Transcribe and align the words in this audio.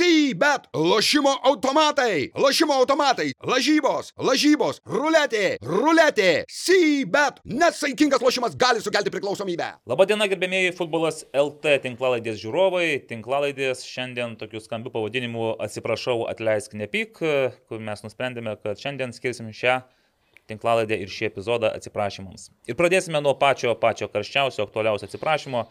Sybet, 0.00 0.62
lošimo 0.74 1.30
automatai, 1.44 2.30
lošimo 2.34 2.72
automatai, 2.72 3.34
lažybos, 3.44 4.14
lažybos, 4.16 4.78
ruletė, 4.88 5.58
ruletė, 5.60 6.46
Sybet. 6.48 7.42
Nesaikingas 7.44 8.24
lošimas 8.24 8.56
gali 8.56 8.80
sukelti 8.80 9.12
priklausomybę. 9.12 9.68
Labadiena, 9.90 10.24
gerbėmėjai 10.32 10.72
futbolas 10.78 11.20
LT 11.36 11.76
tinklalaidės 11.84 12.40
žiūrovai. 12.40 13.02
Tinklalaidės 13.12 13.84
šiandien 13.84 14.38
tokiu 14.40 14.64
skambiu 14.64 14.94
pavadinimu 14.94 15.50
atsiprašau, 15.66 16.24
atleisk 16.32 16.78
nepyk, 16.80 17.20
kur 17.68 17.84
mes 17.84 18.06
nusprendėme, 18.06 18.56
kad 18.64 18.80
šiandien 18.80 19.12
skirsim 19.12 19.52
šią 19.52 19.82
tinklalaidę 20.48 20.96
ir 20.96 21.12
šį 21.12 21.28
epizodą 21.28 21.74
atsiprašymams. 21.76 22.48
Ir 22.72 22.80
pradėsime 22.80 23.20
nuo 23.20 23.36
pačio, 23.36 23.76
pačio 23.76 24.08
karščiausio, 24.08 24.64
aktualiausio 24.64 25.12
atsiprašymo. 25.12 25.68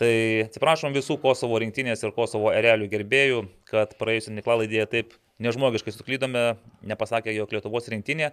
Tai 0.00 0.12
atsiprašom 0.46 0.94
visų 0.96 1.18
Kosovo 1.20 1.58
rinktinės 1.60 2.00
ir 2.06 2.14
Kosovo 2.16 2.54
erelių 2.56 2.86
gerbėjų, 2.88 3.42
kad 3.68 3.92
praėjusią 4.00 4.32
tinklalaidę 4.32 4.86
taip 4.88 5.12
nežmogiškai 5.44 5.92
suklydome, 5.92 6.44
nepasakė, 6.88 7.34
jog 7.36 7.52
Lietuvos 7.52 7.90
rinktinė 7.92 8.30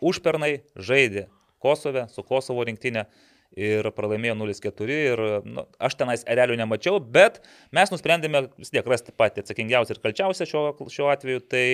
užpernai 0.00 0.62
žaidė 0.76 1.26
Kosove 1.62 2.06
su 2.10 2.24
Kosovo 2.26 2.64
rinktinė 2.66 3.04
ir 3.52 3.90
pralaimėjo 3.92 4.38
0-4 4.40 4.96
ir 5.12 5.22
nu, 5.44 5.66
aš 5.76 5.98
tenais 6.00 6.24
erelių 6.24 6.56
nemačiau, 6.62 6.96
bet 6.96 7.42
mes 7.76 7.92
nusprendėme 7.92 8.46
vis 8.56 8.72
tiek 8.72 8.86
rasti 8.88 9.12
patį 9.12 9.44
atsakingiausią 9.44 9.98
ir 9.98 10.00
kalčiausią 10.06 10.48
šiuo, 10.48 10.64
šiuo 10.88 11.10
atveju, 11.12 11.44
tai 11.44 11.66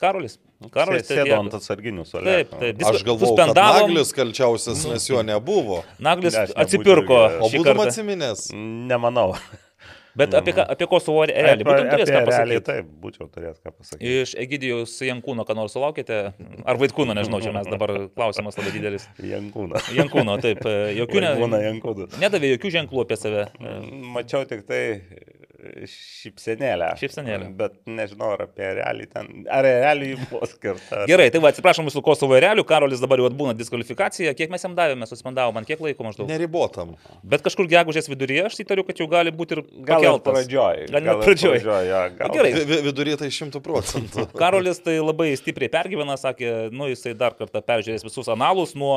Karolis. 0.00 0.38
Karolis 0.72 1.08
sėdo 1.10 1.34
ant 1.40 1.54
atsarginių 1.58 2.04
suolų. 2.06 2.24
Taip, 2.26 2.54
taip. 2.60 2.84
Aš 2.86 3.02
galvoju, 3.06 3.34
kad 3.38 3.52
Naglis 3.58 4.12
kalčiausias, 4.14 4.84
nes 4.90 5.08
jo 5.10 5.22
nebuvo. 5.26 5.82
Naglis 6.02 6.34
Ne, 6.38 6.46
atsipirko. 6.64 7.18
O 7.42 7.50
būtum 7.52 7.82
atsiminęs. 7.86 8.48
Nemanau. 8.54 9.34
Bet 10.14 10.34
apie, 10.36 10.52
ką- 10.52 10.66
apie 10.68 10.84
Kosovo 10.86 11.22
erelį. 11.24 11.64
Būtum 11.64 11.86
turėjęs 11.88 12.10
ką 12.12 12.18
realiai 12.28 12.58
pasakyti. 12.60 12.64
taip, 12.66 12.88
būčiau 13.00 13.28
turėjęs 13.32 13.62
ką 13.64 13.70
pasakyti. 13.72 14.10
Iš 14.22 14.34
Egidijaus 14.42 14.92
Jankūno, 15.00 15.46
ką 15.48 15.56
nors 15.56 15.72
sulaukite? 15.72 16.18
Ar 16.68 16.76
Vaitkūno, 16.82 17.14
nežinau, 17.16 17.40
čia 17.40 17.54
mes 17.56 17.64
dabar 17.72 17.94
klausimas 18.18 18.58
labai 18.60 18.74
didelis. 18.76 19.06
Jankūną. 19.24 19.80
Jankūno, 19.98 20.36
taip. 20.44 20.60
e, 20.68 20.92
Jokių 21.00 21.24
ne, 21.24 21.32
Jankūnas. 21.64 22.18
nedavė 22.20 22.52
jokių 22.58 22.74
ženklų 22.76 23.06
apie 23.06 23.16
save. 23.22 23.46
Mačiau 24.12 24.44
tik 24.44 24.66
tai 24.68 24.82
šypsenėlę. 25.88 26.88
Šypsenėlę. 27.00 27.48
Bet 27.58 27.74
nežinau, 27.88 28.32
ar 28.34 28.44
apie 28.46 28.66
realį 28.78 29.06
ten. 29.12 29.28
Ar 29.52 29.64
realį 29.66 30.12
buvo 30.30 30.46
skirta. 30.50 31.02
Gerai, 31.10 31.28
tai 31.34 31.40
va, 31.42 31.50
atsiprašom 31.52 31.86
mūsų 31.88 32.02
Kosovo 32.06 32.36
erelių, 32.38 32.64
Karolis 32.68 33.02
dabar 33.02 33.22
jau 33.22 33.28
atbūna 33.30 33.54
diskvalifikacija. 33.58 34.34
Kiek 34.38 34.52
mes 34.52 34.64
jam 34.66 34.74
davėme, 34.78 35.06
suspendavo 35.10 35.54
man 35.56 35.66
kiek 35.68 35.80
laiko 35.84 36.06
maždaug. 36.06 36.28
Neribotam. 36.30 36.94
Bet 37.22 37.44
kažkur 37.46 37.68
gegužės 37.70 38.10
viduryje 38.10 38.46
aš 38.48 38.58
įtariu, 38.64 38.84
kad 38.88 38.98
jau 39.02 39.08
gali 39.12 39.32
būti 39.34 39.58
ir 39.58 39.62
Gal 39.62 40.02
ir 40.04 40.10
pakeltas. 40.10 40.32
pradžioj. 40.32 40.84
Gal 40.92 41.06
net 41.06 41.12
ir 41.14 41.22
pradžioj. 41.26 41.56
pradžioj, 41.58 41.90
jo, 41.92 42.02
gal. 42.18 42.34
Gerai. 42.38 42.52
Vi- 42.58 42.66
vi- 42.72 42.80
Vidury 42.88 43.16
tai 43.20 43.30
šimtų 43.32 43.62
procentų. 43.64 44.26
Karolis 44.42 44.82
tai 44.82 44.98
labai 45.00 45.30
stipriai 45.38 45.70
pergyvena, 45.72 46.18
sakė, 46.20 46.52
nu 46.74 46.90
jisai 46.90 47.14
dar 47.18 47.36
kartą 47.38 47.62
peržiūrės 47.64 48.04
visus 48.08 48.28
analus 48.32 48.74
nuo... 48.78 48.96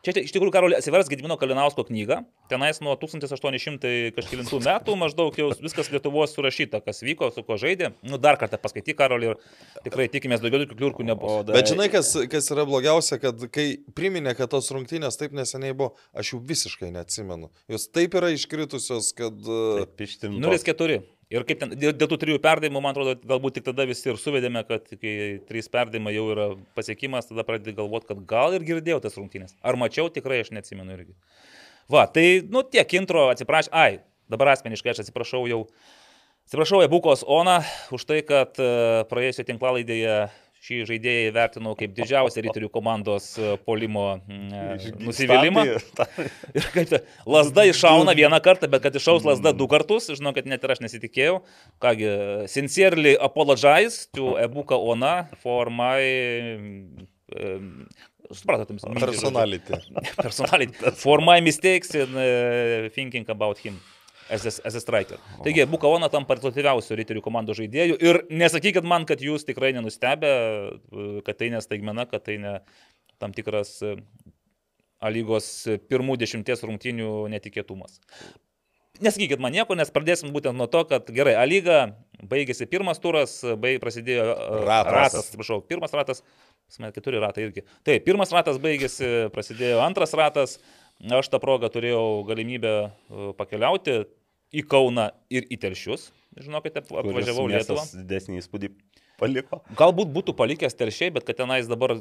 Čia 0.00 0.14
iš 0.16 0.32
tikrųjų 0.32 0.52
Karolį 0.54 0.76
atsivers 0.78 1.10
Gedimino 1.12 1.36
Kalinausko 1.36 1.84
knygą. 1.84 2.22
Tenais 2.48 2.78
nuo 2.80 2.94
1800 2.96 4.14
kažkėlintų 4.16 4.60
metų 4.64 4.94
maždaug 4.96 5.36
jau 5.36 5.50
viskas 5.60 5.90
Lietuvos 5.92 6.32
surašyta, 6.32 6.80
kas 6.80 7.02
vyko, 7.04 7.28
su 7.34 7.44
kuo 7.44 7.58
žaidė. 7.60 7.90
Nu 8.00 8.16
dar 8.16 8.38
kartą 8.40 8.56
paskaityk 8.62 8.96
Karolį 8.96 9.34
ir 9.34 9.36
tikrai 9.84 10.08
tikimės 10.08 10.40
daugiau 10.40 10.64
tokių 10.64 10.78
kliurkų 10.78 11.04
nebus. 11.04 11.44
Bet 11.52 11.68
žinai, 11.68 11.90
kas, 11.92 12.14
kas 12.32 12.48
yra 12.56 12.64
blogiausia, 12.70 13.20
kad 13.20 13.44
kai 13.52 13.68
priminė, 13.92 14.32
kad 14.38 14.48
tos 14.56 14.72
rungtynės 14.72 15.20
taip 15.20 15.36
neseniai 15.36 15.76
buvo, 15.76 15.92
aš 16.16 16.32
jų 16.32 16.42
visiškai 16.48 16.94
neatsimenu. 16.96 17.52
Jos 17.68 17.90
taip 17.92 18.16
yra 18.16 18.32
iškritusios, 18.32 19.12
kad... 19.20 19.36
uh, 19.44 19.82
Taip, 19.84 20.06
ištimtos. 20.08 20.64
0-4. 20.64 21.02
Ir 21.30 21.44
kaip 21.46 21.60
ten, 21.60 21.70
dėl, 21.78 21.92
dėl 21.94 22.08
tų 22.10 22.16
trijų 22.24 22.40
perdavimų, 22.42 22.80
man 22.82 22.90
atrodo, 22.90 23.12
galbūt 23.30 23.60
tik 23.60 23.66
tada 23.68 23.84
visi 23.86 24.08
ir 24.10 24.16
suvedėme, 24.18 24.64
kad 24.66 24.88
kai 24.90 25.12
trys 25.46 25.70
perdavimai 25.70 26.10
jau 26.16 26.24
yra 26.32 26.46
pasiekimas, 26.74 27.28
tada 27.28 27.44
pradedi 27.46 27.76
galvoti, 27.76 28.08
kad 28.08 28.24
gal 28.32 28.56
ir 28.56 28.64
girdėjau 28.66 28.98
tas 29.04 29.14
rungtynės. 29.14 29.54
Ar 29.62 29.78
mačiau, 29.78 30.10
tikrai 30.10 30.40
aš 30.42 30.50
neatsimenu 30.56 30.96
irgi. 30.96 31.14
Va, 31.90 32.08
tai, 32.10 32.42
nu, 32.50 32.64
tiek 32.66 32.96
intro, 32.98 33.28
atsiprašau, 33.30 33.70
ai, 33.78 34.00
dabar 34.30 34.56
asmeniškai 34.56 34.90
aš 34.90 35.04
atsiprašau 35.04 35.44
jau, 35.50 35.60
atsiprašau 36.50 36.82
Ebukos 36.88 37.22
Ona 37.30 37.60
už 37.94 38.08
tai, 38.10 38.24
kad 38.26 38.58
e, 38.58 38.70
praėjusio 39.10 39.46
tinklalaidėje 39.46 40.18
šį 40.60 40.80
žaidėją 40.88 41.28
įvertinau 41.30 41.72
kaip 41.78 41.94
didžiausią 41.96 42.44
ryterių 42.44 42.68
komandos 42.72 43.32
e, 43.40 43.54
polimo 43.64 44.04
e, 44.28 44.90
nusivylimą. 45.00 45.64
Ir 46.52 46.66
kad 46.74 46.96
lasda 47.24 47.64
iššauna 47.70 48.14
vieną 48.18 48.40
kartą, 48.44 48.68
bet 48.72 48.84
kad 48.84 48.98
iššaus 49.00 49.24
lasda 49.28 49.54
du 49.56 49.68
kartus, 49.70 50.10
žinau, 50.12 50.34
kad 50.36 50.48
net 50.50 50.64
ir 50.66 50.74
aš 50.76 50.82
nesitikėjau. 50.84 51.38
Kągi, 51.80 52.10
sincerely 52.52 53.16
apologize 53.16 54.10
to 54.16 54.34
Ebuka 54.40 54.76
Ona 54.92 55.14
for 55.40 55.72
my... 55.72 56.00
Supratote. 58.30 58.76
Personality. 59.00 59.74
Personality. 60.22 60.90
For 60.94 61.18
my 61.18 61.40
mistakes 61.40 61.94
in 61.94 62.14
uh, 62.14 62.88
thinking 62.94 63.24
about 63.28 63.58
him. 63.58 63.80
As 64.30 64.46
a, 64.46 64.80
striker. 64.80 65.18
Taigi, 65.42 65.64
Bukaona 65.66 66.06
tam 66.12 66.26
rezultatyviausių 66.28 66.98
ryterių 67.00 67.22
komandos 67.24 67.58
žaidėjų. 67.58 67.96
Ir 67.98 68.20
nesakykit 68.30 68.86
man, 68.86 69.06
kad 69.08 69.22
jūs 69.24 69.42
tikrai 69.48 69.72
nenustebę, 69.74 70.30
kad 71.26 71.40
tai 71.40 71.50
nestaigmena, 71.50 72.06
kad 72.10 72.22
tai 72.28 72.38
ne 72.38 72.52
tam 73.18 73.34
tikras 73.34 73.80
lygos 75.10 75.48
pirmų 75.90 76.14
dešimties 76.20 76.62
rungtynių 76.68 77.10
netikėtumas. 77.32 77.98
Nesakykit 79.00 79.40
man 79.40 79.54
nieko, 79.54 79.74
nes 79.78 79.90
pradėsim 79.90 80.30
būtent 80.34 80.58
nuo 80.58 80.66
to, 80.68 80.82
kad 80.84 81.08
gerai, 81.14 81.32
A 81.40 81.46
lyga 81.48 81.78
baigėsi 82.20 82.68
pirmas 82.68 83.00
turas, 83.00 83.38
baig, 83.56 83.78
prasidėjo 83.80 84.26
Ratas. 84.68 84.92
ratas, 84.92 85.30
atsiprašau, 85.30 85.62
pirmas 85.64 85.94
ratas, 85.96 86.20
mes 86.78 86.92
keturi 86.92 87.22
ratai 87.22 87.46
irgi. 87.46 87.64
Taip, 87.86 88.04
pirmas 88.04 88.34
ratas 88.36 88.60
baigėsi, 88.60 89.30
prasidėjo 89.32 89.80
antras 89.80 90.12
ratas, 90.12 90.58
aš 91.00 91.32
tą 91.32 91.40
progą 91.40 91.70
turėjau 91.72 92.20
galimybę 92.28 92.74
pakeliauti 93.40 94.02
į 94.50 94.64
Kauną 94.70 95.10
ir 95.32 95.46
į 95.50 95.60
Telšius. 95.62 96.10
Žinokite, 96.40 96.82
apvažiavau 96.82 97.48
Lietuvą. 97.50 97.84
Didesnį 98.02 98.40
įspūdį 98.42 98.72
paliko. 99.20 99.60
Galbūt 99.78 100.12
būtų 100.14 100.34
palikęs 100.38 100.78
Telšiai, 100.78 101.12
bet 101.14 101.26
kad 101.28 101.40
tenais 101.42 101.70
dabar 101.70 101.98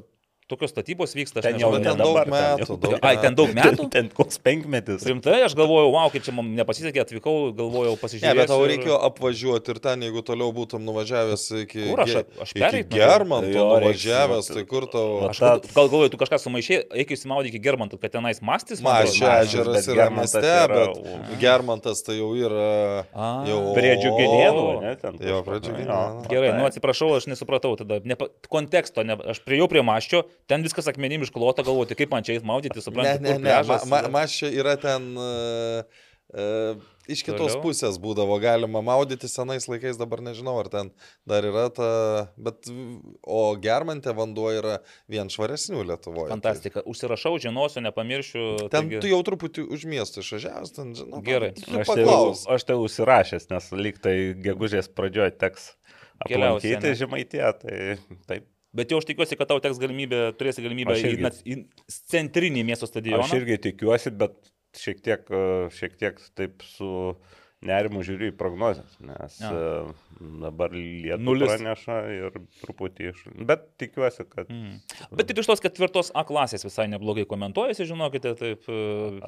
tokios 0.49 0.73
statybos 0.73 1.13
vyksta, 1.13 1.39
aš 1.39 1.45
Ten 1.45 1.59
jau 1.61 1.69
nežinau. 1.69 1.83
ten 1.85 1.97
ne 1.97 2.03
daug 2.03 2.15
dabar. 2.17 2.31
metų, 2.33 2.65
jau- 2.65 2.79
daug 2.81 3.05
Ai, 3.05 3.15
ten 3.21 3.35
daug 3.37 3.51
metų? 3.53 3.83
Ten, 3.85 3.89
ten 3.95 4.09
koks 4.17 4.39
penkmetis. 4.41 5.05
Rimtai, 5.05 5.37
aš 5.45 5.53
galvojau, 5.59 5.91
wow, 5.93 6.09
kaip 6.09 6.25
čia 6.25 6.33
man 6.33 6.49
nepasisekė, 6.57 7.03
atvykau, 7.05 7.35
galvojau 7.53 7.93
Ne, 7.93 8.01
pasižiūrėti. 8.01 8.39
bet 8.41 8.49
tau 8.49 8.65
reikėjo 8.65 8.97
apvažiuoti 9.09 9.73
ir 9.75 9.79
ten, 9.85 10.01
jeigu 10.07 10.23
toliau 10.25 10.49
būtum 10.57 10.81
nuvažiavęs 10.89 11.43
iki, 11.63 11.85
Kur 11.91 12.01
aš- 12.03 12.17
aš. 12.41 12.53
Germanto 12.89 13.51
Jo, 13.53 13.67
reiks, 13.79 14.01
nuvažiavęs, 14.03 14.49
tai 14.53 14.63
kur 14.65 14.87
tau... 14.89 15.29
Aš 15.29 15.39
gal, 15.39 15.61
gal 15.69 15.87
galvoju, 15.93 16.09
tu 16.15 16.17
kažką 16.17 16.39
sumaišė, 16.41 16.79
eik 16.97 17.13
įsimaudyti 17.15 17.53
iki 17.53 17.61
Germantų, 17.69 17.99
kad 18.01 18.11
tenais 18.17 18.41
mastis. 18.41 18.81
Mažas, 18.81 19.19
ežeras 19.45 19.75
bet 19.77 19.91
yra 19.93 20.07
Germantas 20.09 20.33
mieste, 20.33 20.55
bet 20.73 21.39
Germantas 21.43 22.03
tai 22.05 22.17
jau 22.17 22.31
yra... 22.33 23.05
A, 23.13 23.29
Jau 23.49 23.59
Prie 23.77 23.93
džiuginėnų, 24.01 24.63
O. 24.65 24.81
ne? 24.81 24.95
Ten 24.99 25.15
Jo, 25.21 25.43
prie 25.45 25.59
nu, 25.59 25.63
Džiuginėnų. 25.67 25.93
jo. 25.93 26.25
Gerai, 26.31 26.51
nu 26.57 26.65
atsiprašau, 26.67 27.11
aš 27.19 27.29
nesupratau 27.31 27.75
tada. 27.79 27.99
Konteksto, 28.49 29.03
ne, 29.05 29.15
aš 29.29 29.41
priejau 29.45 29.67
prie 29.71 29.83
maščio, 29.85 30.23
ten 30.49 30.65
viskas 30.65 30.89
akmenim 30.91 31.23
išklota, 31.25 31.65
galvoju, 31.67 31.91
tai 31.91 31.99
kaip 32.01 32.13
man 32.13 32.25
čia 32.25 32.37
eis 32.37 32.45
maudyti, 32.45 32.79
Ne, 32.79 32.85
suprantate, 32.85 33.25
ne, 33.25 33.35
kur 33.37 33.43
ne, 33.45 33.57
ma, 33.69 33.81
ma, 33.93 34.05
Mašia 34.19 34.51
yra 34.51 34.75
ten... 34.81 35.11
Uh, 35.17 36.05
uh, 36.33 36.87
iš 37.09 37.23
kitos 37.25 37.55
Toliau? 37.55 37.61
pusės 37.63 37.97
būdavo 38.01 38.35
galima 38.41 38.81
maudyti 38.85 39.29
senais 39.29 39.65
laikais, 39.69 39.97
dabar 39.99 40.21
nežinau, 40.25 40.55
ar 40.61 40.69
ten 40.69 40.91
dar 41.29 41.45
yra 41.47 41.65
ta, 41.73 41.87
bet, 42.37 42.69
o 43.25 43.39
Germante 43.61 44.13
vanduo 44.15 44.51
yra 44.53 44.77
vien 45.09 45.31
švaresnių 45.33 45.81
Lietuvoje. 45.89 46.29
Fantastika. 46.35 46.83
Užsirašau, 46.89 47.33
žinosiu, 47.41 47.81
nepamiršiu. 47.85 48.43
Tai, 48.61 48.69
ten 48.75 48.91
taigi- 48.91 49.01
tu 49.05 49.11
jau 49.11 49.21
truputį 49.25 49.65
už 49.73 49.87
miestą 49.89 50.21
išvažiavęs, 50.25 50.75
ten, 50.75 50.93
žinau. 50.97 51.23
Gerai. 51.25 51.55
Aš 51.81 51.93
tai, 51.95 52.05
aš 52.57 52.69
tai 52.69 52.77
užsirašęs, 52.77 53.49
nes 53.53 53.73
lyg 53.73 53.99
tai 54.03 54.15
gegužės 54.37 54.91
pradžioje 54.93 55.33
teks 55.41 55.73
Keliausi, 56.27 56.75
aplankyti 56.75 56.95
žemaitė, 56.99 57.43
tai 57.63 57.81
taip. 58.29 58.47
Bet 58.75 58.91
jau 58.93 58.99
aš 59.01 59.07
tikiuosi, 59.09 59.37
kad 59.39 59.49
tau 59.49 59.57
teks 59.63 59.79
galimybė, 59.81 60.19
turėsi 60.37 60.61
galimybę 60.61 60.93
į, 60.93 61.05
irgi. 61.09 61.23
nac- 61.25 61.41
į 61.41 61.55
centrinį 62.11 62.63
miesto 62.67 62.85
stadioną. 62.89 63.23
Aš 63.25 63.33
irgi 63.39 63.57
tikiuosi, 63.69 64.11
bet 64.19 64.35
šiek 64.77 64.99
tiek, 65.01 65.23
e, 65.33 65.69
šiek 65.73 65.95
tiek 65.97 66.19
taip 66.37 66.61
su 66.61 66.91
nerimu 67.65 68.03
žiūriu 68.07 68.29
į 68.31 68.35
prognozes, 68.39 68.93
nes 69.03 69.35
ja. 69.41 69.49
dabar 70.19 70.71
lietų 70.71 71.19
Nulis. 71.25 71.49
praneša 71.51 71.97
ir 72.15 72.37
truputį 72.61 73.09
iš... 73.11 73.23
Bet 73.49 73.65
tikiuosi, 73.81 74.23
kad... 74.31 74.47
Mm. 74.47 74.77
Bet 75.19 75.33
ir 75.33 75.41
iš 75.41 75.49
tos 75.49 75.63
ketvirtos 75.63 76.11
A 76.15 76.23
klasės 76.27 76.63
visai 76.63 76.87
neblogai 76.91 77.25
komentuojasi, 77.27 77.87
žinokite, 77.89 78.31
taip 78.39 78.69
e, 78.71 78.77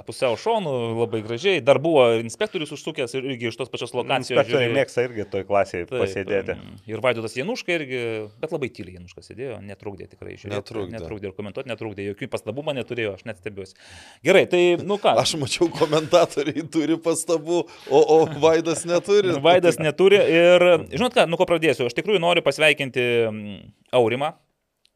pusiau 0.07 0.38
šonų, 0.39 0.75
labai 1.01 1.22
gražiai. 1.25 1.63
Dar 1.66 1.81
buvo 1.83 2.06
inspektorius 2.22 2.72
užsukęs 2.78 3.18
ir 3.19 3.28
irgi 3.33 3.50
iš 3.51 3.60
tos 3.60 3.72
pačios 3.74 3.92
lokacijos. 3.98 4.39
Inspektoriai 4.39 4.72
mėgsta 4.80 5.06
irgi 5.10 5.27
toj 5.36 5.45
klasėje 5.51 5.89
Taip, 5.89 5.98
pasėdėti. 6.06 6.56
mm, 6.56 6.80
Ir 6.88 7.04
Vaidotas 7.04 7.36
Januška 7.36 7.75
irgi, 7.75 8.01
bet 8.39 8.56
labai 8.56 8.72
tyliai 8.72 8.95
Januška 9.01 9.25
sėdėjo, 9.27 9.60
netrukdė 9.68 10.07
tikrai 10.13 10.38
žiūrėti. 10.38 10.56
Netrukdė. 10.56 10.95
Netrukdė 10.95 11.31
ir 11.31 11.36
komentuoti, 11.36 11.72
netrukdė, 11.74 12.07
jokių 12.13 12.31
pastabų 12.31 12.66
man 12.68 12.80
neturėjo, 12.80 13.18
aš 13.19 13.27
net 13.27 13.44
stebiuosi. 13.44 13.75
Gerai, 14.24 14.45
tai, 14.51 14.63
nu 14.88 15.00
ką. 15.01 15.18
Aš 15.19 15.36
mačiau, 15.42 15.68
komentatoriai 15.75 16.63
turi 16.72 16.98
pastabų, 17.01 17.63
o, 17.92 18.01
o 18.01 18.20
O 18.21 18.27
Vaidas 18.44 18.85
neturi. 18.88 19.33
Vaidas 19.44 19.79
neturi 19.81 20.21
ir, 20.21 20.65
žinot 20.94 21.15
ką, 21.15 21.25
nuo 21.29 21.39
ko 21.39 21.47
pradėsiu, 21.50 21.89
aš 21.89 21.97
tikrųjų 21.97 22.21
noriu 22.23 22.44
pasveikinti 22.45 23.06
mm, 23.27 23.59
Aurimą, 23.97 24.33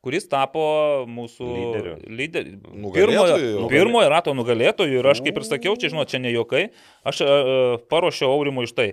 kuris 0.06 0.28
tapo 0.30 0.64
mūsų 1.10 1.48
Lyderiu. 1.50 1.96
lyderiu. 2.06 2.58
Nugalėtoju 2.70 3.40
Pirmojo, 3.42 3.70
pirmojo 3.72 4.12
rato 4.14 4.36
nugalėtojų 4.38 5.00
ir 5.00 5.10
aš 5.12 5.24
kaip 5.26 5.40
ir 5.42 5.48
sakiau, 5.48 5.74
čia 5.82 5.90
žinot, 5.94 6.12
čia 6.12 6.22
ne 6.22 6.34
jokai, 6.34 6.68
aš 7.08 7.24
e, 7.26 7.30
e, 7.30 7.56
paruošiau 7.90 8.36
Aurimui 8.36 8.68
iš 8.70 8.76
tai. 8.78 8.92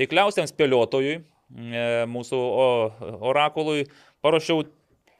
Taikliausiam 0.00 0.48
spėliotojui, 0.50 1.16
e, 1.20 1.86
mūsų 2.12 2.36
o, 2.36 2.68
orakului, 3.32 3.86
paruošiau 4.24 4.66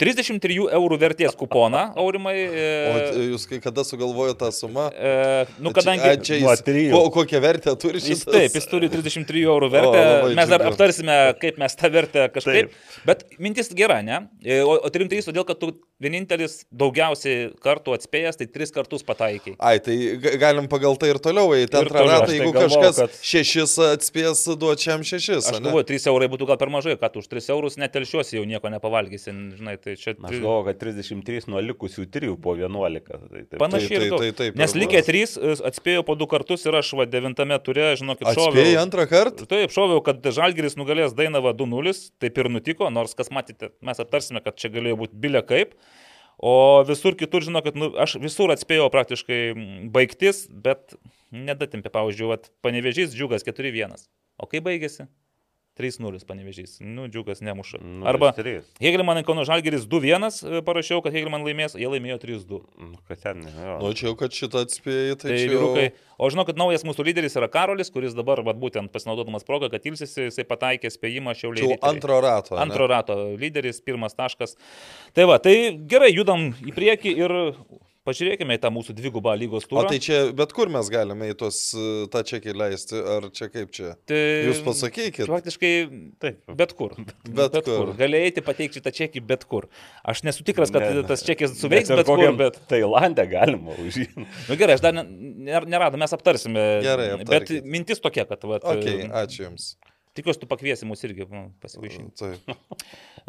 33 0.01 0.57
eurų 0.79 0.97
vertės 1.03 1.37
kuponą, 1.39 1.83
Aurimai. 2.01 2.35
O 2.49 2.95
E, 3.21 3.27
jūs 3.35 3.45
kai 3.51 3.59
kada 3.63 3.85
sugalvojo 3.87 4.33
tą 4.41 4.49
sumą? 4.57 4.89
e, 4.97 5.45
nu, 5.61 5.71
A, 5.71 5.77
kadangi... 5.77 6.15
čia 6.27 6.39
nuo 6.41 6.55
jis, 6.55 6.65
trijų. 6.67 6.91
ko, 6.97 7.03
kokią 7.21 7.43
vertę 7.45 7.75
turi 7.81 8.01
Jis 8.01 8.09
šis? 8.23 8.25
taip, 8.29 8.57
jis 8.57 8.69
turi 8.71 8.89
33 8.93 9.45
eurų 9.53 9.69
vertę. 9.77 10.01
O, 10.25 10.33
mes 10.41 10.51
dar 10.51 10.65
aptarsime, 10.71 11.19
kaip 11.43 11.61
mes 11.61 11.77
tą 11.79 11.93
vertę 11.93 12.27
kažkaip. 12.33 12.73
Taip. 12.73 13.05
Bet 13.07 13.27
mintis 13.39 13.69
gera, 13.77 14.01
ne? 14.07 14.23
E, 14.45 14.63
O, 14.65 14.79
o 14.81 14.91
33 14.93 15.31
todėl, 15.31 15.45
kad 15.49 15.61
tu 15.61 15.75
vienintelis 16.01 16.65
daugiausiai 16.73 17.51
kartų 17.63 17.95
atspėjęs, 17.97 18.39
tai 18.41 18.47
3 18.49 18.73
kartus 18.75 19.05
pataikiai. 19.07 19.55
Ai, 19.59 19.79
tai 19.85 19.97
ga- 20.23 20.37
galim 20.41 20.69
pagal 20.73 20.97
tai 21.01 21.11
ir 21.13 21.19
toliau 21.23 21.53
eiti. 21.57 21.77
Antrą 21.77 22.05
ratą, 22.09 22.27
tai 22.31 22.39
jeigu 22.39 22.53
galvojau, 22.57 22.81
kažkas 22.81 22.97
kad- 23.03 23.19
šešis 23.31 23.75
atspės, 23.91 24.43
duočiam 24.61 25.05
šešis. 25.05 25.51
Aš 25.53 25.61
galvoju, 25.61 25.85
3 25.91 26.07
eurai 26.13 26.29
būtų 26.33 26.47
gal 26.49 26.57
per 26.57 26.69
mažai, 26.73 26.97
kad 27.01 27.17
už 27.21 27.29
3 27.29 27.51
eurus 27.53 27.77
netelšiuosi 27.77 28.39
jau 28.41 28.45
nieko 28.49 28.71
nepavalgysi. 28.73 29.31
Žinai, 29.61 29.77
tai 29.83 29.97
čia... 29.97 30.15
Aš 30.17 30.41
galvoju, 30.41 30.65
kad 30.71 30.79
33 30.81 31.49
nuo 31.53 31.61
likusių 31.61 32.07
3 32.11 32.37
po 32.41 32.57
11. 32.57 33.05
Tai, 33.11 33.45
taip, 33.45 33.59
Panašiai 33.61 34.01
Tai- 34.01 34.09
tai- 34.11 34.19
tai 34.19 34.33
taip 34.41 34.57
Nes 34.57 34.75
likę 34.75 35.03
3 35.05 35.61
atspėjau 35.69 36.05
po 36.07 36.17
2 36.17 36.27
kartus 36.31 36.65
ir 36.67 36.73
aš 36.81 36.95
va 36.97 37.05
9 37.07 37.61
turė, 37.61 37.93
žinokit, 38.01 38.25
šoviau. 38.33 38.51
Atspėjai 38.55 38.77
antrą 38.81 39.07
kartą? 39.11 39.47
Taip, 39.47 39.71
šoviau, 39.71 40.03
kad 40.05 40.23
Žalgiris 40.23 40.77
nugalės 40.81 41.13
Dainavą 41.15 41.53
2-0, 41.55 42.11
taip 42.21 42.39
ir 42.39 42.49
nutiko, 42.49 42.89
nors 42.91 43.15
kas 43.15 43.29
matėte, 43.29 43.71
mes 43.83 43.99
aptarsime, 44.01 44.43
kad 44.43 44.57
čia 44.57 44.69
galėjo 44.73 44.97
būti 45.05 45.15
bilė 45.21 45.43
kaip. 45.47 45.75
O 46.41 46.81
visur 46.89 47.17
kitur, 47.21 47.45
žinokit, 47.45 47.77
nu, 47.77 47.91
aš 48.01 48.17
visur 48.23 48.49
atspėjau 48.53 48.87
praktiškai 48.93 49.41
baigtis, 49.93 50.47
bet 50.49 50.97
nedatimpė, 51.31 51.93
pavyzdžiui, 51.93 52.39
panevežys 52.65 53.13
džiugas 53.13 53.45
4-1. 53.45 54.09
O 54.41 54.49
kai 54.49 54.63
baigėsi? 54.65 55.05
3-0 55.81 56.21
panevežys. 56.29 56.77
Nu, 56.85 57.09
džiugas 57.09 57.41
nemuša. 57.45 57.81
Nu, 57.81 58.05
Arba 58.11 58.31
3. 58.37 58.61
Hegelman 58.85 59.23
Kauno 59.25 59.47
Žalgiris 59.49 59.89
2-1 59.89 60.29
e, 60.29 60.61
parašiau, 60.67 61.01
kad 61.05 61.17
Hegelman 61.17 61.43
laimės, 61.49 61.75
jie 61.81 61.89
laimėjo 61.89 62.21
3-2. 62.23 62.61
Nu, 62.85 63.01
kad 63.09 63.25
ten, 63.25 63.43
jo. 63.49 63.79
Nu, 63.81 63.91
čia 63.97 64.11
jau, 64.11 64.15
kad 64.21 64.37
šitą 64.37 64.63
atspėjai, 64.69 65.17
tai, 65.17 65.33
Tai 65.33 65.41
čia 65.41 65.49
jau... 65.49 65.59
vyrukai. 65.65 65.89
O 66.21 66.29
žinokit, 66.29 66.59
naujas 66.61 66.83
mūsų 66.85 67.07
lyderis 67.09 67.33
yra 67.41 67.49
Karolis, 67.49 67.89
kuris 67.89 68.13
dabar, 68.13 68.43
vat, 68.45 68.59
būtent 68.61 68.93
pasinaudodamas 68.93 69.47
progą, 69.49 69.71
kad 69.73 69.87
ilsisi, 69.89 70.27
jisai 70.29 70.45
pataikė 70.45 70.91
spėjimą 70.93 71.33
Čia 71.33 71.47
šiauliai. 71.47 71.71
jau 71.71 71.79
antro 71.89 72.19
rato. 72.21 72.59
ane? 72.59 72.67
Antro 72.67 72.89
rato 72.93 73.17
lyderis, 73.41 73.81
pirmas 73.81 74.13
taškas. 74.19 74.59
Tai 75.17 75.25
va, 75.31 75.39
tai 75.41 75.55
gerai, 75.89 76.11
judam 76.13 76.51
į 76.61 76.75
priekį 76.77 77.15
ir 77.25 77.35
pažiūrėkime 78.09 78.57
į 78.57 78.61
tą 78.63 78.71
mūsų 78.73 78.95
dvigubą 78.97 79.35
lygos 79.39 79.67
O 79.67 79.71
turą. 79.75 79.89
tai 79.91 79.99
čia, 80.03 80.19
bet 80.37 80.53
kur 80.57 80.71
mes 80.73 80.89
galime 80.93 81.29
į 81.31 81.37
tos, 81.43 81.59
e, 81.77 82.07
tą 82.13 82.23
čekį 82.27 82.55
leisti, 82.57 82.97
ar 83.17 83.27
čia 83.37 83.49
kaip 83.53 83.71
čia? 83.77 83.93
tai, 84.09 84.21
Jūs 84.49 84.63
pasakykit. 84.67 85.27
Faktiškai 85.31 85.73
Taip. 86.23 86.41
bet 86.57 86.73
kur. 86.79 86.95
Bet 87.29 87.59
kur. 87.67 87.93
Galėjai 88.01 88.31
eiti 88.31 88.45
pateikti 88.47 88.83
tą 88.85 88.93
čekį 88.97 89.23
bet 89.27 89.45
kur. 89.51 89.69
Aš 90.05 90.25
nesu 90.27 90.45
tikras, 90.47 90.73
kad 90.75 90.87
Ne, 90.91 91.03
tas 91.07 91.23
čekis 91.27 91.53
suveiks 91.61 91.91
ir 91.93 92.01
bet 92.01 92.09
kur, 92.09 92.17
kokiam 92.19 92.41
bet... 92.41 92.57
Tailandė 92.71 93.29
galima 93.31 93.77
už 93.79 94.01
jį. 94.05 94.09
Na 94.17 94.27
nu, 94.49 94.57
gerai, 94.61 94.79
aš 94.79 94.85
dar 94.87 94.97
ne- 94.97 95.05
ne- 95.07 95.65
neradau, 95.71 96.01
mes 96.01 96.13
aptarsime. 96.17 96.65
Gerai, 96.87 97.11
Bet 97.21 97.29
aptarkit. 97.29 97.65
mintis 97.69 98.01
tokia, 98.03 98.25
kad... 98.29 98.43
Vat, 98.51 98.65
Ok, 98.65 98.89
ačiū 99.25 99.45
Jums. 99.49 99.75
Tikiuosi, 100.21 100.43
tu 100.45 100.49
pakviesi 100.51 100.87
mus 100.89 101.03
irgi 101.09 101.27
nu, 101.33 101.47
pasigaišinti. 101.65 102.15
Taip. 102.21 102.55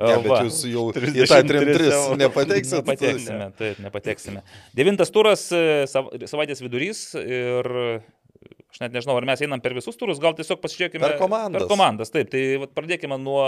Ne, 0.02 0.16
bet 0.24 0.48
jūs 0.48 0.62
jau 0.72 0.86
į 0.90 0.94
33 0.96 1.28
tą 1.30 1.42
3 1.52 1.90
eurų. 1.94 2.16
nepateiksit. 2.22 2.78
Nepateksime, 2.80 3.48
taip, 3.60 3.82
nepateksime. 3.84 4.42
Devintas 4.78 5.12
turas, 5.14 5.44
e, 5.54 5.84
sav- 5.92 6.10
savaitės 6.32 6.64
vidurys 6.64 7.02
ir 7.20 7.68
aš 8.72 8.80
net 8.82 8.96
nežinau, 8.96 9.18
ar 9.20 9.28
mes 9.28 9.44
einam 9.46 9.62
per 9.62 9.76
visus 9.78 9.98
turus, 10.00 10.18
gal 10.24 10.34
tiesiog 10.38 10.62
pasižiūrėkime. 10.64 11.04
Per 11.04 11.18
komandas. 11.20 11.62
Per 11.66 11.70
komandas, 11.70 12.10
taip. 12.14 12.32
Tai 12.34 12.42
vat, 12.64 12.74
pradėkime 12.78 13.20
nuo 13.22 13.44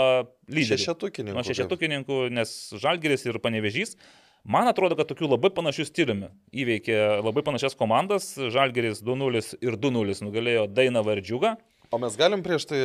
lyderių. 0.52 0.76
Šešetukininkų. 0.76 1.34
Nuo 1.34 1.46
šešetukininkų, 1.48 2.20
nes 2.36 2.52
Žalgeris 2.84 3.26
ir 3.26 3.40
Panevežys. 3.42 3.96
Man 4.44 4.68
atrodo, 4.68 4.94
kad 5.00 5.08
tokių 5.08 5.30
labai 5.32 5.48
panašių 5.56 5.86
stiliumi 5.88 6.28
įveikė 6.52 6.98
labai 7.24 7.42
panašias 7.46 7.74
komandas. 7.80 8.34
Žalgeris 8.36 9.00
2-0 9.02 9.40
ir 9.64 9.78
2-0 9.80 10.20
nugalėjo 10.28 10.66
Dainavą 10.68 11.16
ir 11.16 11.24
Džiugą. 11.24 11.54
O 11.94 11.98
mes 12.02 12.16
galim 12.18 12.42
prieš 12.42 12.66
tai 12.70 12.80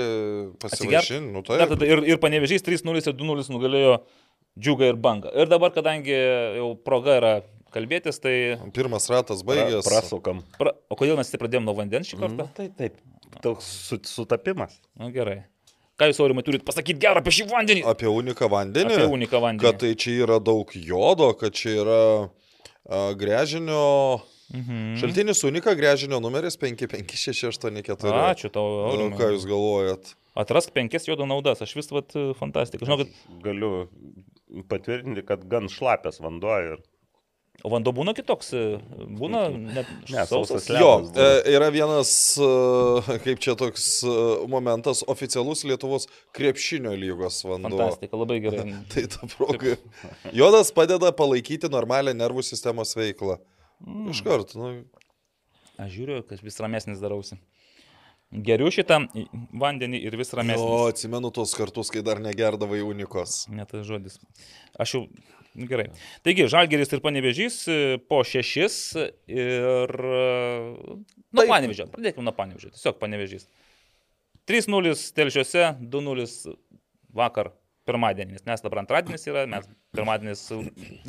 pasivaišinti, 0.61 1.33
nu 1.33 1.41
Dar 1.47 1.71
taip. 1.71 1.85
ir, 1.87 2.03
ir 2.13 2.19
Panevežys 2.21 2.65
3-0 2.65 3.01
ir 3.01 3.15
2-0 3.17 3.49
nugalėjo 3.49 3.95
Džiugą 4.59 4.91
ir 4.91 4.99
Bangą. 4.99 5.31
Ir 5.33 5.49
dabar, 5.49 5.71
kadangi 5.73 6.13
jau 6.13 6.73
proga 6.85 7.15
yra 7.17 7.33
kalbėtis, 7.73 8.19
tai... 8.21 8.33
Pirmas 8.75 9.07
ratas 9.11 9.43
baigęs. 9.45 9.85
Prasukam. 9.87 10.43
Pra... 10.59 10.73
O 10.91 10.97
kodėl 10.99 11.19
mes 11.19 11.29
tai 11.31 11.39
pradėjome 11.41 11.69
nuo 11.69 11.77
vandens 11.77 12.09
šį 12.09 12.19
kartą? 12.19 12.45
Na, 12.45 12.49
tai 12.57 12.67
taip. 12.75 12.99
Toks 13.43 13.69
su, 13.87 13.99
sutapimas. 14.09 14.75
Mm. 14.97 15.01
Na 15.03 15.11
gerai. 15.13 15.37
Ką 15.99 16.07
jūs, 16.09 16.19
Aurimai, 16.23 16.45
turite 16.47 16.65
pasakyti 16.67 17.01
gerą 17.03 17.21
apie 17.21 17.33
šį 17.35 17.45
vandenį? 17.49 17.85
Apie 17.91 18.09
uniką 18.09 18.47
vandenį. 18.51 18.95
Apie 18.95 19.07
uniką 19.11 19.41
vandenį. 19.43 19.65
Kad 19.65 19.81
tai 19.83 19.93
čia 19.99 20.15
yra 20.23 20.39
daug 20.43 20.71
jodo, 20.73 21.33
kad 21.39 21.55
čia 21.55 21.75
yra 21.83 22.01
a, 22.23 23.01
grežinio. 23.19 23.81
Mhm. 24.53 24.95
Šaltinis 24.97 25.43
unika 25.45 25.75
grežinio 25.77 26.19
numeris 26.19 26.57
5568. 26.57 28.09
Ačiū 28.11 28.49
tau, 28.49 28.65
Nu, 28.87 28.93
Aurimai. 28.93 29.17
ką 29.19 29.31
jūs 29.35 29.45
galvojat? 29.45 30.13
Atrask 30.35 30.71
penkias 30.73 31.05
jodo 31.05 31.25
naudas, 31.27 31.61
aš 31.61 31.75
vis 31.75 31.91
vat 31.91 32.13
fantastika. 32.39 32.85
Žinokit, 32.85 33.11
Galiu 33.43 33.87
patvirtinti, 34.69 35.25
kad 35.25 35.43
gan 35.49 35.67
šlapės 35.69 36.17
vanduo 36.23 36.55
ir 36.73 36.79
o 37.61 37.67
vanduo 37.69 37.91
būna 37.91 38.13
kitoks, 38.15 38.53
e, 38.55 38.79
būna 39.19 39.49
net 39.51 39.85
Ne, 40.09 40.23
sausas. 40.25 40.63
sausas. 40.63 40.79
Jo, 40.79 41.11
e, 41.11 41.51
yra 41.51 41.67
vienas, 41.75 42.37
e, 42.39 43.17
kaip 43.25 43.41
čia 43.43 43.53
toks 43.59 43.99
momentas, 44.47 45.03
oficialus 45.11 45.65
Lietuvos 45.67 46.07
krepšinio 46.31 46.95
lygos 46.95 47.43
vanduo. 47.43 47.75
Fantastika, 47.77 48.15
labai 48.15 48.39
gerai. 48.39 48.63
Tai 48.93 49.03
ta 49.11 49.27
proga. 49.35 49.75
Jodas 50.31 50.71
padeda 50.71 51.11
palaikyti 51.11 51.67
normalią 51.69 52.15
nervų 52.15 52.41
sistemos 52.47 52.95
veiklą. 52.95 53.37
Mm. 53.85 54.09
Iš 54.11 54.21
karto, 54.25 54.59
nu, 54.59 54.71
Aš 55.79 55.93
žiūriu, 55.95 56.19
kad 56.27 56.41
vis 56.43 56.57
ramesnis 56.59 56.99
darausi. 56.99 57.37
Geriu 58.29 58.67
šitą 58.69 58.97
vandenį 59.57 60.01
ir 60.05 60.17
vis 60.19 60.33
ramesnis. 60.37 60.61
o 60.61 60.89
atsimenu 60.91 61.31
tos 61.33 61.53
kartus, 61.57 61.89
kai 61.89 62.03
dar 62.05 62.19
negerdavai 62.21 62.81
unikos. 62.85 63.45
Ne 63.49 63.63
tas 63.65 63.87
žodis. 63.87 64.19
Aš 64.77 64.97
jau. 64.97 65.01
nu, 65.55 65.65
Gerai. 65.71 65.87
Taigi, 66.23 66.45
Žalgeris 66.51 66.91
ir 66.93 67.01
Panevežys 67.01 67.55
e, 67.71 67.77
po 68.11 68.19
šešis 68.27 68.75
ir... 69.31 69.95
e, 69.95 70.99
Nuo. 71.31 71.47
Panevežio. 71.49 71.87
Pradėkime 71.95 72.27
nuo 72.27 72.35
Panevežio. 72.37 72.69
Tiesiog 72.75 72.99
Panevežys. 73.01 73.47
3-0 74.51 74.93
telšiuose, 75.17 75.65
2-0 75.89 76.27
vakar 77.17 77.53
pirmadienį, 77.87 78.35
nes 78.37 78.45
mes 78.47 78.63
dabar 78.63 78.81
antradienis 78.83 79.23
yra, 79.29 79.45
mes 79.49 79.67
pirmadienis 79.95 80.43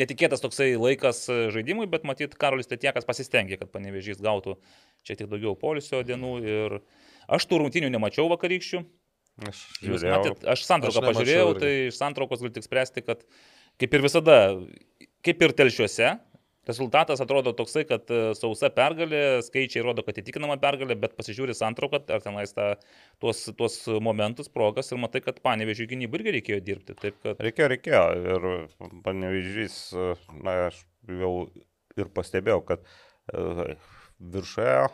netikėtas 0.01 0.43
toksai 0.43 0.71
laikas 0.79 1.25
e, 1.33 1.39
žaidimui, 1.55 1.89
bet 1.91 2.07
matyt, 2.09 2.37
Karolis 2.41 2.71
Tetiekas 2.71 3.09
pasistengė, 3.09 3.59
kad 3.61 3.73
Panevežys 3.75 4.23
gautų 4.23 4.57
šiek 5.07 5.21
tiek 5.21 5.31
daugiau 5.31 5.57
polisio 5.59 6.03
dienų 6.07 6.33
ir 6.45 6.79
aš 7.31 7.49
tų 7.51 7.63
rungtinių 7.65 7.91
nemačiau 7.93 8.31
vakarykščių. 8.33 8.83
aš 9.51 9.63
Jūs 9.87 10.07
matėt, 10.07 10.47
aš 10.55 10.65
santrauką 10.69 11.03
Aš 11.03 11.11
pažiūrėjau, 11.11 11.51
irgi. 11.53 11.61
tai 11.65 11.73
iš 11.91 12.01
santraukos 12.01 12.43
galiu 12.43 12.55
tik 12.57 12.67
spręsti, 12.67 13.05
kad 13.07 13.27
kaip 13.81 13.97
ir 13.97 14.07
visada, 14.07 14.41
kaip 15.27 15.47
ir 15.47 15.57
telšiuose, 15.57 16.15
rezultatas 16.71 17.23
atrodo 17.23 17.53
toksai, 17.59 17.85
kad 17.89 18.11
e, 18.15 18.21
sausa 18.39 18.71
pergalė, 18.75 19.23
skaičiai 19.47 19.85
rodo, 19.85 20.05
kad 20.07 20.21
įtikinama 20.23 20.57
pergalė, 20.63 20.97
bet 21.03 21.17
pasižiūri 21.19 21.57
santrauką, 21.59 22.03
ar 22.15 22.23
tenais 22.25 22.55
tą, 22.57 22.71
tuos, 23.23 23.43
tuos 23.59 23.81
momentus, 24.03 24.51
progas 24.53 24.93
ir 24.93 25.03
matai, 25.03 25.23
kad 25.27 25.43
panevežių 25.45 25.91
gynybų 25.95 26.21
irgi 26.21 26.37
reikėjo 26.39 26.61
dirbti. 26.71 26.99
Taip 27.03 27.19
kad 27.27 27.43
Reikėjo, 27.47 27.73
reikėjo. 27.75 28.05
Ir 28.21 28.49
panevežys, 29.07 29.81
na, 30.41 30.57
aš 30.71 30.85
jau 31.21 31.35
ir 31.99 32.13
pastebėjau, 32.15 32.61
kad 32.69 32.87
e, 33.33 33.75
viršuje 34.21 34.77
e, 34.85 34.93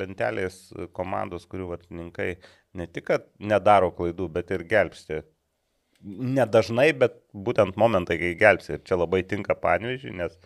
lentelės 0.00 0.64
komandos, 0.96 1.46
kurių 1.50 1.70
vartininkai 1.74 2.32
ne 2.78 2.88
tik, 2.88 3.08
kad 3.10 3.28
nedaro 3.42 3.92
klaidų, 3.96 4.30
bet 4.32 4.52
ir 4.54 4.66
gelbsti. 4.70 5.22
Nedažnai, 6.02 6.90
bet 6.98 7.20
būtent 7.30 7.76
momentai, 7.78 8.18
kai 8.18 8.34
gelbsti. 8.38 8.78
Ir 8.78 8.86
čia 8.88 8.98
labai 8.98 9.22
tinka 9.28 9.54
panevežiui, 9.58 10.16
nes 10.18 10.38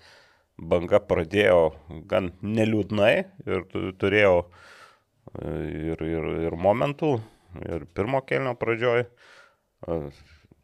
banga 0.59 1.01
pradėjo 1.05 1.61
gan 2.09 2.31
neliūdnai 2.43 3.15
ir 3.47 3.65
tu- 3.71 3.93
turėjo 4.01 4.37
e, 4.43 5.51
ir, 5.93 6.05
ir, 6.07 6.29
ir 6.49 6.57
momentų, 6.57 7.13
ir 7.67 7.87
pirmo 7.97 8.23
kelnio 8.27 8.57
pradžioj. 8.59 9.07
E, 9.07 10.01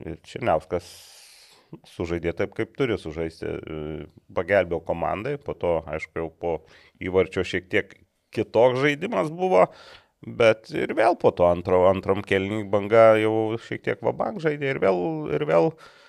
Ir 0.02 0.16
Černiauskas 0.26 0.86
sužaidė 1.86 2.32
taip, 2.34 2.56
kaip 2.56 2.72
turi 2.74 2.96
sužaisti. 2.98 3.46
E, 3.46 4.06
Pagelbėjo 4.34 4.80
komandai, 4.82 5.36
po 5.38 5.54
to, 5.54 5.76
aišku, 5.86 6.16
jau 6.18 6.30
po 6.42 6.54
įvarčio 6.98 7.44
šiek 7.46 7.68
tiek 7.70 7.94
kitoks 8.34 8.80
žaidimas 8.82 9.30
buvo, 9.30 9.68
Bet 10.22 10.68
ir 10.70 10.92
vėl 10.94 11.16
po 11.18 11.32
to 11.34 11.48
antro, 11.50 11.80
antram 11.90 12.20
kelniui 12.22 12.62
banga 12.70 13.16
jau 13.18 13.56
šiek 13.58 13.80
tiek 13.82 14.02
vabank 14.06 14.38
žaidė 14.42 14.68
ir 14.70 14.78
vėl, 14.78 15.00
ir 15.34 15.42
vėl, 15.48 15.72
uh, 15.72 16.01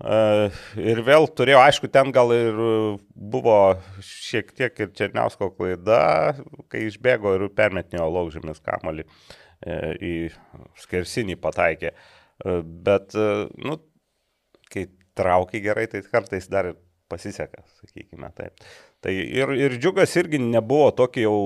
ir 0.00 1.02
vėl 1.06 1.28
turėjo, 1.36 1.60
aišku, 1.64 1.90
ten 1.92 2.12
gal 2.14 2.32
ir 2.34 2.56
buvo 3.14 3.56
šiek 4.04 4.52
tiek 4.56 4.80
ir 4.80 4.94
Černiausko 4.96 5.50
klaida, 5.56 6.00
kai 6.72 6.86
išbėgo 6.88 7.36
ir 7.36 7.48
permetinio 7.56 8.08
laukžėmis 8.08 8.62
kamalį 8.64 9.04
uh, 9.06 9.92
į 10.00 10.14
skersinį 10.80 11.36
pataikė. 11.40 11.92
Bet, 12.86 13.16
uh, 13.18 13.50
nu, 13.60 13.76
kai 14.72 14.86
traukia 15.18 15.60
gerai, 15.64 15.88
tai 15.90 16.00
kartais 16.06 16.48
dar 16.48 16.72
ir 16.72 16.78
pasiseka, 17.10 17.64
sakykime 17.80 18.30
taip. 18.36 18.64
Tai 19.02 19.12
ir, 19.12 19.52
ir 19.56 19.76
džiugas 19.80 20.14
irgi 20.20 20.40
nebuvo 20.42 20.90
tokie 20.96 21.24
jau 21.24 21.36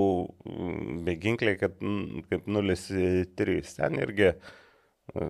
mm, 0.45 1.03
beginkliai, 1.07 1.59
kad 1.61 1.77
kaip 2.31 2.49
0-3. 2.51 3.61
Ten 3.79 4.01
irgi 4.03 4.31
e, 4.33 5.29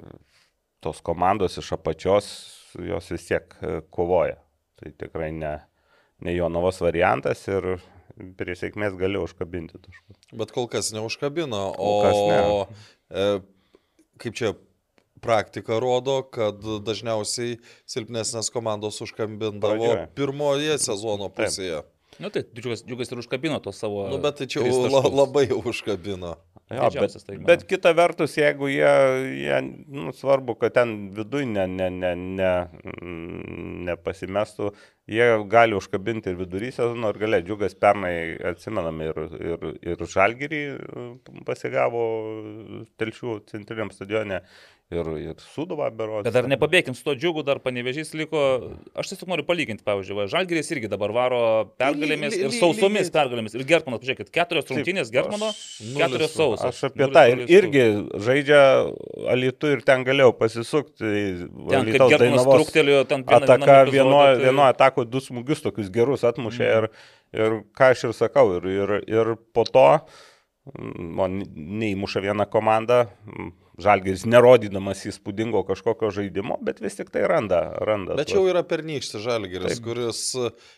tos 0.84 1.00
komandos 1.04 1.58
iš 1.60 1.72
apačios, 1.78 2.28
jos 2.76 3.10
vis 3.14 3.26
tiek 3.30 3.56
e, 3.60 3.78
kovoja. 3.94 4.36
Tai 4.80 4.92
tikrai 5.00 5.30
ne, 5.32 5.56
ne 6.24 6.34
jo 6.34 6.50
novas 6.52 6.80
variantas 6.84 7.46
ir 7.48 7.76
prie 8.38 8.54
sėkmės 8.58 8.98
gali 8.98 9.18
užkabinti 9.18 9.80
taškus. 9.80 10.20
Bet 10.36 10.52
kol 10.54 10.68
kas 10.70 10.92
neužkabino, 10.94 11.64
o 11.78 11.90
kas 12.04 12.20
ne. 12.28 12.38
e, 13.10 13.26
kaip 14.22 14.38
čia 14.38 14.54
praktika 15.24 15.78
rodo, 15.80 16.18
kad 16.34 16.60
dažniausiai 16.84 17.56
silpnesnės 17.88 18.50
komandos 18.52 19.00
užkabindavo 19.04 19.78
Pradžioje. 19.78 20.06
pirmoje 20.18 20.78
sezono 20.82 21.30
Taip. 21.30 21.46
pusėje. 21.46 21.82
Nu 22.22 22.30
tai 22.30 22.44
džiugas, 22.46 22.84
džiugas 22.86 23.10
ir 23.10 23.22
užkabino 23.24 23.58
to 23.64 23.72
savo. 23.74 24.04
Nu, 24.12 24.20
bet 24.22 24.38
tai 24.38 24.46
čia 24.50 24.62
jau 24.62 24.84
la, 24.86 25.00
labai 25.08 25.48
jau 25.48 25.62
užkabino. 25.66 26.36
Jo, 26.72 26.86
bet, 26.96 27.12
staigmena. 27.12 27.44
bet 27.50 27.66
kita 27.68 27.90
vertus, 27.92 28.38
jeigu 28.38 28.70
jie, 28.72 28.92
jie 29.36 29.56
nu, 29.92 30.14
svarbu, 30.16 30.54
kad 30.56 30.72
ten 30.78 30.94
viduje 31.12 31.44
ne, 31.44 31.66
ne, 31.68 31.90
ne, 31.92 32.12
ne, 32.16 32.52
mm, 33.02 33.82
nepasimestų, 33.90 34.70
jie 35.12 35.26
gali 35.52 35.76
užkabinti 35.76 36.32
ir 36.32 36.38
vidury 36.40 36.70
sezono, 36.72 37.10
ir 37.12 37.20
galia 37.20 37.42
džiugas 37.44 37.76
pernai, 37.76 38.14
atsimename, 38.54 39.10
ir, 39.10 39.20
ir, 39.52 39.66
ir 39.92 40.06
žalgyrį 40.14 40.62
pasigavo 41.44 42.06
telšių 42.96 43.36
centriniam 43.52 43.92
stadione, 43.92 44.40
ir, 44.92 45.08
ir 45.18 45.34
suduvą 45.54 45.88
berodą. 45.96 46.22
Bet 46.26 46.34
dar 46.36 46.46
nepabėgim 46.50 46.94
su 46.94 47.04
to 47.06 47.14
džiugu, 47.16 47.42
dar 47.46 47.58
panevežys 47.64 48.12
liko. 48.14 48.40
Aš 48.98 49.12
tiesiog 49.14 49.30
noriu 49.32 49.44
palyginti, 49.48 49.82
pavyzdžiui, 49.86 50.16
va, 50.18 50.26
Žalgiris 50.30 50.68
irgi 50.74 50.90
dabar 50.92 51.12
varo 51.16 51.40
pergalėmis 51.80 52.36
ir 52.36 52.52
sausomis 52.54 53.10
pergalėmis. 53.14 53.56
Ir 53.56 53.64
Gertmanas, 53.68 54.02
pažiūrėkit, 54.04 54.30
keturios 54.34 54.68
rungtynės 54.70 55.10
Gertmano, 55.14 55.48
Nulis 55.54 55.96
keturios 56.02 56.34
sausos. 56.36 56.66
Aš 56.68 56.82
apie 56.90 57.08
tą 57.16 57.24
ir, 57.32 57.42
irgi 57.48 57.86
žaidžia 58.28 58.60
Alitų 59.34 59.72
ir 59.78 59.82
ten 59.88 60.04
galėjau 60.06 60.34
pasisukti. 60.38 61.14
Ten, 61.72 61.90
kaip 61.90 62.06
Gertmanas 62.14 62.46
truktelėjo, 62.50 63.02
ten 63.08 63.24
ataka 63.26 63.80
vienoje 63.90 64.36
tai- 64.38 64.44
vieno 64.46 64.68
atako 64.68 65.08
du 65.08 65.18
smūgius 65.24 65.64
tokius 65.64 65.90
gerus 65.90 66.22
atmušė 66.28 66.64
Mhm. 66.64 66.76
ir, 66.76 66.90
ir 67.34 67.58
ką 67.74 67.90
aš 67.96 68.04
ir 68.04 68.12
sakau, 68.14 68.46
ir, 68.60 68.68
ir, 68.70 68.94
ir 69.10 69.34
po 69.52 69.64
to 69.64 70.00
mm, 70.78 71.18
o, 71.20 71.26
neįmuša 71.28 72.22
viena 72.24 72.46
komanda, 72.46 73.08
mm, 73.26 73.50
Žalgiris 73.74 74.22
nerodydamas 74.30 75.00
įspūdingo 75.10 75.64
kažkokio 75.66 76.12
žaidimo, 76.14 76.60
bet 76.62 76.78
vis 76.78 76.94
tik 76.94 77.08
tai 77.10 77.24
randa. 77.26 77.72
randa 77.82 78.14
Bet 78.14 78.30
jau 78.30 78.44
yra 78.46 78.62
pernykštis 78.62 79.18
žalgeris, 79.24 79.80
kuris 79.82 80.20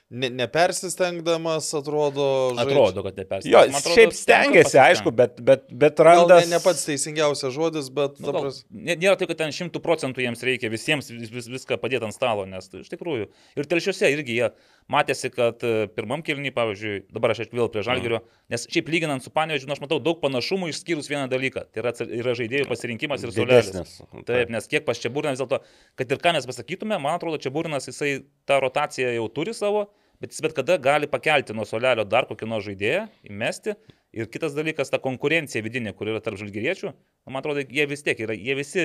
ne, 0.09 0.31
nepersistengdamas 0.33 1.69
atrodo. 1.76 2.55
žaidžia- 2.57 2.67
Atrodo, 2.67 3.03
kad 3.05 3.17
nepersikė. 3.21 3.53
Jo, 3.53 3.62
šiaip 3.93 4.12
stengiasi, 4.17 4.79
aišku, 4.81 5.12
bet, 5.12 5.41
bet, 5.45 5.67
bet 5.73 6.00
randa. 6.00 6.41
ne, 6.41 6.47
ne 6.57 6.61
pats 6.65 6.85
teisingiausias 6.88 7.53
žodis, 7.53 7.91
bet... 7.93 8.17
Nu, 8.21 8.33
gal, 8.33 8.49
nėra 8.73 9.17
taip, 9.21 9.29
kad 9.29 9.38
ten 9.45 9.53
šimtų 9.53 9.83
procentų 9.85 10.25
jiems 10.25 10.43
reikia 10.47 10.71
visiems 10.73 11.11
vis, 11.11 11.29
vis, 11.31 11.49
viską 11.53 11.76
padėti 11.83 12.05
ant 12.09 12.17
stalo, 12.17 12.47
nes 12.49 12.69
tai 12.69 12.81
iš 12.81 12.88
tikrųjų. 12.93 13.29
Ir 13.61 13.69
telšiuose 13.69 14.09
irgi 14.12 14.38
jie 14.41 14.50
matėsi, 14.93 15.31
kad 15.35 15.62
e, 15.67 15.88
pirmam 15.93 16.23
kilniui, 16.23 16.53
pavyzdžiui, 16.55 17.09
dabar 17.12 17.35
aš 17.35 17.45
vėl 17.50 17.69
prie 17.73 17.83
žalgerio, 17.83 18.21
nes 18.53 18.69
šiaip 18.71 18.88
lyginant 18.88 19.25
su 19.25 19.33
panevežiu, 19.35 19.67
aš 19.75 19.83
matau 19.83 19.99
daug 19.99 20.21
panašumų 20.23 20.71
išskyrus 20.71 21.11
vieną 21.11 21.26
dalyką. 21.33 21.67
Tai 21.75 21.83
yra, 21.83 21.93
yra 22.07 22.37
žaidėjų 22.38 22.69
pasirinkimas 22.71 22.86
ir 23.26 23.35
sulelis. 23.35 23.71
Didesnis. 23.73 24.25
Taip, 24.28 24.50
nes 24.55 24.71
kiek 24.71 24.87
pas 24.87 25.00
Čiaburiną 25.02 25.35
vis 25.35 25.43
dėlto, 25.43 25.61
kad 25.99 26.14
ir 26.14 26.23
ką 26.23 26.35
mes 26.37 26.49
pasakytume, 26.49 26.99
man 27.02 27.19
atrodo, 27.19 27.40
Čiaburinas 27.43 27.90
jisai 27.90 28.19
tą 28.49 28.61
rotaciją 28.64 29.12
jau 29.16 29.28
turi 29.37 29.55
savo, 29.57 29.88
bet 30.23 30.33
jis 30.33 30.45
bet 30.47 30.57
kada 30.57 30.78
gali 30.83 31.11
pakelti 31.11 31.57
nuo 31.57 31.66
solelio 31.69 32.07
dar 32.09 32.28
kokį 32.31 32.49
nors 32.50 32.66
žaidėją, 32.69 33.07
įmesti. 33.31 33.76
Ir 34.16 34.31
kitas 34.33 34.55
dalykas, 34.57 34.88
ta 34.88 34.97
konkurencija 35.02 35.61
vidinė, 35.61 35.93
kur 35.93 36.09
yra 36.09 36.23
tarp 36.25 36.38
žalgyriečių, 36.40 36.88
nu, 36.88 37.33
man 37.35 37.43
atrodo, 37.43 37.61
jie 37.61 37.85
vis 37.90 38.00
tiek 38.07 38.21
yra, 38.25 38.33
jie 38.33 38.55
visi 38.57 38.85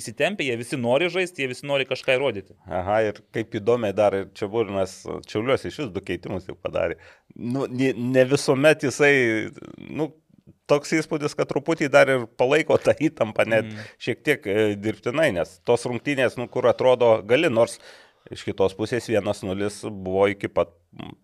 įsitempia, 0.00 0.48
jie 0.48 0.56
visi 0.58 0.78
nori 0.80 1.06
žaisti, 1.12 1.44
jie 1.44 1.50
visi 1.52 1.68
nori 1.70 1.86
kažką 1.86 2.16
įrodyti. 2.16 2.56
Aha, 2.66 2.96
ir 3.06 3.20
kaip 3.36 3.54
įdomiai 3.60 3.94
dar 3.94 4.16
ir 4.18 4.26
čia 4.34 4.48
Būrinas 4.50 4.96
Čiauliuosi 5.30 5.70
iš 5.70 5.78
vis 5.84 5.92
du 5.94 6.02
keitimus 6.02 6.48
jau 6.50 6.56
padarė. 6.58 6.96
Nu, 7.36 7.68
ne, 7.70 7.92
ne 7.94 8.26
visuomet 8.26 8.88
jisai, 8.88 9.12
nu, 9.86 10.08
toks 10.70 10.94
įspūdis, 10.96 11.34
kad 11.38 11.48
truputį 11.50 11.90
dar 11.92 12.10
ir 12.12 12.26
palaiko 12.38 12.78
tą 12.82 12.94
įtampą, 12.94 13.46
net 13.48 13.68
mm. 13.68 13.92
šiek 14.02 14.24
tiek 14.26 14.48
e, 14.50 14.66
dirbtinai, 14.78 15.30
nes 15.36 15.58
tos 15.66 15.86
rungtynės, 15.88 16.38
nu, 16.40 16.48
kur 16.52 16.68
atrodo 16.70 17.16
gali, 17.26 17.50
nors 17.52 17.78
iš 18.34 18.42
kitos 18.42 18.74
pusės 18.74 19.06
1-0 19.10 19.90
buvo 20.02 20.24
iki 20.32 20.50
pat 20.50 20.72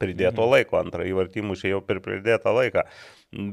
pridėto 0.03 0.45
mm. 0.45 0.53
laiko, 0.55 0.79
antrą 0.79 1.07
įvartimų 1.11 1.57
čia 1.59 1.73
jau 1.73 1.81
per 1.87 2.03
pridėtą 2.05 2.55
laiką. 2.55 2.85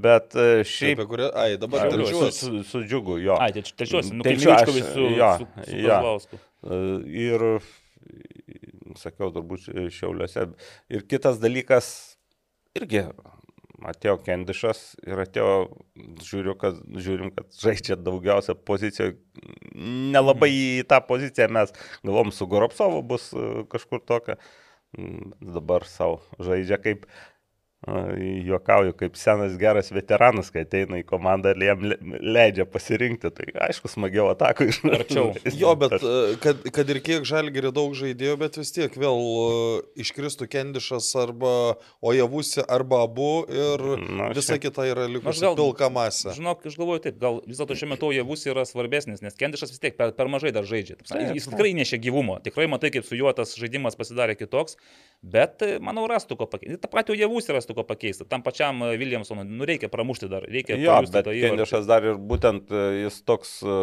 Bet 0.04 0.36
e, 0.36 0.66
šiaip... 0.68 1.00
Apie 1.00 1.08
kurią... 1.10 1.32
Ai, 1.40 1.54
dabar 1.62 1.88
Su, 1.88 1.96
telšiuos. 1.96 2.40
su, 2.44 2.64
su 2.68 2.84
džiugu, 2.86 3.18
jo. 3.24 3.40
Ai, 3.42 3.54
tai 3.56 3.64
telšiuosi, 3.64 4.14
nu, 4.18 4.28
Miličkovis 4.28 4.90
su, 4.92 5.06
jo, 5.16 5.32
su, 5.40 5.50
su 5.70 5.80
jo. 5.80 5.96
Kazlausku. 5.96 6.40
E, 6.40 6.80
Ir, 7.24 7.46
sakiau, 9.00 9.32
turbūt 9.34 9.70
šiauliuose. 9.96 10.50
Ir 10.92 11.06
kitas 11.10 11.40
dalykas, 11.42 11.92
irgi 12.78 13.06
atėjo 13.88 14.18
Kendišas 14.26 14.82
ir 15.08 15.22
atėjo, 15.24 15.54
žiūriu, 16.26 16.56
kad, 16.60 16.80
žiūrim, 17.00 17.32
kad 17.36 17.48
žaidžia 17.60 17.98
daugiausia 18.00 18.56
pozicijoje. 18.56 19.18
Nelabai 20.14 20.52
į 20.52 20.88
tą 20.90 21.00
poziciją 21.08 21.50
mes 21.56 21.74
galvom 22.04 22.34
su 22.36 22.48
Goropsovu 22.50 23.04
bus 23.14 23.30
e, 23.34 23.64
kažkur 23.72 24.04
tokia. 24.06 24.40
Mm, 24.98 25.36
Dabar 25.56 25.86
savo 25.86 26.20
žaidžia 26.42 26.80
kaip 26.82 27.06
Juokauju, 27.88 28.92
kaip 29.00 29.16
senas 29.16 29.54
geras 29.58 29.88
veteranas, 29.96 30.50
kai 30.52 30.66
ateina 30.66 30.98
į 31.00 31.06
komandą 31.08 31.54
ir 31.56 31.64
jam 31.64 31.84
le- 31.88 31.98
leidžia 32.20 32.66
pasirinkti. 32.68 33.32
Tai 33.32 33.46
aišku, 33.70 33.88
smagiau 33.88 34.26
atakų 34.34 34.68
iš 34.68 34.80
Arčiau. 34.84 35.30
Jo, 35.62 35.72
bet 35.80 35.96
e, 36.04 36.36
kad, 36.44 36.60
kad 36.76 36.92
ir 36.92 37.00
kiek 37.06 37.24
žalgeri 37.28 37.72
daug 37.76 37.96
žaidėjo, 37.96 38.36
bet 38.42 38.60
vis 38.60 38.74
tiek 38.76 38.92
vėl 39.00 39.16
e, 39.16 39.80
iškristų 40.04 40.50
Kendišas 40.52 41.08
arba 41.24 41.54
Ojavusi 42.04 42.66
arba 42.68 43.00
abu 43.08 43.46
ir 43.48 43.86
Na, 44.20 44.28
visa 44.36 44.58
čia- 44.58 44.64
kita 44.68 44.86
yra 44.92 45.08
likusi 45.10 45.48
pilka 45.56 45.88
masė. 45.94 46.36
Žinok, 46.36 46.68
aš 46.68 46.76
galvoju 46.80 47.06
taip, 47.08 47.18
gal 47.24 47.40
vis 47.48 47.64
dėlto 47.64 47.80
šiuo 47.80 47.94
metu 47.96 48.12
Javus 48.16 48.44
yra 48.52 48.68
svarbesnis, 48.68 49.24
nes 49.24 49.40
Kendišas 49.40 49.72
vis 49.72 49.80
tiek 49.80 49.96
per, 49.98 50.12
per 50.20 50.28
mažai 50.32 50.52
dar 50.56 50.68
žaidžia. 50.68 51.00
Taip, 51.08 51.32
jis 51.38 51.48
tikrai 51.48 51.72
nešia 51.80 52.02
gyvumo, 52.04 52.42
tikrai 52.44 52.68
matai, 52.72 52.92
kaip 52.98 53.08
su 53.08 53.16
juo 53.20 53.32
tas 53.40 53.56
žaidimas 53.56 53.96
pasidarė 54.00 54.36
kitoks, 54.40 54.76
bet 55.24 55.64
e, 55.64 55.78
manau 55.84 56.06
rastų 56.12 56.36
ko 56.44 56.50
pakeisti. 56.52 56.80
Ta 56.84 56.92
pati 56.92 57.16
Javus 57.20 57.48
rastų 57.52 57.69
ko 57.78 57.84
pakeisti. 57.84 58.26
Tam 58.30 58.42
pačiam 58.44 58.82
e, 58.84 58.98
Williamsonui, 58.98 59.46
nu 59.50 59.66
reikia 59.66 59.90
pramušti 59.90 60.30
dar, 60.30 60.44
reikia 60.48 60.78
bet 60.78 61.26
tą 61.28 61.32
įvartį. 61.36 61.50
Kendišas 61.58 61.86
dar 61.90 62.04
ir 62.04 62.16
būtent 62.18 62.72
e, 62.72 62.88
jis 63.06 63.22
toks, 63.28 63.62
e, 63.64 63.76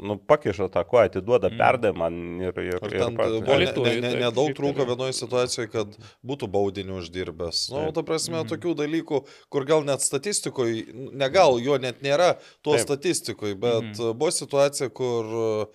nu, 0.00 0.14
pakiša 0.16 0.68
tą 0.72 0.84
koją, 0.86 1.08
atiduoda 1.10 1.48
Mm. 1.50 1.54
mm. 1.54 1.58
perdavimą 1.58 2.08
ir... 2.46 2.60
ir, 2.62 2.78
Ir 2.78 3.42
buvo 3.42 3.58
ne- 3.58 4.00
ne- 4.00 4.00
ne- 4.00 4.20
nedaug 4.22 4.46
šiaip 4.48 4.56
trūko 4.60 4.86
vienoje 4.86 5.12
situacijoje, 5.18 5.68
kad 5.72 5.96
būtų 6.24 6.48
baudinių 6.48 7.00
uždirbęs. 7.02 7.70
Na, 7.72 7.76
nu, 7.76 7.84
Taip. 7.90 7.94
ta 7.98 8.02
prasme, 8.02 8.38
Mhm. 8.38 8.48
tokių 8.54 8.74
dalykų, 8.78 9.24
kur 9.50 9.64
gal 9.66 9.82
net 9.84 10.00
statistikoje, 10.00 10.86
ne 11.12 11.28
gal, 11.28 11.58
jo 11.60 11.76
net 11.78 12.00
nėra 12.02 12.36
to 12.62 12.76
Taip. 12.78 12.86
statistikoje, 12.86 13.54
bet 13.58 13.82
Mhm. 13.82 14.14
buvo 14.16 14.30
situacija, 14.30 14.88
kur 14.94 15.24
e, 15.26 15.66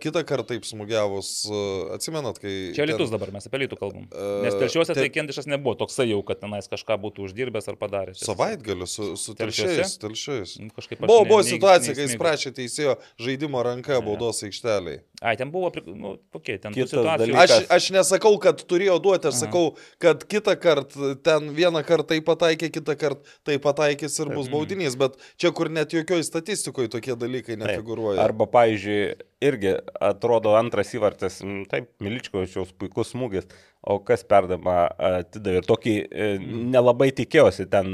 kitą 0.00 0.22
kartą 0.28 0.46
taip 0.52 0.66
smūgiavus, 0.68 1.30
e, 1.50 1.60
atsimenat, 1.96 2.38
kai... 2.42 2.52
Čia 2.76 2.84
ten- 2.84 2.90
Lietuvos 2.92 3.10
dabar 3.10 3.32
mes 3.34 3.46
apie 3.48 3.58
Lietuvą 3.64 3.80
kalbam. 3.82 4.04
Nes 4.44 4.54
telšiuose 4.60 4.94
tai 4.94 5.08
te- 5.08 5.12
Kendišas 5.16 5.48
nebuvo 5.50 5.74
toksai 5.80 6.06
jau, 6.10 6.20
kad 6.26 6.38
tenais 6.42 6.68
kažką 6.70 6.98
būtų 7.02 7.26
uždirbęs 7.26 7.66
ar 7.72 7.76
padaręs. 7.80 8.22
Savaitgaliu 8.26 8.86
su, 8.86 9.16
su 9.18 9.34
telšiais. 9.34 9.96
telšiais. 10.02 10.56
Nu, 10.62 10.70
Kažkaip 10.76 11.00
Buvo, 11.06 11.22
ne- 11.24 11.30
buvo 11.30 11.40
ne- 11.42 11.50
situacija, 11.50 11.94
kai 11.98 12.06
jis 12.06 12.16
prašė 12.20 12.52
teisėjo 12.60 12.96
žaidimo 13.18 13.62
ranka 13.66 13.98
baudos 14.04 14.42
aikšteliai. 14.46 15.00
Ai, 15.22 15.36
ten 15.36 15.50
buvo, 15.50 15.70
nu, 15.86 16.18
kokie, 16.32 16.58
ten 16.60 16.72
dalykas- 16.76 17.50
Aš, 17.50 17.66
aš 17.70 17.90
nesakau, 17.90 18.34
kad 18.38 18.60
turėjo 18.68 18.98
duoti, 19.00 19.28
aš 19.30 19.38
Aha. 19.40 19.44
sakau, 19.46 19.76
kad 19.98 20.24
kitą 20.28 20.56
kartą 20.60 21.14
ten 21.22 21.48
vieną 21.56 21.80
kartą 21.88 22.08
tai 22.12 22.20
pataikė, 22.20 22.68
kitą 22.70 22.96
kartą 23.00 23.22
tai 23.44 23.56
pataikys 23.58 24.18
ir 24.20 24.26
bus 24.34 24.46
Mhm. 24.46 24.52
baudinys, 24.52 24.96
bet 24.98 25.16
čia 25.38 25.52
kur 25.56 25.70
net 25.70 25.88
jokioj 25.90 26.20
statistikoje 26.22 26.88
tokie 26.92 27.16
dalykai 27.16 27.56
Taip. 27.56 27.64
nefiguruoja. 27.64 28.20
Arba, 28.20 28.44
pavyzdžiui, 28.46 29.14
irgi 29.40 29.72
atrodo 30.00 30.52
antras 30.56 30.92
įvartis, 30.92 31.40
taip, 31.70 31.88
Miličkovičiaus 32.00 32.72
puikus 32.76 33.12
smūgis, 33.14 33.48
o 33.86 33.98
kas 34.02 34.24
perdama 34.26 34.88
atidavė. 34.98 35.60
Ir 35.62 35.66
tokį 35.68 35.94
e, 36.10 36.28
nelabai 36.74 37.08
tikėjausi 37.14 37.68
ten. 37.70 37.86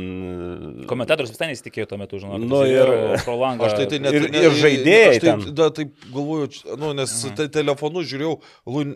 Komentatorius 0.88 1.32
visai 1.34 1.50
nesitikėjo 1.52 1.90
tuo 1.90 1.98
metu, 2.00 2.20
žinau. 2.22 2.38
Nu, 2.40 2.62
ir- 2.68 2.92
pro 3.26 3.36
langą. 3.40 3.68
Aš 3.68 3.76
tai, 3.80 3.86
tai 3.92 3.98
net, 4.04 4.16
Ir- 4.16 4.28
ne- 4.32 4.44
ir 4.48 4.56
žaidėjai 4.62 5.08
Aš 5.12 5.20
tai, 5.22 5.28
ten. 5.30 5.54
da, 5.58 5.68
taip 5.76 5.92
galvoju, 6.14 6.48
nu, 6.80 6.92
nes 6.98 7.16
te, 7.36 7.48
telefonu 7.52 8.04
žiūrėjau, 8.08 8.34
lūn, 8.72 8.94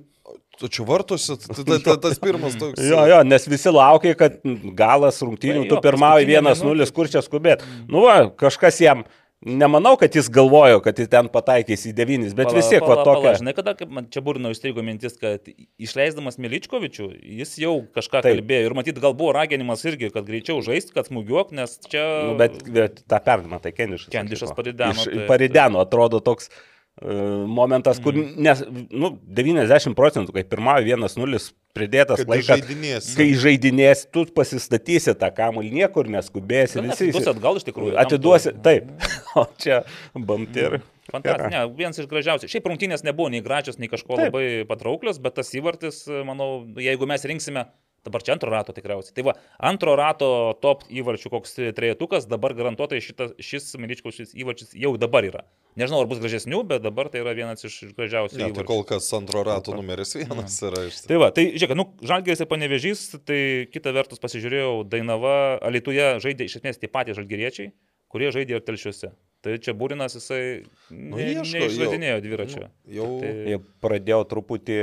tu 0.57 0.71
čia 0.73 0.87
vartusi, 0.89 1.37
tai 1.45 1.65
ta, 1.69 1.79
ta, 1.85 1.97
tas 2.09 2.19
pirmas 2.23 2.57
toks. 2.59 2.81
Jo, 2.81 3.05
jo, 3.13 3.21
nes 3.29 3.45
visi 3.53 3.73
laukia, 3.77 4.17
kad 4.19 4.41
galas 4.79 5.21
rungtynių, 5.23 5.67
Tai 5.67 5.75
tu 5.77 5.83
pirmauji 5.85 6.27
paskutinė 6.33 6.57
1-0, 6.57 6.73
minutė. 6.73 6.93
kur 6.97 7.13
čia 7.13 7.23
skubėt. 7.27 7.63
Nu, 7.93 8.07
va, 8.09 8.17
kažkas 8.41 8.81
jam, 8.83 9.05
nemanau, 9.47 9.95
kad 10.01 10.15
jis 10.15 10.29
galvojo, 10.33 10.81
kad 10.85 10.99
jis 10.99 11.09
ten 11.13 11.31
pataikys 11.33 11.87
į 11.89 11.95
9, 11.97 12.35
bet 12.37 12.51
Pala, 12.51 12.59
vis 12.59 12.71
tiek, 12.73 12.83
va, 12.83 12.89
pala, 12.91 13.05
pala, 13.07 13.17
tokia. 13.23 13.35
Žinai, 13.41 13.55
kada 13.57 13.75
man 13.89 14.09
čia 14.13 14.23
burino 14.27 14.53
įstrigo 14.55 14.85
mintis, 14.87 15.17
kad 15.21 15.47
išleisdamas 15.83 16.41
Miličkovičių, 16.43 17.09
jis 17.41 17.57
jau 17.63 17.75
kažką 17.97 18.23
Taip. 18.27 18.41
kalbėjo 18.41 18.71
ir 18.71 18.77
matyt, 18.79 19.03
gal 19.03 19.17
buvo 19.19 19.35
raginimas 19.37 19.87
irgi, 19.89 20.11
kad 20.15 20.29
greičiau 20.29 20.63
žaisti, 20.67 20.95
kad 20.97 21.11
smūgiuok, 21.11 21.55
nes 21.57 21.79
čia... 21.87 22.07
Nu, 22.31 22.39
bet, 22.41 22.59
bet 22.67 23.05
tą 23.07 23.23
perdimą, 23.23 23.63
tai 23.63 23.75
Kendišas. 23.77 24.11
Kendišas 24.15 24.57
parideno, 24.57 24.99
Iš- 24.99 25.13
taip, 25.13 25.29
Parideno, 25.31 25.87
atrodo 25.87 26.23
toks 26.25 26.51
uh, 26.51 26.65
momentas, 27.03 27.99
kur, 28.01 28.17
nes, 28.17 28.63
nu, 28.91 29.11
90 29.37 29.93
procentų, 29.99 30.33
kai 30.33 30.45
pirmąjį 30.49 30.95
1-0 30.97 31.41
pridėtas 31.77 32.23
Kad 32.23 32.31
laikas, 32.33 32.49
žaidinės. 32.63 33.09
kai 33.19 33.27
žaidinės, 33.37 34.07
tu 34.09 34.25
pasistatysi 34.33 35.13
tą 35.21 35.29
kamuolį, 35.37 35.75
niekur 35.83 36.09
neskubėsi, 36.09 36.79
Gal 36.81 36.89
visi. 36.89 37.11
atiduosi 37.11 37.33
atgal 37.35 37.61
iš 37.61 37.67
tikrųjų. 37.69 37.97
Atiduosi, 38.01 38.55
taip. 38.65 38.89
O 39.37 39.45
čia 39.61 39.83
bamtir. 40.17 40.79
Fantastika, 41.13 41.51
ne, 41.53 41.59
vienas 41.77 42.01
iš 42.01 42.07
gražiausių. 42.09 42.49
Šiaip 42.49 42.65
rungtynės 42.71 43.05
nebuvo 43.05 43.29
nei 43.31 43.43
gražios, 43.45 43.77
nei 43.79 43.91
kažko 43.93 44.17
Taip. 44.17 44.31
labai 44.33 44.65
patrauklios, 44.67 45.21
bet 45.23 45.37
tas 45.37 45.53
įvartis, 45.55 46.01
manau, 46.27 46.65
jeigu 46.81 47.07
mes 47.07 47.23
rinksime, 47.29 47.67
dabar 48.07 48.23
čia 48.25 48.35
antro 48.37 48.51
rato 48.55 48.73
tikriausiai. 48.77 49.15
Tai 49.19 49.25
va, 49.29 49.35
antro 49.71 49.95
rato 49.99 50.29
top 50.63 50.85
įvarčių 50.89 51.33
koks 51.35 51.57
trejetukas, 51.77 52.29
dabar 52.31 52.55
garantuotai 52.57 53.03
šitas, 53.05 53.35
šis 53.43 53.75
Miličkaus 53.83 54.17
šis 54.23 54.33
įvarčius 54.39 54.73
jau 54.79 54.95
dabar 54.97 55.27
yra. 55.29 55.43
Nežinau, 55.77 56.01
ar 56.01 56.09
bus 56.09 56.23
gražesnių, 56.23 56.63
bet 56.71 56.81
dabar 56.87 57.11
tai 57.13 57.21
yra 57.21 57.35
vienas 57.37 57.67
iš 57.69 57.93
gražiausių 57.99 58.39
Ne, 58.39 58.47
tai 58.47 58.53
įvarčių. 58.55 58.69
kol 58.71 58.85
kas 58.89 59.11
antro 59.19 59.43
rato 59.45 59.75
numeris 59.77 60.15
vienas 60.17 60.57
yra 60.65 60.87
iš. 60.89 61.03
Tai 61.11 61.19
va, 61.21 61.29
tai 61.37 61.51
žiūrėk, 61.53 61.77
nu, 61.77 61.85
Žalgeris 62.01 62.41
ir 62.41 62.49
Panevežys, 62.49 63.03
tai 63.29 63.41
kita 63.75 63.93
vertus 63.93 64.23
pasižiūrėjau, 64.23 64.87
Dainava, 64.89 65.59
Alituje 65.61 66.15
žaidė 66.25 66.49
iš 66.49 66.61
esmės 66.63 66.81
tie 66.81 66.89
patys 66.89 67.19
žalgeriečiai, 67.21 67.75
kurie 68.09 68.31
žaidė 68.33 68.57
ir 68.57 68.65
telšiuose. 68.65 69.13
Tai 69.45 69.59
čia 69.63 69.75
Būrinas 69.77 70.17
jisai 70.17 70.65
Nu, 70.91 71.19
ne, 71.21 71.27
ieško, 71.37 71.59
neišradinėjo 71.61 72.15
jau- 72.17 72.23
dviračio. 72.25 72.63
Jau 72.97 73.11
Tai- 73.21 73.35
Jie 73.53 73.59
pradėjo 73.85 74.23
truputį, 74.33 74.79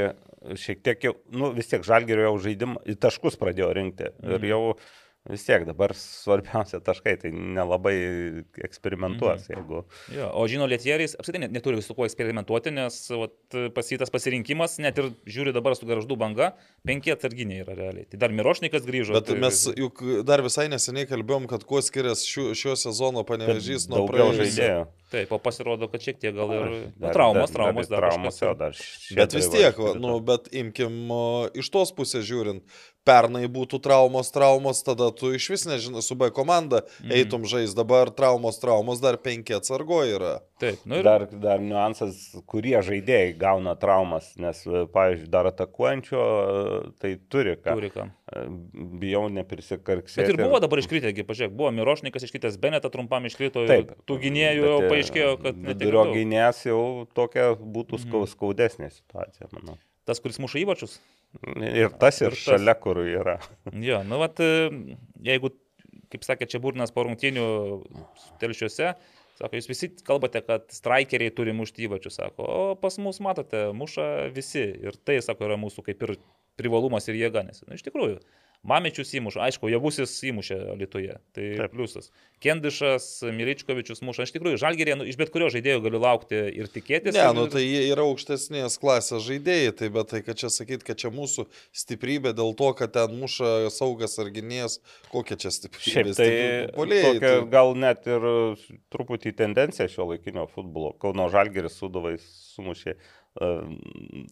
šiek 0.59 0.83
tiek 0.83 1.07
jau, 1.09 1.15
nu 1.31 1.53
vis 1.55 1.71
tiek 1.71 1.85
žalgerio 1.87 2.27
jau 2.29 2.35
žaidimą, 2.49 2.83
į 2.85 2.97
taškus 2.99 3.39
pradėjo 3.39 3.71
rinkti. 3.75 4.11
Mhm. 4.21 4.35
Ir 4.37 4.49
jau 4.51 4.61
vis 5.31 5.45
tiek 5.47 5.63
dabar 5.63 5.93
svarbiausia 5.95 6.81
taškai, 6.83 7.13
tai 7.21 7.29
nelabai 7.31 7.93
eksperimentuos, 8.67 9.45
Mhm. 9.47 9.53
jeigu... 9.55 9.83
Jo, 10.11 10.29
o 10.35 10.43
žino 10.51 10.67
Lietieris 10.67 11.15
apskritai 11.15 11.45
net 11.45 11.53
neturi 11.55 11.81
su 11.81 11.95
kuo 11.95 12.03
eksperimentuoti, 12.03 12.73
nes 12.75 12.97
vat, 13.15 13.35
pasitas 13.73 14.11
pasirinkimas, 14.11 14.79
net 14.83 14.97
ir 14.99 15.11
žiūri 15.23 15.53
dabar 15.55 15.77
su 15.79 15.87
garždų 15.87 16.17
banga, 16.19 16.53
penki 16.85 17.13
atsarginiai 17.15 17.63
yra 17.63 17.75
realiai. 17.77 18.05
Tai 18.11 18.19
dar 18.19 18.35
Mirošnikas 18.35 18.83
grįžo. 18.83 19.15
Bet 19.15 19.29
tai, 19.31 19.39
mes 19.39 19.63
juk 19.79 20.03
dar 20.27 20.43
visai 20.43 20.67
neseniai 20.67 21.07
kalbėjom, 21.07 21.47
kad 21.47 21.63
kuo 21.63 21.79
skiriasi 21.79 22.51
šio 22.53 22.75
sezono 22.75 23.23
panevežys 23.23 23.87
nuo 23.87 24.03
praėjusio. 24.11 24.87
Taip, 25.13 25.29
o 25.29 25.37
pasirodo, 25.37 25.85
kad 25.93 26.01
šiek 26.01 26.17
tiek 26.17 26.33
gal 26.33 26.49
ir 26.55 26.63
nu, 26.65 26.77
Dar- 26.97 27.13
traumas, 27.13 27.51
dar- 27.51 27.59
traumas, 27.59 27.89
dar, 27.91 27.99
traumas, 28.01 28.39
jo, 28.41 28.53
dar 28.57 28.73
šie 28.73 29.17
Bet 29.19 29.35
vis 29.37 29.45
tiek, 29.53 29.77
va, 29.77 29.91
nu, 30.01 30.15
bet 30.25 30.49
imkim 30.57 30.95
o, 31.13 31.19
iš 31.53 31.69
tos 31.69 31.91
pusės 31.93 32.25
žiūrint, 32.25 32.63
pernai 33.05 33.43
būtų 33.51 33.77
traumos, 33.83 34.31
traumos, 34.33 34.81
tada 34.87 35.11
tu 35.13 35.29
iš 35.37 35.49
vis 35.53 35.65
nežinai, 35.69 36.01
su 36.01 36.15
B 36.17 36.31
komanda 36.33 36.81
Mhm. 37.03 37.11
eitum 37.19 37.45
žais, 37.45 37.75
dabar 37.77 38.09
traumos, 38.09 38.57
traumos, 38.63 39.01
dar 39.03 39.17
penki 39.21 39.53
atsargoji 39.53 40.17
yra. 40.17 40.33
Taip, 40.63 40.83
nu 40.87 40.97
ir 41.01 41.03
Dar, 41.07 41.25
dar 41.43 41.59
niuansas, 41.63 42.19
kurie 42.49 42.75
žaidėjai 42.85 43.33
gauna 43.41 43.73
traumas, 43.79 44.29
nes, 44.39 44.61
e, 44.67 44.83
pavyzdžiui, 44.93 45.29
dar 45.33 45.49
atakuojančio, 45.51 46.21
e, 46.23 46.91
tai 47.03 47.13
turi 47.31 47.55
ką. 47.59 47.73
turi 47.77 47.89
ką. 47.93 48.05
E, 48.33 48.43
Bijau 49.03 49.25
neprisikarksėti. 49.33 50.23
Bet 50.23 50.33
ir 50.33 50.39
buvo 50.41 50.59
dabar 50.63 50.79
iškritę, 50.81 51.11
pažiūrėk, 51.27 51.55
buvo 51.59 51.71
Mirošnikas 51.75 52.23
iškritęs, 52.29 52.57
Beneta 52.63 52.89
trumpam 52.93 53.25
iškrito, 53.29 53.65
Taip. 53.69 53.91
tų 54.07 54.19
gynėjų 54.23 54.67
jau 54.69 54.77
paaiškėjo, 54.89 55.31
kad 55.43 55.59
Vidurio 55.71 56.05
gynėjas 56.15 56.63
jau 56.69 56.81
tokia 57.13 57.51
būtų 57.59 57.99
Mhm. 57.99 58.05
skau- 58.07 58.27
skaudesnė 58.33 58.91
situacija, 58.95 59.49
manau. 59.53 59.75
Tas, 60.05 60.19
kuris 60.19 60.39
muša 60.39 60.59
įvačius. 60.65 60.97
Ir 61.63 61.89
tas, 61.97 62.21
ir, 62.21 62.27
Ir 62.27 62.35
tas. 62.37 62.39
šalia, 62.45 62.75
kur 62.79 62.97
yra. 63.03 63.39
Jo, 63.89 64.03
nu 64.05 64.19
vat, 64.21 64.37
jeigu, 65.23 65.49
kaip 66.13 66.21
sakė, 66.21 66.45
čia 66.47 66.59
būrinas 66.61 66.91
po 66.93 67.03
rungtinių 67.07 67.45
telšiuose, 68.41 68.93
sako, 69.39 69.57
jūs 69.57 69.69
visi 69.69 69.89
kalbate, 70.07 70.41
kad 70.45 70.67
strikeriai 70.73 71.33
turi 71.35 71.55
mušti 71.55 71.87
įvačius, 71.87 72.19
sako, 72.19 72.45
o 72.45 72.77
pas 72.79 72.97
mus, 73.01 73.19
matote, 73.23 73.65
muša 73.77 74.07
visi. 74.35 74.63
Ir 74.85 74.97
tai, 75.05 75.19
sako, 75.25 75.49
yra 75.49 75.59
mūsų 75.61 75.85
kaip 75.89 76.05
ir 76.07 76.15
privalumas 76.59 77.09
ir 77.09 77.19
jėga, 77.21 77.45
nes, 77.47 77.63
nu, 77.65 77.77
iš 77.77 77.85
tikrųjų, 77.87 78.19
Mamičius 78.63 79.09
įmuša, 79.19 79.41
aišku, 79.43 79.67
Javusis 79.67 80.11
įmušė 80.29 80.57
Lietuvoje, 80.79 81.17
tai 81.35 81.47
Taip. 81.59 81.73
pliusas. 81.73 82.05
Kendišas, 82.43 83.07
Miličkovičius 83.35 83.99
muša, 84.07 84.23
iš 84.23 84.31
tikrųjų, 84.37 84.59
Žalgerė, 84.61 84.95
nu, 84.99 85.07
iš 85.07 85.17
bet 85.19 85.33
kurio 85.33 85.49
žaidėjo 85.51 85.81
galiu 85.83 85.99
laukti 85.99 86.39
ir 86.39 86.69
tikėtis. 86.71 87.11
Ne, 87.15 87.25
ir, 87.27 87.35
nu 87.35 87.43
tai 87.51 87.63
jie 87.65 87.81
yra 87.91 88.05
aukštesnės 88.07 88.77
klasės 88.79 89.25
žaidėjai, 89.27 89.73
tai 89.81 89.89
bet 89.91 90.13
tai, 90.13 90.21
kad 90.23 90.39
čia 90.39 90.51
sakyt, 90.53 90.85
kad 90.87 90.99
čia 90.99 91.11
mūsų 91.11 91.45
stiprybė 91.75 92.31
dėl 92.37 92.55
to, 92.59 92.69
kad 92.79 92.93
ten 92.95 93.17
muša 93.19 93.51
saugas 93.75 94.15
ar 94.23 94.31
gynėjas, 94.31 94.79
kokia 95.11 95.35
čia 95.43 95.51
Šiaip 95.51 95.59
stiprybė? 95.59 96.15
tai 96.15 96.29
polėjai. 96.77 97.11
tokia, 97.19 97.33
gal 97.51 97.75
net 97.83 98.07
ir 98.07 98.29
truputį 98.95 99.35
tendencija 99.43 99.89
šio 99.91 100.07
laikinio 100.13 100.47
futbolo. 100.51 100.95
Kauno 101.03 101.27
Žalgeris 101.35 101.75
sudavai 101.83 102.15
sumušė, 102.23 102.95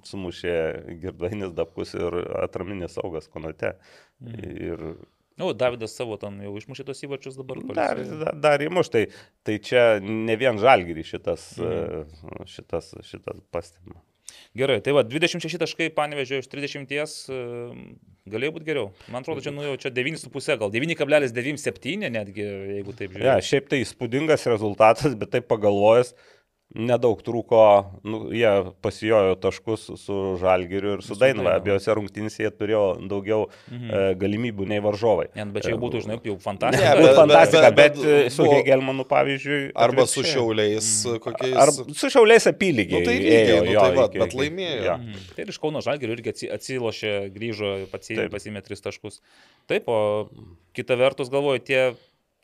sumušė 0.07 0.53
Girdvainis 1.01 1.53
Dabkus 1.57 1.95
ir 1.97 2.19
atraminis 2.43 2.95
saugas 2.97 3.27
Konote. 3.31 3.75
Mhm. 4.21 4.53
Ir 4.69 4.85
Nu, 5.39 5.53
Davidas 5.57 5.95
savo 5.97 6.17
ten 6.21 6.35
jau 6.43 6.51
išmušė 6.59 6.83
tos 6.85 6.99
įvačius 7.07 7.37
dabar. 7.39 7.57
dar, 7.73 7.97
dar, 8.19 8.35
dar 8.43 8.61
įmuš, 8.61 8.89
tai, 8.93 9.07
tai 9.47 9.55
čia 9.63 9.97
ne 10.03 10.35
vien 10.37 10.59
Žalgerį 10.61 11.01
šitas, 11.07 11.55
Mhm. 11.57 12.03
e, 12.43 12.45
šitas, 12.51 12.91
šitas 13.07 13.39
pastebima. 13.49 14.01
Gerai, 14.55 14.81
tai 14.83 14.91
va, 14.93 15.01
26 15.07 15.57
taškai 15.57 15.87
panevežė 15.95 16.43
iš 16.43 16.47
30, 16.51 17.25
e, 17.31 17.39
galėjo 18.29 18.53
būti 18.59 18.67
geriau. 18.69 18.91
Man 19.09 19.23
atrodo, 19.23 19.41
čia, 19.41 19.51
nu, 19.55 19.63
jau 19.65 19.77
čia 19.81 19.89
9,5, 19.89 20.57
gal 20.61 20.69
9,97 20.69 22.11
netgi, 22.11 22.45
jeigu 22.77 22.93
taip 22.93 23.15
Ja, 23.17 23.39
žiūrėtume. 23.39 23.47
šiaip 23.49 23.69
tai 23.71 23.81
įspūdingas 23.81 24.45
rezultatas, 24.51 25.15
bet 25.15 25.31
taip 25.31 25.47
pagalvojęs, 25.47 26.13
nedaug 26.75 27.19
trūko, 27.25 27.61
nu, 28.07 28.19
jie 28.31 28.49
pasijojo 28.81 29.35
taškus 29.43 29.89
su 29.99 30.17
Žalgiriu 30.39 30.93
ir 30.97 31.01
su 31.03 31.15
Su 31.15 31.19
Dainava. 31.19 31.57
Abiejose 31.59 31.91
rungtynėse 31.97 32.45
jie 32.45 32.51
turėjo 32.51 32.83
daugiau 33.11 33.49
Mhm. 33.71 33.89
e, 33.91 34.15
galimybių 34.15 34.67
nei 34.67 34.79
varžovai. 34.79 35.27
Ne, 35.35 35.45
bet 35.51 35.63
čia 35.67 35.75
būtų, 35.75 36.01
žinai, 36.05 36.19
jau 36.23 36.37
fantastika. 36.39 36.95
Ne, 36.95 37.01
bet- 37.03 37.15
fantastika, 37.15 37.71
bet, 37.71 37.95
bet- 37.95 38.03
bet 38.05 38.31
su 38.31 38.43
Hegelmanu, 38.47 39.03
pavyzdžiui. 39.05 39.71
Arba 39.75 40.05
su 40.07 40.23
šiauliais 40.23 40.89
kokiais. 41.19 41.55
Ar 41.55 41.71
su 41.71 42.07
šiauliais 42.09 42.47
apylygiai. 42.47 42.99
Nu, 42.99 43.05
tai 43.05 43.17
lygiai, 43.19 43.43
ėjo, 43.47 43.65
nu, 43.65 43.71
jo, 43.71 43.79
tai 43.81 43.95
va, 43.95 44.05
iki- 44.07 44.19
bet 44.19 44.33
laimėjo. 44.33 44.83
jo. 44.85 44.97
Mhm. 44.97 45.13
Tai 45.35 45.43
ir 45.43 45.47
iš 45.55 45.59
Kauno 45.59 45.81
Žalgirio 45.83 46.15
irgi 46.15 46.31
atsi- 46.31 46.51
atsilošė, 46.55 47.13
grįžo, 47.35 47.87
pasimė 47.91 48.63
tris 48.63 48.81
taškus. 48.81 49.19
Taip, 49.67 49.83
o 49.87 50.29
kita 50.73 50.95
vertus 50.97 51.29
galvoju, 51.29 51.59
tie 51.63 51.93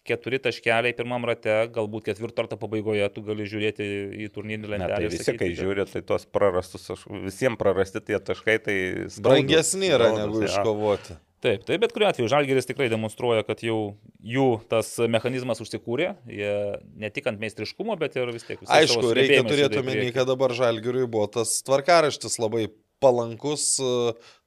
keturi 0.08 0.40
taškeliai 0.44 0.96
pirmam 0.98 1.26
rate, 1.28 1.54
galbūt 1.76 2.08
ketvirto 2.10 2.46
rato 2.48 2.58
pabaigoje 2.62 3.08
tu 3.16 3.24
gali 3.28 3.46
žiūrėti 3.50 3.88
į 4.26 4.32
turnyrinį 4.36 4.66
Ne, 4.68 4.74
lentelę. 4.78 4.98
tai 4.98 5.12
visi, 5.12 5.24
sakyti, 5.28 5.44
kai 5.44 5.52
žiūri, 5.60 5.86
tai 5.92 6.02
tos 6.08 6.26
prarastus, 6.32 6.88
aš- 6.96 7.06
visiems 7.28 7.60
prarasti 7.60 8.02
tie 8.08 8.20
taškai, 8.20 8.58
tai... 8.66 8.76
Brangesni 9.24 9.92
yra 9.94 10.12
negu 10.16 10.42
jo. 10.42 10.50
iškovoti. 10.50 11.20
Taip, 11.46 11.68
tai 11.68 11.76
bet 11.78 11.92
kuriuo 11.94 12.08
atveju 12.10 12.32
Žalgeris 12.32 12.66
tikrai 12.66 12.88
demonstruoja, 12.90 13.44
kad 13.46 13.60
jau 13.62 13.78
jų 14.26 14.46
tas 14.72 14.88
mechanizmas 15.06 15.62
užsikūrė, 15.62 16.08
jie 16.34 16.54
ne 16.98 17.12
tik 17.14 17.30
ant 17.30 17.38
meistriškumo, 17.44 17.94
bet 18.02 18.18
ir 18.18 18.32
vis 18.34 18.48
tiek 18.48 18.64
Aišku, 18.66 19.12
reikia 19.14 19.44
turėti 19.46 19.84
omeny, 19.84 20.10
kad 20.16 20.26
dabar 20.32 20.56
žalgiriui 20.58 21.06
buvo 21.06 21.28
tas 21.30 21.60
tvarkaraštis 21.68 22.40
labai 22.42 22.66
palankus 23.04 23.68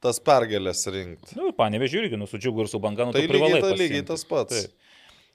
tas 0.03 0.19
pergalės 0.27 0.83
rinkti. 0.91 1.37
Nu, 1.39 1.53
panevežiu 1.55 2.03
irgi, 2.03 2.19
nu, 2.19 2.27
su 2.27 2.41
džiugu 2.43 2.65
ir 2.65 2.71
su 2.73 2.81
banga, 2.83 3.07
nu, 3.07 3.15
Tai 3.15 3.23
lygiai, 3.23 3.61
ta, 3.63 3.71
lygiai 3.79 4.07
tas 4.11 4.27
pats. 4.27 4.65
Taip. 4.67 4.90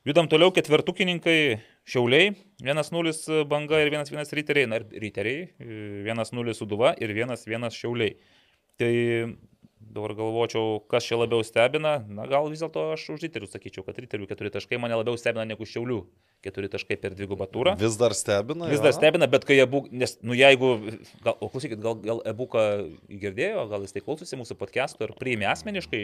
Judam 0.06 0.28
toliau 0.30 0.52
ketvertukininkai 0.54 1.58
Šiauliai, 1.90 2.36
1-0 2.62 3.40
banga 3.50 3.80
ir 3.82 3.90
1-1 3.90 4.36
riteriai, 4.38 4.68
na 4.70 4.78
riteriai, 4.78 5.48
1-0 6.06 6.54
suduva 6.54 6.92
ir 7.02 7.10
1-1 7.16 7.74
Šiauliai. 7.74 8.14
Tai 8.78 8.92
dabar 9.96 10.14
galvočiau, 10.18 10.84
kas 10.92 11.08
čia 11.08 11.18
labiau 11.18 11.42
stebina. 11.46 11.96
Na, 12.06 12.28
gal 12.30 12.52
vis 12.52 12.62
dėlto 12.62 12.84
aš 12.94 13.08
už 13.16 13.26
riterių 13.26 13.50
sakyčiau, 13.50 13.86
kad 13.88 13.98
riterių 13.98 14.28
keturi 14.30 14.54
taškai 14.54 14.78
mane 14.82 14.98
labiau 14.98 15.18
stebina 15.18 15.46
negu 15.48 15.66
šiaulių 15.66 16.02
keturi 16.46 16.70
taškai 16.70 16.98
per 17.02 17.16
dvigubą 17.18 17.48
turą. 17.50 17.74
Vis 17.80 17.98
dar 17.98 18.14
stebina. 18.18 18.70
Vis 18.70 18.84
dar 18.84 18.94
stebina, 18.94 19.26
bet 19.32 19.48
kai 19.50 19.58
Ebuka, 19.64 19.90
nes, 19.90 20.18
nu 20.22 20.38
jeigu, 20.38 20.76
gal, 21.26 21.38
o 21.40 21.50
klausykit, 21.50 21.82
gal, 21.82 21.98
gal 22.04 22.22
Ebuka 22.30 22.66
girdėjo, 23.10 23.66
gal 23.72 23.86
jis 23.88 23.96
tai 23.96 24.06
klausosi 24.06 24.38
mūsų 24.38 24.60
podcast'o 24.60 25.08
ir 25.08 25.16
priėmė 25.18 25.50
asmeniškai 25.54 26.04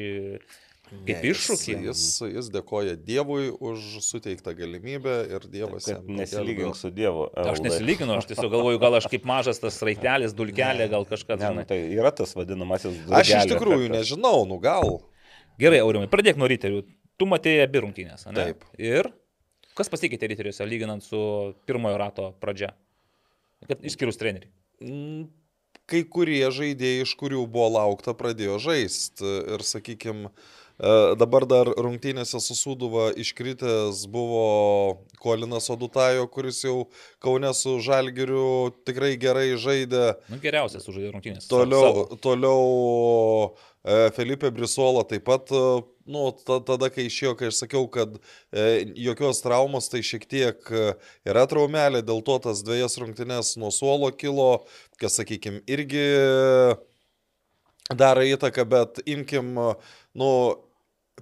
kaip 1.08 1.26
iššūkį. 1.32 1.76
Jis, 1.88 2.04
jis, 2.28 2.50
dėkoja 2.54 2.96
Dievui 3.00 3.50
už 3.54 4.02
suteiktą 4.06 4.54
galimybę 4.58 5.16
ir 5.32 5.48
Dievas 5.52 5.88
jam 5.90 6.06
nesilygink 6.18 6.78
su 6.78 6.92
Dievu. 6.94 7.28
Aš 7.32 7.46
Evaldai. 7.46 7.66
nesilyginu, 7.70 8.18
aš 8.20 8.30
tiesiog 8.32 8.52
galvoju, 8.54 8.82
gal 8.84 9.00
aš 9.00 9.08
kaip 9.12 9.28
mažas 9.30 9.62
tas 9.64 9.80
raitelis, 9.88 10.36
dulkelė, 10.38 10.90
gal 10.92 11.08
kažkas. 11.10 11.42
Ne, 11.42 11.54
nu, 11.62 11.66
tai 11.68 11.80
yra 11.96 12.14
tas 12.16 12.36
vadinamasis. 12.38 13.02
Aš 13.08 13.34
iš 13.40 13.50
tikrųjų 13.54 13.88
efektas. 13.88 13.98
nežinau, 13.98 14.44
nu 14.50 14.60
gal. 14.64 15.00
Gerai, 15.62 15.82
Aurimai, 15.86 16.12
pradėk 16.12 16.40
nuo 16.42 16.50
ryterių. 16.52 16.86
Tu 17.20 17.28
matėjai 17.30 17.68
abi 17.68 17.84
rungtynės, 17.84 18.26
ne? 18.30 18.38
Taip. 18.38 18.64
Ir 18.82 19.12
kas 19.78 19.92
pasikeitė 19.92 20.32
ryteriuose, 20.32 20.66
lyginant 20.68 21.06
su 21.06 21.20
pirmojo 21.70 22.00
rato 22.02 22.32
pradžia? 22.42 22.74
Kad 23.70 23.84
išskyrus 23.86 24.18
trenerių. 24.18 24.50
Mm, 24.82 25.30
Kai 25.92 26.06
kurie 26.08 26.46
žaidėjai, 26.54 27.04
iš 27.04 27.12
kurių 27.20 27.44
buvo 27.52 27.68
laukta, 27.76 28.14
pradėjo 28.16 28.58
žaisti. 28.64 29.28
Ir, 29.56 29.64
sakykime, 29.66 30.32
dabar 31.20 31.46
dar 31.46 31.70
rungtynėse 31.78 32.39
su 32.41 32.56
Suduva 32.58 33.12
iškritęs 33.22 34.06
buvo 34.10 34.46
Kolinas 35.22 35.70
Odutajo, 35.70 36.26
kuris 36.32 36.63
jau 36.65 36.88
Kaune 37.22 37.52
su 37.54 37.76
Žalgiriu 37.86 38.72
tikrai 38.88 39.13
gerai 39.22 39.52
žaidė. 39.62 40.06
Nu, 40.32 40.39
geriausias 40.41 40.86
sužaidė 40.88 41.12
rungtynės. 41.13 41.46
Toliau, 41.52 42.08
toliau 42.24 42.63
e, 43.86 44.10
Felipe 44.15 44.50
Brisola 44.56 45.04
taip 45.06 45.28
pat, 45.30 45.54
e, 45.54 45.84
nu, 46.10 46.32
ta, 46.34 46.58
tada, 46.65 46.89
kai 46.94 47.06
išėjo, 47.10 47.36
kai 47.38 47.52
aš 47.52 47.62
sakiau, 47.62 47.86
kad 47.94 48.17
e, 48.17 48.65
jokios 49.06 49.44
traumos, 49.46 49.91
tai 49.94 50.02
šiek 50.06 50.26
tiek 50.26 50.74
e, 50.74 50.88
yra 51.30 51.46
traumelė, 51.52 52.02
dėl 52.08 52.26
to 52.26 52.39
tas 52.48 52.65
dviejas 52.65 52.98
rungtynės 53.02 53.54
nuo 53.62 53.70
suolo 53.76 54.10
kilo, 54.15 54.63
kas, 55.02 55.20
sakykime, 55.22 55.62
irgi 55.70 56.08
daro 57.98 58.26
įtaką, 58.26 58.65
bet 58.72 59.02
imkim, 59.10 59.54
nu, 60.17 60.34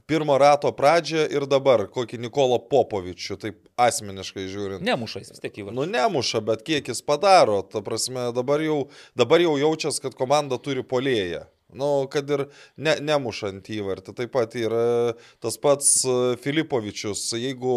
pirmo 0.07 0.37
rato 0.39 0.71
pradžią 0.75 1.25
ir 1.33 1.45
dabar 1.49 1.87
kokį 1.91 2.21
Nikolą 2.23 2.59
Popovičių, 2.71 3.37
taip 3.41 3.61
asmeniškai 3.79 4.47
žiūrint. 4.51 4.85
Nemušais 4.85 5.31
vis 5.33 5.43
tiek 5.43 5.61
įvarčiai. 5.61 5.77
Nu, 5.79 5.87
nemuša, 5.89 6.43
bet 6.45 6.65
kiek 6.67 6.91
jis 6.91 7.03
padaro. 7.05 7.61
Ta 7.65 7.83
prasme, 7.85 8.29
dabar 8.35 8.63
jau, 8.63 8.83
dabar 9.17 9.43
jau 9.43 9.55
jaučias, 9.59 10.01
kad 10.03 10.17
komanda 10.19 10.59
turi 10.61 10.85
polėją. 10.85 11.47
Nu, 11.73 12.07
kad 12.09 12.29
ir 12.33 12.47
ne, 12.81 12.95
nemušant 13.05 13.67
įvartį. 13.69 14.15
Taip 14.17 14.31
pat 14.33 14.55
yra 14.57 15.13
tas 15.43 15.57
pats 15.61 15.91
e, 16.01 16.15
Filipovičius. 16.41 17.27
Jeigu 17.37 17.75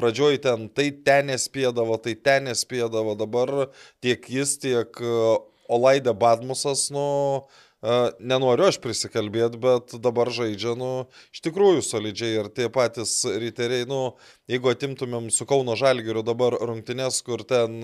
pradžioj 0.00 0.40
ten 0.46 0.70
tai 0.72 0.88
ten 1.04 1.28
nespėdavo, 1.28 1.98
tai 2.00 2.14
ten 2.16 2.48
nespėdavo. 2.48 3.12
Dabar 3.20 3.52
tiek 4.04 4.24
jis, 4.32 4.56
tiek 4.62 4.96
e, 4.96 5.18
Olaidė 5.68 6.16
Badmusas, 6.16 6.88
nu, 6.94 7.04
e, 7.44 7.64
nenoriu 8.18 8.68
aš 8.68 8.78
prisikalbėti, 8.80 9.58
bet 9.60 9.94
dabar 10.02 10.30
žaidžia, 10.32 10.72
nu, 10.78 11.06
iš 11.34 11.42
tikrųjų 11.44 11.82
solidžiai 11.84 12.38
ir 12.40 12.48
tie 12.54 12.68
patys 12.72 13.12
riteriai, 13.28 13.84
nu, 13.88 14.14
jeigu 14.50 14.70
atimtumėm 14.72 15.28
su 15.34 15.44
Kauno 15.48 15.76
Žalgiriu 15.76 16.24
dabar 16.24 16.56
rungtynės, 16.56 17.20
kur 17.26 17.44
ten 17.44 17.82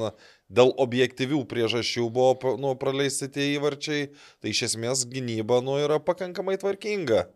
dėl 0.48 0.72
objektyvių 0.80 1.42
priežasčių 1.50 2.06
buvo 2.14 2.54
nu, 2.60 2.72
praleisti 2.80 3.28
tie 3.28 3.50
įvarčiai, 3.56 4.08
tai 4.40 4.54
iš 4.54 4.70
esmės 4.70 5.04
gynyba 5.10 5.60
nu, 5.64 5.76
yra 5.82 6.00
pakankamai 6.00 6.56
tvarkinga. 6.62 7.26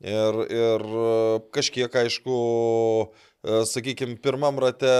Ir, 0.00 0.40
ir 0.48 0.86
kažkiek, 1.52 1.92
aišku, 1.92 2.36
sakykime, 3.68 4.16
pirmam 4.24 4.56
rate 4.62 4.94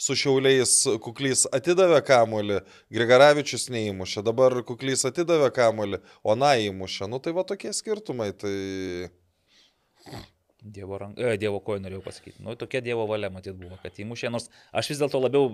su 0.00 0.16
šiauliais 0.18 0.74
kuklys 1.02 1.46
atidavė 1.54 2.00
kamolį, 2.06 2.60
Grigaravičius 2.92 3.68
neįmušė, 3.72 4.24
dabar 4.26 4.56
kuklys 4.66 5.06
atidavė 5.08 5.52
kamolį, 5.54 6.02
o 6.22 6.36
na 6.38 6.54
įmušė. 6.60 7.08
Nu 7.10 7.20
tai 7.22 7.34
va 7.36 7.44
tokie 7.48 7.72
skirtumai. 7.76 8.32
Tai... 8.38 8.54
Dievo, 10.62 10.98
rank... 10.98 11.18
e, 11.18 11.36
dievo 11.42 11.58
koją 11.64 11.82
norėjau 11.82 12.04
pasakyti. 12.04 12.38
Nu, 12.42 12.54
tokia 12.58 12.82
Dievo 12.84 13.08
valia 13.10 13.32
matyt 13.34 13.56
buvo, 13.58 13.74
kad 13.82 13.96
įmušė, 13.98 14.30
nors 14.30 14.46
aš 14.70 14.92
vis 14.92 15.00
dėlto 15.02 15.18
labiau 15.18 15.48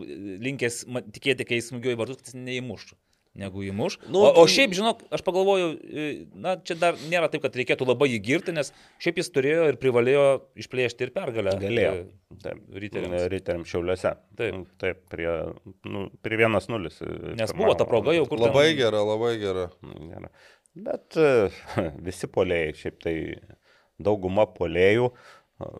linkęs 0.44 0.83
tikėti, 1.16 1.46
kai 1.48 1.62
smūgiuoja 1.64 1.96
į 1.96 2.01
vartus, 2.03 2.18
kad 2.20 2.35
jis 2.35 2.37
neįmuštų. 2.37 2.98
Negu 3.38 3.62
įmuš. 3.62 3.96
Nu, 4.11 4.18
o, 4.27 4.31
o 4.33 4.44
tai- 4.44 4.51
šiaip, 4.57 4.72
žinok, 4.74 5.05
aš 5.14 5.22
pagalvoju, 5.22 5.68
e, 5.79 6.07
na, 6.35 6.57
čia 6.59 6.74
dar 6.81 6.96
nėra 7.12 7.29
taip, 7.31 7.44
kad 7.44 7.55
reikėtų 7.55 7.87
labai 7.87 8.09
jį 8.11 8.18
girti, 8.27 8.55
nes 8.57 8.72
šiaip 8.98 9.20
jis 9.22 9.31
turėjo 9.35 9.68
ir 9.70 9.79
privalėjo 9.79 10.24
išplėšti 10.59 11.07
ir 11.07 11.12
pergalę. 11.14 11.55
Galėjo. 11.62 11.92
e, 12.03 12.38
Taip, 12.42 12.59
Riteriams. 12.83 13.22
Riteriams 13.33 13.70
šiauliuose. 13.70 14.12
Taip. 14.38 14.59
Taip, 14.83 15.05
prie, 15.12 15.31
nu, 15.87 16.09
prie 16.27 16.40
1-0. 16.42 16.90
Nes 17.38 17.55
buvo 17.57 17.77
ta 17.79 17.87
proga 17.88 18.12
jau, 18.16 18.27
kur 18.29 18.42
Labai 18.42 18.72
ten... 18.72 18.81
gera, 18.83 19.05
labai 19.07 19.33
gera. 19.40 19.68
Gerai. 19.87 20.33
Bet 20.79 21.16
e, 21.18 21.31
visi 22.11 22.29
polėjai, 22.31 22.74
šiaip 22.83 22.98
tai 23.07 23.14
dauguma 23.98 24.44
polėjų 24.59 25.09
e, 25.14 25.70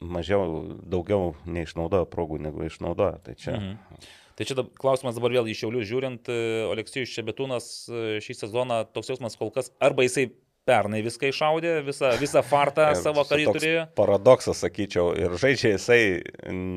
mažiau, 0.00 0.44
daugiau 0.88 1.34
neišnaudoja 1.48 2.06
progų 2.12 2.38
negu 2.46 2.64
išnaudoja. 2.68 3.18
Tai 3.26 3.34
čia. 3.40 3.56
Mhm. 3.56 4.08
Tai 4.40 4.46
čia 4.48 4.62
klausimas 4.80 5.18
dabar 5.18 5.34
vėl 5.36 5.50
iš 5.52 5.58
Šiaulių 5.60 5.80
žiūrint, 5.84 6.28
e, 6.32 6.36
Oleksijus 6.72 7.10
Šebetūnas 7.12 7.66
e, 7.92 8.04
šį 8.24 8.38
sezoną 8.38 8.86
toks 8.96 9.10
jausmas 9.12 9.36
kol 9.36 9.50
kas, 9.52 9.68
arba 9.84 10.06
jisai 10.06 10.30
pernai 10.64 11.02
viską 11.04 11.28
iššaudė, 11.28 11.74
visą, 11.84 12.14
visą 12.20 12.40
fartą 12.46 12.86
Ir 12.94 12.98
savo 13.02 13.26
karį 13.28 13.46
turėjo. 13.52 13.84
Paradoksas, 14.00 14.62
sakyčiau, 14.64 15.10
ir 15.20 15.36
žaidžia 15.40 15.74
jisai 15.74 16.00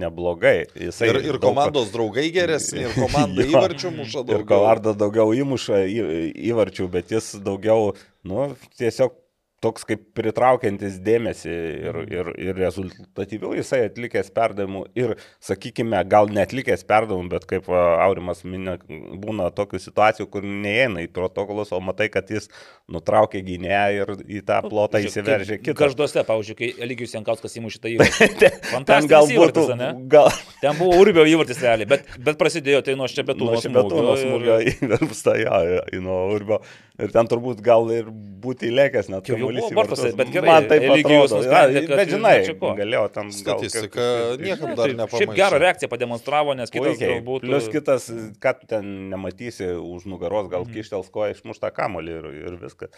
neblogai. 0.03 0.65
Jisai 0.89 1.09
Ir, 1.13 1.21
ir 1.23 1.37
daug- 1.39 1.47
komandos 1.53 1.91
draugai 1.95 2.27
geresni, 2.35 2.83
ir 2.83 2.95
komanda 2.99 3.47
įvarčių 3.53 3.93
muša 3.95 4.25
Ir 4.25 4.29
daugiau. 4.33 4.49
Kalarda 4.51 4.95
daugiau 4.99 5.31
įmuša 5.45 5.81
į- 5.87 6.31
įvarčių, 6.51 6.89
bet 6.99 7.15
jis 7.15 7.31
daugiau, 7.47 7.93
nu, 8.27 8.49
tiesiog 8.79 9.15
toks 9.63 9.85
kaip 9.87 10.01
pritraukiantis 10.17 10.97
dėmesį 11.03 11.53
ir, 11.53 11.99
Mhm. 12.03 12.11
ir, 12.11 12.29
ir 12.49 12.57
rezultatyviau 12.59 13.53
jisai 13.55 13.85
atlikęs 13.87 14.29
perdavimų 14.35 14.81
ir, 14.99 15.15
sakykime, 15.43 16.01
gal 16.11 16.27
netlikęs 16.27 16.83
perdavimų, 16.89 17.29
bet 17.31 17.45
kaip 17.49 17.69
Aurimas 17.71 18.43
minė, 18.43 18.77
būna 19.23 19.47
tokių 19.55 19.79
situacijų, 19.79 20.27
kur 20.33 20.43
neįeina 20.43 21.05
į 21.05 21.09
protokolus, 21.15 21.71
o 21.71 21.79
matai, 21.79 22.09
kad 22.11 22.27
jis 22.29 22.49
nutraukė 22.91 23.39
gynėją 23.47 24.01
ir 24.01 24.13
į 24.39 24.43
tą 24.45 24.59
plotą 24.67 24.99
Nu, 25.01 25.07
įsiveržė 25.09 25.57
kitą. 25.63 25.77
Gažduose, 25.85 26.23
pavyzdžiui, 26.27 26.57
kai 26.59 26.69
Eligijus 26.83 27.13
Jankauskas 27.15 27.55
įmušė 27.59 27.79
tą 27.83 27.93
įvartį. 27.95 28.51
Ten 28.91 29.07
gal 29.07 29.27
būtų, 29.31 29.65
ane? 29.77 29.89
gal, 30.11 30.27
Ten 30.61 30.75
buvo 30.77 30.99
Urbio 30.99 31.23
įvartis 31.29 31.61
realiai, 31.63 31.87
bet, 31.89 32.03
bet 32.19 32.37
prasidėjo 32.39 32.83
tai 32.83 32.97
nuo 32.99 33.07
Šebetūno 33.07 33.55
Nu, 33.55 33.61
Šebetūno 33.63 34.17
smūgio 34.19 34.59
ir- 34.67 34.81
įversta, 34.89 35.37
jo, 35.39 35.79
į 35.93 36.01
nuo 36.03 36.19
Urbio. 36.35 36.59
Ir 37.01 37.09
ten 37.09 37.25
turbūt 37.25 37.57
gal 37.65 37.87
ir 37.89 38.05
būti 38.05 38.67
įlėkęs 38.69 39.07
net. 39.09 39.25
Jau- 39.25 39.37
jau 39.41 39.47
buvo 39.49 39.69
vartus. 39.73 40.13
bet 40.13 40.27
gerai, 40.29 40.45
Man 40.51 40.67
taip 40.69 40.83
Eligijus 40.85 41.31
atrodo. 41.31 41.39
nusprendė, 41.41 41.81
kad, 41.87 41.97
Bet 41.97 42.09
žinai, 42.11 42.33
na, 42.37 42.43
čia 42.45 42.53
ko? 42.59 42.69
galėjo 42.77 43.05
ten 43.15 43.23
gal 43.31 43.33
Statistika 43.39 44.03
niekam 44.37 44.75
dar 44.77 44.85
tai 44.85 44.93
nepamaišė. 44.99 45.17
Šiaip 45.23 45.33
gerą 45.39 45.59
reakciją 45.63 45.89
pademonstravo, 45.89 46.53
nes 46.55 46.69
kitas 46.69 46.93
Puikiai. 46.99 47.15
galbūt... 47.17 47.41
Plius 47.47 47.67
kitas, 47.73 48.05
ką 48.37 48.53
tu 48.59 48.67
ten 48.69 49.09
nematysi 49.09 49.71
už 49.73 50.05
nugaros, 50.05 50.51
gal 50.53 50.67
Mhm. 50.67 50.73
kištels 50.75 51.09
koją 51.09 51.33
išmuštą 51.33 51.71
kamolį 51.73 52.13
ir, 52.19 52.25
ir 52.45 52.57
viskas. 52.61 52.89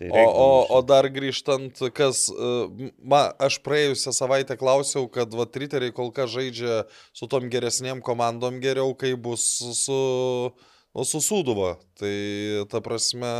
Tai 0.00 0.08
O, 0.08 0.24
o, 0.24 0.66
o 0.78 0.80
dar 0.82 1.04
grįžtant, 1.12 1.76
kas, 1.92 2.30
e, 2.32 2.90
ma, 3.04 3.34
aš 3.38 3.60
praėjusią 3.60 4.16
savaitę 4.16 4.56
klausiau, 4.56 5.10
kad 5.12 5.28
va, 5.34 5.44
triteriai 5.44 5.92
kol 5.92 6.08
kas 6.10 6.30
žaidžia 6.32 6.86
su 7.12 7.28
tom 7.28 7.50
geresniem 7.52 8.00
komandom 8.00 8.62
geriau, 8.64 8.96
kai 8.96 9.12
bus 9.14 9.44
su, 9.76 10.52
nu, 10.92 11.04
su 11.08 11.20
Sūduva. 11.24 11.74
Tai 11.98 12.12
ta 12.72 12.80
prasme, 12.84 13.30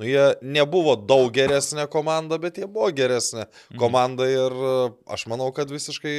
nu, 0.00 0.06
jie 0.08 0.24
nebuvo 0.42 0.96
daug 0.98 1.30
geresnė 1.34 1.86
komanda, 1.92 2.38
bet 2.42 2.58
jie 2.60 2.68
buvo 2.70 2.88
geresnė 2.96 3.46
komanda 3.80 4.26
ir 4.30 4.54
e, 4.54 4.74
aš 5.16 5.26
manau, 5.30 5.50
kad 5.56 5.70
visiškai 5.70 6.14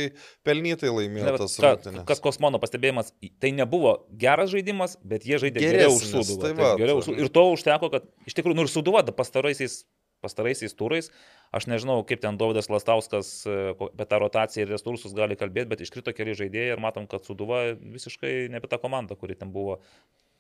pelnytai 0.47 0.91
laimėjo 0.93 1.37
tas 1.41 1.57
rungtynes. 1.61 2.05
Kas 2.09 2.23
kos 2.23 2.39
mano 2.43 2.61
pastebėjimas, 2.61 3.13
tai 3.41 3.53
nebuvo 3.57 3.97
geras 4.21 4.51
žaidimas, 4.53 4.97
bet 5.03 5.25
jie 5.27 5.41
žaidė 5.41 5.63
geriau 5.63 5.95
už 5.95 6.05
Geresnis, 6.05 6.29
Suduvą. 6.29 6.43
tai 6.45 6.53
va, 6.59 6.75
geriau 6.79 6.99
tai- 7.01 7.07
Sūduvą. 7.09 7.25
Ir 7.25 7.33
to 7.39 7.47
užteko, 7.55 7.91
kad 7.97 8.07
iš 8.29 8.37
tikrųjų, 8.37 8.59
nu 8.61 8.67
ir 8.67 8.71
Suduva 8.71 9.03
pastaraisiais, 9.11 9.81
pastaraisiais 10.21 10.75
turais, 10.77 11.09
aš 11.51 11.65
nežinau, 11.65 12.03
kaip 12.05 12.21
ten 12.21 12.37
Dovydas 12.37 12.69
Lastauskas 12.69 13.41
e, 13.49 13.73
apie 13.73 14.05
tą 14.05 14.19
rotaciją 14.21 14.67
ir 14.67 14.75
resursus 14.75 15.15
gali 15.17 15.35
kalbėti, 15.35 15.71
bet 15.73 15.81
iškrito 15.81 16.13
keli 16.13 16.37
žaidėjai 16.37 16.75
ir 16.77 16.83
matom, 16.83 17.07
kad 17.09 17.25
Suduva 17.25 17.71
visiškai 17.73 18.51
ne 18.53 18.61
apie 18.61 18.69
tą 18.69 18.77
komandą, 18.83 19.17
kuri 19.17 19.33
ten 19.39 19.49
buvo 19.51 19.79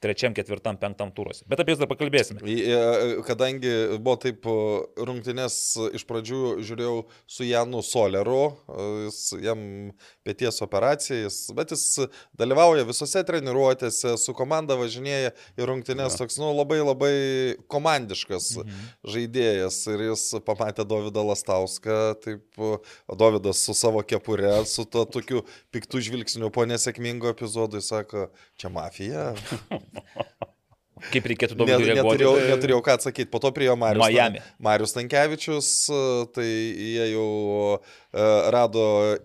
trečiam, 0.01 0.33
ketvirtam, 0.33 0.77
penktam 0.81 1.11
turose. 1.15 1.45
Bet 1.49 1.61
apie 1.61 1.75
jas 1.75 1.81
dar 1.81 1.89
pakalbėsime. 1.91 2.41
E, 2.41 3.21
Kadangi 3.27 3.71
buvo 4.01 4.15
taip 4.21 4.47
e, 4.49 4.55
rungtynės 5.07 5.57
e, 5.77 5.89
iš 5.99 6.05
pradžių 6.09 6.41
žiūrėjau 6.65 6.95
su 7.29 7.45
Janu 7.47 7.83
Soleru, 7.85 8.41
jis, 9.05 9.19
jam 9.45 9.61
pėties 10.25 10.61
operacija, 10.65 11.19
jis, 11.27 11.37
bet 11.57 11.73
jis 11.75 11.85
dalyvauja 12.37 12.85
visose 12.89 13.21
treniruotėse, 13.27 14.15
su 14.21 14.35
komanda 14.37 14.77
važinėja 14.79 15.31
į 15.59 15.69
rungtynės, 15.69 16.17
toks, 16.19 16.39
nu, 16.41 16.49
labai 16.57 16.81
labai 16.81 17.13
komandiškas 17.71 18.51
Mhm. 18.61 18.87
žaidėjas 19.13 19.77
ir 19.93 20.01
jis 20.09 20.23
pamatė 20.45 20.83
Davidą 20.87 21.21
Lastauską, 21.29 21.97
taip, 22.23 22.59
Davidas 23.17 23.61
su 23.63 23.73
savo 23.77 24.01
kepure, 24.03 24.65
su 24.65 24.85
to 24.85 25.05
tokiu 25.05 25.43
piktų 25.73 26.01
žvilgsniu 26.07 26.49
po 26.53 26.65
nesėkmingo 26.69 27.29
epizodo, 27.31 27.79
jis 27.79 27.91
sako, 27.93 28.27
čia 28.59 28.69
mafija. 28.73 29.29
Kaip 31.11 31.25
reikėtų 31.31 31.55
Ne, 31.57 31.65
daug 31.65 31.81
reaguoti? 31.81 31.97
neturėjau, 31.97 32.33
neturėjau 32.51 32.81
ką 32.85 32.93
atsakyti. 32.99 33.29
Po 33.33 33.39
to 33.41 33.49
prie 33.55 33.65
jo 33.65 33.75
Marius, 33.79 34.03
Miami. 34.05 34.41
Marius 34.61 34.93
Tankievičius, 34.93 35.69
tai 36.35 36.45
jie 36.45 37.07
jau 37.15 37.27
rado 38.13 38.81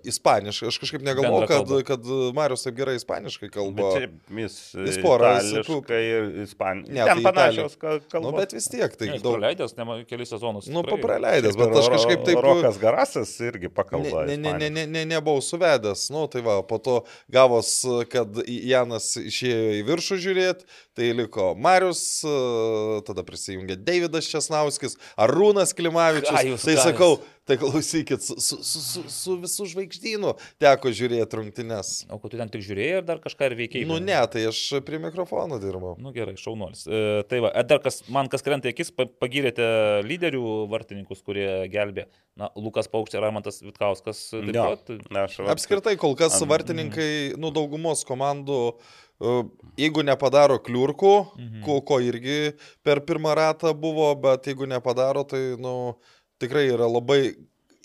ispaniškai. 0.06 0.68
Aš 0.70 0.78
kažkaip 0.78 1.02
negalvoju, 1.02 1.46
kad, 1.50 1.70
kad 1.88 2.04
Marius 2.34 2.62
taip 2.62 2.76
gerai 2.78 2.94
ispaniškai 3.00 3.48
kalba. 3.50 3.82
Bet 3.82 3.96
šiaip 3.98 4.38
jis, 4.44 4.58
Jis 4.86 4.98
porą 5.02 5.32
itališkai 5.40 5.98
ir 6.06 6.28
ispaniškai. 6.44 6.94
Ne, 6.94 7.04
Ten 7.08 7.22
tai 7.22 7.24
panašios 7.32 7.74
ka- 7.80 7.96
Nu, 7.96 8.00
kalbos. 8.12 8.36
bet 8.38 8.52
vis 8.54 8.68
tiek, 8.70 8.94
tai 8.96 9.08
Ne, 9.08 9.18
daug. 9.18 9.34
praleidęs 9.40 9.74
nema, 9.76 9.96
kelius 10.06 10.30
sezonus. 10.30 10.68
Nu, 10.70 10.82
tikrai. 10.84 11.00
papraleidęs, 11.00 11.56
bet 11.58 11.76
aš 11.82 11.88
kažkaip 11.96 12.24
taip... 12.24 12.38
Rokas 12.46 12.78
Garasas 12.78 13.34
irgi 13.40 13.68
pakalba. 13.68 14.22
Ne, 14.26 14.36
ne, 14.36 14.52
ne, 14.58 14.70
ne, 14.70 14.86
ne, 14.86 15.04
nebuvau 15.04 15.42
suvedęs, 15.42 16.06
nu 16.14 16.26
tai 16.30 16.40
va, 16.46 16.62
po 16.62 16.78
to 16.78 17.00
gavos, 17.32 17.82
kad 18.12 18.38
Janas 18.46 19.16
išėjo 19.18 19.80
į 19.80 19.84
viršų 19.90 20.18
žiūrėti, 20.22 20.64
tai 20.96 21.10
liko 21.12 21.54
Marius, 21.58 22.22
e, 22.24 23.02
tada 23.06 23.24
prisijungė 23.26 23.76
Davidas 23.82 24.28
Česnauskis, 24.30 24.94
Arūnas 25.18 25.74
Klimavičius. 25.76 26.62
Tai 26.64 26.76
sakau, 26.80 27.18
tai 27.46 27.56
klausykit, 27.60 28.22
su, 28.26 28.34
su, 28.42 28.56
su, 28.66 28.80
su, 28.82 29.02
su 29.12 29.36
visų 29.42 29.66
žvaigždynu 29.70 30.32
teko 30.62 30.90
žiūrėti 30.90 31.38
rungtynes. 31.38 31.90
O 32.10 32.18
tu 32.22 32.32
ten 32.34 32.50
tik 32.50 32.64
žiūrėjai 32.66 32.98
ir 33.00 33.06
dar 33.06 33.20
kažką 33.22 33.48
ir 33.52 33.54
veikiai? 33.60 33.84
Nu 33.86 34.00
ne, 34.02 34.18
tai 34.32 34.42
aš 34.50 34.60
prie 34.86 34.98
mikrofono 35.02 35.60
dirbau. 35.62 35.94
Nu 36.02 36.10
gerai, 36.16 36.34
šaunuolis. 36.40 36.82
E, 36.90 37.22
tai 37.30 37.38
va, 37.44 37.52
dar 37.62 37.78
kas, 37.84 38.00
man 38.12 38.26
kas 38.32 38.42
krenta 38.46 38.66
į 38.70 38.74
akis, 38.74 38.90
pa- 38.90 39.06
pagyrėte 39.22 39.68
lyderių 40.06 40.42
vartininkus, 40.74 41.22
kurie 41.26 41.48
gelbė. 41.70 42.08
Na, 42.36 42.50
Lukas 42.58 42.90
Paukštė, 42.92 43.22
Ramantas 43.22 43.62
Vitkauskas. 43.64 44.26
Vat- 44.34 44.90
Apskritai, 45.54 45.96
kol 45.96 46.14
kas 46.18 46.40
Am- 46.42 46.50
vartininkai, 46.50 47.36
nu, 47.40 47.50
daugumos 47.54 48.02
komandų, 48.04 48.58
e, 49.22 49.36
jeigu 49.80 50.02
nepadaro 50.04 50.58
kliurkų, 50.58 51.14
Mhm. 51.38 51.62
ko, 51.64 51.80
ko 51.80 52.00
irgi 52.04 52.52
per 52.84 53.00
pirmą 53.00 53.32
ratą 53.38 53.72
buvo, 53.72 54.10
bet 54.20 54.44
jeigu 54.50 54.66
nepadaro, 54.68 55.24
tai, 55.26 55.56
nu, 55.56 55.94
tikrai 56.42 56.66
yra 56.72 56.88
labai, 56.90 57.20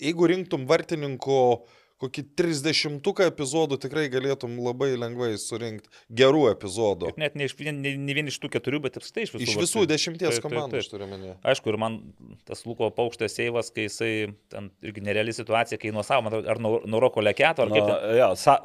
jeigu 0.02 0.28
rinktum 0.32 0.66
vartininko 0.70 1.38
kokį 2.02 2.22
30 2.34 3.20
epizodų, 3.28 3.76
tikrai 3.78 4.08
galėtum 4.10 4.56
labai 4.58 4.88
lengvai 4.98 5.36
surinkti 5.38 5.86
gerų 6.18 6.40
epizodų. 6.50 7.12
Ir 7.12 7.20
net 7.22 7.36
ne, 7.38 7.46
iš, 7.46 7.54
ne, 7.62 7.92
ne, 7.94 8.14
vien 8.18 8.26
iš 8.26 8.40
tų 8.42 8.50
keturių, 8.56 8.80
bet 8.88 8.96
apskritai 8.98 9.22
iš 9.28 9.30
visų. 9.36 9.44
Iš 9.44 9.52
visų 9.60 9.60
vartininkų. 9.84 9.90
dešimties 9.92 10.26
Taip, 10.32 10.40
taip, 10.40 10.46
komandų, 10.48 10.74
taip. 10.74 10.82
aš 10.82 10.90
turiu 10.90 11.06
menį. 11.12 11.34
Aišku, 11.52 11.70
ir 11.70 11.78
man 11.78 11.98
tas 12.48 12.64
Luko 12.66 12.88
paukštės 12.96 13.38
seivas, 13.38 13.70
kai 13.70 13.84
jisai, 13.86 14.10
ten 14.50 14.72
irgi 14.82 15.04
nereali 15.06 15.30
situacija, 15.36 15.78
kai 15.78 15.94
nuo 15.94 16.02
savo, 16.02 16.32
ar 16.42 16.58
nuo, 16.58 16.80
nuo 16.90 17.02
Roko 17.06 17.22
Leketo, 17.22 17.68
ar 17.68 17.70
kaip 17.70 17.86
Nu, 17.86 17.94
ten. 17.94 18.16
jo, 18.18 18.30
sa, 18.42 18.56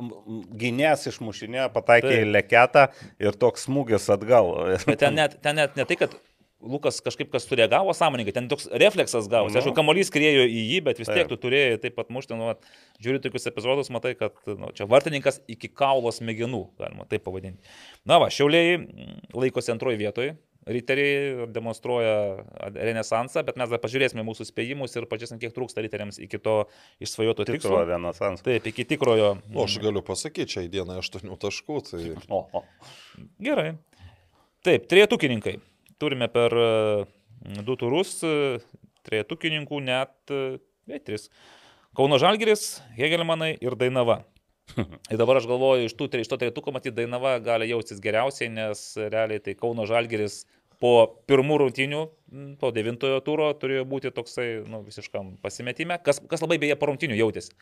gynėjas 0.63 1.05
išmušinė, 1.13 1.67
pataikė 1.77 2.09
Taip. 2.15 2.23
į 2.25 2.31
leketą 2.33 2.87
ir 3.21 3.37
toks 3.37 3.69
smūgis 3.69 4.09
atgal. 4.17 4.49
Bet 4.89 4.97
ten 5.05 5.13
net, 5.13 5.37
ten 5.45 5.61
net 5.61 5.77
ne 5.77 5.85
tai, 5.85 5.99
kad 6.01 6.17
Lukas 6.57 6.97
kažkaip 7.05 7.29
kas 7.29 7.45
sureagavo 7.45 7.93
sąmoningai, 7.93 8.33
ten 8.33 8.47
toks 8.49 8.65
refleksas 8.81 9.27
gavosi. 9.29 9.53
Nu. 9.53 9.61
Aišku, 9.61 9.75
kamuolys 9.77 10.09
skriejo 10.09 10.47
į 10.49 10.63
jį, 10.71 10.79
bet 10.87 10.97
vis 10.97 11.11
tiek 11.11 11.29
tu 11.29 11.37
turėjai 11.37 11.77
taip 11.83 11.93
pat 11.99 12.09
mušti, 12.09 12.33
nu, 12.39 12.55
žiūri 13.03 13.21
tokius 13.21 13.45
epizodus, 13.51 13.91
matai, 13.93 14.15
kad 14.17 14.33
nu, 14.49 14.71
čia 14.73 14.87
vartininkas 14.89 15.37
iki 15.53 15.69
kaulo 15.69 16.09
smegenų, 16.15 16.63
galima 16.81 17.05
taip 17.11 17.21
pavadinti. 17.27 17.61
Na 18.09 18.17
va, 18.23 18.31
šiauliai 18.33 18.79
mm, 18.79 19.17
laikosi 19.37 19.73
antroji 19.75 20.01
vietoje. 20.01 20.33
Riteriai 20.67 21.45
demonstruoja 21.55 22.15
renesansą, 22.75 23.39
bet 23.47 23.55
mes 23.55 23.69
dar 23.71 23.79
pažiūrėsime 23.79 24.25
mūsų 24.27 24.49
spėjimus 24.49 24.97
ir 24.99 25.05
pažiūrėsime, 25.07 25.37
kiek 25.39 25.53
trūksta 25.55 25.79
riteriams 25.85 26.17
iki 26.25 26.41
to 26.43 26.57
išsvajoto 26.99 27.45
Tikro 27.47 27.61
tikslo. 27.61 27.85
renesansą. 27.87 28.43
Taip, 28.49 28.67
iki 28.73 28.83
tikrojo. 28.89 29.29
O, 29.53 29.63
aš 29.63 29.77
galiu 29.79 30.03
pasakyti, 30.03 30.49
čia 30.57 30.65
į 30.65 30.73
dieną 30.73 30.97
8 30.99 31.23
taškų, 31.45 31.77
tai 31.87 32.01
O, 32.35 32.41
o. 32.51 32.65
Gerai. 33.39 33.77
Taip, 34.67 34.89
trietukininkai. 34.91 35.55
Turime 35.97 36.27
per 36.29 36.53
e, 36.53 36.67
du 37.65 37.75
turus 37.79 38.19
e, 38.25 38.57
trietukininkų 39.07 39.79
net 39.81 40.33
e, 40.33 40.57
ne, 40.89 40.99
tris. 41.01 41.31
Kauno 41.97 42.19
Žalgiris, 42.21 42.83
Hegelmanai 42.97 43.55
ir 43.63 43.77
Dainava. 43.79 44.21
Ir 45.11 45.17
dabar 45.17 45.39
aš 45.39 45.47
galvoju, 45.47 45.87
iš, 45.87 45.95
tų, 45.97 46.09
iš 46.19 46.29
to 46.29 46.37
trietuko 46.41 46.73
matyti 46.75 46.97
Dainava 46.99 47.37
gali 47.41 47.69
jaustis 47.71 48.01
geriausiai, 48.03 48.51
nes 48.51 48.81
realiai 48.99 49.41
tai 49.41 49.55
Kauno 49.57 49.87
Žalgiris 49.89 50.41
po 50.83 50.91
pirmų 51.29 51.61
rungtynių, 51.63 52.01
m, 52.29 52.49
po 52.61 52.69
devintojo 52.75 53.21
turo 53.25 53.47
turėjo 53.57 53.85
būti 53.89 54.11
toksai 54.13 54.47
nu, 54.69 54.83
visiškam 54.85 55.37
pasimetime, 55.41 55.97
kas, 56.03 56.21
kas 56.29 56.43
labai 56.43 56.59
beje 56.61 56.77
po 56.77 56.91
rungtynių 56.91 57.17
jautėsi. 57.17 57.55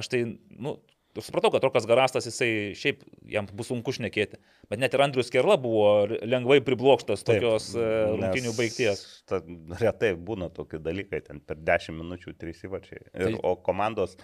Aš 0.00 0.10
tai, 0.10 0.24
nu, 0.50 0.78
aš 1.18 1.26
supratau, 1.26 1.50
kad 1.54 1.64
Rokas 1.66 1.86
Garastas, 1.88 2.26
jisai 2.28 2.74
šiaip 2.78 3.02
jam 3.32 3.48
bus 3.56 3.70
sunku 3.72 3.94
šnekėti. 3.96 4.38
Bet 4.70 4.82
net 4.82 4.94
ir 4.94 5.02
Andrius 5.04 5.32
Kerla 5.32 5.56
buvo 5.60 6.06
lengvai 6.22 6.60
priblokštas 6.66 7.24
Taip, 7.24 7.40
tokios 7.40 7.70
e, 7.74 7.88
rungtynių 8.12 8.52
nes 8.52 8.58
baigties. 8.60 9.02
Ta, 9.30 9.40
retai 9.82 10.12
būna 10.14 10.50
tokie 10.54 10.78
dalykai, 10.82 11.22
ten 11.26 11.42
per 11.42 11.58
10 11.58 11.98
minučių 11.98 12.36
3 12.38 12.64
įvačiai. 12.70 13.02
Ir, 13.10 13.26
Tai- 13.26 13.42
o 13.42 13.56
komandos 13.58 14.16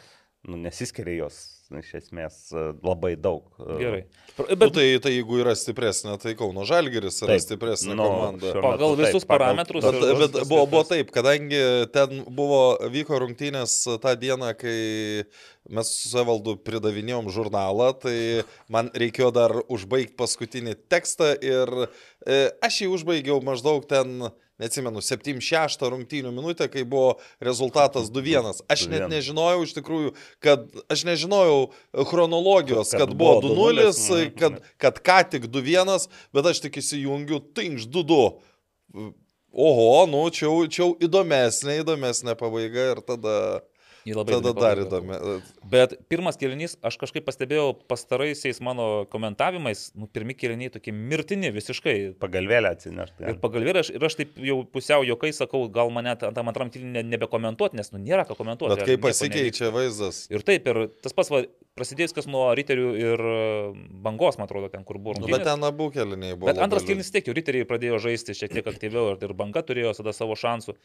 nu, 0.46 0.56
nesiskiria 0.62 1.24
jos 1.24 1.42
iš 1.74 1.88
esmės 1.98 2.34
e, 2.54 2.60
labai 2.86 3.16
daug. 3.18 3.48
E, 3.58 3.76
Gerai. 3.80 4.02
Pr- 4.36 4.52
Bet 4.52 4.60
Bet 4.60 4.68
nu, 4.68 4.74
tai, 4.76 4.84
tai 5.02 5.10
jeigu 5.16 5.40
yra 5.42 5.54
stipresnė, 5.58 6.12
tai 6.22 6.36
Kauno 6.38 6.62
Žalgeris 6.68 7.16
yra 7.24 7.32
Taip, 7.34 7.42
stipresnė 7.42 7.96
nu, 7.98 8.06
komanda. 8.06 8.52
Pagal 8.62 8.94
metu 8.94 9.00
visus 9.02 9.26
pagal 9.26 9.42
parametrus 9.48 9.82
Bet, 9.88 9.98
ir- 9.98 10.20
bet 10.20 10.34
tas 10.36 10.46
buvo, 10.46 10.66
buvo 10.70 10.84
taip, 10.86 11.10
kadangi 11.16 11.58
ten 11.96 12.22
buvo, 12.38 12.60
vyko 12.94 13.18
rungtynės 13.24 13.74
tą 14.04 14.14
dieną, 14.22 14.52
kai 14.60 14.76
mes 15.74 15.90
su 15.90 16.12
Sevaldu 16.12 16.54
pridavinėjom 16.62 17.32
žurnalą, 17.34 17.90
tai 17.98 18.16
man 18.70 18.92
reikėjo 18.94 19.32
dar 19.34 19.56
užbaigti 19.66 20.14
paskutinį 20.22 20.76
tekstą 20.92 21.32
ir 21.42 21.72
e, 21.82 22.38
aš 22.62 22.84
jį 22.84 22.92
užbaigiau 22.94 23.40
maždaug 23.42 23.82
ten, 23.90 24.28
neatsimenu, 24.62 25.02
7-6 25.04 25.84
rungtynių 25.92 26.32
minutę, 26.32 26.68
kai 26.72 26.84
buvo 26.88 27.16
rezultatas 27.44 28.10
2-1. 28.12 28.62
Aš 28.72 28.86
net 28.88 29.06
2:1. 29.06 29.12
nežinojau 29.12 29.66
iš 29.66 29.74
tikrųjų, 29.76 30.14
kad 30.40 30.66
aš 30.92 31.04
nežinojau 31.08 31.70
chronologijos, 32.08 32.90
Kad 32.90 33.08
kad, 33.08 33.14
buvo 33.16 33.40
buvo 33.40 33.54
2-0, 33.54 33.92
2:0, 33.92 34.32
kad, 34.38 34.60
kad 34.78 35.00
ką 35.04 35.20
tik 35.30 35.48
2-1, 35.52 36.08
bet 36.32 36.50
aš 36.52 36.64
tik 36.64 36.80
įsijungiu, 36.80 37.40
tinkš 37.54 37.88
2-2. 37.92 38.20
Oho, 39.56 40.04
nu, 40.10 40.26
čia 40.28 40.50
jau 40.50 40.90
įdomesnė, 41.00 41.80
įdomesnė 41.80 42.34
pabaiga 42.36 42.90
ir 42.92 43.00
tada, 43.00 43.36
Jį 44.06 44.14
labai 44.14 44.36
tada 44.36 44.52
dar 44.54 44.78
įdomi. 44.78 45.16
Bet 45.66 45.96
pirmas 46.06 46.38
kilinys, 46.38 46.76
aš 46.86 46.94
kažkaip 47.00 47.24
pastebėjau 47.26 47.72
pastaraisiais 47.90 48.60
mano 48.62 49.04
komentavimais, 49.10 49.88
nu, 49.98 50.06
pirmi 50.06 50.36
kiliniai 50.38 50.70
tokie 50.76 50.92
mirtini 50.94 51.50
visiškai. 51.54 51.96
Pagalvėlę 52.22 52.70
atsinešti. 52.76 53.24
Ir 53.32 53.40
pagalvėlė, 53.42 53.82
aš, 53.82 53.90
ir 53.98 54.06
aš 54.06 54.18
taip 54.20 54.38
jau 54.38 54.60
pusiau 54.70 55.02
jokai 55.08 55.32
sakau, 55.34 55.64
gal 55.72 55.90
mane 55.94 56.14
ta- 56.20 56.30
tam 56.36 56.52
antram 56.52 56.70
kilinį 56.70 57.02
nebekomentuoti, 57.16 57.80
nes 57.80 57.90
nu, 57.90 57.98
nėra 58.06 58.22
ką 58.28 58.36
komentuoti. 58.38 58.76
Bet 58.78 58.92
kaip 58.92 59.02
pasikeičia 59.08 59.72
vaizdas. 59.74 60.22
Ir 60.30 60.46
taip, 60.46 60.70
ir 60.70 60.80
tas 61.02 61.16
pats 61.16 61.32
va, 61.34 61.42
prasidėjęs 61.76 62.14
kas 62.14 62.30
nuo 62.30 62.44
riterių 62.56 62.86
ir 63.02 63.24
e, 63.32 63.40
bangos, 64.06 64.38
man 64.38 64.46
atrodo, 64.46 64.70
ten 64.70 64.86
kur 64.86 65.00
buvo. 65.02 65.18
Nu, 65.18 65.32
bet 65.34 65.42
ten 65.48 65.66
abu 65.66 65.90
keliniai 65.94 66.38
buvo. 66.38 66.52
Bet 66.52 66.62
antras 66.62 66.86
kilnis 66.86 67.10
tiek, 67.10 67.26
jau 67.26 67.34
riteriai 67.36 67.66
pradėjo 67.66 67.98
žaisti 68.06 68.38
šiek 68.38 68.54
tiek 68.54 68.70
aktyviau 68.70 69.16
ir, 69.16 69.20
ir 69.26 69.34
banga 69.34 69.66
turėjo 69.66 69.96
tada 69.98 70.14
savo 70.16 70.38
šansų. 70.38 70.78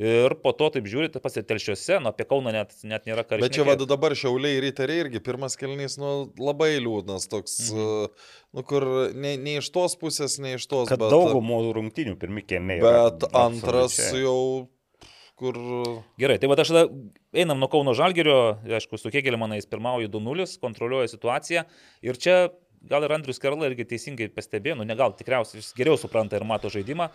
Ir 0.00 0.32
po 0.40 0.54
to, 0.56 0.70
taip 0.72 0.86
žiūrite, 0.88 1.20
pas 1.20 1.34
ir 1.36 1.44
telšiuose, 1.44 1.98
nu 2.00 2.08
apie 2.08 2.24
Kauną 2.28 2.52
net, 2.54 2.72
net 2.88 3.04
nėra 3.04 3.26
ką 3.28 3.36
Bet 3.42 3.52
čia 3.52 3.66
vadu 3.68 3.84
dabar 3.88 4.14
šiauliai 4.16 4.62
riteriai 4.64 5.04
irgi 5.04 5.20
pirmas 5.20 5.58
kelnys, 5.60 5.98
nu, 6.00 6.32
labai 6.40 6.78
liūdnas 6.80 7.28
toks, 7.28 7.58
Mhm. 7.68 7.82
mhm. 7.82 8.30
nu, 8.56 8.64
kur 8.64 8.86
ne, 9.12 9.34
ne 9.36 9.58
iš 9.60 9.68
tos 9.74 9.98
pusės, 10.00 10.38
ne 10.40 10.54
iš 10.56 10.64
tos. 10.70 10.88
Kad 10.88 11.02
bet, 11.02 11.12
daugumų 11.12 11.60
rungtynių 11.76 12.16
pirmi 12.16 12.40
kėmė. 12.40 12.80
Bet 12.80 13.28
antras 13.36 13.98
jau, 14.16 14.70
kur... 15.36 15.60
Gerai, 16.16 16.40
tai 16.40 16.48
va 16.48 16.56
aš 16.56 16.72
tada 16.72 16.88
einam 17.36 17.60
nuo 17.60 17.68
Kauno 17.68 17.92
Žalgerio, 17.92 18.40
aišku, 18.64 18.96
su 18.96 19.12
Kegelimanais 19.12 19.68
pirmauju 19.68 20.08
2-0, 20.08 20.56
kontroliuoja 20.64 21.12
situaciją. 21.12 21.68
Ir 22.08 22.16
čia 22.16 22.48
gal 22.88 23.04
ir 23.06 23.14
Andrius 23.14 23.40
Kerla 23.42 23.68
irgi 23.70 23.86
teisingai 23.92 24.28
pastebėjo, 24.34 24.80
nu 24.80 24.86
ne 24.88 24.96
gal 24.98 25.14
tikriausiai 25.18 25.60
jis 25.60 25.70
geriau 25.78 25.98
supranta 26.00 26.38
ir 26.38 26.46
mato 26.48 26.70
žaidimą. 26.72 27.08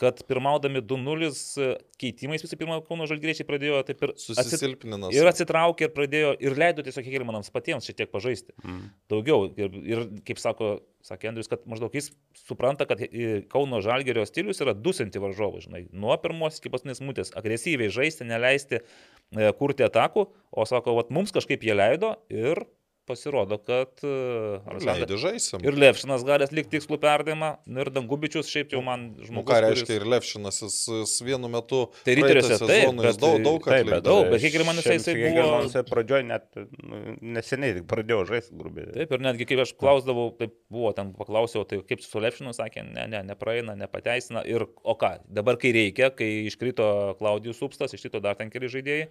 Kad 0.00 0.18
pirmaudami 0.26 0.82
2-0 0.82 1.28
e, 1.62 1.68
keitimais 2.00 2.42
visų 2.42 2.58
pirma 2.58 2.80
Kauno 2.82 3.06
Žalgiriečiai 3.06 3.46
pradėjo 3.46 3.82
taip 3.86 4.02
ir 4.02 4.12
Susisilpninas. 4.18 5.14
Ir 5.14 5.28
atsitraukė 5.30 5.86
ir 5.86 5.92
pradėjo 5.94 6.32
ir 6.42 6.56
leido 6.58 6.82
tiesiog 6.86 7.06
Hegelmanams 7.06 7.52
patiems 7.54 7.86
šiek 7.86 8.00
tiek 8.00 8.10
pažaisti. 8.10 8.56
Mm. 8.64 8.88
Daugiau. 9.12 9.46
Ir, 9.54 9.78
ir 9.86 10.04
kaip 10.26 10.42
sako, 10.42 10.72
sakė 11.06 11.30
Andrius, 11.30 11.50
kad 11.52 11.62
maždaug 11.70 11.94
jis 11.94 12.10
supranta, 12.42 12.88
kad 12.90 13.04
e, 13.06 13.44
Kauno 13.52 13.78
Žalgerio 13.84 14.26
stilius 14.26 14.62
yra 14.64 14.74
dusinti 14.74 15.22
varžovų, 15.22 15.62
žinai, 15.68 15.84
nuo 15.94 16.16
pirmos 16.22 16.58
iki 16.58 16.74
paskutinės 16.74 17.02
minutės. 17.04 17.34
Agresyviai 17.38 17.92
žaisti, 17.94 18.26
neleisti 18.26 18.80
e, 18.80 19.52
kurti 19.60 19.86
atakų, 19.86 20.26
o 20.50 20.66
sako, 20.66 20.98
vat, 20.98 21.14
mums 21.14 21.34
kažkaip 21.34 21.62
jie 21.62 21.78
leido 21.78 22.16
ir 22.34 22.66
pasirodo, 23.06 23.58
kad... 23.62 23.92
e, 24.02 24.58
Leidži 24.84 25.18
žaisim. 25.20 25.62
Ir 25.64 25.76
Levšinas 25.78 26.24
gali 26.26 26.46
atlikti 26.46 26.76
tikslų 26.78 26.98
perdavimą, 27.02 27.50
nu 27.66 27.82
ir 27.84 27.90
Dangubičius 27.94 28.48
šiaip 28.50 28.72
jau 28.74 28.82
man 28.84 29.10
Nu, 29.14 29.24
žmogus. 29.28 29.48
ką 29.50 29.58
reiškia 29.64 29.86
kuris- 29.86 30.00
ir 30.00 30.06
Levšinas, 30.14 30.60
jis, 30.64 30.76
jis 30.88 31.14
vienu 31.26 31.50
metu 31.52 31.82
Tai 32.04 32.14
praeitą 32.16 32.20
Riteriuose 32.20 32.58
taip, 32.66 32.94
bet- 33.02 33.20
daug, 33.20 33.36
daug 33.44 33.60
taip, 33.68 33.74
atlikdavo. 33.86 34.04
daug, 34.08 34.30
bet 34.32 34.42
Hegelman 34.46 34.80
jisai- 34.80 34.96
jisai 34.98 35.14
buvo- 35.20 35.60
Jisai 35.64 35.84
pradžioje 35.88 36.26
net 36.28 36.48
nu, 36.56 37.02
neseniai 37.36 37.74
tik 37.78 37.86
pradėjo 37.90 38.24
žaisti 38.32 38.56
grubiai. 38.58 38.90
Taip, 38.96 39.12
ir 39.12 39.18
netgi 39.28 39.46
kai 39.48 39.60
aš 39.64 39.74
klausdavau, 39.78 40.30
taip 40.38 40.54
buvo, 40.70 40.92
ten 40.96 41.12
paklausiau, 41.14 41.64
tai 41.68 41.82
kaip 41.82 42.00
su 42.02 42.18
Levšinu 42.20 42.52
sakė, 42.56 42.84
ne, 42.92 43.06
ne, 43.06 43.22
nepraeina, 43.22 43.76
nepateisina. 43.76 44.42
Ir 44.46 44.66
o 44.82 44.94
ką, 44.96 45.20
dabar 45.28 45.56
kai 45.56 45.72
reikia, 45.72 46.10
kai 46.14 46.46
iškrito 46.48 47.16
Klaudijus 47.18 47.58
Supstas, 47.60 47.92
iškrito 47.94 48.20
dar 48.22 48.34
ten 48.36 48.50
keli 48.50 48.68
žaidėjai, 48.68 49.08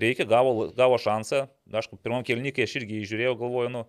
reikia, 0.00 0.26
gavo, 0.28 0.68
gavo 0.76 0.98
šansą. 1.00 1.46
Aišku, 1.72 1.98
pirmam 2.02 2.24
kelnikai 2.26 2.66
aš 2.66 2.78
irgi 2.80 3.00
jį 3.00 3.08
žiūrėjau, 3.12 3.34
galvoju, 3.40 3.72
nu, 3.74 3.84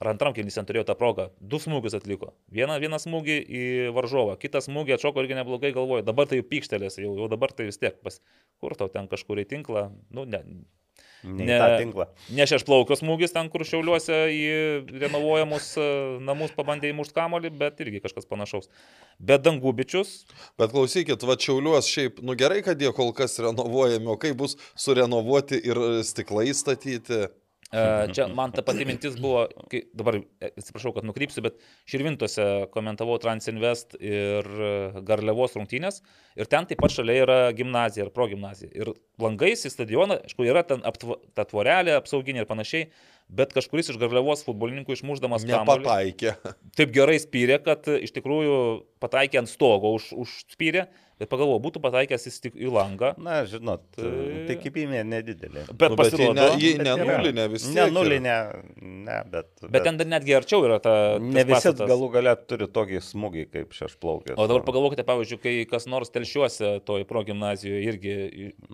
ar 0.00 0.10
antram 0.12 0.34
kelnys 0.36 0.58
ten 0.58 0.68
turėjo 0.68 0.86
tą 0.88 0.96
progą. 0.98 1.28
Du 1.40 1.60
smūgius 1.62 1.96
atliko. 1.98 2.32
Vieną, 2.52 2.78
vieną 2.82 3.00
smūgį 3.02 3.36
į 3.40 3.64
varžovą, 3.96 4.36
kitą 4.42 4.62
smūgį 4.64 4.96
atšoko 4.96 5.24
irgi 5.24 5.38
neblogai, 5.38 5.72
galvoju, 5.76 6.06
dabar 6.06 6.28
tai 6.30 6.40
jau 6.40 6.48
pykštelės, 6.50 6.98
jau, 7.02 7.14
jau 7.20 7.30
dabar 7.32 7.54
tai 7.56 7.68
vis 7.70 7.80
tiek 7.80 7.96
pas, 8.04 8.20
kur 8.60 8.76
tau 8.78 8.92
ten 8.92 9.08
kažkur 9.12 9.40
į 9.42 9.48
tinklą, 9.54 9.88
nu, 10.16 10.26
ne, 10.28 10.42
Ne, 11.24 11.46
Ne. 11.46 12.06
ne. 12.30 12.46
šešplaukio 12.46 12.96
smūgis 12.98 13.32
ten, 13.34 13.48
kur 13.50 13.64
šiauliuose 13.66 14.18
į 14.30 14.42
renovuojamus 15.00 15.72
e, 15.80 15.86
namus 16.22 16.52
pabandė 16.56 16.92
įmušti 16.92 17.16
kamolį, 17.16 17.50
bet 17.58 17.80
irgi 17.82 18.02
kažkas 18.04 18.28
panašaus. 18.28 18.68
Bet 19.18 19.42
dangubičius, 19.46 20.26
Bet 20.58 20.70
klausykit, 20.74 21.24
va 21.26 21.36
čiauliuos 21.40 21.88
šiaip, 21.90 22.20
nu 22.24 22.36
gerai, 22.38 22.62
kad 22.66 22.80
jie 22.80 22.92
kol 22.96 23.12
kas 23.16 23.38
renovuojami, 23.42 24.06
o 24.12 24.16
kaip 24.20 24.36
bus 24.40 24.56
surenovuoti 24.76 25.58
ir 25.64 25.80
stiklai 26.06 26.52
statyti. 26.54 27.26
E, 27.76 28.12
čia 28.16 28.26
man 28.32 28.54
ta 28.54 28.64
pati 28.66 28.86
mintis 28.88 29.18
buvo, 29.20 29.46
kai, 29.70 29.82
dabar 29.96 30.18
e, 30.20 30.50
atsiprašau, 30.50 30.94
kad 30.96 31.06
nukrypsiu, 31.08 31.44
bet 31.44 31.58
Širvintose 31.88 32.66
komentavau 32.74 33.18
Transinvest 33.22 33.98
ir 34.00 34.46
e, 34.48 34.70
Garliavos 35.06 35.56
rungtynės 35.58 36.00
ir 36.36 36.50
ten 36.52 36.68
taip 36.68 36.80
pat 36.82 36.94
šalia 36.94 37.18
yra 37.24 37.38
gimnazija 37.56 38.06
ir 38.06 38.12
progimnazija. 38.14 38.72
Ir 38.74 38.92
langais 39.22 39.66
į 39.68 39.72
stadioną, 39.72 40.20
aišku, 40.26 40.46
yra 40.48 40.64
ten 40.68 40.84
aptva, 40.88 41.18
ta 41.36 41.46
tvorelė 41.48 41.96
apsauginė 42.00 42.44
ir 42.44 42.50
panašiai, 42.50 42.90
bet 43.28 43.54
kažkuris 43.56 43.90
iš 43.92 44.00
Garliavos 44.00 44.44
futbolininkų 44.46 44.96
išmuždamas 44.98 45.46
kamuolį- 45.46 45.86
Nepataikė. 45.86 46.36
taip 46.78 46.92
gerai 46.94 47.18
spyrė, 47.22 47.58
kad 47.64 47.88
iš 47.96 48.14
tikrųjų 48.16 48.58
pataikė 49.02 49.42
ant 49.42 49.50
stogo 49.50 49.94
už, 49.96 50.12
užspyrė, 50.24 50.86
bet 51.20 51.30
pagalvoju, 51.32 51.60
būtų 51.64 51.80
pataikęs 51.84 52.26
į, 52.28 52.32
stik- 52.34 52.56
į 52.60 52.70
langą. 52.72 53.12
Na, 53.22 53.38
žinot, 53.48 53.82
Tai- 53.96 54.10
tikimybė 54.50 55.02
nedidelė. 55.08 55.66
Bet 55.72 55.90
Nu, 55.92 55.96
bet 55.96 56.10
pasirodo, 56.10 56.34
ne, 56.34 56.48
ji 56.60 56.72
Bet 56.76 56.84
ne 56.84 56.94
yra. 56.96 57.16
nulinė 57.18 57.46
vis 57.52 57.64
tiek. 57.66 57.74
Ne 57.74 57.82
yra. 57.86 57.94
nulinė, 57.96 58.36
ne, 58.82 59.18
bet. 59.32 59.48
bet 59.70 59.84
ten 59.88 59.96
dar 60.00 60.06
netgi 60.06 60.36
arčiau 60.36 60.64
yra 60.68 60.78
ta... 60.82 60.94
Ne 61.22 61.44
visi 61.44 61.56
pastatas. 61.70 61.88
galų 61.88 62.10
galę 62.18 62.36
turi 62.46 62.66
tokį 62.68 63.00
smūgį 63.06 63.46
kaip 63.52 63.72
šešplaukės. 63.76 64.36
O 64.36 64.46
dabar 64.50 64.62
pagalvokite, 64.66 65.04
pavyzdžiui, 65.08 65.40
kai 65.42 65.54
kas 65.70 65.86
nors 65.88 66.10
telšiuose 66.12 66.80
toj 66.84 67.04
progimnazijoje 67.08 67.82
irgi 67.88 68.16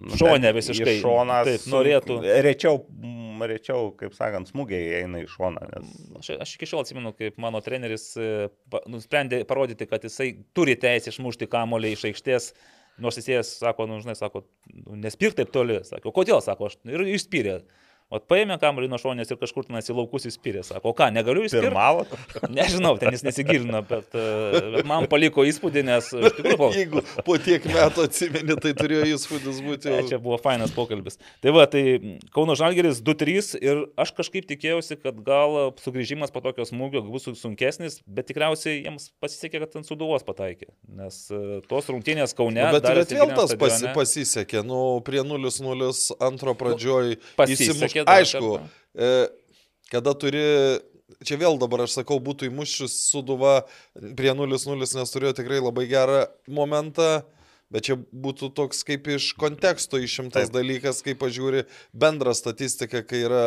Nu, 0.02 0.16
ten 0.18 0.48
visiškai. 0.55 0.98
Šoną 1.02 1.44
Taip, 1.46 1.61
norėtų. 1.70 2.18
Rečiau, 2.42 2.81
mm, 2.90 3.42
rečiau, 3.52 3.92
kaip 3.98 4.14
sakant, 4.14 4.48
smūgiai 4.50 5.00
eina 5.02 5.20
į 5.22 5.28
šoną. 5.31 5.62
Nes... 5.72 5.92
Aš, 6.18 6.31
aš 6.42 6.55
iki 6.57 6.66
šiol 6.66 6.83
atsimenu, 6.83 7.12
kaip 7.16 7.38
mano 7.42 7.61
treneris 7.64 8.16
e, 8.18 8.48
nusprendė 8.90 9.42
parodyti, 9.48 9.87
kad 9.90 10.02
jisai 10.07 10.33
turi 10.55 10.74
teisę 10.76 11.11
išmušti 11.12 11.46
kamolį 11.50 11.92
iš 11.96 12.05
aikštės. 12.11 12.32
Nors 13.03 13.16
jis 13.16 13.49
sako, 13.57 13.87
nu, 13.88 13.99
žinai, 14.05 14.14
sako, 14.18 14.45
nu, 14.68 14.99
nespirk 15.01 15.38
taip 15.38 15.53
toli. 15.55 15.79
Sako, 15.88 16.12
kodėl, 16.14 16.42
sako, 16.45 16.68
aš 16.68 16.77
ir 16.92 17.05
išspyrė. 17.14 17.62
O 18.12 18.20
paėmė 18.20 18.59
kamuolį 18.61 18.90
nuo 18.92 18.98
šonės 19.01 19.31
ir 19.33 19.38
kažkur 19.40 19.64
ten 19.64 19.79
į 19.81 19.94
laukus 19.96 20.27
įspyrė. 20.29 20.61
Sako, 20.66 20.90
o 20.92 20.96
ką, 20.96 21.09
negaliu 21.14 21.46
įspyrti? 21.46 21.70
Pirmavo. 21.70 22.05
Nežinau, 22.59 22.92
ten 23.01 23.14
jis 23.16 23.25
nesigilino, 23.25 23.81
bet, 23.88 24.12
e, 24.12 24.61
bet 24.77 24.88
man 24.88 25.07
paliko 25.09 25.46
įspūdį, 25.48 25.85
nes 25.88 26.11
iš 26.12 26.37
tikrųjų. 26.37 26.68
Jeigu 26.79 27.03
po 27.25 27.38
tiek 27.40 27.64
metų 27.72 28.05
atsimeni, 28.05 28.57
tai 28.61 28.75
turėjo 28.77 29.07
įspūdis 29.14 29.62
būti 29.64 29.94
jau. 29.94 30.03
čia 30.11 30.18
buvo 30.20 30.37
fainas 30.42 30.75
pokalbis. 30.77 31.16
Tai 31.40 31.55
va, 31.57 31.64
tai 31.72 32.18
Kauno 32.37 32.57
Žalgeris 32.59 33.01
2-3 33.01 33.62
ir 33.64 33.83
aš 34.05 34.12
kažkaip 34.18 34.48
tikėjausi, 34.51 35.01
kad 35.01 35.16
gal 35.25 35.72
sugrįžimas 35.81 36.35
po 36.35 36.44
tokio 36.44 36.68
smūgio 36.68 37.01
bus 37.09 37.31
sunkesnis, 37.40 38.03
bet 38.05 38.29
tikriausiai 38.29 38.83
jiems 38.83 39.09
pasisekė, 39.25 39.62
kad 39.64 39.81
ant 39.81 39.88
suduvos 39.88 40.27
pataikė. 40.29 40.68
Nes 41.01 41.25
e, 41.33 41.62
tos 41.70 41.88
rungtynės 41.88 42.37
Kaune... 42.37 42.61
Nu, 42.61 42.77
bet, 42.77 42.85
bet 42.85 43.16
vėl 43.16 43.33
tas 43.37 43.57
pasi, 43.57 43.88
pasisekė, 43.96 44.61
nu, 44.68 45.01
prie 45.07 45.25
0-0 45.25 45.90
antro 46.29 46.57
pradžioj 46.59 47.16
pasisekė 47.40 48.02
įsimuš. 48.07 48.09
dar 48.09 48.19
Aišku, 48.19 48.51
e, 48.95 49.12
kada 49.93 50.15
turi, 50.19 50.47
čia 51.27 51.38
vėl 51.41 51.61
dabar 51.61 51.85
aš 51.87 51.99
sakau, 52.01 52.19
būtų 52.23 52.49
įmušus 52.51 52.97
suduva 53.11 53.62
prie 54.19 54.33
0-0, 54.37 54.81
nes 54.83 55.15
turėjo 55.15 55.37
tikrai 55.43 55.62
labai 55.62 55.87
gerą 55.91 56.27
momentą. 56.49 57.23
Bet 57.73 57.87
čia 57.88 57.97
būtų 57.97 58.51
toks 58.53 58.83
kaip 58.85 59.07
iš 59.09 59.31
konteksto 59.41 59.97
išimtas 59.97 60.51
Taip. 60.51 60.57
dalykas, 60.59 61.01
kai 61.05 61.15
pažiūri 61.17 61.65
bendrą 61.97 62.35
statistiką, 62.37 63.01
kai 63.09 63.23
yra 63.25 63.47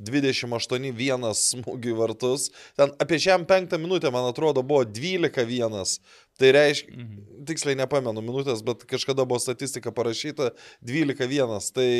28-1 0.00 1.26
smūgių 1.36 1.96
vartus. 1.98 2.48
Ten 2.80 2.94
apie 2.96 3.18
šiam 3.20 3.44
penktą 3.48 3.76
minutę, 3.82 4.08
man 4.14 4.30
atrodo, 4.30 4.64
buvo 4.64 4.86
12-1. 4.88 6.00
Tai 6.40 6.52
reiškia, 6.56 6.94
Mhm. 6.96 7.44
tiksliai 7.44 7.76
nepamenu 7.76 8.20
minutės, 8.24 8.62
bet 8.64 8.84
kažkada 8.88 9.24
buvo 9.28 9.38
statistika 9.42 9.90
parašyta 9.92 10.50
12-1. 10.84 11.72
Tai 11.74 11.90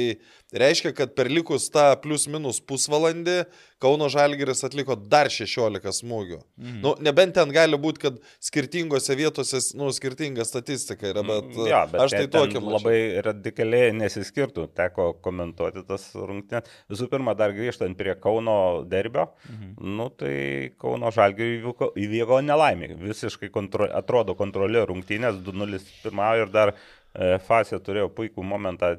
reiškia, 0.60 0.92
kad 0.96 1.14
per 1.16 1.28
likus 1.32 1.68
tą 1.72 1.90
plius 2.02 2.26
minus 2.30 2.60
pusvalandį 2.60 3.44
Kauno 3.80 4.10
Žalgiris 4.12 4.60
atliko 4.66 4.92
dar 5.08 5.30
16 5.32 5.92
smūgių. 6.02 6.38
Mhm. 6.60 6.80
Nu, 6.84 6.94
nebent 7.00 7.32
ten 7.34 7.48
gali 7.52 7.78
būti, 7.80 7.98
kad 8.02 8.18
skirtingose 8.44 9.16
vietose 9.16 9.60
nu, 9.78 9.88
skirtinga 9.96 10.44
statistika 10.44 11.08
yra, 11.08 11.22
bet, 11.24 11.44
Mm, 11.50 11.66
jo, 11.70 11.80
bet 11.92 12.00
aš 12.04 12.10
tai 12.10 12.26
tokia 12.28 12.60
labai 12.60 12.98
radikaliai 13.24 13.92
nesiskirtų, 13.96 14.68
teko 14.76 15.14
komentuoti 15.24 15.86
tas 15.88 16.10
rungtynės. 16.14 16.68
Visų 16.92 17.08
pirma, 17.08 17.34
dar 17.36 17.52
grįžtant 17.56 17.96
prie 17.96 18.14
Kauno 18.20 18.84
derbio, 18.86 19.30
Mhm. 19.48 19.96
nu 19.96 20.10
tai 20.10 20.72
Kauno 20.78 21.08
žalgiui 21.10 21.62
įvyko, 21.62 21.92
įvyko 21.96 22.40
nelaimė. 22.44 22.98
Visiškai 23.00 23.48
kontro, 23.50 23.88
atrodo 23.88 24.29
kontrolė 24.38 24.86
rungtynės, 24.88 25.38
2-0 25.46 25.80
pirmavo 26.04 26.42
ir 26.44 26.50
dar 26.54 26.74
e, 26.74 27.38
Fasė 27.46 27.80
turėjo 27.82 28.10
puikų 28.14 28.44
momentą. 28.44 28.96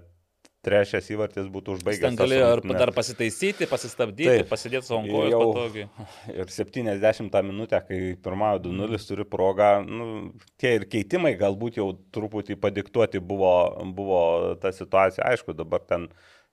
Trečias 0.61 1.07
įvartis 1.09 1.47
būtų 1.49 1.73
Jis 1.73 1.79
užbaigęs. 1.79 2.01
ten 2.03 2.17
galėjo 2.19 2.45
ar 2.45 2.59
rungtynes. 2.59 2.77
dar 2.77 2.91
pasitaisyti, 2.93 3.65
pasistabdyti, 3.65 4.43
Taip. 4.43 4.49
pasidėti 4.51 4.85
savo 4.85 5.23
Jau- 5.25 5.39
patogiai. 5.55 5.87
Ir 6.37 6.51
70 6.53 7.39
minutę, 7.47 7.79
kai 7.87 7.97
pirmavo 8.21 8.59
2-0, 8.67 8.99
turi 9.07 9.25
progą, 9.25 9.71
nu, 9.89 10.05
tie 10.61 10.75
ir 10.77 10.85
keitimai 10.85 11.31
galbūt 11.39 11.79
jau 11.81 11.87
truputį 12.13 12.59
padiktuoti 12.61 13.17
buvo, 13.25 13.55
buvo 13.97 14.21
ta 14.61 14.69
situacija. 14.69 15.25
Aišku, 15.33 15.57
dabar 15.57 15.81
ten 15.81 16.05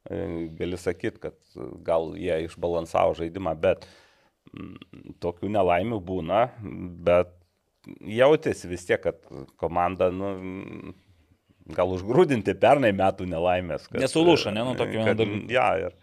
e, 0.09 0.49
gali 0.57 0.81
sakyti, 0.81 1.21
kad 1.29 1.37
gal 1.85 2.15
jie 2.17 2.47
išbalansavo 2.49 3.13
žaidimą, 3.21 3.53
bet 3.61 3.85
mm, 4.55 5.19
tokių 5.21 5.53
nelaimių 5.53 6.01
būna, 6.01 6.47
bet 7.05 7.37
jautėsi 8.01 8.69
vis 8.71 8.87
tiek, 8.89 9.03
kad 9.03 9.21
komanda, 9.61 10.11
nu, 10.15 10.33
gal 11.77 11.93
užgrūdinti 11.97 12.55
pernai 12.61 12.95
metų 12.97 13.29
nelaimės. 13.29 13.89
Kad, 13.91 14.01
Nesulūžo, 14.05 14.55
ne, 14.55 14.65
nuo 14.65 14.79
tokių 14.79 15.05
kad- 15.05 15.21
dalykų. 15.21 15.51
Ja, 15.53 15.67
ir, 15.83 15.95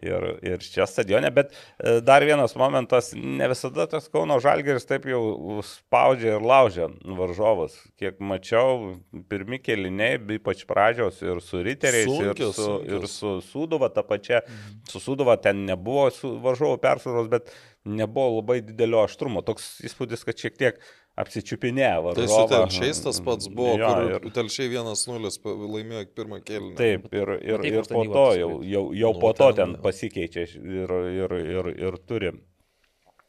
ir, 0.00 0.24
ir 0.54 0.62
čia 0.64 0.86
stadione, 0.88 1.28
bet 1.36 1.52
e, 1.52 1.98
dar 2.00 2.24
vienas 2.24 2.54
momentas, 2.56 3.10
ne 3.14 3.48
visada 3.52 3.84
tas 3.92 4.08
Kauno 4.12 4.38
Žalgeris 4.40 4.88
taip 4.88 5.04
jau 5.10 5.60
spaudžia 5.68 6.38
ir 6.38 6.46
laužia 6.48 6.88
varžovus. 7.04 7.76
Kiek 8.00 8.16
mačiau, 8.24 8.94
pirmi 9.28 9.60
keliniai, 9.60 10.16
ypač 10.38 10.64
pradžios 10.68 11.20
ir 11.22 11.42
su 11.44 11.60
riteriais, 11.64 12.08
ir 12.08 12.32
Sunkios, 12.32 12.56
su, 12.56 12.70
sunkios. 12.70 12.96
ir 12.96 13.12
su 13.12 13.34
Sūduva, 13.52 13.92
ta 13.92 14.02
pačia, 14.06 14.40
su 14.88 14.98
Sūduva 15.04 15.36
ten 15.44 15.66
nebuvo 15.68 16.08
su 16.10 16.38
varžovų 16.40 16.80
persvaros, 16.82 17.28
bet 17.28 17.52
nebuvo 17.84 18.38
labai 18.40 18.60
didelio 18.64 19.04
aštrumo. 19.04 19.44
Toks 19.44 19.74
įspūdis, 19.84 20.24
kad 20.24 20.38
šiek 20.40 20.56
tiek 20.56 20.82
apsičiupinėjo 21.20 22.14
Tai 22.16 22.26
su 22.30 22.44
telšiais 22.48 23.02
tas 23.04 23.18
pats 23.20 23.48
buvo, 23.52 23.74
Jo, 23.78 23.88
kur 23.92 24.12
ir- 24.28 24.32
telšiai 24.38 24.70
1-0 24.72 25.36
pa- 25.42 25.56
laimėjo 25.74 26.06
pirmą 26.16 26.38
kėlinį. 26.44 26.76
Taip, 26.78 27.04
ir, 27.12 27.28
ir, 27.42 27.58
Taip, 27.66 27.72
ir 27.72 27.90
po 27.92 28.04
to 28.14 28.24
jau, 28.38 28.50
jau, 28.64 28.84
jau 28.96 29.12
Nu, 29.12 29.20
po 29.20 29.32
to 29.36 29.50
ten- 29.52 29.74
ten 29.74 29.82
pasikeičia 29.82 30.46
ir, 30.56 30.90
ir, 31.12 31.36
ir, 31.58 31.68
ir 31.88 31.98
turi, 32.08 32.32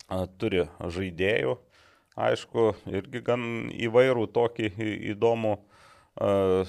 a, 0.09 0.25
turi 0.27 0.63
žaidėjų. 0.79 1.57
aišku, 2.15 2.75
irgi 2.93 3.23
gan 3.25 3.41
įvairų 3.73 4.27
tokį 4.31 4.67
įdomų, 5.15 5.57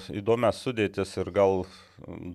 įdomias 0.09 0.57
sudėtis 0.65 1.11
ir 1.21 1.29
gal 1.31 1.65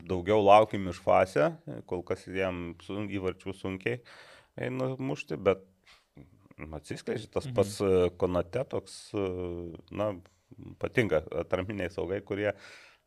daugiau 0.07 0.39
laukim 0.47 0.89
iš 0.93 1.01
fase, 1.03 1.57
kol 1.87 2.03
kas 2.07 2.23
sun, 2.25 3.09
įvarčių 3.11 3.53
sunkiai 3.59 4.01
eina 4.57 4.97
mušti, 4.97 5.37
bet 5.37 5.59
atsiskleidžia 6.79 7.33
tas 7.39 7.49
pats 7.55 7.81
mhm. 7.85 8.15
konate 8.21 8.65
toks, 8.71 9.01
uh, 9.17 9.73
na, 9.95 10.13
patinka 10.83 11.23
atraminiai 11.43 11.93
saugai, 11.93 12.21
kurie 12.27 12.53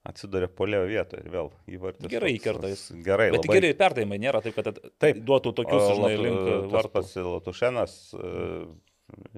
atsiduria 0.08 0.50
polėjo 0.52 0.88
vietoje 0.90 1.24
ir 1.24 1.32
vėl 1.32 1.50
įvartis. 1.72 2.08
Gerai 2.12 2.34
įkerta 2.36 2.72
jis. 2.72 2.88
Gerai, 3.06 3.30
Bet 3.32 3.46
labai. 3.46 3.60
geri 3.60 3.76
perdavimai 3.80 4.20
nėra 4.20 4.42
taip, 4.44 4.58
kad 4.58 4.80
Taip. 5.00 5.22
duotų 5.24 5.54
tokius, 5.62 5.86
žinai, 5.96 6.16
link 6.20 6.90
pats 6.92 7.14
Latušenas 7.24 7.94
e, 8.18 8.34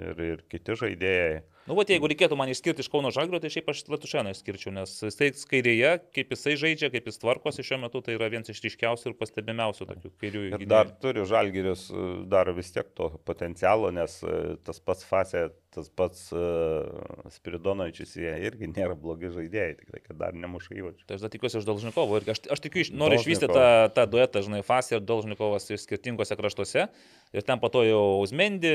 ir, 0.02 0.24
ir 0.32 0.42
kiti 0.50 0.78
žaidėjai. 0.82 1.44
Nu, 1.66 1.74
va, 1.74 1.82
jeigu 1.90 2.06
reikėtų 2.12 2.38
man 2.38 2.52
išskirti 2.54 2.84
iš 2.84 2.90
Kauno 2.94 3.10
Žagrio, 3.14 3.40
tai 3.42 3.50
šiaip 3.50 3.72
aš 3.74 3.80
Latušeną 3.90 4.36
išskirčiau, 4.36 4.74
nes 4.76 4.92
jisai 5.02 5.32
kairėje, 5.50 5.96
kaip 6.14 6.36
jisai 6.36 6.54
žaidžia, 6.62 6.92
kaip 6.94 7.10
jis 7.10 7.18
tvarkosi 7.24 7.66
šiuo 7.66 7.80
metu, 7.82 8.04
tai 8.06 8.20
yra 8.20 8.30
vienas 8.30 8.54
iš 8.54 8.62
ryškiausių 8.68 9.10
ir 9.10 9.18
pastebimiausių 9.18 9.90
tokių 9.90 10.12
kairiųjų. 10.22 10.52
Ir 10.52 10.60
gynėjų. 10.60 10.70
dar 10.76 10.94
turi 11.02 11.26
Žalgiris, 11.26 11.88
e, 11.90 12.08
dar 12.30 12.54
vis 12.54 12.70
tiek 12.76 12.94
to 12.94 13.10
potencialo, 13.26 13.90
nes 13.98 14.20
e, 14.22 14.60
tas 14.62 14.78
pats 14.86 15.10
Fasė, 15.10 15.48
tas 15.76 15.90
pats 15.92 16.30
uh, 16.32 17.28
Spiridonovičius, 17.36 18.14
jie 18.16 18.32
irgi 18.48 18.70
nėra 18.72 18.96
blogi 18.96 19.28
žaidėjai, 19.34 19.74
tik 19.82 19.90
tai, 19.92 20.00
kad 20.06 20.20
dar 20.22 20.38
nemuša 20.38 20.72
įvačių. 20.78 21.04
Tai 21.10 21.18
aš 21.18 21.26
dar 21.26 21.34
tikiuosi 21.34 21.60
iš 21.60 21.68
Dolžnikovo 21.68 22.20
ir 22.22 22.30
aš, 22.32 22.42
aš 22.56 22.64
tikiu, 22.64 22.84
iš- 22.86 22.94
noriu 22.96 23.20
išvystyti 23.20 23.52
tą, 23.52 23.66
tą 23.98 24.06
duetą, 24.14 24.44
žinai, 24.46 24.62
Fasė 24.64 24.98
ir 24.98 25.04
Dolžnikovas 25.04 25.68
skirtingose 25.84 26.38
kraštuose. 26.40 26.88
Ir 27.36 27.44
ten 27.44 27.60
po 27.60 27.68
to 27.74 27.84
jau 27.84 28.04
Uzmendi, 28.22 28.72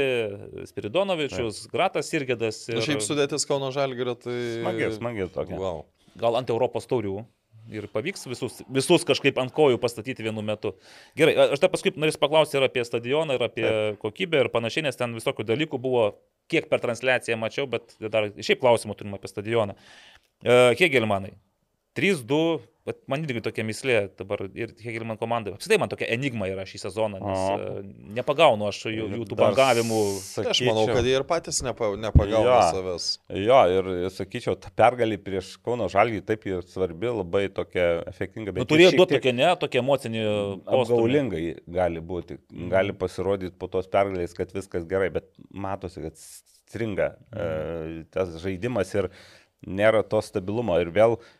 Spiridonovičius, 0.68 1.62
Gratas 1.72 2.12
Irgedas. 2.12 2.66
Ir... 2.68 2.79
šiaip 2.84 3.04
sudėtis 3.04 3.46
Kauno 3.48 3.70
Žalgirio, 3.74 4.16
tai... 4.18 4.38
Smagi, 4.60 4.88
smagi 4.96 5.28
tokia. 5.34 5.58
Wow. 5.60 5.84
gal 6.20 6.40
ant 6.40 6.50
Europos 6.52 6.88
taurių. 6.90 7.20
Ir 7.70 7.84
pavyks 7.92 8.24
visus, 8.26 8.56
visus 8.72 9.04
kažkaip 9.06 9.36
ant 9.38 9.52
kojų 9.54 9.78
pastatyti 9.78 10.24
vienu 10.26 10.42
metu. 10.42 10.72
Gerai, 11.18 11.36
aš 11.54 11.60
dar 11.62 11.70
paskui 11.70 11.92
norėsiu 11.94 12.18
paklausti 12.22 12.56
ir 12.58 12.66
apie 12.66 12.82
stadioną, 12.86 13.36
ir 13.36 13.44
apie 13.46 13.66
Taip. 13.66 14.00
kokybę, 14.02 14.40
ir 14.42 14.50
panašiai, 14.50 14.88
nes 14.88 14.98
ten 14.98 15.14
visokių 15.14 15.46
dalykų 15.52 15.78
buvo, 15.82 16.08
kiek 16.50 16.66
per 16.72 16.82
transliaciją 16.82 17.36
mačiau, 17.38 17.68
bet 17.70 17.94
dar 18.00 18.32
šiaip 18.32 18.62
klausimų 18.64 18.96
turim 18.98 19.14
apie 19.14 19.30
stadioną. 19.30 19.76
E, 20.42 20.56
Hegelmanai. 20.80 21.36
3-2, 21.98 22.60
bet 22.86 23.00
man 23.10 23.22
irgi 23.26 23.42
tokia 23.44 23.64
mislė 23.66 23.96
dabar 24.18 24.40
ir 24.56 24.70
Hegelman 24.80 25.18
komanda. 25.20 25.52
Apsitai 25.56 25.76
man 25.82 25.90
tokia 25.90 26.06
enigma 26.14 26.46
yra 26.48 26.62
šį 26.66 26.78
sezoną, 26.84 27.18
nes 27.22 27.40
O. 27.42 27.56
e, 27.58 27.82
nepagaunu 28.16 28.68
aš 28.70 28.78
jų, 28.88 29.08
jų 29.18 29.26
tų 29.30 29.38
bangavimų. 29.40 29.98
Tai 30.36 30.44
aš 30.52 30.62
manau, 30.68 30.84
kad 30.88 31.08
jie 31.08 31.16
ir 31.18 31.24
patys 31.28 31.58
nepa, 31.66 31.90
nepagauna 32.00 32.44
Jo. 32.46 32.60
savęs. 32.72 33.08
Jo, 33.42 33.58
ir 33.74 33.90
sakyčiau, 34.14 34.54
ta 34.62 34.72
pergalė 34.80 35.18
prieš 35.22 35.56
Kauno 35.66 35.90
Žalgį 35.92 36.22
taip 36.30 36.46
ir 36.48 36.62
svarbi, 36.70 37.10
labai 37.10 37.44
tokia 37.54 37.88
efektinga, 38.10 38.54
bet 38.56 38.64
Nu, 38.64 38.68
turėjo 38.70 38.94
duoti 38.96 39.18
tokia, 39.18 39.34
ne, 39.36 39.50
tokia 39.60 39.82
emocinį 39.84 40.22
postūmį. 40.22 40.86
Apgaulingai 40.86 41.42
gali 41.80 42.04
būti, 42.12 42.38
gali 42.72 42.94
pasirodyti 43.02 43.58
po 43.60 43.68
tos 43.72 43.90
pergalės, 43.92 44.34
kad 44.38 44.54
viskas 44.56 44.86
gerai, 44.90 45.10
bet 45.18 45.28
matosi, 45.52 46.06
kad 46.06 46.16
stringa 46.70 47.12
e, 47.34 48.04
tas 48.14 48.30
žaidimas 48.40 48.94
ir 48.96 49.10
nėra 49.66 50.00
to 50.08 50.22
stabilumo. 50.24 50.78
Ir 50.80 50.88
vėl, 50.94 51.18
e, 51.20 51.39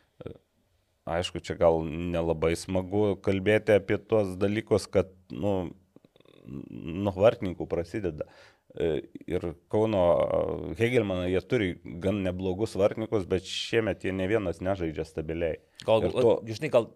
aišku, 1.09 1.41
čia 1.41 1.55
gal 1.59 1.81
nelabai 1.85 2.53
smagu 2.59 3.15
kalbėti 3.25 3.75
apie 3.77 3.97
tuos 3.97 4.35
dalykus, 4.39 4.87
kad, 4.91 5.11
nu, 5.33 5.71
nuo 6.45 7.13
vartininkų 7.15 7.67
prasideda. 7.69 8.27
E, 8.71 9.01
Ir 9.27 9.43
Kauno 9.71 10.01
e, 10.15 10.75
Hegelmanai, 10.79 11.31
jie 11.33 11.41
turi 11.43 11.69
gan 12.03 12.21
neblogus 12.23 12.77
vartininkus, 12.79 13.25
bet 13.29 13.43
šiemet 13.47 14.05
jie 14.05 14.13
ne 14.15 14.27
vienas 14.31 14.61
nežaidžia 14.63 15.05
stabiliai. 15.07 15.57
Gal, 15.85 16.05
to- 16.13 16.37
žinai, 16.47 16.71
gal 16.71 16.87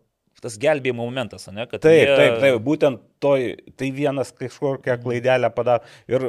tas 0.44 0.58
gelbėjimo 0.62 1.06
momentas, 1.06 1.48
ne? 1.54 1.64
Kad 1.70 1.82
Taip, 1.86 2.02
jie- 2.02 2.16
taip, 2.20 2.36
taip, 2.44 2.58
būtent 2.66 3.02
toj, 3.24 3.46
tai 3.80 3.90
vienas 3.96 4.34
kažkokią 4.36 4.98
klaidelę 5.04 5.50
padaro. 5.56 5.84
Ir 6.12 6.26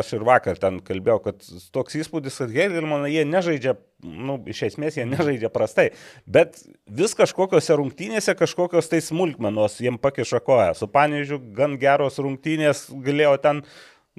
aš 0.00 0.12
ir 0.18 0.24
vakar 0.26 0.58
ten 0.60 0.80
kalbėjau, 0.84 1.20
kad 1.28 1.44
toks 1.74 1.96
įspūdis, 2.00 2.36
kad 2.42 2.52
Hegelmanai 2.54 3.12
jie 3.14 3.24
nežaidžia, 3.28 3.76
nu, 4.04 4.36
iš 4.50 4.64
esmės 4.72 4.98
jie 4.98 5.06
nežaidžia 5.08 5.50
prastai, 5.54 5.90
bet 6.26 6.58
vis 6.86 7.14
kažkokiose 7.18 7.78
rungtynėse 7.78 8.34
kažkokios 8.38 8.90
tai 8.90 9.00
smulkmenos 9.04 9.78
jiem 9.80 9.98
pakiša 10.02 10.42
koją. 10.44 10.74
Su 10.78 10.90
Panežiu 10.90 11.38
gan 11.56 11.78
geros 11.80 12.18
rungtynės 12.22 12.88
galėjo 12.92 13.36
ten 13.42 13.62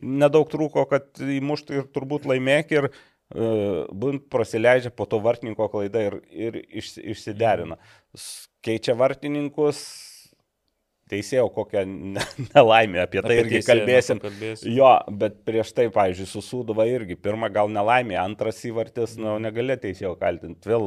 nedaug 0.02 0.48
trūko, 0.50 0.88
kad 0.90 1.12
įmuštų 1.20 1.76
ir 1.82 1.88
turbūt 1.94 2.26
laimėk 2.30 2.72
ir 2.72 2.88
uh, 2.90 3.84
būtent 3.92 4.30
prasileidžia 4.32 4.92
po 4.96 5.06
to 5.06 5.20
vartininko 5.20 5.68
klaida 5.70 6.06
ir, 6.08 6.22
ir 6.32 6.62
iš, 6.82 6.96
išsiderina. 7.04 7.76
Keičia 8.66 8.94
vartininkus, 9.00 9.80
teisėjau 11.10 11.48
kokią 11.56 11.82
ne- 11.90 12.26
nelaimę, 12.54 13.00
apie 13.02 13.22
tai 13.24 13.38
Apie 13.38 13.38
irgi 13.42 13.56
teisėją 13.56 13.70
kalbėsim. 13.72 14.20
mes 14.20 14.26
pakalbėsim. 14.26 14.74
Jo, 14.76 14.90
bet 15.22 15.40
prieš 15.48 15.72
tai, 15.74 15.86
pavyzdžiui, 15.96 16.28
su 16.30 16.42
Sūduva 16.46 16.86
irgi. 16.92 17.16
Pirma 17.18 17.50
gal 17.50 17.72
nelaimė, 17.74 18.18
antras 18.22 18.60
įvartis, 18.70 19.16
nu, 19.18 19.38
negali 19.42 19.74
teisėjo 19.82 20.12
kaltinti. 20.22 20.70
Vėl 20.70 20.86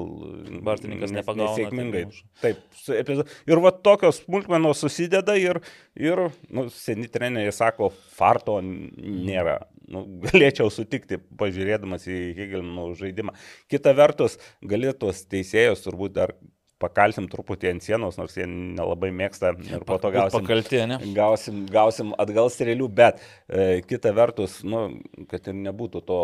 Vartininkas 0.69 1.11
nepagauna, 1.17 1.57
Nesėkmingai. 1.57 2.05
tai. 2.45 2.53
Taip. 2.87 3.27
Ir 3.51 3.65
va 3.65 3.73
tokios 3.75 4.21
smulkmenos 4.23 4.85
susideda 4.85 5.35
ir, 5.41 5.59
ir 5.99 6.27
nu, 6.55 6.69
seni 6.71 7.09
treneriai 7.11 7.57
sako, 7.57 7.91
farto 8.15 8.61
nėra. 8.63 9.59
Nu, 9.91 10.05
galėčiau 10.29 10.71
sutikti, 10.71 11.19
pažiūrėdamas 11.19 12.07
į 12.07 12.21
Hegelmanų 12.39 12.93
žaidimą. 13.03 13.35
Kita 13.73 13.91
vertus, 13.99 14.39
galėtos 14.63 15.27
teisėjos 15.27 15.83
turbūt 15.89 16.15
dar 16.21 16.37
pakalsim 16.83 17.29
truputį 17.31 17.71
ant 17.71 17.85
sienos, 17.87 18.19
nors 18.21 18.35
jie 18.37 18.45
nelabai 18.51 19.13
mėgsta 19.15 19.55
ir 19.71 19.85
po 19.89 19.97
to 20.03 20.11
gausim 20.15 20.43
Pakalti, 20.43 20.81
ne? 20.91 20.99
Gausim, 21.17 21.63
gausim 21.71 22.11
atgal 22.21 22.51
strėlių, 22.53 22.89
bet 22.99 23.23
e, 23.49 23.81
kita 23.87 24.11
vertus, 24.17 24.59
nu, 24.67 24.83
kad 25.31 25.47
ir 25.53 25.57
nebūtų 25.63 26.03
to 26.11 26.19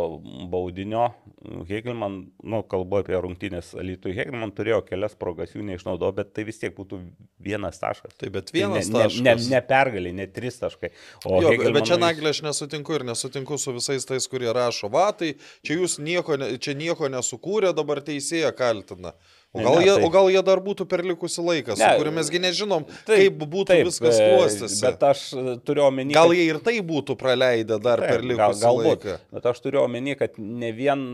baudinio, 0.52 1.08
Hegelman, 1.68 2.18
nu, 2.42 2.60
kalbu 2.68 2.98
apie 3.00 3.16
rungtynės 3.22 3.70
Alytų, 3.78 4.12
Hegelman 4.16 4.50
turėjo 4.56 4.80
kelias 4.88 5.14
progas, 5.18 5.54
jų 5.54 5.62
neišnaudojo, 5.68 6.16
bet 6.18 6.32
tai 6.36 6.44
vis 6.48 6.58
tiek 6.60 6.74
būtų 6.76 6.98
vienas 7.46 7.78
taškas. 7.80 8.16
Taip, 8.18 8.32
bet 8.34 8.50
Tai 8.50 8.58
vienas 8.58 8.88
ne, 8.90 8.98
ne, 8.98 9.04
ne, 9.06 9.34
taškas. 9.36 9.48
ne 9.52 9.60
pergalį, 9.70 10.12
ne 10.18 10.26
trys 10.34 10.58
taškai. 10.62 10.90
O 11.28 11.38
Jo, 11.42 11.52
Hegelmanui- 11.52 11.76
bet 11.78 11.88
čia 11.92 11.98
naglė 12.02 12.32
aš 12.34 12.42
nesutinku 12.48 12.96
ir 12.98 13.06
nesutinku 13.08 13.58
su 13.62 13.72
visais 13.76 14.04
tais, 14.08 14.26
kurie 14.28 14.50
rašo, 14.56 14.90
va, 14.92 15.06
tai 15.12 15.34
čia 15.62 15.78
jūs 15.78 15.98
nieko, 16.02 16.38
ne, 16.40 16.50
čia 16.58 16.74
nieko 16.78 17.08
nesukūrė, 17.12 17.70
dabar 17.76 18.02
teisėja 18.04 18.50
kaltina. 18.58 19.14
O 19.56 19.62
gal, 19.64 19.78
ne, 19.78 19.84
jie, 19.86 19.94
tai- 19.94 20.04
o 20.04 20.10
gal 20.12 20.26
jie 20.28 20.42
dar 20.44 20.60
būtų 20.60 20.84
per 20.88 21.00
likusį 21.08 21.44
laiką, 21.46 21.76
su 21.76 21.80
Ne, 21.80 21.94
kuriuo 21.96 22.12
mesgi 22.12 22.38
nežinom, 22.42 22.84
Taip, 23.08 23.16
kaip 23.16 23.38
būtų 23.48 23.70
taip, 23.70 23.86
viskas 23.88 24.18
e, 24.20 24.26
klostėsi. 24.28 24.80
Bet 24.84 25.02
aš 25.08 25.22
e, 25.32 25.56
turiu 25.64 25.86
omeny. 25.86 26.12
Gal 26.12 26.34
jie 26.36 26.44
ir 26.50 26.60
tai 26.60 26.76
būtų 26.84 27.16
praleidę 27.16 27.78
dar 27.80 28.02
Taip, 28.04 28.10
per 28.10 28.20
gal- 28.20 28.28
likusį 28.28 28.64
galbūt. 28.66 29.06
laiką. 29.08 29.18
Bet 29.32 29.48
aš 29.48 29.60
turiu 29.64 29.80
omeny, 29.86 30.16
kad 30.20 30.36
ne 30.36 30.72
vien 30.76 31.06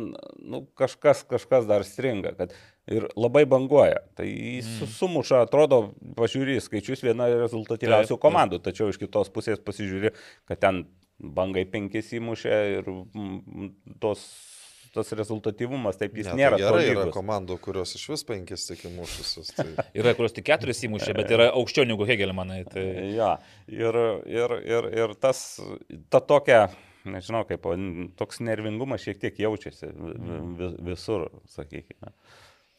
nu, 0.42 0.66
kažkas, 0.74 1.22
kažkas 1.30 1.68
dar 1.70 1.86
stringa. 1.86 2.34
Kad 2.34 2.56
ir 2.90 3.06
labai 3.16 3.44
banguoja. 3.48 4.02
Tai 4.18 4.26
mm. 4.26 4.90
sumuša, 4.98 5.44
atrodo, 5.46 5.94
pažiūrė 6.18 6.58
į 6.58 6.64
skaičius 6.66 7.04
viena 7.04 7.30
rezultatyviausių 7.32 8.18
komandų, 8.20 8.60
tačiau 8.64 8.90
iš 8.92 8.98
kitos 9.00 9.30
pusės 9.32 9.62
pasižiūrė, 9.64 10.12
kad 10.50 10.60
ten 10.60 10.84
bangai 11.18 11.64
penkis 11.70 12.10
įmušė 12.18 12.58
ir 12.78 12.90
tos, 14.02 14.24
tas 14.94 15.10
rezultatyvumas 15.18 15.98
taip 16.00 16.14
jis 16.16 16.28
Ne, 16.28 16.32
tai 16.32 16.38
nėra 16.40 16.58
gerai, 16.60 16.84
yra 16.92 17.04
komandų, 17.14 17.58
kurios 17.64 17.92
iš 17.98 18.06
vis 18.14 18.24
penkis 18.28 18.64
tik 18.70 18.86
įmušusios. 18.88 19.50
Tai... 19.58 19.66
Yra, 19.98 20.14
kurios 20.18 20.34
tik 20.36 20.46
keturis 20.48 20.80
įmušė, 20.88 21.12
bet 21.18 21.34
yra 21.34 21.50
aukščiau 21.58 21.86
negu 21.90 22.06
Hegelmanai. 22.08 22.62
Tai... 22.70 22.84
Ja, 23.16 23.34
ir, 23.68 23.98
ir, 24.30 24.56
ir, 24.64 24.88
ir 25.02 25.14
tas, 25.20 25.42
ta 26.14 26.22
tokia, 26.24 26.68
nežinau, 27.04 27.42
kaip, 27.48 27.66
toks 28.16 28.40
nervingumas 28.46 29.04
šiek 29.04 29.20
tiek 29.22 29.42
jaučiasi 29.44 29.90
vi- 29.92 30.40
vi- 30.62 30.74
visur, 30.92 31.28
sakykime. 31.52 32.14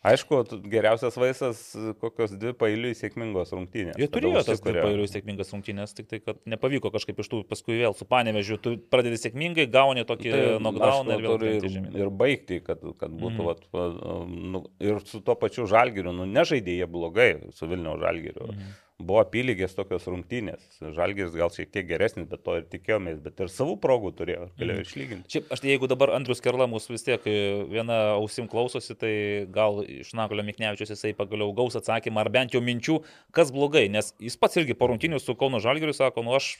Aišku, 0.05 0.41
geriausias 0.69 1.15
vaistas 1.17 1.61
kokios 2.01 2.35
dvi 2.37 2.53
pailiui 2.57 2.93
sėkmingos 2.97 3.53
rungtynės. 3.55 3.97
Jie 3.97 4.07
turėjo 4.11 4.43
tas 4.43 4.59
užsikuria- 4.59 4.83
pailių 4.85 5.07
sėkmingas 5.09 5.49
rungtynės, 5.55 5.95
tik 5.97 6.09
tai, 6.11 6.19
kad 6.21 6.41
nepavyko 6.45 6.91
kažkaip 6.93 7.23
iš 7.23 7.31
tų 7.31 7.41
paskui 7.49 7.79
vėl 7.79 7.97
su 7.97 8.05
panevežiu. 8.05 8.59
Tu 8.61 8.75
pradedi 8.77 9.17
sėkmingai, 9.17 9.65
gauni 9.71 10.05
tokį 10.05 10.31
Tai, 10.35 10.43
knockdowną 10.61 11.17
ir 11.17 11.25
vėl 11.25 11.37
turi 11.39 11.55
ir, 11.57 11.89
ir 12.03 12.13
baigti, 12.21 12.61
kad, 12.61 12.85
kad 12.99 13.09
būtų, 13.09 13.41
mm. 13.41 13.49
vat, 13.49 13.65
va, 13.73 13.87
nu, 14.29 14.65
ir 14.79 15.01
su 15.09 15.23
tuo 15.25 15.35
pačiu 15.41 15.65
žalgiriu, 15.71 16.13
nu, 16.13 16.29
nežaidė 16.29 16.77
jie 16.79 16.89
blogai 16.89 17.31
su 17.57 17.65
Vilniaus 17.71 18.03
žalgiriu. 18.05 18.51
Mhm. 18.51 18.73
Buvo 18.99 19.19
apylygės 19.19 19.73
tokios 19.75 20.05
rungtynės. 20.07 20.61
Žalgis 20.95 21.33
gal 21.35 21.49
šiek 21.51 21.67
tiek 21.73 21.83
geresnis, 21.89 22.29
bet 22.31 22.43
to 22.45 22.53
ir 22.61 22.63
tikėjomės, 22.71 23.17
bet 23.25 23.41
ir 23.43 23.49
savų 23.51 23.75
progų 23.83 24.13
turėjo, 24.15 24.45
galėjo 24.55 24.77
Mhm. 24.79 24.85
išlyginti. 24.87 25.31
Šiaip 25.33 25.51
aš 25.51 25.59
tai 25.59 25.69
jeigu 25.73 25.89
dabar 25.91 26.13
Andrius 26.15 26.39
Kerla 26.41 26.67
mūsų 26.71 26.95
vis 26.95 27.03
tiek 27.03 27.27
e, 27.27 27.65
viena 27.67 27.97
ausim 28.15 28.47
klausosi, 28.47 28.95
tai 28.95 29.11
gal 29.51 29.83
iš 29.83 30.13
Nakolio 30.15 30.45
Miknevičius 30.47 30.93
jisai 30.95 31.11
pagaliau 31.13 31.51
gaus 31.53 31.75
atsakymą 31.75 32.23
ar 32.23 32.29
bent 32.29 32.55
jau 32.55 32.61
minčių, 32.63 33.01
kas 33.35 33.51
blogai, 33.51 33.89
nes 33.91 34.13
jis 34.19 34.37
pats 34.39 34.55
irgi 34.57 34.73
po 34.79 34.87
rungtynių 34.87 35.19
su 35.19 35.35
Kauno 35.35 35.59
Žalgiriu 35.59 35.93
sako, 35.93 36.23
nu 36.23 36.31
aš, 36.39 36.53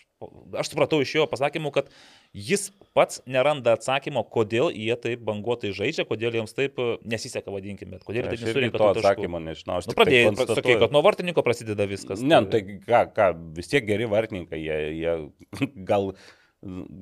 aš 0.59 0.73
supratau 0.73 0.99
iš 1.01 1.15
jo 1.15 1.27
pasakymų, 1.31 1.71
kad 1.71 1.87
jis 2.35 2.69
pats 2.95 3.19
neranda 3.27 3.75
atsakymo, 3.75 4.23
kodėl 4.31 4.69
jie 4.75 4.95
taip 4.99 5.23
banguotai 5.27 5.71
žaidžia, 5.75 6.05
kodėl 6.07 6.35
jiems 6.39 6.55
taip 6.55 6.79
e, 6.79 6.87
nesiseka, 7.07 7.51
vadinkime, 7.51 7.95
bet 7.95 8.05
kodėl 8.07 8.23
jie 8.23 8.31
taip 8.31 8.39
irgi 8.39 8.49
nesurinka 8.49 8.81
to 8.81 8.89
atsakymo 8.93 9.41
nežinau. 9.43 9.79
Aš 9.79 9.89
Nu, 9.89 9.95
tik 9.95 10.11
tai 10.11 10.47
sakai, 10.59 10.77
kad 10.83 10.95
nuo 10.95 11.03
vartininko 11.05 11.43
prasideda 11.45 11.87
viskas. 11.89 12.23
Ne, 12.23 12.41
nu, 12.43 12.51
tai 12.51 12.63
ką, 12.83 13.03
ką, 13.15 13.29
vis 13.55 13.71
tiek 13.71 13.87
geri 13.87 14.07
vartininkai, 14.11 14.59
jie, 14.59 14.79
jie 14.99 15.15
gal, 15.91 16.11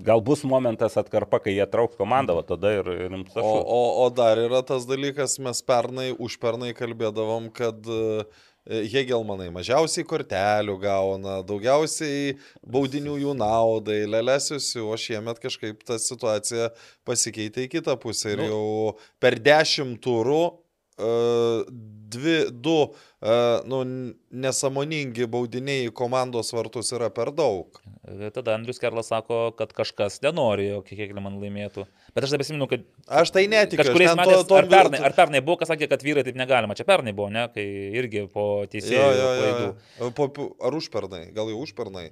gal 0.06 0.24
bus 0.26 0.46
momentas 0.50 0.98
atkarpa, 1.02 1.42
kai 1.46 1.58
jie 1.58 1.68
trauks 1.70 1.98
komandą, 2.00 2.38
o 2.42 2.46
tada 2.46 2.74
ir 2.80 2.90
rimtas. 3.04 3.42
O, 3.42 3.58
o, 3.62 3.84
o 4.06 4.10
dar 4.14 4.42
yra 4.42 4.64
tas 4.66 4.90
dalykas, 4.90 5.38
mes 5.42 5.62
pernai, 5.66 6.12
užpernai 6.14 6.74
kalbėdavom, 6.78 7.50
kad 7.54 7.86
e, 7.86 8.26
Hegelmanai 8.64 9.49
mažiausiai 9.51 10.05
kortelių 10.07 10.78
gauna, 10.80 11.41
daugiausiai 11.43 12.38
baudinių 12.64 13.18
jų 13.20 13.34
naudai, 13.36 14.05
lelesiusi, 14.07 14.80
o 14.80 14.95
šiemet 14.95 15.41
kažkaip 15.43 15.84
ta 15.84 15.97
situacija 15.99 16.70
pasikeitė 17.03 17.66
į 17.68 17.72
kitą 17.76 17.97
pusę 17.99 18.32
ir 18.32 18.43
Nu. 18.43 18.47
jau 18.47 18.93
per 19.20 19.36
dešimt 19.43 19.99
turų 20.03 20.41
e, 20.47 20.53
dvi, 20.98 22.36
du 22.52 22.76
nu, 23.70 23.80
nesamoningi 24.36 25.26
baudiniai 25.32 25.88
į 25.88 25.94
komandos 25.96 26.52
vartus 26.54 26.91
yra 26.96 27.08
per 27.14 27.32
daug. 27.36 27.80
Tada 28.36 28.58
Andrius 28.58 28.82
Kerlas 28.84 29.08
sako, 29.14 29.54
kad 29.58 29.72
kažkas 29.76 30.20
nenori, 30.26 30.68
jog 30.74 30.86
kiek 30.89 31.14
man 31.18 31.39
laimėtų. 31.41 31.86
Bet 32.14 32.28
aš 32.28 32.36
nebesimenu, 32.36 32.68
kad 32.70 32.84
Aš 33.08 33.32
tai 33.34 33.46
netikiu. 33.48 33.80
kažkuriais 33.82 34.12
ten 34.12 34.20
metais, 34.20 34.44
to- 34.48 34.58
ar, 34.60 34.68
tom- 34.68 34.74
pernai, 34.76 35.00
ar 35.08 35.16
pernai 35.18 35.41
buvo, 35.41 35.58
kas 35.62 35.72
sakė, 35.72 35.88
kad 35.89 36.04
vyrai 36.04 36.26
taip 36.28 36.36
negalima. 36.36 36.76
Čia 36.76 36.84
pernai 36.86 37.16
buvo, 37.16 37.30
ne, 37.32 37.48
kai 37.56 37.66
irgi 37.96 38.28
po 38.32 38.64
Jo, 38.64 38.68
teisėjų 38.76 39.08
jo, 39.18 39.32
jo, 39.39 39.74
klaidų. 39.98 40.52
ar 40.62 40.72
užpernai? 40.82 41.24
Gal 41.34 41.50
jau 41.50 41.64
užpernai? 41.64 42.12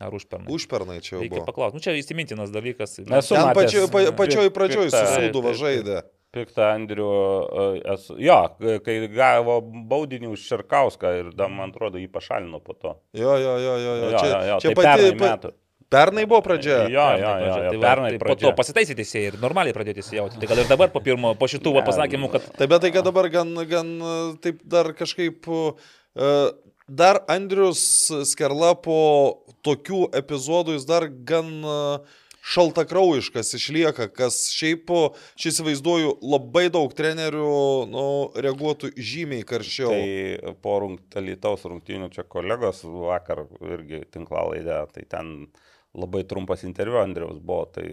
Ar 0.00 0.12
užpernai. 0.14 0.48
Užpernai 0.54 1.00
čia 1.02 1.16
jau 1.16 1.20
Reikia 1.24 1.42
paklausti. 1.44 1.74
Nu, 1.76 1.80
čia 1.82 1.92
įsimintinas 1.98 2.52
dalykas. 2.54 2.94
Ten 2.96 3.06
matęs 3.10 3.32
pačioj, 3.58 3.88
pa, 3.90 4.04
pačioj 4.16 4.48
pradžioj 4.54 4.86
su 4.88 4.96
Taip, 4.96 5.32
Sūduva 5.32 5.50
taip, 5.52 5.60
žaidė. 5.60 5.98
Piktą 6.30 6.62
Andrių 6.76 7.06
esu. 7.94 8.14
Jo, 8.22 8.36
kai 8.86 8.98
gavo 9.10 9.56
baudinį 9.90 10.28
už 10.30 10.44
Širkauską 10.46 11.10
ir, 11.18 11.32
da, 11.34 11.48
man 11.50 11.72
atrodo, 11.72 11.98
jį 11.98 12.06
pašalino 12.14 12.60
po 12.62 12.76
to. 12.78 12.92
Jo, 13.18 13.34
jo, 13.42 13.56
jo, 13.58 13.74
jo. 13.82 13.94
jo. 13.98 14.10
Jo, 14.12 14.20
Čia, 14.20 14.28
jo, 14.30 14.38
jo, 14.52 14.60
čia 14.62 14.68
tai 14.70 14.76
pati. 14.78 14.86
pernai 14.86 15.10
Pa, 15.18 15.30
metų. 15.34 15.50
pernai 15.90 16.24
buvo 16.30 16.40
pradžia. 16.46 16.76
Jo, 16.86 17.06
jo, 17.18 17.18
jo, 17.18 17.32
pradžia. 17.34 17.64
jo, 17.66 17.72
Tai 17.74 17.80
pernai 17.82 18.10
tai 18.14 18.20
po 18.20 18.24
to 18.28 18.30
pradžia. 18.36 18.52
pasitaisė 18.62 18.96
teisėjai 19.00 19.32
ir 19.32 19.40
normaliai 19.42 19.74
pradėjo 19.74 19.98
teisėjauti. 19.98 20.38
Tai 20.44 20.50
gal 20.52 20.62
ir 20.62 20.70
dabar 20.70 20.92
po, 20.94 21.02
pirmo, 21.02 21.34
po 21.34 21.50
šitų 21.50 21.74
Ne, 21.80 21.82
pasakymų, 21.90 22.30
kad 22.36 22.46
Taip, 22.60 22.70
bet 22.70 22.84
tai, 22.86 22.92
kad 22.94 23.08
dabar 23.10 23.26
gan, 23.34 23.50
gan 23.74 23.90
taip 24.46 24.62
dar 24.70 24.92
kažkaip. 24.94 25.50
Dar 26.90 27.20
Andrius 27.30 27.82
Skerla 28.26 28.72
po 28.82 28.96
tokių 29.66 30.08
epizodų 30.18 30.74
jis 30.74 30.86
dar 30.88 31.04
gan 31.06 31.50
uh, 31.62 32.00
šaltakraujiškas 32.40 33.54
išlieka, 33.58 34.08
kas 34.14 34.42
šiaip, 34.54 34.90
aš 35.36 35.48
įsivaizduoju, 35.52 36.16
labai 36.24 36.68
daug 36.72 36.92
trenerių 36.96 37.54
nu, 37.90 38.04
reaguotų 38.34 38.92
žymiai 38.96 39.46
karščiau. 39.46 39.90
Tai 39.92 40.54
po 40.64 40.78
rungt, 40.84 41.18
Lietuvos 41.20 41.66
rungtynių 41.68 42.10
čia 42.14 42.24
kolegos 42.28 42.82
vakar 42.84 43.44
irgi 43.60 44.04
tinklalaidę, 44.14 44.80
tai 44.94 45.04
ten 45.10 45.34
labai 45.94 46.22
trumpas 46.24 46.62
interviu 46.62 47.00
Andriaus 47.00 47.40
buvo, 47.42 47.64
tai 47.74 47.86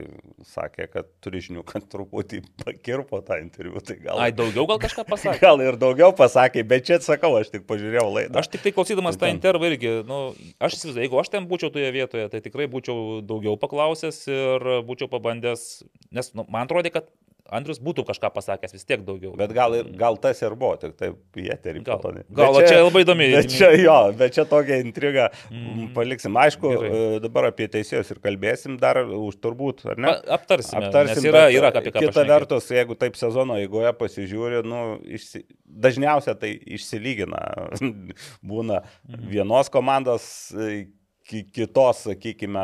sakė, 0.46 0.86
kad 0.94 1.08
turi 1.24 1.42
žinių, 1.42 1.64
kad 1.66 1.88
truputį 1.90 2.44
pakirpo 2.62 3.20
tą 3.26 3.40
interviu. 3.42 3.82
Tai 3.82 3.98
gal, 4.04 4.22
ai 4.22 4.30
daugiau 4.36 4.68
gal 4.70 4.82
kažką 4.84 5.06
pasakė. 5.10 5.42
gal 5.48 5.64
ir 5.66 5.80
daugiau 5.82 6.14
pasakė, 6.18 6.62
bet 6.68 6.86
čia 6.90 7.00
sakau, 7.04 7.34
aš 7.40 7.50
tik 7.56 7.66
pažiūrėjau 7.70 8.08
laidą. 8.12 8.38
Aš 8.44 8.52
tik 8.54 8.66
tai 8.68 8.74
klausydamas 8.76 9.18
tą 9.18 9.32
intervą 9.34 9.72
irgi, 9.72 9.94
nu, 10.08 10.20
aš 10.62 10.78
įsivaizduoju, 10.78 11.08
jeigu 11.08 11.22
aš 11.24 11.34
ten 11.34 11.50
būčiau 11.50 11.74
toje 11.74 11.90
vietoje, 11.96 12.28
tai 12.34 12.44
tikrai 12.46 12.70
būčiau 12.70 13.24
daugiau 13.26 13.58
paklausęs 13.62 14.22
ir 14.30 14.70
būčiau 14.86 15.10
pabandęs, 15.10 15.68
nes 16.14 16.34
nu, 16.38 16.46
man 16.54 16.70
atrodė, 16.70 16.94
kad 17.00 17.10
Andrius 17.52 17.80
būtų 17.80 18.04
kažką 18.08 18.30
pasakęs 18.36 18.74
vis 18.76 18.84
tiek 18.86 19.02
daugiau. 19.08 19.36
Bet 19.38 19.54
gal, 19.56 19.74
ir- 19.76 19.92
gal 19.98 20.18
tas 20.18 20.42
ir 20.42 20.56
buvo, 20.56 20.76
tik 20.82 20.98
taip 21.00 21.16
į 21.36 21.46
eterį 21.56 21.84
Gal- 21.86 21.98
po 22.02 22.10
to 22.10 22.12
ne. 22.18 22.24
gal, 22.30 22.54
Bet 22.54 22.64
o 22.64 22.68
čia 22.68 22.82
labai 22.84 23.04
įdomi- 23.06 23.32
Bet 23.36 23.50
čia 23.54 23.70
jo, 23.80 24.12
bet 24.18 24.34
čia 24.34 24.46
tokia 24.46 24.82
intriga 24.84 25.30
Mm. 25.52 25.94
paliksim. 25.94 26.34
Aišku, 26.36 26.68
Gerai. 26.76 26.90
e, 27.16 27.20
dabar 27.20 27.46
apie 27.52 27.68
teisėjus 27.68 28.12
ir 28.12 28.20
kalbėsim 28.20 28.78
dar 28.80 28.96
už 29.06 29.38
turbūt, 29.38 29.86
ar 29.86 29.96
ne? 29.98 30.08
Pa- 30.08 30.36
aptarsime, 30.38 30.92
nes 30.92 31.24
yra- 31.24 31.48
yra 31.54 31.72
apie 31.72 31.92
ką 31.92 32.00
Kita 32.08 32.26
vertus, 32.28 32.68
jeigu 32.70 32.98
taip 32.98 33.14
sezono 33.16 33.56
eigoje 33.56 33.94
pasižiūri, 33.94 34.66
nu, 34.66 35.00
išsi, 35.08 35.44
dažniausiai 35.68 36.38
tai 36.40 36.60
išsilygina. 36.68 37.72
Būna 38.44 38.84
Mhm. 39.08 39.30
vienos 39.32 39.70
komandos 39.70 40.52
e, 40.56 40.88
ki- 41.28 41.46
kitos, 41.52 42.06
sakykime, 42.08 42.64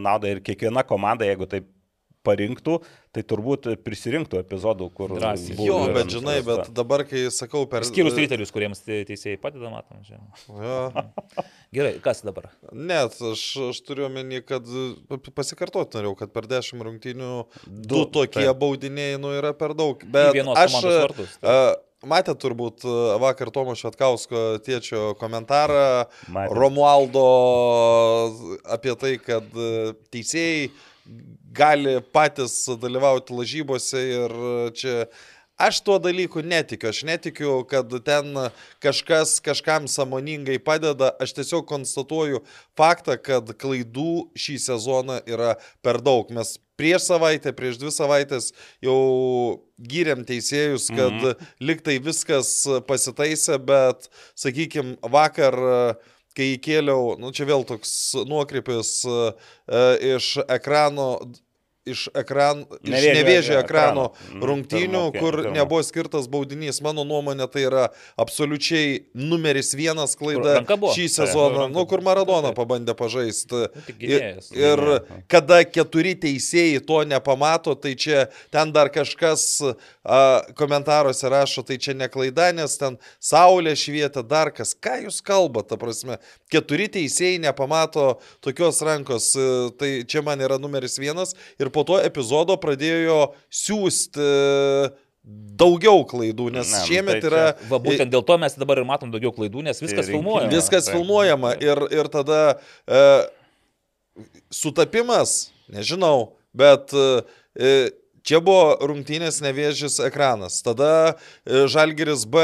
naudą 0.00 0.28
ir 0.28 0.40
kiekviena 0.40 0.82
komanda, 0.84 1.24
jeigu 1.24 1.46
taip 1.48 1.66
parinktų, 2.26 2.78
tai 3.12 3.22
turbūt 3.28 3.66
prisirinktų 3.84 4.38
epizodų, 4.40 4.88
kur... 4.96 5.12
Drąsiai. 5.18 5.56
Jo, 5.66 5.80
bet 5.94 6.10
žinai, 6.14 6.38
bet 6.46 6.70
dabar, 6.76 7.04
kai 7.08 7.26
sakau 7.34 7.64
per... 7.70 7.84
Skyrus 7.88 8.16
riterius, 8.18 8.52
kuriems 8.54 8.80
te- 8.86 9.02
teisėjai 9.08 9.40
padeda, 9.42 9.70
matom. 9.74 10.00
Čia. 10.06 10.20
Jo. 10.48 10.78
Gerai, 11.76 11.94
kas 12.04 12.20
dabar? 12.26 12.50
Net, 12.72 13.14
aš, 13.32 13.44
aš 13.70 13.82
turiu 13.86 14.06
omeny, 14.08 14.42
kad 14.46 14.66
pasikartoti 15.34 15.98
norėjau, 16.00 16.16
kad 16.24 16.32
per 16.34 16.48
10 16.50 16.82
rungtynių 16.88 17.30
du, 17.66 17.86
Du, 17.94 18.02
tokie 18.20 18.44
taip. 18.48 18.58
baudiniai, 18.60 19.16
nu, 19.20 19.32
yra 19.38 19.54
per 19.56 19.72
daug. 19.78 20.02
Bet 20.12 20.34
vienos 20.36 20.58
aš... 20.60 20.78
vartus. 20.84 21.38
a, 21.42 21.74
Matėte 22.02 22.34
turbūt 22.42 22.82
vakar 23.22 23.52
Tomo 23.54 23.76
Švetkausko 23.78 24.40
tėčio 24.66 25.12
komentarą 25.20 26.08
Matėm. 26.34 26.56
Romualdo 26.58 27.22
apie 28.74 28.94
tai, 28.98 29.12
kad 29.22 29.46
teisėjai 30.10 30.64
gali 31.52 32.00
patys 32.14 32.64
dalyvauti 32.80 33.34
lažybose 33.34 34.02
ir 34.08 34.36
čia 34.78 35.06
Aš 35.62 35.80
tuo 35.84 35.98
dalyku 36.02 36.40
netikiu. 36.42 36.88
Aš 36.90 37.02
netikiu, 37.06 37.60
kad 37.68 37.92
ten 38.02 38.34
kažkas 38.82 39.36
kažkam 39.44 39.86
samoningai 39.86 40.56
padeda. 40.58 41.12
Aš 41.22 41.36
tiesiog 41.36 41.68
konstatuoju 41.68 42.40
faktą, 42.78 43.14
kad 43.20 43.52
klaidų 43.60 44.32
šį 44.34 44.56
sezoną 44.64 45.20
yra 45.28 45.54
per 45.84 46.00
daug. 46.02 46.32
Mes 46.34 46.56
prieš 46.80 47.06
savaitę, 47.12 47.52
prieš 47.54 47.78
dvi 47.78 47.92
savaitės 47.94 48.50
jau 48.82 48.96
gyrėm 49.78 50.24
teisėjus, 50.26 50.88
kad 50.90 51.14
-hmm. 51.14 51.46
liktai 51.60 52.00
viskas 52.02 52.64
pasitaisė, 52.88 53.60
bet, 53.62 54.08
sakykime, 54.34 54.96
vakar 55.04 55.54
kai 56.36 56.52
įkėliau, 56.56 57.16
nu 57.20 57.32
čia 57.36 57.46
vėl 57.48 57.64
toks 57.68 57.92
nuokrypis 58.28 58.92
e, 59.08 59.16
iš 60.16 60.34
ekrano, 60.46 61.08
iš, 61.86 62.08
ekran, 62.14 62.64
iš 62.82 62.90
Nevėžio 62.92 63.14
nevėžio 63.18 63.56
ekrano. 63.58 63.62
ekrano 63.64 64.04
Mhm, 64.32 64.42
rungtynių, 64.48 65.02
pirmo- 65.12 65.18
kur 65.20 65.32
pirmo. 65.42 65.54
nebuvo 65.56 65.82
skirtas 65.82 66.28
baudinys. 66.28 66.80
Mano 66.82 67.04
nuomonė 67.04 67.50
tai 67.50 67.62
yra 67.66 67.88
absoliučiai 68.16 69.04
numeris 69.14 69.72
vienas 69.74 70.14
klaida 70.16 70.62
šį 70.66 71.06
sezoną, 71.08 71.66
ranka. 71.66 71.74
nu 71.78 71.86
kur 71.86 72.00
Maradona 72.00 72.52
Taip. 72.52 72.56
pabandė 72.56 72.94
pažaisti. 72.94 73.50
Nu, 73.52 73.68
Ir, 73.98 74.38
ir 74.54 75.00
kada 75.28 75.64
keturi 75.64 76.14
teisėjai 76.14 76.84
to 76.86 77.02
nepamato, 77.04 77.74
tai 77.80 77.94
čia 77.94 78.28
ten 78.50 78.72
dar 78.72 78.88
kažkas 78.88 79.62
a, 80.04 80.42
komentaruose 80.54 81.28
rašo, 81.30 81.62
tai 81.66 81.76
čia 81.78 81.94
ne 81.94 82.08
klaida, 82.08 82.52
nes 82.54 82.76
ten 82.78 82.98
saulė 83.20 83.72
švietė 83.78 84.26
dar 84.26 84.50
kas. 84.50 84.74
Ką 84.74 85.04
jūs 85.06 85.20
kalbate, 85.22 85.68
ta 85.68 85.76
prasme? 85.76 86.18
Keturi 86.50 86.88
teisėjai 86.88 87.38
nepamato 87.40 88.18
tokios 88.42 88.80
rankos, 88.82 89.34
e, 89.36 89.70
tai 89.78 89.90
čia 90.04 90.22
man 90.22 90.38
yra 90.38 90.58
numeris 90.58 90.98
vienas. 90.98 91.34
Ir 91.58 91.70
po 91.74 91.84
to 91.88 91.98
epizodo 92.02 92.56
pradėjo 92.60 93.32
siūsti 93.52 94.22
e, 94.22 94.90
daugiau 95.62 96.02
klaidų, 96.08 96.48
nes 96.56 96.70
Ne, 96.72 96.80
nu 96.80 96.88
šiemet 96.88 97.20
tai 97.22 97.30
yra... 97.30 97.44
Va 97.70 97.78
būtent 97.82 98.10
dėl 98.12 98.24
to 98.26 98.36
mes 98.42 98.56
dabar 98.58 98.82
ir 98.82 98.88
matom 98.88 99.12
daugiau 99.14 99.32
klaidų, 99.34 99.64
nes 99.68 99.78
viskas 99.82 100.08
rinkimai. 100.08 100.18
filmuojama. 100.18 100.52
Viskas 100.54 100.88
Taip. 100.88 100.96
filmuojama 100.96 101.54
ir, 101.62 101.82
ir 101.94 102.10
tada 102.12 102.40
e, 102.86 103.02
sutapimas, 104.52 105.52
nežinau, 105.72 106.32
bet 106.56 106.92
e, 106.92 107.74
čia 108.26 108.40
buvo 108.44 108.76
rungtynės 108.80 109.40
nevėžis 109.44 109.98
ekranas, 110.06 110.60
tada 110.64 110.90
e, 111.12 111.64
Žalgiris 111.70 112.24
B 112.30 112.42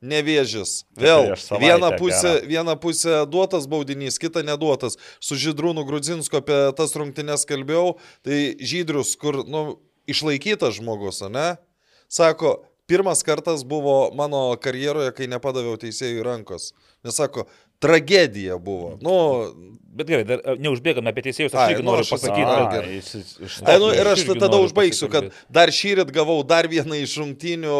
nevėžis. 0.00 0.82
Vėl 0.98 1.30
prieš 1.30 1.46
savaitę 1.48 1.66
viena 1.66 1.90
pusė, 2.00 2.32
viena 2.48 2.76
pusė 2.80 3.20
duotas 3.30 3.68
baudinys, 3.70 4.20
kita 4.20 4.44
neduotas. 4.46 4.98
Su 5.20 5.38
Žydrūnu 5.38 5.84
Grudzinsko 5.88 6.42
apie 6.42 6.60
tas 6.78 6.96
rungtynės 6.98 7.46
kalbėjau, 7.48 7.98
tai 8.26 8.40
Žydrius, 8.58 9.14
kur 9.20 9.42
nu, 9.46 9.78
išlaikytas 10.08 10.78
žmogus, 10.80 11.22
ne? 11.28 11.54
Sako, 12.08 12.62
pirmas 12.88 13.22
kartas 13.22 13.64
buvo 13.68 14.08
mano 14.16 14.56
karjeroje, 14.60 15.12
kai 15.16 15.28
nepadaviau 15.28 15.76
teisėjų 15.80 16.24
rankos. 16.24 16.72
Nes 17.04 17.18
sako, 17.20 17.44
tragedija 17.78 18.58
buvo. 18.58 18.98
Nu, 19.00 19.52
Bet 19.98 20.06
gerai, 20.06 20.22
dar 20.28 20.38
e, 20.46 20.52
neužbėgame 20.62 21.10
apie 21.10 21.22
teisėjus, 21.26 21.54
aš 21.58 21.72
irgi 21.72 21.82
nu, 21.82 21.88
noriu 21.90 22.04
aš 22.04 22.10
pasakyti. 22.12 22.42
A, 22.46 22.58
kad- 22.70 22.74
gerai. 22.76 22.98
iš, 23.00 23.06
iš, 23.18 23.30
iš, 23.48 23.54
Ai, 23.66 23.78
nu, 23.82 23.88
ir 23.90 24.06
aš 24.06 24.20
tada 24.38 24.60
užbaigsiu, 24.62 25.08
kad 25.10 25.24
dar 25.50 25.72
šįryt 25.74 26.12
gavau 26.14 26.36
dar 26.46 26.68
vieną 26.70 27.00
iš 27.02 27.16
rungtynių 27.18 27.78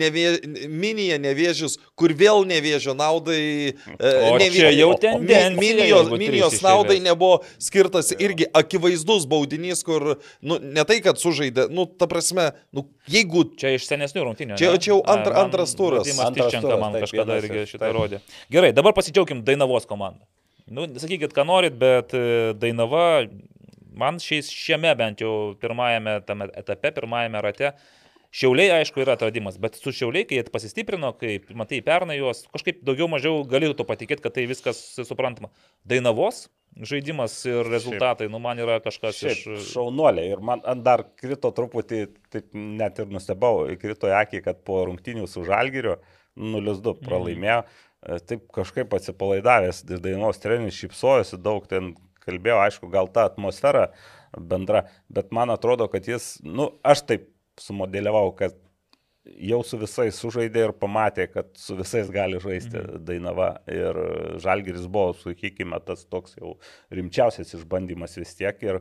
nevė, 0.00 0.24
minija 0.66 1.20
nevėžius, 1.22 1.76
kur 1.94 2.10
vėl 2.18 2.42
nevėžio 2.50 2.96
naudai. 2.98 3.76
e, 3.76 4.10
O 4.32 4.32
nevė- 4.40 4.56
čia 4.56 4.72
jau 4.74 4.88
tendencija, 4.98 5.52
Minijos, 5.60 6.10
minijos 6.18 6.56
naudai 6.64 6.98
nebuvo 7.04 7.44
skirtas 7.62 8.10
irgi 8.18 8.48
akivaizdus 8.50 9.28
baudinys, 9.30 9.84
kur, 9.86 10.16
nu, 10.42 10.58
ne 10.58 10.82
tai, 10.88 10.98
kad 11.04 11.22
sužaidė, 11.22 11.68
nu, 11.70 11.86
ta 11.86 12.08
prasme, 12.10 12.50
nu, 12.74 12.88
jeigu 13.06 13.44
Čia 13.60 13.76
iš 13.78 13.86
senesnių 13.86 14.26
rungtynių. 14.32 14.58
Čia- 14.58 14.72
ne? 14.74 14.82
čia 14.82 14.90
jau 14.96 15.04
antra- 15.06 15.38
antras 15.44 15.76
turas. 15.78 16.10
Antras 16.18 16.50
turas, 16.58 16.80
man 16.82 16.98
kažkada 16.98 17.38
irgi 17.44 17.62
šitą 17.76 17.94
rodė. 17.94 18.18
Gerai, 18.50 18.72
dabar 18.74 18.90
pasidžiaugim 18.96 19.39
Dainavos 19.46 19.88
komandą. 19.90 20.26
Nu, 20.70 20.86
sakykit, 21.02 21.32
ką 21.34 21.44
norit, 21.48 21.74
bet 21.80 22.14
e, 22.14 22.52
Dainava, 22.60 23.24
man 23.98 24.20
šiais, 24.22 24.50
šiame 24.54 24.92
bent 24.98 25.24
jau 25.24 25.56
pirmajame 25.60 26.20
etape, 26.20 26.92
pirmajame 26.94 27.42
rate, 27.42 27.72
Šiauliai, 28.30 28.70
aišku, 28.78 29.00
yra 29.02 29.16
atradimas, 29.16 29.56
bet 29.58 29.74
su 29.80 29.90
Šiauliai, 29.90 30.22
kai 30.22 30.36
jie 30.38 30.44
pasistiprino, 30.54 31.08
kai 31.18 31.40
matai 31.58 31.80
pernai 31.82 32.20
juos, 32.20 32.44
kažkaip 32.54 32.78
daugiau 32.86 33.08
mažiau 33.10 33.40
galėjau 33.50 33.80
to 33.80 33.86
patikėti, 33.88 34.22
kad 34.22 34.36
tai 34.36 34.44
viskas 34.46 34.78
suprantama. 35.02 35.50
Dainavos 35.90 36.44
žaidimas 36.86 37.34
ir 37.50 37.66
rezultatai, 37.66 38.28
nu 38.30 38.38
man 38.38 38.62
yra 38.62 38.78
kažkas 38.84 39.18
iš... 39.24 39.42
Šiaip 39.42 39.66
šaunuoliai 39.72 40.30
ir 40.30 40.44
man 40.46 40.62
dar 40.86 41.02
krito 41.18 41.50
truputį, 41.56 42.04
taip 42.30 42.54
net 42.54 43.02
ir 43.02 43.10
nustebau, 43.10 43.64
krito 43.82 44.06
į 44.06 44.14
akį, 44.20 44.44
kad 44.46 44.62
po 44.62 44.84
rungtynių 44.86 45.26
su 45.26 45.42
Žalgiriu 45.48 45.98
0-2 46.38 47.00
pralaimėjo. 47.02 47.64
E, 47.66 47.89
Taip 48.00 48.46
kažkaip 48.56 48.94
atsipalaidavęs, 48.96 49.82
dainos 50.00 50.40
treneris 50.40 50.78
šypsojosi 50.80 51.36
daug, 51.44 51.66
ten 51.68 51.92
kalbėjo, 52.24 52.56
aišku, 52.64 52.88
gal 52.92 53.10
ta 53.12 53.26
atmosfera 53.28 53.90
bendra, 54.36 54.86
bet 55.12 55.34
man 55.36 55.52
atrodo, 55.52 55.88
kad 55.92 56.08
jis, 56.08 56.38
nu, 56.46 56.70
aš 56.86 57.04
taip 57.08 57.28
sumodeliavau, 57.60 58.30
kad 58.38 58.56
jau 59.24 59.60
su 59.66 59.78
visais 59.80 60.16
sužaidė 60.22 60.64
ir 60.68 60.74
pamatė, 60.80 61.26
kad 61.32 61.50
su 61.60 61.76
visais 61.78 62.08
gali 62.12 62.40
žaisti 62.42 62.78
mhm. 62.80 63.04
Dainava. 63.06 63.50
Ir 63.70 63.98
Žalgiris 64.42 64.88
buvo, 64.90 65.14
sakykime, 65.20 65.80
tas 65.86 66.06
toks 66.08 66.38
jau 66.38 66.56
rimčiausias 66.94 67.54
išbandymas 67.58 68.16
vis 68.20 68.36
tiek. 68.38 68.62
Ir, 68.64 68.80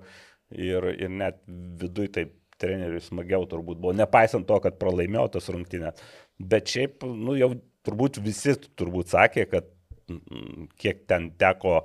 ir, 0.56 0.92
ir 0.96 1.12
net 1.12 1.42
viduje 1.48 2.14
taip 2.20 2.36
treneriui 2.60 3.00
smagiau 3.04 3.46
turbūt 3.48 3.80
buvo, 3.80 3.94
nepaisant 3.96 4.48
to, 4.48 4.58
kad 4.64 4.80
pralaimėjo 4.80 5.30
tas 5.38 5.48
rungtynės. 5.54 6.00
Bet 6.40 6.72
šiaip, 6.72 7.06
nu 7.08 7.38
jau 7.40 7.54
turbūt 7.90 8.22
visi 8.24 8.56
turbūt 8.80 9.12
sakė, 9.16 9.50
kad 9.50 9.68
mm, 10.12 10.70
kiek 10.80 11.04
ten 11.10 11.32
teko 11.40 11.82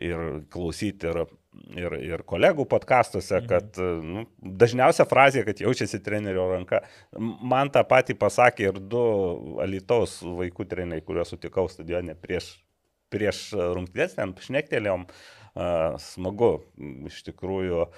ir 0.00 0.42
klausyti 0.52 1.10
ir, 1.10 1.18
ir, 1.76 1.96
ir 2.00 2.24
kolegų 2.28 2.64
podkastuose, 2.70 3.42
kad 3.48 3.76
nu, 4.02 4.24
dažniausia 4.40 5.04
frazė, 5.08 5.42
kad 5.44 5.60
jaučiasi 5.60 6.00
trenerio 6.04 6.46
ranka. 6.54 6.82
Man 7.18 7.72
tą 7.74 7.84
patį 7.88 8.16
pasakė 8.20 8.70
ir 8.70 8.80
du 8.80 9.02
Alitaus 9.62 10.20
vaikų 10.24 10.68
treneriai, 10.70 11.04
kuriuos 11.04 11.34
sutikau 11.34 11.66
stadione 11.70 12.16
prieš, 12.18 12.54
prieš 13.12 13.50
rungtynės, 13.52 14.16
ten 14.16 14.32
šnektelėjom, 14.46 15.06
smagu, 16.00 16.54
iš 17.10 17.20
tikrųjų 17.28 17.84
a, 17.84 17.90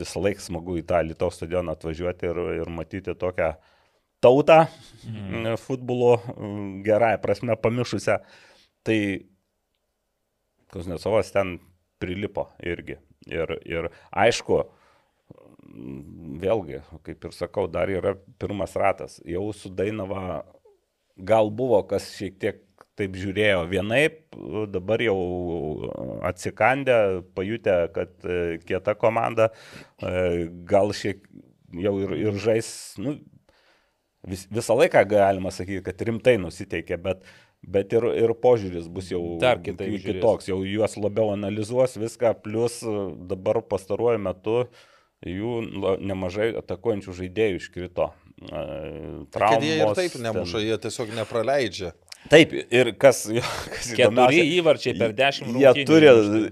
visą 0.00 0.22
laiką 0.24 0.42
smagu 0.42 0.80
į 0.80 0.86
tą 0.88 1.00
Alitaus 1.04 1.38
stadioną 1.38 1.76
atvažiuoti 1.76 2.28
ir, 2.28 2.40
ir 2.60 2.72
matyti 2.74 3.14
tokią 3.14 3.54
tautą 4.20 4.64
mm. 5.06 5.56
futbolo 5.60 6.18
mm, 6.20 6.82
gerąją 6.86 7.18
prasme 7.22 7.56
pamišusią. 7.56 8.18
Tai 8.82 9.00
Kuznecovas 10.70 11.32
ten 11.34 11.58
prilipo 11.98 12.46
irgi. 12.62 12.96
Ir, 13.28 13.50
ir 13.68 13.90
aišku, 14.16 14.62
vėlgi, 16.40 16.80
kaip 17.04 17.26
ir 17.26 17.34
sakau, 17.36 17.66
dar 17.70 17.90
yra 17.92 18.14
pirmas 18.40 18.76
ratas. 18.78 19.18
Jau 19.28 19.50
su 19.56 19.70
Dainava 19.74 20.44
gal 21.16 21.50
buvo, 21.52 21.82
kas 21.90 22.08
šiek 22.16 22.38
tiek 22.40 22.62
taip 22.98 23.16
žiūrėjo 23.16 23.64
vienaip, 23.70 24.22
dabar 24.72 25.02
jau 25.04 25.18
atsikandę, 26.28 26.96
pajutę, 27.36 27.76
kad 27.94 28.12
e, 28.28 28.58
kieta 28.66 28.94
komanda, 28.98 29.50
e, 30.02 30.48
gal 30.68 30.92
šiek 30.96 31.22
jau 31.80 31.94
ir, 32.02 32.16
ir 32.18 32.40
žais, 32.42 32.70
nu, 33.00 33.16
vis, 34.26 34.46
visą 34.50 34.76
laiką 34.78 35.04
galima 35.08 35.52
sakyti, 35.54 35.82
kad 35.86 36.02
rimtai 36.06 36.36
nusiteikė, 36.42 36.98
bet, 37.02 37.24
bet 37.62 37.92
ir, 37.96 38.06
ir 38.24 38.34
požiūris 38.42 38.88
bus 38.92 39.10
jau 39.12 39.22
Dar 39.42 39.60
kitaip 39.64 39.98
kitoks, 40.04 40.50
jau 40.50 40.60
juos 40.66 40.96
labiau 41.00 41.34
analizuos 41.34 41.98
viską, 42.00 42.34
plus 42.44 42.80
e, 42.84 42.96
dabar 43.30 43.62
pastaruoju 43.66 44.22
metu 44.22 44.58
jų 45.26 45.56
nemažai 46.00 46.52
atakuojančių 46.62 47.16
žaidėjų 47.22 47.60
iškrito. 47.60 48.10
E, 48.40 48.62
kad 49.36 49.60
jie 49.60 49.76
ir 49.76 49.84
traumos 49.84 49.98
taip 49.98 50.16
nemuša, 50.16 50.56
ten. 50.56 50.68
jie 50.68 50.78
tiesiog 50.86 51.12
nepraleidžia. 51.18 51.92
Taip, 52.28 52.52
ir 52.52 52.90
kas, 53.00 53.22
kas 53.74 53.90
Keturi 53.96 54.42
įvarčiai 54.58 54.92
per 54.98 55.14
dešimt 55.16 55.54
Jie 55.56 55.70
rungtynių. 55.70 55.86
turi 55.88 56.10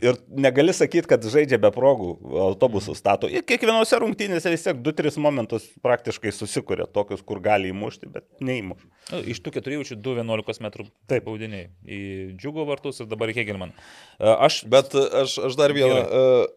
ir 0.09 0.21
negali 0.33 0.73
sakyti, 0.73 1.05
kad 1.11 1.27
žaidžia 1.29 1.59
be 1.61 1.71
progų, 1.75 2.15
autobusų 2.49 2.97
stato. 2.97 3.29
Ir 3.29 3.45
kiekvienose 3.47 4.01
rungtynėse 4.01 4.53
vis 4.55 4.65
tiek 4.65 4.81
2-3 4.81 5.21
momentus 5.23 5.67
praktiškai 5.85 6.33
susikuria, 6.33 6.89
tokius, 6.89 7.21
kur 7.27 7.43
gali 7.45 7.75
įmušti, 7.75 8.09
bet 8.15 8.25
neįmuš. 8.41 8.87
Nu, 9.13 9.21
iš 9.29 9.43
tų 9.45 9.53
keturių 9.59 9.83
jaučiu 9.83 9.99
2-11 10.09 10.65
metrų 10.65 10.89
Taip. 11.11 11.29
baudiniai. 11.29 11.69
Į 11.85 12.01
džiugo 12.41 12.65
vartus 12.69 13.03
ir 13.05 13.11
dabar 13.11 13.31
į 13.33 13.37
Hegelman. 13.43 13.77
Aš 14.19 14.63
Bet 14.69 14.95
aš, 14.97 15.39
aš 15.51 15.57
dar 15.59 15.73
vieną. 15.77 16.01
E, 16.01 16.49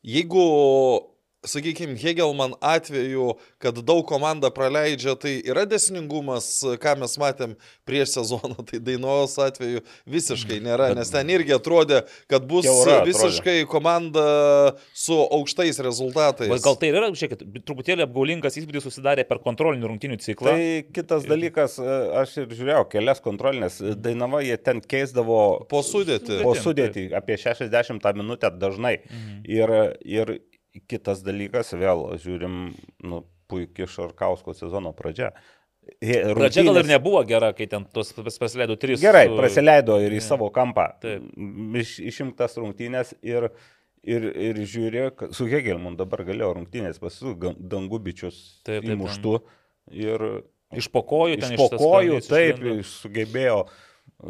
Jeigu, 0.00 0.42
sakykime, 1.44 1.96
Hegelman 1.96 2.52
atveju, 2.60 3.34
kad 3.58 3.78
daug 3.84 4.04
komanda 4.08 4.50
praleidžia, 4.52 5.14
tai 5.20 5.38
yra 5.46 5.64
desningumas, 5.68 6.48
ką 6.82 6.96
mes 7.00 7.16
matėm 7.20 7.54
prieš 7.88 8.16
sezoną, 8.18 8.60
tai 8.68 8.80
Dainos 8.84 9.36
atveju 9.40 9.80
visiškai 10.10 10.60
nėra, 10.64 10.90
nes 10.96 11.12
ten 11.12 11.32
irgi 11.32 11.54
atrodė, 11.56 12.02
kad 12.30 12.44
bus 12.48 12.68
atrodė. 12.68 13.06
visiškai 13.08 13.56
komanda 13.70 14.24
su 14.92 15.16
aukštais 15.16 15.80
rezultatais. 15.84 16.52
Gal 16.64 16.76
tai 16.80 16.92
ir 16.92 17.00
yra, 17.00 17.08
žiūrėkit, 17.14 17.46
truputėlį 17.68 18.04
apgaulingas 18.04 18.60
įspūdis 18.60 18.84
susidarė 18.88 19.24
per 19.28 19.40
kontrolinių 19.44 19.90
rungtynių 19.94 20.20
ciklą. 20.20 20.52
Tai 20.52 20.68
kitas 21.00 21.24
dalykas, 21.28 21.78
e, 21.80 21.96
aš 22.20 22.36
ir 22.44 22.52
žiūrėjau 22.52 22.84
kelias 22.92 23.24
kontrolinės, 23.24 23.80
Dainava 24.00 24.42
jie 24.44 24.56
ten 24.60 24.80
keisdavo 24.84 25.40
Po 25.70 25.80
sudėti. 25.86 26.42
po 26.44 26.54
sudėtį 26.58 27.08
apie 27.16 27.36
60 27.40 28.12
minutę 28.16 28.52
dažnai. 28.60 28.98
Mhm. 29.08 29.42
Ir, 29.50 29.74
ir 30.04 30.36
kitas 30.88 31.22
dalykas, 31.26 31.72
vėl 31.74 32.04
žiūrim, 32.22 32.74
nu, 33.04 33.24
puikiai 33.50 33.88
Šarkausko 33.90 34.54
sezono 34.54 34.92
pradžia. 34.94 35.32
He- 36.00 36.20
Pradžia 36.36 36.62
gal 36.62 36.76
ir 36.76 36.82
rungtynės- 36.84 36.92
nebuvo 36.92 37.24
gera, 37.26 37.52
kai 37.56 37.66
ten 37.66 37.84
pas- 37.84 38.12
pasileido 38.14 38.76
trys. 38.78 39.00
Gerai, 39.00 39.26
su- 39.26 39.36
praleido 39.40 39.96
ir 40.04 40.12
į 40.12 40.20
savo 40.22 40.50
kampą. 40.54 41.00
Taip. 41.00 41.22
Iš, 41.80 41.98
išimtas 42.04 42.54
rungtynės 42.60 43.14
ir, 43.22 43.48
ir, 44.04 44.22
ir 44.36 44.54
žiūrėjo, 44.54 45.16
kad 45.16 45.34
su 45.34 45.46
Hegelmu 45.50 45.96
dabar 45.96 46.22
galėjo 46.24 46.54
rungtynės 46.60 47.00
pasu 47.00 47.34
dangubičius 47.34 48.62
Taip, 48.62 48.84
taip, 48.84 48.92
įmuštų. 48.94 49.40
Ir 49.92 50.42
Iš 50.76 50.86
pokojų 50.92 51.40
ten 51.40 51.52
iš 51.52 51.58
po 51.58 51.68
kojų 51.80 52.20
ištaskandys 52.20 52.28
taip 52.28 52.84
sugebėjo, 52.86 53.66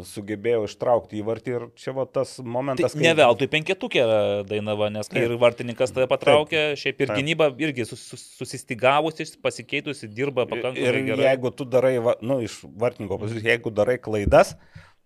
sugebėjo 0.07 0.63
ištraukti 0.67 1.19
įvartį 1.21 1.53
ir 1.55 1.65
čia 1.79 1.91
va 1.95 2.05
tas 2.07 2.37
Tai 2.39 2.45
momentas. 2.47 2.95
ne 2.95 3.11
veltui 3.17 3.47
penketukė 3.51 4.03
Dainava, 4.47 4.89
nes 4.93 5.09
kai 5.11 5.25
ir 5.27 5.35
vartininkas 5.41 5.91
tave 5.91 6.07
patraukė, 6.11 6.75
šiaip 6.79 7.01
ir 7.03 7.11
Taip. 7.11 7.17
gynyba 7.19 7.49
irgi 7.59 7.85
sus, 7.89 7.99
sus, 8.13 8.23
susistigavusi, 8.39 9.27
pasikeitusi, 9.43 10.07
dirba 10.07 10.45
Ir 10.47 10.53
pakankamai 10.53 11.03
gerai. 11.09 11.25
jeigu 11.31 11.51
tu 11.55 11.65
darai, 11.65 11.97
va, 11.99 12.15
nu, 12.21 12.39
iš 12.45 12.61
vartininko 12.63 13.19
pozicijos, 13.19 13.43
jeigu 13.51 13.73
darai 13.73 13.97
klaidas, 13.99 14.55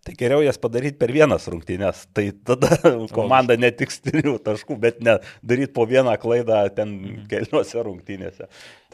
tai 0.05 0.13
geriau 0.13 0.43
jas 0.45 0.59
padaryti 0.61 0.99
per 1.01 1.09
vienas 1.09 1.47
rungtynės. 1.49 2.03
Tai 2.13 2.27
tada 2.45 2.69
komanda 3.17 3.55
ne 3.57 3.71
tik 3.73 3.89
trijų 4.05 4.35
taškų, 4.45 4.77
bet 4.79 4.99
ne 5.01 5.17
daryti 5.41 5.73
po 5.73 5.87
vieną 5.89 6.13
klaidą 6.21 6.59
ten 6.77 6.93
Mhm. 7.01 7.23
keliose 7.31 7.81
rungtynėse. 7.81 8.45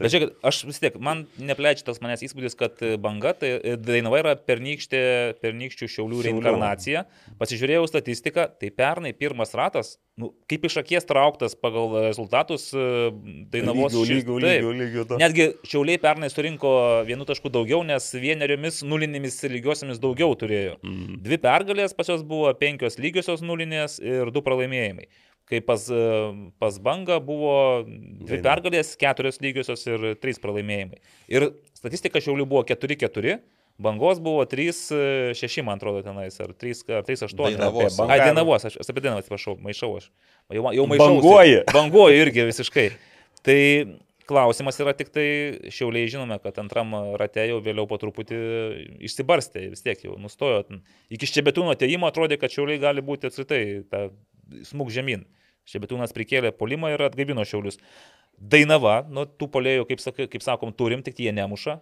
Bet 0.02 0.14
žiūrėkit, 0.14 0.36
aš 0.47 0.62
vis 0.68 0.80
tiek, 0.82 0.95
man 1.04 1.24
neplečia 1.41 1.86
tas 1.88 2.02
manęs 2.04 2.24
įspūdis, 2.26 2.56
kad 2.60 2.82
e, 2.86 2.95
banga, 3.02 3.34
tai 3.38 3.54
e, 3.58 3.76
Dainava 3.80 4.22
yra 4.22 4.36
pernykštė, 4.36 5.02
pernykščių 5.43 5.89
šiaulių 5.95 6.22
reinkarnacija. 6.28 7.06
Pasižiūrėjau 7.41 7.88
statistiką, 7.89 8.47
tai 8.62 8.72
pernai 8.76 9.14
pirmas 9.18 9.54
ratas, 9.58 9.95
nu, 10.20 10.32
kaip 10.52 10.68
iš 10.68 10.78
akies 10.82 11.08
trauktas 11.10 11.56
pagal 11.58 11.95
rezultatus 12.08 12.70
e, 12.74 12.86
Dainavos 13.54 13.95
lygių, 13.95 14.38
taip. 14.43 14.62
lygių, 14.62 14.76
lygių. 14.82 15.08
da. 15.12 15.20
Netgi 15.22 15.47
šiauliai 15.68 16.02
pernai 16.02 16.32
surinko 16.34 16.74
vienų 17.08 17.28
taškų 17.30 17.54
daugiau, 17.54 17.82
nes 17.88 18.12
vieneriomis 18.18 18.82
nulinėmis 18.88 19.41
lygiosiamis 19.52 20.02
daugiau 20.04 20.36
turėjo. 20.39 20.78
Mm. 20.84 21.22
Dvi 21.26 21.41
pergalės 21.41 21.95
pas 21.97 22.12
juos 22.12 22.26
buvo, 22.28 22.52
penkios 22.60 22.99
lygiosios 23.02 23.43
nulinės 23.45 23.99
ir 24.04 24.34
du 24.34 24.43
pralaimėjimai. 24.45 25.10
Kai 25.52 25.60
pas, 25.68 25.84
e, 25.91 26.04
pas 26.64 26.78
bangą 26.80 27.18
buvo 27.28 27.56
dvi 27.84 28.38
pergalės, 28.43 28.93
keturios 28.99 29.41
lygiosios 29.43 29.84
ir 29.89 30.14
trys 30.24 30.39
pralaimėjimai. 30.39 31.02
Ir 31.34 31.49
statistika 31.76 32.22
šiaulių 32.24 32.45
buvo 32.47 32.64
4-4, 32.70 33.41
Bangos 33.82 34.20
buvo 34.22 34.45
3-6, 34.45 35.64
man 35.66 35.80
atrodo, 35.80 36.04
tenais, 36.06 36.38
ar 36.43 36.54
3-8. 36.54 37.34
Dainavos. 37.38 37.97
Ai, 38.06 38.20
Dainavos, 38.22 38.66
aš, 38.68 38.78
aš 38.82 38.91
apie 38.93 39.02
Dainavą 39.02 39.24
atsiprašau, 39.24 39.56
maišau 39.64 39.95
aš. 39.97 40.12
Jau, 40.54 40.68
jau 40.76 40.86
maišau. 40.91 41.08
Banguoji. 41.08 41.58
Banguoju 41.74 42.22
irgi 42.22 42.45
visiškai. 42.52 42.88
Tai 43.47 43.58
klausimas 44.30 44.78
yra 44.84 44.93
tik 44.97 45.10
tai, 45.14 45.26
šiauliai 45.74 46.10
žinome, 46.12 46.38
kad 46.43 46.60
antram 46.62 46.93
rate 47.20 47.47
jau 47.49 47.58
vėliau 47.64 47.88
po 47.89 47.97
truputį 48.02 48.41
išsibarstė, 49.10 49.66
vis 49.74 49.84
tiek 49.86 50.06
jau 50.06 50.18
nustojo. 50.22 50.62
Iki 51.12 51.32
Ščebetūno 51.32 51.74
ateimo 51.74 52.10
atrodė, 52.12 52.38
kad 52.41 52.54
šiauliai 52.54 52.82
gali 52.82 53.04
būti 53.06 53.32
apskritai 53.32 53.64
ta 53.89 54.10
smūg 54.70 54.93
žemyn. 54.93 55.26
Ščebetūnas 55.70 56.14
prikėlė 56.16 56.53
polimą 56.57 56.93
ir 56.93 57.03
atgaivino 57.05 57.45
šiaulius. 57.47 57.80
Dainava, 58.41 59.01
nu, 59.09 59.28
tų 59.28 59.51
polėjų, 59.53 59.86
kaip, 59.91 60.01
sakai, 60.01 60.28
kaip 60.32 60.45
sakom, 60.45 60.74
turim, 60.74 61.03
tik 61.05 61.20
jie 61.22 61.34
nemuša. 61.36 61.78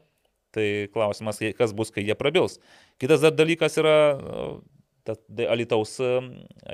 Tai 0.55 0.65
klausimas, 0.91 1.39
kas 1.55 1.75
bus, 1.77 1.91
kai 1.93 2.03
jie 2.03 2.17
prabils. 2.17 2.57
Kitas 2.99 3.21
dar 3.21 3.35
dalykas 3.37 3.77
yra 3.79 3.95
Alitaus 5.49 5.95
e, 6.03 6.09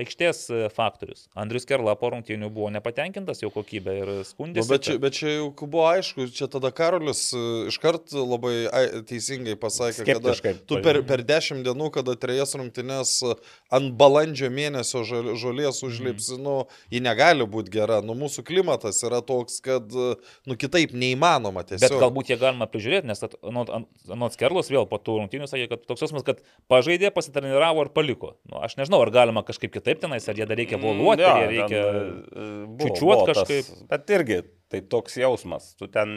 aikštės 0.01 0.39
e, 0.51 0.59
faktorius. 0.73 1.27
Andrius 1.39 1.65
Kerla 1.69 1.93
po 1.99 2.09
rungtynių 2.13 2.49
buvo 2.53 2.69
nepatenkintas 2.73 3.41
jo 3.43 3.51
kokybę 3.53 3.93
ir 3.99 4.11
Nu, 4.15 4.23
skundėsi. 4.27 4.69
bet, 4.71 4.83
čia, 4.87 4.95
bet 5.01 5.13
čia 5.17 5.33
jau 5.37 5.49
buvo 5.61 5.85
aišku, 5.89 6.25
čia 6.35 6.47
tada 6.51 6.71
Karolis 6.75 7.21
e, 7.35 7.41
iškart 7.71 8.13
labai 8.17 8.53
ai- 8.71 9.03
teisingai 9.07 9.55
pasakė, 9.61 10.05
kad 10.41 10.63
tu 10.67 10.79
per, 10.83 11.01
per 11.07 11.23
dešimt 11.27 11.63
dienų, 11.67 11.91
kada 11.99 12.15
trejas 12.19 12.55
rungtynės 12.57 13.13
e, 13.29 13.35
ant 13.75 13.93
balandžio 13.99 14.49
mėnesio 14.53 15.03
žolės 15.05 15.83
užlipsi, 15.85 16.39
nu, 16.41 16.65
ji 16.91 17.03
negali 17.05 17.45
būti 17.47 17.73
gera. 17.77 18.01
Nu, 18.05 18.17
mūsų 18.17 18.43
klimatas 18.47 18.99
yra 19.05 19.21
toks, 19.25 19.61
kad, 19.65 19.91
nu, 19.93 20.57
kitaip 20.59 20.93
neįmanoma 20.95 21.63
Bet 21.65 21.75
tiesiog. 21.79 21.99
galbūt 22.03 22.33
jie 22.33 22.39
galima 22.41 22.67
prižiūrėti, 22.71 23.09
nes 23.11 23.23
at- 23.25 23.37
anot 23.45 23.71
anot 23.75 24.33
Skerlos 24.35 24.69
vėl 24.71 24.85
po 24.89 24.97
tų 25.01 25.19
rungtynių 25.21 25.47
sakė, 25.51 25.69
kad 25.71 25.85
toks 25.89 26.03
jausmas, 26.05 26.23
kad 26.27 26.39
pažaidė, 26.71 27.11
pasitreniravo 27.15 27.85
ir 27.85 27.89
paliko. 27.95 28.14
Nu, 28.51 28.59
aš 28.65 28.75
nežinau, 28.79 29.01
ar 29.05 29.11
galima 29.13 29.43
kažkaip 29.47 29.73
kitaip 29.75 29.99
tenais, 30.03 30.27
ar 30.31 30.35
jie 30.39 30.45
dar 30.49 30.57
reikia 30.59 30.79
voluoti, 30.81 31.23
Jo, 31.25 31.31
ar 31.35 31.47
reikia... 31.51 31.81
e, 31.81 32.45
čiūčiuot 32.81 33.01
buvo 33.01 33.25
tas- 33.29 33.41
kažkaip. 33.43 33.87
Bet 33.91 34.13
irgi 34.17 34.39
tai 34.71 34.81
toks 34.81 35.17
jausmas, 35.21 35.73
tu 35.79 35.87
ten 35.91 36.09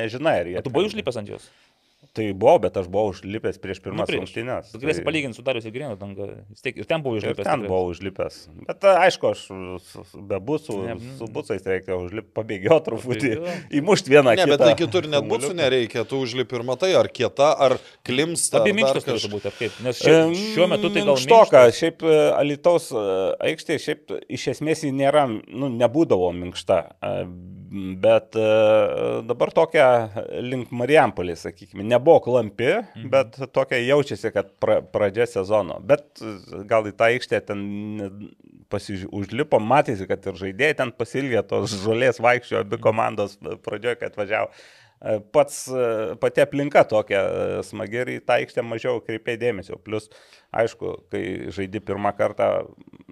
nežinai, 0.00 0.36
ar 0.42 0.50
jie. 0.50 0.58
O 0.60 0.64
tu 0.66 0.72
buvai 0.74 0.88
užlipęs 0.90 1.20
ant 1.20 1.30
jos? 1.32 1.46
Tai 2.16 2.24
buvau, 2.34 2.58
bet 2.58 2.74
aš 2.80 2.88
buvau 2.90 3.12
užlipęs 3.12 3.58
prieš 3.62 3.78
pirmas 3.84 4.08
prieš. 4.08 4.22
rungtynes. 4.24 4.70
Tu 4.72 4.78
galėsi 4.82 4.98
tai- 4.98 5.04
palyginti 5.06 5.36
su 5.36 5.42
Darius 5.46 5.66
tiek 6.64 6.76
ir 6.80 6.84
ten 6.88 7.02
buvau 7.04 7.18
Ir 7.18 7.22
užlipęs. 7.22 7.44
ten 7.44 7.60
tikrai. 7.60 7.68
buvau 7.68 7.90
užlipęs. 7.92 8.38
Bet 8.66 8.80
aišku, 8.80 9.30
aš 9.30 9.40
be 10.18 10.38
busų, 10.40 10.78
Ne, 10.88 10.96
su 11.18 11.28
busais 11.30 11.62
reikia 11.62 11.94
užlipti, 12.00 12.32
pabėgioti 12.34 12.84
truputį, 12.88 13.30
įmušti 13.78 14.08
vieną 14.10 14.34
Ne, 14.34 14.42
kitą. 14.42 14.48
bet 14.48 14.58
tai 14.58 14.74
kitur 14.74 15.06
net 15.06 15.22
kamuoliuką. 15.22 15.54
nereikia, 15.54 16.04
tu 16.08 16.16
užlipi 16.24 16.56
ir 16.58 16.62
matai, 16.66 16.94
ar 16.98 17.06
kieta, 17.06 17.54
ar 17.60 17.78
klimsta. 18.04 18.58
Dar 18.64 18.72
minkštus 18.74 19.04
kaž- 19.04 19.14
turėtų 19.14 19.30
būti, 19.36 19.46
ar 19.46 19.52
kaip? 19.60 19.72
Nes 19.84 20.02
šiuo, 20.02 20.34
šiuo 20.34 20.68
metu 20.68 20.90
tai 20.92 21.04
gal 21.04 21.14
Štoka, 21.16 21.62
minkštas. 21.68 21.78
šiaip 21.78 22.02
e, 22.02 22.16
Alitaus 22.40 22.90
e, 22.90 23.36
aikštė, 23.46 23.78
šiaip 23.78 24.20
iš 24.28 24.48
esmės 24.56 24.82
ji 24.82 24.90
nėra, 24.90 25.28
nu, 25.46 25.68
nebūdavo 25.68 26.32
minkšta, 26.34 26.80
e, 27.02 27.26
bet 27.70 28.34
e, 28.34 28.46
dabar 29.28 29.52
tokia 29.54 29.86
link 30.42 30.72
Marijampolės, 30.74 31.44
sakykime, 31.46 31.84
nebuvo 31.86 32.18
klampi, 32.24 32.72
mhm. 32.80 33.10
bet 33.12 33.38
tokia 33.54 33.78
jaučiasi, 33.84 34.32
kad 34.34 34.50
pra, 34.62 34.80
pradžia 34.82 35.28
sezono. 35.30 35.78
Bet 35.86 36.22
e, 36.22 36.34
gal 36.70 36.88
į 36.90 36.94
tą 36.98 37.10
aikštę 37.12 37.42
ten 37.46 37.62
pasiž... 38.70 39.06
užlipo, 39.14 39.60
matėsi, 39.62 40.08
kad 40.10 40.26
ir 40.26 40.38
žaidėjai 40.40 40.78
ten 40.82 40.92
pasilgė 40.96 41.44
tos 41.46 41.74
žolės 41.84 42.20
vaikščiojo, 42.22 42.64
abi 42.66 42.80
komandos 42.82 43.38
pradžioje, 43.64 44.00
kad 44.02 44.18
važiavo. 44.18 44.50
E, 45.00 45.18
Pats, 45.32 45.62
e, 45.72 46.14
pati 46.20 46.42
aplinka 46.44 46.82
tokia 46.84 47.20
e, 47.24 47.44
smagi 47.64 48.02
ir 48.02 48.12
į 48.14 48.16
tą 48.28 48.36
aikštę 48.40 48.64
mažiau 48.66 49.00
kreipė 49.04 49.38
dėmesio. 49.40 49.78
Plus, 49.84 50.10
aišku, 50.52 50.94
kai 51.12 51.22
žaidi 51.56 51.80
pirmą 51.80 52.12
kartą 52.18 52.50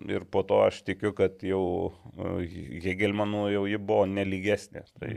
ir 0.09 0.26
po 0.28 0.43
to 0.45 0.61
aš 0.66 0.82
tikiu, 0.84 1.14
kad 1.16 1.41
jau 1.45 1.62
Hegelmanų 2.84 3.47
jau 3.55 3.64
ji 3.70 3.78
buvo 3.80 4.05
nelygesnė. 4.11 4.84
Tai 5.01 5.14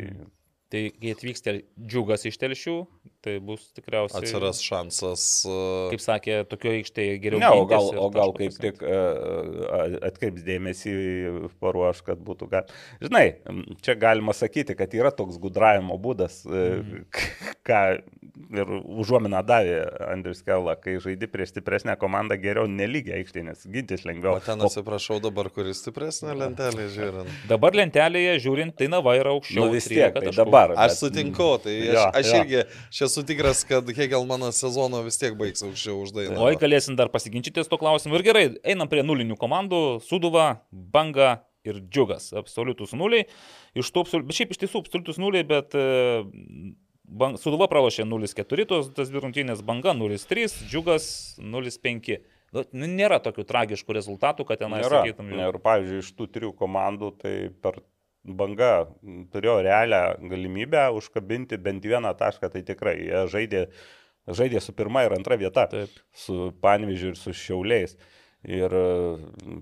Tai 0.72 0.86
kai 0.96 1.10
atvyks 1.12 1.44
tel- 1.44 1.66
džiugas 1.76 2.22
iš 2.30 2.38
telšių, 2.40 2.74
tai 3.22 3.36
bus 3.44 3.68
tikriausiai... 3.78 4.24
Atsiras 4.24 4.62
šansas. 4.66 5.26
e, 5.46 5.58
Kaip 5.94 6.04
sakė, 6.04 6.38
tokio 6.50 6.74
aikštėje 6.78 7.20
geriau. 7.24 7.42
Ne, 7.44 7.52
o 7.54 7.68
gal, 7.70 7.92
o 7.94 8.08
gal 8.14 8.34
kaip 8.38 8.56
pasiimt. 8.56 8.80
tik 8.80 8.86
e, 8.86 10.00
atkreips 10.10 10.46
dėmesį, 10.48 10.96
paruoš, 11.62 12.02
kad 12.08 12.22
būtų 12.26 12.50
galima. 12.52 12.82
Žinai, 13.04 13.26
čia 13.86 13.98
galima 14.02 14.36
sakyti, 14.38 14.78
kad 14.80 14.94
yra 14.98 15.14
toks 15.16 15.38
gudravimo 15.42 16.00
būdas, 16.02 16.42
mm. 16.50 17.06
ką 17.68 17.82
ir 18.52 18.72
užuomina 19.02 19.42
davė 19.46 19.78
Andrius 20.10 20.42
Kella, 20.46 20.76
kai 20.80 20.98
žaidi 21.04 21.30
prieš 21.32 21.54
stipresnę 21.54 21.96
komandą 22.02 22.38
geriau 22.42 22.68
nelygiai 22.70 23.22
aikštė, 23.22 23.44
nes 23.48 23.64
gintis 23.72 24.06
lengviau. 24.08 24.38
O 24.40 24.44
ten 24.44 24.62
atsiprašau 24.66 25.20
dabar, 25.24 25.50
kuris 25.54 25.82
stipresnė 25.84 26.36
lentelė 26.40 26.88
žiūrint. 26.96 27.36
Dabar 27.50 27.78
lentelėje 27.78 28.38
žiūrint, 28.46 28.76
tai 28.80 28.90
Nava 28.92 29.16
yra 29.20 29.36
aukščiau. 29.36 29.66
Nu, 29.66 29.70
vis 29.76 29.88
tiek, 29.88 30.12
13 30.16 30.32
tai 30.32 30.36
dabar. 30.36 30.76
Aš 30.86 30.98
sutinku, 31.04 31.52
tai 31.64 31.78
aš, 31.78 31.94
Jo, 31.96 32.06
aš 32.22 32.32
jo. 32.32 32.42
irgi 32.42 32.64
čia 32.98 33.11
esu 33.12 33.26
tikras, 33.28 33.66
kad 33.68 33.88
Hegelmanas 33.96 34.64
sezono 34.64 35.04
vis 35.06 35.20
tiek 35.20 35.36
baigs 35.40 35.64
aukščiau 35.68 36.02
už 36.06 36.16
dainą. 36.16 36.40
Oi, 36.48 36.58
galėsim 36.60 36.96
dar 37.00 37.12
pasiginčyti 37.12 37.66
su 37.66 37.72
to 37.72 37.80
klausimu. 37.82 38.16
Ir 38.18 38.26
gerai, 38.26 38.44
einam 38.64 38.90
prie 38.92 39.04
nulinių 39.06 39.36
komandų. 39.40 39.82
Suduva, 40.08 40.64
Banga 40.72 41.42
ir 41.68 41.82
Džiugas. 41.84 42.32
Absoliutus 42.38 42.96
nuliai. 42.98 43.28
Iš 43.78 43.92
tų, 43.94 44.06
bet 44.24 44.38
šiaip 44.38 44.56
iš 44.56 44.64
tiesų 44.64 44.82
absoliutus 44.86 45.20
nuliai, 45.22 45.46
bet 45.48 45.76
e, 45.78 45.86
bang, 47.06 47.40
Suduva 47.42 47.70
pralošė 47.72 48.08
0-4, 48.08 48.68
tos 48.70 48.92
tas 48.96 49.12
dvi 49.12 49.24
rungtynės 49.26 49.64
Banga 49.68 49.94
0-3, 49.98 50.66
Džiugas 50.72 51.08
0-5. 51.44 52.20
Nu, 52.52 52.88
nėra 52.90 53.22
tokių 53.24 53.46
tragiškų 53.48 53.96
rezultatų, 53.96 54.48
kad 54.50 54.60
tenai 54.60 54.82
sakytum. 54.84 55.30
Ir 55.38 55.60
pavyzdžiui, 55.64 56.02
iš 56.04 56.12
tų 56.18 56.28
trijų 56.36 56.56
komandų, 56.60 57.14
tai 57.22 57.36
per 57.64 57.80
banga 58.24 58.72
turėjo 59.34 59.58
realią 59.66 60.04
galimybę 60.30 60.86
užkabinti 60.98 61.58
bent 61.58 61.86
vieną 61.86 62.14
tašką, 62.20 62.52
tai 62.54 62.64
tikrai 62.68 62.98
jie 63.02 63.26
žaidė, 63.34 63.66
žaidė 64.30 64.62
su 64.62 64.76
pirma 64.78 65.06
ir 65.08 65.18
antra 65.18 65.38
vieta, 65.42 65.68
Taip. 65.72 66.02
su 66.14 66.52
Panvyžiu 66.62 67.14
ir 67.14 67.22
su 67.22 67.34
Šiauliais. 67.34 67.98
Ir 68.42 68.74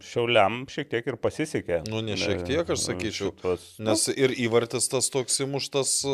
Šiauliam 0.08 0.62
šiek 0.72 0.88
tiek 0.88 1.08
ir 1.12 1.18
pasisekė. 1.20 1.82
Nu, 1.92 2.00
ne 2.00 2.16
šiek 2.16 2.46
tiek, 2.48 2.64
aš 2.64 2.86
sakyčiau. 2.86 3.34
Šitos, 3.34 3.66
Nes 3.84 4.06
ir 4.14 4.32
įvartis 4.40 4.88
tas 4.88 5.12
toks 5.12 5.42
įmuštas 5.44 5.92
e, 6.08 6.14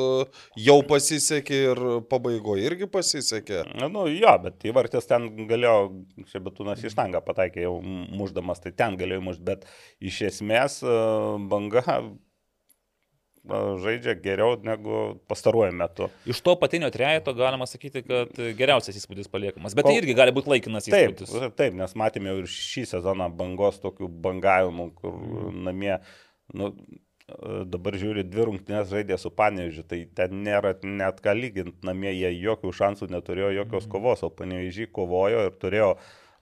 jau 0.66 0.80
pasisekė 0.89 1.60
ir 1.68 1.82
pabaigoje 2.10 2.66
irgi 2.66 2.89
pasisekė. 2.89 3.62
Na, 3.78 3.86
nu, 3.93 4.08
jo, 4.10 4.34
bet 4.41 4.66
įvartis 4.66 5.06
ten 5.06 5.30
galėjo, 5.46 5.76
čia 6.32 6.41
betūnas 6.41 6.82
į 6.82 6.89
štangą 6.96 7.22
pataikė 7.28 7.68
jau 7.68 7.76
muždamas, 7.86 8.66
tai 8.66 8.74
ten 8.74 8.98
galėjo 8.98 9.28
mužti, 9.30 9.46
bet 9.46 9.70
iš 10.02 10.24
esmės 10.32 10.82
e, 10.82 10.98
banga 11.46 12.02
žaidžia 13.48 14.16
geriau 14.20 14.56
negu 14.64 15.20
pastaruoju 15.30 15.72
metu. 15.78 16.10
Iš 16.26 16.41
to 16.41 16.56
patinio 16.60 16.89
trejeto 16.93 17.34
galima 17.38 17.68
sakyti, 17.70 18.02
kad 18.08 18.34
geriausias 18.58 18.98
įspūdis 18.98 19.30
paliekamas. 19.30 19.76
Bet 19.78 19.86
tai 19.86 19.93
Kol- 19.96 20.02
irgi 20.04 20.16
gali 20.18 20.32
būti 20.36 20.50
laikinas 20.56 20.86
Taip, 20.89 21.20
įspūdis. 21.20 21.56
taip, 21.56 21.74
nes 21.74 21.93
matėme 21.93 22.32
jau 22.34 22.38
ir 22.41 22.50
šį 22.50 22.86
sezoną 22.96 23.30
bangos 23.38 23.80
tokių 23.84 24.10
bangavimų, 24.10 24.93
kur 24.96 25.12
Mhm. 25.14 25.64
namie, 25.64 26.00
nu, 26.54 26.74
dabar 27.66 27.93
žiūri, 27.98 28.22
dvi 28.30 28.43
rungtynės 28.46 28.89
žaidė 28.91 29.18
su 29.18 29.32
Panežiu, 29.34 29.82
tai 29.88 30.06
ten 30.14 30.43
nėra 30.46 30.76
net 30.84 31.22
ką 31.26 31.34
lyginti, 31.34 31.82
namie 31.84 32.12
jie 32.14 32.30
jokių 32.43 32.70
šansų 32.72 33.10
neturėjo, 33.10 33.50
Mhm. 33.50 33.58
jokios 33.64 33.88
kovos, 33.89 34.24
o 34.24 34.30
Panežiai 34.30 34.88
kovojo 34.91 35.46
ir 35.48 35.52
turėjo 35.52 35.98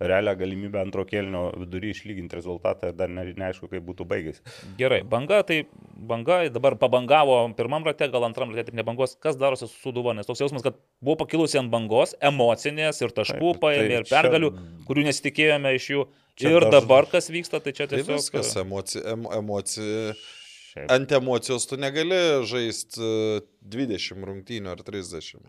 realią 0.09 0.33
galimybę 0.39 0.79
antro 0.81 1.05
kėlinio 1.07 1.43
vidury 1.61 1.91
išlyginti 1.93 2.35
rezultatą 2.37 2.89
ir 2.91 2.97
dar 2.99 3.09
ne, 3.13 3.23
neaišku, 3.39 3.69
kaip 3.71 3.85
būtų 3.87 4.05
baigęs. 4.09 4.41
Gerai, 4.79 5.01
banga, 5.07 5.39
tai 5.47 5.61
banga 6.11 6.41
dabar 6.53 6.75
pabangavo 6.81 7.37
pirmam 7.57 7.85
rate, 7.87 8.09
gal 8.13 8.27
antram 8.27 8.51
rate, 8.53 8.67
taip 8.71 8.77
nebangos, 8.79 9.15
kas 9.23 9.39
darosi 9.39 9.67
su 9.69 9.77
suduva, 9.87 10.13
nes 10.17 10.27
toks 10.29 10.43
jausmas, 10.43 10.65
kad 10.65 10.77
buvo 11.03 11.17
pakilusi 11.23 11.59
ant 11.61 11.71
bangos, 11.73 12.15
emocinės 12.21 13.01
ir 13.05 13.15
taškų 13.15 13.55
paėmė 13.63 13.89
tai 13.89 13.99
ir 14.01 14.07
čia- 14.09 14.15
pergalių, 14.19 14.51
kurių 14.89 15.07
nesitikėjome 15.09 15.75
iš 15.79 15.89
jų. 15.95 16.05
Čia 16.39 16.49
ir 16.55 16.65
daž- 16.65 16.79
dabar 16.79 17.05
kas 17.11 17.29
vyksta, 17.29 17.59
tai 17.61 17.71
čia 17.77 17.85
Tai 17.87 17.99
tiesiog... 18.01 18.17
viskas, 18.17 18.55
emocija, 18.57 19.03
em, 19.13 19.27
emocija. 19.37 20.13
Šiaip. 20.73 20.87
Ant 20.89 21.11
emocijos 21.13 21.67
tu 21.69 21.77
negali 21.77 22.17
žaisti 22.49 22.97
20 23.61 24.23
rungtynių 24.25 24.71
ar 24.73 24.79
30. 24.81 25.43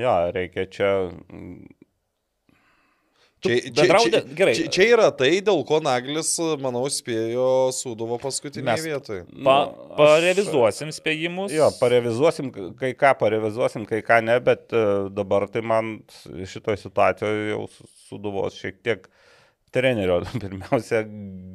Jo, 0.00 0.14
reikia 0.32 0.64
čia 0.72 0.88
mm, 3.50 3.60
Čia, 3.64 3.72
bendrauti- 3.76 4.20
gerai. 4.38 4.54
čia, 4.58 4.68
čia 4.72 4.86
yra 4.94 5.08
tai, 5.16 5.30
dėl 5.44 5.60
ko 5.68 5.80
Naglis, 5.84 6.30
manau, 6.62 6.84
spėjo 6.90 7.46
Sūduvo 7.76 8.16
paskutinėje 8.22 8.84
vietoje. 8.86 9.24
Pa, 9.44 9.56
parevizuosim 9.98 10.92
spėjimus. 10.96 11.52
Jo, 11.54 11.68
parevizuosim, 11.80 12.48
kai 12.80 12.92
ką 12.98 13.12
parevizuosim, 13.20 13.84
kai 13.88 14.00
ką 14.06 14.20
ne, 14.24 14.38
bet 14.44 14.72
e, 14.72 14.84
dabar 15.14 15.46
tai 15.52 15.62
man 15.66 15.98
šitoje 16.48 16.80
situacijoje 16.86 17.50
jau 17.52 17.62
su- 17.72 17.88
suduvos 18.08 18.56
šiek 18.60 18.80
tiek 18.86 19.08
trenerio. 19.74 20.20
Pirmiausia, 20.42 21.04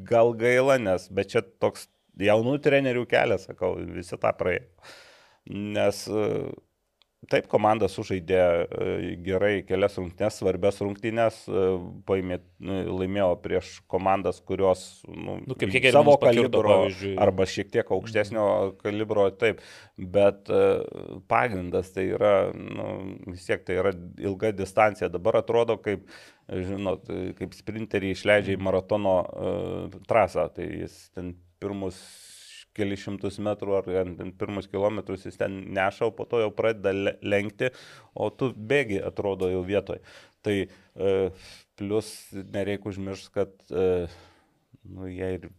gal 0.10 0.34
gaila, 0.40 0.78
nes, 0.82 1.08
bet 1.10 1.32
čia 1.34 1.42
toks 1.62 1.88
jaunų 2.20 2.58
trenerių 2.66 3.06
kelias, 3.10 3.46
sakau, 3.48 3.76
visi 3.96 4.18
tą 4.20 4.34
praėjo. 4.36 4.66
Nes 5.50 6.04
e, 6.12 6.26
taip, 7.28 7.48
komanda 7.52 7.90
sužaidė 7.92 8.38
e, 8.40 8.92
gerai 9.26 9.52
kelias 9.68 9.98
rungtynes, 10.00 10.38
svarbias 10.40 10.80
rungtynes, 10.80 11.40
e, 11.52 11.64
paėmė, 12.08 12.38
e, 12.40 12.78
laimėjo 12.88 13.34
prieš 13.44 13.74
komandas, 13.92 14.40
kurios 14.46 14.86
nu, 15.10 15.40
Nu, 15.44 15.58
kaip 15.60 15.74
kiek 15.74 15.90
savo 15.92 16.16
kalibro 16.22 16.64
pavyzdžiui. 16.70 17.14
arba 17.20 17.48
šiek 17.50 17.72
tiek 17.74 17.92
aukštesnio 17.96 18.46
kalibro, 18.80 19.28
taip, 19.36 19.60
bet 20.00 20.50
pagrindas 21.32 21.92
tai 21.96 22.08
yra, 22.14 22.34
nu, 22.56 22.88
vis 23.34 23.46
tiek 23.50 23.66
tai 23.68 23.80
yra 23.82 23.94
ilga 24.22 24.54
distancija. 24.56 25.12
Dabar 25.12 25.42
atrodo 25.42 25.76
kaip, 25.84 26.08
žinot, 26.48 27.10
kaip 27.40 27.56
sprinteriai 27.58 28.16
išleidžia 28.16 28.56
į 28.56 28.64
maratono 28.64 29.16
uh, 29.20 30.00
trasą, 30.10 30.48
tai 30.56 30.70
jis 30.86 30.96
ten 31.16 31.34
pirmus 31.60 32.00
kelius 32.78 33.04
šimtus 33.06 33.40
metrų 33.44 33.78
ar 33.80 33.90
pirmus 34.40 34.70
kilometrus 34.72 35.26
jis 35.28 35.40
ten 35.40 35.62
neša, 35.76 36.10
o 36.10 36.16
po 36.16 36.28
to 36.30 36.42
jau 36.44 36.52
pradeda 36.56 36.94
le- 36.96 37.18
lenkti, 37.22 37.72
o 38.14 38.30
tu 38.30 38.52
bėgi, 38.54 39.00
atrodo, 39.06 39.50
jau 39.52 39.64
vietoj. 39.68 40.02
Tai 40.46 40.56
e, 40.64 41.16
plus 41.80 42.12
nereikia 42.54 42.92
užmiršti, 42.92 43.34
kad 43.36 43.56
e, 43.72 44.08
nu, 44.88 45.10
jie 45.12 45.34
ir 45.40 45.50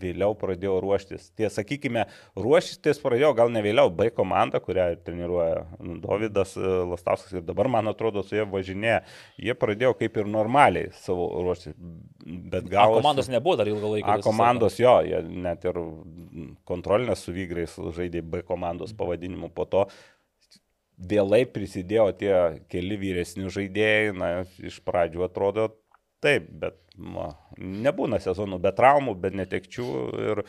vėliau 0.00 0.34
pradėjo 0.38 0.76
ruoštis. 0.84 1.30
Tie, 1.38 1.48
sakykime, 1.52 2.06
ruoštis 2.38 3.00
pradėjo 3.02 3.32
gal 3.38 3.52
ne 3.52 3.62
vėliau, 3.64 3.90
B 3.92 4.08
komanda, 4.14 4.60
kurią 4.62 4.88
treniruoja 5.06 5.66
Davidas 6.02 6.56
e, 6.58 6.72
Lastauskas 6.92 7.36
ir 7.38 7.46
dabar, 7.46 7.70
man 7.72 7.92
atrodo, 7.92 8.24
su 8.26 8.38
jie 8.38 8.46
važinėja. 8.50 9.02
Jie 9.48 9.56
pradėjo 9.58 9.94
kaip 10.00 10.18
ir 10.20 10.30
normaliai 10.30 10.90
savo 11.00 11.28
ruoštis. 11.44 11.76
Bet 12.26 12.66
A, 12.66 12.72
gal... 12.74 12.98
komandos 13.00 13.30
nebuvo 13.32 13.56
dar 13.60 13.70
ilgą 13.70 13.94
laiką. 13.96 14.18
A 14.18 14.24
komandos 14.24 14.80
jo, 14.80 14.98
jie 15.06 15.22
net 15.46 15.64
ir 15.68 15.80
kontrolinės 16.68 17.24
su 17.26 17.34
vygrais 17.36 17.78
žaidė 17.96 18.24
B 18.24 18.42
komandos 18.46 18.94
pavadinimu. 18.96 19.52
Po 19.56 19.68
to 19.70 19.86
vėlai 20.96 21.44
prisidėjo 21.48 22.08
tie 22.20 22.34
keli 22.72 22.96
vyresni 23.00 23.50
žaidėjai, 23.52 24.14
na, 24.16 24.30
iš 24.58 24.80
pradžių 24.84 25.26
atrodo 25.28 25.68
taip, 26.24 26.48
bet 26.62 26.78
ma, 26.96 27.30
nebūna 27.58 28.20
sezonų 28.22 28.58
be 28.62 28.72
traumų, 28.76 29.16
be 29.20 29.30
netekčių 29.36 29.88
ir 30.26 30.42
e, 30.42 30.46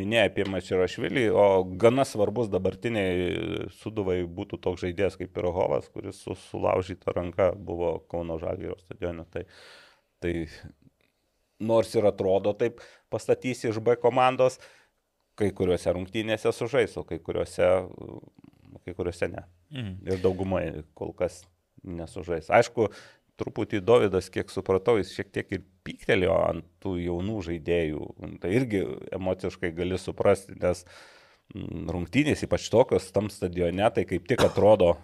minėjai 0.00 0.30
apie 0.30 0.46
Mačerašvilį, 0.50 1.26
o 1.30 1.46
gana 1.80 2.06
svarbus 2.08 2.50
dabartiniai 2.52 3.68
suduvai 3.80 4.22
būtų 4.38 4.60
toks 4.64 4.84
žaidėjas 4.86 5.18
kaip 5.20 5.34
Pirohovas, 5.36 5.90
kuris 5.92 6.22
su 6.24 6.36
sulaužyta 6.46 7.14
ranka 7.16 7.52
buvo 7.56 7.98
Kauno 8.10 8.38
Žalgėrio 8.42 8.78
stadione. 8.80 9.26
Tai, 9.32 9.44
tai 10.24 10.34
nors 11.60 11.92
ir 11.96 12.08
atrodo 12.08 12.54
taip 12.56 12.80
pastatysi 13.12 13.70
iš 13.70 13.80
B 13.84 13.96
komandos, 14.00 14.58
kai 15.36 15.50
kuriuose 15.56 15.92
rungtynėse 15.92 16.52
sužais, 16.54 16.96
o 16.96 17.04
kai 17.04 17.18
kuriuose, 17.20 17.68
kai 18.84 18.96
kuriuose 18.96 19.28
ne. 19.32 19.44
Mhm. 19.74 19.92
Ir 20.08 20.24
daugumai 20.24 20.64
kol 20.96 21.12
kas 21.16 21.42
nesužais. 21.84 22.48
Aišku, 22.50 22.88
truputį 23.40 23.80
Davidas, 23.84 24.30
kiek 24.32 24.50
supratau, 24.52 24.96
jis 25.00 25.12
šiek 25.16 25.30
tiek 25.34 25.52
ir 25.58 25.64
pyktelėjo 25.86 26.36
ant 26.48 26.66
tų 26.82 26.96
jaunų 27.04 27.42
žaidėjų. 27.46 28.08
Tai 28.42 28.52
irgi 28.52 28.82
emociškai 29.16 29.72
gali 29.76 29.98
suprasti, 30.00 30.56
nes 30.62 30.84
mm, 31.54 31.88
rungtynės, 31.92 32.44
ypač 32.46 32.68
tokios 32.72 33.10
tam 33.14 33.30
stadione, 33.32 33.88
tai 33.94 34.06
kaip 34.08 34.28
tik 34.30 34.44
atrodo, 34.46 34.94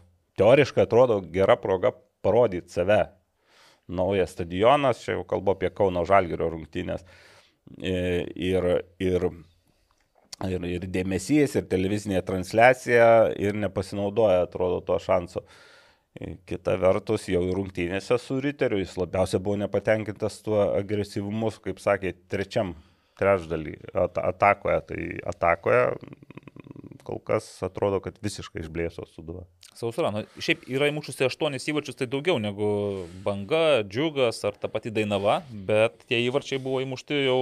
teoriškai 0.40 0.86
atrodo 0.86 1.20
gera 1.34 1.58
proga 1.60 1.92
parodyti 2.24 2.72
save. 2.72 3.02
Naujas 3.92 4.32
stadionas, 4.32 5.02
čia 5.04 5.18
jau 5.18 5.26
kalbu 5.28 5.56
apie 5.56 5.72
Kauno 5.74 6.04
Žalgirio 6.08 6.48
rungtynės. 6.52 7.02
E, 7.02 7.32
Ir, 7.72 8.64
ir, 8.98 9.24
ir, 10.48 10.64
ir 10.66 10.86
dėmesys, 10.90 11.52
ir 11.58 11.66
televizinė 11.70 12.22
transliacija, 12.26 13.06
ir 13.38 13.58
nepasinaudoja, 13.58 14.40
atrodo, 14.48 14.80
to 14.86 14.96
šanso. 15.02 15.44
E, 15.44 15.71
Kita 16.46 16.74
vertus, 16.76 17.24
jau 17.32 17.40
rungtynėse 17.56 18.18
su 18.20 18.36
Riteriu 18.44 18.82
jis 18.82 18.98
labiausiai 19.00 19.40
buvo 19.40 19.56
nepatenkintas 19.62 20.42
tuo 20.44 20.60
agresyvumu, 20.76 21.48
kaip 21.64 21.80
sakė, 21.80 22.12
trečiam 22.28 22.74
trečdalį 23.20 23.78
at 23.96 24.20
atakoje. 24.20 24.78
Tai 24.90 25.00
atakoje 25.32 25.80
mm, 25.94 27.00
kol 27.08 27.22
kas 27.24 27.48
atrodo, 27.64 28.02
kad 28.04 28.20
visiškai 28.24 28.60
išblėso 28.64 29.06
suduva. 29.08 29.46
Sausra, 29.72 30.12
nu, 30.12 30.26
šiaip 30.36 30.66
yra 30.68 30.90
įmušusi 30.92 31.24
aštuonis 31.30 31.64
įvarčius, 31.72 31.96
tai 31.96 32.10
daugiau 32.12 32.36
negu 32.42 32.68
banga, 33.24 33.80
džiugas 33.80 34.42
ar 34.44 34.58
ta 34.60 34.68
pati 34.68 34.92
dainava, 34.92 35.40
bet 35.48 36.04
tie 36.10 36.20
įvarčiai 36.26 36.60
buvo 36.60 36.82
įmušti 36.84 37.24
jau 37.24 37.38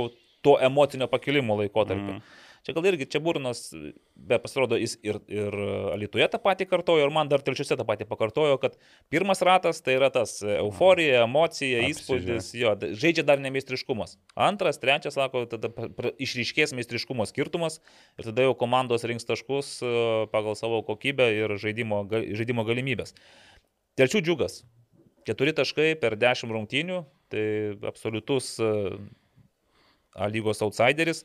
to 0.47 0.55
emocinio 0.63 1.11
pakilimo 1.11 1.59
laikotarpiu. 1.59 2.21
Mm. 2.21 2.39
Čia 2.61 2.75
gal 2.77 2.85
irgi 2.91 3.07
čia 3.09 3.21
Burnas, 3.25 3.71
be 4.15 4.37
pasirodo, 4.43 4.77
jis 4.77 4.99
ir, 5.07 5.17
ir 5.33 5.55
Lietuvoje 5.97 6.27
tą 6.29 6.41
patį 6.45 6.67
kartojo, 6.69 7.07
ir 7.07 7.13
man 7.15 7.31
dar 7.31 7.41
telčiuose 7.45 7.79
tą 7.81 7.87
patį 7.89 8.05
pakartojo, 8.11 8.59
kad 8.61 8.75
pirmas 9.13 9.41
ratas 9.47 9.81
tai 9.81 9.95
yra 9.97 10.11
tas 10.13 10.35
euforija, 10.45 11.23
emocija, 11.25 11.81
Apsižiūrė. 11.81 11.95
įspūdis, 11.95 12.51
jo, 12.61 12.75
žaidžia 13.01 13.25
dar 13.31 13.41
nemeistriškumas. 13.41 14.19
Antras, 14.37 14.81
trečias, 14.83 15.17
sako, 15.17 15.47
tada 15.49 15.73
išryškės 16.21 16.77
meistriškumo 16.77 17.25
skirtumas 17.31 17.79
ir 18.21 18.29
tada 18.29 18.45
jau 18.45 18.53
komandos 18.61 19.09
rinks 19.09 19.25
taškus 19.29 19.79
e, 19.81 19.95
pagal 20.35 20.59
savo 20.59 20.83
kokybę 20.85 21.31
ir 21.39 21.57
žaidimo, 21.63 22.03
žaidimo 22.13 22.67
galimybės. 22.69 23.17
Telčių 23.97 24.21
džiugas. 24.27 24.61
Keturi 25.25 25.57
taškai 25.57 25.95
per 26.01 26.19
dešimt 26.21 26.53
rungtynių, 26.53 27.01
tai 27.33 27.47
absoliutus 27.89 28.59
e, 28.61 28.75
A 30.15 30.27
lygos 30.27 30.59
outsideris. 30.65 31.25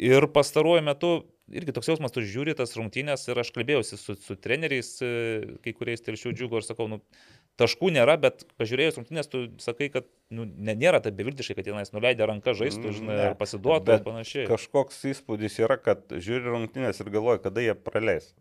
Ir 0.00 0.24
pastaruoju 0.32 0.84
metu 0.86 1.12
irgi 1.52 1.74
toks 1.74 1.90
jausmas, 1.90 2.12
tu 2.14 2.22
žiūri 2.24 2.54
tas 2.56 2.72
rungtynės 2.78 3.26
ir 3.28 3.40
aš 3.42 3.50
kalbėjausi 3.54 3.98
su, 4.00 4.16
su 4.16 4.36
treneriais, 4.40 4.94
e, 5.04 5.10
kai 5.64 5.74
kuriais 5.76 6.04
telšių 6.04 6.32
džiugo 6.38 6.60
ir 6.60 6.66
sakau, 6.66 6.86
nu, 6.90 7.00
taškų 7.60 7.90
nėra, 7.96 8.16
bet 8.20 8.46
pažiūrėjus 8.60 8.98
rungtynės, 9.00 9.28
tu 9.32 9.42
sakai, 9.62 9.90
kad 9.92 10.08
nu, 10.32 10.46
ne, 10.46 10.74
nėra 10.78 11.02
taip 11.04 11.18
beviltiškai, 11.18 11.58
kad 11.58 11.68
tenais 11.68 11.92
nuleidė 11.92 12.28
ranką 12.30 12.54
žaistų, 12.56 12.94
žinai, 13.00 13.18
Ne. 13.18 13.26
ar 13.32 13.36
pasiduotų 13.40 13.98
ir 13.98 14.06
panašiai. 14.06 14.46
Kažkoks 14.48 15.02
įspūdis 15.12 15.58
yra, 15.60 15.76
kad 15.82 16.06
žiūri 16.08 16.48
rungtynės 16.54 17.02
ir 17.04 17.12
galvoja, 17.12 17.42
kada 17.44 17.64
jie 17.64 17.76
praleis. 17.76 18.32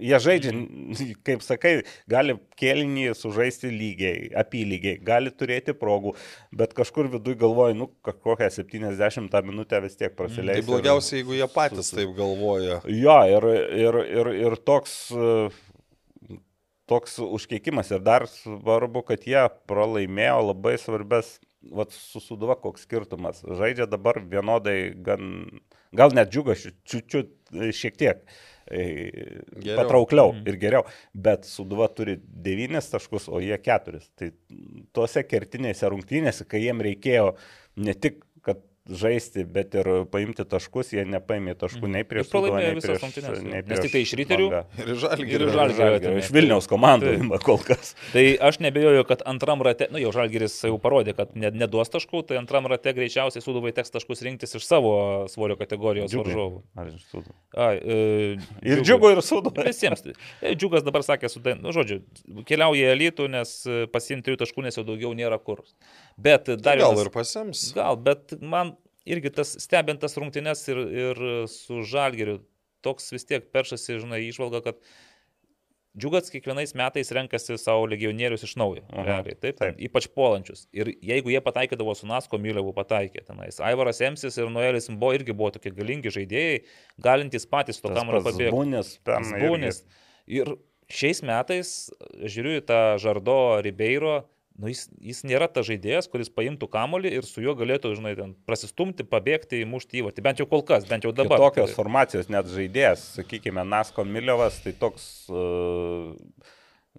Jie 0.00 0.20
žaidžia, 0.24 0.52
kaip 1.26 1.44
sakai, 1.44 1.72
gali 2.10 2.36
kėlinį 2.60 3.10
sužaisti 3.18 3.70
lygiai, 3.72 4.30
apylygiai, 4.40 5.00
gali 5.04 5.32
turėti 5.32 5.74
progų, 5.76 6.14
bet 6.56 6.74
kažkur 6.76 7.10
viduje 7.12 7.38
galvoja, 7.40 7.76
nu, 7.76 7.90
kokią 8.04 8.50
70 8.60 9.36
minutę 9.46 9.80
vis 9.84 9.98
tiek 10.00 10.14
prasileis. 10.16 10.62
Tai 10.62 10.70
blogiausia, 10.72 11.18
jeigu 11.20 11.36
jie 11.38 11.50
patys 11.52 11.92
taip 11.94 12.14
galvoja. 12.16 12.80
Jo, 12.88 13.18
ir, 13.28 13.50
ir, 13.84 14.00
ir, 14.20 14.32
ir 14.48 14.58
toks, 14.66 14.96
toks 16.90 17.20
užkeikimas. 17.22 17.92
Ir 17.94 18.02
dar 18.04 18.26
svarbu, 18.30 19.04
kad 19.12 19.28
jie 19.28 19.44
pralaimėjo 19.70 20.40
labai 20.50 20.76
svarbės, 20.80 21.38
vat 21.60 21.92
su 21.92 22.22
suduva 22.24 22.56
koks 22.60 22.86
skirtumas. 22.86 23.42
Žaidžia 23.44 23.86
dabar 23.90 24.20
vienodai, 24.24 24.94
gan, 25.06 25.44
gal 25.96 26.14
net 26.16 26.32
džiugas, 26.32 26.64
čiučiut 26.88 27.34
šiek 27.76 27.98
tiek. 28.00 28.24
E, 28.70 28.84
Geriau. 29.60 29.76
Patraukliau 29.82 30.34
ir 30.46 30.58
geriau, 30.62 30.84
bet 31.14 31.48
Suduva 31.48 31.88
turi 31.92 32.16
9 32.20 32.80
taškus, 32.94 33.28
o 33.28 33.42
jie 33.42 33.58
4. 33.58 34.02
Tai 34.18 34.30
tuose 34.96 35.24
kertinėse 35.26 35.90
rungtynėse, 35.90 36.46
kai 36.48 36.62
jiem 36.64 36.82
reikėjo 36.86 37.34
ne 37.80 37.94
tik, 37.94 38.22
žaisti, 38.88 39.44
bet 39.44 39.74
ir 39.76 39.88
paimti 40.10 40.44
taškus, 40.48 40.92
jie 40.96 41.04
nepaimė 41.04 41.52
taškų 41.60 41.88
nei 41.90 42.02
prieš 42.08 42.30
Sūduvą, 42.32 42.58
nei 42.58 42.80
prieš, 42.80 43.42
nei 43.44 43.60
nes 43.68 43.82
tik 43.84 43.92
tai 43.92 44.00
iš 44.06 44.14
Riterių 44.18 44.46
Bangą. 44.50 44.62
Ir 44.80 44.94
žalgi. 45.02 45.26
Ir 45.30 45.44
Ir 45.44 45.50
Žalgirio. 45.54 46.12
Iš 46.20 46.30
Vilniaus 46.34 46.66
komandų 46.70 47.12
ima 47.20 47.38
kol 47.42 47.58
kas. 47.62 47.92
Tai 48.14 48.24
aš 48.48 48.58
nebejoju, 48.64 49.04
kad 49.06 49.22
antram 49.30 49.62
rate, 49.62 49.86
na 49.92 50.00
jau 50.02 50.10
Žalgiris 50.16 50.56
jau 50.66 50.78
parodė, 50.82 51.14
kad 51.18 51.36
ne- 51.38 51.50
neduos 51.52 51.92
taškų, 51.92 52.24
tai 52.30 52.38
antram 52.40 52.66
rate 52.70 52.92
greičiausiai 52.96 53.44
Suduvai 53.44 53.72
teks 53.76 53.92
taškus 53.94 54.24
rinktis 54.26 54.56
iš 54.58 54.66
savo 54.66 55.26
svorio 55.30 55.56
kategorijos 55.60 56.10
Džiugai. 56.10 56.32
varžovų. 56.32 56.62
Ar 56.80 56.90
iš 56.90 57.04
Sūduvos? 57.12 57.38
Ai, 57.56 57.76
e, 57.76 58.38
Ir 58.62 58.82
džiugu, 58.82 59.12
ir 59.12 59.22
Sūduvą. 59.22 59.64
Visiems. 59.68 60.02
E, 60.40 60.54
Džiugas 60.56 60.82
dabar 60.86 61.02
sakė, 61.06 61.30
su, 61.30 61.40
dain- 61.40 61.60
nu, 61.62 61.70
žodžiu, 61.76 62.00
keliauja 62.48 62.90
į 62.90 62.96
elitų, 62.96 63.28
nes 63.30 63.54
e, 63.66 63.86
pasiimti 63.92 64.30
trijų 64.30 64.42
taškų, 64.44 64.62
nes 64.66 64.76
jau 64.80 64.84
daugiau 64.88 65.14
nėra 65.14 65.38
kur. 65.42 65.62
Bet 66.18 66.46
dar 66.60 66.76
Gal 66.78 66.94
vienas- 66.94 67.06
ir 67.06 67.10
pasims. 67.10 67.72
Gal, 67.74 67.96
bet 67.96 68.34
man 68.40 68.76
irgi 69.10 69.32
tas 69.34 69.54
stebintas 69.62 70.16
rungtynes 70.20 70.64
ir, 70.72 70.80
ir 71.04 71.22
su 71.50 71.82
Žalgeriu 71.86 72.40
toks 72.84 73.12
vis 73.12 73.26
tiek 73.28 73.50
peršasi, 73.52 74.00
žinai, 74.04 74.24
išvalga, 74.28 74.62
kad 74.64 74.82
Džiugas 75.98 76.30
kiekvienais 76.30 76.70
metais 76.78 77.08
renkasi 77.10 77.56
savo 77.58 77.88
legionierius 77.90 78.44
iš 78.46 78.52
naujo. 78.60 78.84
Aha, 78.92 79.02
Realiai, 79.08 79.34
taip, 79.34 79.40
taip. 79.42 79.56
taip. 79.58 79.80
Ypač 79.88 80.06
puolančius. 80.14 80.68
Ir 80.70 80.92
jeigu 81.02 81.32
jie 81.32 81.40
pataikydavo 81.42 81.96
su 81.98 82.06
Nasko 82.06 82.38
Myliavu 82.38 82.70
pataikė 82.76 83.24
tenais. 83.26 83.58
Aivaras 83.58 83.98
Emsis 84.06 84.38
ir 84.38 84.52
Noelis 84.54 84.86
Mbo 84.94 85.10
irgi 85.16 85.34
buvo 85.34 85.50
tokie 85.56 85.72
galingi 85.74 86.12
žaidėjai, 86.14 86.60
galintys 87.02 87.48
patys 87.50 87.82
to 87.82 87.90
kamuolio 87.90 88.22
pabėgti. 88.22 88.52
Zbūnis, 88.52 88.92
pernai. 89.02 89.32
irgi. 89.34 89.48
Zbūnis. 89.48 89.82
Ir 90.30 90.52
šiais 91.00 91.24
metais 91.26 91.74
žiūriu 92.22 92.60
į 92.60 92.66
tą 92.70 92.80
Žardo 93.02 93.40
Ribeiro, 93.66 94.20
nu, 94.60 94.68
jis, 94.68 94.84
jis 95.00 95.22
nėra 95.24 95.48
ta 95.48 95.64
žaidėjas, 95.66 96.08
kuris 96.12 96.30
paimtų 96.32 96.68
kamolį 96.70 97.14
ir 97.16 97.26
su 97.26 97.42
juo 97.44 97.54
galėtų, 97.58 97.94
žinai, 97.96 98.12
ten 98.18 98.34
prasistumti, 98.48 99.06
pabėgti, 99.08 99.62
įmušti 99.64 100.02
įvartį. 100.02 100.24
Bent 100.26 100.42
jau 100.42 100.46
kol 100.50 100.64
kas, 100.68 100.86
bent 100.88 101.06
jau 101.06 101.14
dabar. 101.16 101.40
Tokios 101.40 101.72
formacijos 101.76 102.30
net 102.32 102.50
žaidėjas, 102.52 103.06
sakykime, 103.16 103.64
Nasko 103.66 104.04
Miliovas, 104.04 104.60
tai 104.64 104.74
toks 104.76 105.06
uh, 105.32 106.12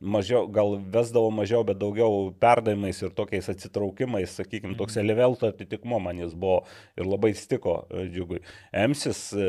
mažiau, 0.01 0.47
gal 0.49 0.75
vesdavo 0.91 1.29
mažiau, 1.31 1.63
bet 1.63 1.77
daugiau 1.77 2.31
perdavimais 2.41 3.01
ir 3.03 3.11
tokiais 3.13 3.47
atsitraukimais, 3.53 4.33
sakykime, 4.39 4.75
toks 4.77 4.95
Mhm. 4.97 5.03
elevelto 5.05 5.47
atitikmo 5.47 5.99
man 6.01 6.17
jis 6.17 6.33
buvo 6.33 6.63
ir 6.97 7.05
labai 7.05 7.33
stiko 7.35 7.85
e, 7.91 8.07
džiugui. 8.09 8.39
Emsis, 8.73 9.31
e, 9.33 9.45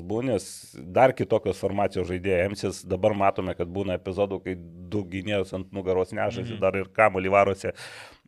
Zbūnis, 0.00 0.74
dar 0.92 1.12
kitokios 1.12 1.58
formacijos 1.58 2.08
žaidėjai. 2.08 2.50
Emsis 2.50 2.82
dabar 2.84 3.14
matome, 3.14 3.54
kad 3.56 3.68
būna 3.68 3.96
epizodų, 3.98 4.42
kai 4.44 4.54
du 4.56 5.04
gynėjus 5.04 5.54
ant 5.54 5.72
nugaros 5.72 6.12
nešasi, 6.12 6.54
Mhm. 6.56 6.60
dar 6.60 6.76
ir 6.76 6.84
kamuolį 6.86 7.30
varosi. 7.30 7.72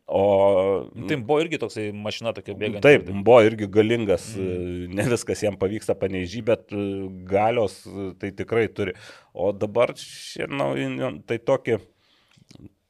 O 0.09 0.89
Tai 1.07 1.17
buvo 1.21 1.37
irgi 1.43 1.59
toksai 1.61 1.89
mašina 1.93 2.33
tokia 2.33 2.55
bėgant. 2.57 2.81
Taip, 2.81 3.05
buvo 3.13 3.43
irgi 3.45 3.67
galingas, 3.69 4.31
Mm. 4.35 4.47
mm. 4.49 4.95
ne 4.97 5.05
viskas 5.11 5.43
jam 5.45 5.57
pavyksta 5.59 5.93
paneižy, 5.99 6.41
bet 6.45 6.73
e, 6.73 6.85
galios 7.29 7.83
e, 7.85 8.09
tai 8.17 8.31
tikrai 8.33 8.67
turi. 8.73 8.95
O 9.37 9.51
dabar, 9.53 9.93
šiandien, 9.93 11.21
tai 11.29 11.37
tokie 11.37 11.77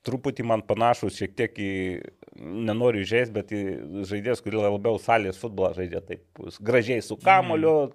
truputį 0.07 0.45
man 0.47 0.61
panašus 0.63 1.17
šiek 1.19 1.33
tiek 1.35 1.57
į, 1.59 1.71
nenoriu 2.39 3.03
žaisti, 3.07 3.33
bet 3.35 3.49
į 3.51 3.59
žaidėjas, 4.07 4.39
kurį 4.45 4.61
labiau 4.63 4.99
salės 5.01 5.39
futbolą 5.41 5.73
žaidžia 5.75 5.99
taip 6.07 6.23
gražiai 6.63 7.03
su. 7.03 7.17
Taip, 7.17 7.25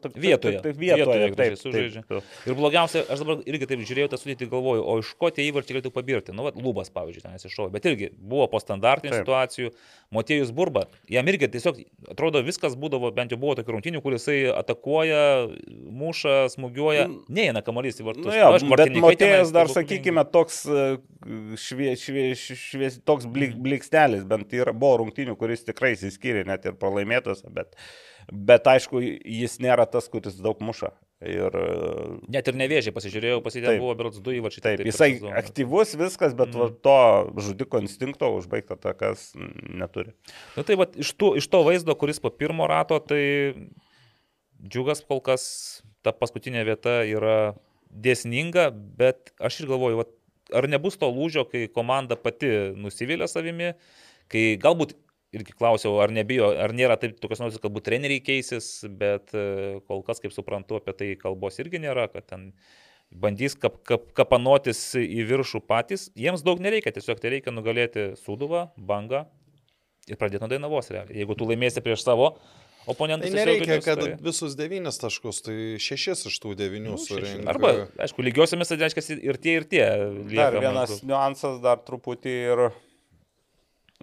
Mm. 0.05 0.21
Vietoje. 0.21 0.59
Taip, 0.59 0.67
taip, 0.67 0.77
vietoje, 0.77 0.99
Vietoje 1.01 1.25
taip, 1.25 1.37
gražiai 1.37 1.55
taip, 1.55 1.63
sužaidžia. 1.63 2.03
taip. 2.11 2.29
Ir 2.51 2.59
blogiausia, 2.59 3.05
aš 3.09 3.23
dabar 3.25 3.41
irgi 3.49 3.69
taip 3.71 3.85
žiūrėjau 3.89 4.11
tą 4.13 4.21
sudėtį, 4.21 4.51
galvoju, 4.53 4.85
o 4.85 4.99
iš 5.01 5.15
ko 5.19 5.31
tie 5.33 5.47
įvarčiai 5.49 5.79
galėtų 5.79 5.95
pabirti. 5.97 6.35
Nu, 6.37 6.45
vat, 6.45 6.59
lubas, 6.61 6.93
pavyzdžiui, 6.93 7.25
ten 7.25 7.39
iššovė. 7.41 7.73
Bet 7.79 7.89
irgi 7.89 8.11
buvo 8.19 8.47
po 8.53 8.61
standartinių 8.61 9.17
Taip. 9.17 9.25
Motiejus 10.15 10.51
Burba, 10.55 10.85
jam 11.11 11.29
irgi 11.31 11.49
tiesiog, 11.55 11.79
atrodo, 12.13 12.43
viskas 12.45 12.77
būdavo, 12.79 13.11
bent 13.17 13.33
jau 13.33 13.39
buvo 13.41 13.55
tokių 13.59 13.77
rungtynių, 13.77 14.03
kur 14.05 14.17
jisai 14.17 14.37
atakuoja, 14.53 15.23
muša, 16.03 16.37
smūgiuoja, 16.55 17.07
neina 17.35 17.63
kamuolys 17.67 18.03
į 18.03 18.07
vartus. 18.09 18.29
Nu, 18.29 18.37
jo, 18.37 18.51
Aišku, 18.53 18.69
bet 18.71 18.85
vartininkai 18.85 19.05
Motėjas 19.07 19.35
tenais 19.35 19.55
dar, 19.57 19.71
stebuklingi. 19.73 19.99
sakykime, 19.99 20.27
toks 20.35 20.61
e, 20.69 20.85
švie, 21.65 21.91
švie, 22.01 22.27
švie, 22.39 22.93
toks 23.09 23.29
blik, 23.35 23.57
blikstelis, 23.65 24.27
bent 24.29 24.55
yra, 24.55 24.75
buvo 24.77 25.03
rungtynių, 25.05 25.39
kuris 25.41 25.67
tikrai 25.67 25.95
įsiskyrė 25.97 26.45
net 26.49 26.69
ir 26.69 26.77
pralaimėtas, 26.79 27.43
bet, 27.55 27.75
bet 28.31 28.71
aišku, 28.71 29.03
jis 29.03 29.59
nėra 29.65 29.89
tas, 29.91 30.11
kuris 30.13 30.39
daug 30.43 30.63
muša. 30.65 30.93
Ir 31.25 31.55
Net 32.33 32.49
ir 32.51 32.57
nevėžiai 32.59 32.93
pasižiūrėjau, 32.95 33.41
pasitė 33.45 33.71
Taip. 33.71 33.83
buvo 33.83 33.95
berots 33.99 34.21
du 34.25 34.35
įvarčiai. 34.37 34.63
taip, 34.65 34.81
per 34.83 34.89
jisai 34.91 35.11
sezoną. 35.15 35.35
aktyvus 35.41 35.95
viskas, 36.01 36.35
bet 36.37 36.57
va, 36.59 36.69
to 36.85 36.97
žudiko 37.47 37.81
instinkto 37.83 38.29
užbaigta 38.37 38.77
takas 38.81 39.31
neturi. 39.65 40.13
Na 40.59 40.65
tai 40.67 40.77
va, 40.81 40.89
iš, 40.91 41.15
tų, 41.17 41.35
iš 41.41 41.49
to 41.49 41.63
vaizdo, 41.67 41.97
kuris 41.99 42.21
po 42.21 42.33
pirmo 42.35 42.69
rato, 42.71 42.99
tai 43.01 43.55
džiugas 44.65 45.05
kol 45.09 45.23
kas 45.25 45.47
ta 46.05 46.13
paskutinė 46.13 46.65
vieta 46.69 47.01
yra 47.09 47.55
dėsninga, 47.95 48.69
bet 48.99 49.33
aš 49.41 49.63
ir 49.63 49.71
galvoju, 49.71 50.03
va, 50.03 50.09
ar 50.55 50.69
nebus 50.69 50.99
to 51.01 51.09
lūžio, 51.09 51.47
kai 51.49 51.67
komanda 51.73 52.19
pati 52.21 52.51
nusivylė 52.77 53.29
savimi, 53.31 53.73
kai 54.33 54.55
galbūt 54.61 54.97
irgi 55.35 55.55
klausiau, 55.57 55.99
ar 56.05 56.13
nebijo, 56.15 56.53
ar 56.65 56.75
nėra 56.77 56.97
taip 57.01 57.19
tokios 57.23 57.43
nors, 57.43 57.57
kad 57.59 57.67
galbūt 57.69 57.87
treneriai 57.91 58.23
keisis, 58.25 58.71
bet 59.01 59.35
e, 59.35 59.45
kol 59.89 60.03
kas, 60.07 60.23
kaip 60.23 60.35
suprantu, 60.35 60.79
apie 60.81 60.95
tai 60.97 61.11
kalbos 61.21 61.59
irgi 61.63 61.83
nėra, 61.83 62.09
kad 62.13 62.27
ten 62.31 62.49
bandys 63.15 63.55
kap, 63.61 63.79
kap, 63.87 64.09
kapanotis 64.17 64.81
į 64.99 65.27
viršų 65.29 65.63
patys. 65.69 66.09
Jiems 66.19 66.43
daug 66.47 66.63
nereikia, 66.63 66.95
tiesiog 66.97 67.21
tai 67.23 67.37
reikia 67.37 67.55
nugalėti 67.55 68.13
Suduvą, 68.23 68.69
Bangą 68.79 69.27
ir 70.11 70.19
pradėti 70.21 70.43
nuo 70.43 70.51
Dainavos 70.53 70.91
realiai. 70.93 71.21
Jeigu 71.23 71.37
tu 71.39 71.47
laimėsi 71.49 71.83
prieš 71.85 72.03
savo 72.05 72.35
oponentus, 72.91 73.31
Tai 73.33 73.39
nereikia, 73.39 73.79
kad 73.85 74.01
tai- 74.03 74.17
visus 74.21 74.57
devynis 74.59 74.99
taškus, 75.01 75.39
tai 75.47 75.55
šešis 75.81 76.27
iš 76.29 76.35
tų 76.43 76.53
devynių 76.59 76.97
Nu, 76.97 76.99
surinkti. 77.01 77.47
Arba, 77.49 77.89
aišku, 77.97 78.25
lygiosiamis, 78.27 78.69
tai 78.69 78.77
reiškia, 78.83 79.05
ir 79.25 79.39
tie, 79.41 79.55
ir 79.61 79.65
tie. 79.65 79.85
Dar 80.35 80.59
vienas 80.61 80.99
niuansas, 81.03 81.63
dar 81.65 81.79
truputį 81.81 82.35
ir 82.53 82.65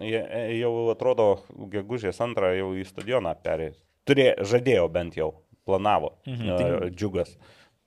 jau 0.00 0.72
atrodo, 0.92 1.26
gegužės 1.72 2.20
antrą 2.24 2.52
jau 2.56 2.70
į 2.78 2.84
stadioną 2.88 3.34
perėjo. 3.44 3.74
Turė, 4.08 4.32
žadėjo 4.42 4.88
bent 4.92 5.16
jau, 5.16 5.32
planavo 5.66 6.14
Mhm. 6.26 6.46
mhm. 6.48 6.94
džiugas. 6.96 7.36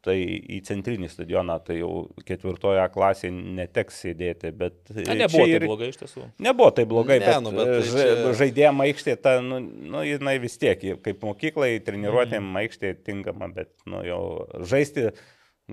Tai 0.05 0.13
į 0.21 0.59
centrinį 0.61 1.07
stadioną, 1.09 1.55
tai 1.65 1.79
jau 1.79 2.11
ketvirtoje 2.27 2.83
klasėje 2.93 3.31
neteks 3.33 4.03
sėdėti, 4.03 4.51
bet... 4.53 4.75
Na, 4.93 5.15
nebuvo 5.17 5.47
čia 5.47 5.55
taip 5.55 5.63
ir- 5.63 5.65
blogai 5.65 5.87
iš 5.89 5.97
tiesų. 5.97 6.27
Nebuvo 6.45 6.67
taip 6.77 6.87
blogai, 6.91 7.17
Ne, 7.19 7.25
bet, 7.25 7.41
nu, 7.41 7.49
bet 7.57 7.65
tai 7.65 7.79
čia- 7.89 8.33
žaidėjim 8.37 8.83
aikštė, 8.85 9.15
ta, 9.19 9.33
nu, 9.41 9.57
nu, 9.65 10.03
jinai 10.05 10.35
vis 10.39 10.59
tiek, 10.61 10.77
kaip 11.01 11.25
mokyklai, 11.25 11.79
treniruotėm 11.81 12.43
mm. 12.45 12.59
aikštė 12.61 12.93
tinkama, 13.03 13.49
bet 13.57 13.73
nu, 13.89 14.03
jau 14.05 14.21
žaisti, 14.61 15.07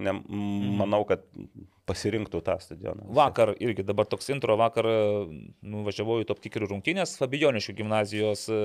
ne, 0.00 0.12
Mhm. 0.16 0.76
manau, 0.80 1.04
kad 1.04 1.20
pasirinktų 1.88 2.40
tą 2.46 2.56
stadioną. 2.62 3.08
Vakar 3.16 3.54
irgi 3.58 3.82
dabar 3.86 4.06
toks 4.06 4.30
intro, 4.30 4.54
vakar 4.60 4.86
e, 4.86 4.98
nuvažiavau 5.66 6.20
į 6.22 6.28
top 6.28 6.38
kikerių 6.44 6.68
rungtynės 6.70 7.16
Fabioniškių 7.18 7.74
gimnazijos 7.80 8.44
e, 8.52 8.60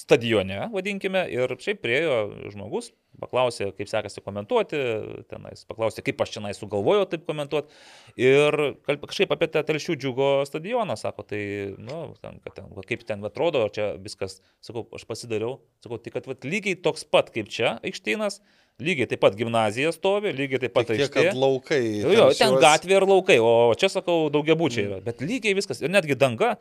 stadione, 0.00 0.64
vadinkime, 0.74 1.22
ir 1.30 1.54
šiaip 1.62 1.80
priejo 1.84 2.18
žmogus, 2.50 2.90
paklausė, 3.22 3.70
kaip 3.78 3.90
sekasi 3.90 4.22
komentuoti, 4.26 4.82
tenais, 5.30 5.64
paklausė, 5.70 6.02
kaip 6.06 6.20
aš 6.24 6.34
čia 6.34 6.54
sugalvojau 6.58 7.06
taip 7.10 7.26
komentuoti. 7.30 7.70
Ir 8.18 8.58
kažkaip 8.86 9.34
apie 9.34 9.50
tą 9.54 9.62
telšių 9.68 9.98
džiugo 10.02 10.30
stadioną, 10.50 10.98
sako, 10.98 11.26
tai, 11.30 11.42
nu, 11.78 12.02
ten, 12.22 12.42
ten, 12.54 12.70
kaip 12.90 13.06
ten 13.06 13.26
atrodo, 13.26 13.66
čia 13.74 13.92
viskas, 14.02 14.40
sakau, 14.64 14.88
aš 14.98 15.06
pasidariau, 15.06 15.60
sakau, 15.84 16.02
tai 16.02 16.14
kad 16.14 16.30
va, 16.30 16.38
lygiai 16.42 16.78
toks 16.82 17.06
pat 17.06 17.30
kaip 17.34 17.50
čia 17.54 17.76
aikštynas, 17.86 18.42
lygiai 18.78 19.08
taip 19.10 19.20
pat 19.24 19.34
gimnazija 19.38 19.90
stovi, 19.94 20.30
lygiai 20.38 20.60
taip 20.62 20.74
pat 20.76 20.86
tiek, 20.86 21.00
aikštė. 21.02 21.14
kad 21.30 21.38
laukai. 21.38 21.80
Jo, 22.02 22.12
jo, 22.14 22.26
ten 22.30 22.52
telšiuos- 22.54 22.62
gatvė 22.62 22.98
ir 23.00 23.06
laukai, 23.10 23.38
o 23.42 23.74
čia, 23.78 23.88
sakau, 23.90 24.28
daugia 24.30 24.54
būčiai 24.58 24.84
yra. 24.86 25.00
Bet 25.04 25.18
lygiai 25.24 25.56
viskas. 25.58 25.82
Ir 25.82 25.90
netgi 25.90 26.14
danga, 26.18 26.52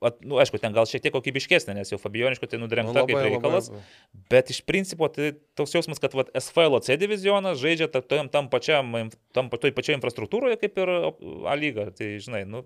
at, 0.00 0.16
nu, 0.24 0.36
aišku, 0.40 0.58
ten 0.60 0.72
gal 0.76 0.88
šiek 0.88 1.04
tiek 1.04 1.12
kokybiškesnė, 1.12 1.74
nes 1.76 1.92
jau 1.92 1.98
Fabioniško 2.00 2.48
tai 2.48 2.58
Nu, 2.58 2.64
nudrengta 2.64 3.04
kaip 3.06 3.20
reikalas. 3.28 3.68
Bet 4.32 4.48
iš 4.52 4.62
principo 4.64 5.08
tai 5.12 5.32
toks 5.56 5.72
jausmas, 5.76 6.00
kad 6.00 6.16
vat, 6.16 6.32
SFL 6.36 6.80
C 6.80 6.96
divizionas 6.96 7.60
žaidžia 7.60 7.90
ta- 7.92 8.00
tam, 8.04 8.28
tam 8.28 8.48
pačiam, 8.48 9.10
tam 9.36 9.48
toj 9.52 9.72
pačioje 9.76 10.00
infrastruktūroje 10.00 10.56
kaip 10.60 10.76
ir 10.80 10.88
A 11.46 11.54
lyga. 11.56 11.90
Tai 11.96 12.06
žinai, 12.20 12.46
nu, 12.48 12.64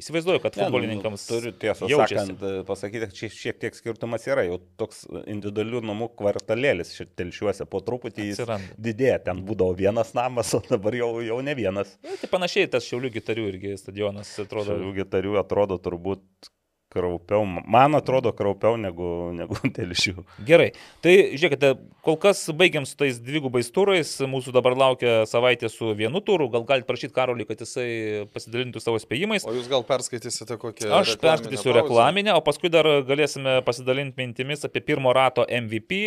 įsivaizduoju, 0.00 0.40
kad 0.44 0.56
Ne, 0.56 0.62
nu, 0.62 0.66
futbolininkams 0.68 1.26
Turiu 1.28 1.52
tiesą 1.56 1.88
jaučiasi. 1.90 2.14
sakant 2.14 2.42
e, 2.44 2.64
pasakyti, 2.68 3.00
kad 3.06 3.14
čia 3.16 3.30
šiek 3.32 3.60
tiek 3.62 3.78
skirtumas 3.78 4.26
yra. 4.28 4.44
Jau 4.48 4.58
toks 4.80 5.04
individualių 5.24 5.80
namų 5.90 6.10
kvartalėlis 6.18 6.92
telšiuose 7.16 7.66
po 7.72 7.80
truputį 7.86 8.28
jis 8.30 8.40
Atsiranda. 8.42 8.76
didėja. 8.88 9.18
Ten 9.30 9.40
būdavo 9.48 9.76
vienas 9.78 10.12
namas, 10.18 10.52
o 10.58 10.60
dabar 10.68 10.94
jau, 10.98 11.10
jau 11.24 11.38
ne 11.44 11.54
vienas. 11.58 11.96
Na, 12.04 12.18
tai 12.20 12.28
panašiai 12.32 12.68
tas 12.72 12.84
Šiaulių 12.88 13.12
gitarių 13.16 13.48
irgi 13.54 13.74
stadionas 13.80 14.34
atrodo. 14.44 14.74
Šalių 14.74 14.92
gitarių 15.00 15.38
atrodo 15.40 15.80
turbūt 15.82 16.52
kraupiau. 16.92 17.44
Man 17.44 17.96
atrodo 17.98 18.32
kraupiau 18.36 18.76
negu, 18.80 19.32
negu 19.36 19.58
telšių. 19.78 20.14
Gerai, 20.48 20.70
tai 21.04 21.14
žiūrėkite, 21.34 21.72
kol 22.06 22.18
kas 22.22 22.44
baigiam 22.56 22.86
su 22.88 22.96
tais 22.98 23.18
dvigubais 23.22 23.70
turais, 23.74 24.12
mūsų 24.26 24.54
dabar 24.56 24.76
laukia 24.78 25.16
savaitė 25.28 25.70
su 25.72 25.92
vienu 25.98 26.22
turu, 26.24 26.48
gal 26.52 26.66
galite 26.68 26.88
prašyti 26.88 27.14
Karolį, 27.16 27.48
kad 27.48 27.64
jisai 27.64 27.88
pasidalintų 28.34 28.82
savo 28.82 29.00
spėjimais. 29.02 29.46
O 29.48 29.56
jūs 29.56 29.68
gal 29.72 29.84
perskaitysite 29.88 30.58
kokią... 30.62 30.92
Aš 31.00 31.16
perskaitysiu 31.22 31.70
pauzę? 31.70 31.80
reklaminę, 31.80 32.36
o 32.36 32.44
paskui 32.44 32.72
dar 32.72 32.88
galėsime 33.06 33.60
pasidalinti 33.66 34.22
mintimis 34.22 34.64
apie 34.68 34.84
pirmo 34.84 35.14
rato 35.16 35.46
MVP, 35.50 36.02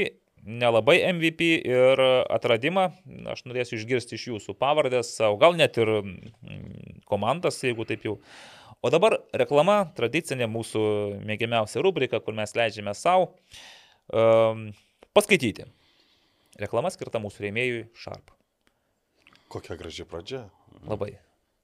nelabai 0.50 1.00
MVP 1.14 1.50
ir 1.68 2.02
atradimą. 2.32 2.90
Aš 3.34 3.44
norėsiu 3.48 3.78
išgirsti 3.80 4.18
iš 4.18 4.30
jūsų 4.34 4.56
pavardės, 4.60 5.12
o 5.28 5.36
gal 5.42 5.58
net 5.60 5.78
ir 5.82 5.92
mm, 6.00 7.04
komandas, 7.10 7.60
jeigu 7.66 7.88
taip 7.90 8.08
jau. 8.08 8.18
O 8.80 8.92
dabar 8.94 9.18
reklama, 9.36 9.82
tradicinė 9.98 10.48
mūsų 10.48 10.82
mėgiamiausia 11.28 11.82
rubrika, 11.84 12.22
kur 12.24 12.36
mes 12.38 12.56
leidžiame 12.56 12.94
savo 12.96 13.34
um, 14.14 14.70
paskaityti. 15.16 15.68
Reklama 16.60 16.92
skirta 16.92 17.20
mūsų 17.20 17.48
rėmėjui 17.48 17.82
Sharp. 18.00 18.32
Kokia 19.52 19.76
graži 19.80 20.06
pradžia. 20.08 20.46
Labai. 20.88 21.18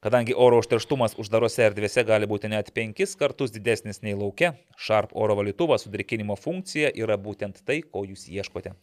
Kadangi 0.04 0.36
oro 0.38 0.60
užterštumas 0.62 1.16
uždarose 1.22 1.64
erdvėse 1.66 2.04
gali 2.06 2.28
būti 2.30 2.52
net 2.52 2.68
penkis 2.76 3.16
kartus 3.18 3.54
didesnis 3.56 4.04
nei 4.04 4.14
laukia, 4.14 4.52
Sharp 4.78 5.16
oro 5.18 5.38
valytuvas 5.40 5.88
su 5.88 5.92
drėkinimo 5.94 6.36
funkcija 6.38 6.92
yra 6.94 7.16
būtent 7.18 7.64
tai, 7.66 7.80
ko 7.82 8.04
jūs 8.06 8.28
ieškote. 8.30 8.76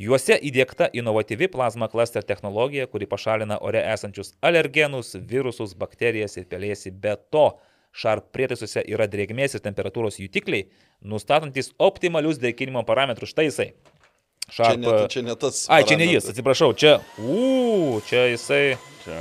Juose 0.00 0.38
įdėkta 0.40 0.86
inovatyvi 0.96 1.50
plazma 1.52 1.90
cluster 1.92 2.24
technologija, 2.24 2.86
kuri 2.88 3.04
pašalina 3.08 3.58
ore 3.60 3.82
esančius 3.84 4.32
alergenus, 4.40 5.12
virusus, 5.28 5.74
bakterijas 5.76 6.38
ir 6.40 6.46
pelėsi. 6.48 6.92
Be 6.92 7.18
to, 7.34 7.50
Sharp 7.92 8.30
prietaisuose 8.32 8.84
yra 8.86 9.08
drėgmės 9.10 9.58
ir 9.58 9.64
temperatūros 9.64 10.20
jutikliai, 10.22 10.68
nustatantis 11.04 11.72
optimalius 11.82 12.38
drėkinimo 12.40 12.84
parametrus. 12.88 13.34
Štai 13.34 13.48
jisai. 13.50 13.68
Čia 14.50 14.72
ne, 14.78 14.94
čia 15.10 15.24
ne 15.26 15.34
tas. 15.36 15.64
Ai, 15.68 15.82
čia 15.84 15.98
ne 15.98 16.06
jis, 16.08 16.30
atsiprašau, 16.32 16.70
čia. 16.78 16.96
Ū, 17.18 17.98
čia 18.06 18.28
jisai. 18.30 18.78
Čia. 19.04 19.20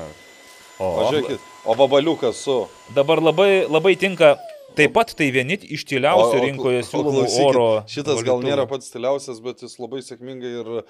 O 0.80 0.94
O, 0.96 1.10
žiūrėkit, 1.10 1.48
o 1.68 1.76
vabaliukas 1.76 2.40
su... 2.46 2.56
Dabar 2.96 3.20
labai, 3.20 3.66
labai 3.68 3.98
tinka 4.00 4.38
Taip 4.80 4.96
pat 4.96 5.14
tai 5.20 5.30
vieni 5.36 5.58
iš 5.76 5.84
tyliausių 5.90 6.44
rinkoje 6.46 6.84
siūlomų 6.88 7.26
oro. 7.46 7.68
Šitas 7.90 8.24
gal 8.28 8.44
nėra 8.46 8.66
pats 8.70 8.88
stiliausias, 8.92 9.42
bet 9.44 9.66
jis 9.66 9.76
labai 9.82 10.02
sėkmingai 10.06 10.54
ir 10.62 10.72
e, 10.80 10.84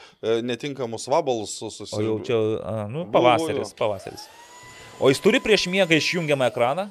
netinkamus 0.46 1.10
vabalus 1.10 1.58
O 1.64 2.04
jau 2.04 2.20
čia, 2.26 2.38
a, 2.62 2.76
nu, 2.92 3.08
pavasaris, 3.14 3.74
pavasaris. 3.78 4.28
O 5.00 5.10
jis 5.12 5.22
turi 5.24 5.40
prieš 5.42 5.70
miegą 5.72 5.98
išjungiamą 5.98 6.50
ekraną? 6.52 6.90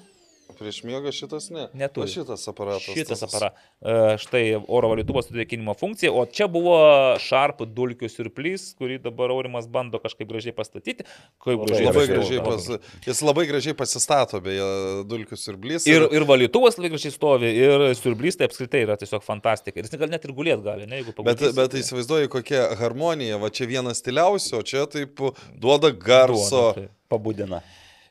Prieš 0.59 0.81
miegą 0.83 1.11
šitas 1.13 1.51
ne. 1.53 1.67
Neturi. 1.77 2.09
O 2.09 2.11
šitas 2.11 2.47
aparatas. 2.51 2.83
Šitas 2.89 3.21
tas- 3.21 3.29
aparatas. 3.29 4.23
Štai 4.25 4.57
oro 4.67 4.89
valytuvos 4.91 5.29
sudėkinimo 5.29 5.75
funkcija, 5.79 6.11
o 6.11 6.25
čia 6.27 6.49
buvo 6.51 6.75
Sharp 7.23 7.61
dulkių 7.77 8.09
siurplys, 8.11 8.65
kurį 8.81 8.97
dabar 9.05 9.31
Aurimas 9.31 9.69
bando 9.71 10.01
kažkaip 10.03 10.27
gražiai 10.33 10.55
pastatyti. 10.57 11.05
Kaip 11.45 11.61
Labai 11.63 11.85
Labai 11.85 12.03
atrodo. 12.03 12.17
gražiai, 12.17 12.43
pas, 12.43 12.67
jis 13.07 13.23
labai 13.23 13.45
gražiai 13.47 13.77
pasistato, 13.79 14.41
beje, 14.43 14.67
dulkių 15.13 15.37
siurblys. 15.39 15.87
Ir, 15.87 16.09
ir 16.17 16.27
valytuvas 16.27 16.81
labai 16.81 16.91
gražiai 16.97 17.13
stovi, 17.15 17.53
ir 17.55 17.87
siurblys 18.01 18.41
tai 18.41 18.49
apskritai 18.51 18.83
yra 18.89 18.97
tiesiog 18.99 19.23
fantastika. 19.23 19.79
Ir 19.79 19.85
jis 19.87 19.95
gal 20.01 20.09
net 20.11 20.25
ir 20.27 20.33
gulėt 20.35 20.65
gali, 20.65 20.89
ne, 20.89 21.03
jeigu 21.03 21.13
Bet, 21.15 21.23
paguldysi, 21.39 21.55
bet 21.61 21.71
tai- 21.77 21.85
įsivaizduoju, 21.85 22.29
kokia 22.35 22.65
harmonija, 22.81 23.39
va 23.39 23.51
čia 23.51 23.69
vienas 23.71 24.01
stiliausių, 24.03 24.59
o 24.59 24.63
čia 24.67 24.87
taip 24.91 25.21
duoda 25.55 25.93
garso. 25.93 26.73
Duoda, 26.73 26.75
tai. 26.75 26.89
Pabudina. 27.09 27.63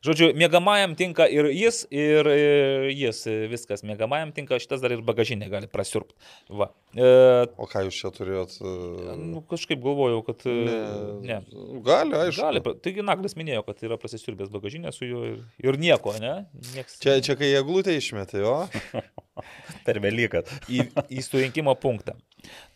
Žodžiu, 0.06 0.30
mėgamajam 0.38 0.93
tinka 1.00 1.26
ir 1.32 1.48
jis, 1.54 1.82
ir 1.93 2.28
e, 2.30 2.91
jis, 2.93 3.24
e, 3.30 3.36
viskas. 3.52 3.82
Mėgamajam 3.88 4.34
tinka 4.36 4.60
šitas 4.62 4.84
dar 4.84 4.93
ir 4.93 5.02
bagažinė 5.06 5.48
gali 5.52 5.70
prasiurpti. 5.72 6.14
Va. 6.54 6.70
E, 6.93 7.10
O 7.58 7.66
ką 7.70 7.86
jūs 7.88 7.98
čia 8.04 8.12
turėjot? 8.16 8.58
e, 8.62 9.16
nu, 9.24 9.41
kažkaip 9.50 9.82
galvojau, 9.84 10.22
kad... 10.28 10.45
Ne. 10.48 10.78
ne. 11.26 11.39
Gali, 11.86 12.18
aišku. 12.28 12.41
Gali, 12.43 12.64
taigi 12.86 13.06
Naglis 13.08 13.38
minėjo, 13.39 13.64
kad 13.68 13.82
yra 13.88 13.98
prasisiurbęs 14.02 14.54
bagažinė 14.54 14.93
su 14.95 15.10
juo 15.10 15.24
ir, 15.34 15.41
ir 15.66 15.80
nieko, 15.82 16.14
ne? 16.22 16.36
Nieks, 16.76 17.00
Čia, 17.04 17.18
čia 17.26 17.38
kai 17.39 17.52
eglutė 17.58 17.98
išmetė, 17.98 18.41
jo. 18.45 18.56
Per 19.88 20.00
Velyką. 20.04 20.41
į, 20.74 20.88
į 21.14 21.24
surinkimo 21.26 21.74
punktą. 21.80 22.16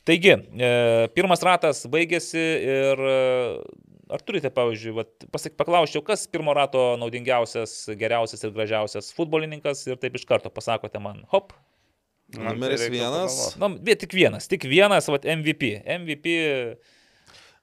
Taigi, 0.07 0.33
e, 0.57 0.69
pirmas 1.15 1.41
ratas 1.45 1.83
baigėsi 1.91 2.41
ir 2.41 3.01
e, 3.05 3.15
ar 4.11 4.23
turite, 4.27 4.51
pavyzdžiui, 4.53 4.93
vat, 4.99 5.11
pasak, 5.33 5.57
paklausčiau, 5.59 6.03
kas 6.05 6.27
pirmo 6.31 6.53
rato 6.57 6.91
naudingiausias, 7.01 7.75
geriausias 7.99 8.43
ir 8.45 8.53
gražiausias 8.55 9.11
futbolininkas 9.17 9.85
ir 9.87 9.99
taip 10.01 10.19
iš 10.19 10.27
karto 10.29 10.53
pasakote 10.53 11.01
man, 11.03 11.25
hop, 11.33 11.55
Man 12.37 12.55
Numeris 12.55 12.85
vienas. 12.87 13.57
nu, 13.59 13.67
bet 13.83 13.99
tik 14.05 14.13
vienas, 14.15 14.47
tik 14.47 14.63
vienas, 14.63 15.09
vat, 15.11 15.25
MVP. 15.27 15.81
MVP 15.99 16.35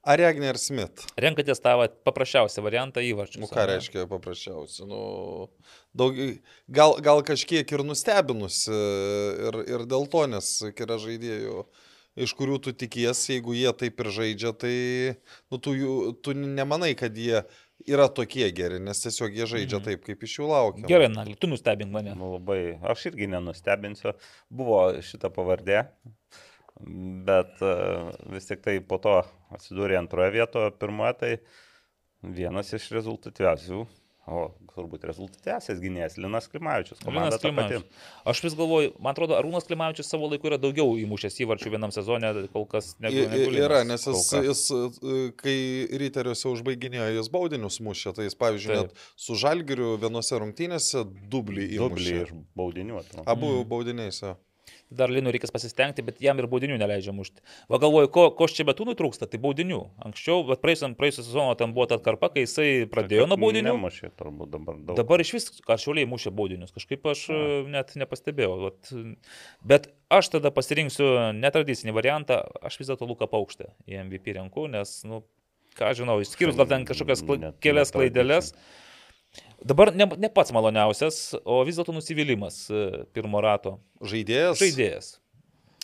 Ar 0.09 0.21
Agner 0.29 0.57
Smith? 0.61 1.07
renkatės 1.21 1.61
tą 1.61 1.75
vat, 1.81 1.97
paprasčiausią 2.07 2.63
variantą 2.65 3.03
įvarčius. 3.05 3.41
Nu, 3.43 3.49
ką 3.51 3.63
ane? 3.65 3.75
reiškia 3.77 4.07
paprasčiausiai? 4.09 4.87
Nu, 4.89 5.01
daug, 5.97 6.21
gal, 6.69 6.97
gal 7.05 7.25
kažkiek 7.27 7.73
ir 7.75 7.85
nustebinusi 7.85 8.79
ir, 9.49 9.61
ir 9.73 9.85
dėl 9.91 10.07
to, 10.13 10.25
nes 10.31 10.53
yra 10.71 11.01
žaidėjų, 11.03 11.65
iš 12.25 12.35
kurių 12.39 12.59
tu 12.65 12.75
tikiesi, 12.77 13.37
jeigu 13.37 13.55
jie 13.57 13.71
taip 13.81 14.03
ir 14.03 14.11
žaidžia, 14.15 14.53
tai 14.57 14.75
nu, 15.51 15.59
tu, 15.59 15.75
jų, 15.77 15.95
tu 16.25 16.35
nemanai, 16.37 16.93
kad 16.99 17.17
jie 17.17 17.43
yra 17.87 18.09
tokie 18.13 18.49
geri, 18.55 18.81
nes 18.83 19.01
tiesiog 19.05 19.37
jie 19.37 19.47
žaidžia 19.51 19.81
taip, 19.85 20.03
kaip 20.07 20.25
iš 20.27 20.39
jų 20.41 20.51
laukia. 20.51 20.87
Gerai, 20.91 21.11
Nagli, 21.13 21.37
tu 21.39 21.51
nustebink 21.51 21.93
mane. 21.95 22.17
Nu, 22.19 22.35
labai, 22.37 22.79
aš 22.93 23.09
irgi 23.13 23.31
nenustebinsiu. 23.31 24.15
Buvo 24.51 24.81
šita 25.05 25.31
pavardė, 25.35 25.85
bet 27.29 27.63
e, 27.65 27.73
vis 28.35 28.51
tik 28.51 28.65
tai 28.67 28.79
po 28.85 29.01
to 29.03 29.21
atsidūrė 29.55 29.99
antroje 30.03 30.35
vietoje, 30.37 30.75
pirmoje 30.81 31.17
tai 31.23 31.33
vienas 32.23 32.75
iš 32.75 32.91
rezultatyviausių, 32.97 33.85
o 34.29 34.51
turbūt 34.77 35.03
rezultatyviausias 35.09 35.81
gynėjas 35.83 36.19
Linas 36.23 36.47
Klimavičius. 36.53 37.01
komanda 37.03 37.31
Linas. 37.35 37.41
Klimavičius. 37.43 37.85
Aš 38.31 38.43
vis 38.45 38.55
galvoju, 38.55 38.93
man 39.01 39.15
atrodo, 39.17 39.35
Arūnas 39.35 39.67
Klimavičius 39.67 40.07
savo 40.13 40.29
laiku 40.31 40.47
yra 40.51 40.59
daugiau 40.61 40.93
įmušęs 41.01 41.39
įvarčių 41.43 41.73
vienam 41.75 41.91
sezone, 41.95 42.31
kol 42.53 42.67
kas 42.71 42.95
negu, 43.01 43.17
i- 43.17 43.49
Yra, 43.59 43.83
Linas. 43.83 43.87
nes 43.89 44.07
jis, 44.07 44.31
jis, 44.49 44.63
e, 44.71 45.33
kai 45.41 45.57
ryteriuose 46.05 46.47
užbaiginėjo, 46.53 47.09
jis 47.19 47.29
baudinius 47.29 47.81
mušė, 47.81 48.15
tai 48.15 48.29
jis, 48.29 48.35
pavyzdžiui, 48.39 48.75
Taip. 48.77 48.93
net 48.93 48.93
su 49.17 49.35
Žalgiriu 49.35 49.97
vienose 49.99 50.39
rungtynėse 50.39 51.03
dublį 51.29 51.73
Dublį 51.75 51.79
įmušė. 51.79 52.23
iš 52.23 52.33
baudinių. 52.57 53.03
Abu 53.27 53.47
Mhm. 53.65 53.69
baudiniais. 53.69 54.21
jo. 54.23 54.37
Dar 54.91 55.11
Linui 55.13 55.35
reikės 55.35 55.53
pasistengti, 55.53 56.01
bet 56.07 56.21
jam 56.25 56.39
ir 56.41 56.47
baudinių 56.49 56.79
neleidžia 56.81 57.13
mušti. 57.13 57.43
Va 57.69 57.77
galvoju, 57.83 58.09
ko, 58.15 58.23
ko 58.33 58.47
čia 58.49 58.65
betūnų 58.65 58.95
trūksta, 58.97 59.27
tai 59.29 59.37
baudinių. 59.43 59.81
Anksčiau, 60.09 60.47
bet 60.49 60.63
praėjusiam 60.65 60.95
praėjusią 60.97 61.27
sezoną 61.27 61.57
tam 61.61 61.75
buvo 61.77 61.85
ta 61.91 61.99
atkarpa, 62.01 62.31
kai 62.33 62.47
jisai 62.47 62.87
pradėjo 62.89 63.27
nuo 63.29 63.37
baudinių. 63.43 63.75
Nemušė 63.75 64.11
turbūt 64.17 64.55
dabar 64.55 64.79
daug. 64.81 64.97
Dabar 64.97 65.21
iš 65.25 65.35
vis, 65.37 65.51
ar 65.69 65.83
šiauliai 65.83 66.09
mušė 66.09 66.33
baudinius, 66.33 66.73
kažkaip 66.73 67.05
aš 67.13 67.27
e, 67.29 67.41
net 67.69 67.93
nepastebėjau. 68.01 68.55
Vat, 68.65 68.93
bet 69.75 69.91
aš 70.09 70.33
tada 70.39 70.55
pasirinksiu 70.57 71.11
netradicinį 71.37 71.93
variantą, 71.97 72.41
aš 72.65 72.81
vis 72.81 72.89
dėlto 72.89 73.09
Luką 73.13 73.29
Paukštę 73.29 73.75
į 73.85 74.01
MVP 74.07 74.39
renku, 74.41 74.65
nes, 74.73 75.03
nu, 75.05 75.21
ką 75.79 75.93
žinau, 76.01 76.17
išskyrus 76.25 76.57
gal 76.59 76.67
ten 76.73 76.89
kažkokias 76.89 77.21
kla- 77.29 77.53
kelias 77.61 77.93
netradicinį. 77.93 77.99
klaideles. 78.01 78.55
Dabar 79.65 79.91
ne, 79.95 80.07
ne 80.17 80.29
pats 80.31 80.53
maloniausias, 80.55 81.35
o 81.43 81.61
vis 81.67 81.79
dėlto 81.79 81.95
nusivylimas 81.97 82.61
e, 82.71 82.83
pirmo 83.17 83.41
rato. 83.43 83.79
Žaidėjas. 84.01 84.61
Žaidėjas. 84.61 85.09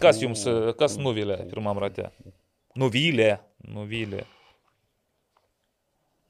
Kas 0.02 0.20
jums, 0.22 0.44
e, 0.46 0.72
kas 0.78 0.94
nuvylė 1.00 1.40
pirmam 1.50 1.78
rate? 1.82 2.10
Nuvylė, 2.78 3.36
nuvylė. 3.66 4.24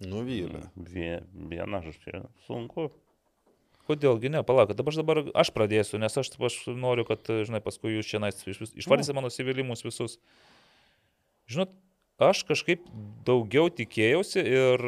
Nuvylė. 0.04 0.64
Vie- 0.76 1.22
Vieną 1.52 1.80
aš 1.88 1.98
čia 2.04 2.24
sunku. 2.48 2.90
Kodėlgi 3.88 4.30
ne, 4.32 4.40
palauk, 4.44 4.72
dabar 4.72 4.92
aš 4.94 4.98
dabar 5.02 5.20
aš 5.36 5.50
pradėsiu, 5.52 5.98
nes 6.00 6.14
aš, 6.16 6.30
aš 6.40 6.54
noriu, 6.72 7.04
kad, 7.04 7.20
žinai, 7.44 7.60
paskui 7.60 7.92
jūs 7.98 8.08
čia 8.08 8.20
išvardysite 8.80 9.12
mano 9.16 9.28
įsivylimus 9.28 9.84
visus. 9.84 10.16
Žinot, 11.52 11.74
aš 12.24 12.40
kažkaip 12.48 12.86
daugiau 13.28 13.68
tikėjausi 13.68 14.40
ir 14.40 14.86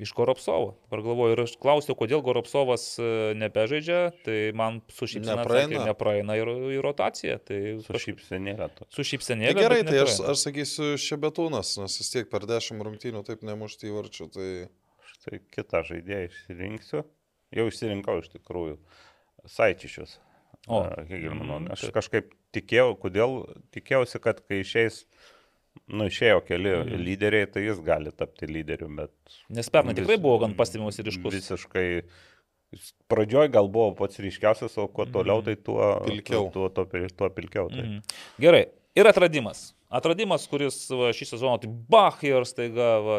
iš 0.00 0.10
Goropsovo. 0.16 0.72
Dabar 0.88 1.02
galvoju, 1.06 1.34
ir 1.36 1.42
aš 1.44 1.52
klausiau, 1.62 1.94
kodėl 1.98 2.22
Goropsovas 2.26 2.84
e, 2.98 3.08
nebežaidžia, 3.38 4.00
tai 4.26 4.38
man 4.58 4.80
su 4.90 5.06
šypsena 5.06 5.42
Nepraeina. 5.42 5.84
nepraeina 5.86 6.36
ir 6.40 6.50
į 6.74 6.80
rotaciją. 6.82 7.36
Tai 7.46 7.60
Su 7.86 8.00
šypsenėlė. 8.06 8.68
to. 8.78 8.88
su 8.90 9.00
Tai 9.02 9.06
šypsenėlė. 9.12 9.54
gerai, 9.60 9.82
bet 9.84 9.92
tai 9.94 10.02
aš, 10.06 10.18
aš 10.34 10.42
sakysiu 10.48 10.92
Šebetūnas, 10.98 11.76
nes 11.82 11.98
vis 12.02 12.10
tiek 12.10 12.30
per 12.32 12.46
10 12.50 12.82
rungtynių 12.88 13.22
taip 13.26 13.42
nemušti 13.46 13.90
įvarčių. 13.92 14.30
Tai 14.34 14.48
Štai 15.14 15.38
kitą 15.54 15.80
žaidėją 15.88 16.26
išsirinksiu. 16.28 17.00
Jau 17.54 17.64
išsirinkau 17.70 18.18
iš 18.20 18.26
tikrųjų. 18.34 18.74
Saičišius. 19.48 20.18
O. 20.68 20.82
Hegelmano. 21.08 21.58
Mhm, 21.60 21.70
Aš 21.72 21.86
taip. 21.86 21.94
kažkaip 21.96 22.30
tikėjau, 22.56 22.94
kodėl 23.00 23.34
tikėjausi, 23.74 24.20
kad 24.24 24.40
kai 24.48 24.62
išeis, 24.64 25.02
nu 25.88 26.06
išėjo 26.10 26.40
keli 26.46 26.72
Mhm. 26.78 27.02
lyderiai, 27.06 27.50
tai 27.50 27.64
jis 27.66 27.80
gali 27.84 28.12
tapti 28.12 28.46
lyderiu, 28.46 28.88
bet... 28.96 29.12
Nes 29.50 29.68
pernai 29.70 29.94
tikrai 29.94 30.16
buvo 30.18 30.38
gan 30.44 30.54
pastebimas 30.54 30.98
ir 30.98 31.10
ryškus. 31.10 31.34
Visiškai. 31.34 31.88
Pradžioj 33.10 33.52
gal 33.54 33.68
buvo 33.70 33.92
pats 33.94 34.18
ryškiausias, 34.18 34.74
o 34.82 34.88
kuo 34.90 35.04
toliau, 35.06 35.44
tai 35.46 35.54
tuo 35.54 36.00
Pilkiau. 36.08 36.48
Tuo, 36.50 36.68
tuo, 36.68 36.84
tuo, 36.90 37.06
tuo 37.16 37.30
pilkiau. 37.30 37.68
Tai. 37.70 37.84
Mhm. 37.84 38.00
Gerai. 38.42 38.66
Ir 38.94 39.06
atradimas. 39.10 39.72
Atradimas, 39.94 40.46
kuris 40.50 40.88
va, 40.90 41.12
šį 41.14 41.26
sezoną, 41.28 41.60
tai 41.62 41.68
bach 41.70 42.18
ir 42.26 42.42
staiga, 42.46 42.98
va, 43.02 43.18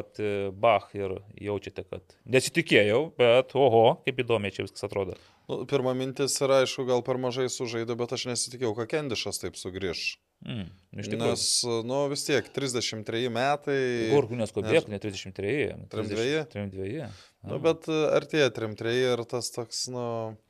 bach 0.52 0.90
ir 0.96 1.14
jaučiate, 1.40 1.86
kad 1.88 2.16
nesitikėjau, 2.28 3.14
bet 3.16 3.54
oho, 3.56 4.02
kaip 4.04 4.20
įdomiai 4.20 4.52
čia 4.52 4.66
viskas 4.66 4.84
atrodo. 4.84 5.16
nu, 5.48 5.62
pirma 5.70 5.94
mintis 5.96 6.36
yra, 6.42 6.64
aišku, 6.66 6.84
gal 6.90 7.04
per 7.06 7.16
mažai 7.22 7.48
sužaidė, 7.48 7.96
bet 7.96 8.12
aš 8.18 8.26
nesitikėjau, 8.32 8.74
kad 8.76 8.90
Kendišas 8.92 9.40
taip 9.40 9.56
sugrįž. 9.56 10.18
Mm, 10.46 10.66
iš 11.00 11.10
tikrųjų. 11.10 11.36
Nes, 11.36 11.46
nu 11.88 12.00
vis 12.12 12.26
tiek, 12.28 12.50
33 12.58 13.30
metai. 13.34 13.78
Gurkūnės 14.12 14.54
kubėk, 14.56 14.90
ne 14.92 15.00
33. 15.02 15.88
32? 15.94 16.44
32. 16.52 17.08
Nu, 17.46 17.62
bet 17.64 17.88
e, 17.90 18.02
artėja 18.18 18.52
33 18.54 18.98
ir 19.14 19.24
tas 19.30 19.50
toks, 19.56 19.86
nu... 19.94 20.04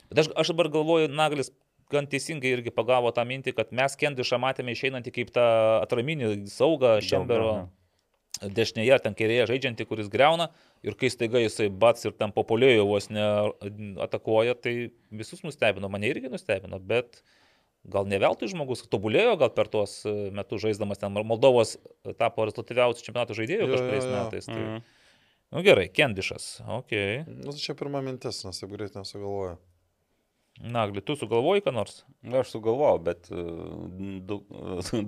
Bet 0.09 0.25
aš, 0.25 0.33
aš 0.41 0.51
dabar 0.53 0.71
galvoju, 0.73 1.11
Naglis 1.13 1.53
gan 1.91 2.07
teisingai 2.09 2.51
irgi 2.55 2.73
pagavo 2.73 3.11
tą 3.15 3.23
mintį, 3.27 3.53
kad 3.57 3.71
mes 3.75 3.95
Kendišą 3.99 4.39
matėme 4.41 4.73
išeinantį 4.75 5.13
kaip 5.15 5.33
tą 5.35 5.45
atraminį 5.83 6.31
saugą 6.51 6.97
Šembero 7.05 7.67
dešinėje 8.41 8.97
ten 9.03 9.15
kairėje 9.17 9.47
žaidžiantį, 9.51 9.87
kuris 9.87 10.09
greuna 10.11 10.49
ir 10.85 10.97
kai 10.99 11.09
staiga 11.13 11.39
jisai 11.39 11.69
bats 11.69 12.05
ir 12.07 12.15
ten 12.19 12.33
populiuoja 12.35 12.83
vos 12.87 13.07
neatakuoja, 13.13 14.57
tai 14.59 14.75
visus 15.11 15.43
nustebino, 15.45 15.89
mane 15.91 16.09
irgi 16.11 16.31
nustebino, 16.31 16.79
bet 16.79 17.21
gal 17.91 18.07
ne 18.09 18.19
veltui 18.21 18.49
žmogus 18.51 18.85
tobulėjo, 18.91 19.35
gal 19.41 19.51
per 19.55 19.69
tuos 19.71 19.99
e, 20.07 20.13
metus 20.35 20.63
žaisdamas 20.65 21.01
ten 21.01 21.13
Moldovos 21.15 21.75
tapo 22.19 22.47
rezultatyviausių 22.47 23.05
čempionato 23.05 23.37
žaidėjų 23.37 23.69
kažkuriais 23.73 24.09
metais. 24.09 24.49
Tai... 24.49 24.61
Mhm. 24.61 24.83
Nu 25.55 25.61
gerai, 25.63 25.85
Kendišas, 25.93 26.65
ok. 26.81 26.91
Nu, 27.29 27.53
tai 27.53 27.61
čia 27.61 27.77
pirma 27.77 28.01
mintis, 28.03 28.41
nes 28.47 28.59
taip 28.59 28.73
greit 28.73 28.97
nesugalvoju. 28.97 29.55
Nagli, 30.55 31.01
tu 31.03 31.17
sugalvoji 31.19 31.65
ką 31.65 31.71
nors? 31.75 31.97
Aš 32.39 32.53
sugalvojau, 32.53 32.99
bet 33.03 33.27
e, 33.27 33.41
du, 34.23 34.37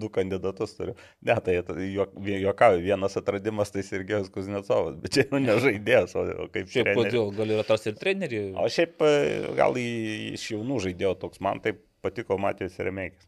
du 0.01 0.09
kandidatus 0.11 0.75
turiu. 0.75 0.95
Ne, 1.23 1.37
tai 1.39 1.55
juokauju, 1.87 2.81
vienas 2.83 3.15
atradimas 3.19 3.71
tai 3.71 3.85
Sergejus 3.87 4.27
Kuznecovas, 4.33 4.97
bet 4.99 5.15
čia 5.15 5.23
jau 5.29 5.39
nežaidėjas, 5.39 6.17
o 6.19 6.49
kaip 6.51 6.67
Šiaip 6.67 6.89
treneris. 6.89 6.99
kodėl, 6.99 7.31
gal 7.39 7.55
yra 7.55 7.63
tas 7.67 7.87
ir 7.87 7.95
trenerių? 7.95 8.43
O 8.59 8.67
šiaip 8.71 9.07
e, 9.07 9.13
gal 9.55 9.79
iš 9.79 10.49
jaunų 10.51 10.81
žaidėjų 10.89 11.15
toks, 11.23 11.39
man 11.47 11.63
taip 11.63 11.79
patiko 12.01 12.37
Matijos 12.41 12.77
Remeikis. 12.79 13.27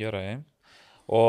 Gerai. 0.00 0.42
O 1.08 1.22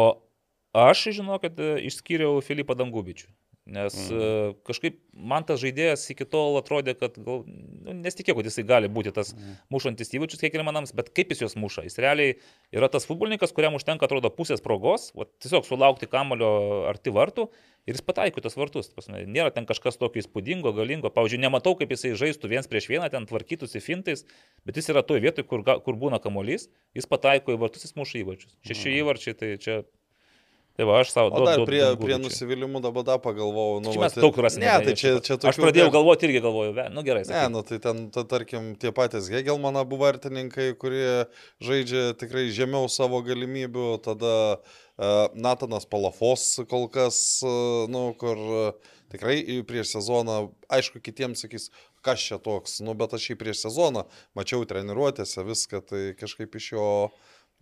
aš, 0.75 1.07
žinau, 1.17 1.39
kad 1.41 1.59
išskyriau 1.59 2.43
Filipą 2.45 2.77
Dangubičių. 2.77 3.29
Nes 3.65 3.95
mm. 3.97 4.59
kažkaip 4.61 4.99
man 5.17 5.41
tas 5.47 5.57
žaidėjas 5.57 6.03
iki 6.13 6.27
tol 6.29 6.59
atrodė, 6.59 6.93
kad 6.99 7.15
gal, 7.17 7.39
nu, 7.49 7.95
nesitikėjau, 7.97 8.37
kad 8.37 8.49
jisai 8.51 8.63
gali 8.69 8.91
būti 8.93 9.09
tas 9.15 9.31
mm. 9.33 9.55
mušantis 9.73 10.13
įvačius 10.13 10.43
kiek 10.43 10.57
įmanams, 10.61 10.93
bet 10.93 11.09
kaip 11.17 11.33
jis 11.33 11.41
juos 11.41 11.57
muša. 11.57 11.87
Jis 11.87 11.97
realiai 12.05 12.35
yra 12.75 12.91
tas 12.93 13.09
futbolininkas, 13.09 13.55
kuriam 13.57 13.73
užtenka, 13.73 14.05
atrodo, 14.05 14.29
pusės 14.29 14.61
progos, 14.61 15.07
va, 15.17 15.25
tiesiog 15.41 15.65
sulaukti 15.65 16.05
kamulio 16.11 16.51
arti 16.91 17.15
vartų 17.15 17.47
ir 17.89 17.97
jis 17.97 18.05
pataiko 18.05 18.45
tas 18.45 18.53
vartus. 18.53 18.91
ta 18.91 18.99
Prasme, 18.99 19.25
nėra 19.25 19.49
ten 19.57 19.65
kažkas 19.65 19.97
tokio 19.97 20.21
įspūdingo, 20.21 20.69
galingo. 20.77 21.09
Pavyzdžiui, 21.17 21.41
nematau, 21.47 21.73
kaip 21.79 21.97
jisai 21.97 22.13
žaistų 22.21 22.53
viens 22.53 22.69
prieš 22.69 22.91
vieną, 22.93 23.09
ten 23.09 23.25
tvarkytųsi 23.25 23.81
fintais, 23.81 24.27
bet 24.61 24.77
jis 24.77 24.93
yra 24.93 25.01
toje 25.01 25.25
vietoje, 25.25 25.49
kur, 25.49 25.65
kur 25.65 26.01
būna 26.05 26.21
kamuolys, 26.21 26.69
jis 26.93 27.09
pataiko 27.09 27.57
į 27.57 27.61
vartus, 27.65 27.89
jis 27.89 27.97
muša 27.97 28.21
įvačius. 28.21 28.57
Šeši 28.69 28.99
įvarčiai, 29.01 29.39
tai 29.41 29.55
čia... 29.57 29.81
Tai 30.75 30.85
va, 30.89 30.97
aš 30.99 31.11
savo... 31.13 31.29
O 31.31 31.45
dar 31.47 31.61
prie, 31.67 31.79
prie 32.01 32.17
nusivylimų 32.19 32.81
dabar 32.83 33.05
dar 33.07 33.19
pagalvojau. 33.23 33.77
Nu, 33.85 33.93
Čia 33.95 34.01
mes 34.01 34.15
vat- 34.17 34.23
daug 34.25 34.39
rasime. 34.43 34.65
Ne, 34.67 34.73
tai 34.83 34.95
čia, 34.99 35.13
čia 35.23 35.37
Aš 35.47 35.59
pradėjau 35.61 35.87
gal- 35.87 35.93
galvoti 36.01 36.27
irgi 36.27 36.41
galvoju, 36.43 36.73
ve, 36.75 36.87
nu 36.91 37.03
gerai, 37.07 37.21
Ne, 37.23 37.29
sakyk. 37.31 37.53
nu 37.53 37.61
tai 37.69 37.77
ten, 37.85 38.01
ta, 38.11 38.25
tarkim, 38.27 38.73
tie 38.81 38.91
patys 38.91 39.29
Hegelmano 39.31 39.85
buvo 39.87 40.03
vartininkai, 40.03 40.73
kurie 40.81 41.29
žaidžia 41.63 42.09
tikrai 42.19 42.49
žemiau 42.51 42.89
savo 42.91 43.21
galimybių, 43.23 43.87
tada 44.03 44.33
uh, 44.59 45.31
Natanas 45.33 45.87
Palafos 45.87 46.43
kol 46.67 46.89
kas, 46.91 47.39
uh, 47.47 47.87
nu, 47.87 48.09
kur 48.19 48.35
uh, 48.35 48.91
tikrai 49.15 49.39
prieš 49.63 49.95
sezoną, 49.95 50.49
aišku, 50.75 50.99
kitiems 50.99 51.39
sakys, 51.45 51.69
kas 52.03 52.19
čia 52.19 52.35
toks, 52.37 52.81
nu, 52.83 52.91
bet 52.99 53.15
aš 53.15 53.31
jį 53.31 53.37
prieš 53.39 53.63
sezoną 53.63 54.03
mačiau 54.35 54.67
treniruotėse 54.67 55.39
viską, 55.47 55.79
tai 55.87 56.03
kažkaip 56.19 56.59
iš 56.59 56.73
jo 56.75 56.89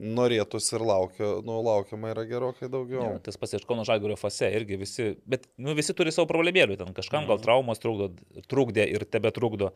norėtųsi 0.01 0.73
ir 0.77 0.85
laukia, 0.87 1.27
nu, 1.45 1.59
laukiama 1.65 2.13
yra 2.13 2.23
gerokai 2.27 2.69
daugiau. 2.71 3.03
Ja, 3.03 3.19
tas 3.23 3.37
pats 3.39 3.53
iš 3.59 3.67
Kauno 3.69 3.85
Žalgirio 3.87 4.17
fase 4.17 4.49
irgi 4.55 4.79
visi, 4.81 5.11
bet 5.29 5.45
nu, 5.61 5.75
visi 5.77 5.93
turi 5.97 6.13
savo 6.13 6.25
problemėlių, 6.31 6.79
ten 6.79 6.95
kažkam 6.97 7.27
gal 7.29 7.41
traumos 7.43 7.81
trukdo, 7.83 8.09
trukdė 8.49 8.87
ir 8.89 9.05
tebe 9.05 9.31
trukdo. 9.35 9.73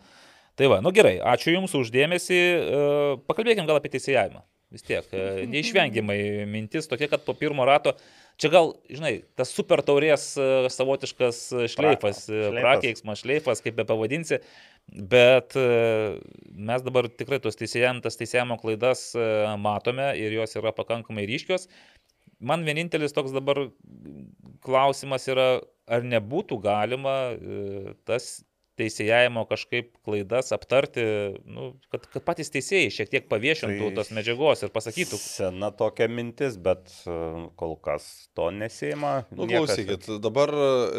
Tai 0.58 0.72
va, 0.74 0.80
nu 0.82 0.90
gerai, 0.96 1.20
ačiū 1.22 1.54
Jums 1.54 1.76
uždėmesį, 1.78 2.38
e, 2.38 2.86
pakalbėkim 3.30 3.68
gal 3.70 3.78
apie 3.78 3.94
teisėjavimą. 3.94 4.42
Vis 4.74 4.84
tiek, 4.84 5.06
e, 5.14 5.28
neišvengiamai 5.54 6.18
mintis 6.50 6.90
tokia, 6.90 7.12
kad 7.12 7.22
po 7.28 7.38
pirmo 7.38 7.68
rato, 7.70 7.94
čia 8.42 8.50
gal, 8.52 8.74
žinai, 8.90 9.20
tas 9.38 9.54
super 9.54 9.86
taurės 9.86 10.32
e, 10.34 10.48
savotiškas 10.74 11.44
šleifas, 11.70 12.26
šleifas. 12.26 12.58
prakeiksmas 12.58 13.22
šleifas, 13.22 13.62
kaip 13.62 13.78
be 13.78 13.86
pavadinsi, 13.86 14.42
bet 14.88 15.56
e, 15.56 15.68
mes 16.48 16.84
dabar 16.86 17.10
tikrai 17.10 17.40
tos 17.44 17.60
teisėjam, 17.60 18.02
tas 18.04 18.18
teisėjimo 18.20 18.58
klaidas 18.62 19.12
e, 19.16 19.28
matome 19.60 20.14
ir 20.20 20.36
jos 20.38 20.56
yra 20.60 20.74
pakankamai 20.76 21.28
ryškios. 21.30 21.68
Man 22.40 22.64
vienintelis 22.68 23.16
toks 23.18 23.34
dabar 23.34 23.66
klausimas 24.64 25.26
yra, 25.32 25.48
ar 25.90 26.06
nebūtų 26.06 26.60
galima 26.64 27.18
e, 27.34 27.96
tas 28.08 28.44
teisėjimo 28.78 29.44
kažkaip 29.50 29.90
klaidas 30.06 30.52
aptarti, 30.56 31.04
nu, 31.50 31.72
kad, 31.94 32.06
kad 32.14 32.24
patys 32.28 32.52
teisėjai 32.54 32.92
šiek 32.94 33.12
tiek 33.14 33.28
paviešintų 33.32 33.90
Tai 33.90 33.92
tos 33.98 34.12
medžiagos 34.16 34.64
ir 34.66 34.72
pasakytų. 34.74 35.20
Sena 35.22 35.72
tokia 35.76 36.08
mintis, 36.12 36.58
bet 36.62 36.92
e, 37.10 37.18
kol 37.60 37.76
kas 37.84 38.08
to 38.38 38.50
nesėima. 38.54 39.14
Nu, 39.34 39.50
klausykit, 39.50 40.08
dabar 40.24 40.54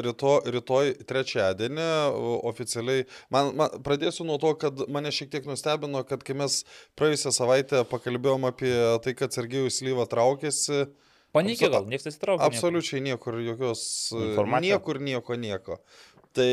rytoj, 0.04 0.42
rytoj 0.58 0.94
trečiadienį 1.08 1.88
o, 2.12 2.38
oficialiai, 2.50 3.06
man, 3.34 3.52
man, 3.58 3.78
pradėsiu 3.86 4.26
nuo 4.28 4.38
to, 4.42 4.54
kad 4.60 4.86
mane 4.90 5.12
šiek 5.14 5.30
tiek 5.34 5.46
nustebino, 5.48 6.02
kad 6.08 6.24
kai 6.26 6.36
mes 6.38 6.62
praėjusią 6.98 7.34
savaitę 7.34 7.84
pakalbėjom 7.90 8.48
apie 8.50 8.74
tai, 9.04 9.14
kad 9.18 9.34
Sergejus 9.34 9.82
Lyva 9.86 10.08
traukėsi, 10.10 10.88
Panikė 11.36 11.68
gal, 11.68 11.84
niekas 11.84 12.06
nesitraukia. 12.08 12.40
niekur. 12.40 12.56
absoliučiai 12.56 13.02
niekur 13.04 13.36
jokios, 13.44 13.82
e, 14.16 14.22
Informacija? 14.30 14.78
niekur 14.78 15.00
nieko 15.04 15.36
nieko. 15.36 15.76
Tai 16.32 16.48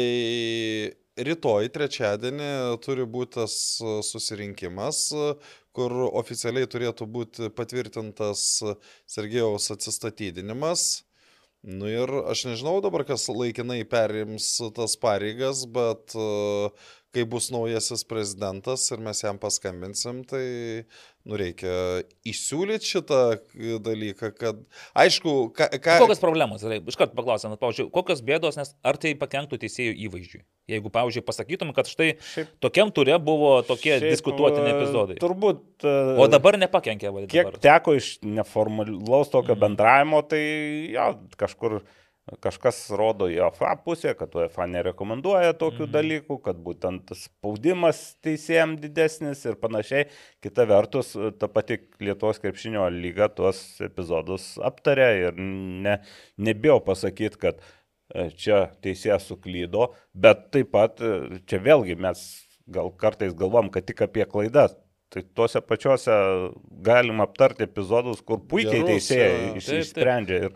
rytoj, 1.17 1.69
trečiadienį, 1.71 2.49
turi 2.83 3.05
būti 3.07 3.39
tas 3.39 3.55
e, 3.79 3.97
susirinkimas, 4.03 5.01
e, 5.15 5.31
kur 5.75 5.95
oficialiai 6.11 6.67
turėtų 6.71 7.07
būti 7.11 7.49
patvirtintas 7.55 8.45
Sergejaus 9.11 9.71
atsistatydinimas. 9.75 11.05
Nu 11.65 11.89
ir 11.89 12.11
aš 12.29 12.43
nežinau 12.45 12.77
dabar, 12.83 13.01
kas 13.07 13.25
laikinai 13.31 13.79
perims 13.89 14.51
tas 14.75 14.93
pareigas, 15.01 15.63
bet 15.65 16.13
e, 16.13 16.69
kai 17.15 17.23
bus 17.31 17.47
naujasis 17.55 18.03
prezidentas 18.07 18.83
ir 18.91 18.99
mes 19.05 19.21
jam 19.23 19.37
paskambinsim, 19.41 20.21
tai 20.27 20.43
nu 21.25 21.39
reikia 21.39 22.03
įsiūlyti 22.29 22.85
šitą 22.91 23.19
dalyką, 23.81 24.29
kad 24.37 24.59
aišku, 25.01 25.33
ką... 25.57 25.69
ką 25.81 25.95
Kokios 26.03 26.21
problemos 26.21 26.61
yra? 26.67 26.77
Iškart 26.83 27.15
paklausant, 27.17 27.55
pavyzdžiui, 27.61 27.87
kokios 27.95 28.21
bėdos, 28.27 28.59
nes 28.59 28.75
ar 28.85 28.99
tai 29.01 29.15
pakenktų 29.17 29.57
teisėjų 29.63 29.95
įvaizdžiui? 30.05 30.43
Jeigu, 30.69 30.89
pavyzdžiui, 30.93 31.25
pasakytum, 31.25 31.71
kad 31.77 31.89
štai 31.89 32.11
Šiaip- 32.19 32.53
tokiam 32.65 32.91
turė 32.93 33.17
buvo 33.21 33.55
tokie 33.65 33.95
Šiaip, 33.95 34.11
diskutuotini 34.15 34.69
e, 34.69 34.75
epizodai. 34.77 35.17
Turbūt. 35.21 35.63
e, 35.85 35.95
O 36.21 36.25
dabar 36.29 36.57
nepakenkė 36.61 37.09
vadinasi. 37.13 37.33
Kiek 37.35 37.59
teko 37.61 37.93
iš 37.97 38.15
neformalaus 38.25 39.29
tokio 39.33 39.53
Mhm. 39.55 39.61
bendravimo, 39.65 40.21
tai 40.29 40.41
jo, 40.93 41.07
kažkur 41.37 41.79
kažkas 42.41 42.79
rodo 42.97 43.27
į 43.29 43.37
OFA 43.45 43.75
pusę, 43.85 44.15
kad 44.17 44.33
UEFA 44.35 44.65
nerekomenduoja 44.71 45.53
tokių 45.53 45.85
Mhm. 45.85 45.91
dalykų, 45.93 46.37
kad 46.43 46.57
būtent 46.57 47.13
spaudimas 47.13 48.15
teisėjam 48.25 48.75
didesnis 48.81 49.45
ir 49.45 49.55
panašiai. 49.61 50.07
Kita 50.41 50.65
vertus, 50.65 51.13
ta 51.39 51.47
pati 51.47 51.77
Lietuvos 52.01 52.39
krepšinio 52.41 52.89
lyga 52.89 53.29
tuos 53.29 53.79
epizodus 53.81 54.57
aptarė 54.57 55.09
ir 55.27 55.33
ne, 55.37 55.99
nebijau 56.37 56.79
pasakyti, 56.83 57.37
kad 57.37 57.61
e, 58.13 58.29
čia 58.31 58.71
teisėjas 58.81 59.27
suklydo, 59.29 59.93
bet 60.13 60.51
taip 60.51 60.71
pat 60.71 61.01
e, 61.01 61.39
čia 61.45 61.59
vėlgi 61.59 61.95
mes 61.97 62.25
gal 62.67 62.89
kartais 62.89 63.33
galvom, 63.37 63.69
kad 63.69 63.85
tik 63.85 64.01
apie 64.01 64.25
klaidas. 64.25 64.73
Tai 65.15 65.21
tuose 65.33 65.61
pačiuose 65.63 66.11
galima 66.83 67.23
aptarti 67.23 67.63
epizodus, 67.63 68.19
kur 68.27 68.41
puikiai 68.51 68.81
Gerus, 68.81 68.89
teisėjai 68.89 69.37
iš- 69.61 69.69
Taip, 69.69 69.83
išsprendžia. 69.85 70.39
Ir, 70.43 70.49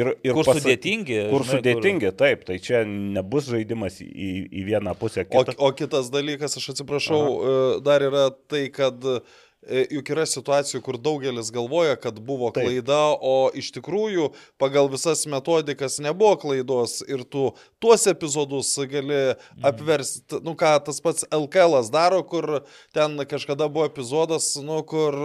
ir, 0.00 0.10
ir 0.24 0.32
Kur 0.38 0.46
pasa- 0.48 0.62
sudėtingi, 0.64 1.18
Kur 1.28 1.42
žinai, 1.44 1.50
kur- 1.50 1.50
sudėtingi, 1.60 2.12
taip, 2.16 2.46
tai 2.48 2.56
čia 2.58 2.80
nebus 2.88 3.50
žaidimas 3.52 3.98
į, 4.00 4.30
į 4.48 4.64
vieną 4.70 4.94
pusę. 4.96 5.26
O, 5.28 5.44
Kita. 5.44 5.54
o 5.58 5.68
kitas 5.76 6.08
dalykas, 6.10 6.56
aš 6.56 6.70
atsiprašau, 6.72 7.20
Aha. 7.20 7.80
dar 7.84 8.00
yra 8.08 8.30
tai, 8.48 8.70
kad 8.72 9.04
e, 9.04 9.20
juk 9.64 10.10
yra 10.14 10.26
situacijų, 10.28 10.80
kur 10.84 10.98
daugelis 11.02 11.50
galvoja, 11.54 11.96
kad 11.98 12.18
buvo 12.22 12.50
Taip. 12.54 12.66
klaida, 12.66 13.00
o 13.18 13.50
iš 13.56 13.72
tikrųjų 13.76 14.30
pagal 14.60 14.90
visas 14.92 15.24
metodikas 15.30 15.98
nebuvo 16.02 16.36
klaidos 16.42 17.00
ir 17.08 17.24
tu 17.24 17.48
tuos 17.82 18.06
epizodus 18.10 18.74
gali 18.90 19.34
apversti, 19.66 20.40
nu 20.46 20.54
ką 20.58 20.76
tas 20.86 21.02
pats 21.02 21.26
LKL 21.34 21.80
daro, 21.90 22.22
kur 22.26 22.62
ten 22.94 23.18
kažkada 23.26 23.68
buvo 23.72 23.88
epizodas, 23.90 24.54
nu 24.62 24.82
kur, 24.86 25.18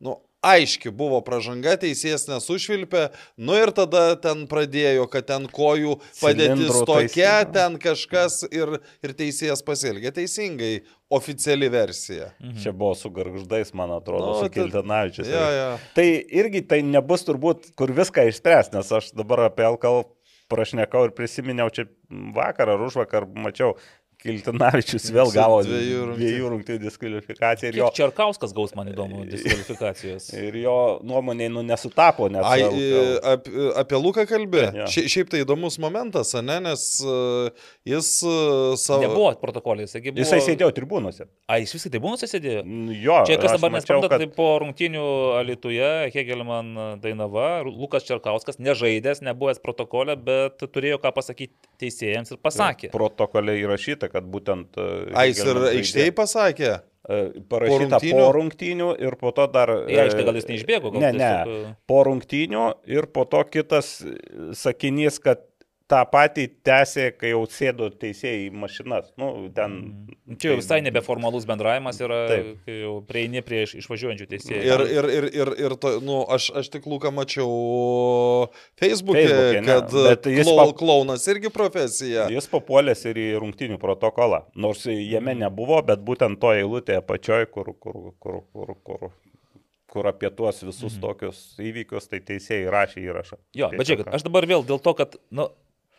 nu, 0.00 0.18
aiški 0.44 0.92
buvo 0.94 1.18
pražanga, 1.24 1.72
teisėjas 1.80 2.26
nesušvilpė, 2.28 3.06
nu 3.40 3.56
ir 3.56 3.72
tada 3.76 4.02
ten 4.20 4.44
pradėjo, 4.50 5.06
kad 5.12 5.26
ten 5.30 5.46
kojų 5.48 5.96
padėtis 6.20 6.68
Cilindrų 6.68 6.82
tokia, 6.90 7.30
taisymas. 7.40 7.54
ten 7.56 7.78
kažkas 7.82 8.36
ir, 8.52 8.74
ir 9.04 9.14
teisėjas 9.16 9.64
pasielgė 9.66 10.12
teisingai, 10.20 10.72
oficiali 11.14 11.68
versija. 11.72 12.30
Čia 12.62 12.72
buvo 12.76 12.94
su 12.98 13.10
garždais, 13.14 13.72
man 13.76 13.92
atrodo, 13.96 14.26
Nu, 14.32 14.34
su 14.42 14.48
tai- 14.48 14.54
Kiltanavičius. 14.60 15.28
Jo, 15.30 15.44
jo. 15.58 15.68
Tai 15.96 16.06
irgi 16.42 16.64
tai 16.68 16.82
nebus 16.82 17.24
turbūt, 17.24 17.72
kur 17.78 17.92
viską 17.94 18.28
išspręs, 18.30 18.72
nes 18.76 18.92
aš 18.92 19.12
dabar 19.16 19.46
apie 19.48 19.64
LKL 19.68 20.04
prašnekau 20.52 21.06
ir 21.08 21.12
prisiminiau 21.16 21.70
čia 21.72 21.86
vakar 22.36 22.68
ar 22.74 22.82
už 22.84 22.98
vakar, 23.00 23.24
mačiau, 23.26 23.76
Kiltanavičius 24.24 25.10
vėl 25.12 25.28
gavo 25.34 25.58
dviejų 25.66 26.04
rungtynių. 26.08 26.48
rungtynių 26.54 26.80
diskvalifikaciją 26.86 27.70
ir 27.72 27.78
jo, 27.82 27.88
Čerkauskas 27.96 28.54
gaus, 28.56 28.72
man 28.78 28.88
įdomu, 28.88 29.24
diskvalifikacijos. 29.32 30.30
ir 30.38 30.56
jo 30.62 30.76
nuomonė 31.04 31.50
nu, 31.52 31.62
nesutapo. 31.66 32.30
Net 32.32 32.46
Ai, 32.48 32.62
LKL. 32.64 33.10
ap, 33.34 33.50
apie 33.84 34.00
Luką 34.00 34.24
kalbė. 34.30 34.64
Jo. 34.80 34.86
Šia, 34.94 35.04
šiaip 35.12 35.32
tai 35.34 35.42
įdomus 35.44 35.76
momentas, 35.82 36.32
ne, 36.40 36.56
nes 36.64 36.86
uh, 37.04 37.50
jis 37.88 38.08
uh, 38.24 38.72
savo... 38.80 39.04
Nebuvo 39.04 39.34
protokolė, 39.42 39.84
jisai 39.84 40.02
buvo... 40.08 40.22
Jisai 40.22 40.40
sėdėjo 40.46 40.70
tribūnose. 40.80 41.28
A, 41.50 41.58
jis 41.60 41.76
visai 41.76 41.92
tai 41.92 42.00
buvo 42.04 42.16
sėdėjo? 42.20 42.64
Nu, 42.64 42.96
Jo, 43.04 43.20
Čia 43.28 43.36
kas 43.42 43.56
dabar 43.58 43.74
nesuprantat, 43.74 44.14
kad- 44.14 44.22
tai 44.24 44.30
po 44.32 44.48
rungtinių 44.62 45.04
Alituje 45.42 45.90
Hegelman 46.14 46.72
Dainava, 47.02 47.60
Lukas 47.66 48.06
Čerkauskas 48.08 48.56
nežaidęs, 48.62 49.20
nebuvęs 49.26 49.60
protokolė, 49.64 50.16
bet 50.16 50.64
turėjo 50.72 50.96
ką 51.02 51.12
pasakyti 51.16 51.52
teisėjams 51.82 52.32
ir 52.32 52.40
pasakė. 52.44 52.90
Protokole 52.94 53.58
įrašyta, 53.60 54.08
kad 54.14 54.26
būtent... 54.30 54.78
e, 54.78 54.88
Ai, 55.18 55.28
jis 55.32 55.42
ir 55.44 55.60
aikštėje 55.74 56.14
pasakė. 56.16 56.72
e, 57.04 57.18
parašyta 57.52 57.98
rungtynių? 57.98 58.14
po 58.16 58.28
rungtynių 58.38 58.90
ir 59.04 59.16
po 59.20 59.32
to 59.36 59.44
dar... 59.52 59.72
Aikštę 59.84 60.22
e, 60.22 60.28
gal 60.30 60.38
jis 60.40 60.46
neišbėgo, 60.48 60.94
gal 60.94 61.02
Ne, 61.04 61.10
ne. 61.12 61.18
tiesiog, 61.18 61.50
e, 61.74 61.74
Po 61.90 61.98
rungtynių 62.08 62.68
ir 62.96 63.10
po 63.12 63.26
to 63.28 63.42
kitas 63.52 63.98
sakinys, 64.56 65.18
kad 65.20 65.44
tą 65.90 66.00
patį 66.08 66.46
tęsė, 66.64 67.10
kai 67.18 67.34
jau 67.34 67.42
sėdo 67.50 67.90
teisėjai 68.00 68.46
į 68.46 68.52
mašinas. 68.56 69.10
Nu, 69.20 69.30
ten... 69.54 69.76
Čia 70.40 70.54
jau 70.54 70.58
visai 70.60 70.78
nebeformalus 70.84 71.44
bendravimas 71.48 71.98
yra, 72.00 72.20
kai 72.64 72.76
jau 72.80 72.94
prieini 73.04 73.42
prie 73.44 73.64
iš- 73.66 73.76
išvažiuojančių 73.82 74.28
teisėjų. 74.30 74.62
Ir, 74.64 74.84
ir, 74.94 75.08
ir, 75.18 75.26
ir, 75.42 75.50
ir 75.66 75.74
to, 75.80 75.96
nu, 76.04 76.22
aš, 76.32 76.48
aš 76.62 76.70
tik 76.72 76.88
Luką 76.88 77.12
mačiau 77.14 77.50
Facebook'e, 78.80 79.26
Feisbuke, 79.26 79.60
ne, 79.60 79.66
kad 79.68 79.92
bet 80.08 80.30
jis 80.32 80.48
klau, 80.48 80.56
pap- 80.62 80.78
klaunas 80.80 81.26
irgi 81.28 81.52
profesija. 81.52 82.30
Jis 82.32 82.48
papuolęs 82.52 83.04
ir 83.10 83.20
į 83.20 83.26
rungtynių 83.44 83.76
protokolą. 83.82 84.46
Nors 84.56 84.86
jame 84.88 85.36
nebuvo, 85.36 85.82
bet 85.84 86.00
būtent 86.06 86.40
to 86.40 86.54
eilutėje 86.56 87.04
pačioj, 87.04 87.50
kur, 87.52 87.74
kur, 87.76 88.00
kur, 88.24 88.40
kur, 88.56 88.72
kur, 88.88 89.12
kur 89.94 90.08
apie 90.08 90.32
tuos 90.32 90.64
visus 90.64 90.96
mhm. 90.96 91.02
tokius 91.04 91.44
įvykius, 91.60 92.08
tai 92.08 92.24
teisėjai 92.24 92.72
rašė 92.72 93.04
įrašą. 93.04 93.38
Jo, 93.60 93.68
bet 93.76 93.84
žiūrėkit, 93.84 94.10
aš 94.16 94.24
dabar 94.26 94.48
vėl 94.48 94.64
dėl 94.66 94.80
to, 94.82 94.96
kad 94.98 95.20
nu, 95.28 95.50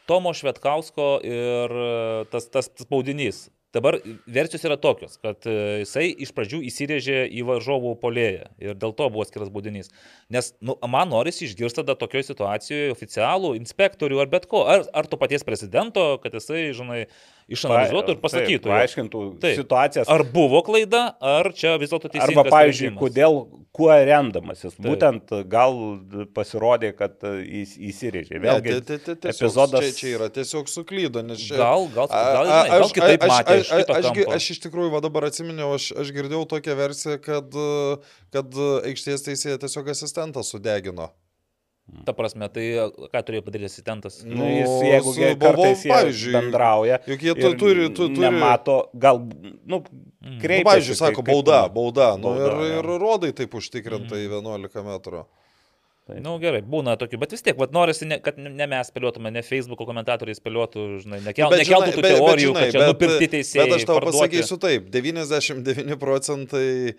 Tomo 0.10 0.34
Švetkausko 0.38 1.10
ir 1.26 1.76
e, 1.82 1.92
tas, 2.32 2.50
tas 2.54 2.72
spaudinys. 2.82 3.48
Dabar 3.76 3.98
versijos 4.32 4.64
yra 4.64 4.78
tokios, 4.80 5.18
kad 5.20 5.44
e, 5.50 5.56
jisai 5.82 6.06
iš 6.24 6.32
pradžių 6.38 6.62
įsirėžė 6.70 7.26
į 7.28 7.44
varžovų 7.50 7.96
polėją 8.00 8.46
ir 8.64 8.78
dėl 8.80 8.94
to 8.96 9.10
buvo 9.12 9.26
skiras 9.28 9.52
baudinys. 9.52 9.92
Nes 10.32 10.54
nu, 10.64 10.78
man 10.88 11.12
norisi 11.12 11.44
išgirsti 11.50 11.82
tada 11.82 11.98
tokioje 12.00 12.30
situacijoje 12.30 12.94
oficialų 12.94 13.52
inspektorių 13.60 14.22
ar 14.24 14.32
bet 14.32 14.48
ko, 14.52 14.64
ar, 14.72 14.86
ar 14.96 15.10
to 15.12 15.20
paties 15.20 15.44
prezidento, 15.44 16.06
kad 16.24 16.38
jisai, 16.40 16.70
žinai, 16.78 17.02
išanalizuotų 17.52 18.16
ir 18.16 18.20
pasakytų. 18.24 18.64
Taip, 18.66 18.72
paaiškintų 18.74 19.20
Taip. 19.44 19.56
situacijas. 19.60 20.10
Ar 20.10 20.24
buvo 20.34 20.62
klaida, 20.66 21.04
ar 21.22 21.52
čia 21.54 21.76
vis 21.82 21.92
dėlto 21.94 22.10
teisingas 22.10 22.32
Arba, 22.34 22.50
pavyzdžiui, 22.50 22.90
sprendimas. 22.90 23.04
kodėl, 23.04 23.38
kuo 23.76 23.90
remdamasis. 23.92 24.74
Taip. 24.78 24.86
Būtent 24.88 25.34
gal 25.52 25.76
pasirodė, 26.34 26.94
kad 26.98 27.20
įs- 27.22 27.76
įsirėžė. 27.90 28.40
Ne, 28.40 28.44
Vėlgi, 28.48 28.76
ti- 28.80 28.86
ti- 28.88 29.00
ti- 29.06 29.16
tiesiog 29.28 29.50
epizodas. 29.50 29.86
Čia, 29.86 29.98
čia 30.00 30.14
yra 30.18 30.30
tiesiog 30.40 30.72
suklydo, 30.72 31.22
nes 31.26 31.38
čia... 31.44 31.58
Gal, 31.60 31.88
gal, 31.94 32.08
A- 32.10 32.24
gal, 32.24 32.46
a- 32.46 32.64
žinai, 32.66 32.80
gal 32.80 32.90
kitaip 32.98 33.28
aš, 33.28 33.30
matė 33.36 33.58
aš, 33.60 33.72
aš, 33.72 33.86
aš, 34.00 34.06
kampo. 34.10 34.32
aš 34.40 34.50
iš 34.56 34.60
tikrųjų 34.66 34.94
va 34.96 35.04
dabar 35.06 35.28
atsiminiau, 35.30 35.74
aš, 35.76 35.92
aš 36.02 36.14
girdėjau 36.16 36.46
tokią 36.56 36.76
versiją, 36.80 37.20
kad, 37.22 37.52
e, 37.54 38.00
kad 38.34 38.58
aikštės 38.90 39.28
teisėja 39.28 39.60
tiesiog 39.62 39.92
asistentą 39.94 40.42
sudegino. 40.44 41.12
Ta 42.06 42.14
prasme, 42.18 42.48
tai 42.50 42.64
ką 43.14 43.20
turėjo 43.28 43.44
padaryti 43.46 43.68
asistentas? 43.70 44.24
Nu, 44.26 44.40
Nu, 44.42 44.46
jis, 44.50 44.72
jeigu 44.88 45.12
su 45.14 45.28
kartais 45.38 45.84
jie 45.86 45.92
pavyzdžiui, 45.94 46.34
bendrauja, 46.34 46.98
Juk 47.06 47.22
jie 47.28 47.36
tu, 47.38 47.52
turi, 47.62 47.86
tu, 47.94 48.08
turi... 48.10 48.24
nemato, 48.26 48.90
gal, 48.98 49.20
nu, 49.22 49.84
Nu, 49.86 50.40
kreipiasi. 50.42 50.66
pavyzdžiui, 50.66 50.98
sako, 50.98 51.22
kaip- 51.22 51.30
bauda, 51.36 51.60
bauda. 51.70 52.08
Nu, 52.18 52.32
Bauda, 52.34 52.46
ir, 52.50 52.54
jo. 52.74 52.80
ir 52.82 53.00
rodai 53.06 53.30
taip 53.38 53.54
užtikrintai 53.54 54.24
11 54.26 54.82
metrų. 54.88 55.26
Na 56.10 56.20
nu, 56.22 56.36
gerai, 56.42 56.62
būna 56.62 56.94
tokių, 57.02 57.18
bet 57.22 57.32
vis 57.34 57.42
tiek, 57.46 57.56
vad 57.58 57.72
norisi, 57.74 58.06
ne, 58.06 58.20
kad 58.22 58.38
ne 58.38 58.68
mes 58.70 58.90
spėliotume, 58.92 59.32
ne 59.34 59.42
Facebook 59.46 59.80
komentatoriai 59.90 60.38
spėliotų, 60.38 60.84
žinai, 61.06 61.22
nekel, 61.26 61.50
Bet 61.50 61.62
nekeltų 61.64 61.86
žinai- 61.86 61.96
tų 61.96 62.02
bet- 62.02 62.12
bet 62.12 62.20
teorijų, 62.22 62.50
žinai, 62.52 62.62
kad 62.66 62.72
čia 62.76 62.80
bet- 62.82 62.90
nupirkti 62.94 63.30
teisėjai. 63.34 63.66
Bet 63.70 63.74
aš 63.80 63.86
tau 63.90 63.96
parduoti. 64.00 64.18
pasakysiu 64.18 64.58
taip, 64.62 64.90
99 64.94 65.98
procentai 65.98 66.96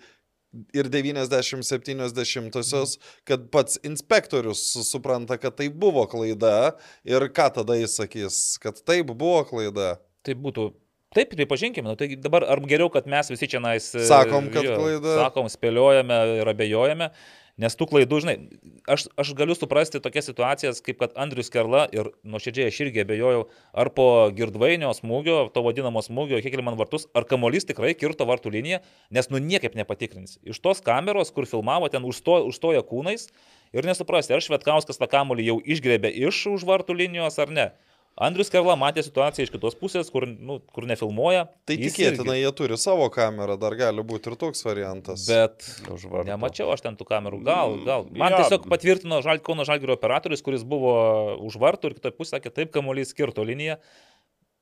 ir 0.73 0.89
90-70, 0.89 2.97
kad 3.27 3.49
pats 3.51 3.79
inspektorius 3.83 4.73
su- 4.73 4.83
supranta, 4.83 5.37
kad 5.37 5.55
tai 5.57 5.69
buvo 5.69 6.05
klaida 6.09 6.71
ir 7.05 7.21
ką 7.33 7.49
tada 7.59 7.75
jis 7.79 7.97
sakys, 7.99 8.59
kad 8.63 8.75
taip 8.85 9.05
buvo 9.13 9.43
klaida. 9.49 9.95
Tai 10.25 10.33
būtų. 10.35 10.71
Taip, 11.15 11.31
pripažinkime, 11.31 11.87
nu, 11.87 11.95
tai 11.95 12.17
dabar 12.19 12.43
ar 12.51 12.59
geriau, 12.67 12.89
kad 12.91 13.05
mes 13.07 13.29
visi 13.31 13.47
čia 13.47 13.61
nais... 13.63 13.85
Sakom, 14.09 14.49
kad 14.51 14.65
klaida. 14.67 15.13
Sakom, 15.21 15.47
spėliojame 15.49 16.17
ir 16.41 16.47
abejojame, 16.51 17.07
nes 17.61 17.75
tų 17.77 17.87
klaidų, 17.89 18.19
žinai, 18.23 18.35
aš, 18.89 19.07
aš 19.19 19.31
galiu 19.37 19.55
suprasti 19.57 20.01
tokias 20.03 20.29
situacijas, 20.29 20.81
kaip 20.85 20.99
kad 21.01 21.15
Andrius 21.19 21.49
Kerla 21.53 21.87
ir 21.95 22.11
nuoširdžiai 22.27 22.69
aš 22.69 22.79
irgi 22.85 23.03
abejojau, 23.03 23.47
ar 23.73 23.91
po 23.97 24.07
girdvainio 24.37 24.93
smūgio, 24.97 25.39
to 25.53 25.63
vadinamo 25.65 26.03
smūgio, 26.05 26.39
kiek 26.45 26.59
man 26.61 26.77
vartus, 26.79 27.07
ar 27.17 27.25
kamolys 27.29 27.67
tikrai 27.69 27.95
kirto 27.97 28.29
vartų 28.29 28.53
liniją, 28.53 28.81
nes 29.13 29.31
nu 29.33 29.41
niekaip 29.41 29.77
nepatikrins. 29.79 30.37
Iš 30.45 30.61
tos 30.61 30.83
kameros, 30.85 31.33
kur 31.33 31.49
filmavo, 31.49 31.89
ten 31.93 32.05
užsto, 32.07 32.39
užstoja 32.51 32.85
kūnais 32.85 33.29
ir 33.73 33.89
nesuprasti, 33.89 34.37
ar 34.37 34.45
Švetkauskas 34.45 35.01
tą 35.01 35.09
kamolį 35.11 35.51
jau 35.51 35.59
išgrebė 35.65 36.13
iš 36.29 36.45
už 36.53 36.67
vartų 36.69 37.01
linijos 37.01 37.41
ar 37.41 37.53
ne. 37.53 37.69
Andrius 38.17 38.49
Kerla 38.49 38.73
matė 38.79 39.03
situaciją 39.05 39.45
iš 39.45 39.51
kitos 39.53 39.75
pusės, 39.77 40.07
kur, 40.09 40.25
nu, 40.25 40.57
kur 40.73 40.87
nefilmuoja. 40.89 41.43
Tai 41.69 41.75
tikėtina, 41.77 42.33
irgi. 42.33 42.41
jie 42.47 42.51
turi 42.57 42.77
savo 42.81 43.05
kamerą, 43.13 43.59
dar 43.61 43.75
gali 43.77 44.01
būti 44.01 44.31
ir 44.31 44.37
toks 44.41 44.63
variantas. 44.65 45.27
Bet 45.29 45.61
Už 45.93 46.07
vartų. 46.09 46.25
nemačiau 46.31 46.71
aš 46.73 46.81
ten 46.87 46.97
tų 46.97 47.05
kamerų. 47.11 47.43
Gal, 47.45 47.77
gal. 47.85 48.07
Man 48.17 48.33
Jo. 48.33 48.41
tiesiog 48.41 48.65
patvirtino 48.73 49.21
Žal, 49.21 49.37
Kauno 49.45 49.67
Žalgirio 49.69 49.93
operatorius, 49.99 50.41
kuris 50.41 50.65
buvo 50.65 50.95
už 51.45 51.59
vartų 51.61 51.91
ir 51.91 51.97
kitoje 51.99 52.17
pusėje 52.17 52.39
sakė, 52.41 52.53
taip, 52.57 52.73
kamuolys 52.73 53.13
skirto 53.13 53.45
liniją. 53.45 53.77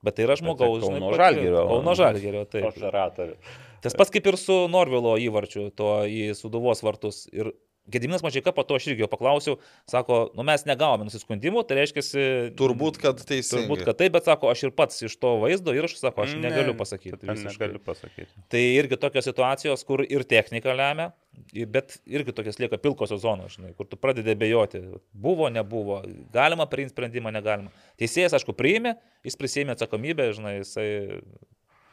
Bet 0.04 0.18
tai 0.20 0.28
yra 0.28 0.36
žmogaus. 0.38 0.84
Kauno 0.84 1.00
žinai, 1.00 1.08
pati- 1.16 1.22
Žalgirio. 1.24 1.62
Kauno 1.72 1.96
Žalgirio, 1.98 2.44
taip. 2.52 2.68
Operatorių. 2.70 3.38
Tas 3.82 3.94
pats 3.98 4.12
kaip 4.12 4.28
ir 4.28 4.36
su 4.38 4.68
Norvilo 4.68 5.16
įvarčiu, 5.22 5.70
to 5.74 6.04
į 6.10 6.34
Suduvos 6.38 6.82
vartus. 6.84 7.24
Ir 7.32 7.54
Gediminas 7.92 8.24
Mačiaika, 8.26 8.50
po 8.56 8.64
to 8.66 8.80
aš 8.80 8.88
irgi 8.90 9.04
jo 9.04 9.08
paklausiau, 9.12 9.60
sako, 9.90 10.32
nu 10.34 10.42
mes 10.48 10.64
negavome 10.66 11.06
nusiskundimų, 11.06 11.62
tai 11.70 11.78
reiškia, 11.84 12.02
Turbūt, 12.58 12.98
kad 13.04 13.20
teisingai. 13.22 13.68
Turbūt, 13.68 13.84
kad 13.86 14.00
taip, 14.00 14.16
bet 14.16 14.26
sako, 14.26 14.50
aš 14.50 14.64
ir 14.66 14.74
pats 14.74 15.04
iš 15.06 15.14
to 15.22 15.36
vaizdo 15.44 15.76
įrašo, 15.78 16.00
sako, 16.02 16.24
aš 16.26 16.34
Ne, 16.34 16.48
negaliu 16.48 16.74
pasakyti. 16.80 17.20
Visiškai. 17.22 17.54
negaliu 17.54 17.84
pasakyti. 17.86 18.32
Tai 18.50 18.64
irgi 18.80 18.98
tokios 18.98 19.30
situacijos, 19.30 19.86
kur 19.86 20.02
ir 20.02 20.26
technika 20.26 20.74
lemia, 20.74 21.12
bet 21.70 22.00
irgi 22.10 22.34
tokios 22.34 22.58
lieka 22.64 22.82
pilkosios 22.82 23.22
zonos, 23.22 23.54
žinai, 23.60 23.76
kur 23.78 23.86
tu 23.86 24.00
pradedi 24.02 24.34
abejoti, 24.34 24.82
buvo, 25.14 25.52
nebuvo, 25.54 26.02
galima 26.34 26.66
priimti 26.72 26.96
sprendimą, 26.96 27.30
negalima. 27.38 27.70
Teisėjas, 28.02 28.34
aišku, 28.40 28.56
priėmė, 28.58 28.96
jis 29.28 29.38
prisėmė 29.38 29.76
atsakomybę, 29.78 30.32
žinai, 30.34 30.58
jisai 30.64 30.90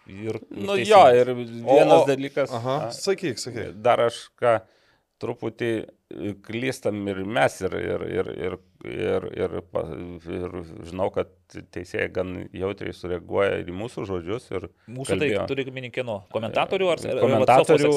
ir... 0.09 0.40
Nu 0.51 0.77
ir 0.81 0.86
jo, 0.89 0.98
teisingas. 1.05 1.20
ir 1.20 1.35
vienas 1.36 1.98
O- 2.01 2.06
dalykas. 2.09 2.52
Aha, 2.56 2.77
a, 2.89 2.94
sakyk, 2.97 3.36
sakyk. 3.39 3.74
Dar 3.85 4.01
aš 4.09 4.24
ką 4.40 4.60
truputį 5.23 5.69
e, 5.78 6.32
klystam 6.44 6.99
ir 7.09 7.20
mes, 7.24 7.55
ir, 7.65 7.77
ir, 7.78 8.03
ir, 8.19 8.28
ir, 8.43 8.57
ir, 8.90 9.27
ir, 9.39 9.57
ir 10.36 10.57
žinau, 10.90 11.09
kad 11.15 11.31
teisėjai 11.74 12.09
gan 12.19 12.35
jautriai 12.57 12.93
sureaguoja 12.97 13.61
ir 13.62 13.70
į 13.73 13.77
mūsų 13.78 14.05
žodžius. 14.11 14.51
Mūsų 14.90 15.09
tai 15.15 15.19
kalbėjo. 15.23 15.47
turi 15.53 15.66
minį 15.78 15.93
kieno? 15.94 16.19
Komentatorių 16.35 16.90
ar 16.93 17.03
ar- 17.07 17.16
ar 17.16 17.23
komentatorių, 17.27 17.93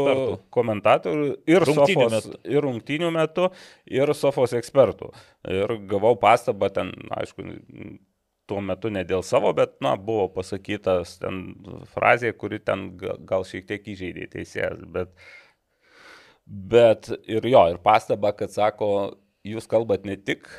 komentatorių 0.60 1.27
ir, 1.49 1.68
Rungtynių 1.69 2.10
sofos, 2.10 2.18
metu. 2.31 2.41
ir 2.56 2.61
rungtynių 2.69 3.11
metu, 3.15 3.49
ir 3.99 4.14
sofos 4.15 4.53
ekspertų. 4.61 5.11
Ir 5.49 5.76
gavau 5.91 6.15
pastabą 6.22 6.69
ten, 6.73 6.93
aišku, 7.18 7.45
tuo 8.45 8.60
metu 8.61 8.91
ne 8.93 9.02
dėl 9.07 9.23
savo, 9.26 9.49
bet, 9.57 9.80
na, 9.81 9.95
buvo 9.97 10.27
pasakytas 10.35 11.15
ten 11.22 11.56
frazė, 11.95 12.30
kuri 12.38 12.60
ten 12.61 12.91
ga- 13.02 13.15
gal 13.26 13.41
šiek 13.47 13.65
tiek 13.72 13.88
įžeidė 13.95 14.27
teisėjas, 14.35 14.84
bet, 14.93 15.10
bet 16.45 17.09
ir 17.27 17.45
jo, 17.49 17.65
ir 17.73 17.81
pastaba, 17.84 18.31
kad 18.38 18.53
sako, 18.53 18.89
jūs 19.45 19.69
kalbat 19.69 20.05
ne 20.05 20.17
tik 20.17 20.49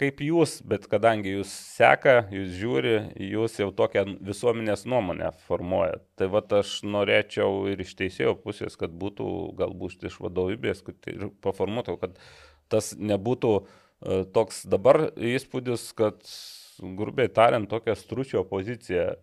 kaip 0.00 0.20
jūs, 0.24 0.56
bet 0.68 0.86
kadangi 0.90 1.36
jūs 1.36 1.52
seka, 1.76 2.14
jūs 2.32 2.54
žiūri, 2.58 2.94
jūs 3.32 3.58
jau 3.60 3.68
tokią 3.76 4.04
visuomenės 4.24 4.84
nuomonę 4.90 5.30
formuojat. 5.46 6.04
Tai 6.18 6.28
va 6.34 6.42
aš 6.58 6.74
norėčiau 6.86 7.66
ir 7.72 7.82
iš 7.84 7.94
teisėjo 7.98 8.34
pusės, 8.42 8.76
kad 8.80 8.92
būtų 8.92 9.26
galbūt 9.58 10.08
iš 10.08 10.18
vadovybės, 10.22 10.82
kad 10.86 11.12
ir 11.12 11.30
paformuotų, 11.44 11.96
kad 12.02 12.18
tas 12.72 12.92
nebūtų 12.98 13.52
e, 13.60 13.64
toks 14.34 14.64
dabar 14.70 15.06
įspūdis, 15.16 15.90
kad 15.98 16.20
grubiai 16.82 17.30
tariant 17.32 17.70
tokia 17.70 17.96
stručio 17.98 18.44
pozicija. 18.48 19.14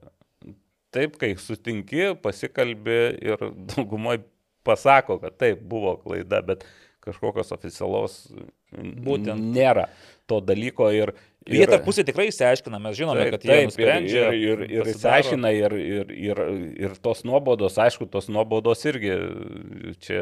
Taip, 0.89 1.19
kai 1.21 1.35
sutinki, 1.37 2.15
pasikalbi 2.23 3.01
ir 3.21 3.49
daugumoje 3.75 4.23
pasako, 4.67 5.19
kad 5.23 5.37
taip 5.39 5.61
buvo 5.65 5.95
klaida, 6.03 6.41
bet 6.45 6.65
kažkokios 7.05 7.53
oficialaus 7.55 8.21
Būtent. 8.75 9.39
nėra 9.55 9.87
to 10.29 10.39
dalyko 10.45 10.91
ir... 10.93 11.13
Jie 11.49 11.65
tarpusai 11.65 12.03
tikrai 12.05 12.27
išsiaiškina, 12.29 12.77
mes 12.83 12.97
žinome, 12.99 13.23
kad 13.33 13.45
jie 13.47 13.63
nusprendžia. 13.65 14.25
Ir, 14.35 14.37
ir, 14.37 14.63
ir, 14.67 14.81
ir 14.83 14.89
išsiaiškina, 14.91 15.53
ir, 15.57 15.75
ir, 15.79 16.11
ir, 16.13 16.41
ir 16.85 16.97
tos 17.01 17.23
nuobodos, 17.25 17.79
aišku, 17.81 18.05
tos 18.11 18.27
nuobodos 18.29 18.83
irgi 18.85 19.15
čia 20.03 20.21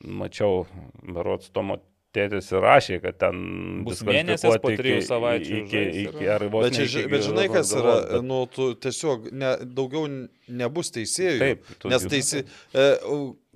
mačiau, 0.00 0.64
berots 1.04 1.50
Tomo 1.52 1.76
tėtis 2.16 2.48
rašė, 2.52 3.00
kad 3.02 3.18
ten 3.22 3.84
Bus 3.86 4.00
mėnesis 4.06 4.56
po 4.62 4.70
trijų 4.74 4.98
iki- 4.98 5.06
savaičių 5.06 5.58
Iki, 5.60 5.76
ir- 5.80 5.98
iki, 6.10 6.28
ar 6.34 6.44
vos 6.50 6.64
Bet, 6.68 6.78
ne 6.78 6.84
iki 6.88 7.04
bet 7.12 7.22
žinai, 7.26 7.46
kas 7.52 7.72
yra, 7.78 7.94
bet- 8.08 8.24
nu, 8.26 8.40
tu 8.50 8.74
tiesiog 8.74 9.30
ne, 9.32 9.52
daugiau 9.64 10.06
nebus 10.48 10.90
teisėjų. 10.90 11.38
Taip, 11.38 11.64
tu- 11.78 11.88
nes 11.92 12.02
teisė, 12.10 12.42
e, 12.74 12.86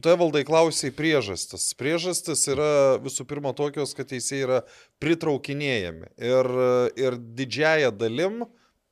tu 0.00 0.16
valdai 0.22 0.44
klausiai 0.46 0.90
priežastis. 0.94 1.74
Priežastis 1.74 2.46
yra 2.54 2.98
visų 3.02 3.26
pirma 3.26 3.52
tokios, 3.54 3.94
kad 3.94 4.06
teisėjai 4.08 4.42
yra 4.46 4.62
pritraukinėjami. 5.02 6.08
Ir, 6.18 6.50
ir 6.96 7.16
didžiaja 7.18 7.90
dalim 7.96 8.44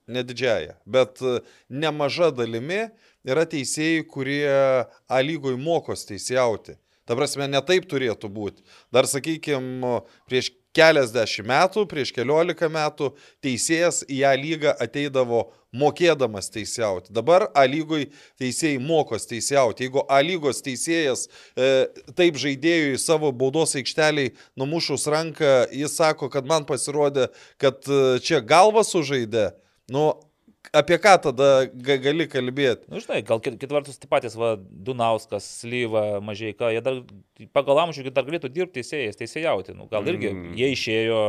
ne 0.08 0.22
didžiaja, 0.26 0.74
bet 0.86 1.22
e, 1.22 1.40
nemaža 1.70 2.32
dalimi 2.34 2.88
yra 3.24 3.44
teisėjai, 3.46 4.02
kurie 4.10 4.46
A 5.08 5.20
lygoj 5.22 5.54
mokos 5.56 6.04
teisėjauti. 6.08 6.74
Ta 7.08 7.16
prasme, 7.18 7.48
ne 7.50 7.60
taip 7.66 7.88
turėtų 7.90 8.30
būti. 8.30 8.62
Dar, 8.94 9.08
sakykime, 9.10 10.02
prieš 10.30 10.52
keliasdešimt 10.76 11.48
metų, 11.48 11.84
prieš 11.90 12.12
keliolika 12.16 12.68
metų 12.72 13.10
teisėjas 13.44 14.02
į 14.08 14.22
ją 14.22 14.32
lygą 14.38 14.72
ateidavo 14.80 15.42
mokėdamas 15.76 16.50
teisėjauti. 16.52 17.12
Dabar 17.16 17.46
A 17.56 17.64
lygoj 17.68 18.06
teisėjai 18.40 18.80
mokos 18.82 19.26
teisėjauti. 19.28 19.86
Jeigu 19.86 20.04
A 20.08 20.20
lygos 20.24 20.62
teisėjas 20.64 21.26
e, 21.26 21.88
taip 22.16 22.40
žaidėjui 22.40 23.00
savo 23.00 23.32
baudos 23.32 23.74
aikšteliai 23.80 24.34
numušus 24.60 25.08
ranką, 25.12 25.52
jis 25.72 25.96
sako, 25.96 26.28
kad 26.32 26.48
man 26.48 26.68
pasirodė, 26.68 27.30
kad 27.60 27.80
e, 27.88 28.20
čia 28.24 28.42
galva 28.44 28.84
sužaidė, 28.86 29.50
nu, 29.92 30.12
apie 30.72 30.96
ką 30.98 31.14
tada 31.26 31.48
ga- 31.68 31.98
gali 32.00 32.24
kalbėti? 32.32 32.88
Na, 32.88 32.96
nu, 32.96 33.02
žinai, 33.04 33.20
gal 33.28 33.40
kit, 33.44 33.58
kit 33.60 33.70
vertus 33.72 33.98
tie 34.00 34.08
patys, 34.10 34.36
va, 34.40 34.54
Dunauskas, 34.58 35.44
Slyva, 35.60 36.20
Mažieika, 36.24 36.70
jie 36.72 36.80
dar 36.84 37.02
pagal 37.52 37.80
amžių 37.84 38.08
dar 38.14 38.24
galėtų 38.28 38.48
dirbti 38.54 38.80
teisėjais, 38.80 39.18
teisėjauti. 39.20 39.74
Nu, 39.76 39.88
gal 39.90 40.06
irgi 40.08 40.30
Mm. 40.32 40.54
jie 40.56 40.70
išėjo, 40.72 41.20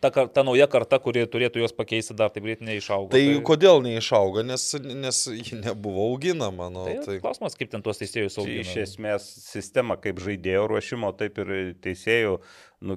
ta, 0.00 0.10
ta 0.10 0.42
nauja 0.46 0.66
karta, 0.70 0.98
kuri 1.02 1.26
turėtų 1.26 1.60
juos 1.64 1.74
pakeisti, 1.76 2.14
dar 2.16 2.30
taip 2.30 2.44
greit 2.46 2.60
neišaugo. 2.64 3.10
Tai 3.12 3.22
kodėl 3.44 3.82
neišauga, 3.84 4.44
nes, 4.46 4.64
nes 4.80 5.22
ji 5.26 5.58
nebuvo 5.60 6.08
auginama. 6.12 6.70
Nu, 6.72 6.84
Tai, 6.88 6.96
tai... 7.04 7.18
klausimas, 7.20 7.56
kaip 7.58 7.70
ten 7.70 7.82
tuos 7.82 7.98
teisėjus 8.00 8.34
Čia 8.38 8.42
augina. 8.44 8.60
Iš 8.64 8.76
esmės 8.86 9.28
sistema 9.52 9.96
kaip 10.00 10.16
žaidėjo 10.22 10.66
ruošimo, 10.72 11.12
taip 11.18 11.38
ir 11.44 11.74
teisėjų, 11.84 12.38
nu, 12.82 12.96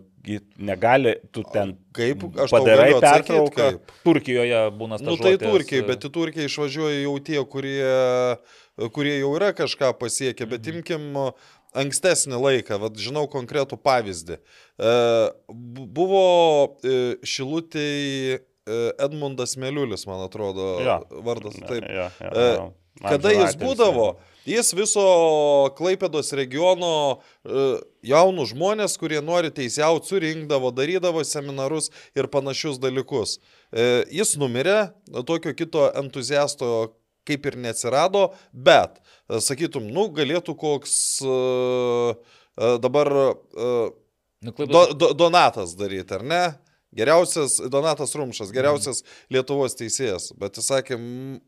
negali, 0.57 1.11
tu 1.31 1.43
ten 1.53 1.75
Kaip 1.93 2.23
aš 2.41 2.49
padarai 2.55 2.91
pertrauką. 2.97 3.67
Turkijoje 4.03 4.61
būna 4.79 4.97
Nu 4.99 5.13
tai 5.13 5.35
stažuotės, 5.35 5.51
Turkijai, 5.51 5.83
bet 5.87 6.07
į 6.07 6.11
Turkiją 6.15 6.47
išvažiuoja 6.49 7.03
jau 7.03 7.13
tie, 7.27 7.37
kurie, 7.45 7.91
kurie 8.95 9.19
jau 9.19 9.35
yra 9.37 9.51
kažką 9.53 9.93
pasiekę, 9.99 10.47
bet 10.49 10.65
Mhm. 10.65 10.75
imkim 10.79 11.31
ankstesnį 11.75 12.37
laiką, 12.39 12.79
vad 12.79 12.95
žinau 12.97 13.27
konkretų 13.27 13.77
pavyzdį. 13.83 14.37
E, 14.79 14.91
bu- 15.49 15.87
Buvo 15.95 16.23
e, 16.83 17.15
šilutėj 17.23 18.39
e, 18.65 18.77
Edmundas 18.99 19.55
Meliulis, 19.57 20.07
man 20.07 20.23
atrodo, 20.25 20.79
Jo. 20.81 20.95
vardas. 21.21 21.53
Taip. 21.67 21.83
Ja, 21.83 22.09
ja, 22.19 22.31
E, 22.31 22.45
ja. 22.55 22.69
Kada 23.09 23.29
jis 23.35 23.55
būdavo, 23.59 24.15
jis 24.49 24.71
viso 24.77 25.05
Klaipėdos 25.77 26.31
regiono 26.37 26.91
e, 27.15 27.65
jaunų 28.11 28.45
žmonės, 28.51 28.97
kurie 29.01 29.21
nori 29.25 29.51
teisiauti, 29.53 30.11
surinkdavo, 30.11 30.71
darydavo 30.75 31.23
seminarus 31.25 31.91
ir 32.17 32.29
panašius 32.31 32.79
dalykus. 32.81 33.39
E, 33.71 34.05
Jis 34.13 34.35
numirė, 34.41 34.91
tokio 35.27 35.55
kito 35.57 35.89
entuziasto 35.97 36.95
kaip 37.25 37.45
ir 37.49 37.57
neatsirado, 37.57 38.29
bet, 38.53 39.01
e, 39.27 39.41
sakytum, 39.41 39.89
nu, 39.89 40.09
galėtų 40.13 40.57
koks 40.61 40.97
dabar 42.55 43.09
Nu, 44.45 44.51
Do, 44.65 44.93
do, 44.93 45.13
Donatas 45.13 45.73
daryti, 45.77 46.13
ar 46.13 46.23
ne? 46.23 46.43
Geriausias, 46.95 47.57
Donatas 47.71 48.13
Rumšas, 48.15 48.51
geriausias 48.53 49.01
Lietuvos 49.31 49.75
teisėjas. 49.75 50.29
Bet 50.39 50.59
jis 50.59 50.69
sakė, 50.69 50.97
"Mm, 50.99 51.39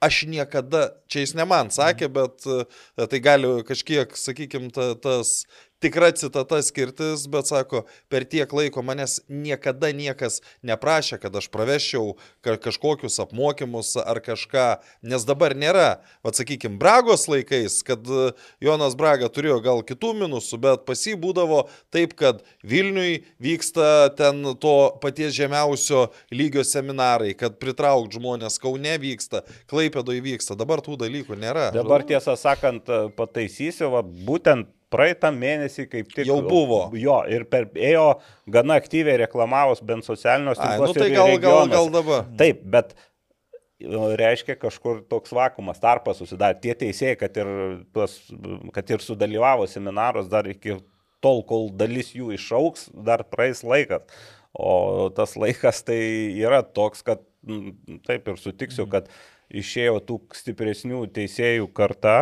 aš 0.00 0.24
niekada, 0.28 0.90
čia 1.08 1.24
jis 1.24 1.34
ne 1.38 1.46
man 1.48 1.70
sakė, 1.72 2.08
bet 2.12 2.46
e, 2.46 2.64
tai 3.08 3.20
gali 3.24 3.50
kažkiek, 3.66 4.12
sakykime, 4.18 4.70
ta, 4.74 4.92
tas 4.94 5.46
tikra 5.80 6.10
citata 6.16 6.62
skirtis, 6.62 7.26
bet 7.28 7.48
sako, 7.50 7.84
per 8.08 8.24
tiek 8.24 8.52
laiko 8.52 8.82
manęs 8.86 9.18
niekada 9.28 9.90
niekas 9.92 10.40
neprašė, 10.66 11.18
kad 11.20 11.36
aš 11.36 11.48
praveščiau 11.52 12.14
ka 12.44 12.56
kažkokius 12.62 13.18
apmokymus 13.22 13.94
ar 14.00 14.20
kažką, 14.24 14.66
nes 15.04 15.26
dabar 15.28 15.56
nėra. 15.58 16.00
Vat 16.24 16.38
sakykime, 16.38 16.78
Bragos 16.80 17.26
laikais, 17.28 17.82
kad 17.86 18.08
e, 18.08 18.30
Jonas 18.64 18.96
Braga 18.98 19.28
turėjo 19.32 19.58
gal 19.64 19.82
kitų 19.86 20.14
minusų, 20.22 20.60
bet 20.64 20.86
pas 20.88 21.04
jį 21.04 21.16
būdavo 21.20 21.66
taip, 21.94 22.16
kad 22.16 22.42
Vilniui 22.66 23.24
vyksta 23.42 24.14
ten 24.16 24.42
to 24.62 24.76
paties 25.02 25.36
žemiausio 25.36 26.06
lygio 26.32 26.64
seminarai, 26.64 27.34
kad 27.36 27.60
pritraukt 27.60 28.16
žmonės, 28.16 28.60
Kaune 28.62 28.96
vyksta, 29.02 29.44
Klaipėdoje 29.70 30.24
vyksta, 30.24 30.56
dabar 30.58 30.80
tų 30.84 30.96
dalykų 31.04 31.36
nėra. 31.40 31.68
Dabar 31.76 32.06
tiesą 32.06 32.36
sakant, 32.40 32.88
pataisysiu, 33.18 33.90
va, 33.92 34.02
būtent 34.02 34.72
praeitą 34.96 35.32
mėnesį 35.36 35.86
kaip 35.92 36.14
tik. 36.14 36.24
Jau 36.28 36.40
buvo. 36.46 36.86
Jo, 36.96 37.20
ir 37.30 37.46
per, 37.50 37.68
ėjo 37.76 38.06
gana 38.52 38.78
aktyviai 38.80 39.20
reklamavos 39.26 39.84
bent 39.84 40.08
socialiniuose 40.08 40.62
nu 40.62 40.72
tinkluose. 40.72 40.98
tai 40.98 41.10
ir 41.10 41.14
gal, 41.14 41.26
gal, 41.26 41.36
regionuose. 41.36 41.74
gal 41.76 41.92
dabar. 41.94 42.26
Taip, 42.40 42.64
bet 42.76 42.96
nu, 43.84 44.08
reiškia 44.16 44.56
kažkur 44.60 45.02
toks 45.10 45.34
vakumas, 45.36 45.80
tarpas 45.82 46.20
susidarė. 46.22 46.58
Tie 46.62 46.74
teisėjai, 46.80 47.18
kad 47.20 47.40
ir, 47.42 47.52
tuos, 47.94 48.18
kad 48.74 48.94
ir 48.94 49.04
sudalyvavo 49.04 49.68
seminaros, 49.70 50.30
dar 50.32 50.48
iki 50.50 50.78
tol, 51.24 51.42
kol 51.48 51.70
dalis 51.74 52.14
jų 52.16 52.32
išauks, 52.36 52.88
dar 53.06 53.24
praeis 53.30 53.62
laikas. 53.66 54.06
O 54.56 55.10
tas 55.12 55.34
laikas 55.36 55.82
tai 55.84 56.00
yra 56.40 56.62
toks, 56.64 57.02
kad 57.04 57.20
taip 58.08 58.28
ir 58.30 58.40
sutiksiu, 58.40 58.86
kad 58.88 59.10
išėjo 59.52 60.00
tų 60.08 60.20
stipresnių 60.34 61.04
teisėjų 61.14 61.68
karta. 61.76 62.16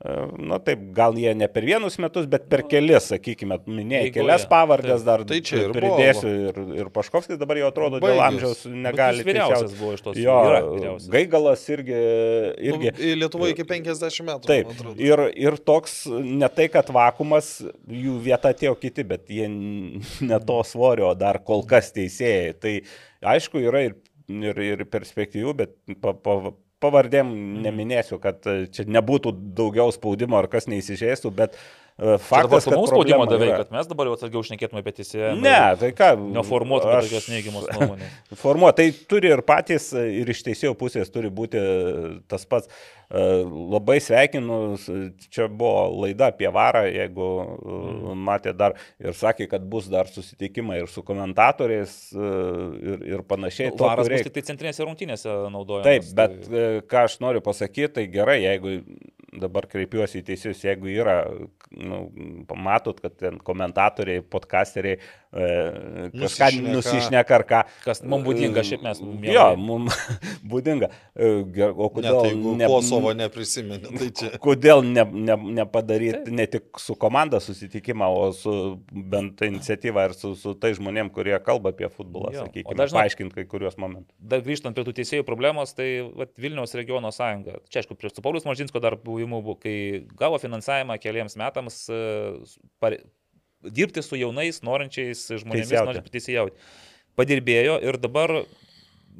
E, 0.00 0.12
Na 0.50 0.56
taip, 0.64 0.80
gal 0.96 1.12
jie 1.20 1.32
ne 1.36 1.44
per 1.52 1.64
vienus 1.68 1.98
metus, 2.00 2.24
bet 2.30 2.46
per 2.48 2.62
kelis, 2.70 3.10
sakykime, 3.10 3.58
minėjai 3.68 4.12
kelias 4.14 4.46
pavardės 4.48 5.02
dar 5.04 5.26
Tai 5.28 5.40
čia 5.44 5.66
ir 5.66 5.74
pridėsiu 5.76 6.30
ir, 6.48 6.60
ir 6.80 6.88
Paškovskis 6.94 7.36
dabar 7.40 7.60
jau 7.60 7.68
atrodo 7.68 8.00
dėl 8.00 8.16
Baigęs. 8.16 8.30
amžiaus 8.30 8.62
negali. 8.86 9.26
vyriausias 9.28 9.74
buvo 9.76 9.92
iš 9.98 10.04
tos. 10.06 10.16
Jo. 10.20 10.38
Gaigalas 11.12 11.66
irgi. 11.68 11.98
irgi 12.70 12.94
Nu, 12.96 13.10
Lietuvoje 13.20 13.52
iki 13.52 13.66
50 13.68 14.24
metų. 14.30 14.48
Taip, 14.48 14.72
ir, 14.96 15.24
ir 15.36 15.58
toks, 15.68 16.00
ne 16.08 16.48
tai, 16.48 16.70
kad 16.72 16.88
vakumas, 16.96 17.52
jų 17.84 18.16
vieta 18.24 18.54
atėjo 18.54 18.72
kiti, 18.80 19.04
bet 19.04 19.28
jie 19.28 19.50
ne 19.52 20.40
to 20.48 20.58
svorio 20.64 21.12
dar 21.18 21.42
kol 21.44 21.66
kas 21.68 21.92
teisėjai. 21.92 22.56
Tai 22.56 22.74
aišku, 23.36 23.60
yra 23.68 23.84
ir, 23.90 23.98
ir, 24.32 24.64
ir 24.64 24.84
perspektyvų, 24.88 25.54
bet 25.60 25.76
pa, 26.00 26.16
pa, 26.16 26.54
pavardėm 26.80 27.30
neminėsiu, 27.64 28.18
kad 28.22 28.46
e, 28.48 28.64
čia 28.72 28.86
nebūtų 28.88 29.34
daugiau 29.58 29.92
spaudimo 29.94 30.38
ar 30.40 30.48
kas 30.52 30.68
neįsižeistų, 30.70 31.32
bet 31.36 31.58
faktas, 32.00 32.64
kad 32.64 32.74
mums 32.74 32.88
spaudimo 32.88 33.26
yra. 33.28 33.56
kad 33.60 33.72
mes 33.74 33.88
dabar 33.90 34.08
jau 34.08 34.14
atsargiau 34.16 34.42
šnekėtume 34.46 34.80
apie 34.80 34.94
teisėją. 34.96 35.34
Ne, 35.40 35.58
tai 35.80 35.90
ką. 35.96 36.12
Neformuotume 36.36 36.94
aš- 36.96 37.10
tokios 37.10 37.28
neigiamos 37.32 37.66
nuomonės. 37.76 38.14
Formuot, 38.40 38.78
tai 38.78 38.88
turi 39.10 39.32
ir 39.34 39.42
patys, 39.46 39.90
ir 39.92 40.32
iš 40.32 40.40
teisėjų 40.46 40.72
pusės 40.80 41.12
turi 41.12 41.32
būti 41.32 41.60
tas 42.30 42.46
pats. 42.48 42.70
E, 43.10 43.24
Labai 43.70 43.98
sveikinu, 44.00 44.78
čia 45.34 45.48
buvo 45.50 46.04
laida 46.04 46.30
apie 46.30 46.48
varą, 46.54 46.84
jeigu 46.88 47.28
mm. 47.42 48.24
matė 48.28 48.54
dar 48.56 48.76
ir 49.02 49.16
sakė, 49.18 49.48
kad 49.50 49.64
bus 49.68 49.90
dar 49.90 50.08
susitikimai 50.08 50.80
ir 50.80 50.90
su 50.90 51.04
komentatoriais 51.06 51.96
e, 52.14 52.32
ir, 52.94 53.06
ir 53.16 53.24
panašiai. 53.28 53.74
To 53.76 53.88
Varas 53.90 54.08
bus 54.08 54.28
tik 54.28 54.38
tai 54.38 54.46
centrinėse 54.52 54.86
rungtynėse 54.86 55.36
naudojamas. 55.52 55.88
Taip, 55.90 56.12
bet 56.16 56.36
tai... 56.46 56.66
e, 56.80 56.84
ką 56.90 57.06
aš 57.10 57.18
noriu 57.24 57.42
pasakyti, 57.44 57.92
tai 57.98 58.06
gerai, 58.12 58.40
jeigu 58.46 58.78
dabar 59.32 59.66
kreipiuosi 59.70 60.20
į 60.20 60.26
teisėjus, 60.30 60.64
jeigu 60.66 60.88
yra, 60.90 61.20
nu, 61.70 62.00
pamatot, 62.50 62.98
kad 63.00 63.14
ten 63.20 63.36
komentatoriai, 63.46 64.22
podcasteriai 64.26 64.96
e, 64.98 65.44
kažką 66.10 66.48
Nusišneka. 66.50 66.72
nusišneka 66.74 67.36
ar 67.36 67.44
ką. 67.46 67.60
Kas 67.84 68.02
mums 68.02 68.24
būdinga, 68.26 68.64
šiaip 68.66 68.82
mes 68.82 69.02
mielai. 69.04 69.34
Jo, 69.36 69.44
mums 69.60 69.94
būdinga. 70.50 70.88
E, 71.14 71.30
O 71.70 71.86
Net 71.90 71.94
kodėl, 71.94 72.18
jeigu 72.26 72.54
ne, 72.58 72.66
Kosovo 72.70 73.12
neprisimeni, 73.14 73.92
tai 74.00 74.08
čia. 74.16 74.30
kodėl 74.46 74.82
ne, 74.86 75.04
ne, 75.04 75.36
nepadaryti 75.60 76.32
ne 76.34 76.46
tik 76.50 76.80
su 76.82 76.96
komanda 76.98 77.38
susitikimą, 77.44 78.08
o 78.10 78.30
su 78.34 78.54
bent 78.90 79.40
iniciatyva 79.46 80.08
ir 80.08 80.16
su, 80.18 80.32
su 80.38 80.54
tai 80.58 80.72
žmonėm, 80.78 81.12
kurie 81.14 81.36
kalba 81.44 81.70
apie 81.74 81.86
futbolą, 81.92 82.32
Jo, 82.34 82.46
sakykime, 82.48 82.76
dar 82.78 82.90
žinot- 82.90 82.98
paaiškinti 83.04 83.38
kai 83.38 83.46
kuriuos 83.50 83.78
momentus. 83.78 84.10
Dar 84.18 84.42
grįžtant 84.46 84.74
prie 84.74 84.84
tų 84.88 84.96
teisėjų 84.98 85.26
problemos, 85.28 85.74
tai 85.78 85.90
vat, 86.18 86.32
Vilniaus 86.40 86.74
regiono 86.78 87.12
sąjunga. 87.14 87.60
Čia, 87.70 87.82
aišku, 87.84 87.94
prie 88.00 88.10
su 88.10 88.22
Paulius 88.24 88.46
Mažinsko 88.48 88.80
dar 88.82 88.96
buvimu, 88.96 89.18
buvo, 89.28 89.56
kai 89.60 90.06
gavo 90.18 90.38
finansavimą 90.42 90.96
keliams 91.02 91.36
metams 91.40 91.82
e, 91.92 92.00
pare, 92.82 93.02
dirbti 93.60 94.02
su 94.04 94.18
jaunais, 94.20 94.62
norinčiais 94.66 95.26
žmonėmis, 95.42 95.74
norinčiais 95.76 96.16
teisėjauti. 96.16 96.68
Padirbėjo 97.18 97.76
ir 97.84 97.98
dabar 98.00 98.32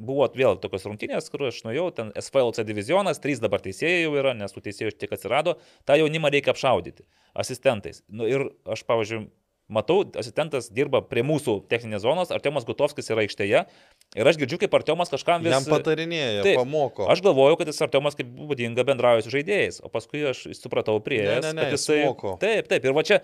buvo 0.01 0.25
vėl 0.33 0.57
tokios 0.61 0.87
rungtynės, 0.87 1.29
kur 1.31 1.47
aš 1.49 1.61
nuėjau, 1.65 1.89
ten 1.97 2.09
SFLC 2.17 2.65
divizionas, 2.65 3.19
trys 3.21 3.41
dabar 3.43 3.61
teisėjai 3.63 4.05
jau 4.05 4.15
yra, 4.17 4.33
nes 4.37 4.53
tų 4.53 4.63
teisėjų 4.67 4.95
tiek 4.97 5.13
atsirado, 5.13 5.57
tą 5.85 5.99
jaunimą 5.99 6.31
reikia 6.33 6.55
apšaudyti 6.55 7.05
asistentais. 7.37 8.01
Nu, 8.09 8.25
ir 8.29 8.47
aš, 8.65 8.85
pavyzdžiui, 8.87 9.25
matau, 9.71 10.01
asistentas 10.19 10.71
dirba 10.73 11.03
prie 11.05 11.23
mūsų 11.27 11.61
techninės 11.71 12.03
zonos, 12.05 12.33
Artemas 12.33 12.65
Gutovskis 12.67 13.11
yra 13.13 13.25
aikštėje, 13.25 13.65
Ir 14.11 14.27
aš 14.27 14.35
girdžiu, 14.41 14.57
kaip 14.59 14.73
Artiomas 14.75 15.07
kažkam 15.07 15.39
vis... 15.45 15.53
Jam 15.53 15.63
patarinėja, 15.71 16.41
Taip. 16.43 16.57
pamoko. 16.59 17.05
Aš 17.11 17.21
galvojau, 17.23 17.55
kad 17.61 17.69
jis 17.71 17.79
Artiomas 17.85 18.17
kaip 18.19 18.27
būdinga 18.35 18.83
bendrauja 18.87 19.23
su 19.23 19.31
žaidėjais, 19.31 19.79
o 19.87 19.91
paskui 19.93 20.25
aš 20.33 20.41
supratau 20.57 20.97
prie 21.03 21.21
Ne, 21.23 21.37
ne, 21.45 21.53
ne, 21.55 21.67
jis 21.71 21.85
jisai... 21.85 22.01
moko. 22.09 22.33
Taip, 22.41 22.67
taip. 22.67 22.83
Ir 22.83 22.95
va 22.97 23.05
čia 23.07 23.21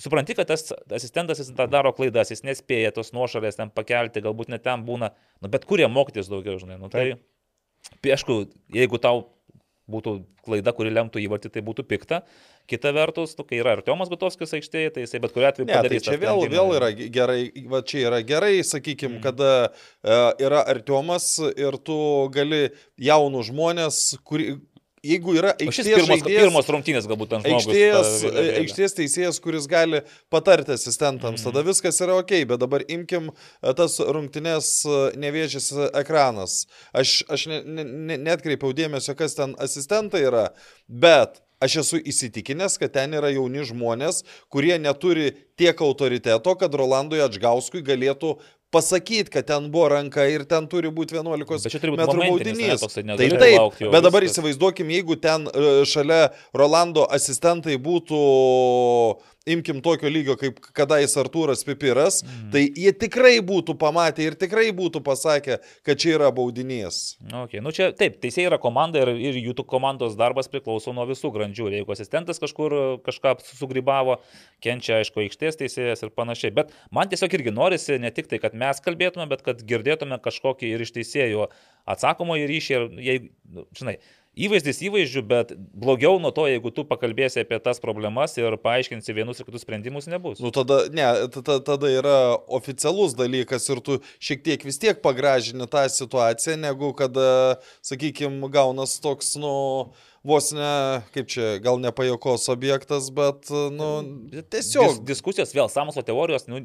supranti, 0.00 0.36
kad 0.38 0.48
tas 0.48 0.70
asistentas 0.96 1.42
jis 1.42 1.52
tą 1.58 1.66
daro 1.68 1.92
klaidas, 1.92 2.32
jis 2.32 2.40
nespėja 2.48 2.94
tos 2.96 3.12
nuošalės 3.12 3.60
ten 3.60 3.72
pakelti, 3.74 4.24
galbūt 4.24 4.48
net 4.54 4.64
ten 4.64 4.86
būna, 4.86 5.12
nu, 5.44 5.52
bet 5.52 5.68
kurie 5.68 5.84
mokytis 5.92 6.32
daugiau, 6.32 6.56
žinai. 6.62 6.80
Nu, 6.80 6.88
tai, 6.88 7.10
tai, 7.98 8.14
aišku, 8.16 8.40
jeigu 8.72 9.02
tau 9.02 9.26
būtų 9.90 10.14
klaida, 10.46 10.72
kuri 10.76 10.92
lemtų 10.94 11.20
įvartį, 11.26 11.50
tai 11.52 11.62
būtų 11.66 11.84
pikta. 11.90 12.22
Kita 12.70 12.92
vertus, 12.94 13.34
nu, 13.38 13.44
kai 13.44 13.58
yra 13.60 13.72
Artiomas 13.76 14.08
Gutovskis 14.12 14.54
aikštėje, 14.56 14.92
tai 14.94 15.02
jisai 15.04 15.20
bet 15.24 15.32
kuriu 15.34 15.48
atveju 15.50 15.66
Ne, 15.66 15.72
tai 15.74 15.82
padarys. 15.82 16.04
tą 16.06 16.12
čia 16.14 16.20
vėl, 16.22 16.44
vėl 16.52 16.72
yra 16.78 16.90
ge- 16.94 17.08
gerai, 17.10 17.40
va 17.72 17.80
čia 17.82 18.04
yra 18.08 18.20
gerai, 18.22 18.60
sakykime, 18.62 19.18
Mm. 19.18 19.22
kada 19.26 19.50
uh, 19.70 20.32
yra 20.38 20.62
Artiomas 20.70 21.26
ir 21.56 21.76
tu 21.82 21.98
gali 22.30 22.70
jaunų 22.98 23.42
žmonės, 23.50 24.00
kuri, 24.24 24.60
jeigu 25.04 25.34
yra 25.38 25.52
aikštės 25.56 25.86
pirmas, 25.86 26.08
žaidėjas- 26.10 26.42
pirmas 26.44 26.66
rungtynės 26.74 27.06
galbūt 27.08 27.32
ant 27.38 27.46
žmogus. 27.46 27.66
Aikštės, 27.66 28.08
ta 28.20 28.28
vėliavėlė. 28.28 28.56
aikštės 28.64 28.96
teisėjas, 28.98 29.40
kuris 29.40 29.66
gali 29.70 30.02
patarti 30.30 30.72
asistentams, 30.76 31.40
Mhm. 31.40 31.44
tada 31.52 31.62
viskas 31.64 32.00
yra 32.00 32.18
ok, 32.20 32.44
bet 32.46 32.58
dabar 32.60 32.80
imkim 32.88 33.30
e, 33.62 33.72
tas 33.74 33.98
rungtynės 33.98 34.84
e, 34.84 35.16
nevėžys 35.16 35.70
ekranas. 35.94 36.66
Aš, 36.94 37.24
aš 37.28 37.46
ne, 37.46 37.62
ne, 37.64 37.84
ne, 37.84 38.16
netkreipiau 38.18 38.72
dėmesio, 38.76 39.16
kas 39.16 39.34
ten 39.34 39.54
asistentai 39.58 40.20
yra, 40.28 40.50
bet 40.88 41.40
aš 41.60 41.76
esu 41.82 41.98
įsitikinęs, 42.00 42.78
kad 42.80 42.92
ten 42.94 43.12
yra 43.12 43.28
jauni 43.32 43.60
žmonės, 43.68 44.22
kurie 44.48 44.78
neturi 44.80 45.34
tiek 45.60 45.76
autoriteto, 45.84 46.54
kad 46.58 46.72
Rolandui 46.72 47.20
Atžgauskui 47.20 47.82
galėtų 47.84 48.38
pasakyti, 48.70 49.30
kad 49.34 49.46
ten 49.46 49.70
buvo 49.70 49.88
ranka 49.88 50.24
ir 50.30 50.44
ten 50.48 50.66
turi 50.70 50.90
būti 50.94 51.16
11 51.18 51.66
Bet 51.66 51.72
čia 51.74 51.80
turi 51.82 51.94
būt 51.94 52.02
metrų 52.04 52.22
ne, 52.22 52.28
baudinys. 52.30 52.84
toksai 52.84 53.02
Tai 53.08 53.28
taip, 53.42 53.56
laukti 53.58 53.90
bet 53.90 54.04
dabar 54.06 54.22
viskas. 54.26 54.38
įsivaizduokim, 54.38 54.92
jeigu 54.94 55.16
ten 55.20 55.48
e, 55.50 55.72
šalia 55.90 56.30
Rolando 56.54 57.06
asistentai 57.10 57.74
būtų, 57.82 58.20
imkim 59.54 59.80
tokio 59.84 60.10
lygio 60.12 60.36
kaip 60.40 60.60
kadais 60.76 61.16
Artūras 61.20 61.64
Pipiras, 61.66 62.20
mm. 62.24 62.50
tai 62.54 62.64
jie 62.68 62.92
tikrai 62.96 63.36
būtų 63.44 63.76
pamatę 63.80 64.24
ir 64.26 64.36
tikrai 64.40 64.68
būtų 64.76 65.02
pasakę, 65.06 65.58
kad 65.86 66.00
čia 66.00 66.16
yra 66.18 66.30
baudinys. 66.34 67.18
Okay. 67.44 67.62
Nu, 67.64 67.72
čia, 67.76 67.90
taip, 67.96 68.20
teisėjai 68.22 68.50
yra 68.52 68.60
komanda 68.62 69.02
ir, 69.02 69.12
ir 69.18 69.40
jų 69.40 69.56
komandos 69.68 70.16
darbas 70.18 70.50
priklauso 70.50 70.94
nuo 70.96 71.06
visų 71.08 71.32
grandžių. 71.34 71.70
Jeigu 71.80 71.94
asistentas 71.94 72.40
kažkur 72.42 72.76
kažką 73.06 73.36
sugrybavo, 73.52 74.20
kenčia, 74.64 75.00
aišku, 75.00 75.24
aikštės 75.24 75.58
teisėjas 75.60 76.04
ir 76.06 76.14
panašiai. 76.16 76.54
Bet 76.56 76.72
man 76.94 77.10
tiesiog 77.10 77.34
irgi 77.38 77.54
norisi 77.54 77.98
ne 78.02 78.12
tik 78.14 78.30
tai, 78.30 78.40
kad 78.42 78.56
mes 78.58 78.80
kalbėtume, 78.84 79.26
bet 79.30 79.44
kad 79.46 79.62
girdėtume 79.66 80.20
kažkokį 80.22 80.74
ir 80.74 80.86
iš 80.86 80.94
teisėjų 80.96 81.48
atsakomojo 81.90 82.48
ryšį. 82.50 82.76
Ir, 82.76 82.88
jei, 83.04 83.22
nu, 83.50 83.66
žinai, 83.76 83.98
Įvaizdis 84.40 84.80
įvaizdžių, 84.88 85.22
bet 85.28 85.52
blogiau 85.76 86.20
nuo 86.22 86.30
to, 86.34 86.46
jeigu 86.48 86.72
tu 86.72 86.84
pakalbėsi 86.88 87.42
apie 87.42 87.58
tas 87.60 87.82
problemas 87.82 88.36
ir 88.40 88.56
paaiškinsi 88.62 89.16
vienus 89.16 89.40
ir 89.42 89.48
kitus 89.48 89.66
sprendimus, 89.66 90.08
nebus. 90.08 90.40
Nu 90.40 90.52
tada, 90.54 90.82
ne, 90.94 91.08
tada, 91.36 91.90
yra 91.92 92.16
oficialus 92.48 93.16
dalykas 93.18 93.68
ir 93.68 93.82
tu 93.84 93.98
šiek 94.22 94.44
tiek 94.46 94.64
vis 94.64 94.80
tiek 94.80 95.02
pagražini 95.04 95.68
tą 95.70 95.84
situaciją, 95.92 96.56
negu 96.62 96.94
kada, 96.96 97.58
sakykime, 97.84 98.48
gaunas 98.52 98.96
toks, 99.04 99.34
nu, 99.40 99.52
vos 100.26 100.50
ne, 100.52 100.70
kaip 101.14 101.28
čia, 101.32 101.54
gal 101.64 101.80
ne 101.80 101.92
pajokos 101.96 102.48
objektas, 102.52 103.08
bet, 103.14 103.48
nu, 103.72 103.90
tiesiog. 104.52 104.98
Dis, 104.98 105.02
diskusijos 105.14 105.54
vėl, 105.56 105.70
samoso 105.72 106.04
teorijos, 106.06 106.44
nu, 106.50 106.60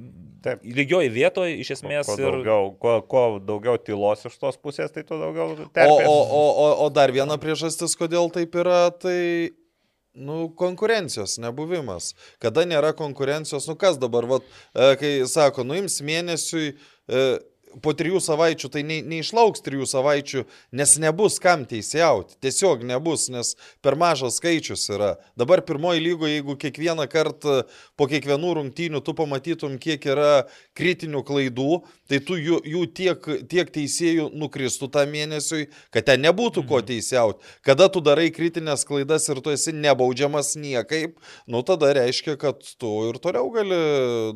Taip. 0.46 0.62
lygioji 0.62 1.10
vietoje 1.10 1.56
iš 1.64 1.72
esmės 1.78 2.06
Kuo 2.06 2.18
ir... 2.20 2.26
daugiau, 2.28 2.68
kuo, 2.82 2.96
kuo 3.10 3.24
daugiau 3.42 3.80
tylos 3.82 4.28
iš 4.28 4.36
tos 4.42 4.60
pusės, 4.62 4.92
tai 4.94 5.06
tuo 5.08 5.18
daugiau 5.22 5.56
O, 5.56 5.70
terpės. 5.74 6.10
o, 6.10 6.12
o, 6.12 6.42
o, 6.66 6.68
o 6.86 6.90
dar 6.94 7.14
viena 7.16 7.40
priežastis, 7.42 7.96
kodėl 7.98 8.30
taip 8.36 8.54
yra, 8.62 8.90
tai, 8.94 9.56
nu, 10.16 10.50
konkurencijos 10.60 11.40
nebuvimas. 11.42 12.12
Kada 12.44 12.68
nėra 12.68 12.94
konkurencijos, 12.98 13.66
nu 13.72 13.78
kas 13.80 13.98
dabar, 14.02 14.28
vat, 14.30 14.46
e, 14.76 14.92
kai 15.02 15.12
sako, 15.32 15.66
nuims 15.68 15.98
mėnesiui. 16.06 16.76
E, 17.10 17.26
Po 17.84 17.92
trijų 17.98 18.22
savaičių 18.24 18.70
tai 18.72 18.84
ne, 18.88 19.02
neišlauks 19.04 19.64
trijų 19.66 19.88
savaičių, 19.90 20.44
nes 20.76 20.96
nebus 21.02 21.40
kam 21.44 21.66
teisėjauti. 21.68 22.38
Tiesiog 22.44 22.86
nebus, 22.88 23.28
nes 23.34 23.56
per 23.84 23.98
mažas 24.00 24.40
skaičius 24.40 24.86
yra. 24.94 25.16
Dabar 25.40 25.64
pirmoji 25.66 26.04
lygo, 26.04 26.30
jeigu 26.30 26.56
kiekvieną 26.62 27.08
kartą 27.12 27.64
po 28.00 28.08
kiekvienų 28.12 28.54
rungtynių 28.60 29.02
tu 29.04 29.16
pamatytum, 29.18 29.80
kiek 29.82 30.08
yra 30.08 30.46
kritinių 30.78 31.24
klaidų, 31.26 31.82
tai 32.12 32.20
tu 32.24 32.38
jų, 32.40 32.60
jų 32.68 32.84
tiek, 32.96 33.28
tiek 33.50 33.72
teisėjų 33.74 34.30
nukristų 34.38 34.90
tą 34.94 35.06
mėnesiui, 35.10 35.70
kad 35.96 36.08
ten 36.10 36.24
nebūtų 36.26 36.66
ko 36.70 36.82
teisėjauti. 36.86 37.42
Kada 37.66 37.88
tu 37.92 38.04
darai 38.06 38.28
kritinės 38.36 38.86
klaidas 38.88 39.26
ir 39.32 39.42
tu 39.42 39.54
esi 39.54 39.74
nebaudžiamas 39.76 40.54
niekaip, 40.62 41.18
nu 41.50 41.64
tada 41.68 41.92
reiškia, 41.98 42.38
kad 42.42 42.62
tu 42.62 42.94
ir 43.10 43.20
toliau 43.24 43.50
gali 43.56 43.82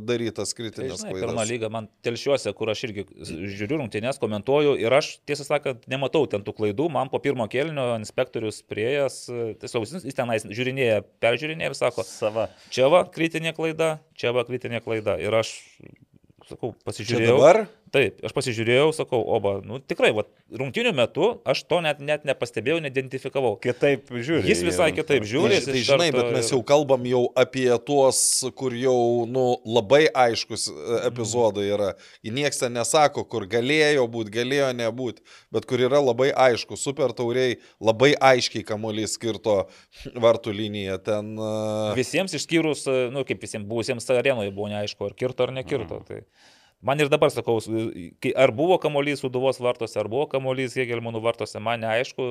daryti 0.10 0.38
tas 0.40 0.54
Tai, 0.54 0.60
kritinės 0.64 1.04
žinai, 1.04 1.14
pirmą 1.14 1.36
klaidas. 1.36 1.54
lygą 1.54 1.72
man 1.74 1.90
telšiuose, 2.06 2.54
kur 2.58 2.74
aš 2.74 2.86
irgi 2.90 3.06
žiūriu 3.30 3.82
rungtynės, 3.84 4.20
komentuoju 4.22 4.76
ir 4.82 4.98
aš 5.00 5.16
tiesą 5.30 5.46
sakant 5.48 5.86
nematau 5.92 6.26
ten 6.32 6.44
tų 6.46 6.56
klaidų, 6.58 6.90
man 6.94 7.12
po 7.14 7.22
pirmo 7.24 7.46
kelnio 7.52 7.92
inspektorius 8.00 8.64
priejas, 8.66 9.26
tiesiog 9.30 9.86
jis 9.86 10.08
jis 10.10 10.18
tenais 10.18 10.46
žiūrinėja, 10.48 11.04
peržiūrinėja 11.24 11.72
ir 11.72 11.78
sako, 11.78 12.06
Sava. 12.08 12.48
čia 12.74 12.90
va 12.92 13.04
kritinė 13.10 13.54
klaida, 13.58 13.98
čia 14.18 14.34
va 14.36 14.46
kritinė 14.48 14.82
klaida. 14.86 15.18
Ir 15.22 15.36
aš, 15.36 15.54
sakau, 16.50 16.74
Čia 16.74 16.86
pasižiūrėjau. 16.90 17.38
dabar? 17.38 17.62
Taip, 17.90 18.20
aš 18.22 18.34
pasižiūrėjau, 18.38 18.90
sakau, 18.94 19.20
oba, 19.34 19.56
nu 19.66 19.80
tikrai, 19.82 20.12
va, 20.14 20.24
rungtynių 20.54 20.92
metu 20.94 21.30
aš 21.50 21.64
to 21.66 21.80
net, 21.82 21.98
net 22.06 22.26
nepastebėjau, 22.28 22.78
neidentifikavau. 22.86 23.56
Kitaip 23.64 24.12
žiūri. 24.14 24.46
Jis 24.46 24.62
visai 24.68 24.92
kitaip 24.94 25.26
žiūri. 25.26 25.56
Tai, 25.56 25.58
jis 25.58 25.70
tai 25.70 25.82
žinai, 25.88 26.10
bet 26.14 26.30
mes 26.36 26.52
jau 26.54 26.60
kalbam 26.62 27.08
jau 27.10 27.24
apie 27.40 27.66
tuos, 27.88 28.20
kur 28.60 28.76
jau 28.78 29.26
nu, 29.26 29.46
labai 29.66 30.04
aiškus 30.14 30.68
e, 30.70 30.76
Mhm. 30.76 31.08
epizodai 31.10 31.66
yra. 31.74 31.90
Ir 32.24 32.36
nieks 32.38 32.60
ten 32.62 32.74
nesako, 32.78 33.24
kur 33.28 33.48
galėjo 33.50 34.06
būti, 34.12 34.34
galėjo 34.38 34.70
nebūti, 34.78 35.26
bet 35.52 35.66
kur 35.66 35.82
yra 35.82 35.98
labai 36.04 36.30
aišku, 36.32 36.78
super 36.78 37.10
tauriai, 37.18 37.58
labai 37.82 38.14
aiškiai 38.14 38.64
kamuolys 38.68 39.18
skirto 39.18 39.64
vartų 40.14 40.54
liniją. 40.54 41.00
Ten, 41.04 41.34
uh, 41.40 41.96
Visiems 41.98 42.34
išskyrus, 42.38 42.86
nu 43.14 43.26
kaip 43.26 43.42
visiems 43.42 43.66
buvusiems 43.66 44.06
arenoje 44.14 44.54
buvo 44.54 44.70
neaišku, 44.70 45.10
ar 45.10 45.18
kirto 45.18 45.48
ar 45.48 45.56
nekirto. 45.58 46.04
Mhm. 46.04 46.06
Tai 46.06 46.22
man 46.82 47.00
ir 47.00 47.10
dabar 47.12 47.30
sakau, 47.34 47.58
ar 48.36 48.52
buvo 48.56 48.78
kamuolys 48.82 49.20
Suduvos 49.24 49.60
vartose, 49.60 49.98
ar 50.00 50.08
buvo 50.12 50.28
kamuolys 50.32 50.76
Hegelmanų 50.80 51.22
vartose, 51.24 51.60
man 51.60 51.82
neaišku, 51.84 52.26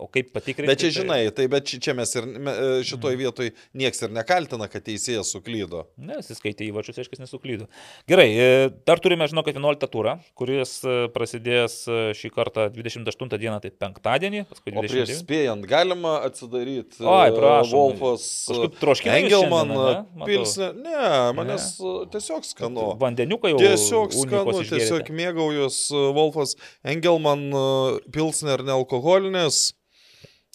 o 0.00 0.06
kaip 0.08 0.30
patikrinti. 0.32 0.68
bet 0.70 0.78
čia 0.80 0.88
tai- 0.90 0.96
žinai, 1.00 1.20
tai 1.34 1.46
bet 1.50 1.64
čia 1.66 1.94
mes 1.94 2.14
ir 2.16 2.24
e, 2.24 2.54
šitoj 2.86 3.16
vietoj 3.18 3.50
nieks 3.74 4.02
ir 4.06 4.10
nekaltina, 4.14 4.68
kad 4.70 4.84
teisėjas 4.86 5.32
suklydo. 5.34 5.86
Ne, 5.98 6.20
jis 6.22 6.38
skaitė 6.38 6.68
įvačius, 6.70 7.00
aiškiai 7.02 7.20
nesuklydo. 7.24 7.66
Gerai, 8.08 8.28
e, 8.32 8.70
dar 8.86 8.98
turime, 9.02 9.26
žinau, 9.28 9.44
kad 9.44 9.54
11 9.58 9.90
turą, 9.90 10.18
kuris 10.38 10.78
e, 10.84 11.08
prasidės 11.12 11.82
šį 12.16 12.30
kartą 12.32 12.68
28 12.72 13.36
dieną, 13.38 13.58
tai 13.60 13.70
penktadienį, 13.70 14.46
O 14.50 14.54
prieš 14.80 14.94
29. 15.10 15.18
spėjant, 15.24 15.66
galima 15.68 16.14
atsidaryti 16.24 17.02
Oi, 17.04 17.30
prašom. 17.36 17.74
Wolfas 17.74 18.24
Kažkaip 18.48 18.78
troškinai 18.80 19.18
jūs 19.24 19.32
Engelman 19.44 20.06
pilsnė. 20.24 20.70
Ne, 20.80 21.04
manęs 21.36 21.68
e, 21.80 21.92
tiesiog 22.14 22.46
skanu. 22.48 22.88
Vandeniukai 23.00 23.52
jau. 23.52 23.58
Tiesiog 23.80 24.14
skanu, 24.14 24.60
tiesiog 24.68 25.10
mėgaujus 25.16 25.78
e, 25.90 26.06
Wolfas 26.16 26.56
Engelman 26.84 27.48
e, 27.48 27.66
pilsner 28.12 28.62
nealkoholinis. 28.66 29.70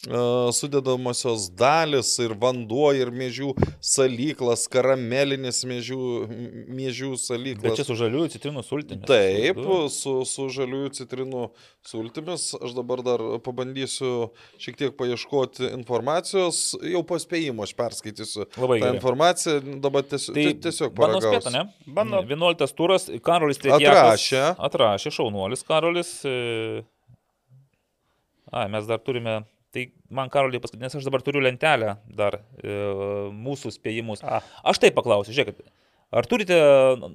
E, 0.08 0.52
Sudedamosios 0.56 1.50
dalis 1.58 2.14
ir 2.24 2.34
vanduo, 2.40 2.92
ir 2.96 3.10
mėžių 3.12 3.54
salyklas, 3.84 4.68
karamelinis 4.72 5.64
mėžių, 5.68 6.00
mėžių 6.70 7.10
Bet 7.16 7.24
salyklas. 7.24 7.78
čia 7.80 7.86
su 7.88 7.96
žaliųjų 8.00 8.30
citrinų 8.36 8.64
sultimis. 8.68 9.06
Taip, 9.10 9.60
su, 9.94 10.14
su 10.30 10.48
žaliųjų 10.56 10.92
citrinų 11.00 11.44
sultimis. 11.86 12.48
Aš 12.62 12.76
dabar 12.78 13.02
dar 13.06 13.24
pabandysiu 13.46 14.32
šiek 14.62 14.78
tiek 14.80 14.96
paieškoti 14.98 15.72
informacijos. 15.76 16.76
Jau 16.86 17.04
po 17.08 17.18
spėjimo 17.22 17.66
aš 17.66 17.74
perskaitysiu 17.78 18.46
Labai 18.58 18.80
gerai. 18.82 18.96
informaciją. 18.98 19.60
Dabar 19.84 20.04
tiesiog, 20.06 20.36
Tai 20.36 20.48
tiesiog 20.66 20.94
Bando 20.98 21.20
paragausiu. 21.22 21.52
ne? 21.56 21.66
Bando. 21.88 22.22
11 22.26 22.76
turas, 22.78 23.10
Karolis 23.26 23.58
Tretjakas. 23.62 24.00
Atrašė. 24.16 24.44
Atrašė, 24.70 25.12
šaunuolis 25.20 25.64
Karolis. 25.68 26.14
e, 26.26 26.84
A, 28.52 28.68
mes 28.72 28.86
dar 28.88 29.00
turime. 29.02 29.42
Tai 29.76 29.82
man 30.16 30.30
Karoliai 30.32 30.62
paskutinis, 30.64 30.94
aš 30.96 31.08
dabar 31.08 31.24
turiu 31.26 31.42
lentelę 31.44 31.98
dar 32.16 32.40
e, 32.64 32.76
mūsų 33.36 33.74
spėjimus. 33.76 34.24
A. 34.24 34.40
Aš 34.72 34.80
taip 34.80 34.96
paklausiu, 34.96 35.36
žiūrėkit. 35.36 35.68
Ar 36.16 36.24
turite, 36.30 36.56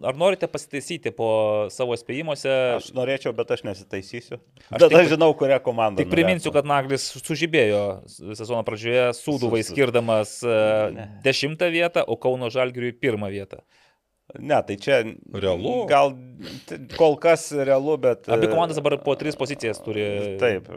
ar 0.04 0.16
norite 0.18 0.44
pasitaisyti 0.50 1.12
po 1.16 1.28
savo 1.72 1.94
spėjimuose? 1.96 2.50
Aš 2.76 2.90
norėčiau, 2.92 3.32
bet 3.38 3.52
aš 3.54 3.62
nesitaisysiu. 3.64 4.40
Aš 4.68 4.84
aš 4.90 5.12
žinau, 5.14 5.30
kurią 5.38 5.60
komandą. 5.64 6.02
Tik 6.02 6.10
priminsiu, 6.12 6.52
kad 6.52 6.68
Naglis 6.68 7.06
sužibėjo 7.22 7.84
sezono 8.10 8.60
pradžioje 8.66 9.06
Sūduvai 9.16 9.62
skirdamas 9.64 10.40
e, 10.44 10.58
Ne. 10.98 11.06
dešimtą 11.24 11.70
vietą, 11.72 12.04
o 12.04 12.18
Kauno 12.20 12.50
Žalgiriui 12.52 12.92
pirmą 12.92 13.30
vietą. 13.32 13.62
Ne, 14.38 14.58
tai 14.66 14.76
čia. 14.80 15.00
Realu? 15.34 15.86
Gal 15.90 16.14
kol 16.98 17.16
kas 17.20 17.48
realu, 17.52 17.96
bet. 18.00 18.28
Abi 18.30 18.46
e, 18.46 18.50
komandos 18.52 18.78
dabar 18.78 18.98
po 19.04 19.14
tris 19.18 19.38
pozicijas 19.38 19.80
turi. 19.84 20.04
Taip, 20.40 20.68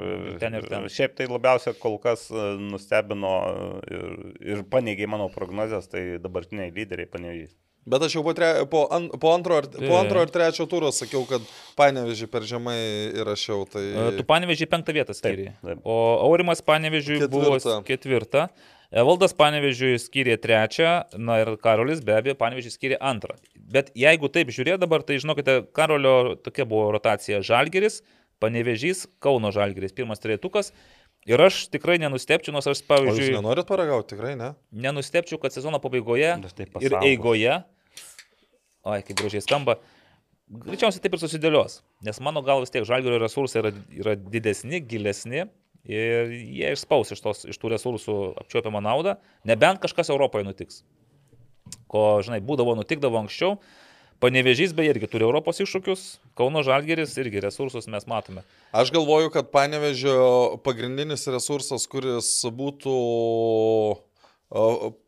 Ten 0.42 0.58
ir 0.60 0.70
ten. 0.70 0.88
Šiaip 0.92 1.18
tai 1.20 1.28
labiausia 1.32 1.76
kol 1.80 2.00
kas 2.04 2.30
e, 2.32 2.48
nustebino 2.72 3.36
ir, 3.90 4.08
ir 4.56 4.64
paneigė 4.72 5.10
mano 5.12 5.30
prognozes, 5.34 5.88
tai 5.92 6.06
dabartiniai 6.24 6.74
lyderiai 6.74 7.10
paneigė. 7.12 7.52
Bet 7.84 8.00
aš 8.06 8.14
jau 8.16 8.22
po, 8.24 8.32
tre, 8.32 8.50
po, 8.72 8.86
an, 8.96 9.10
po, 9.20 9.34
antro, 9.36 9.58
ar, 9.60 9.66
po 9.68 9.96
antro 10.00 10.22
ar 10.24 10.30
trečio 10.32 10.64
turo 10.72 10.88
sakiau, 10.96 11.26
kad 11.28 11.44
panevežį 11.76 12.30
per 12.32 12.46
žemai 12.48 12.78
įrašiau. 13.20 13.66
Tai... 13.68 13.84
E, 13.84 14.06
Tu 14.22 14.24
panevežiai 14.28 14.70
penktą 14.72 14.96
vietą 14.96 15.16
skiri. 15.18 15.50
O 15.84 15.98
Aurimas 16.30 16.64
panevežiai 16.64 17.28
buvo 17.28 17.58
Ketvirtą. 17.58 17.82
ketvirta. 17.90 18.46
Evaldas 18.94 19.32
panevežiui 19.34 19.96
skyrė 19.98 20.36
trečią, 20.38 20.90
na 21.18 21.40
ir 21.42 21.56
Karolis 21.62 22.04
be 22.06 22.14
abejo 22.14 22.36
panevežiui 22.38 22.74
skyrė 22.76 23.00
antrą. 23.02 23.40
Bet 23.74 23.90
jeigu 23.98 24.30
taip 24.30 24.52
žiūrėt 24.54 24.84
dabar, 24.84 25.02
tai 25.02 25.18
žinokite, 25.22 25.64
Karolio 25.74 26.36
tokia 26.46 26.68
buvo 26.70 26.92
rotacija 26.94 27.40
Žalgeris, 27.42 28.04
panevežys, 28.44 29.08
Kauno 29.24 29.50
Žalgeris, 29.56 29.96
pirmas 29.98 30.22
trejetukas. 30.22 30.70
Ir 31.26 31.42
aš 31.42 31.64
tikrai 31.74 31.96
nenustepčiau, 32.04 32.54
nors 32.54 32.68
aš, 32.68 32.76
O 32.76 32.78
jūs 32.84 32.90
pavyzdžiui, 32.92 33.32
nenorit 33.40 33.66
paragauti, 33.66 34.12
tikrai 34.14 34.36
ne? 34.38 34.52
nenustepčiau, 34.86 35.40
kad 35.42 35.56
sezono 35.56 35.80
pabaigoje 35.82 36.36
Aš 36.36 36.54
taip 36.58 36.78
ir 36.84 36.98
eigoje, 37.00 37.58
oi, 38.84 39.00
kaip 39.08 39.22
gražiai 39.24 39.46
skamba, 39.46 39.80
greičiausiai 40.68 41.02
taip 41.02 41.16
ir 41.16 41.24
susidėlios. 41.24 41.80
Nes 42.06 42.20
mano 42.22 42.44
gal 42.46 42.62
vis 42.62 42.76
tiek 42.76 42.86
žalgerio 42.86 43.24
resursai 43.24 43.64
yra, 43.64 43.74
yra 44.04 44.18
didesni, 44.20 44.84
gilesni 44.84 45.48
ir 45.90 46.32
jie 46.32 46.74
išspaus 46.74 47.14
iš, 47.16 47.22
tos, 47.24 47.46
iš 47.50 47.60
tų 47.60 47.74
resursų 47.76 48.18
apčiopiamą 48.44 48.82
naudą, 48.84 49.18
nebent 49.48 49.82
kažkas 49.84 50.12
Europoje 50.14 50.48
nutiks. 50.48 50.84
Ko, 51.92 52.22
žinai, 52.26 52.42
būdavo, 52.44 52.76
nutikdavo 52.80 53.20
anksčiau. 53.24 53.58
Panevežys 54.24 54.72
beje 54.72 54.94
irgi 54.94 55.10
turi 55.12 55.26
Europos 55.28 55.58
iššūkius, 55.60 56.04
Kauno 56.40 56.62
Žalgeris 56.64 57.18
irgi 57.20 57.42
resursus 57.44 57.90
mes 57.92 58.06
matome. 58.08 58.46
Aš 58.72 58.94
galvoju, 58.96 59.34
kad 59.34 59.50
panevežio 59.52 60.62
pagrindinis 60.64 61.28
resursas, 61.28 61.84
kuris 61.92 62.30
būtų 62.48 62.94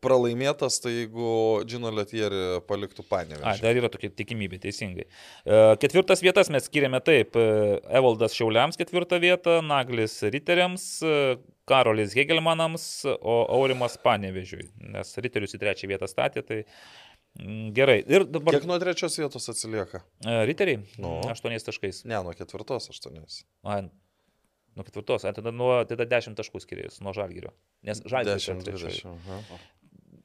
pralaimėtas, 0.02 0.80
tai 0.82 0.92
jeigu 0.92 1.28
Džino 1.66 1.92
Letieri 1.94 2.58
paliktų 2.66 3.04
panevežį. 3.06 3.44
dar 3.62 3.78
yra 3.78 3.90
tokia 3.92 4.10
tikimybė, 4.10 4.58
teisingai. 4.64 5.06
E, 5.06 5.60
Ketvirtas 5.82 6.22
vietas 6.24 6.50
mes 6.50 6.66
skiriame 6.66 6.98
taip. 7.04 7.36
e, 7.38 7.78
Evaldas 8.00 8.34
Šiauliams 8.34 8.78
ketvirtą 8.80 9.20
vietą, 9.22 9.60
Naglis 9.62 10.18
Riteriams, 10.34 10.86
e, 11.06 11.36
Karolis 11.70 12.14
Hegelmanams, 12.18 12.86
o 13.06 13.36
Aurimas 13.58 13.98
Panevežiui. 14.02 14.66
Nes 14.94 15.14
Riterius 15.22 15.54
į 15.54 15.62
trečią 15.62 15.90
vietą 15.90 16.10
statė, 16.10 16.42
tai 16.46 16.64
mm, 17.38 17.70
gerai. 17.76 18.00
Ir 18.02 18.26
dabar 18.26 18.58
Kiek 18.58 18.66
nuo 18.66 18.80
trečios 18.82 19.18
vietos 19.20 19.46
atsilieka? 19.52 20.02
Riteriai? 20.26 20.82
Nu. 20.98 21.20
Aštuoniais 21.30 21.66
taškais. 21.66 22.02
Ne, 22.06 22.18
nuo 22.18 22.34
ketvirtos 22.34 22.90
aštuoniais. 22.94 23.44
Nuo 24.76 24.84
ketvirtos, 24.84 25.24
tada, 25.24 25.52
nuo, 25.54 25.72
tada 25.88 26.04
dešimt 26.08 26.36
taškų 26.36 26.60
skiriais 26.60 27.00
nuo 27.00 27.14
Žalgirio. 27.16 27.54
Nes 27.86 28.02
Žalgiris 28.04 28.44
yra 28.44 28.58
10, 28.58 28.66
trečioje. 28.66 29.00
20. 29.00 29.40
aha. 29.40 29.60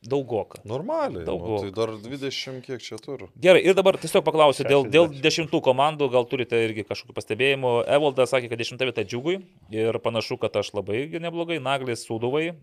Daugoka. 0.01 0.57
Normaliai. 0.65 1.23
Daug 1.25 1.43
Nu, 1.45 1.57
tai 1.61 1.71
dar 1.71 1.93
20 1.93 2.61
kiek 2.65 2.81
čia 2.81 2.97
turiu. 2.97 3.29
Gerai, 3.37 3.61
ir 3.61 3.75
dabar 3.77 3.99
tiesiog 4.01 4.25
paklausiu 4.25 4.65
dėl, 4.65 4.87
dėl 4.89 5.05
60. 5.11 5.21
dešimtų 5.21 5.61
komandų, 5.61 6.07
gal 6.09 6.25
turite 6.25 6.57
irgi 6.65 6.87
kažkokių 6.89 7.13
pastebėjimų. 7.19 7.73
Evaldas 7.85 8.33
sakė, 8.33 8.49
kad 8.49 8.63
dešimtą 8.63 8.87
vietą 8.89 9.05
džiugui 9.05 9.37
ir 9.69 9.99
panašu, 10.01 10.39
kad 10.41 10.57
aš 10.57 10.73
labai 10.73 11.05
neblogai. 11.21 11.61
Naglis 11.61 12.07
Sūduvai, 12.07 12.55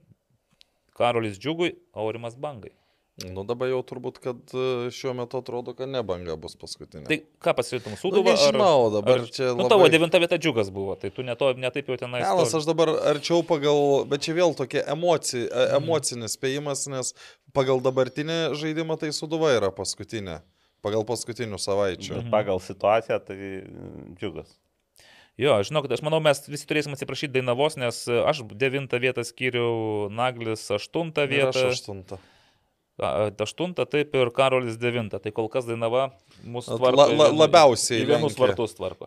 Karolis 0.99 1.39
džiugui, 1.39 1.77
Aurimas 1.95 2.35
Bangai. 2.35 2.75
Nu 3.27 3.43
dabar 3.43 3.67
jau 3.67 3.81
turbūt, 3.83 4.21
kad 4.23 4.53
e, 4.55 4.91
šiuo 4.95 5.11
metu 5.19 5.41
atrodo, 5.41 5.73
kad 5.75 5.91
ne 5.91 6.05
banga 6.07 6.37
bus 6.39 6.55
paskutinė. 6.59 7.03
Tai 7.09 7.17
ką 7.43 7.55
pasirinktum 7.59 7.97
nu, 7.97 7.99
Sūduvą? 7.99 8.31
nežinau, 8.31 8.85
dabar 8.95 9.25
čia 9.27 9.49
Nu, 9.49 9.65
labai... 9.65 9.73
tavo 9.73 9.89
devinta 9.91 10.21
vieta 10.23 10.39
džiugas 10.39 10.71
buvo, 10.71 10.95
tai 11.01 11.11
tu 11.11 11.25
neto, 11.27 11.49
netaip 11.59 11.91
jau 11.91 11.97
tenai. 11.99 12.21
Stovi. 12.23 12.47
aš 12.61 12.69
dabar 12.69 12.93
arčiau 13.11 13.43
pagal, 13.49 14.07
bet 14.07 14.23
čia 14.23 14.37
vėl 14.39 14.55
tokia 14.55 14.85
emoci, 14.95 15.49
e- 15.51 15.67
emocinis 15.81 16.39
spėjimas, 16.39 16.87
nes 16.95 17.11
pagal 17.59 17.83
dabartinį 17.83 18.39
žaidimą 18.61 19.01
tai 19.03 19.11
Suduva 19.17 19.51
yra 19.57 19.73
paskutinė. 19.75 20.39
Pagal 20.87 21.03
paskutinių 21.03 21.59
savaičių. 21.59 22.21
Bet 22.21 22.31
pagal 22.31 22.63
situaciją 22.63 23.19
tai 23.27 23.35
mm, 23.35 24.15
džiugas. 24.21 24.55
Jo, 25.39 25.59
žinok, 25.67 25.91
aš 25.91 26.07
manau, 26.07 26.19
mes 26.23 26.39
visi 26.47 26.67
turėsim 26.71 26.95
atsiprašyti 26.95 27.35
Dainavos, 27.35 27.75
nes 27.79 27.99
aš 28.07 28.47
devintą 28.59 29.03
vietą 29.03 29.27
skyriau, 29.27 30.07
Naglis 30.11 30.65
aštuntą 30.75 31.27
Ir 31.27 31.51
aš 31.51 31.59
vietą. 31.59 31.71
aštunta. 31.75 32.19
A, 32.99 33.31
Aštunta, 33.31 33.85
taip 33.87 34.15
ir 34.19 34.31
Karolis 34.35 34.77
devinta. 34.81 35.21
Tai 35.23 35.31
kol 35.37 35.49
kas 35.53 35.65
Dainava 35.69 36.09
mūsų 36.45 36.75
La- 36.75 36.79
tvarko. 36.81 36.97
la- 36.97 37.29
vien- 37.29 37.39
labiausiai 37.39 38.01
Į 38.03 38.09
vienus 38.11 38.35
lenkia. 38.35 38.47
vartus 38.49 38.75
tvarko. 38.75 39.07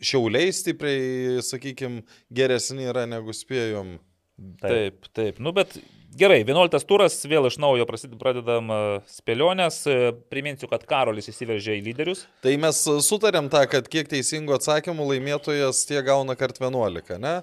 Šiauliai 0.00 0.52
stipriai, 0.54 1.42
sakykime, 1.42 2.04
geresni 2.32 2.86
yra 2.86 3.06
negu 3.10 3.34
spėjom. 3.34 3.98
Taip, 4.62 5.06
taip. 5.14 5.38
Nu, 5.38 5.52
bet 5.52 5.76
gerai, 6.18 6.40
11 6.44 6.86
turas, 6.88 7.14
vėl 7.26 7.46
iš 7.46 7.58
naujo 7.62 7.84
pradedam 8.18 8.70
spėlionės. 9.06 9.76
E, 9.86 10.12
Priminsiu, 10.32 10.68
kad 10.70 10.84
Karolis 10.88 11.28
įsiveržė 11.30 11.76
į 11.78 11.84
lyderius. 11.90 12.24
Tai 12.42 12.56
mes 12.56 12.80
sutarėm 13.06 13.50
tą, 13.52 13.66
kad 13.70 13.88
kiek 13.92 14.08
teisingų 14.08 14.56
atsakymų 14.56 15.06
laimėtojas 15.12 15.84
tie 15.86 16.00
gauna 16.02 16.34
kart 16.38 16.58
11, 16.58 17.18
ne? 17.20 17.42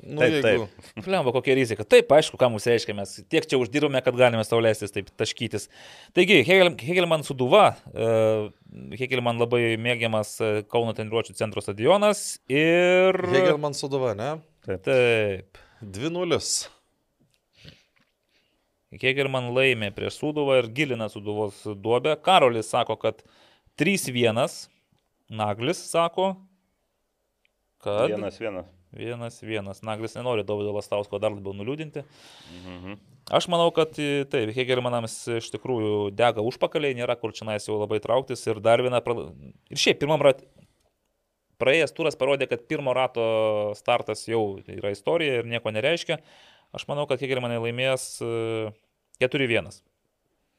Nu, 0.00 0.20
Taip, 0.20 0.44
jeigu... 0.44 0.66
Flemba, 1.04 1.32
kokia 1.36 1.54
rizika. 1.56 1.84
Taip, 1.88 2.10
aišku, 2.12 2.36
ką 2.40 2.50
mums 2.52 2.66
reiškia, 2.68 2.94
mes 2.96 3.14
tiek 3.32 3.46
čia 3.48 3.60
uždirbame, 3.60 4.00
kad 4.04 4.16
galime 4.16 4.44
saulėstis 4.44 4.92
taip 4.92 5.08
taškytis. 5.20 5.68
Taigi, 6.16 6.40
Hegel, 6.44 6.74
Hegelman 6.80 7.24
suduva, 7.24 7.70
uh, 7.94 8.50
Hegelman 8.96 9.40
labai 9.40 9.74
mėgiamas 9.82 10.34
e, 10.38 10.50
Kauno 10.70 10.92
treniruočio 10.94 11.34
centro 11.38 11.62
stadionas 11.64 12.38
ir... 12.50 13.16
Hegelman 13.32 13.74
Suduva, 13.74 14.12
ne? 14.14 14.30
Taip. 14.84 15.58
2-0. 15.82 16.38
Hegelman 19.00 19.50
laimė 19.56 19.90
prieš 19.96 20.20
Suduvą 20.20 20.60
ir 20.60 20.70
gilina 20.74 21.08
Suduvos 21.10 21.62
duobę. 21.66 22.14
Karolis 22.22 22.70
sako, 22.70 22.98
kad 23.00 23.24
3-1. 23.80 24.68
Naglis 25.30 25.82
sako, 25.90 26.34
kad... 27.82 28.10
Vienas, 28.10 28.38
vienas. 28.92 29.40
Vienas. 29.42 29.82
Naglis 29.86 30.16
nenori 30.18 30.44
Davido 30.46 30.74
Lastausko 30.76 31.20
dar 31.22 31.34
labiau 31.34 31.54
nuliūdinti. 31.56 32.04
Mhm. 32.56 32.98
Aš 33.30 33.46
manau, 33.52 33.68
kad 33.74 33.94
e, 34.02 34.24
taip, 34.30 34.50
Hegelmanams 34.56 35.16
iš 35.38 35.50
tikrųjų 35.54 36.10
dega 36.18 36.42
užpakaliai, 36.42 36.96
nėra 36.98 37.14
kur 37.20 37.34
čia 37.36 37.58
jau 37.58 37.78
labai 37.78 38.00
trauktis. 38.02 38.42
Ir 38.48 38.60
dar 38.64 38.82
viena. 38.82 39.02
Pra... 39.04 39.14
Ir 39.70 39.80
šiaip, 39.80 40.00
pirmam 40.02 40.22
ratui. 40.24 40.48
Praėjęs 41.60 41.92
turas 41.92 42.16
parodė, 42.16 42.48
kad 42.48 42.62
pirmo 42.64 42.94
rato 42.96 43.22
startas 43.76 44.24
jau 44.24 44.62
yra 44.64 44.94
istorija 44.94 45.42
ir 45.42 45.48
nieko 45.48 45.68
nereiškia. 45.70 46.16
Aš 46.72 46.86
manau, 46.88 47.04
kad 47.10 47.20
Hegelmanai 47.20 47.60
laimės 47.60 48.14
e, 48.24 48.70
4-1. 49.20 49.82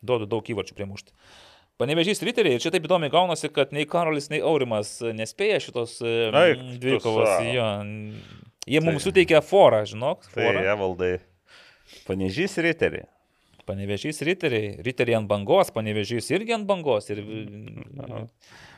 Duodu 0.06 0.28
daug 0.30 0.46
įvarčių 0.54 0.78
priemušti. 0.78 1.14
Panevežys 1.82 2.22
riteriai, 2.22 2.60
ir 2.60 2.62
čia 2.62 2.70
taip 2.74 2.86
įdomiai 2.86 3.10
gaunasi, 3.14 3.50
kad 3.54 3.72
nei 3.74 3.88
Karolis, 3.90 4.30
nei 4.30 4.42
Aurimas 4.46 5.00
e, 5.02 5.16
nespėja 5.18 5.58
šitos 5.64 5.96
e, 6.06 6.12
dvikovos. 6.78 7.32
Jo. 7.48 7.66
Jie 8.70 8.82
mums 8.86 9.08
suteikia 9.08 9.42
forą, 9.42 9.82
žinok. 9.90 10.28
Tai 10.30 10.46
Forą. 10.46 10.62
Evaldai. 10.76 11.16
Panežys 12.06 12.60
riteriai. 12.62 13.08
Panevežys 13.66 14.22
riteriai, 14.26 14.76
riteriai 14.86 15.20
ant 15.20 15.30
bangos, 15.30 15.72
panevežys 15.74 16.30
irgi 16.34 16.54
ant 16.56 16.66
bangos 16.70 17.10
ir 17.14 17.22
mm, 17.22 18.28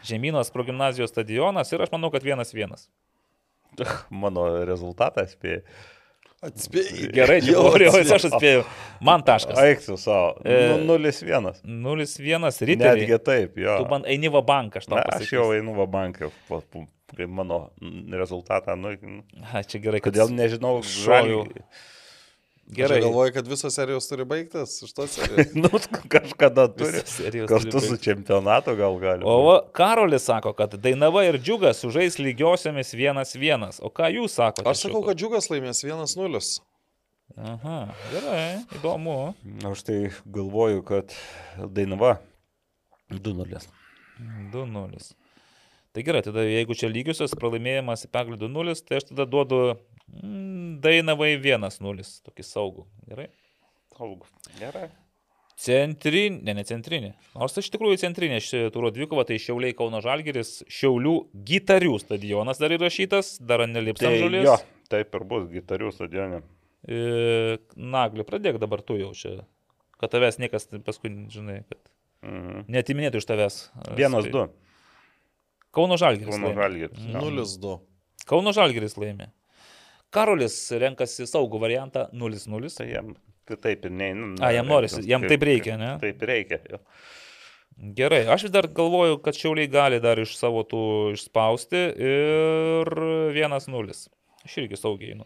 žemynas 0.08 0.52
progymnazijos 0.54 1.12
stadionas 1.14 1.72
ir 1.72 1.84
aš 1.84 1.92
manau, 1.94 2.12
kad 2.14 2.24
vienas 2.24 2.56
vienas. 2.56 2.88
Mano 4.24 4.46
rezultatas 4.68 5.36
spėjai. 5.38 5.64
Atspėjai. 6.44 7.08
Gerai, 7.16 7.38
čia 7.44 7.54
atspėjai. 7.56 8.16
aš 8.18 8.26
atspėjau. 8.30 8.64
Man 9.04 9.24
taškas. 9.28 9.60
Aiksiu 9.64 9.96
savo. 10.00 10.34
Nu, 10.44 10.98
0-1. 10.98 11.62
0-1 11.64 12.60
riteriai. 12.68 13.06
Netgi 13.06 13.20
taip, 13.24 13.58
jo. 13.64 13.78
Tu 13.80 13.88
man 13.92 14.04
eini 14.12 14.32
va 14.34 14.42
banką, 14.46 14.82
aš 14.82 14.90
tau 14.90 14.98
Na, 15.00 15.06
aš 15.06 15.14
pasakysiu. 15.24 15.40
jau 15.40 15.48
einu 15.56 15.76
va 15.78 15.88
banką, 15.88 16.30
kai 17.14 17.28
mano 17.30 17.62
rezultatą, 18.12 18.76
nu, 18.80 18.92
A, 19.54 19.62
čia 19.64 19.80
gerai, 19.84 20.02
kad 20.04 20.12
kodėl 20.12 20.32
nežinau, 20.34 20.80
šoviau. 20.84 21.44
žaliai. 21.46 21.66
Gerai. 22.68 22.88
Gerai. 22.88 23.02
Galvoju, 23.02 23.34
kad 23.34 23.48
visos 23.48 23.76
serijos 23.76 24.08
turi 24.08 24.26
baigtas 24.26 24.78
iš 24.86 24.94
tos 24.96 25.12
serijos. 25.18 25.52
Nu, 25.54 25.70
kažkada 26.10 26.68
turi. 26.74 27.02
Kartu 27.50 27.82
su 27.84 27.98
čempionatu 27.98 28.76
gal 28.80 28.96
gali. 29.02 29.26
O 29.28 29.36
va, 29.46 29.58
Karolis 29.76 30.26
sako, 30.30 30.54
kad 30.58 30.76
Dainava 30.80 31.26
ir 31.28 31.40
Džiugas 31.42 31.84
sužais 31.84 32.20
lygiosiomis 32.20 32.94
vienas 32.96 33.36
vienas. 33.36 33.82
O 33.84 33.92
ką 33.92 34.10
jūs 34.16 34.40
sakote? 34.40 34.70
Aš 34.70 34.88
sakau, 34.88 35.04
kad 35.06 35.20
Džiugas 35.20 35.52
laimės 35.52 35.84
1-0. 35.84 36.44
Aha, 37.34 37.78
gerai, 38.14 38.46
įdomu. 38.78 39.18
Aš 39.68 39.84
tai 39.88 39.98
galvoju, 40.26 40.84
kad 40.88 41.14
Dainava 41.76 42.16
2-0. 43.12 43.60
2-0. 44.54 45.14
Tai 45.94 46.02
gerai, 46.02 46.24
tada 46.26 46.42
jeigu 46.46 46.74
čia 46.78 46.88
lygiosios 46.90 47.36
pralaimėjimas 47.38 48.08
į 48.08 48.12
pergalį 48.14 48.40
2-0, 48.48 48.80
tai 48.88 48.98
aš 49.02 49.12
tada 49.12 49.28
duodu 49.30 49.60
Dainavai 50.08 51.38
1-0, 51.40 52.04
tokį 52.28 52.44
saugų. 52.46 52.86
Gerai. 53.10 53.30
Gerai. 54.60 54.90
Centrinė, 55.64 56.42
ne, 56.44 56.54
ne 56.58 56.64
centrinė. 56.66 57.12
Nors 57.38 57.56
iš 57.62 57.70
tikrųjų 57.76 58.00
centrinė 58.02 58.40
ši 58.42 58.64
turo 58.74 58.90
dvikova, 58.92 59.24
tai 59.30 59.38
Šiauliai 59.40 59.76
Kauno 59.78 60.02
Žalgeris, 60.04 60.64
Šiaulių 60.68 61.14
gitarių 61.46 61.94
stadionas 62.02 62.60
dar 62.60 62.74
įrašytas, 62.74 63.36
dar 63.40 63.64
nelips 63.70 64.02
Tai 64.02 64.10
ant 64.10 64.22
žolės. 64.24 64.48
jo, 64.50 64.56
taip 64.92 65.14
ir 65.16 65.24
bus 65.30 65.46
gitarių 65.54 65.92
stadione. 65.94 66.42
E, 66.90 67.60
Nagli, 67.78 68.26
pradėk 68.28 68.58
dabar 68.60 68.82
tu 68.84 68.98
jau 69.00 69.14
čia, 69.16 69.46
kad 70.02 70.12
tavęs 70.12 70.40
niekas 70.42 70.68
paskui, 70.84 71.14
žinai, 71.32 71.62
kad 71.70 71.80
Mhm. 72.24 72.66
netiminėtų 72.74 73.22
iš 73.22 73.26
tavęs. 73.30 73.70
e, 73.88 73.96
Vienas, 73.96 74.26
skai- 74.26 74.32
du. 74.32 74.50
Kauno 75.74 75.98
Žalgeris. 75.98 76.34
Kauno 76.34 76.50
jo. 76.50 76.98
0-2. 76.98 77.80
Kauno 78.26 78.52
Žalgeris 78.54 78.96
laimė. 78.98 79.30
Karolis 80.14 80.56
renkasi 80.82 81.28
saugų 81.30 81.62
variantą 81.64 82.08
0-0. 82.14 82.72
Tai 82.78 82.88
jam 82.90 83.14
tai 83.50 83.58
taip 83.60 83.86
ir 83.88 83.94
neina. 83.94 84.34
A, 84.40 84.54
jam 84.56 84.70
norisi, 84.70 85.04
jam 85.10 85.26
taip 85.28 85.44
reikia, 85.44 85.76
ne? 85.80 85.94
Taip 86.02 86.22
ir 86.24 86.32
reikia. 86.32 86.60
Jo. 86.70 86.80
Gerai, 87.98 88.22
aš 88.30 88.46
vis 88.48 88.54
dar 88.54 88.68
galvoju, 88.70 89.18
kad 89.26 89.36
šiauliai 89.38 89.70
gali 89.72 90.00
dar 90.04 90.22
iš 90.22 90.36
savo 90.38 90.62
tų 90.70 90.84
išspausti 91.16 91.82
ir 92.08 92.94
1-0. 93.34 93.98
Aš 94.44 94.58
irgi 94.62 94.78
saugiai 94.80 95.16
einu. 95.16 95.26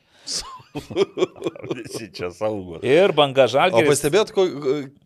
Visi 1.77 2.07
čia 2.13 2.29
saugo. 2.31 2.79
Ir 2.85 3.11
banga 3.17 3.45
O 3.47 3.51
žalgeris. 3.51 3.89
pastebėt, 3.89 4.31
ko- 4.35 4.47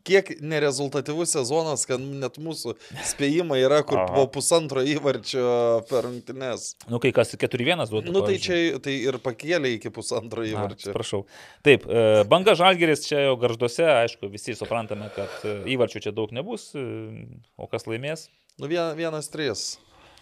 kiek 0.08 0.32
nerezultatyvus 0.42 1.34
sezonas, 1.36 1.86
kad 1.90 2.02
net 2.02 2.38
mūsų 2.42 2.76
spėjimai 3.12 3.60
yra, 3.66 3.82
kur 3.88 4.02
Aha. 4.02 4.14
po 4.16 4.26
pusantro 4.38 4.84
įvarčio 4.86 5.46
per 5.90 6.08
rungtynes. 6.08 6.76
Nu, 6.92 7.00
kai 7.04 7.12
kas 7.16 7.34
4-1 7.36 7.86
duoda. 7.92 8.12
Nu 8.14 8.24
tai 8.26 8.38
čia 8.42 8.80
tai 8.84 8.98
ir 9.06 9.20
pakėlė 9.24 9.76
iki 9.78 9.92
pusantro 9.94 10.46
įvarčio. 10.48 10.94
Prašau. 10.96 11.24
Taip, 11.66 11.86
e, 11.90 12.24
banga 12.32 12.56
žalgeris 12.58 13.06
čia 13.08 13.26
jau 13.30 13.38
garžduose, 13.42 13.86
aišku, 14.06 14.30
visi 14.32 14.56
suprantame, 14.58 15.12
kad 15.16 15.32
e, 15.48 15.58
įvarčių 15.76 16.04
čia 16.08 16.16
daug 16.16 16.34
nebus, 16.36 16.72
e, 16.76 16.84
o 17.58 17.68
kas 17.72 17.88
laimės? 17.90 18.28
Nu 18.60 18.68
vien- 18.72 18.94
vienas 19.00 19.30
trys. 19.32 19.78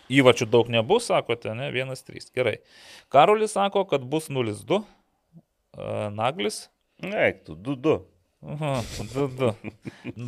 Įvarčių 0.09 0.47
daug 0.49 0.69
nebus, 0.73 1.05
sakote, 1.11 1.51
ne? 1.53 1.67
1-3. 1.69 2.31
Gerai. 2.33 2.55
Karolis 3.13 3.51
sako, 3.53 3.83
kad 3.85 4.01
bus 4.09 4.25
0-2. 4.33 4.79
Naglis. 6.15 6.69
Eik, 7.03 7.43
tu, 7.45 7.55
du, 7.55 7.75
du. 7.75 7.99
Aha, 8.39 8.77
2-2. 9.11 9.49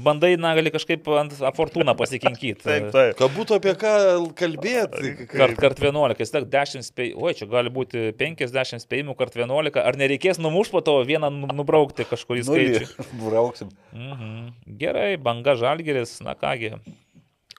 Bandai 0.04 0.34
nagali 0.36 0.68
kažkaip 0.74 1.06
ant 1.16 1.32
fortūną 1.56 1.94
pasikinkyti. 1.96 2.58
Taip, 2.60 2.90
taip. 2.92 3.14
Kad 3.16 3.32
būtų 3.38 3.56
apie 3.56 3.72
ką 3.80 3.92
kalbėti. 4.36 5.14
Kart, 5.32 5.56
kart 5.56 5.80
11, 5.80 6.20
vis 6.20 6.34
tiek 6.34 6.48
10 6.52 6.84
spėjimų, 6.90 7.22
oi, 7.24 7.32
čia 7.40 7.48
gali 7.48 7.72
būti 7.72 8.10
50 8.20 8.84
spėjimų 8.84 9.16
kart 9.20 9.38
11, 9.40 9.80
ar 9.80 9.96
nereikės 10.00 10.42
numuš 10.44 10.74
po 10.76 10.82
to 10.84 10.98
vieną 11.08 11.30
nu- 11.32 11.54
nubraukti 11.62 12.04
kažkurį 12.10 12.44
skaičių. 12.50 13.08
Brauksim. 13.24 13.72
Mhm. 13.96 14.52
Gerai, 14.84 15.16
banga 15.16 15.56
žalgeris, 15.60 16.18
na 16.28 16.36
kągi, 16.36 16.76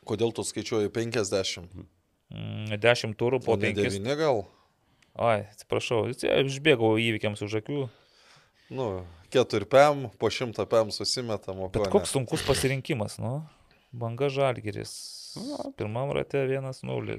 Kodėl 0.04 0.32
tu 0.34 0.42
skaičiuoji 0.44 0.90
50? 0.92 1.64
mm, 2.28 2.76
10 2.82 3.16
turų 3.16 3.38
po 3.40 3.54
Po 3.54 3.56
5. 3.56 3.76
9 3.88 4.16
gal? 4.20 4.44
Oi, 5.20 5.42
atsiprašau, 5.52 6.06
išbėgau 6.14 6.94
įvykiams 6.96 7.42
už 7.44 7.58
akių. 7.60 7.82
Nu, 8.72 8.86
4 9.34 9.66
PM, 9.68 10.06
po 10.16 10.30
100 10.32 10.64
PM 10.70 10.88
susimetam, 10.94 11.58
Bet 11.68 11.84
ko 11.84 11.98
koks 11.98 12.14
sunkus 12.16 12.44
pasirinkimas, 12.46 13.18
nu? 13.20 13.42
Banga 13.92 14.30
žalgeris. 14.32 14.94
Pirmam 15.76 16.12
rate 16.16 16.40
1-0. 16.48 17.18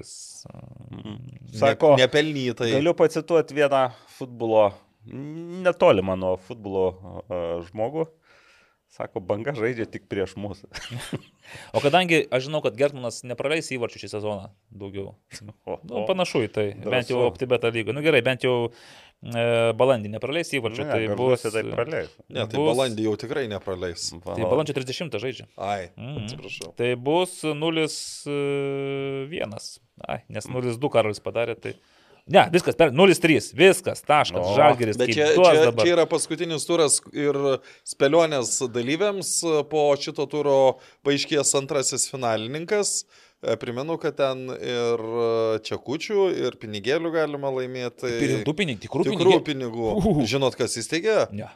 Sako, 1.54 1.94
Ne, 1.94 2.02
nepelnytai. 2.02 2.72
Galiu 2.74 2.94
pacituoti 2.98 3.54
vieną 3.54 3.84
futbolo, 4.18 4.72
netolimą 5.06 6.16
nuo 6.18 6.34
futbolo 6.36 6.84
žmogų. 7.70 8.08
Sako, 8.94 9.18
banga 9.26 9.50
žaidžia 9.58 9.88
tik 9.90 10.04
prieš 10.08 10.36
mus. 10.38 10.62
O 11.76 11.80
kadangi 11.84 12.22
aš 12.32 12.46
žinau, 12.46 12.62
kad 12.64 12.72
Gertmanas 12.78 13.18
nepraleis 13.26 13.66
įvarčių 13.74 13.98
šį 14.00 14.08
sezoną 14.14 14.46
daugiau. 14.72 15.10
O, 15.68 15.74
Nu, 15.84 15.92
o, 16.00 16.04
panašu 16.08 16.40
į 16.46 16.48
tai. 16.54 16.64
Drąsu. 16.78 16.90
Bent 16.94 17.10
jau 17.12 17.18
optibeta 17.26 17.68
lyga. 17.74 17.92
Nu 17.92 18.00
gerai, 18.06 18.22
bent 18.24 18.40
jau 18.46 18.54
e, 18.70 18.72
balandį 19.76 20.08
nepraleis 20.14 20.48
įvarčių. 20.56 20.82
ne, 20.86 20.92
tai 20.94 21.02
bus. 21.18 21.42
Tai 21.44 21.62
praleis. 21.74 22.08
Ne, 22.32 22.46
tai 22.48 22.56
bus- 22.56 22.70
balandį 22.70 23.02
jau 23.10 23.14
tikrai 23.20 23.44
nepraleis. 23.52 24.06
Tai 24.24 24.40
balandžio 24.46 24.72
30 24.78 25.18
žaidžia. 25.20 25.44
Ai, 25.58 25.90
Mhm. 25.98 26.16
atsiprašau. 26.24 26.70
Tai 26.80 26.90
bus 26.96 27.42
0-1. 27.44 29.78
Ai, 30.08 30.20
nes 30.28 30.46
0-2 30.48 30.90
karolis 30.90 31.20
padarė. 31.20 31.54
Tai... 31.60 31.74
Ne, 32.26 32.46
viskas, 32.52 32.72
per 32.78 32.88
0-3. 32.96 33.50
Viskas, 33.58 34.00
taškas. 34.08 34.40
O, 34.40 34.54
Žalgeris. 34.56 34.96
Bet 34.96 35.10
čia, 35.12 35.26
čia, 35.36 35.66
dabar. 35.66 35.84
čia 35.84 35.92
yra 35.92 36.06
paskutinis 36.08 36.64
turas 36.64 37.00
ir 37.12 37.36
spėlionės 37.84 38.54
dalyviams. 38.72 39.32
Po 39.68 39.82
šito 40.00 40.24
turo 40.32 40.54
paaiškės 41.04 41.52
antrasis 41.60 42.06
finalininkas. 42.08 43.02
E, 43.44 43.58
Primenu, 43.60 43.98
kad 44.00 44.16
ten 44.16 44.46
ir 44.56 45.02
čekučių, 45.68 46.30
ir 46.46 46.56
pinigėlių 46.62 47.12
galima 47.12 47.50
laimėti. 47.52 48.08
Ir 48.08 48.32
rimtų 48.38 48.54
pinigų, 48.56 48.80
tikrų 48.86 49.04
Tikrų 49.10 49.36
pinigų. 49.50 49.90
pinigų. 50.00 50.24
Žinot, 50.32 50.56
kas 50.56 50.78
įsteigė? 50.80 51.26
Ne. 51.36 51.50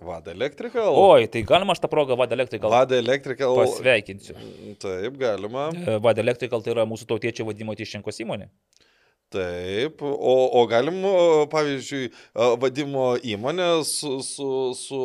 Vada 0.00 0.30
Electrical. 0.32 0.94
Oi, 0.94 1.26
tai 1.28 1.40
galima 1.42 1.74
aš 1.74 1.80
tą 1.82 1.88
progą 1.90 2.14
Vada 2.16 2.36
Electrical 2.38 2.70
Vada 2.70 2.96
Electrical. 2.96 3.56
pasveikinsiu. 3.58 4.36
Taip, 4.80 5.16
galima. 5.20 5.68
E, 5.74 5.98
Vada 6.00 6.22
Electrical 6.24 6.62
tai 6.64 6.72
yra 6.76 6.88
mūsų 6.88 7.08
tautiečio 7.12 7.44
vadimo 7.48 7.74
Tyščenkos 7.76 8.22
įmonė. 8.24 8.46
Taip, 9.28 10.00
o, 10.00 10.34
o 10.56 10.64
galim, 10.70 11.02
pavyzdžiui, 11.52 12.06
vadimo 12.62 13.10
įmonė 13.20 13.68
su, 13.84 14.14
su, 14.24 14.48
su 14.78 15.00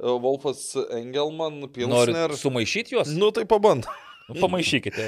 Wolfas 0.00 0.70
Engelman, 0.96 1.60
Pilsner. 1.74 2.14
Noriu 2.14 2.40
sumaišyti 2.40 2.96
juos? 2.96 3.12
Nu, 3.12 3.28
tai 3.36 3.44
paband. 3.44 3.84
Nu, 4.26 4.40
pamaišykite. 4.42 5.04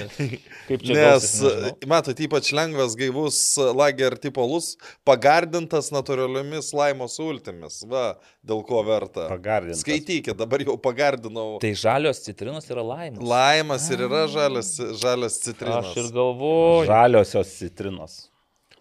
Kaip 0.69 0.83
čia 0.87 0.95
Nes, 0.95 1.01
gausis, 1.03 1.41
nežinau. 1.43 1.89
matot, 1.91 2.21
ypač 2.23 2.53
lengvas, 2.55 2.93
gaivus 3.01 3.41
lager 3.75 4.15
tipo 4.23 4.45
lus, 4.47 4.77
pagardintas 5.09 5.89
natūraliomis 5.91 6.69
laimo 6.77 7.09
sultimis. 7.11 7.81
Va, 7.91 8.05
dėl 8.47 8.63
ko 8.69 8.85
verta. 8.87 9.27
Pagardintas. 9.33 9.83
Skaitykit, 9.83 10.37
dabar 10.39 10.63
jau 10.63 10.77
pagardinau. 10.79 11.57
Tai 11.65 11.73
žalios 11.75 12.23
citrinos 12.23 12.71
yra 12.71 12.85
laimas. 12.93 13.25
Laimas 13.33 13.91
ir 13.91 14.07
yra 14.07 14.27
žalias, 14.31 14.71
žalias 15.03 15.41
citrinas. 15.43 15.91
Aš 15.91 16.05
ir 16.05 16.13
galvoju. 16.15 16.87
Žaliosios 16.93 17.57
citrinos. 17.59 18.21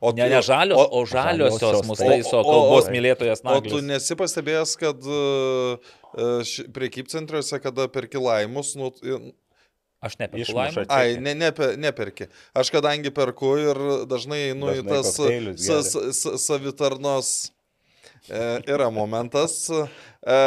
O 0.02 0.11
Ne, 0.14 0.28
ne 0.30 0.41
žalios, 0.45 0.78
o, 0.78 0.84
o 1.02 1.06
žaliosios 1.10 1.57
žaliosios, 1.60 1.88
mūsų 1.90 1.98
tai- 2.03 2.10
taiso 2.11 2.41
kalbos 2.45 2.86
mylėtojas 2.94 3.41
O 3.44 3.61
tu 3.61 3.80
Naglis. 3.82 3.84
nesi 3.88 4.15
pastebėjęs, 4.19 4.76
kad 4.78 5.07
uh, 5.10 6.53
priekybcentriuose, 6.76 7.60
kada 7.64 7.88
perki 7.90 8.18
laimus, 8.22 8.76
nu, 8.78 8.91
Aš 10.02 10.14
neperku 10.22 10.45
čia. 10.53 10.86
ai, 10.94 11.15
ne, 11.18 11.34
nepe, 11.34 11.72
neperki. 11.82 12.28
Aš 12.53 12.69
kadangi 12.69 13.10
perku 13.10 13.56
ir 13.57 13.80
dažnai 14.06 14.52
einu 14.52 14.69
į 14.78 14.84
tas 14.86 15.15
sa, 15.18 15.82
sa, 15.82 16.02
sa, 16.14 16.36
savitarnos 16.38 17.32
e, 18.30 18.41
yra 18.69 18.91
momentas. 18.94 19.65
E, 19.74 20.38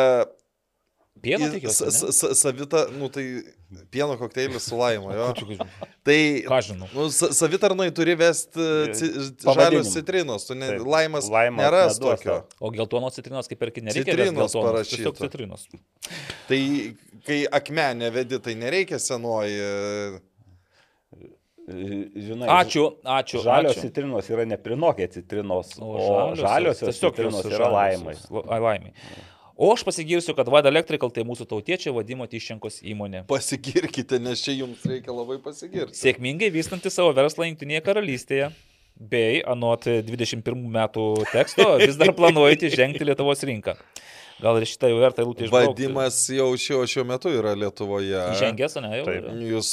Pieno 1.21 1.51
tikiuosi. 1.51 1.75
sa- 1.75 1.91
ne? 1.91 1.91
sa- 1.91 2.13
sa- 2.15 2.35
Savita, 2.39 2.87
nu 2.95 3.09
tai 3.11 3.43
pieno 3.91 4.17
kokteilis 4.19 4.63
su 4.69 4.77
laimo, 4.79 5.13
jo. 5.15 5.29
Tai 6.05 6.19
Ką 6.49 6.59
žinau. 6.67 6.89
nu, 6.95 7.09
sa- 7.11 7.31
savitarnai 7.33 7.91
turi 7.95 8.15
vesti 8.19 8.59
Pavadinimu. 8.59 9.55
žalios 9.61 9.93
citrinos, 9.95 10.47
tu 10.49 10.55
ne, 10.55 10.69
Taip, 10.75 10.87
laimas 10.87 11.29
laimas 11.31 11.63
neras 11.65 11.99
neduos 11.99 12.19
tokio. 12.21 12.39
O 12.61 12.71
geltonos 12.75 13.15
citrinos 13.15 13.47
kaip 13.49 13.63
ir 13.63 13.73
nereikia. 13.83 14.05
Citrinos 14.15 14.53
parašyta. 14.59 15.13
citrinos. 15.23 15.69
Tai 16.49 16.61
kai 17.27 17.41
akmenė 17.61 18.11
vedi, 18.13 18.39
tai 18.43 18.55
nereikia 18.55 18.99
senoji. 18.99 20.21
Žinai, 21.71 22.49
Ačiū, 22.51 22.83
ačiū. 23.07 23.39
Žalios 23.45 23.77
ačiū. 23.77 23.83
citrinos 23.85 24.27
yra 24.33 24.43
neprinokė 24.49 25.07
citrinos, 25.13 25.77
o, 25.79 25.87
o 25.87 25.99
žaliosios- 26.35 26.41
žaliosios 26.43 26.99
citrinos 26.99 27.45
yra 27.47 27.69
laimai. 27.71 28.15
laimai. 28.59 28.91
O 29.61 29.69
aš 29.75 29.83
pasigirsiu, 29.85 30.33
kad 30.33 30.49
Vada 30.49 30.71
Electrical 30.73 31.11
tai 31.13 31.21
mūsų 31.29 31.45
tautiečio 31.51 31.93
vadimo 31.93 32.25
Tyščenkos 32.25 32.79
įmonė. 32.81 33.27
Pasigirkite, 33.29 34.17
nes 34.17 34.41
čia 34.41 34.55
jums 34.57 34.87
reikia 34.89 35.13
labai 35.13 35.37
pasigirti. 35.45 35.99
Sėkmingai 35.99 36.49
vystanti 36.55 36.89
savo 36.89 37.11
verslą 37.19 37.51
Junktinėje 37.51 37.83
karalystėje. 37.85 38.47
Bei, 38.97 39.43
anot 39.45 39.85
21 39.85 40.65
metų 40.79 41.05
teksto, 41.29 41.67
vis 41.83 42.01
dar 42.01 42.15
planuojate 42.17 42.73
žengti 42.73 43.05
Lietuvos 43.05 43.45
rinką. 43.45 43.77
Gal 44.41 44.57
ir 44.61 44.67
šitą 44.69 44.89
jau 44.89 44.99
verta 45.03 45.21
eilutę 45.23 45.45
išbraukti. 45.47 45.85
Vadimas 45.87 46.19
jau 46.33 46.49
šiuo, 46.61 46.81
šiuo 46.89 47.05
metu 47.09 47.33
yra 47.35 47.53
Lietuvoje. 47.59 48.23
Žengęs, 48.41 48.77
ne? 48.81 48.91
Jau 49.01 49.07
Taip. 49.09 49.29
Jūs 49.51 49.71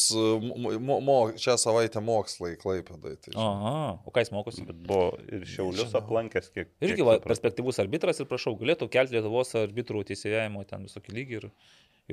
mo, 0.84 0.99
mo, 1.03 1.18
šią 1.39 1.56
savaitę 1.61 2.03
mokslai 2.03 2.56
klaipėdai. 2.60 3.15
Tai. 3.23 3.34
Aha, 3.39 3.76
o 4.03 4.14
ką 4.15 4.26
jis 4.26 4.34
mokosi? 4.35 4.65
Bet 4.68 4.80
buvo 4.89 5.10
ir 5.31 5.48
šiaulius 5.48 5.95
aplankęs 5.98 6.52
kiek. 6.52 6.72
Irgi 6.84 6.99
kiek 7.02 7.26
perspektyvus 7.27 7.80
arbitras 7.84 8.19
ir 8.23 8.30
prašau, 8.30 8.57
galėtų 8.60 8.89
kelti 8.94 9.15
Lietuvos 9.18 9.56
arbitrų 9.57 10.03
teisėjimo 10.11 10.65
ten 10.68 10.84
visokį 10.88 11.15
lygį. 11.19 11.39
Ir, 11.41 11.49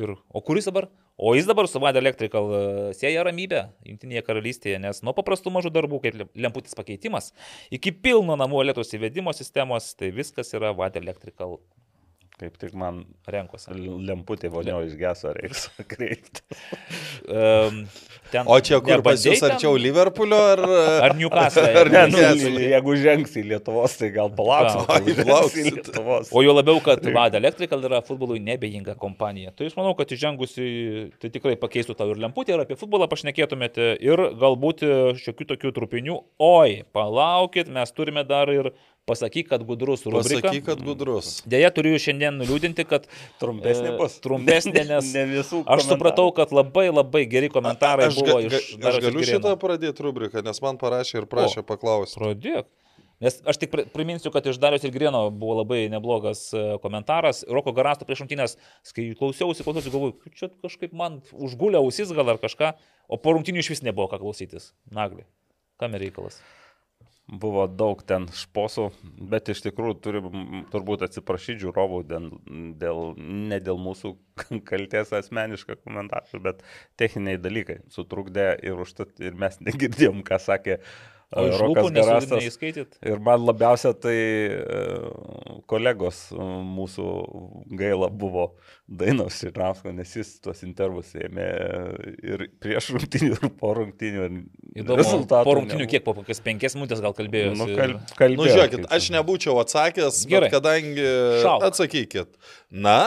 ir, 0.04 0.14
o 0.30 0.42
kuris 0.46 0.70
dabar? 0.70 0.88
O 1.16 1.34
jis 1.38 1.46
dabar 1.46 1.68
su 1.70 1.78
Vada 1.78 2.00
Electrical 2.02 2.48
e, 2.50 2.62
sieja 2.98 3.22
ramybę 3.22 3.60
Junktinėje 3.86 4.24
karalystėje, 4.26 4.80
nes 4.82 4.98
nuo 5.06 5.12
paprastų 5.14 5.52
mažų 5.54 5.70
darbų, 5.76 6.00
kaip 6.02 6.16
lem- 6.18 6.32
lemputis 6.46 6.74
pakeitimas, 6.74 7.28
iki 7.70 7.92
pilno 7.94 8.34
namų 8.40 8.64
elektros 8.64 8.90
įvedimo 8.98 9.30
sistemos, 9.36 9.92
tai 9.94 10.10
viskas 10.16 10.50
yra 10.58 10.72
Vada 10.74 10.98
Electrical 10.98 11.60
Kaip 12.40 12.56
tik 12.58 12.72
man 12.74 13.04
renkuose. 13.30 13.74
lemputė 13.78 14.50
vonio 14.50 14.80
išgeso, 14.88 15.30
reiks 15.36 15.68
kreipti. 15.92 16.42
Um, 17.30 17.84
ten 18.34 18.50
O 18.50 18.58
čia 18.64 18.80
kur 18.84 19.02
pas 19.06 19.24
jūs 19.24 19.42
arčiau 19.46 19.78
Liverpoolio 19.78 20.40
ar... 20.54 20.64
Ar 21.08 21.16
Newcastle? 21.18 21.70
Ar 21.80 21.92
Ne, 21.94 22.06
nu, 22.10 22.62
jeigu 22.62 22.96
žengs 22.98 23.34
į 23.38 23.44
Lietuvos, 23.52 23.94
tai 23.98 24.10
gal. 24.14 24.32
A, 24.34 24.60
lauksit. 25.28 25.68
Lietuvos. 25.78 26.30
O 26.34 26.42
jo 26.44 26.54
labiau, 26.56 26.80
kad 26.84 27.04
Vada 27.14 27.38
Electrical 27.40 27.84
yra 27.86 28.00
futbolui 28.04 28.40
nebejinga 28.44 28.96
kompanija. 29.00 29.52
Tai 29.56 29.68
aš 29.70 29.76
manau, 29.78 29.94
kad 29.98 30.10
įžengusi, 30.14 30.64
tai 31.22 31.30
tikrai 31.34 31.56
pakeistų 31.60 31.96
tau 31.98 32.10
ir 32.12 32.22
lemputę, 32.22 32.54
ir 32.54 32.64
apie 32.64 32.78
futbolą 32.80 33.08
pašnekėtumėte, 33.12 33.94
ir 34.04 34.24
galbūt 34.40 34.84
e, 34.86 34.96
šiokių 35.20 35.50
tokių 35.54 35.74
trupinių. 35.78 36.18
Oi, 36.42 36.82
palaukit, 36.96 37.70
mes 37.72 37.94
turime 37.94 38.26
dar 38.28 38.52
ir 38.52 38.72
pasakyk, 39.04 39.48
kad 39.48 39.64
gudrus 39.66 40.04
rubrika. 40.06 40.40
Pasakyk, 40.40 40.64
kad 40.64 40.80
gudrus. 40.84 41.42
Deja, 41.48 41.68
turiu 41.74 41.96
šiandien 42.00 42.38
nuliūdinti, 42.40 42.86
kad 42.88 43.04
Trumpesnė 43.42 43.90
e, 43.92 43.96
bus. 43.98 44.16
Trumpesnė, 44.24 44.84
nes 44.92 45.10
ne 45.12 45.24
visų. 45.28 45.60
aš 45.68 45.88
supratau, 45.90 46.30
kad 46.36 46.54
labai 46.56 46.88
labai 46.88 47.24
geri 47.28 47.50
komentarai 47.52 48.08
Aš, 48.08 48.16
buvo 48.24 48.38
ga, 48.40 48.60
iš... 48.60 48.70
aš 48.90 48.98
galiu 49.04 49.26
šitą 49.28 49.52
pradėti 49.60 50.06
rubriką, 50.06 50.42
nes 50.46 50.62
man 50.64 50.80
parašė 50.80 51.20
ir 51.22 51.28
prašė 51.30 51.64
paklausti. 51.68 52.18
Pradėk. 52.20 52.70
Nes 53.22 53.36
aš 53.46 53.60
tik 53.62 53.70
pri- 53.70 53.84
priminsiu, 53.88 54.32
kad 54.34 54.46
iš 54.50 54.58
Darius 54.60 54.82
ir 54.84 54.92
Grieno 54.92 55.28
buvo 55.30 55.60
labai 55.60 55.84
neblogas 55.92 56.48
e, 56.50 56.64
komentaras. 56.82 57.44
Roko 57.46 57.72
Garasto 57.76 58.04
prieš 58.08 58.24
rungtynės, 58.24 58.56
kai 58.90 59.06
klausiausi, 59.18 59.62
klausiausi, 59.64 59.92
galvoju, 59.94 60.16
"Kaip 60.24 60.34
čia 60.40 60.50
kažkaip 60.64 60.92
man 60.92 61.20
užgulė 61.32 61.78
ausis 61.78 62.10
gal 62.12 62.34
ar 62.34 62.42
kažką, 62.42 62.74
o 63.08 63.16
po 63.16 63.36
rungtynių 63.36 63.62
iš 63.62 63.70
vis 63.70 63.84
nebuvo 63.86 64.10
ką 64.10 64.18
klausytis. 64.18 64.72
Nagli. 64.90 65.24
Kam 65.78 65.94
reikalas? 65.94 66.40
Buvo 67.24 67.62
daug 67.72 68.02
ten 68.04 68.26
šposų, 68.36 68.90
bet 69.32 69.48
iš 69.48 69.62
tikrųjų 69.64 69.94
turim 70.04 70.26
turbūt 70.68 71.06
atsiprašyti 71.06 71.62
žiūrovų 71.62 72.02
dėl, 72.10 72.26
dėl, 72.82 73.00
ne 73.16 73.58
dėl 73.64 73.80
mūsų 73.80 74.12
kalties 74.70 75.14
asmenišką 75.16 75.78
komentarą, 75.80 76.42
bet 76.44 76.60
techniniai 77.00 77.40
dalykai 77.40 77.78
sutrukdė 77.94 78.50
ir 78.68 78.84
užtat 78.84 79.24
ir 79.24 79.40
mes 79.40 79.56
negirdėjom, 79.70 80.20
ką 80.26 80.40
sakė 80.50 80.78
lūpų 80.82 81.13
Rokas 81.34 81.90
Garastas. 81.94 82.58
Ir 83.02 83.18
man 83.24 83.42
labiausia 83.46 83.90
tai 83.98 84.14
e, 84.14 84.82
kolegos 85.70 86.20
e, 86.30 86.38
mūsų 86.76 87.06
gaila 87.80 88.08
buvo 88.12 88.44
Dainos 88.86 89.40
Širnausko, 89.40 89.92
nes 89.96 90.12
jis 90.14 90.34
tuos 90.44 90.62
intervus 90.66 91.10
ėmė 91.18 91.46
ir 92.22 92.46
prieš 92.62 92.92
rungtinių, 92.94 93.32
ir 93.38 93.52
po 93.58 93.72
rungtinių. 93.78 94.26
ir 94.28 94.84
Įdomu, 94.84 94.98
rezultatų 95.00 95.48
po 95.48 95.56
rungtynių 95.58 95.80
nebuvo. 95.82 95.92
kiek, 95.96 96.04
po 96.06 96.14
kokias 96.20 96.42
penkias 96.44 96.76
minutės 96.78 97.02
gal 97.04 97.16
kalbėjau. 97.18 97.54
Nu, 97.58 97.68
kal, 97.72 97.96
kalbėjo, 98.20 98.44
Nu, 98.44 98.50
žiūrėkit, 98.52 98.86
aš 98.94 99.10
nebūčiau 99.16 99.58
atsakęs, 99.64 100.22
Gerai. 100.30 100.48
bet 100.50 100.56
kadangi... 100.58 101.08
Šauk. 101.42 101.66
Atsakykit. 101.70 102.38
Na, 102.70 102.98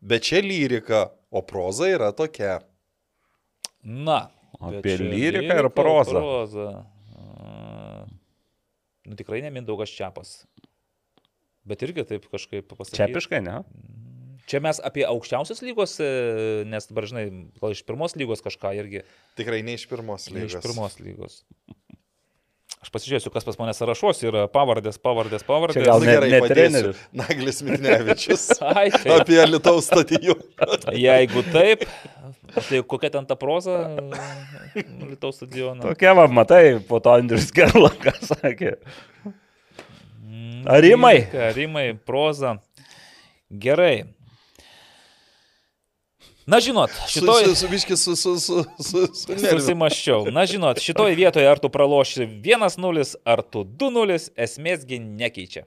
bet 0.00 0.26
čia 0.26 0.42
lyrika, 0.44 1.06
o 1.30 1.44
proza 1.46 1.90
yra 1.92 2.10
tokia. 2.16 2.58
Na. 3.86 4.26
Apie 4.56 4.96
lyriką 4.98 5.58
ir 5.60 5.68
prozą. 5.76 6.16
prozą. 6.16 6.68
Nu, 9.06 9.16
tikrai 9.18 9.42
ne 9.44 9.52
Mindaugas 9.54 9.92
Čiapas. 9.94 10.40
Bet 11.66 11.82
irgi 11.86 12.04
taip 12.06 12.26
kažkaip 12.30 12.68
pasakyti. 12.72 12.98
Čiapiškai, 13.00 13.40
ne? 13.46 13.60
Čia 14.46 14.60
mes 14.62 14.78
apie 14.86 15.02
aukščiausios 15.08 15.58
lygos, 15.66 15.96
e, 16.02 16.08
nes 16.70 16.86
dabar, 16.86 17.08
žinai, 17.10 17.24
gal 17.58 17.74
iš 17.74 17.82
pirmos 17.86 18.14
lygos 18.18 18.42
kažką 18.44 18.70
irgi. 18.78 19.02
Tikrai 19.38 19.64
ne 19.66 19.74
iš 19.74 19.88
pirmos 19.90 20.28
Ne 20.30 20.44
Iš 20.46 20.54
lygos. 20.54 20.62
pirmos 20.68 20.98
lygos. 21.02 21.40
Aš 22.86 22.92
pasižiūrėsiu, 22.94 23.30
kas 23.34 23.42
pas 23.42 23.56
mane 23.58 23.72
sąrašuose 23.74 24.28
yra 24.28 24.44
pavardės, 24.46 24.94
pavardės, 25.02 25.42
pavardės. 25.42 25.74
Čia 25.80 25.88
gal 25.88 26.04
ne- 26.04 26.12
gerai, 26.12 26.28
ne 26.30 26.38
treneris. 26.46 27.00
Naglis 27.18 27.58
Miknevičius. 27.66 28.44
Ai, 28.78 28.92
tai, 28.94 29.16
Apie 29.16 29.40
Lietuvos 29.50 29.88
stadioną. 29.90 30.92
jeigu 30.94 31.42
taip, 31.50 31.82
tai 32.54 32.84
kokia 32.86 33.10
ten 33.16 33.26
ta 33.26 33.34
proza 33.34 33.74
Lietuvos 34.76 35.40
stadiono? 35.40 35.82
Tokia, 35.82 36.14
va, 36.14 36.28
matai, 36.30 36.76
po 36.86 37.00
to 37.02 37.10
Andrius 37.16 37.50
Gerla, 37.56 37.90
ką 37.90 38.14
sakė. 38.22 38.76
Ar 40.70 40.82
rimai? 40.86 41.16
Lyrika, 41.24 41.50
Rimai, 41.58 41.88
proza. 42.06 42.54
Gerai. 43.50 44.04
Na 46.46 46.60
žinot, 46.62 46.90
šitoj... 47.10 47.48
Su, 47.54 47.68
su, 47.68 47.96
su, 47.96 48.16
su, 48.16 48.36
su, 48.38 48.60
su, 48.78 49.06
su. 49.14 49.38
Susimaščiau. 49.50 50.28
Na 50.30 50.44
žinot, 50.46 50.78
šitoj 50.78 51.16
vietoje 51.18 51.48
ar 51.50 51.58
tu 51.58 51.70
praloši 51.74 52.28
1-0, 52.44 53.16
ar 53.26 53.42
tu 53.42 53.64
2-0, 53.66 54.18
esmėsgi 54.46 55.00
nekeičia. 55.02 55.64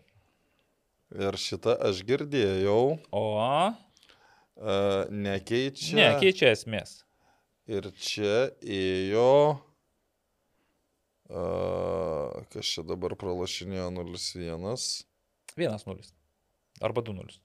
Ir 1.20 1.36
šitą 1.42 1.76
aš 1.90 2.04
girdėjau. 2.08 2.82
O, 3.12 3.26
Uh, 4.60 5.06
nekeičia. 5.08 5.96
nekeičia 5.96 6.50
esmės. 6.52 6.98
Ir 7.72 7.86
čia 7.96 8.50
ėjo. 8.60 9.56
Uh, 11.30 12.42
kas 12.52 12.68
čia 12.68 12.84
dabar 12.84 13.16
pralašinėjo 13.16 13.86
0-1. 13.96 15.06
1-0. 15.56 16.10
Arba 16.84 17.04
2-0. 17.08 17.40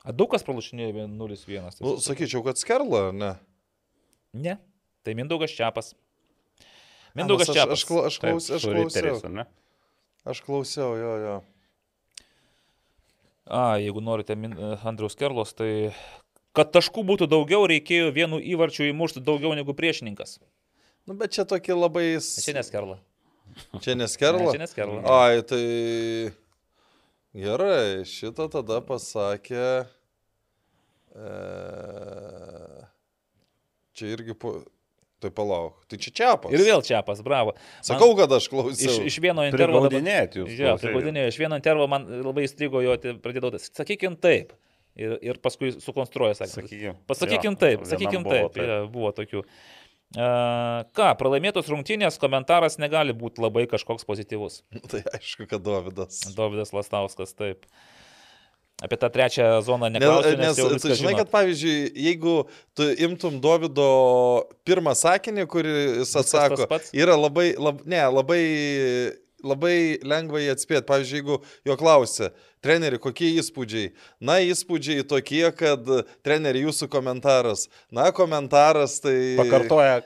A 0.00 0.14
daug 0.16 0.30
kas 0.32 0.44
pralašinėjo 0.46 1.06
0-1. 1.12 1.80
Nu, 1.84 1.96
sakyčiau, 2.00 2.40
kad 2.46 2.60
skerla, 2.60 3.10
ne? 3.12 3.34
Ne. 4.32 4.56
Tai 5.04 5.16
Mindaugas 5.18 5.52
Čiapas. 5.52 5.92
Mindaugas 7.18 7.50
aš, 7.50 7.56
Čiapas. 7.56 7.82
aš, 7.82 7.84
aš, 7.84 8.18
Taip, 8.20 8.30
klaus, 8.30 8.50
aš 8.54 8.66
klausiau. 8.68 9.32
ne? 9.34 9.44
Aš 10.24 10.42
klausiau, 10.46 10.94
jo, 11.00 11.12
jo. 11.24 11.36
A, 13.50 13.80
jeigu 13.82 14.00
norite 14.04 14.36
Andriaus 14.86 15.16
Kerlos, 15.18 15.52
tai 15.58 15.90
kad 16.56 16.70
taškų 16.74 17.02
būtų 17.08 17.28
daugiau, 17.30 17.64
reikėjo 17.68 18.10
vienu 18.14 18.38
įvarčiu 18.38 18.88
įmušti 18.90 19.22
daugiau 19.26 19.52
negu 19.58 19.74
priešininkas. 19.76 20.38
Nu, 21.08 21.16
bet 21.18 21.34
čia 21.34 21.46
tokie 21.48 21.74
labai... 21.74 22.20
Čia 22.20 22.54
neskerla. 22.60 23.00
Čia 23.82 23.96
neskerla? 23.98 24.44
Ne, 24.44 24.54
čia 24.54 24.62
neskerla. 24.62 25.00
Ai, 25.10 25.42
tai... 25.42 25.62
Gerai, 27.36 28.02
šitą 28.10 28.48
tada 28.50 28.80
pasakė... 28.82 29.86
E... 31.14 31.30
Čia 33.94 34.12
irgi 34.16 34.34
po... 34.34 34.60
Tai 35.20 35.28
palauk. 35.36 35.82
Tai 35.84 35.98
čia 36.00 36.10
čiapas. 36.16 36.52
Ir 36.56 36.62
vėl 36.64 36.80
Čiapas, 36.80 37.18
bravo. 37.20 37.52
Man- 37.52 37.84
Sakau, 37.84 38.14
kad 38.16 38.32
aš 38.32 38.46
Iš, 38.46 38.50
klausiau. 38.50 39.02
iš 39.04 39.18
vieno 39.20 39.44
intervo... 39.44 39.82
Prigaudinėt 39.84 40.38
jūs. 40.40 40.48
Jo, 40.56 40.70
klausai. 40.72 40.86
prigaudinėjo. 40.88 41.32
Iš 41.34 41.38
vieno 41.42 41.58
intervo 41.60 41.86
man 41.92 42.06
labai 42.24 42.46
įstrigo 42.48 42.80
jo 42.80 42.96
pradėdavau. 43.20 43.60
Sakykim 43.60 44.16
taip. 44.16 44.56
Ir, 44.98 45.18
ir 45.22 45.38
paskui 45.44 45.74
sukonstruoja, 45.76 46.38
sakė. 46.40 46.54
Sakykim. 46.56 46.96
Pasakykim 47.08 47.52
Jo, 47.52 47.60
taip, 47.60 47.84
sakykim 47.86 48.24
buvo 48.24 48.48
taip. 48.48 48.64
Ja, 48.64 48.80
buvo 48.90 49.12
tokių. 49.14 49.44
Uh, 49.44 49.79
ką, 50.16 51.12
pralaimėtos 51.20 51.70
rungtynės 51.70 52.18
komentaras 52.18 52.80
negali 52.82 53.14
būti 53.14 53.42
labai 53.44 53.66
kažkoks 53.70 54.06
pozityvus. 54.08 54.62
Tai 54.90 55.04
aišku, 55.14 55.46
kad 55.50 55.62
Davidas. 55.62 56.22
Dovydas 56.34 56.74
Lastauskas, 56.74 57.34
taip. 57.38 57.66
Apie 58.80 58.96
tą 58.96 59.10
trečią 59.12 59.60
zoną 59.60 59.90
Nes, 59.92 60.00
neklausiu, 60.00 60.36
nes, 60.40 60.56
nes 60.56 60.82
tu 60.82 60.94
žinai, 60.96 61.12
kad 61.18 61.28
pavyzdžiui, 61.28 61.90
jeigu 62.00 62.36
tu 62.72 62.86
imtum 63.04 63.36
Davido 63.44 63.88
pirmą 64.64 64.94
sakinį, 64.96 65.44
kurį 65.52 65.74
jis 66.00 66.14
tas 66.16 66.32
atsako, 66.32 66.80
yra 66.96 67.18
labai, 67.20 67.50
lab, 67.60 67.82
ne, 67.84 68.00
labai, 68.08 68.40
labai 69.46 69.98
lengva 70.06 70.40
jį 70.42 70.52
atspėti. 70.54 70.86
Pavyzdžiui, 70.88 71.18
jeigu 71.20 71.36
jo 71.68 71.76
klausia, 71.80 72.30
treneri, 72.64 73.00
kokie 73.02 73.30
įspūdžiai? 73.40 73.92
Na, 74.24 74.38
įspūdžiai 74.44 75.04
tokie, 75.08 75.44
kad 75.56 75.86
treneri, 76.26 76.64
jūsų 76.66 76.90
komentaras. 76.92 77.68
Na, 77.94 78.10
komentaras 78.16 78.98
tai... 79.04 79.16
Pakartoja. 79.40 80.00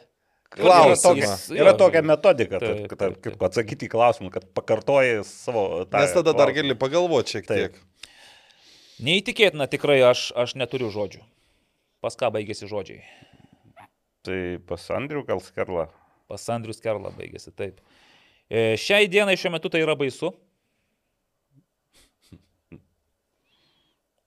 Klausimą. 0.54 0.94
Yra 0.94 1.00
tokia, 1.02 1.56
yra 1.58 1.72
tokia 1.74 2.02
metodika, 2.06 2.60
taip, 2.62 2.68
taip, 2.68 2.84
taip, 2.86 2.98
taip, 3.00 3.14
kaip 3.24 3.32
taip. 3.32 3.46
atsakyti 3.48 3.88
į 3.88 3.90
klausimą, 3.90 4.30
kad 4.30 4.44
pakartoji 4.54 5.24
savo... 5.26 5.64
tą 5.90 6.04
Nes 6.04 6.14
tada 6.14 6.30
dar 6.30 6.52
klausimą. 6.52 6.60
gali 6.60 6.76
pagalvoti 6.78 7.34
šiek 7.34 7.48
Taip. 7.48 7.74
tiek. 7.74 8.14
Neįtikėtina, 9.02 9.66
tikrai 9.72 9.98
aš, 10.06 10.28
aš 10.38 10.54
neturiu 10.60 10.92
žodžių. 10.94 11.24
Pas 12.06 12.14
ką 12.20 12.30
baigėsi 12.36 12.70
žodžiai? 12.70 13.02
Tai 14.24 14.38
pas 14.70 14.86
Andrių 14.94 15.24
gal 15.26 15.42
skerla. 15.42 15.88
Pas 16.30 16.44
Andrius 16.54 16.80
Kerla 16.80 17.12
baigėsi, 17.12 17.52
taip. 17.52 17.82
E, 18.50 18.74
šiai 18.80 19.08
dienai 19.08 19.36
šiuo 19.40 19.54
metu 19.54 19.70
tai 19.72 19.80
yra 19.84 19.96
baisu. 19.98 20.32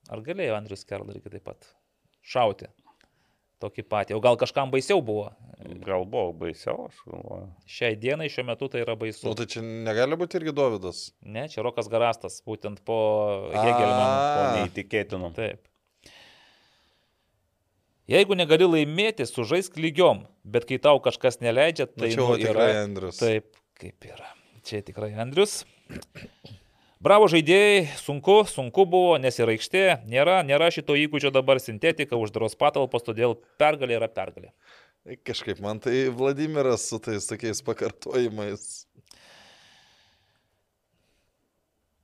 Ar 0.07 0.23
galėjo 0.23 0.55
Andrius 0.55 0.87
Kerla 0.87 1.13
irgi 1.13 1.33
taip 1.35 1.43
pat 1.49 1.69
šauti? 2.25 2.69
Tokį 3.57 3.83
patį. 3.89 4.13
O 4.13 4.21
gal 4.21 4.37
kažkam 4.37 4.69
baisiau 4.69 5.01
buvo? 5.01 5.31
Gal 5.81 6.03
buvo 6.05 6.29
baisiau, 6.45 6.85
aš 6.91 6.99
galvoju. 7.09 7.47
Šiai 7.73 7.97
dienai 7.97 8.27
šiuo 8.29 8.45
metu 8.51 8.69
tai 8.69 8.83
yra 8.83 8.93
baisu. 8.99 9.25
Nu, 9.25 9.33
tai 9.37 9.47
čia 9.49 9.63
negali 9.65 10.17
būti 10.19 10.37
irgi 10.37 10.53
Davidas. 10.55 10.99
Ne, 11.25 11.47
čia 11.49 11.65
Rokas 11.65 11.89
Garastas, 11.89 12.37
būtent 12.45 12.83
po 12.85 12.99
A. 13.49 13.65
neįtikėtinų. 14.59 15.31
Taip. 15.37 15.65
Jeigu 18.07 18.37
negali 18.39 18.69
laimėti, 18.69 19.25
sužaisk 19.27 19.75
lygiom, 19.81 20.21
bet 20.47 20.69
kai 20.69 20.77
tau 20.79 21.01
kažkas 21.03 21.41
neleidžia, 21.41 21.89
tai 21.91 22.13
čia 22.13 22.21
nu, 22.21 22.37
yra. 22.39 22.69
Andrius. 22.85 23.17
Taip, 23.19 23.49
kaip 23.81 24.07
yra. 24.09 24.31
Čia 24.67 24.81
tikrai 24.85 25.13
Andrius. 25.21 25.61
Bravo 27.03 27.27
žaidėjai, 27.29 27.83
sunku, 28.01 28.39
sunku 28.49 28.87
buvo, 28.89 29.13
nes 29.21 29.35
ir 29.37 29.51
aikštė 29.53 29.83
nėra, 30.09 30.39
nėra 30.47 30.71
šito 30.73 30.95
įgūdžio 30.97 31.29
dabar 31.35 31.61
sintetika, 31.61 32.17
uždaros 32.17 32.57
patalpos, 32.57 33.05
todėl 33.05 33.37
pergalė 33.61 33.99
yra 33.99 34.09
pergalė. 34.09 34.49
Kažkaip 35.23 35.61
man 35.63 35.79
tai 35.79 36.09
Vladimiras 36.11 36.89
su 36.89 36.99
tais 36.99 37.29
tokiais 37.29 37.61
pakartojimais. 37.63 38.87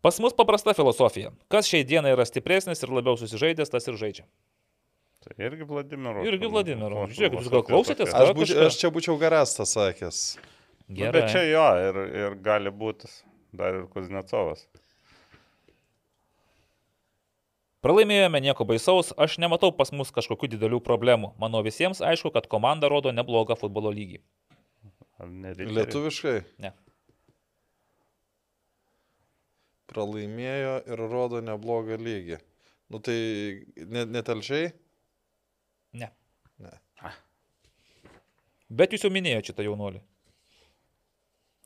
Pas 0.03 0.19
mus 0.19 0.35
paprasta 0.35 0.75
filosofija. 0.77 1.33
Kas 1.51 1.67
šiai 1.67 1.83
dienai 1.87 2.13
yra 2.13 2.27
stipresnis 2.27 2.83
ir 2.83 2.93
labiau 2.93 3.17
susižaidęs, 3.19 3.71
tas 3.73 3.89
ir 3.89 3.97
žaidžia. 3.99 4.27
Tai 5.23 5.35
irgi 5.47 5.65
Vladimiro. 5.67 6.23
Irgi 6.27 6.49
Vladimiro. 6.51 7.05
Žiūrėk, 7.09 7.37
jūs 7.39 7.51
gal 7.51 7.63
klausėtės? 7.65 8.11
Aš, 8.11 8.33
būč, 8.35 8.51
aš 8.67 8.79
čia 8.81 8.91
būčiau 8.91 9.15
garastą 9.19 9.65
sakęs. 9.67 10.25
Nu, 10.87 10.97
Gerai. 10.99 11.13
Bet 11.15 11.31
čia 11.31 11.43
jo, 11.47 11.65
ir, 11.89 11.99
ir 12.23 12.35
gali 12.43 12.71
būti 12.73 13.07
dar 13.55 13.77
ir 13.79 13.85
Kuznecovas. 13.93 14.65
Pralaimėjome 17.83 18.39
nieko 18.39 18.63
baisaus, 18.67 19.11
aš 19.19 19.35
nematau 19.43 19.73
pas 19.75 19.91
mus 19.91 20.11
kažkokių 20.15 20.53
didelių 20.53 20.79
problemų. 20.83 21.33
Manau 21.41 21.59
visiems 21.65 21.99
aišku, 21.99 22.31
kad 22.31 22.47
komanda 22.51 22.87
rodo 22.91 23.11
neblogą 23.11 23.57
futbolo 23.59 23.91
lygį. 23.91 24.21
Ar 25.19 25.27
ne 25.27 25.51
Riteriai? 25.51 25.75
Lietuviškai 25.81 26.37
Ne. 26.63 26.71
pralaimėjo 29.93 30.77
ir 30.89 31.01
rodo 31.11 31.41
neblogą 31.43 31.99
lygį. 32.01 32.39
Nu 32.89 32.99
tai 33.03 33.17
net, 33.77 34.09
netelčiai? 34.09 34.71
Ne. 35.93 36.09
Ne. 36.61 36.71
Bet 38.73 38.95
jūs 38.95 39.05
jau 39.05 39.11
minėjote 39.13 39.51
šitą 39.51 39.65
jaunuolį. 39.67 40.01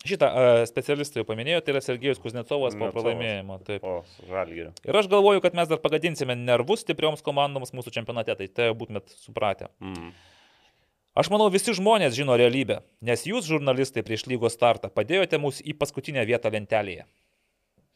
Šitą 0.05 0.27
uh, 0.29 0.61
specialistą 0.69 1.23
jau 1.23 1.25
paminėjo, 1.25 1.63
tai 1.65 1.73
yra 1.73 1.81
Sergejus 1.81 2.19
Kuznecovas 2.21 2.75
po 2.77 2.91
pralaimėjimo. 2.93 3.57
Taip. 3.65 3.83
O, 3.87 4.03
Žalgirio. 4.29 4.69
Ir 4.85 4.99
aš 4.99 5.09
galvoju, 5.09 5.41
kad 5.41 5.57
mes 5.57 5.71
dar 5.71 5.81
pagadinsime 5.81 6.35
nervus 6.37 6.85
stiprioms 6.85 7.25
komandoms 7.25 7.73
mūsų 7.73 7.95
čempionate, 7.95 8.35
tai 8.37 8.47
tai 8.47 8.69
būtumėt 8.77 9.09
supratę. 9.25 9.71
Mm. 9.81 10.11
Aš 11.17 11.31
manau, 11.33 11.47
visi 11.49 11.73
žmonės 11.73 12.13
žino 12.13 12.35
realybę, 12.37 12.83
nes 13.01 13.25
jūs, 13.25 13.47
žurnalistai, 13.49 14.03
prieš 14.05 14.27
lygos 14.29 14.53
startą 14.53 14.91
padėjote 14.93 15.39
mus 15.41 15.63
į 15.65 15.73
paskutinę 15.81 16.21
vietą 16.29 16.53
lentelėje. 16.53 17.07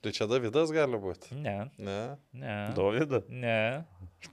Tai 0.01 0.09
čia 0.17 0.25
Davidas 0.25 0.71
gali 0.73 0.97
būti? 0.97 1.35
Ne, 1.37 1.69
Ne. 1.77 2.17
ne. 2.33 2.55
Dovida. 2.73 3.21
Ne. 3.29 3.85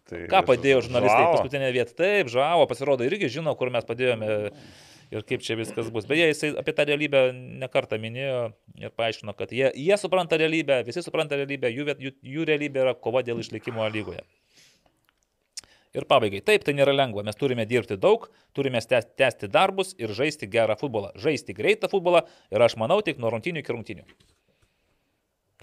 Tai 0.08 0.22
Ką 0.32 0.40
padėjo 0.48 0.80
žurnalistai 0.86 1.26
į 1.26 1.32
paskutinę 1.34 1.68
vietą? 1.76 1.92
Taip, 2.00 2.30
žavo, 2.32 2.64
pasirodo, 2.70 3.04
irgi 3.04 3.28
žino, 3.36 3.52
kur 3.60 3.68
mes 3.68 3.84
padėjome 3.84 4.30
ir 5.14 5.24
kaip 5.28 5.44
čia 5.44 5.56
viskas 5.58 5.90
bus. 5.94 6.06
Beje, 6.08 6.28
jisai 6.32 6.52
apie 6.60 6.74
tą 6.76 6.86
realybę 6.88 7.22
nekartą 7.62 7.98
minėjo 8.00 8.42
ir 8.80 8.92
paaiškino, 8.98 9.34
kad 9.38 9.52
jie, 9.54 9.70
jie 9.74 9.98
supranta 10.00 10.38
realybę, 10.40 10.82
visi 10.86 11.02
supranta 11.04 11.38
realybę, 11.38 11.70
jų, 11.72 11.88
jų, 12.06 12.14
jų 12.36 12.46
realybė 12.48 12.84
yra 12.84 12.94
kova 12.94 13.24
dėl 13.26 13.40
išlikimo 13.42 13.86
lygoje. 13.92 14.24
Ir 15.96 16.04
pabaigai, 16.04 16.42
taip, 16.44 16.66
tai 16.66 16.74
nėra 16.76 16.92
lengva, 16.92 17.24
mes 17.24 17.36
turime 17.40 17.64
dirbti 17.66 17.96
daug, 17.96 18.26
turime 18.54 18.80
tęs- 18.84 19.08
tęsti 19.18 19.48
darbus 19.50 19.94
ir 19.98 20.12
žaisti 20.14 20.46
gerą 20.50 20.76
futbolą, 20.78 21.14
žaisti 21.16 21.56
greitą 21.56 21.88
futbolą 21.88 22.26
ir 22.52 22.64
aš 22.64 22.76
manau 22.80 23.00
tik 23.02 23.18
nuo 23.18 23.32
rungtinių 23.32 23.64
iki 23.64 23.74
rungtinių. 23.74 24.04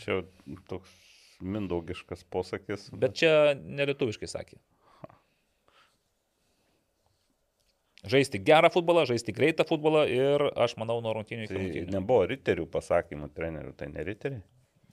Čia 0.01 0.23
toks 0.67 0.89
mindaugiškas 1.45 2.25
posakis. 2.33 2.89
Bet 2.91 3.15
čia 3.21 3.53
nelietuviškai 3.55 4.27
sakė. 4.27 4.57
Žaisti 8.11 8.39
gerą 8.45 8.69
futbolą, 8.73 9.05
žaisti 9.09 9.33
greitą 9.33 9.65
futbolą 9.65 10.03
ir 10.11 10.43
aš 10.61 10.75
manau 10.77 10.99
nuo 11.01 11.13
rungtinių 11.17 11.47
iki 11.47 11.53
Tai 11.53 11.61
rungtinių. 11.61 11.93
nebuvo 11.95 12.25
riterių 12.29 12.65
pasakymų 12.69 13.31
trenerių, 13.33 13.71
tai 13.79 13.87
ne 13.89 14.03
riteriai. 14.05 14.43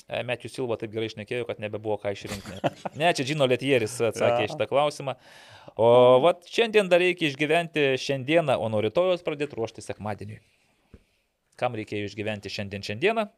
E, 0.09 0.23
Mečių 0.27 0.49
Silva 0.51 0.77
taip 0.81 0.91
gerai 0.93 1.11
išnekėjo, 1.11 1.45
kad 1.49 1.61
nebebuvo 1.63 1.99
ką 2.03 2.13
išrinkti. 2.17 2.57
Ne, 3.01 3.13
čia 3.17 3.25
Džino 3.29 3.47
Letieris 3.49 3.99
atsakė 4.09 4.47
Ja. 4.47 4.49
šitą 4.51 4.67
klausimą. 4.71 5.15
O 5.77 6.19
vat 6.25 6.43
šiandien 6.49 6.89
dar 6.91 7.01
reikia 7.05 7.29
išgyventi 7.31 7.85
šiandieną, 8.03 8.57
o 8.59 8.69
nuo 8.73 8.81
rytojos 8.85 9.23
pradėti 9.25 9.57
ruošti 9.61 9.85
sekmadieniui. 9.85 10.41
Kam 11.61 11.77
reikėjo 11.79 12.09
išgyventi 12.11 12.51
šiandien 12.51 12.83
šiandieną? 12.83 13.29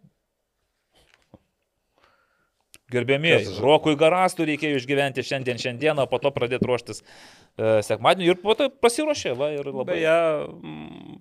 Gerbėmieji, 2.94 3.58
Rokui 3.64 3.96
Garastų 4.00 4.48
reikėjo 4.52 4.80
išgyventi 4.80 5.26
šiandien 5.26 5.60
šiandieną, 5.60 6.06
o 6.06 6.10
po 6.10 6.20
to 6.22 6.32
pradėti 6.34 6.68
ruoštis 6.70 7.02
e, 7.02 7.82
sekmadienį 7.86 8.30
ir 8.30 8.40
po 8.42 8.56
to 8.58 8.70
pasiruošė. 8.70 9.34
Va, 9.38 9.50
ir 9.56 9.68
labai... 9.70 9.98
Beje, 9.98 10.16
mm, 10.54 11.20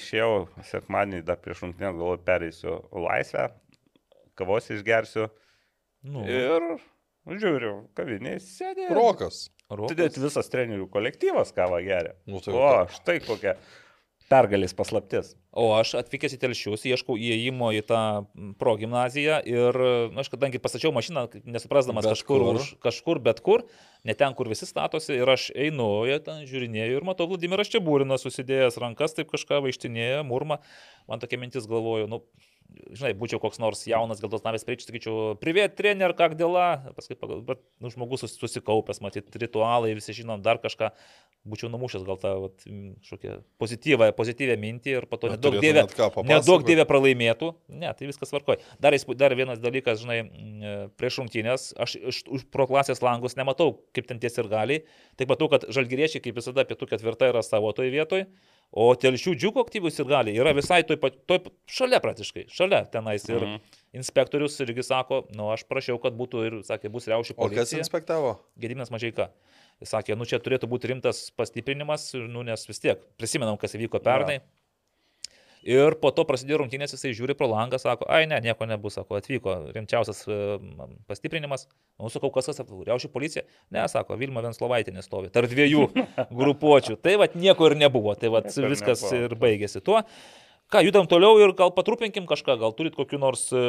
išėjau 0.00 0.32
sekmadienį 0.72 1.24
dar 1.28 1.40
prieš 1.44 1.66
rungtynės, 1.66 1.96
galvoju, 2.00 2.24
pereisiu 2.26 2.76
laisvę, 3.04 3.48
kavos 4.38 4.72
išgersiu 4.74 5.28
Nu, 6.04 6.24
ir 6.28 6.64
žiūriu, 7.24 7.72
kavinėje 7.96 8.42
sėdė. 8.44 8.90
Rokas. 8.92 9.46
Rokas. 9.72 9.96
Tai 9.96 10.24
visas 10.26 10.50
trenerių 10.52 10.90
kolektyvas 10.92 11.54
kavą 11.56 11.80
geria. 11.86 12.12
Nu, 12.28 12.42
tai 12.44 12.52
o, 12.52 12.66
štai 12.92 13.16
kokia 13.24 13.54
pergalės 14.34 14.74
paslaptis. 14.76 15.34
O 15.54 15.68
aš 15.76 15.94
atvykęs 16.00 16.34
į 16.34 16.40
Telšius, 16.42 16.84
ieškau 16.90 17.14
įėjimo 17.14 17.70
į 17.78 17.82
tą 17.86 18.00
progymnaziją 18.58 19.38
ir, 19.46 19.78
na, 20.14 20.24
aš 20.24 20.32
kadangi 20.32 20.60
pastačiau 20.62 20.90
mašiną, 20.94 21.28
nesuprasdamas 21.46 22.08
Bet 22.08 22.16
kažkur, 22.16 22.42
kur? 22.42 22.58
už, 22.58 22.72
kažkur, 22.82 23.20
bet 23.22 23.42
kur, 23.46 23.62
ne 24.02 24.16
ten, 24.18 24.34
kur 24.34 24.50
visi 24.50 24.66
statosi, 24.66 25.14
ir 25.20 25.30
aš 25.30 25.50
einu, 25.54 25.88
jie 26.10 26.18
ten 26.26 26.42
žiūrinėjau 26.50 26.98
ir 26.98 27.06
matau, 27.06 27.28
Vladimiras 27.30 27.70
čia 27.70 27.82
būrinas, 27.84 28.26
susidėjęs 28.26 28.80
rankas, 28.82 29.14
taip 29.14 29.30
kažką 29.30 29.62
vaikštinėja, 29.68 30.24
murma. 30.26 30.58
Man 31.10 31.22
tokia 31.22 31.38
mintis 31.38 31.70
galvoju, 31.70 32.10
nu, 32.10 32.24
žinai, 32.94 33.12
būčiau 33.18 33.40
koks 33.42 33.60
nors 33.62 33.84
jaunas, 33.88 34.20
gal 34.22 34.30
tos 34.32 34.44
navės 34.44 34.64
priečia, 34.66 34.88
sakyčiau, 34.88 35.34
privėt 35.40 35.76
trener, 35.78 36.14
ką 36.16 36.30
dėla, 36.38 36.94
paskui, 36.96 37.16
bet, 37.46 37.62
nu, 37.82 37.90
žmogus 37.92 38.24
sus- 38.24 38.36
susikaupęs, 38.40 39.00
matyt, 39.04 39.30
ritualai, 39.40 39.94
visi 39.96 40.16
žinom, 40.16 40.42
dar 40.44 40.60
kažką, 40.62 40.90
būčiau 41.48 41.68
numušęs 41.72 42.06
gal 42.06 42.18
tą, 42.20 42.32
vat, 42.46 42.64
pozityvą, 43.60 44.10
pozityvę 44.16 44.56
mintį 44.60 44.94
ir 44.96 45.06
po 45.10 45.18
to 45.20 45.30
nedaug 45.34 45.58
dievė, 45.60 45.84
nedaug 46.30 46.64
dievė 46.66 46.86
pralaimėtų, 46.88 47.50
ne, 47.68 47.92
tai 47.92 48.08
viskas 48.08 48.32
varkoj. 48.34 48.60
Dar, 48.82 48.96
dar 49.20 49.36
vienas 49.38 49.60
dalykas, 49.62 50.00
žinai, 50.02 50.18
m, 50.24 50.88
prieš 50.98 51.20
rungtynės, 51.22 51.70
aš 51.80 51.98
iš 52.00 52.22
už 52.32 52.48
pro 52.54 52.66
klasės 52.70 53.04
langus 53.04 53.36
nematau, 53.36 53.74
kaip 53.96 54.08
ten 54.08 54.22
ties 54.22 54.40
ir 54.40 54.48
gali, 54.50 54.82
tik 55.20 55.30
matau, 55.30 55.50
kad 55.52 55.68
žalgyriečiai, 55.68 56.24
kaip 56.24 56.40
visada, 56.40 56.64
pietų 56.68 56.88
ketvirta 56.94 57.28
yra 57.32 57.44
savo 57.44 57.72
toj 57.76 57.92
vietoj, 57.92 58.24
o 58.76 58.88
telšių 58.98 59.34
džiugo 59.38 59.62
aktyvus 59.62 59.98
ir 60.02 60.08
gali 60.10 60.32
yra 60.34 60.50
visai 60.56 60.80
toj, 60.82 60.96
pat- 60.98 61.20
toj 61.30 61.44
šalia 61.70 62.00
praktiškai, 62.02 62.46
šalia 62.50 62.80
tenais 62.90 63.22
ir 63.30 63.38
Mhm. 63.44 63.60
inspektorius 63.94 64.58
irgi 64.64 64.82
sako, 64.82 65.22
nu 65.34 65.50
aš 65.54 65.62
prašiau, 65.70 66.00
kad 66.02 66.12
būtų 66.18 66.46
ir, 66.46 66.52
sakė, 66.66 66.90
bus 66.90 67.06
riaušių 67.06 67.34
O 67.36 67.48
kas 67.48 67.54
policija. 67.70 67.78
inspektavo? 67.84 68.38
Gediminas 68.58 68.90
Mažaika. 68.90 69.28
Jis 69.80 69.90
sakė, 69.94 70.16
nu 70.18 70.24
čia 70.26 70.38
turėtų 70.38 70.66
būti 70.70 70.90
rimtas 70.90 71.30
pastiprinimas, 71.36 72.12
nu 72.28 72.42
nes 72.42 72.66
vis 72.66 72.78
tiek 72.78 72.98
prisimenam, 73.18 73.56
kas 73.58 73.74
įvyko 73.74 74.02
pernai. 74.02 74.40
Ir 75.64 75.96
po 75.96 76.10
to 76.12 76.26
prasidėjo 76.28 76.58
rungtynės, 76.60 76.92
jisai 76.92 77.14
žiūri 77.16 77.34
pro 77.38 77.48
langą, 77.48 77.78
sako, 77.80 78.04
ai 78.12 78.26
ne, 78.28 78.36
nieko 78.44 78.66
nebus, 78.68 78.98
sako, 78.98 79.16
atvyko 79.16 79.54
rimčiausias 79.72 80.20
e, 80.28 80.38
pastiprinimas. 81.08 81.64
Nu, 81.96 82.10
sakau, 82.12 82.28
kas 82.34 82.50
tas, 82.50 82.60
riaušių 82.60 83.10
policija? 83.14 83.46
Ne, 83.72 83.86
sako, 83.88 84.18
Vilma 84.20 84.44
Venslovaitė 84.44 84.92
nestovi, 84.92 85.32
tarp 85.32 85.48
dviejų 85.48 85.86
grupuočių. 86.40 86.98
Tai 87.00 87.16
vad 87.24 87.36
nieko 87.40 87.70
ir 87.70 87.78
nebuvo, 87.80 88.12
tai 88.18 88.32
vad 88.34 88.50
viskas 88.52 89.06
nebuvo. 89.08 89.22
ir 89.24 89.36
baigėsi 89.40 89.80
tuo. 89.84 90.04
Ką, 90.72 90.80
judam 90.84 91.08
toliau 91.08 91.40
ir 91.40 91.52
gal 91.56 91.72
patrupinkim 91.76 92.28
kažką, 92.28 92.58
gal 92.60 92.72
turit 92.76 92.96
kokiu 92.96 93.20
nors 93.22 93.46
e, 93.56 93.64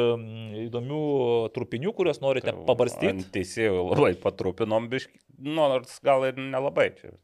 įdomių 0.66 1.02
trupinių, 1.56 1.96
kuriuos 1.96 2.20
norite 2.24 2.52
pabarstyti. 2.68 3.24
Teisėjų 3.36 3.88
labai 3.94 4.12
patrupinom 4.20 4.88
biški, 4.92 5.16
nu, 5.40 5.62
nors 5.62 5.96
gal 6.04 6.28
ir 6.28 6.40
nelabai. 6.40 6.90
Čia, 7.00 7.16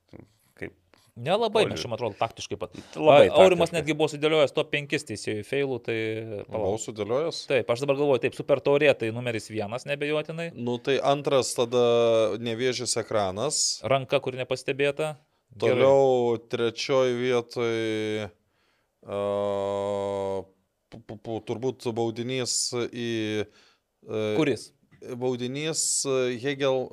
Nelabai, 1.13 1.67
čia, 1.77 1.91
man 1.93 1.99
atrodo, 1.99 2.17
taktiškai 2.17 2.57
pat. 2.57 2.73
Labai 2.97 3.27
A, 3.29 3.35
Aurimas 3.43 3.69
taktiškai. 3.69 3.77
netgi 3.83 3.97
buvo 3.99 4.09
sudėliojęs 4.09 4.55
top 4.57 4.71
5 4.73 5.05
teisėjų 5.11 5.43
feilų, 5.45 5.77
tai... 5.85 5.97
Buvau 6.49 6.79
sudėliojęs? 6.81 7.43
Taip, 7.51 7.69
aš 7.75 7.83
dabar 7.85 7.99
galvoju, 8.01 8.23
taip, 8.25 8.37
super 8.39 8.63
taurė, 8.65 8.95
tai 8.97 9.11
numeris 9.13 9.51
vienas, 9.53 9.85
nebejotinai. 9.85 10.49
Nu 10.57 10.79
tai 10.81 10.97
antras 11.05 11.53
tada 11.59 11.83
nevėžys 12.41 12.97
ekranas. 13.03 13.61
Ranka, 13.85 14.23
kuri 14.25 14.41
nepastebėta. 14.41 15.19
Gerai. 15.53 15.75
Toliau 15.85 16.39
trečioji 16.49 17.13
vietoj 17.21 17.75
uh, 19.05 20.41
turbūt 21.45 21.91
baudinys 21.93 22.57
į... 22.89 23.11
Uh, 24.09 24.33
Kuris? 24.41 24.71
Baudinys 25.19 26.07
Hegel. 26.41 26.87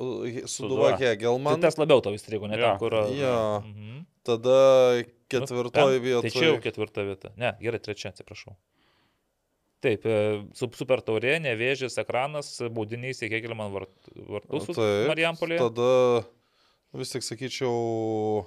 Suduva 0.49 0.91
Tai 0.97 1.05
Hegelman. 1.07 1.61
tas 1.63 1.77
labiau 1.79 2.01
tau 2.03 2.15
įstrigo, 2.17 2.49
ne 2.49 2.57
Jo. 2.59 2.73
ten, 2.73 2.79
kur... 2.81 2.99
Jo. 3.15 3.35
Mhm. 3.63 4.05
Tada 4.27 5.03
ketvirtoji 5.31 5.99
Nu, 5.99 6.03
vietoj. 6.03 6.21
Tai 6.25 6.31
čia 6.33 6.47
jau 6.49 6.57
ketvirta 6.63 7.05
vieta. 7.07 7.31
Ne, 7.39 7.53
gerai, 7.61 7.79
trečia, 7.79 8.11
atsiprašau. 8.11 8.55
Taip, 9.79 10.03
e, 10.05 10.15
su- 10.59 10.67
super 10.75 10.99
taurė, 11.05 11.37
nevėžės 11.39 11.95
ekranas, 12.01 12.49
baudinys 12.75 13.21
į 13.23 13.29
Hegelman 13.31 13.71
vart- 13.71 14.09
vartus 14.27 14.67
Taip, 14.75 15.07
Marijampolė. 15.07 15.57
Tada 15.61 16.25
vis 16.99 17.13
tik 17.13 17.23
sakyčiau, 17.23 18.43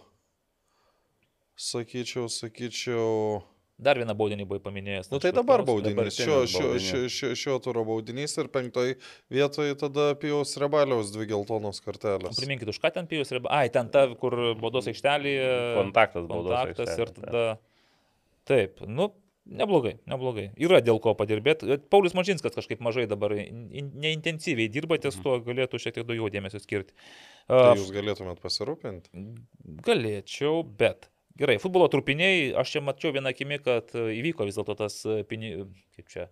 sakyčiau, 1.56 2.28
sakyčiau, 2.28 3.42
Dar 3.82 3.98
vieną 3.98 4.14
baudinį 4.18 4.44
buvai 4.46 4.60
paminėjęs. 4.62 5.08
Nu 5.12 5.18
tai 5.22 5.32
dabar 5.34 5.64
baudinys, 5.66 6.14
šio, 6.16 6.26
dabartinis 6.26 6.52
šio, 6.54 6.66
baudinys. 6.66 6.88
šio, 6.88 7.00
šio, 7.16 7.30
šio 7.42 7.56
turo 7.64 7.82
baudinys 7.88 8.36
ir 8.38 8.50
penktoj 8.54 8.94
vietoje 9.32 9.74
tada 9.80 10.12
Pijaus 10.22 10.54
Rebaliaus 10.62 11.10
dvi 11.14 11.26
geltonos 11.32 11.82
kortelės. 11.84 12.38
Priminkit, 12.38 12.70
už 12.70 12.78
ką 12.82 12.92
ten 12.94 13.10
pijus 13.10 13.34
riba. 13.34 13.50
Ai, 13.58 13.68
ten 13.74 13.90
ta, 13.92 14.06
kur 14.20 14.38
baudos 14.62 14.86
aikštelėje. 14.92 15.48
Kontaktas 15.80 16.28
baudos 16.30 16.54
Kontaktas 16.54 16.94
ir 16.94 17.10
aikštelėje, 17.10 17.26
tada. 17.26 17.44
Taip, 18.48 18.80
nu, 18.90 19.10
neblogai, 19.46 19.96
neblogai. 20.10 20.48
Yra 20.62 20.80
dėl 20.82 20.98
ko 21.02 21.12
padirbėti. 21.18 21.76
Paulius 21.90 22.14
Mažinskas 22.18 22.54
kažkaip 22.54 22.80
mažai 22.82 23.04
dabar 23.10 23.34
in- 23.38 23.68
in- 23.70 23.92
neintensyviai 24.02 24.70
dirba 24.70 24.98
ties 25.02 25.18
tuo, 25.22 25.36
galėtų 25.42 25.78
šiek 25.82 25.94
tiek 25.98 26.06
daugiau 26.06 26.30
dėmesio 26.30 26.58
skirti. 26.62 26.94
Tai 27.50 27.72
A, 27.72 27.74
jūs 27.78 27.90
galėtumėt 27.94 28.38
pasirūpinti. 28.42 29.10
Galėčiau, 29.86 30.62
bet. 30.66 31.08
Gerai, 31.38 31.56
futbolo 31.62 31.88
trupiniai, 31.88 32.50
aš 32.60 32.74
čia 32.74 32.82
mačiau 32.84 33.12
vieną 33.14 33.30
akimi, 33.32 33.56
kad 33.64 33.92
e, 33.96 34.08
įvyko 34.18 34.44
vis 34.48 34.58
dėlto 34.58 34.74
tas, 34.76 34.98
e, 35.08 35.22
pini, 35.28 35.54
kaip 35.96 36.10
čia, 36.12 36.26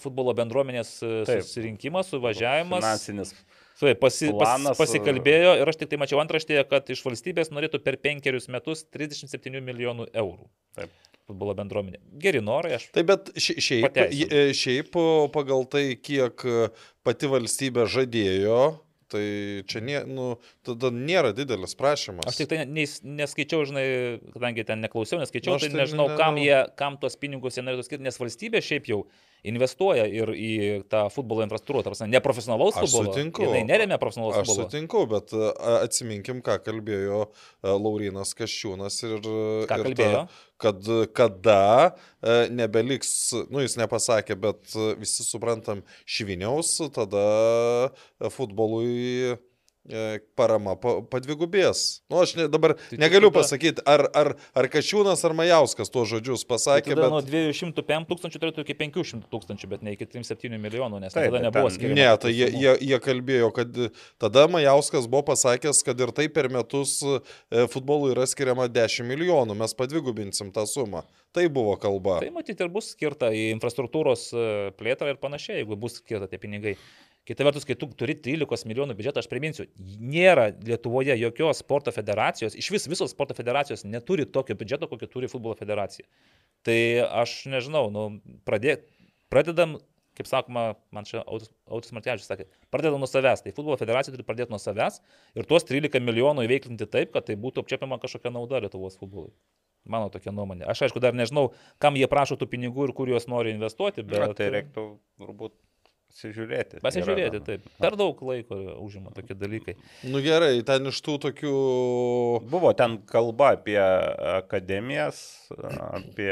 futbolo 0.00 0.32
bendruomenės 0.38 0.94
e, 1.04 1.10
Taip. 1.28 1.42
susirinkimas, 1.44 2.08
suvažiavimas. 2.14 2.80
Finansinis. 2.80 3.34
Taip, 3.80 4.00
pasi, 4.00 4.30
pas, 4.32 4.40
planas, 4.40 4.80
pasikalbėjo 4.80 5.54
ir 5.60 5.68
aš 5.72 5.80
tik 5.82 5.92
tai 5.92 6.00
mačiau 6.00 6.20
antraštėje, 6.22 6.64
kad 6.72 6.88
iš 6.92 7.04
valstybės 7.04 7.52
norėtų 7.52 7.82
per 7.84 7.96
penkerius 8.00 8.48
metus 8.52 8.84
37 8.92 9.60
milijonų 9.64 10.08
eurų. 10.22 10.48
Taip. 10.78 10.92
Futbolo 11.30 11.52
bendruomenė. 11.54 12.00
Geri 12.20 12.40
norai, 12.42 12.74
aš. 12.78 12.88
Tai 12.96 13.04
bet 13.06 13.28
ši- 13.38 13.60
šiaip, 13.62 14.00
šiaip 14.56 14.96
pagal 15.36 15.68
tai, 15.70 15.84
kiek 16.00 16.42
pati 17.06 17.30
valstybė 17.30 17.84
žadėjo, 17.92 18.60
tai 19.10 19.22
čia 19.70 19.82
nė, 19.84 20.02
nu, 20.10 20.28
tada 20.66 20.90
nėra 20.94 21.32
didelis 21.36 21.74
prašymas. 21.78 22.28
Aš 22.30 22.38
tik 22.42 22.50
tai 22.52 22.62
neskaičiau, 22.66 23.66
žinai, 23.68 23.84
kadangi 24.34 24.64
ten 24.68 24.82
neklausiau, 24.84 25.20
neskaičiau, 25.22 25.56
Nu, 25.56 25.62
tai 25.62 25.72
nežinau, 25.74 26.08
ne- 26.12 26.18
kam, 26.20 26.38
jie, 26.40 26.60
kam 26.78 26.96
tuos 27.02 27.18
pinigus 27.20 27.58
jie 27.58 27.66
norėtų 27.66 27.86
skirti, 27.88 28.06
nes 28.06 28.20
valstybė 28.22 28.62
šiaip 28.64 28.88
jau 28.92 29.02
investuoja 29.48 30.04
ir 30.10 30.32
į 30.34 30.50
tą 30.90 31.06
futbolo 31.12 31.44
infrastruktūrą, 31.46 31.84
ta 31.84 31.92
prasme, 31.92 32.08
neprofesionalaus 32.12 32.76
Aš 32.76 32.88
futbolo. 32.90 33.12
sutinku. 33.14 33.44
Jinai 33.46 33.62
neremia 33.68 33.98
profesionalaus 34.02 34.40
Aš 34.40 34.50
futbolo. 34.50 34.68
sutinku, 34.68 35.04
bet 35.10 35.34
atsiminkim, 35.80 36.42
ką 36.44 36.58
kalbėjo 36.66 37.24
Laurinas 37.64 38.34
Kaščiūnas 38.38 39.00
ir, 39.08 39.18
Ką 39.70 39.80
ir 39.80 39.88
kalbėjo? 39.90 40.22
kad 40.60 40.90
kada 41.16 41.96
nebeliks, 42.52 43.32
nu 43.48 43.62
jis 43.64 43.78
nepasakė, 43.80 44.36
bet 44.36 44.74
visi 45.00 45.24
suprantam 45.24 45.80
šviniaus, 46.04 46.74
tada 46.92 47.24
futbolui 48.34 49.38
parama 50.36 50.74
pa- 50.76 51.00
padvigubės. 51.08 52.02
Nu, 52.10 52.20
aš 52.20 52.34
ne, 52.36 52.46
dabar 52.52 52.74
Tai 52.90 52.98
negaliu 53.00 53.30
tada- 53.30 53.40
pasakyti, 53.40 53.82
ar, 53.88 54.04
ar, 54.14 54.34
ar 54.54 54.68
Kašiūnas, 54.68 55.24
ar 55.24 55.32
Majauskas 55.34 55.90
tuos 55.90 56.10
žodžius 56.12 56.44
Tai 56.44 56.50
pasakė, 56.52 56.94
nuo 56.98 57.20
bet... 57.22 57.30
205 57.32 58.06
tūkstančių 58.10 58.42
turėtų 58.42 58.64
iki 58.66 58.76
500 58.76 59.24
tūkstančių, 59.32 59.70
bet 59.72 59.82
ne 59.86 59.94
iki 59.96 60.06
37 60.06 60.60
milijonų, 60.60 61.00
nes 61.00 61.16
Taip, 61.16 61.30
tada 61.32 61.42
nebuvo 61.46 61.72
skiriama. 61.72 61.96
Ne, 61.96 62.08
tai 62.20 62.34
jie, 62.36 62.50
jie, 62.52 62.76
jie 62.90 63.00
kalbėjo, 63.02 63.50
kad 63.56 63.80
tada 64.20 64.46
Majauskas 64.52 65.08
buvo 65.10 65.24
pasakęs, 65.32 65.82
kad 65.86 65.98
ir 66.00 66.12
tai 66.12 66.28
per 66.28 66.50
metus 66.52 66.98
e, 67.02 67.18
futbolui 67.72 68.12
yra 68.14 68.28
skiriama 68.28 68.68
10 68.68 69.08
milijonų, 69.08 69.56
mes 69.64 69.74
padvigubinsim 69.74 70.52
tą 70.54 70.66
sumą. 70.68 71.06
Tai 71.32 71.44
buvo 71.48 71.76
kalba. 71.78 72.18
Tai 72.20 72.30
matyti 72.34 72.64
ir 72.66 72.70
bus 72.74 72.92
skirta 72.92 73.28
į 73.32 73.48
infrastruktūros 73.54 74.28
e, 74.34 74.46
plėtrą 74.76 75.12
ir 75.14 75.20
panašiai, 75.22 75.60
jeigu 75.62 75.76
bus 75.78 76.00
skirta 76.02 76.26
tie 76.30 76.40
pinigai. 76.42 76.76
Kita 77.30 77.44
vertus, 77.46 77.62
kai 77.62 77.76
tu 77.78 77.86
turi 77.94 78.16
13 78.18 78.66
milijonų 78.66 78.96
biudžetą, 78.98 79.22
aš 79.22 79.28
priminsiu, 79.30 79.68
nėra 80.02 80.48
Lietuvoje 80.66 81.14
jokios 81.14 81.60
sporto 81.62 81.92
federacijos, 81.94 82.56
iš 82.58 82.70
vis 82.74 82.88
visos 82.90 83.12
sporto 83.14 83.36
federacijos 83.38 83.84
neturi 83.86 84.26
tokio 84.26 84.56
biudžeto, 84.58 84.88
kokį 84.90 85.08
turi 85.12 85.30
futbolo 85.30 85.54
federacija. 85.54 86.08
Tai 86.66 86.80
aš 87.22 87.36
nežinau, 87.52 87.84
nu, 87.94 88.08
pradėk, 88.48 88.82
pradedam, 89.30 89.76
kaip 90.18 90.26
sakoma, 90.26 90.64
man 90.90 91.06
čia 91.06 91.22
Autis 91.22 91.54
Autis 91.70 91.94
Martiačius 91.94 92.26
sakė, 92.26 92.48
pradedam 92.74 92.98
nuo 92.98 93.06
savęs. 93.06 93.46
Tai 93.46 93.54
futbolo 93.54 93.78
federacija 93.78 94.16
turi 94.16 94.26
pradėti 94.26 94.50
nuo 94.50 94.58
savęs 94.58 94.98
ir 95.38 95.46
tuos 95.46 95.70
13 95.70 96.02
milijonų 96.02 96.48
įveiklinti 96.50 96.90
taip, 96.90 97.14
kad 97.14 97.30
tai 97.30 97.38
būtų 97.38 97.62
apčiapiama 97.62 98.02
kažkokia 98.02 98.34
nauda 98.34 98.64
Lietuvos 98.66 98.98
futbolui. 98.98 99.30
Mano 99.86 100.10
tokia 100.12 100.34
nuomonė. 100.34 100.66
Aš 100.68 100.88
aišku 100.88 101.00
dar 101.00 101.14
nežinau, 101.16 101.52
kam 101.78 101.94
jie 101.96 102.10
prašo 102.10 102.34
tų 102.36 102.50
pinigų 102.50 102.90
ir 102.90 102.96
kur 102.98 103.08
juos 103.08 103.30
nori 103.30 103.54
investuoti, 103.54 104.02
bet... 104.02 104.26
Bet 104.26 104.40
tai 104.42 104.50
reiktų 104.58 104.90
turbūt 105.22 105.54
pasižiūrėti. 106.10 106.80
Pasižiūrėti, 106.84 107.38
Yra- 107.38 107.46
taip. 107.46 107.66
Per 107.80 107.96
daug 107.96 108.18
laiko 108.26 108.58
užima 108.82 109.12
tokie 109.14 109.34
dalykai. 109.38 109.76
Nu 110.10 110.20
gerai, 110.24 110.62
ten 110.66 110.90
iš 110.90 110.98
tų 111.06 111.16
tokių... 111.28 111.52
Buvo 112.50 112.72
ten 112.76 112.98
kalba 113.08 113.52
apie 113.56 113.78
akademijas, 114.40 115.20
apie, 115.94 116.30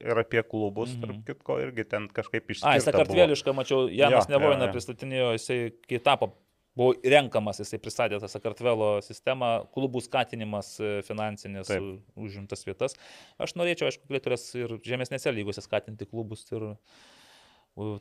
ir 0.00 0.22
apie 0.24 0.42
klubus, 0.42 0.94
Mhm. 0.96 1.00
tarp 1.04 1.24
kitko, 1.28 1.58
irgi 1.66 1.84
ten 1.88 2.08
kažkaip 2.08 2.44
Ai, 2.48 2.54
išskirta. 2.54 2.72
buvo. 2.72 2.86
Sakartvelišką, 2.88 3.54
mačiau, 3.54 3.88
Janas 3.90 4.26
Jo, 4.28 4.32
jo, 4.34 4.38
Nevojina 4.38 4.66
jo. 4.68 4.72
pristatinėjo, 4.72 5.28
jisai, 5.36 5.58
kai 5.88 5.98
tapo, 5.98 6.32
buvo 6.76 6.94
renkamas, 7.04 7.58
jisai 7.60 7.78
pristatė 7.78 8.18
tą 8.20 8.28
Sakartvelo 8.32 9.02
sistemą, 9.04 9.66
klubų 9.74 10.00
skatinimas 10.02 10.78
e, 10.80 11.02
finansinis, 11.04 11.68
Taip. 11.68 12.00
užimtas 12.16 12.64
vietas. 12.64 12.94
Aš 13.38 13.54
norėčiau, 13.60 13.90
aišku, 13.90 14.08
turės 14.24 14.46
ir 14.56 14.78
žemesnėse 14.80 15.32
lygose 15.36 15.60
skatinti 15.64 16.06
klubus 16.08 16.46
ir 16.52 16.76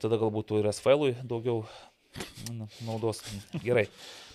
tada 0.01 0.19
galbūt 0.21 0.55
ir 0.59 0.67
SFL 0.71 1.13
daugiau 1.27 1.63
nu, 2.51 2.67
naudos. 2.87 3.23
Gerai. 3.63 3.87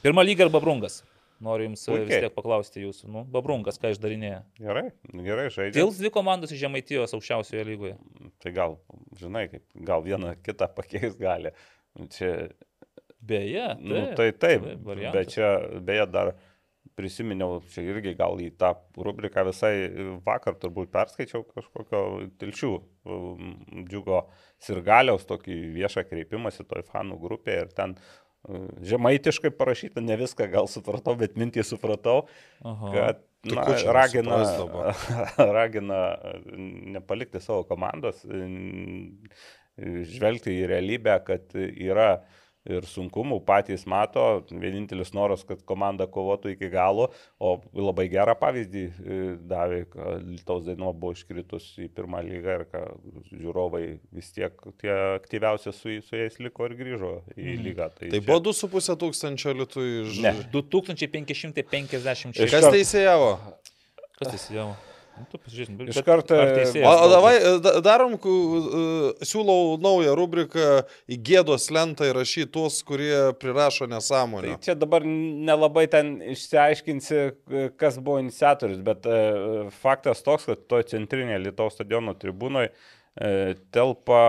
Pirma 0.05 0.25
lyga 0.27 0.47
ir 0.47 0.53
Babrungas. 0.53 1.03
Noriu 1.45 1.67
Jums 1.67 1.83
e, 1.93 1.97
vis 2.09 2.23
tiek 2.25 2.33
paklausti 2.33 2.81
Jūsų. 2.81 3.11
Nu, 3.13 3.23
Babrungas, 3.29 3.77
ką 3.81 3.91
išdarinėja? 3.93 4.39
Gerai, 4.57 4.87
gerai 5.13 5.51
žaidžia. 5.53 5.75
Tils 5.77 5.99
dvi 6.01 6.11
komandos 6.15 6.55
iš 6.55 6.63
Žemaitijos 6.63 7.13
aukščiausioje 7.17 7.65
lygoje. 7.69 7.97
Tai 8.41 8.53
gal, 8.57 8.79
žinai, 9.21 9.45
kaip, 9.53 9.67
gal 9.85 10.05
vieną 10.07 10.33
kitą 10.41 10.71
pakeis 10.73 11.19
gali. 11.21 11.53
Čia, 12.15 12.49
Beje, 13.27 13.77
nu, 13.81 13.95
tai 14.15 14.31
taip, 14.31 14.63
taip, 14.63 14.85
bet 15.13 15.33
čia, 15.33 15.49
beje, 15.83 16.05
dar 16.15 16.29
prisiminiau, 16.97 17.61
čia 17.73 17.85
irgi 17.85 18.15
gal 18.19 18.39
į 18.41 18.51
tą 18.61 18.73
rubriką 18.97 19.45
visai 19.51 19.75
vakar 20.27 20.57
turbūt 20.61 20.93
perskaičiau 20.95 21.45
kažkokio 21.51 22.03
tilčių 22.41 22.73
um, 22.75 23.57
džiugo 23.89 24.23
sirgaliaus 24.65 25.29
tokį 25.29 25.59
viešą 25.77 26.07
kreipimąsi 26.09 26.65
toj 26.69 26.87
fanų 26.89 27.21
grupėje 27.21 27.67
ir 27.67 27.75
ten 27.77 27.97
uh, 27.99 28.15
žemaitiškai 28.83 29.51
parašyta, 29.59 30.03
ne 30.05 30.17
viską 30.21 30.49
gal 30.53 30.69
supratau, 30.71 31.17
bet 31.19 31.37
mintį 31.39 31.65
supratau, 31.67 32.27
Aha. 32.65 32.91
kad 32.95 33.23
na, 33.51 33.65
ragina, 33.95 34.41
ragina 35.59 36.01
nepalikti 36.97 37.43
savo 37.43 37.67
komandos, 37.69 38.23
žvelgti 39.77 40.55
į 40.63 40.69
realybę, 40.73 41.19
kad 41.27 41.57
yra 41.57 42.11
ir 42.71 42.87
sunkumų 42.89 43.39
patys 43.47 43.85
mato, 43.89 44.25
vienintelis 44.51 45.13
noras, 45.17 45.45
kad 45.47 45.63
komanda 45.69 46.07
kovotų 46.11 46.53
iki 46.55 46.69
galo, 46.73 47.09
o 47.39 47.57
labai 47.77 48.09
gerą 48.13 48.35
pavyzdį 48.41 48.85
e, 48.87 49.19
davė, 49.49 49.83
kad 49.93 50.25
Lietuvos 50.27 50.67
daino 50.67 50.93
buvo 50.93 51.15
iškritus 51.17 51.69
į 51.85 51.89
pirmą 51.97 52.23
lygą 52.27 52.57
ir 52.61 52.65
kad 52.73 52.89
žiūrovai 53.31 53.85
vis 54.17 54.33
tiek 54.35 54.57
tie 54.83 54.93
aktyviausi 55.17 55.73
su, 55.75 55.97
su 56.07 56.19
jais 56.21 56.41
liko 56.43 56.67
ir 56.69 56.77
grįžo 56.79 57.13
į 57.37 57.57
lygą. 57.69 57.91
Tai 58.01 58.11
čia- 58.11 58.25
buvo 58.27 58.41
2,5 58.51 58.99
tūkstančio 59.05 59.55
litų 59.63 59.87
iš... 60.03 60.21
Ne. 60.27 60.35
2556. 60.53 62.43
Iš 62.47 62.57
Kas 62.57 62.69
teisėjavo? 62.73 63.33
Kas 64.19 64.33
teisėjavo? 64.35 64.77
Nu, 65.19 65.25
tu 65.31 65.39
pasižiūrėsim. 65.39 65.77
bet- 65.79 65.89
Iš 65.95 66.03
karto- 66.05 66.37
ar 66.37 66.51
O, 66.85 66.91
o 67.05 67.09
davai, 67.09 67.35
e, 67.37 67.59
da- 67.61 67.81
darom, 67.81 68.17
e, 68.21 69.25
siūlau 69.25 69.79
naują 69.81 70.15
rubriką 70.15 70.83
į 71.09 71.17
gėdos 71.23 71.71
lentą 71.73 72.05
įrašyti 72.11 72.51
tuos, 72.53 72.83
kurie 72.85 73.33
prirašo 73.41 73.87
Tai 73.89 73.95
nesąmonę. 73.97 74.59
čia 74.61 74.75
dabar 74.75 75.01
nelabai 75.05 75.89
ten 75.89 76.21
išsiaiškinsi, 76.21 77.33
kas 77.77 77.99
buvo 77.99 78.19
iniciatorius, 78.21 78.83
bet 78.85 79.07
e, 79.07 79.71
faktas 79.83 80.23
toks, 80.23 80.45
kad 80.47 80.67
to 80.69 80.83
centrinėje 80.83 81.43
Lietuvos 81.47 81.73
stadiono 81.79 82.15
tribūnoje 82.15 82.69
e, 82.69 82.73
telpa 83.73 84.23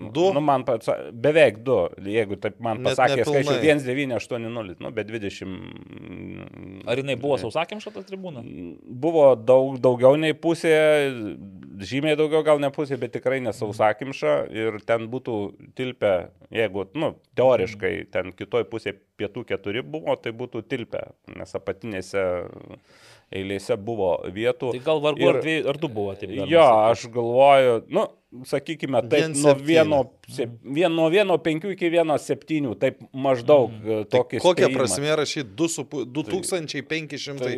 Du? 0.00 0.32
Nu, 0.32 0.40
man 0.40 0.62
pats, 0.64 0.88
beveik 1.12 1.58
du, 1.64 1.74
jeigu 2.08 2.38
taip 2.40 2.56
man 2.64 2.80
pasakė 2.84 3.26
skaičių 3.26 3.56
1980, 3.60 4.80
nu, 4.80 4.92
bet 4.96 5.10
20. 5.12 6.86
Ar 6.88 7.02
jinai 7.02 7.18
buvo 7.20 7.36
sausakimša 7.42 7.92
ta 7.92 8.00
tribūna? 8.08 8.40
Buvo 9.02 9.26
daug, 9.36 9.76
daugiau 9.82 10.16
nei 10.20 10.32
pusė, 10.32 10.72
žymiai 11.84 12.16
daugiau 12.16 12.40
gal 12.46 12.62
ne 12.64 12.70
pusė, 12.72 12.96
bet 13.02 13.12
tikrai 13.18 13.42
nesausakimša 13.44 14.32
ir 14.56 14.80
ten 14.88 15.04
būtų 15.12 15.36
tilpę, 15.76 16.14
jeigu, 16.48 16.86
nu, 16.96 17.12
teoriškai 17.36 17.92
ten 18.14 18.32
kitoj 18.38 18.64
pusėje 18.72 18.96
pietų 19.20 19.44
keturi 19.52 19.84
buvo, 19.84 20.16
tai 20.16 20.32
būtų 20.32 20.64
tilpę, 20.70 21.10
nes 21.36 21.52
apatinėse 21.60 22.24
eilėse 23.30 23.76
buvo 23.76 24.14
vietų. 24.32 24.72
Tai 24.74 24.80
gal 24.88 25.04
vargu 25.04 25.22
Ir- 25.22 25.36
ar, 25.36 25.42
dviejų, 25.44 25.66
ar 25.70 25.78
du 25.84 25.92
buvo 25.92 26.16
taip. 26.18 26.32
Jo, 26.50 26.64
aš 26.88 27.04
galvoju, 27.12 27.76
nu, 27.92 28.08
sakykime, 28.46 29.00
taip, 29.10 29.24
Vien 29.24 29.32
nuo 29.42 29.54
vieno, 29.58 30.04
sep, 30.30 30.50
vien, 30.62 30.92
nuo 30.94 31.08
vieno 31.10 31.34
penkių 31.42 31.72
iki 31.74 31.88
vieno 31.90 32.14
septynių, 32.20 32.76
taip 32.78 33.00
maždaug 33.12 33.72
mm. 33.74 34.04
Tai 34.06 34.20
tokį 34.20 34.38
kokia 34.44 34.68
spėjimą. 34.68 34.76
prasme 34.78 35.10
rašyti 35.18 35.50
2550? 35.56 37.48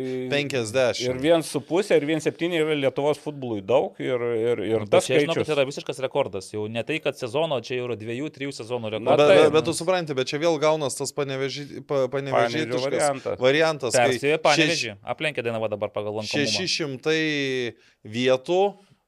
Ir 1.03 1.17
vien 1.21 1.43
su 1.45 1.59
pusė, 1.65 1.97
ir 1.99 2.05
vien 2.07 2.21
septyni 2.23 2.57
yra 2.61 2.75
Lietuvos 2.77 3.19
futbolui 3.21 3.61
daug, 3.65 3.95
ir, 4.01 4.21
ir, 4.39 4.57
ir 4.67 4.85
tas 4.91 5.05
čia, 5.07 5.19
žinau, 5.21 5.33
skaičius. 5.35 5.47
kad 5.49 5.55
yra 5.57 5.65
visiškas 5.69 5.97
rekordas. 6.05 6.45
Jau 6.53 6.63
ne 6.71 6.83
tai, 6.87 6.97
kad 7.03 7.13
sezono, 7.19 7.55
čia 7.65 7.73
jau 7.79 7.85
yra 7.89 7.97
dviejų, 7.99 8.27
trijų 8.35 8.51
sezonų 8.59 8.85
Na, 8.93 8.93
Bet, 8.93 9.01
rekordas. 9.03 9.27
bet, 9.43 9.51
bet 9.57 9.63
tu 9.69 9.73
supranti, 9.77 10.11
bet 10.17 10.25
čia 10.31 10.37
vėl 10.41 10.55
gaunas 10.61 10.93
tas 10.99 11.11
paneveži- 11.15 11.69
pa- 11.87 12.05
Panevėžio 12.13 12.33
panevežėtiškas 12.33 12.85
variantas. 12.87 13.35
variantas. 13.39 13.91
kai 13.93 13.99
Persivė 14.09 14.35
šeš- 14.37 14.45
panevežį. 14.47 14.91
Aplenkė 15.13 15.41
Dainava 15.45 15.67
dabar 15.71 15.89
pagal 15.93 16.11
lankomumą. 16.19 16.49
600 16.49 17.73
vietų, 18.05 18.59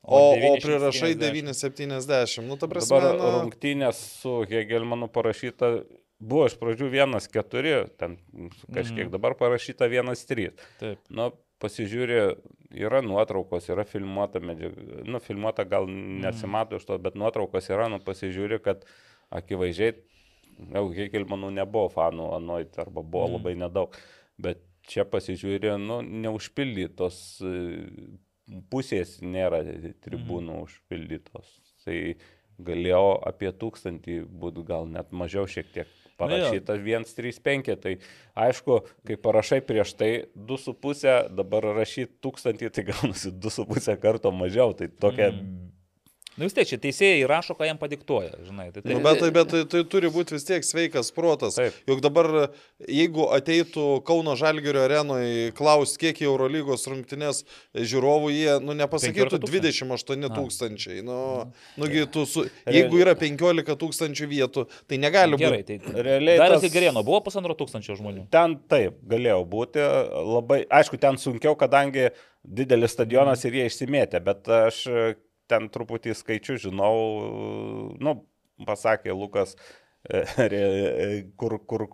o, 0.08 0.18
O 0.18 0.32
o 0.32 0.36
970. 0.38 0.62
prirašai 0.62 1.16
970. 1.16 2.46
Nu, 2.48 2.58
ta 2.58 2.68
prasme, 2.68 3.00
Dabar 3.02 3.18
na, 3.18 3.32
rungtynės 3.40 4.00
su 4.22 4.44
Hegelmanu 4.50 5.08
parašyta, 5.10 5.84
buvo 6.20 6.46
iš 6.48 6.56
pradžių 6.62 6.90
1-4, 6.94 7.90
ten 7.98 8.18
kažkiek 8.74 9.08
Mhm. 9.08 9.12
dabar 9.12 9.34
parašyta 9.36 9.90
1-3. 9.90 10.52
Taip. 10.80 11.00
Nu, 11.10 11.32
pasižiūrė, 11.60 12.36
yra 12.76 13.02
nuotraukos, 13.02 13.70
yra 13.72 13.84
filmuota 13.88 14.40
medžiaga, 14.40 15.04
nu, 15.08 15.20
filmuota 15.20 15.64
gal 15.66 15.88
nesimato 15.88 16.76
iš 16.76 16.86
to, 16.86 16.98
bet 17.00 17.16
nuotraukos 17.16 17.70
yra, 17.72 17.88
nu, 17.90 18.00
pasižiūrė, 18.00 18.60
kad 18.62 18.86
akivaizdžiai, 19.32 19.96
jau 20.74 20.86
Hegelmanų 20.94 21.50
nebuvo 21.56 21.90
fanų 21.92 22.30
anoit, 22.38 22.78
arba 22.80 23.02
buvo 23.02 23.28
Mhm. 23.28 23.34
labai 23.40 23.56
nedaug, 23.56 23.96
bet 24.38 24.62
čia 24.88 25.04
pasižiūrė, 25.06 25.80
nu, 25.82 26.02
neužpildytos 26.02 27.42
pusės 28.72 29.20
nėra 29.24 29.64
tribūnų 30.06 30.62
užpildytos. 30.66 31.50
Tai 31.86 31.98
galėjo 32.66 33.20
apie 33.28 33.52
tūkstantį 33.52 34.22
būti, 34.30 34.64
gal 34.68 34.88
net 34.90 35.12
mažiau 35.12 35.48
šiek 35.50 35.72
tiek 35.74 35.92
parašyta 36.20 36.78
135. 36.80 37.76
Tai 37.84 37.94
aišku, 38.48 38.80
kai 39.08 39.18
parašai 39.20 39.62
prieš 39.66 39.96
tai 40.00 40.12
2,5, 40.36 41.36
dabar 41.36 41.72
rašyti 41.76 42.16
tūkstantį, 42.24 42.72
tai 42.72 42.88
gaunasi 42.92 43.34
2,5 43.36 43.98
karto 44.02 44.34
mažiau. 44.36 44.76
Tai 44.78 44.90
tokia... 44.90 45.32
Mm. 45.34 45.72
Nu 46.36 46.44
vis 46.44 46.54
tiek, 46.54 46.68
čia 46.68 46.76
teisėjai 46.84 47.22
rašo, 47.32 47.54
ką 47.56 47.64
jam 47.70 47.78
padiktuoja, 47.80 48.34
žinai. 48.44 48.66
Tai, 48.76 48.82
Nu, 48.92 49.00
bet, 49.00 49.20
tai- 49.22 49.32
bet 49.32 49.48
tai, 49.54 49.62
tai 49.72 49.84
turi 49.88 50.10
būti 50.12 50.36
vis 50.36 50.44
tiek 50.44 50.66
sveikas 50.68 51.14
protas. 51.16 51.56
Taip. 51.56 51.74
Juk 51.88 52.02
dabar, 52.04 52.28
jeigu 52.92 53.30
ateitų 53.32 54.04
Kauno 54.04 54.34
Žalgirio 54.36 54.84
arenoje 54.84 55.54
klaus, 55.56 55.94
kiek 55.98 56.20
į 56.20 56.28
Eurolygos 56.28 56.84
rungtynės 56.92 57.46
žiūrovų, 57.74 58.34
jie, 58.36 58.60
nu, 58.60 58.76
nepasakytų 58.76 59.40
15 59.40 59.48
28 59.48 60.26
A. 60.28 60.36
tūkstančiai. 60.36 61.02
Nu, 61.08 61.52
nugi, 61.80 62.04
tu 62.12 62.26
su, 62.26 62.44
jeigu 62.68 63.00
yra 63.00 63.16
15 63.16 63.76
tūkstančių 63.80 64.28
vietų, 64.36 64.68
tai 64.92 64.98
negali 65.00 65.38
Gerai, 65.40 65.64
būti. 65.64 65.80
tai 65.88 66.04
Realiai 66.04 66.38
Dar 66.38 66.50
tas- 66.58 66.64
esi 66.68 66.74
gerėno, 66.76 67.00
buvo 67.08 67.22
pusantro 67.24 67.56
tūkstančio 67.56 67.96
žmonių. 67.96 68.28
Ten 68.30 68.60
taip, 68.68 69.00
galėjo 69.08 69.40
būti 69.48 69.80
labai, 70.36 70.66
aišku, 70.68 71.00
ten 71.00 71.16
sunkiau, 71.16 71.56
kadangi 71.56 72.10
didelis 72.44 72.92
stadionas 72.92 73.46
ir 73.46 73.54
jie 73.54 73.70
išsimėtė, 73.72 74.20
bet 74.24 74.44
aš 74.48 74.84
ten 75.52 75.70
truputį 75.74 76.16
skaičių 76.18 76.58
žinau, 76.68 76.96
nu, 78.02 78.16
pasakė 78.68 79.16
Lukas, 79.16 79.56
e, 80.10 80.24
re- 80.52 81.24
kur, 81.40 81.58
kur 81.70 81.88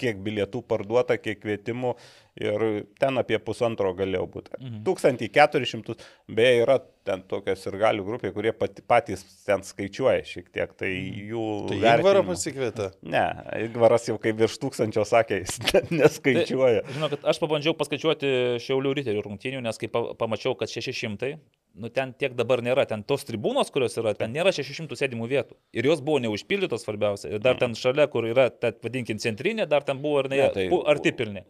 kiek 0.00 0.20
bilietų 0.24 0.62
parduota, 0.68 1.16
kiek 1.20 1.40
kvietimų 1.42 1.94
ir 2.40 2.62
ten 3.00 3.16
apie 3.20 3.38
pusantro 3.42 3.92
galėjo 3.96 4.26
būti. 4.34 4.52
Mhm. 4.60 4.82
1400, 4.86 5.96
beje, 6.28 6.62
yra 6.64 6.78
ten 7.06 7.22
tokia 7.30 7.54
ir 7.54 7.76
galių 7.78 8.04
grupė, 8.06 8.32
kurie 8.34 8.50
pati, 8.56 8.82
patys 8.82 9.22
ten 9.46 9.62
skaičiuoja 9.62 10.24
šiek 10.26 10.48
tiek, 10.54 10.72
tai 10.78 10.90
jų... 11.30 11.44
Tai 11.70 11.76
Igvarą 11.78 12.22
pasikvietė. 12.26 12.88
Ne, 13.06 13.22
Igvaras 13.68 14.08
jau 14.10 14.16
kaip 14.22 14.36
virš 14.40 14.56
tūkstančio 14.64 15.04
sakė, 15.06 15.38
jis 15.44 15.60
net 15.70 15.92
neskaičiuoja. 15.94 16.82
Žinau, 16.96 17.10
kad 17.14 17.28
aš 17.32 17.38
pabandžiau 17.42 17.76
paskaičiuoti 17.78 18.32
Šiaulių 18.64 18.94
riterių 19.00 19.22
rungtynių, 19.28 19.62
nes 19.64 19.78
kai 19.78 19.88
pa- 19.92 20.10
pamačiau, 20.18 20.56
kad 20.58 20.72
600, 20.72 21.36
nu 21.76 21.90
ten 21.94 22.10
tiek 22.18 22.34
dabar 22.34 22.62
nėra, 22.64 22.86
ten 22.90 23.04
tos 23.06 23.22
tribūnos, 23.28 23.70
kurios 23.74 23.94
yra, 24.02 24.14
ten 24.18 24.34
nėra 24.34 24.50
600 24.56 24.98
sėdimų 24.98 25.28
vietų. 25.30 25.54
Ir 25.78 25.86
jos 25.92 26.02
buvo 26.02 26.18
neužpildytos 26.24 26.82
svarbiausia. 26.86 27.30
Ir 27.36 27.42
dar 27.44 27.54
ten 27.60 27.76
šalia, 27.78 28.08
kur 28.10 28.26
yra, 28.26 28.48
ta, 28.50 28.72
vadinkim, 28.82 29.20
centrinė, 29.22 29.68
dar 29.70 29.86
ten 29.86 30.02
buvo 30.02 30.24
ir 30.24 30.30
ne, 30.32 30.42
Ne, 30.42 30.50
tai- 30.56 30.66
pu- 30.72 30.82
arti 30.90 31.12
pilni. 31.16 31.44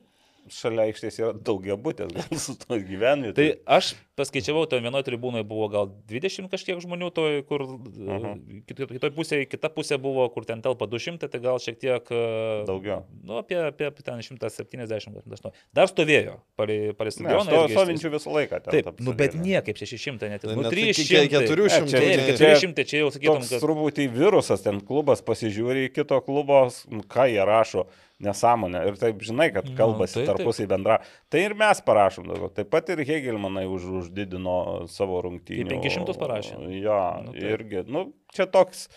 Šalia 0.52 0.84
aikštės 0.90 1.16
yra 1.20 1.32
daugia 1.34 1.74
būtės, 1.80 2.12
gal 2.14 2.38
su 2.38 2.54
to 2.60 2.78
gyvenvietė. 2.78 3.34
Tai 3.34 3.76
aš 3.78 3.94
paskaičiavau, 4.16 4.62
ten 4.70 4.80
vienoje 4.84 5.04
tribūnoje 5.10 5.44
buvo 5.44 5.66
gal 5.68 5.88
20 6.08 6.46
kažkiek 6.52 6.78
žmonių, 6.80 7.10
toj, 7.12 7.42
kur 7.48 7.64
Mhm. 7.66 8.62
kitoje 8.68 8.86
kitoj 8.94 9.10
pusėje, 9.16 9.48
kita 9.50 9.68
pusė 9.74 9.98
buvo, 10.00 10.24
kur 10.32 10.46
ten 10.48 10.62
telpa 10.64 10.86
200, 10.88 11.28
tai 11.28 11.40
gal 11.42 11.58
šiek 11.60 11.76
tiek... 11.82 12.06
e, 12.14 12.64
Daugiau. 12.68 13.02
Nu, 13.26 13.36
apie, 13.42 13.58
apie, 13.60 13.90
ten 14.06 14.22
170, 14.22 14.86
gal 14.88 15.00
180. 15.02 15.52
Dar 15.74 15.90
stovėjo 15.90 16.38
stadioną. 17.12 17.50
to 17.50 17.74
stovinčių 17.74 18.12
visą 18.16 18.32
laiką. 18.38 18.62
ten 18.64 18.72
Taip, 18.78 18.84
ta 18.88 19.04
nu, 19.04 19.12
bet 19.18 19.34
niekaip 19.34 19.76
600, 19.76 20.30
net, 20.32 20.44
nu, 20.48 20.62
Net 20.62 20.72
300. 20.72 21.26
400. 21.26 22.00
Ne, 22.00 22.16
čia- 22.16 22.38
čia- 22.38 22.54
400, 22.56 22.84
čia 22.88 22.96
jau 23.04 23.10
sakytum, 23.12 23.42
kad... 23.50 23.60
truputį 23.60 24.08
virusas, 24.16 24.62
ten 24.64 24.80
klubas 24.80 25.20
pasižiūri 25.26 25.88
į 25.90 25.92
kito 25.98 26.18
klubo, 26.24 26.66
ką 27.10 27.28
jie 27.28 27.44
rašo, 27.44 27.86
nesąmonė. 28.22 28.82
Ir 28.88 28.98
taip 29.00 29.22
žinai, 29.24 29.48
kad 29.54 29.68
kalbasi 29.78 30.20
taip, 30.20 30.28
taip. 30.28 30.40
tarpusai 30.40 30.66
bendra. 30.70 30.98
Tai 31.32 31.42
ir 31.44 31.56
mes 31.58 31.82
parašom 31.84 32.28
daugiau. 32.30 32.52
Taip 32.56 32.70
pat 32.72 32.92
ir 32.94 33.02
Hegelmanai 33.06 33.66
už, 33.70 33.88
uždidino 34.02 34.58
savo 34.92 35.20
rungtynių. 35.26 35.68
Tai 35.72 35.80
500 35.84 36.20
parašė. 36.22 36.60
Jo, 36.80 37.00
Nu, 37.26 37.34
taip. 37.36 37.50
irgi. 37.56 37.84
Nu, 37.90 38.06
čia 38.36 38.48
toks. 38.50 38.88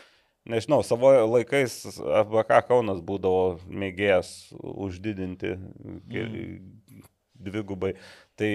Nežinau, 0.49 0.79
savo 0.87 1.11
laikais 1.27 1.81
FBK 1.99 2.61
Kaunas 2.69 3.03
būdavo 3.05 3.59
mėgėjas 3.69 4.53
uždidinti 4.55 5.51
mm. 5.59 6.55
dvigubai. 7.43 7.93
Tai 8.39 8.53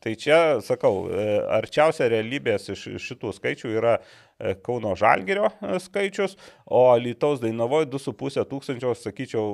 Tai 0.00 0.14
čia, 0.16 0.58
sakau, 0.64 1.04
e, 1.12 1.24
arčiausia 1.52 2.08
realybės 2.08 2.70
iš 2.72 2.86
šitų 3.04 3.32
skaičių 3.36 3.72
yra 3.76 3.98
Kauno 4.36 4.92
Žalgerio 4.98 5.48
e, 5.64 5.78
skaičius, 5.80 6.36
o 6.66 6.82
Lietuvos 7.00 7.40
Dainavoje 7.40 7.88
2,5 7.88 8.44
tūkstančio, 8.50 8.92
sakyčiau, 9.00 9.46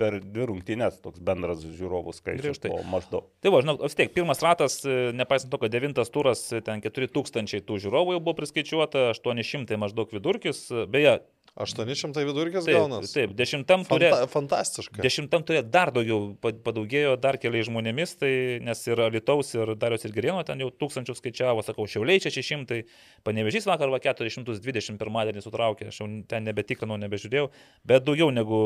per 0.00 0.18
dvi 0.24 0.48
rungtynės 0.50 0.98
toks 1.04 1.22
bendras 1.22 1.62
žiūrovų 1.62 2.14
skaičius 2.16 2.58
buvo 2.64 2.82
maždaug. 2.90 3.28
Tai 3.44 3.52
va, 3.54 3.62
žinau, 3.62 3.76
vis 3.84 3.94
tiek, 3.98 4.10
pirmas 4.16 4.42
ratas, 4.42 4.80
e, 4.82 5.12
nepaisant 5.14 5.52
to, 5.54 5.60
kad 5.62 5.74
devintas 5.74 6.10
turas, 6.14 6.42
e, 6.50 6.62
ten 6.66 6.82
4000 6.82 7.62
tų 7.62 7.78
žiūrovų 7.86 8.16
jau 8.16 8.24
buvo 8.24 8.36
priskaičiuota, 8.40 9.12
800 9.14 9.78
maždaug 9.78 10.10
vidurkis. 10.14 10.66
e, 10.72 10.88
Beje, 10.90 11.20
800 11.54 12.24
vidurkis 12.26 12.64
taip, 12.66 12.74
gaunas. 12.74 13.12
taip 13.14 13.30
dešimtam 13.38 13.84
turė, 13.86 14.08
Fanta, 14.10 14.26
fantastiška. 14.32 14.98
dešimtam 15.04 15.44
turė 15.46 15.60
dar 15.62 15.92
daugiau 15.94 16.32
pa- 16.42 16.50
padaugėjo, 16.66 17.12
dar 17.22 17.38
keliais 17.38 17.68
žmonėmis, 17.68 18.16
tai 18.18 18.30
nes 18.64 18.80
ir 18.88 18.98
Lietuvos, 19.14 19.52
ir 19.54 19.74
Darius 19.78 20.02
ir 20.08 20.10
Gerėno 20.16 20.42
ten 20.46 20.58
jau 20.58 20.72
tūkstančių 20.74 21.14
skaičiavo, 21.14 21.62
sakau, 21.62 21.86
Šiauliai 21.86 22.18
600, 22.24 22.80
panevežys 23.22 23.68
vakar 23.70 23.92
va 23.92 24.00
420 24.02 24.98
pirmadienį 24.98 25.44
sutraukė, 25.46 25.92
aš 25.92 26.00
jau 26.02 26.08
ten 26.26 26.42
nebetikrinau, 26.50 26.98
nebežiūrėjau, 27.04 27.46
bet 27.86 28.02
daugiau 28.08 28.32
negu 28.34 28.58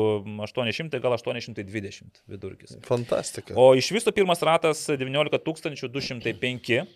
800, 0.47 0.97
gal 1.03 1.13
820 1.13 2.23
vidurkis. 2.27 2.73
Fantastika. 2.89 3.53
O 3.53 3.75
iš 3.77 3.91
viso 3.93 4.11
pirmas 4.11 4.41
ratas 4.41 4.87
19 4.89 5.45
205 5.93 6.87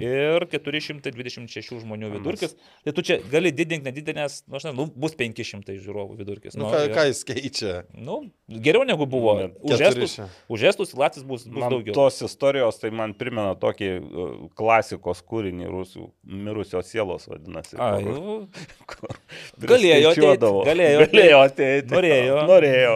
ir 0.00 0.46
426 0.50 1.80
žmonių 1.84 2.10
vidurkis. 2.16 2.54
Tai 2.84 2.94
tu 2.96 3.04
čia 3.06 3.18
gali 3.30 3.52
didinti 3.52 3.86
nedidelės, 3.90 4.40
nu, 4.48 4.56
aš 4.58 4.66
nežinau, 4.68 4.86
nu, 4.88 4.94
bus 5.04 5.14
500 5.18 5.76
žiūrovų 5.80 6.16
vidurkis. 6.20 6.56
Nu, 6.58 6.68
ką, 6.72 6.82
ir- 6.88 6.94
ką 6.96 7.04
jis 7.10 7.22
keičia? 7.28 7.74
Nu, 7.94 8.20
geriau 8.48 8.84
negu 8.88 9.06
buvo. 9.10 9.36
Bet 9.40 9.58
Už 9.62 9.80
estus, 9.90 10.16
už 10.48 10.64
estus 10.72 10.94
Latvijas 10.96 11.26
bus, 11.28 11.44
bus 11.46 11.60
Man 11.60 11.70
daugiau. 11.76 11.94
tos 11.96 12.20
istorijos 12.26 12.80
tai 12.80 12.90
man 12.90 13.14
primena 13.14 13.54
tokį 13.60 13.90
e, 13.90 14.28
klasikos 14.58 15.22
kūrinį 15.30 15.68
rusų, 15.70 16.08
mirusios 16.24 16.88
sielos 16.90 17.28
vadinasi. 17.30 17.76
Ai, 17.78 18.02
kur- 18.02 18.16
nu, 18.16 18.36
kur 18.90 19.16
Galėjo 19.60 20.10
ateit, 20.10 20.16
priskaičiuodavo. 20.16 20.64
galėjo 20.66 21.04
galėjo 21.06 21.40
ateiti. 21.44 21.92
Norėjo. 21.94 22.38
Norėjo. 22.48 22.94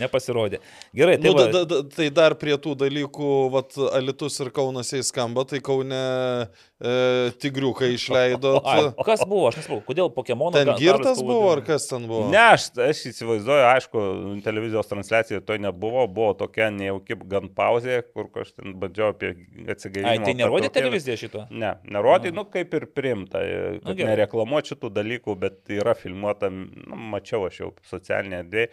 nepasirodė. 0.00 0.60
Gerai, 0.94 1.16
tai 1.18 1.30
Nu, 1.30 1.34
va, 1.38 1.46
da, 1.48 1.64
da, 1.64 1.64
da, 1.82 1.82
tai 1.94 2.08
dar 2.14 2.34
prie 2.38 2.54
tų 2.60 2.74
dalykų, 2.84 3.30
vat, 3.54 3.74
Alitus 3.96 4.38
ir 4.44 4.50
Kaunas 4.54 4.90
jai 4.94 5.02
skamba, 5.06 5.44
tai 5.48 5.60
Kaune 5.64 6.43
e, 6.44 6.94
tigriukai 7.42 7.92
išleido. 7.94 8.56
O 9.00 9.04
kas 9.06 9.22
buvo, 9.26 9.48
aš 9.48 9.58
nesupratau, 9.58 9.84
kodėl 9.86 10.10
Pokemono 10.14 10.54
Ten 10.56 10.70
girtas 10.78 11.20
buvo, 11.24 11.48
ar 11.54 11.62
kas 11.66 11.86
ten 11.90 12.06
buvo? 12.08 12.28
Ne, 12.32 12.40
aš, 12.54 12.68
aš 12.80 13.02
įsivaizduoju, 13.10 13.64
aišku, 13.70 14.02
televizijos 14.44 14.90
transliacija 14.90 15.42
to 15.46 15.56
nebuvo, 15.60 16.04
buvo 16.10 16.32
tokia 16.38 16.70
nejauki 16.74 17.16
gan 17.30 17.50
pauzė, 17.54 18.00
kur 18.14 18.28
aš 18.42 18.54
ten 18.56 18.76
bandžiau 18.80 19.12
apie 19.14 19.32
atsigaivinimą. 19.74 20.12
Ai, 20.12 20.22
tai 20.26 20.36
nerodė 20.38 20.70
televizija 20.74 21.18
šito? 21.20 21.46
Ne, 21.50 21.74
nerodė, 21.84 22.34
nu 22.34 22.46
kaip 22.50 22.74
ir 22.78 22.88
primta, 22.94 23.42
e, 23.44 23.78
gerai. 23.84 24.12
nereklamuoti 24.14 24.74
šitų 24.74 24.92
dalykų, 24.98 25.38
bet 25.40 25.74
yra 25.74 25.96
filmuota, 25.98 26.50
nu, 26.52 27.00
mačiau 27.14 27.46
aš 27.48 27.62
jau 27.62 27.72
socialinėje 27.90 28.44
erdvėje, 28.44 28.70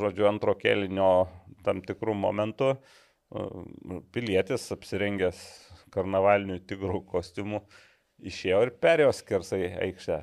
žodžiu, 0.00 0.28
antro 0.28 0.54
kelinio 0.60 1.10
tam 1.64 1.82
tikrų 1.84 2.14
momentų 2.18 2.74
e, 2.74 2.78
pilietis 4.14 4.68
apsirengęs 4.74 5.40
karnavalinių 5.94 6.60
tigrų 6.70 7.04
kostiumų 7.10 7.62
išėjo 8.30 8.60
ir 8.66 8.70
perėjo 8.82 9.14
skersai 9.16 9.64
aikštę. 9.86 10.22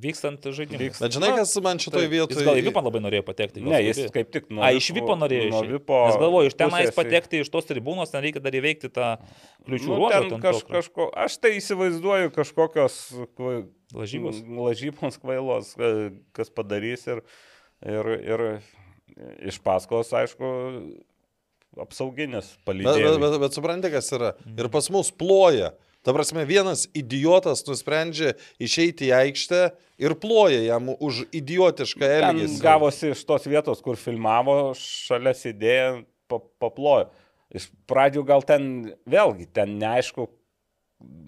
Vykstant 0.00 0.46
žaidimui. 0.48 0.78
Vyks- 0.86 1.02
Bet 1.04 1.12
žinai, 1.12 1.28
kas 1.36 1.50
man 1.60 1.76
šitoje 1.82 2.06
Jis 2.06 2.12
vietoje... 2.14 2.44
gal 2.46 2.56
į 2.56 2.62
Vipą 2.70 2.80
labai 2.86 3.02
norėjo 3.04 3.24
patekti. 3.26 3.60
Ne, 3.60 3.82
jis 3.84 3.98
sugebėjo. 3.98 4.12
kaip 4.14 4.30
tik 4.32 4.46
nuo 4.48 4.62
A, 4.64 4.70
iš 4.72 4.86
Vipo 4.96 5.12
norėjo 5.20 5.50
nuo 5.50 5.58
išeiti. 5.60 5.74
Vipo 5.76 5.98
Nes 6.08 6.16
galvoju, 6.22 6.48
iš 6.48 6.56
tenais 6.56 6.86
pusės 6.88 6.96
patekti 6.96 7.42
iš 7.44 7.50
tos 7.52 7.68
tribūnos, 7.68 8.14
ten 8.14 8.24
reikia 8.24 8.40
dar 8.40 8.56
įveikti 8.56 8.88
tą 8.96 9.10
kliučių 9.66 9.90
Nu, 9.92 9.98
ruožą. 10.00 10.22
ten 10.30 10.40
kaž, 10.46 10.62
kažko, 10.72 11.10
aš 11.26 11.36
tai 11.44 11.52
įsivaizduoju 11.58 12.32
kažkokios 12.32 12.96
kvai, 13.36 13.58
Lažybos. 13.92 14.40
lažybos 14.48 15.20
kvailos, 15.20 15.74
ka- 15.76 15.92
kas 16.32 16.48
padarys 16.48 17.04
ir, 17.12 17.20
ir, 17.84 18.08
ir 18.24 18.46
iš 19.52 19.60
paskos, 19.60 20.14
aišku, 20.16 20.48
apsauginis 21.80 22.50
Bet, 22.52 22.58
bet, 22.58 22.66
palydėjimas. 22.66 23.18
bet, 23.22 23.40
bet 23.40 23.56
suprantate, 23.56 23.92
kas 23.94 24.12
yra. 24.12 24.32
Ir 24.58 24.68
pas 24.72 24.88
mus 24.92 25.10
ploja. 25.14 25.72
Ta 26.02 26.10
prasme, 26.10 26.42
vienas 26.44 26.88
idiotas 26.98 27.62
nusprendžia 27.68 28.32
išeiti 28.58 29.06
į 29.06 29.12
aikštę 29.20 29.60
ir 30.02 30.16
ploja 30.18 30.58
jam 30.64 30.88
už 30.98 31.20
idiotišką 31.30 32.02
Ten 32.02 32.24
elgesį. 32.32 32.58
gavosi 32.64 33.12
iš 33.14 33.22
tos 33.28 33.46
vietos, 33.46 33.78
kur 33.84 33.94
filmavo, 33.96 34.72
šalia 34.74 35.30
sėdėjo, 35.38 36.02
pa- 36.26 36.42
paplojo. 36.58 37.06
Iš 37.54 37.68
pradžių 37.86 38.24
gal 38.26 38.42
ten, 38.42 38.66
vėlgi, 39.06 39.46
ten 39.54 39.76
neaišku, 39.78 40.26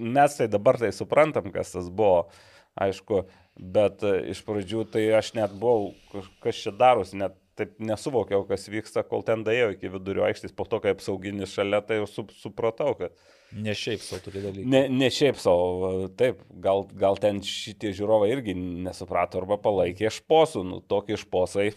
mes 0.00 0.36
tai 0.40 0.48
dabar 0.50 0.78
tai 0.80 0.90
suprantam, 0.96 1.52
kas 1.54 1.70
tas 1.76 1.86
buvo, 1.92 2.26
aišku, 2.80 3.24
bet 3.54 4.02
e, 4.02 4.30
iš 4.34 4.42
pradžių 4.42 4.88
tai 4.90 5.06
aš 5.20 5.34
net 5.38 5.54
buvau, 5.54 5.92
kas 6.42 6.58
čia 6.64 6.72
darosi, 6.74 7.14
net 7.20 7.36
taip 7.58 7.76
nesuvokiau, 7.82 8.44
kas 8.48 8.66
vyksta, 8.70 9.04
kol 9.06 9.24
ten 9.26 9.44
daėjau 9.46 9.72
iki 9.76 9.92
vidurio 9.92 10.26
aikštės, 10.26 10.54
po 10.56 10.66
to, 10.68 10.80
kai 10.82 10.94
apsauginis 10.94 11.54
šalia, 11.54 11.80
tai 11.86 12.00
jau 12.00 12.08
sup, 12.10 12.34
supratau, 12.38 12.94
kad 12.98 13.14
Ne 13.54 13.70
šiaip 13.78 14.00
savo 14.02 14.18
turi 14.24 14.40
dalykai. 14.42 14.64
Ne, 14.66 14.80
ne 14.90 15.08
šiaip 15.14 15.36
savo, 15.38 16.08
taip, 16.18 16.40
gal, 16.64 16.84
gal 16.98 17.14
ten 17.22 17.38
šitie 17.46 17.92
žiūrovai 17.94 18.32
irgi 18.34 18.54
nesuprato 18.58 19.38
arba 19.38 19.58
palaikė 19.62 20.10
šposų, 20.10 20.64
nu 20.66 20.80
tokie 20.90 21.14
šposai. 21.20 21.68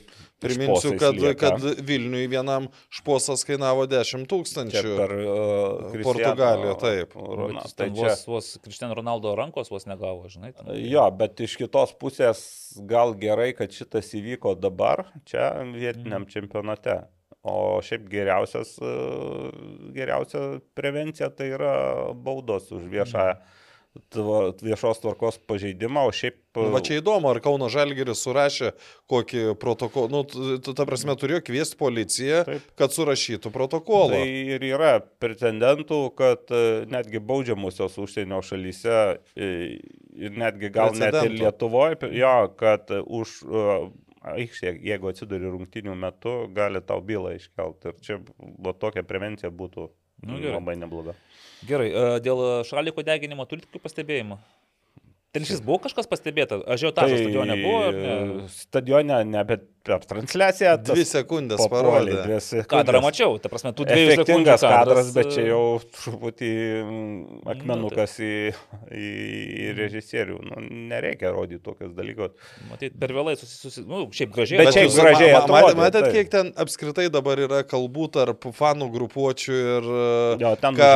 Priminsiu, 0.41 0.91
kad, 1.01 1.15
lieka. 1.17 1.51
kad 1.57 1.79
Vilniui 1.85 2.27
vienam 2.29 2.67
šposas 2.93 3.41
kainavo 3.45 3.87
10 3.89 4.05
čia 4.05 4.29
tūkstančių. 4.29 4.91
per 4.99 5.13
uh, 5.17 5.95
Portugaliją, 6.05 6.75
taip. 6.81 7.15
Bet 7.17 7.63
jis 7.63 7.73
tai 7.77 7.87
čia, 7.89 8.01
vos, 8.11 8.25
vos 8.29 8.49
Kristiano 8.65 8.97
Ronaldo 8.97 9.33
rankos 9.37 9.69
vos 9.73 9.85
negavo, 9.89 10.27
žinai. 10.29 10.53
Ten. 10.57 10.73
jo, 10.89 11.05
bet 11.17 11.41
iš 11.45 11.57
kitos 11.61 11.93
pusės 11.97 12.41
gal 12.89 13.13
gerai, 13.17 13.51
kad 13.57 13.73
šitas 13.73 14.13
įvyko 14.17 14.53
dabar, 14.61 15.07
čia 15.25 15.51
vietiniam 15.73 16.25
Mhm. 16.25 16.29
čempionate. 16.33 16.99
O 17.47 17.79
šiaip 17.85 18.09
geriausias, 18.11 18.75
e, 18.81 18.95
geriausia 19.95 20.41
prevencija 20.77 21.29
tai 21.33 21.53
yra 21.55 21.75
baudos 22.13 22.71
už 22.75 22.87
viešą, 22.91 23.29
tva- 24.13 24.51
viešos 24.61 25.01
tvarkos 25.01 25.39
pažeidimą, 25.49 26.03
o 26.07 26.11
šiaip... 26.13 26.37
Nu, 26.57 26.71
va 26.73 26.81
čia 26.85 26.97
įdomu, 26.99 27.29
ar 27.29 27.39
Kauno 27.43 27.67
Žalgeris 27.69 28.23
surašė 28.25 28.71
kokį 29.09 29.43
protokolą. 29.61 30.09
Nu, 30.09 30.23
ta 30.65 30.85
prasme, 30.89 31.13
turėjo 31.19 31.43
kviesti 31.45 31.77
policiją, 31.77 32.41
Taip. 32.47 32.71
kad 32.79 32.95
surašytų 32.95 33.51
protokolą. 33.53 34.17
Tai 34.17 34.39
ir 34.57 34.65
yra 34.65 34.95
pretendentų, 35.21 36.01
kad 36.17 36.49
e, 36.49 36.63
netgi 36.89 37.21
baudžiamusios 37.21 37.99
užsienio 38.01 38.41
šalyse 38.45 38.97
e, 39.37 39.51
ir 40.17 40.33
netgi 40.37 40.73
gal 40.73 40.93
net 40.97 41.13
ir 41.13 41.21
Precedentų. 41.21 41.39
Lietuvoje, 41.43 42.11
jo, 42.17 42.35
kad 42.57 42.93
už 43.05 43.37
e, 44.27 44.43
aikštę, 44.43 44.73
jeigu 44.89 45.09
atsiduri 45.11 45.49
rungtinių 45.53 45.95
metu, 45.97 46.35
gali 46.55 46.81
tau 46.85 47.01
bylą 47.05 47.35
iškelti. 47.37 47.93
Ir 47.93 48.03
čia 48.05 48.19
va, 48.39 48.73
tokia 48.73 49.03
prevencija 49.07 49.51
būtų 49.51 49.89
Nu, 50.25 50.39
gerai. 50.41 50.55
labai 50.57 50.77
nebloga. 50.81 51.13
Gerai, 51.67 51.89
e, 51.91 52.05
dėl 52.25 52.43
šaliko 52.67 53.03
deginimo 53.05 53.45
turite 53.49 53.69
kokių 53.69 53.83
pastebėjimų? 53.85 54.39
Ten 55.35 55.45
šis 55.45 55.59
buvo 55.61 55.77
kažkas 55.83 56.07
pastebėta, 56.09 56.57
ažiotažas 56.71 57.19
tai, 57.19 57.25
stadione 57.27 57.57
buvo, 57.61 57.81
ne? 57.93 58.45
Stadione, 58.49 59.17
ne, 59.27 59.41
bet 59.45 59.67
per 59.87 60.03
transliaciją. 60.11 60.73
Dvi 60.91 61.05
sekundės 61.07 61.63
parodė. 61.71 62.17
sekundės. 62.43 62.67
Kadrą 62.71 63.01
mačiau, 63.05 63.37
ta 63.41 63.49
prasme, 63.51 63.71
tų 63.77 63.87
dviejų 63.87 64.17
sekundžių 64.19 64.57
kadras, 64.61 65.11
bet 65.15 65.29
e, 65.31 65.35
čia 65.37 65.45
jau 65.47 65.61
truputį 65.97 66.51
mm, 66.83 67.39
akmenukas 67.53 68.17
į, 68.19 68.31
į, 68.91 69.07
į 69.63 69.67
režisierių. 69.79 70.37
Nu, 70.49 70.61
nereikia 70.91 71.31
rodyti 71.35 71.61
tokius 71.65 71.93
dalykus. 71.97 72.35
Matyt, 72.71 72.97
per 72.99 73.13
vėlai 73.15 73.37
susijusi, 73.39 73.85
nu, 73.87 74.03
šiaip 74.11 74.35
gražiai. 74.35 74.61
Bet 74.65 74.75
šiaip 74.75 74.93
gražiai 74.97 75.31
ma- 75.33 75.41
ma- 75.47 75.61
matėt- 75.61 75.79
Matėt, 75.81 76.03
taip. 76.07 76.13
kiek 76.17 76.31
ten 76.33 76.51
apskritai 76.59 77.07
dabar 77.13 77.39
yra 77.47 77.63
kalbų 77.67 78.09
tarp 78.17 78.47
fanų 78.57 78.89
grupuočių 78.93 79.57
ir 79.63 79.87
e, 79.87 80.05
Jo, 80.43 80.53
ten 80.61 80.75
ką 80.77 80.91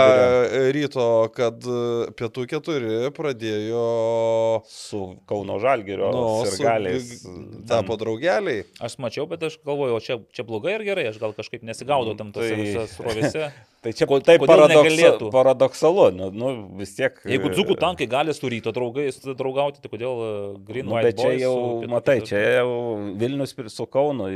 ryto, 0.76 1.08
kad 1.36 1.64
e, 1.64 2.12
pietų 2.20 2.48
keturi 2.52 3.00
pradėjo 3.16 3.86
Su 4.68 5.02
Kauno 5.30 5.60
Žalgerio 5.62 6.12
nu, 6.12 6.22
nu, 6.22 6.46
su- 6.46 6.58
sirgaliais. 6.58 7.24
tapo 7.70 7.96
draugeliai. 8.00 8.64
Aš 8.82 8.96
mačiau, 8.98 9.28
bet 9.30 9.44
aš 9.46 9.60
galvoju, 9.62 9.94
o 9.94 10.02
čia, 10.02 10.16
čia 10.34 10.42
blogai 10.48 10.74
ar 10.80 10.84
gerai, 10.86 11.04
aš 11.12 11.20
gal 11.22 11.36
kažkaip 11.38 11.62
nesigaudau 11.68 12.16
tam 12.18 12.32
tose 12.34 12.50
Tai- 12.50 12.58
tai... 12.58 12.66
visose 12.66 12.96
srovėse. 12.98 13.52
Tai 13.82 13.92
čia 13.98 14.06
kodėl 14.06 14.44
paradoksa, 14.46 15.12
paradoksalu, 15.34 16.04
nu, 16.14 16.26
nu 16.30 16.50
vis 16.78 16.92
tiek. 16.94 17.16
Jeigu 17.26 17.50
dzukų 17.50 17.78
tankai 17.82 18.06
gali 18.10 18.34
su 18.38 18.50
ryto 18.50 18.70
draugais 18.76 19.18
draugauti, 19.26 19.82
tai 19.82 19.90
kodėl 19.90 20.20
uh, 20.22 20.34
Green 20.68 20.86
Nu, 20.86 20.94
White 20.94 21.10
bet 21.10 21.22
čia 21.22 21.32
jau, 21.42 21.56
su 21.82 21.90
matai, 21.90 22.18
čia 22.26 22.42
jau 22.60 22.76
Vilnius 23.18 23.56
su 23.74 23.88
Kaunu, 23.90 24.30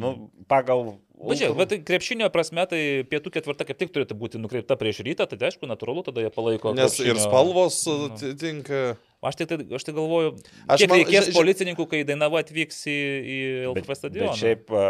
nu, 0.00 0.14
pagal... 0.48 0.94
Bet, 1.16 1.40
čia, 1.40 1.50
bet 1.56 1.70
tai 1.72 1.78
krepšinio 1.84 2.30
prasme, 2.32 2.64
tai 2.68 2.80
pietų 3.08 3.32
ketvirta 3.36 3.68
kaip 3.68 3.78
tik 3.80 3.92
turėtų 3.92 4.16
būti 4.16 4.40
nukreipta 4.40 4.76
prieš 4.80 5.02
rytą, 5.04 5.28
tai 5.28 5.38
aišku, 5.48 5.68
natūralu, 5.68 6.04
tada 6.08 6.24
jie 6.24 6.32
palaiko. 6.32 6.72
Nes 6.76 6.96
ir 7.00 7.12
krepšinio- 7.12 7.28
spalvos 7.28 7.78
e, 7.88 7.94
nu. 8.00 8.32
tinka. 8.40 8.82
Aš 9.24 9.38
tai, 9.40 9.46
tai, 9.48 9.56
aš 9.74 9.84
tai 9.88 9.94
galvoju, 9.96 10.34
Aš 10.68 10.82
kiek 10.82 10.90
man- 10.92 11.00
reikės 11.00 11.30
ži- 11.30 11.36
policininkų, 11.38 11.86
kai 11.90 12.02
Dainava 12.04 12.42
atvyks 12.44 12.82
į, 12.86 12.98
į 13.24 13.38
LFF 13.72 13.96
stadioną. 14.02 14.34
bet 14.34 14.42
šiaip 14.42 14.70
a, 14.76 14.84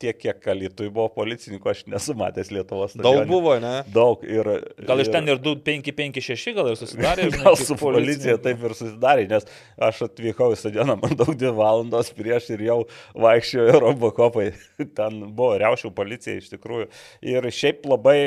tiek, 0.00 0.16
kiek 0.16 0.38
Kalitui 0.40 0.88
buvo 0.88 1.10
policininkų, 1.12 1.68
aš 1.70 1.82
nesu 1.92 2.14
matęs 2.16 2.48
Lietuvos 2.50 2.94
Daug 2.96 3.04
stadione. 3.20 3.28
buvo, 3.28 3.52
ne? 3.60 3.72
Daug 3.92 4.22
ir... 4.24 4.48
Gal 4.88 5.02
iš 5.04 5.10
ten 5.12 5.28
ir 5.28 5.36
2, 5.44 5.60
5, 5.66 5.90
5, 5.98 6.20
6 6.24 6.54
gal 6.56 6.70
ir 6.72 6.78
susidarė. 6.80 7.26
žinai, 7.30 7.42
Gal 7.44 7.58
su 7.60 7.76
policija 7.76 8.38
taip 8.40 8.64
ir 8.64 8.74
susidarė, 8.78 9.26
nes 9.28 9.44
aš 9.76 10.02
atvykau 10.08 10.50
į 10.56 10.58
stadioną 10.62 10.96
maždaug 11.02 11.36
2 11.36 11.52
valandos 11.60 12.10
prieš 12.16 12.48
ir 12.56 12.64
jau 12.70 12.78
vaikščiojo 13.14 13.76
robokopai. 13.84 14.50
Ten 14.98 15.20
buvo 15.36 15.54
riaušių 15.60 15.92
policija 16.00 16.40
iš 16.40 16.48
tikrųjų. 16.56 16.88
Ir 17.36 17.50
šiaip 17.52 17.84
labai, 17.92 18.18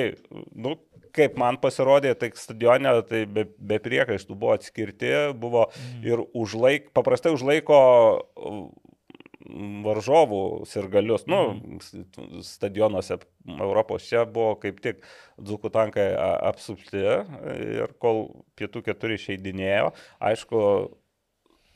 nu, 0.53 0.77
kaip 1.13 1.37
man 1.39 1.59
pasirodė, 1.61 2.15
tai 2.19 2.31
stadione 2.37 2.93
tai 3.09 3.23
be, 3.29 3.45
be 3.57 3.77
priekaištų 3.83 4.35
buvo 4.37 4.55
atskirti, 4.57 5.11
buvo 5.37 5.67
ir 6.05 6.23
užlaik, 6.33 6.89
paprastai 6.97 7.33
užlaiko 7.35 7.79
varžovų 9.83 10.39
sirgalius, 10.69 11.25
nu, 11.27 11.39
s- 11.83 12.47
stadionuose 12.47 13.17
Europos 13.59 14.05
čia 14.07 14.23
buvo 14.25 14.53
kaip 14.61 14.79
tik 14.83 15.01
dzukų 15.43 15.71
tankai 15.73 16.05
apsupti 16.47 17.01
ir 17.03 17.91
kol 17.99 18.23
pietų 18.59 18.83
keturi 18.87 19.17
išeidinėjo, 19.19 19.91
aišku, 20.23 20.61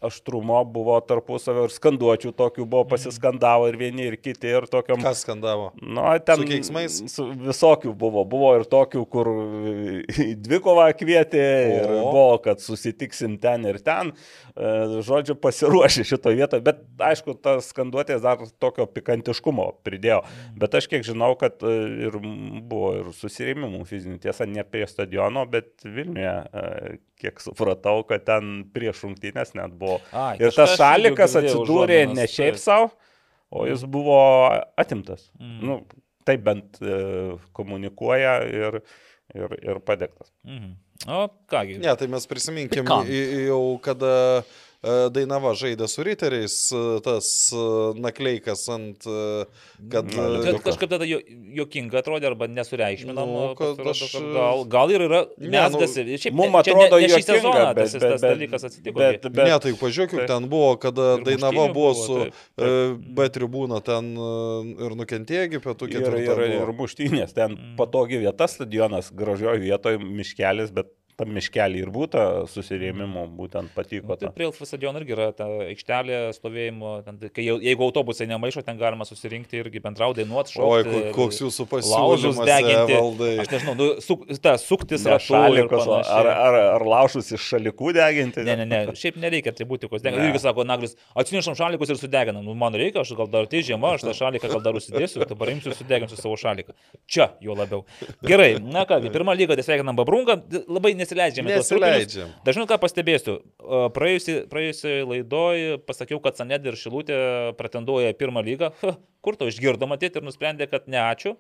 aštrumo 0.01 0.59
buvo 0.69 0.97
tarpusavio 1.01 1.65
ir 1.65 1.73
skanduočių 1.73 2.31
tokių 2.37 2.65
buvo 2.69 2.83
pasiskandavo 2.91 3.67
ir 3.71 3.77
vieni 3.79 4.05
ir 4.11 4.17
kiti 4.21 4.51
ir 4.51 4.67
tokiam... 4.69 5.01
Kas 5.01 5.23
skandavo? 5.25 5.71
Nu, 5.81 6.05
ten 6.25 6.41
Su 6.41 6.47
keiksmais? 6.49 6.97
Su 7.09 7.25
visokių 7.33 7.93
buvo. 7.97 8.21
Buvo 8.29 8.51
ir 8.59 8.67
tokių, 8.69 9.03
kur 9.09 9.31
į 10.13 10.35
dvikovą 10.45 10.89
kvietė 10.99 11.47
ir 11.79 11.95
O. 11.95 12.03
buvo, 12.11 12.37
kad 12.45 12.61
susitiksim 12.61 13.39
ten 13.41 13.65
ir 13.69 13.81
ten. 13.85 14.13
E, 14.53 15.01
Žodžiu, 15.07 15.37
pasiruošė 15.41 16.05
šito 16.11 16.33
vietoje, 16.37 16.65
bet 16.65 16.85
aišku, 17.01 17.37
tas 17.41 17.71
skanduotės 17.73 18.21
dar 18.25 18.45
tokio 18.61 18.85
pikantiškumo 18.91 19.71
pridėjo. 19.85 20.21
Bet 20.61 20.77
aš 20.77 20.89
kiek 20.93 21.05
žinau, 21.07 21.33
kad 21.41 21.65
e, 21.65 21.73
ir 22.07 22.21
buvo 22.21 22.93
ir 23.01 23.11
susirėmimų 23.17 23.81
fizinių, 23.89 24.21
tiesa, 24.21 24.45
ne 24.49 24.65
prie 24.67 24.85
stadiono, 24.89 25.47
bet 25.49 25.73
Vilniuje, 25.85 26.37
e, 26.53 26.97
kiek 27.17 27.39
supratau, 27.41 28.03
kad 28.07 28.23
ten 28.27 28.63
prieš 28.73 29.03
rungtynės 29.07 29.55
net 29.57 29.73
buvo. 29.77 29.99
Ai, 30.13 30.35
Ir 30.39 30.51
tas 30.53 30.75
šalikas 30.77 31.33
atsidūrė 31.39 32.03
užuominas, 32.03 32.17
ne 32.19 32.27
šiaip 32.29 32.57
taip. 32.57 32.61
savo, 32.63 32.91
o 33.51 33.65
jis 33.69 33.83
buvo 33.89 34.19
atimtas. 34.77 35.29
Mm. 35.39 35.59
Nu, 35.65 35.79
taip 36.27 36.43
bent 36.45 36.77
e, 36.83 37.37
komunikuoja 37.57 38.35
ir, 38.47 38.79
ir, 39.35 39.57
ir 39.63 39.79
padėktas. 39.87 40.31
Mhm. 40.47 40.75
O 41.13 41.27
kągi. 41.49 41.75
Ne, 41.77 41.91
tai 41.95 42.07
mes 42.09 42.25
prisiminkim 42.27 42.81
Pikant. 42.83 43.05
į- 43.07 43.27
į- 43.37 43.43
jau, 43.51 43.61
kada 43.85 44.13
e, 44.41 44.45
Dainava 44.83 45.51
žaidė 45.57 45.87
su 45.89 46.03
riteriais, 46.05 46.53
e, 46.71 46.81
tas 47.01 47.27
e, 47.51 47.61
nakleikas 47.99 48.61
ant, 48.69 49.07
e, 49.09 49.45
kad... 49.89 50.05
Na, 50.13 50.25
e, 50.37 50.43
Kad 50.51 50.59
kažkaip 50.67 50.91
tada 50.91 51.07
jo- 51.09 51.21
jokinga 51.57 51.97
atrodė 52.03 52.29
arba 52.29 52.45
nesureikšminam. 52.47 53.25
Nu, 53.27 53.55
kad 53.57 53.73
pasirodo, 53.81 54.29
aš- 54.29 54.35
gal, 54.37 54.63
gal 54.69 54.93
ir 54.93 55.01
yra 55.07 55.21
mesgasi. 55.41 56.05
nu, 56.05 56.19
Šiaip 56.21 56.37
Mums 56.37 56.59
atrodo, 56.61 56.99
ne 57.01 57.09
šį 57.09 57.23
sezoną 57.25 57.63
bet- 57.73 57.81
tas, 57.81 57.93
bet- 57.97 58.05
tas 58.05 58.21
bet- 58.21 58.31
dalykas 58.37 58.67
atsitiko. 58.69 58.97
bet- 59.01 59.21
gi. 59.25 59.29
bet- 59.33 59.49
ne, 59.49 59.57
tai 59.65 59.73
pažiūrėk, 59.81 60.13
taip. 60.13 60.27
ten 60.27 60.47
buvo, 60.53 60.69
kada 60.85 61.07
Ir 61.17 61.23
Dainava 61.25 61.67
buvo 61.73 61.73
buvo, 61.73 61.93
su 61.95 62.19
e, 62.61 62.71
B 63.17 63.27
tribūna 63.33 63.81
ten 63.83 64.13
e, 64.13 64.85
ir 64.87 64.95
nukentėjo 65.01 65.61
pietų 65.65 65.89
Ir, 65.89 65.97
ir, 65.97 66.19
ir 66.21 66.29
ketvirtą. 66.29 66.77
muštynės, 66.77 67.33
ten 67.33 67.57
Mm. 67.57 67.75
patogi 67.81 68.21
vieta, 68.21 68.45
stadionas, 68.47 69.09
gražioje 69.11 69.59
vietoje, 69.59 69.97
miškelis, 69.99 70.69
bet 70.71 70.93
tam 71.17 71.31
miškelį 71.33 71.79
ir 71.81 71.89
būtų 71.93 72.23
susirėmimų, 72.53 73.23
būtent 73.39 73.71
patiko. 73.73 74.13
Tai 74.17 74.27
ta. 74.27 74.33
prie 74.35 74.45
Elfų 74.47 74.67
stadiono 74.69 74.99
irgi 75.01 75.15
yra 75.15 75.31
ta 75.33 75.47
aikštelė 75.65 76.19
stovėjimo, 76.37 76.91
ten, 77.07 77.17
kai, 77.33 77.41
jau- 77.47 77.57
jeigu 77.63 77.85
autobusai 77.87 78.27
nemaišo, 78.29 78.61
ten 78.67 78.77
galima 78.77 79.05
susirinkti 79.07 79.57
irgi 79.63 79.81
bendrauti, 79.81 80.21
dainuoti, 80.21 80.53
Oi, 80.61 80.83
šokti. 80.83 80.93
ko- 80.93 81.13
koks 81.17 81.39
jūsų 81.41 81.65
pasiūlymas, 81.71 82.41
deginti. 82.45 82.93
Evaldai. 82.99 83.31
Aš 83.41 83.49
nežinau, 83.55 83.75
nu, 83.79 83.87
suk, 84.05 84.27
ta, 84.45 84.53
suktis 84.61 85.05
ir 85.09 85.17
šalikos, 85.25 85.87
ar, 86.05 86.29
ar, 86.29 86.59
ar 86.77 86.85
laušus 86.85 87.31
iš 87.33 87.47
šalikų 87.55 87.93
deginti? 87.97 88.45
Ne, 88.45 88.55
ne, 88.61 88.65
ne, 88.69 88.83
šiaip 88.93 89.17
nereikia 89.17 89.49
atributikos. 89.55 90.03
Ne. 90.05 90.11
Ne. 90.13 90.29
Irgi 90.29 90.43
sako, 90.45 90.63
Naglis, 90.69 90.93
atsinešam 91.17 91.57
šalikus 91.57 91.89
ir 91.89 91.97
sudeginam. 91.97 92.45
Nu, 92.45 92.53
man 92.53 92.73
reikia, 92.77 93.01
aš 93.01 93.15
gal 93.17 93.27
dar 93.27 93.49
tai 93.49 93.63
žiema, 93.65 93.95
aš 93.97 94.05
tą 94.05 94.13
šaliką 94.13 94.53
gal 94.53 94.61
dar 94.61 94.77
užsidėsiu, 94.77 95.25
dabar 95.25 95.49
imsiu 95.49 95.73
ir 95.73 95.77
sudeginsiu 95.81 96.17
savo 96.21 96.37
šaliką. 96.37 96.77
Čia 97.09 97.31
jo 97.41 97.57
labiau. 97.57 97.83
Gerai, 98.21 98.59
na 98.61 98.85
ką, 98.85 99.01
pirmą 99.09 99.33
lygą 99.33 99.57
tai 99.57 99.65
sveikinam 99.65 99.97
Babrunką, 99.97 100.37
labai 100.67 100.93
nesileidžiame. 101.07 101.55
Nesileidžiam. 101.55 102.31
Dažnai 102.45 102.67
ką 102.69 102.77
pastebėsiu, 102.83 103.37
praėjusioje 103.95 105.03
laidoje 105.07 105.77
pasakiau, 105.87 106.19
kad 106.23 106.37
Saned 106.39 106.65
ir 106.67 106.77
Šilutė 106.79 107.17
pretenduoja 107.59 108.13
į 108.13 108.17
pirmą 108.19 108.43
lygą. 108.45 108.71
Kur 109.25 109.35
to 109.39 109.47
išgirdo 109.49 109.87
matyti 109.89 110.19
ir 110.19 110.25
nusprendė, 110.27 110.67
kad 110.71 110.87
ne 110.91 110.99
ačiū. 111.03 111.35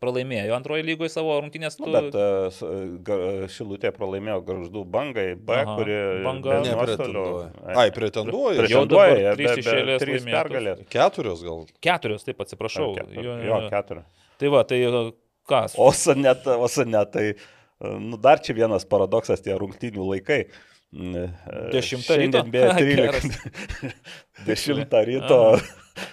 Pralaimėjo 0.00 0.54
antroje 0.56 0.82
lygoje 0.82 1.10
savo 1.12 1.36
rungtynės. 1.38 1.76
Nu, 1.78 1.86
Tu... 1.86 1.92
bet 1.94 2.16
uh, 2.16 3.44
Šilutė 3.52 3.92
pralaimėjo 3.94 4.40
garždų 4.48 4.82
bangai, 4.90 5.26
B, 5.38 5.58
Aha, 5.60 5.74
kuri 5.78 5.98
Banga. 6.24 6.56
Nepretenduoja. 6.64 7.50
Ai, 7.78 7.90
pretenduoja. 7.94 8.64
Jau 8.64 8.80
Pretenduoja, 8.82 9.12
dabar 9.12 9.20
jie 9.20 9.34
trys 9.36 9.52
be- 9.52 9.60
iš 9.60 9.68
be- 9.68 9.76
eilės 9.82 10.02
trys 10.02 10.26
pergalės. 10.26 10.80
Keturios 10.90 11.44
gal. 11.46 11.62
Keturios, 11.84 12.24
taip 12.26 12.42
atsiprašau. 12.42 12.88
Ar 12.96 13.04
ketur- 13.04 13.28
Jo, 13.28 13.36
Jo, 13.46 13.60
keturi. 13.70 14.02
Tai 14.40 14.50
va, 14.56 14.64
tai 14.72 14.80
e, 14.88 15.04
kas? 15.52 15.76
O 15.78 15.92
sonet, 15.94 16.48
o 16.50 16.66
sonet, 16.72 17.12
tai, 17.14 17.28
nu, 18.00 18.18
dar 18.20 18.42
čia 18.44 18.56
vienas 18.56 18.86
paradoksas, 18.88 19.42
tie 19.44 19.56
rungtynių 19.58 20.08
laikai. 20.12 20.44
Mm, 20.94 21.14
e, 21.24 21.62
Dešimtą 21.74 22.18
šiandien 22.20 22.46
ryto? 22.48 22.52
beje 22.54 22.98
Geras. 23.00 23.28
13. 24.44 24.44
10 24.46 25.00
ryto 25.10 25.40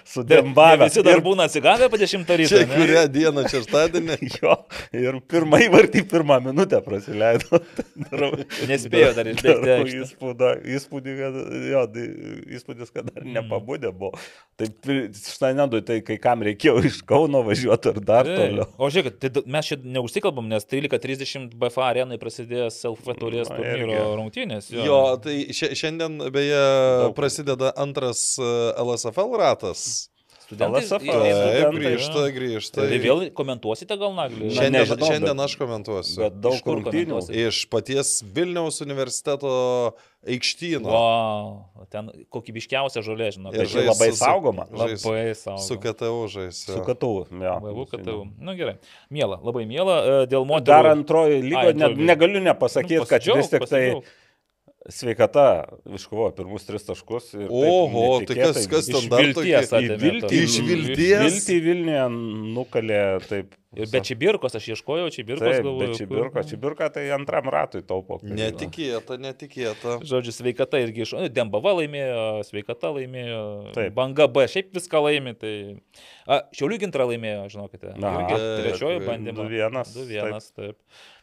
su 0.04 0.22
Bet 0.22 0.30
ne 0.30 0.42
Dembavė. 0.42 0.86
Visi 0.88 1.02
dar 1.06 1.20
būna 1.24 1.46
atsigavę 1.48 1.88
po 1.90 1.98
10 2.00 2.28
ryto. 2.38 2.50
Čia 2.52 2.66
kurią 2.70 3.02
dieną 3.12 3.46
šeštadienį? 3.52 4.18
Jo, 4.42 4.54
ir 4.96 5.18
pirmą 5.30 5.58
įvartį 5.66 6.04
pirmą 6.10 6.38
minutę 6.44 6.78
praleido. 6.84 7.60
Nespėjo 8.70 9.12
dar 9.16 9.28
išbėgti. 9.30 10.02
Įspūdį, 10.76 11.14
kad, 11.18 11.38
jo, 11.72 11.82
tai 11.94 12.04
įspūdis, 12.58 12.92
kad 12.94 13.08
dar 13.10 13.22
Mm. 13.22 13.36
nepabūdė 13.38 13.90
buvo. 13.94 14.18
Tai 14.58 14.66
štai 15.14 15.52
nedu, 15.56 15.78
tai 15.86 16.00
kai 16.04 16.16
kam 16.22 16.42
reikėjo 16.46 16.80
iš 16.88 17.00
Kauno 17.08 17.42
važiuoti 17.46 17.92
ir 17.92 18.00
dar 18.06 18.26
Ei, 18.28 18.34
toliau. 18.38 18.66
O 18.82 18.88
žiūrėkit, 18.92 19.18
tai 19.22 19.42
mes 19.54 19.68
čia 19.70 19.76
neužsikalbam, 19.82 20.48
nes 20.50 20.66
13.30 20.68 21.54
BFA 21.60 21.84
arenai 21.92 22.18
prasidės 22.20 22.80
LF 22.88 23.12
turės 23.20 23.50
turnyro 23.52 24.10
rungtynės. 24.18 24.70
Jo, 24.74 24.98
tai 25.22 25.36
šia- 25.54 25.70
šiandien 25.78 26.18
beje 26.34 26.62
prasideda 27.16 27.70
antras 27.80 28.24
e, 28.42 28.50
LSFL 28.82 29.38
ratas. 29.40 29.71
Studentai. 29.74 30.82
LSF. 30.82 31.00
Taip, 31.00 31.32
studentai, 31.32 31.80
grįžta, 31.80 32.14
Tai 32.20 32.32
grįžta. 32.36 32.86
vėl 33.00 33.30
komentuosite 33.32 33.96
gal 33.98 34.12
naglį? 34.14 34.50
Na, 34.50 34.54
Šiandien, 34.58 34.72
nežinau, 34.82 35.06
šiandien 35.08 35.36
bet- 35.36 35.44
aš 35.46 35.56
komentuosiu. 35.56 36.16
Bet 36.20 36.40
daug 36.40 36.54
Iš 36.54 36.62
kur 36.62 36.76
rungtynių. 36.76 37.06
komentuosit? 37.08 37.36
Iš 37.48 37.56
paties 37.72 38.22
Vilniaus 38.22 38.80
universiteto 38.84 39.94
aikštyno. 40.26 40.86
Wow, 40.86 41.64
ten 41.90 42.10
kokybiškiausia 42.30 43.02
žolė, 43.02 43.32
žinau. 43.34 43.50
Ir 43.54 43.64
Tai 43.64 43.66
čia 43.66 43.82
labai 43.88 44.08
žais 44.10 44.18
su- 44.18 44.24
saugoma. 44.24 44.66
žais 44.70 45.04
Labai 45.04 45.34
saugoma. 45.34 45.64
Su 45.66 45.74
KTU 45.78 46.20
žais. 46.28 46.54
Su. 46.66 46.78
KTU. 46.84 47.26
jo. 47.32 47.54
Vaivu, 47.62 47.86
kad 47.90 48.04
tau. 48.04 48.26
Na 48.38 48.54
gerai. 48.54 48.76
Miela, 49.10 49.40
labai 49.42 49.64
miela. 49.66 50.22
e, 50.22 50.26
Dėl 50.26 50.46
moterų. 50.46 50.64
Dar 50.64 50.84
antroji 50.92 51.42
lygo, 51.42 51.56
Ai, 51.58 51.72
ne, 51.72 51.88
negaliu 51.94 52.40
nepasakyti, 52.44 52.98
Nu, 53.02 53.04
kad 53.06 53.22
vis 53.24 53.48
tik 53.48 53.66
tai 53.66 53.66
pasidžiaug. 53.66 54.04
Sveikata 54.90 55.64
iškovojo 55.94 56.32
pirmus 56.36 56.66
tris 56.66 56.84
taškus. 56.88 57.32
ir 57.36 57.46
taip 57.48 57.72
Oho, 57.72 58.20
tai 58.26 58.36
kas, 58.40 58.66
kas 58.66 58.88
Iš 58.88 58.94
ten 58.96 59.08
dar 59.12 59.22
vilties 59.22 59.72
atėmė 59.72 59.98
viltį- 60.02 60.40
Iš 60.42 60.56
vilties? 60.66 61.26
Viltį 61.26 61.58
Vilniuje 61.66 62.06
nukalė 62.56 63.02
taip. 63.28 63.54
Ir 63.72 63.88
be 63.88 64.00
Čibirkos, 64.04 64.52
aš 64.58 64.66
ieškojau 64.74 65.06
Čibirkos, 65.14 65.48
Taip, 65.48 65.64
galvoju. 65.64 65.86
bet 65.88 65.96
Čibirka, 65.96 66.42
Čibirka 66.44 66.88
tai 66.92 67.06
antram 67.16 67.46
ratui 67.48 67.80
taupo. 67.80 68.18
Netikėta, 68.20 69.16
netikėta. 69.16 69.94
Žodžiu, 70.04 70.34
sveikata 70.36 70.76
irgi 70.82 71.06
iš... 71.06 71.14
Dembava 71.32 71.72
laimėjo, 71.78 72.44
sveikata 72.50 72.90
laimėjo, 72.92 73.72
Taip. 73.72 73.94
banga 73.96 74.26
B, 74.28 74.44
šiaip 74.44 74.74
viską 74.76 75.00
laimė, 75.06 75.32
tai... 75.40 75.54
A, 76.28 76.42
Šiaulių 76.52 76.82
gintra 76.84 77.06
laimėjo, 77.08 77.48
žinokite. 77.54 77.94
Na, 77.96 78.12
taip, 78.28 78.44
trečioji 78.60 79.00
taip, 79.00 79.08
bandymą. 79.08 79.48
2-1, 79.48 79.96
2-1, 79.96 80.52
taip. 80.60 80.76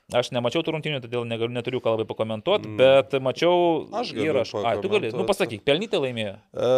Aš 0.10 0.32
nemačiau 0.34 0.64
tų 0.66 0.74
rungtynių, 0.74 1.00
todėl 1.04 1.26
negaliu, 1.30 1.54
neturiu 1.54 1.80
ką 1.86 1.92
labai 1.94 2.06
pakomentuoti, 2.10 2.66
Mm. 2.66 2.78
bet 2.82 3.12
mačiau 3.22 3.86
Aš 3.94 4.10
įrašą. 4.18 4.64
Ai, 4.66 4.80
tu 4.82 4.90
gali, 4.90 5.12
nu 5.14 5.22
pasakyk, 5.30 5.62
pelnytai 5.62 6.00
laimėjo. 6.02 6.36
E, 6.50 6.70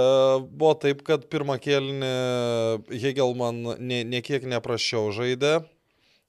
buvo 0.51 0.73
taip, 0.75 0.99
kad 1.07 1.23
pirmą 1.31 1.55
kelnį 1.63 2.09
Hegelman 2.91 3.61
ne, 3.79 4.01
niekiek 4.03 4.43
neprašiau 4.43 5.13
žaidė. 5.15 5.61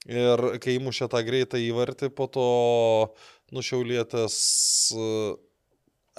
Ir 0.07 0.59
kai 0.63 0.77
įmušė 0.79 1.09
tą 1.11 1.19
greitą 1.27 1.59
įvartį, 1.59 2.09
po 2.15 2.27
to 2.27 2.47
nušiaulėtas, 3.55 4.35
e, 4.95 5.35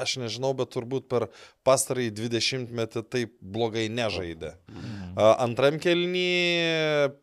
aš 0.00 0.16
nežinau, 0.20 0.52
bet 0.56 0.68
turbūt 0.74 1.08
per 1.08 1.28
pastarąjį 1.64 2.12
20 2.18 2.72
metį 2.76 3.02
taip 3.08 3.32
blogai 3.40 3.88
nežaidė. 3.88 4.54
A, 5.16 5.34
Antram 5.44 5.78
kelnį 5.80 6.28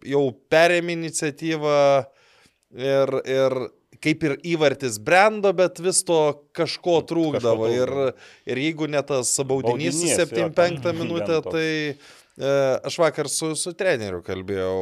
jau 0.07 0.23
perėmė 0.49 0.97
iniciatyvą 0.97 1.77
ir, 2.75 3.13
ir 3.27 3.57
kaip 4.01 4.23
ir 4.25 4.37
įvartis 4.55 4.97
brendo, 5.03 5.51
bet 5.53 5.77
vis 5.83 6.01
to 6.07 6.21
kažko 6.57 7.01
trūkdavo. 7.09 7.67
Kažko 7.67 7.77
Ir, 7.77 8.15
ir 8.49 8.61
jeigu 8.69 8.87
ne 8.89 9.01
tas 9.05 9.35
baudinys 9.45 9.93
Baudinys, 9.99 10.01
jo, 10.01 10.25
75 10.25 10.81
ten 10.81 10.97
minutę, 11.03 11.37
tai 11.45 11.67
e, 11.93 12.49
aš 12.87 12.97
vakar 13.03 13.29
su, 13.29 13.51
su 13.59 13.75
treneriu 13.77 14.23
kalbėjau. 14.25 14.79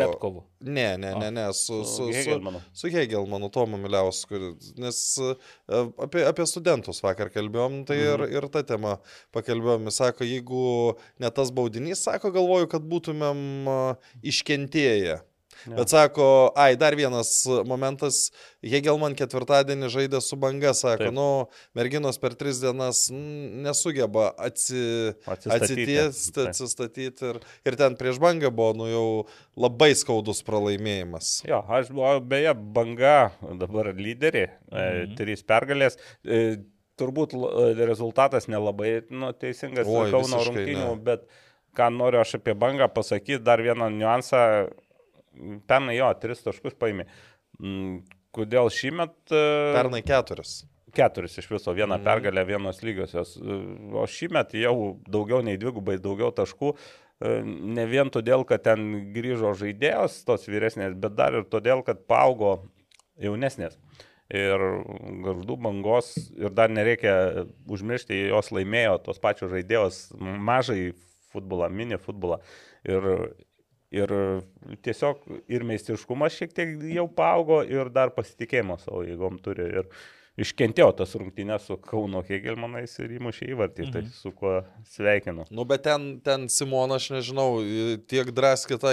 Petkovu. 0.00 0.44
Ne, 0.64 0.86
ne, 1.02 1.12
ne, 1.20 1.28
ne, 1.36 1.44
su, 1.52 1.82
su, 1.84 2.08
su, 2.14 2.38
su 2.72 2.90
Hegelmanu, 2.94 3.50
Tomu 3.52 3.76
Miliausku, 3.82 4.40
nes 4.80 5.02
e, 5.20 5.34
apie, 6.06 6.24
apie 6.24 6.48
studentus 6.48 7.02
vakar 7.04 7.28
kalbėjom, 7.34 7.82
tai 7.90 8.00
ir, 8.00 8.24
Mhm. 8.24 8.34
ir 8.38 8.48
tą 8.56 8.64
temą 8.72 8.96
pakalbėjom. 9.36 9.90
Jis 9.90 10.00
sako, 10.00 10.24
jeigu 10.24 10.66
ne 11.20 11.30
tas 11.30 11.52
baudinys, 11.52 12.00
sako, 12.08 12.32
galvoju, 12.32 12.72
kad 12.72 12.88
būtumėm 12.88 13.40
e, 13.68 13.80
iškentėję. 14.32 15.20
Ne. 15.66 15.76
Bet 15.78 15.88
sako, 15.92 16.52
ai, 16.56 16.76
dar 16.76 16.94
vienas 16.98 17.30
momentas, 17.66 18.30
Hegelman 18.66 19.14
ketvirtadienį 19.18 19.88
žaidė 19.94 20.20
su 20.22 20.36
banga, 20.36 20.72
sako, 20.76 21.06
Taip. 21.08 21.14
nu, 21.16 21.26
merginos 21.78 22.18
per 22.18 22.34
tris 22.38 22.60
dienas 22.60 23.06
nesugeba 23.12 24.28
atsi, 24.38 25.14
Atsistatyti. 25.26 25.96
atsitiesti, 25.96 26.46
atsistatyti 26.50 27.28
ir, 27.30 27.40
ir 27.66 27.78
ten 27.80 27.96
prieš 27.98 28.20
bangą 28.22 28.50
buvo, 28.54 28.72
nu, 28.82 28.86
jau 28.90 29.06
labai 29.56 29.92
skaudus 29.98 30.42
pralaimėjimas. 30.46 31.42
Jo, 31.48 31.62
aš 31.78 31.90
buvau, 31.94 32.20
beje, 32.20 32.54
banga 32.54 33.30
dabar 33.60 33.92
lyderį, 33.96 34.46
mhm. 34.70 34.80
Mhm. 34.80 35.16
trys 35.18 35.42
pergalės. 35.46 35.96
E, 36.24 36.58
turbūt 36.96 37.34
l- 37.36 37.74
rezultatas 37.86 38.46
nelabai 38.48 39.02
nu, 39.12 39.32
teisingas 39.36 39.84
Oi, 39.86 40.10
Kauno 40.10 40.38
rungtynių, 40.46 40.86
ne. 40.94 41.02
bet 41.04 41.26
ką 41.76 41.90
noriu 41.92 42.22
aš 42.22 42.38
apie 42.38 42.54
bangą 42.56 42.88
pasakyti, 42.88 43.42
dar 43.44 43.60
vieną 43.60 43.90
niuansą. 43.92 44.70
Pernai 45.68 45.98
jo, 45.98 46.10
tris 46.22 46.44
taškus 46.44 46.76
paėmė. 46.80 47.08
Mm, 47.62 47.98
Kodėl 48.36 48.68
šįmet... 48.72 49.16
e, 49.32 49.44
Pernai 49.76 50.02
keturis. 50.04 50.58
keturis 50.96 51.38
iš 51.40 51.48
viso, 51.50 51.72
vieną 51.76 51.96
mm. 51.98 52.04
pergalę, 52.04 52.44
vienos 52.48 52.82
lygiosios. 52.84 53.36
O 53.96 54.04
šįmet 54.08 54.54
jau 54.60 54.76
daugiau 55.08 55.42
nei 55.44 55.58
dvigubai 55.60 55.98
daugiau 56.02 56.32
taškų. 56.36 56.74
E, 56.74 56.96
Ne 57.76 57.86
vien 57.88 58.10
todėl, 58.12 58.44
kad 58.44 58.60
ten 58.66 59.12
grįžo 59.14 59.54
žaidėjos 59.56 60.18
tos 60.28 60.44
vyresnės, 60.50 60.96
bet 61.00 61.14
dar 61.16 61.38
ir 61.38 61.46
todėl, 61.48 61.80
kad 61.86 62.02
paaugo 62.08 62.58
jaunesnės. 63.16 63.78
Ir 64.28 64.60
garždų 65.22 65.56
bangos, 65.62 66.10
ir 66.34 66.50
dar 66.50 66.68
nereikia 66.68 67.46
užmiršti, 67.70 68.26
jos 68.32 68.50
laimėjo 68.50 68.98
tos 69.06 69.20
pačios 69.22 69.52
žaidėjos 69.54 70.00
mažai 70.18 70.90
futbolą, 71.32 71.70
mini 71.70 71.96
futbolą. 72.02 72.40
Ir, 72.84 73.06
ir 73.96 74.12
tiesiog 74.84 75.24
ir 75.52 75.64
meistriškumas 75.66 76.36
šiek 76.36 76.54
tiek 76.56 76.76
jau 76.92 77.06
paaugo, 77.08 77.62
ir 77.64 77.90
dar 77.94 78.12
pasitikėjimo 78.16 78.78
savo 78.82 79.02
jėgom 79.06 79.40
turi. 79.42 79.66
Ir 79.80 79.90
iškentėjo 80.40 80.90
tas 80.98 81.14
rungtynės 81.16 81.68
su 81.70 81.78
Kauno 81.80 82.22
Hegelmanais 82.26 82.98
ir 83.00 83.16
įmušė 83.18 83.50
įvartį, 83.54 83.86
mhm. 83.86 83.92
tai 83.94 84.02
su 84.12 84.32
kuo 84.36 84.58
sveikinu. 84.92 85.46
Nu, 85.50 85.64
bet 85.68 85.86
ten, 85.86 86.18
ten 86.24 86.48
Simona, 86.52 87.00
aš 87.00 87.10
nežinau, 87.16 87.62
tiek 88.10 88.32
draskė 88.36 88.80
tą 88.82 88.92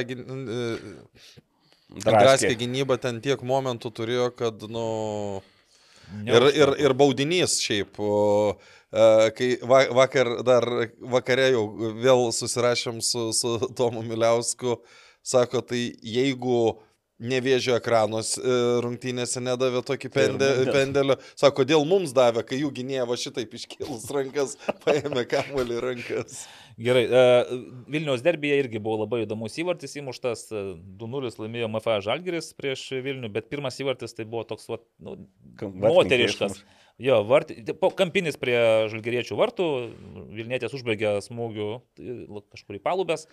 draskė 2.01 2.53
gynybą, 2.57 2.97
ten 3.01 3.19
tiek 3.23 3.43
momentų 3.45 3.91
turėjo, 3.99 4.29
kad, 4.37 4.63
nu... 4.71 4.85
Ir, 6.27 6.47
ir, 6.53 6.73
ir 6.83 6.93
baudinys 6.97 7.57
šiaip, 7.63 7.97
o, 7.99 8.53
e, 8.93 9.05
kai 9.37 9.49
va, 9.65 9.83
vakar 10.03 10.29
dar 10.45 10.67
vakare 11.15 11.49
jau 11.55 11.65
vėl 12.03 12.27
susirašėm 12.35 13.01
su, 13.01 13.31
su 13.35 13.55
Tomu 13.77 14.03
Miliausku, 14.05 14.77
sako, 15.25 15.63
tai 15.65 15.87
jeigu 16.05 16.79
Nevėžio 17.23 17.75
ekranos 17.77 18.33
e, 18.35 18.53
rungtynėse 18.83 19.39
nedavė 19.39 19.83
tokį 19.85 20.09
pende, 20.11 20.47
pendelio. 20.73 21.15
Sako, 21.37 21.61
kodėl 21.61 21.85
mums 21.87 22.11
davė, 22.15 22.41
kai 22.47 22.57
jų 22.59 22.71
gynėja 22.75 23.05
va 23.07 23.15
šitaip 23.19 23.53
iškėlus 23.59 24.09
rankas, 24.11 24.57
paėmė 24.83 25.23
kamuolį 25.31 25.77
rankas. 25.85 26.41
Gerai, 26.79 27.03
e, 27.05 27.57
Vilniaus 27.93 28.23
derbėje 28.25 28.61
irgi 28.63 28.81
buvo 28.81 29.03
labai 29.03 29.23
įdomus 29.27 29.57
įvartis 29.61 29.97
įmuštas, 29.99 30.45
e, 30.49 30.63
2-0 31.01 31.33
laimėjo 31.43 31.69
MFA 31.69 31.99
Žalgiris 32.05 32.53
prieš 32.57 32.87
Vilnių, 33.05 33.29
bet 33.33 33.51
pirmas 33.51 33.77
įvartis 33.81 34.15
tai 34.17 34.25
buvo 34.29 34.45
toks, 34.49 34.69
va, 34.71 34.79
nu, 35.03 35.17
moteriškas. 35.61 36.63
Jo, 37.01 37.23
vart, 37.25 37.49
po 37.81 37.89
kampinis 37.97 38.37
prie 38.37 38.57
žalgeriečių 38.91 39.37
vartų, 39.37 39.67
Vilnietės 40.37 40.75
užbaigė 40.77 41.15
smūgių 41.25 41.69
e, 42.01 42.17
kažkur 42.53 42.77
į 42.77 42.83
palubės, 42.85 43.27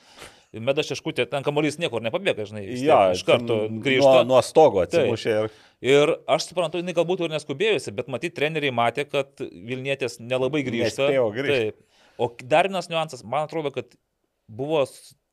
Meda 0.57 0.85
Šeškutė, 0.85 1.29
ten 1.31 1.45
kamuolys 1.47 1.81
niekur 1.81 2.05
nepabėga, 2.05 2.49
žinai, 2.49 2.67
tiek 2.73 3.17
iš 3.17 3.25
karto 3.29 3.67
grįžta. 3.71 4.23
Nuo, 4.23 4.37
nuo 4.37 4.45
stogo 4.45 4.85
atsimušė 4.85 5.37
ir 5.39 5.53
Ir 5.81 6.11
aš 6.29 6.51
suprantu, 6.51 6.81
jinai 6.83 6.93
galbūt 6.93 7.23
ir 7.25 7.31
neskubėjusi, 7.33 7.93
bet 7.97 8.11
matyt, 8.13 8.35
treneriai 8.37 8.73
matė, 8.77 9.07
kad 9.09 9.41
Vilnietės 9.41 10.19
nelabai 10.21 10.61
grįžta. 10.67 11.07
Nespėjo 11.09 11.31
grįžt. 11.33 11.55
Taip. 11.55 11.79
O 12.21 12.29
dar 12.45 12.69
vienas 12.69 12.91
niuansas, 12.93 13.25
man 13.25 13.47
atrodo, 13.49 13.73
kad 13.73 13.97
buvo 14.51 14.83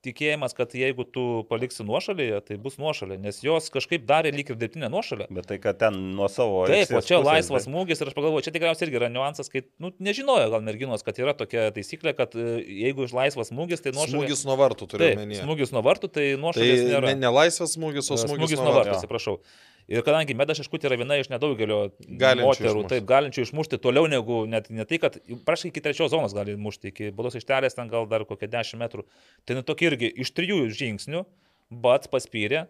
tikėjimas, 0.05 0.53
kad 0.55 0.71
jeigu 0.77 1.03
tu 1.09 1.21
paliksi 1.49 1.83
nuošalėje, 1.83 2.37
tai 2.47 2.55
bus 2.61 2.77
nuošalė, 2.79 3.17
nes 3.19 3.39
jos 3.43 3.65
kažkaip 3.73 4.05
darė 4.07 4.29
lyg 4.31 4.51
ir 4.53 4.57
dirbtinę 4.61 4.87
nuošalę. 4.93 5.25
Bet 5.35 5.49
tai, 5.49 5.57
kad 5.59 5.79
ten 5.81 5.97
nuo 6.15 6.29
savo... 6.31 6.61
Taip, 6.69 6.93
o 6.95 7.01
čia 7.01 7.17
pusės, 7.17 7.25
laisvas 7.27 7.65
tai- 7.65 7.71
smūgis 7.73 8.03
ir 8.05 8.11
aš 8.11 8.15
pagalvoju, 8.15 8.45
čia 8.45 8.53
tikriausiai 8.55 8.87
irgi 8.87 8.99
yra 9.01 9.09
niuansas, 9.11 9.49
kai, 9.51 9.65
nu, 9.83 9.91
nežinojo 10.07 10.45
gal 10.53 10.63
merginos, 10.63 11.03
kad 11.03 11.17
yra 11.19 11.33
tokia 11.35 11.65
taisyklė, 11.75 12.13
kad 12.15 12.37
e, 12.39 12.45
jeigu 12.85 13.09
iš 13.09 13.15
laisvas 13.17 13.51
smūgis, 13.51 13.83
tai 13.83 13.91
nuošalė. 13.97 14.21
Smūgis 14.21 14.45
nuo 14.47 14.55
vartų 14.61 14.87
turiu 14.93 15.09
omenyje. 15.17 15.41
smūgis 15.43 15.73
nuo 15.75 15.83
vartų, 15.89 16.11
tai 16.13 16.27
Tai 16.29 16.41
nuošalės 16.45 16.85
nėra. 16.93 17.09
ne, 17.11 17.17
ne 17.25 17.33
laisvės 17.41 17.75
smūgis, 17.75 18.07
o 18.13 18.15
E, 18.15 18.23
smūgis, 18.23 18.37
smūgis 18.45 18.63
nuo 18.63 18.77
vartų. 18.77 18.95
atsiprašau. 19.01 19.39
Ir 19.87 20.01
kadangi 20.03 20.35
Meda 20.35 20.51
Šeškutė 20.57 20.89
yra 20.89 20.97
viena 20.99 21.15
iš 21.15 21.29
nedaugelio 21.31 21.91
Galinčių 22.19 22.43
moterų, 22.49 22.71
išmušti. 22.81 22.89
taip, 22.91 23.05
galinčių 23.07 23.45
išmušti 23.47 23.79
toliau 23.79 24.07
negu 24.11 24.41
net 24.51 24.67
ne 24.69 24.83
tai, 24.83 24.97
kad 24.99 25.15
prašai 25.47 25.71
iki 25.71 25.79
trečios 25.85 26.11
zonos 26.11 26.35
gali 26.35 26.57
mušti, 26.59 26.91
iki 26.91 27.11
baudos 27.15 27.39
aikštelės 27.39 27.77
ten 27.79 27.87
gal 27.87 28.05
dar 28.11 28.25
kokie 28.27 28.49
10 28.51 28.75
metrų. 28.83 29.05
Tai 29.47 29.55
nu 29.55 29.63
tokia 29.63 29.93
irgi 29.93 30.11
iš 30.25 30.33
trijų 30.35 30.65
žingsnių, 30.75 31.23
bet 31.71 32.09
paspyrė. 32.11 32.67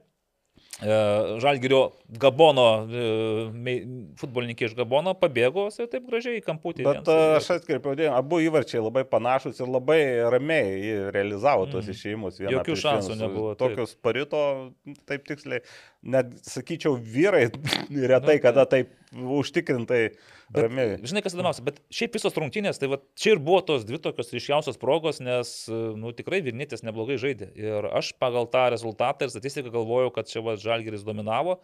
E, 0.81 0.93
Žalgirio 1.41 1.91
Gabono, 2.21 2.85
e, 2.89 3.75
futbolininkė 4.17 4.67
iš 4.69 4.75
Gabono 4.77 5.13
pabėgo 5.17 5.67
ir 5.69 5.89
taip 5.89 6.05
gražiai 6.09 6.39
į 6.39 6.43
kamputį. 6.45 6.83
Bet 6.85 6.99
viens- 7.01 7.09
a, 7.13 7.37
aš 7.37 7.49
atkreipiau 7.57 7.95
dėmesį, 7.97 8.13
abu 8.17 8.39
įvarčiai 8.45 8.81
labai 8.81 9.03
panašus 9.09 9.59
ir 9.61 9.67
labai 9.69 9.99
ramiai 10.33 11.11
realizavo 11.13 11.65
tos 11.69 11.85
Mhm. 11.85 11.93
išėjimus. 11.93 12.39
Jokių 12.41 12.75
šansų 12.83 13.17
nebuvo, 13.21 13.55
taip. 13.55 13.75
Tokius 13.75 13.95
parito, 14.01 14.73
taip 15.05 15.25
tiksliai, 15.25 15.61
net 16.09 16.33
sakyčiau, 16.47 16.95
vyrai 16.97 17.47
retai 18.13 18.37
Nu, 18.37 18.43
kada 18.43 18.65
taip 18.69 18.93
užtikrintai 19.11 20.01
Bet, 20.47 20.63
ramiai. 20.63 20.95
žinai, 21.03 21.21
kas 21.25 21.35
įdomiausia, 21.35 21.63
bet 21.65 21.81
šiaip 21.91 22.13
visos 22.15 22.37
rungtynės, 22.39 22.79
tai 22.79 22.87
va, 22.91 23.01
čia 23.19 23.33
ir 23.35 23.41
buvo 23.43 23.59
tos 23.67 23.83
dvi 23.87 23.99
tokios 23.99 24.31
ryškiausios 24.31 24.79
progos, 24.79 25.19
nes, 25.23 25.51
nu, 25.99 26.13
tikrai 26.15 26.39
Vilnietis 26.45 26.85
neblogai 26.87 27.17
žaidė. 27.19 27.49
Ir 27.59 27.89
aš 27.91 28.13
pagal 28.21 28.47
tą 28.51 28.69
rezultatą 28.71 29.27
ir 29.27 29.33
statistiką 29.33 29.73
galvojau, 29.75 30.13
kad 30.15 30.31
čia 30.31 30.43
va, 30.45 30.55
Žalgeris 30.61 31.03
dominavo. 31.07 31.59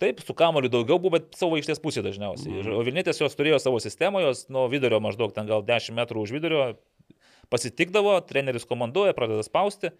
Taip, 0.00 0.22
su 0.24 0.32
kamoliu 0.32 0.70
daugiau 0.72 0.96
buvo, 0.96 1.18
bet 1.18 1.36
savo 1.36 1.58
aikštės 1.58 1.82
pusė 1.84 2.00
dažniausiai. 2.06 2.62
Mm. 2.62 2.72
O 2.78 2.86
Vilnietis 2.86 3.20
jos 3.20 3.36
turėjo 3.36 3.58
savo 3.60 3.82
sistemą, 3.84 4.22
jos 4.24 4.46
nuo 4.48 4.64
vidurio 4.72 5.02
maždaug 5.04 5.34
ten 5.36 5.50
gal 5.50 5.60
10 5.68 5.92
metrų 5.98 6.24
už 6.24 6.32
vidurio 6.38 6.62
pasitikdavo, 7.52 8.16
treneris 8.24 8.64
komanduoja, 8.64 9.12
pradeda 9.12 9.44
spausti. 9.44 9.92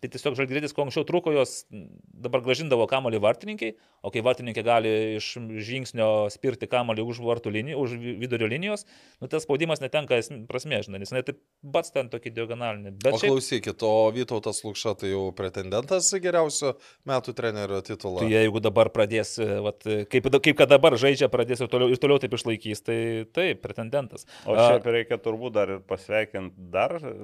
Tai 0.00 0.08
tiesiog 0.08 0.32
žalgyrėtis, 0.38 0.72
kuo 0.72 0.86
anksčiau 0.86 1.04
truko, 1.04 1.28
jos 1.34 1.66
dabar 1.68 2.40
gražindavo 2.40 2.86
kamolį 2.88 3.18
vartininkai, 3.20 3.74
o 4.00 4.08
kai 4.08 4.22
vartininkė 4.24 4.62
gali 4.64 4.92
iš 5.18 5.26
žingsnio 5.60 6.06
spirti 6.32 6.64
kamolį 6.72 7.04
už 7.04 7.18
vartų 7.20 7.52
linijos, 7.52 7.82
už 7.84 7.98
vi- 8.00 8.14
vidurio 8.22 8.48
linijos, 8.48 8.86
nu 9.20 9.28
tas 9.28 9.44
spaudimas 9.44 9.82
netenka 9.84 10.16
prasmės, 10.48 10.86
žinai, 10.88 11.02
nes 11.02 11.12
jinai 11.12 11.20
taip 11.26 11.42
pats 11.74 11.92
ten 11.92 12.08
tokį 12.08 12.32
diagonalinį. 12.38 12.94
Bet 12.96 13.12
O 13.12 13.20
šiaip, 13.20 13.34
klausykit, 13.34 13.84
o 13.84 13.92
Vytautas 14.16 14.62
Lukša 14.64 14.94
tai 15.02 15.10
jau 15.12 15.26
pretendentas 15.36 16.08
geriausio 16.16 16.72
metų 17.04 17.36
trenerio 17.36 17.82
titulą. 17.84 18.24
tai 18.24 18.30
jeigu 18.32 18.60
dabar 18.64 18.88
pradės, 18.88 19.34
vat, 19.62 19.84
kaip, 19.84 20.30
kaip 20.32 20.56
kad 20.56 20.72
dabar 20.72 20.96
žaidžia, 20.96 21.28
pradės 21.28 21.60
ir 21.60 21.68
toliau, 21.68 21.90
ir 21.92 22.00
toliau 22.00 22.16
taip 22.24 22.32
išlaikys, 22.40 22.80
tai 22.88 22.98
taip, 23.36 23.60
pretendentas. 23.60 24.24
O 24.48 24.56
šiaip 24.56 24.88
reikia 24.96 25.20
turbūt 25.20 25.52
dar 25.60 25.76
ir 25.76 25.84
pasveikinti 25.84 26.56
dar 26.72 26.96
e, 26.96 27.14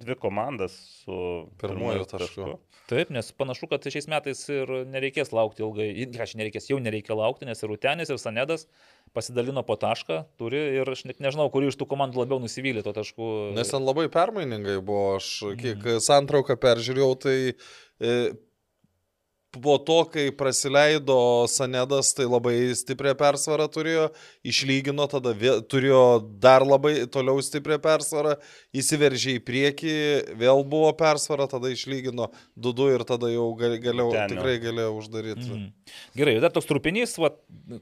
dvi 0.00 0.16
komandas 0.16 0.72
su 1.04 1.12
Pirmuoju 1.60 1.60
pirmuoju 1.60 2.13
tašku. 2.22 2.58
Taip, 2.90 3.08
nes 3.14 3.30
panašu, 3.32 3.66
kad 3.70 3.86
šiais 3.88 4.06
metais 4.12 4.42
ir 4.52 4.68
nereikės 4.92 5.32
laukti 5.32 5.64
ilgai. 5.64 5.86
Ką 6.12 6.26
aš 6.26 6.34
nereikės, 6.36 6.68
jau 6.68 6.76
nereikia 6.84 7.16
laukti, 7.16 7.46
nes 7.48 7.62
ir 7.64 7.70
Rutenis, 7.72 8.10
ir 8.12 8.20
Sanedas 8.20 8.66
pasidalino 9.16 9.62
po 9.64 9.76
tašką, 9.80 10.24
turi 10.40 10.58
ir 10.80 10.90
aš 10.90 11.04
net 11.08 11.20
nežinau, 11.22 11.46
kuri 11.54 11.70
iš 11.70 11.78
tų 11.80 11.86
komandų 11.88 12.20
labiau 12.24 12.40
nusivylė 12.42 12.82
to 12.84 12.92
tašku. 12.96 13.54
Nes 13.56 13.70
ten 13.70 13.84
labai 13.86 14.08
permainingai 14.12 14.80
buvo, 14.84 15.16
aš 15.20 15.30
kiek 15.60 15.78
Mhm. 15.80 16.00
santrauką 16.04 16.56
peržiūrėjau, 16.60 17.12
tai 17.22 17.36
e, 18.00 18.32
po 19.62 19.76
to, 19.78 20.04
kai 20.10 20.28
praleido 20.34 21.46
Sanedas, 21.50 22.12
tai 22.16 22.26
labai 22.26 22.56
stiprią 22.76 23.14
persvarą 23.18 23.66
turėjo, 23.72 24.08
išlygino, 24.46 25.06
tada 25.10 25.32
vėl, 25.36 25.62
turėjo 25.70 26.00
dar 26.42 26.64
labai 26.66 27.06
toliau 27.12 27.42
stiprią 27.44 27.78
persvarą, 27.84 28.36
įsiveržė 28.76 29.36
į 29.38 29.42
priekį, 29.46 29.94
vėl 30.40 30.64
buvo 30.68 30.90
persvara, 30.98 31.46
tada 31.50 31.70
išlygino 31.72 32.30
2-2 32.56 32.88
ir 32.96 33.04
tada 33.08 33.30
jau 33.32 33.48
gal- 33.58 33.78
galėjau, 33.82 34.10
Ten 34.14 34.34
tikrai 34.34 34.56
galėjau 34.62 34.94
uždaryti. 35.00 35.46
Mhm. 35.48 35.66
Gerai, 36.18 36.36
dar 36.42 36.52
toks 36.54 36.68
trupinys, 36.70 37.16
va, 37.20 37.32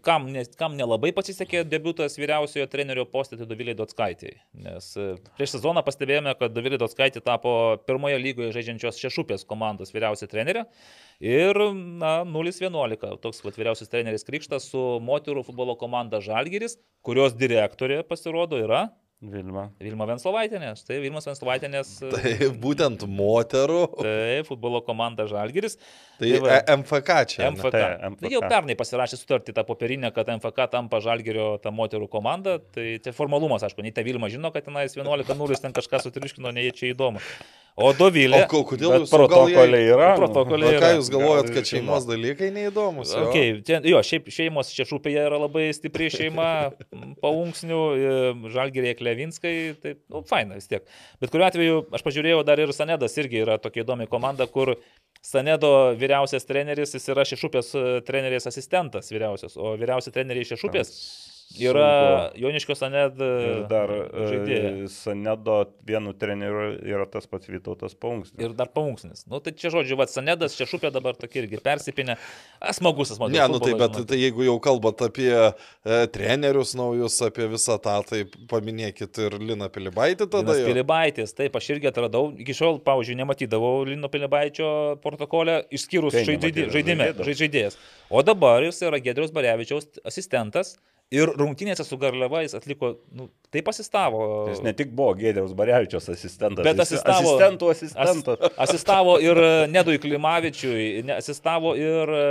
kam, 0.05 0.29
ne, 0.33 0.45
kam 0.59 0.77
nelabai 0.79 1.13
pasisekė 1.17 1.65
debutas 1.69 2.19
vyriausiojo 2.21 2.69
trenerio 2.73 3.07
postė, 3.11 3.39
tai 3.41 3.47
Dovilė 3.51 3.75
Dotskaitė. 3.79 4.35
Nes 4.55 4.93
e, 4.97 5.13
prieš 5.39 5.57
sezoną 5.57 5.83
pastebėjome, 5.87 6.35
kad 6.39 6.55
Dovilė 6.55 6.81
Dotskaitė 6.83 7.23
tapo 7.25 7.79
pirmoje 7.87 8.19
lygoje 8.23 8.53
žaidžiančios 8.57 9.01
šešupės 9.03 9.47
komandos 9.49 9.93
vyriausia 9.95 10.29
trenerė. 10.31 10.67
Ir, 11.23 11.55
na, 12.03 12.25
0-11. 12.27 12.99
Toks 13.23 13.45
vat, 13.47 13.55
vyriausias 13.55 13.91
treneris 13.93 14.27
Krikštas 14.27 14.67
su 14.73 14.81
moterų 15.07 15.45
futbolo 15.47 15.77
komanda 15.79 16.19
Žalgiris, 16.25 16.75
kurios 17.07 17.37
direktorė 17.39 18.01
pasirodo 18.09 18.59
yra 18.59 18.89
Vilma. 19.23 19.69
Vilma 19.79 20.03
Venslovaitinė. 20.11 20.73
Štai 20.81 20.97
Vilmas 20.99 21.29
Venslovaitinės. 21.29 21.93
Tai 22.11 22.33
būtent 22.59 23.05
moterų, 23.07 23.85
Tai 24.01 24.41
futbolo 24.49 24.81
komanda 24.83 25.29
Žalgiris. 25.31 25.79
tai 26.19 26.33
va. 26.43 26.57
e- 26.59 26.75
MFK 26.81 27.21
čia. 27.31 27.47
MFK. 27.53 27.71
Tai, 27.71 27.85
MFK. 28.11 28.33
Jau 28.35 28.43
MFK. 28.43 28.51
pernai 28.51 28.77
pasirašė 28.83 29.21
sutartį 29.23 29.55
tą 29.55 29.63
popierinę, 29.69 30.11
kad 30.17 30.27
MFK 30.27 30.67
tampa 30.75 30.99
Žalgerio 31.07 31.53
ta 31.63 31.71
moterų 31.71 32.11
komanda. 32.11 32.59
Tai 32.75 32.89
čia 32.99 33.15
formalumas, 33.15 33.63
aišku, 33.63 33.87
nei 33.87 33.95
ta 33.95 34.03
Vilma 34.03 34.27
žino, 34.33 34.51
kad 34.51 34.67
tenais 34.67 34.99
11-0 34.99 35.63
ten 35.69 35.79
kažką 35.79 36.03
sutriuškino, 36.03 36.51
nei 36.59 36.75
čia 36.75 36.91
įdomu. 36.91 37.23
O 37.77 37.89
Dovilė. 37.97 38.43
O 38.45 38.49
ko- 38.51 38.61
kodėl 38.69 38.99
jūs 39.01 39.09
protokolė 39.13 39.79
yra. 39.95 40.11
Protokolė 40.19 40.67
O 40.69 40.73
ką 40.75 40.77
yra. 40.77 40.91
jūs 40.99 41.09
galvojat, 41.09 41.47
Gal 41.49 41.55
kad 41.57 41.69
šeimos 41.71 42.05
dalykai 42.05 42.51
neįdomus? 42.53 43.15
jo? 43.17 43.23
Okay, 43.31 43.55
ten, 43.65 43.87
jo, 43.89 43.97
šiaip 44.05 44.29
šeimos 44.29 44.69
Šešupėje 44.77 45.23
yra 45.25 45.39
labai 45.41 45.71
stipri 45.73 46.11
šeima, 46.13 46.49
paunksnių, 47.25 47.81
Žalgirėje 48.53 48.99
Klevinskai, 49.01 49.55
tai, 49.81 49.95
nu, 50.13 50.21
faina 50.29 50.59
vis 50.61 50.69
tiek. 50.69 50.85
Bet 51.23 51.33
kuriuo 51.33 51.49
atveju, 51.49 51.79
aš 51.97 52.05
pažiūrėjau, 52.05 52.43
dar 52.45 52.61
ir 52.61 52.75
Sanedas 52.77 53.17
irgi 53.17 53.41
yra 53.47 53.57
tokia 53.63 53.87
įdomi 53.87 54.05
komanda, 54.13 54.45
kur 54.53 54.75
Sanedo 55.25 55.73
vyriausias 55.97 56.45
treneris, 56.45 56.93
jis 56.93 57.09
yra 57.15 57.25
Šešupės 57.25 57.73
e, 57.79 57.85
trenerės 58.05 58.49
asistentas 58.51 59.09
vyriausias, 59.15 59.57
o 59.57 59.77
vyriausi 59.81 60.13
treneriai 60.13 60.45
Šešupės 60.53 60.93
yra 61.61 62.31
Joniškio 62.39 62.75
Saned 62.79 63.21
e, 63.21 63.31
Ir 63.49 63.61
dar 63.71 63.91
žaidėjai. 63.93 64.71
e, 64.85 64.89
Sanedo 64.93 65.57
vienu 65.87 66.15
treneriu 66.17 66.73
yra 66.81 67.07
tas 67.11 67.27
pats 67.31 67.51
Vytautas 67.51 67.97
Paunksnis. 67.99 68.39
Ir 68.43 68.55
dar 68.57 68.71
paunksnis. 68.73 69.25
Nu, 69.31 69.41
tai 69.45 69.55
čia 69.57 69.73
žodžiu, 69.75 69.99
va, 70.01 70.07
Sanedas, 70.11 70.57
Šešupė 70.59 70.93
dabar 70.95 71.19
tokia 71.19 71.43
irgi 71.43 71.61
persipinę. 71.63 72.17
A, 72.61 72.73
smagus, 72.77 73.13
smagus. 73.17 73.35
Ne, 73.37 73.45
nu 73.53 73.61
tai, 73.63 73.75
bet 73.79 73.99
tai 74.09 74.21
jeigu 74.21 74.47
jau 74.47 74.57
kalbat 74.63 75.05
apie 75.09 75.33
e, 75.33 75.53
trenerius 76.15 76.77
naujus, 76.79 77.19
apie 77.27 77.49
visą 77.53 77.79
tą, 77.83 77.99
tai 78.09 78.23
paminėkit 78.53 79.23
ir 79.27 79.39
Lina 79.41 79.69
Pilibaitį 79.73 80.29
tada. 80.29 80.53
Linas. 80.53 80.69
Pilibaitis, 80.69 81.35
taip, 81.37 81.57
aš 81.59 81.73
irgi 81.77 81.91
atradau, 81.91 82.31
iki 82.43 82.57
šiol, 82.57 82.81
pavyzdžiui, 82.87 83.19
nematydavau 83.23 83.83
Lino 83.89 84.11
Pilibaičio 84.13 84.71
protokolę, 85.03 85.63
išskyrus 85.75 86.17
Tai 86.17 86.25
žaidime, 86.73 87.13
žaidėjas. 87.25 87.79
O 88.13 88.23
dabar 88.27 88.65
jis 88.67 88.83
yra 88.85 89.01
Gedrius 89.03 89.33
Barevičiaus 89.35 89.89
asistentas 90.07 90.77
ir 91.13 91.31
rungtynėse 91.39 91.85
su 91.85 91.99
Garliava 92.01 92.41
jis 92.45 92.55
atliko, 92.57 92.95
nu, 93.17 93.27
taip 93.53 93.69
asistavo. 93.69 94.23
Jis 94.49 94.63
ne 94.65 94.73
tik 94.77 94.95
buvo 94.97 95.13
Gėdriaus 95.19 95.53
Barevičios 95.59 96.09
asistentas, 96.15 96.65
Bet 96.65 96.81
asistavo- 96.83 97.35
asistentų 97.35 97.69
asistentas. 97.75 98.47
As, 98.57 98.63
asistavo 98.67 99.19
ir 99.23 99.37
e, 99.37 99.51
Nedui 99.73 99.99
Klimavičiui, 100.03 100.87
asistavo 101.19 101.75
ir 101.77 102.15
e, 102.17 102.25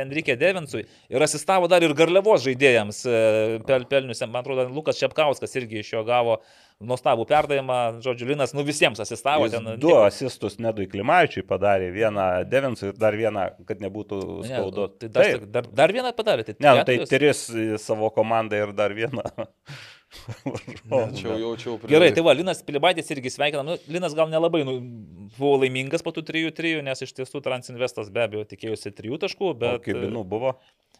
Enrique 0.00 0.36
Devinsui, 0.40 0.84
ir 1.14 1.26
asistavo 1.28 1.70
dar 1.70 1.86
ir 1.86 1.94
Garliavos 1.94 2.42
žaidėjams, 2.46 3.04
e, 3.06 3.22
pel, 3.68 3.86
pelniusiam, 3.90 4.32
man 4.34 4.42
atrodo, 4.42 4.66
Lukas 4.74 4.98
Šepkauskas 5.00 5.54
irgi 5.60 5.80
iš 5.84 5.94
jo 5.94 6.04
gavo 6.08 6.40
nuostabų 6.82 7.26
perdavimą, 7.28 7.78
žodžiu, 8.04 8.28
Linas, 8.32 8.54
nu 8.56 8.64
visiems 8.66 9.00
asistavo 9.02 9.46
Jis 9.46 9.54
ten. 9.54 9.68
Du 9.82 9.94
asistus 10.02 10.58
Nedui 10.62 10.86
Klimavičiui 10.90 11.44
padarė, 11.46 11.90
vieną 11.94 12.26
Devinsui 12.50 12.90
ir 12.90 12.98
dar 12.98 13.16
vieną, 13.18 13.46
kad 13.68 13.82
nebūtų 13.84 14.20
Ne, 14.42 14.48
skaudu. 14.50 14.88
Tai 15.00 15.10
dar, 15.14 15.28
Taip. 15.30 15.48
dar, 15.54 15.68
dar 15.82 15.94
vieną 15.94 16.14
padarė. 16.16 16.46
Tai 16.48 16.56
Ne, 16.58 16.72
nu, 16.80 16.86
tai 16.88 16.98
tris 17.10 17.46
savo 17.82 18.10
komandą 18.14 18.64
ir 18.64 18.74
dar 18.76 18.94
vieną. 18.96 19.24
Čia 21.18 21.26
jau 21.26 21.38
jaučiau 21.40 21.76
prie... 21.82 21.90
Gerai, 21.90 22.12
tai 22.14 22.22
va, 22.26 22.34
Linas 22.36 22.62
Pilibaitis 22.66 23.10
irgi 23.10 23.32
sveikinam. 23.34 23.66
Nu, 23.72 23.78
Linas 23.90 24.14
gal 24.14 24.30
nelabai 24.30 24.62
nu, 24.66 24.76
buvo 25.38 25.56
laimingas 25.62 26.04
po 26.06 26.14
tų 26.14 26.22
3-3, 26.28 26.84
nes 26.86 27.02
iš 27.06 27.14
tiesų 27.16 27.42
Transinvestas 27.44 28.12
be 28.14 28.26
abejo 28.26 28.46
tikėjosi 28.50 28.94
3 28.94 29.22
taškų, 29.26 29.54
bet... 29.58 29.80
Bet 29.80 29.88
kaip 29.88 30.04
nu 30.14 30.22
buvo? 30.28 30.54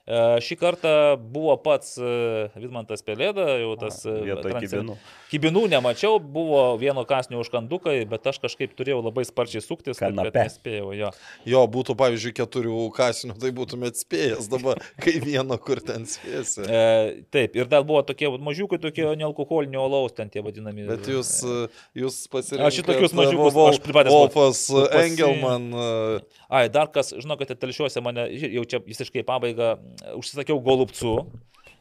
E, 0.05 0.17
Šį 0.45 0.57
kartą 0.61 0.91
buvo 1.17 1.55
pats 1.65 1.95
e, 1.97 2.51
Vidmantas 2.61 3.01
Pelėda, 3.07 3.47
jau 3.63 3.71
tas... 3.81 4.03
e, 4.05 4.19
kibinų. 4.61 4.97
Kibinų 5.33 5.63
nemačiau, 5.73 6.19
buvo 6.21 6.77
vieno 6.79 7.07
kasnio 7.09 7.41
užkandukai, 7.41 8.03
bet 8.11 8.27
aš 8.29 8.37
kažkaip 8.43 8.75
turėjau 8.77 9.01
labai 9.03 9.25
sparčiai 9.25 9.63
suktis, 9.65 9.97
kad, 9.99 10.13
nespėjau 10.37 10.91
jo. 10.99 11.09
Jo, 11.49 11.63
būtų, 11.73 11.97
pavyzdžiui, 11.99 12.35
keturių 12.37 12.83
kasinių, 12.95 13.39
tai 13.41 13.51
būtumėt 13.57 13.99
spėjęs 14.03 14.51
dabar, 14.53 14.83
kai 15.03 15.17
vieno 15.25 15.57
kur 15.59 15.81
ten 15.81 16.05
spėsi. 16.11 16.67
E, 16.69 17.25
taip, 17.35 17.57
ir 17.57 17.73
dar 17.73 17.83
buvo 17.89 18.05
tokie 18.07 18.29
mažiukai, 18.37 18.79
tokie 18.85 19.09
nealkoholinio 19.19 19.87
alaus, 19.89 20.13
ten 20.21 20.29
tie 20.31 20.45
vadinami. 20.45 20.85
Bet 20.93 21.09
jūs, 21.11 21.33
jūs 21.97 22.21
pasirinkot... 22.29 22.69
Aš 22.69 22.79
šitokius 22.83 23.17
mažiukus- 23.17 23.59
aš 23.73 23.81
pripratęs 23.89 24.13
buvau- 24.13 24.29
Wolfas 24.29 24.63
buvau 24.69 24.87
pasi- 24.93 25.09
Engelman. 25.09 25.73
Ai, 26.55 26.69
dar 26.71 26.93
kas, 26.95 27.11
žinokite, 27.17 27.57
telšiuose 27.59 28.05
mane, 28.05 28.29
jau 28.37 28.63
čia 28.69 28.79
visiškai 28.85 29.25
pabaiga, 29.27 29.73
užsisakiau 30.19 30.61
golubcų. 30.65 31.17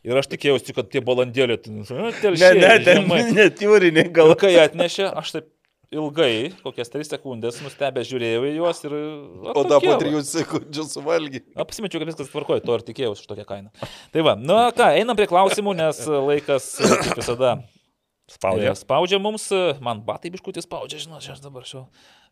Ir 0.04 0.20
aš 0.20 0.28
tikėjausi, 0.34 0.74
kad 0.76 0.90
tie 0.92 1.00
balandėliai, 1.00 1.60
Ne, 1.72 2.10
telšiai, 2.20 2.60
ne, 2.60 2.72
ten 2.84 2.98
žemai. 3.06 3.20
net 3.32 3.62
jūriniai 3.64 4.10
gal. 4.12 4.34
Kai 4.40 4.52
atnešė, 4.60 5.08
aš 5.16 5.32
taip 5.38 5.48
ilgai, 5.94 6.50
kokias 6.66 6.90
3 6.92 7.06
sekundės, 7.08 7.60
nustebę 7.64 8.04
žiūrėjau 8.08 8.42
į 8.50 8.54
juos 8.58 8.82
ir... 8.88 8.96
O 9.54 9.64
da 9.70 9.78
po 9.84 9.94
trijų 10.02 10.24
sekundžių 10.28 10.86
suvalgy. 10.90 11.44
Apsimečiau, 11.56 12.02
kad 12.02 12.10
viskas 12.12 12.32
tvarkoja, 12.34 12.66
to 12.66 12.76
ir 12.80 12.84
tikėjausi 12.90 13.24
už 13.24 13.30
tokią 13.30 13.46
kainą. 13.48 13.90
Tai 14.12 14.26
va, 14.26 14.34
nu 14.40 14.58
ką, 14.76 14.90
einam 14.98 15.16
prie 15.20 15.30
klausimų, 15.30 15.78
nes 15.80 16.02
laikas, 16.10 16.74
kaip 16.82 17.22
visada, 17.22 17.54
Spaudė. 18.32 18.70
E, 18.72 18.76
Spaudžia 18.80 19.20
mums, 19.20 19.50
e, 19.52 19.74
man 19.84 20.00
batai 20.08 20.32
biškutį 20.34 20.64
spaudžia, 20.64 21.02
žinot, 21.04 21.26
aš 21.28 21.42
dabar 21.44 21.66
šio. 21.68 21.82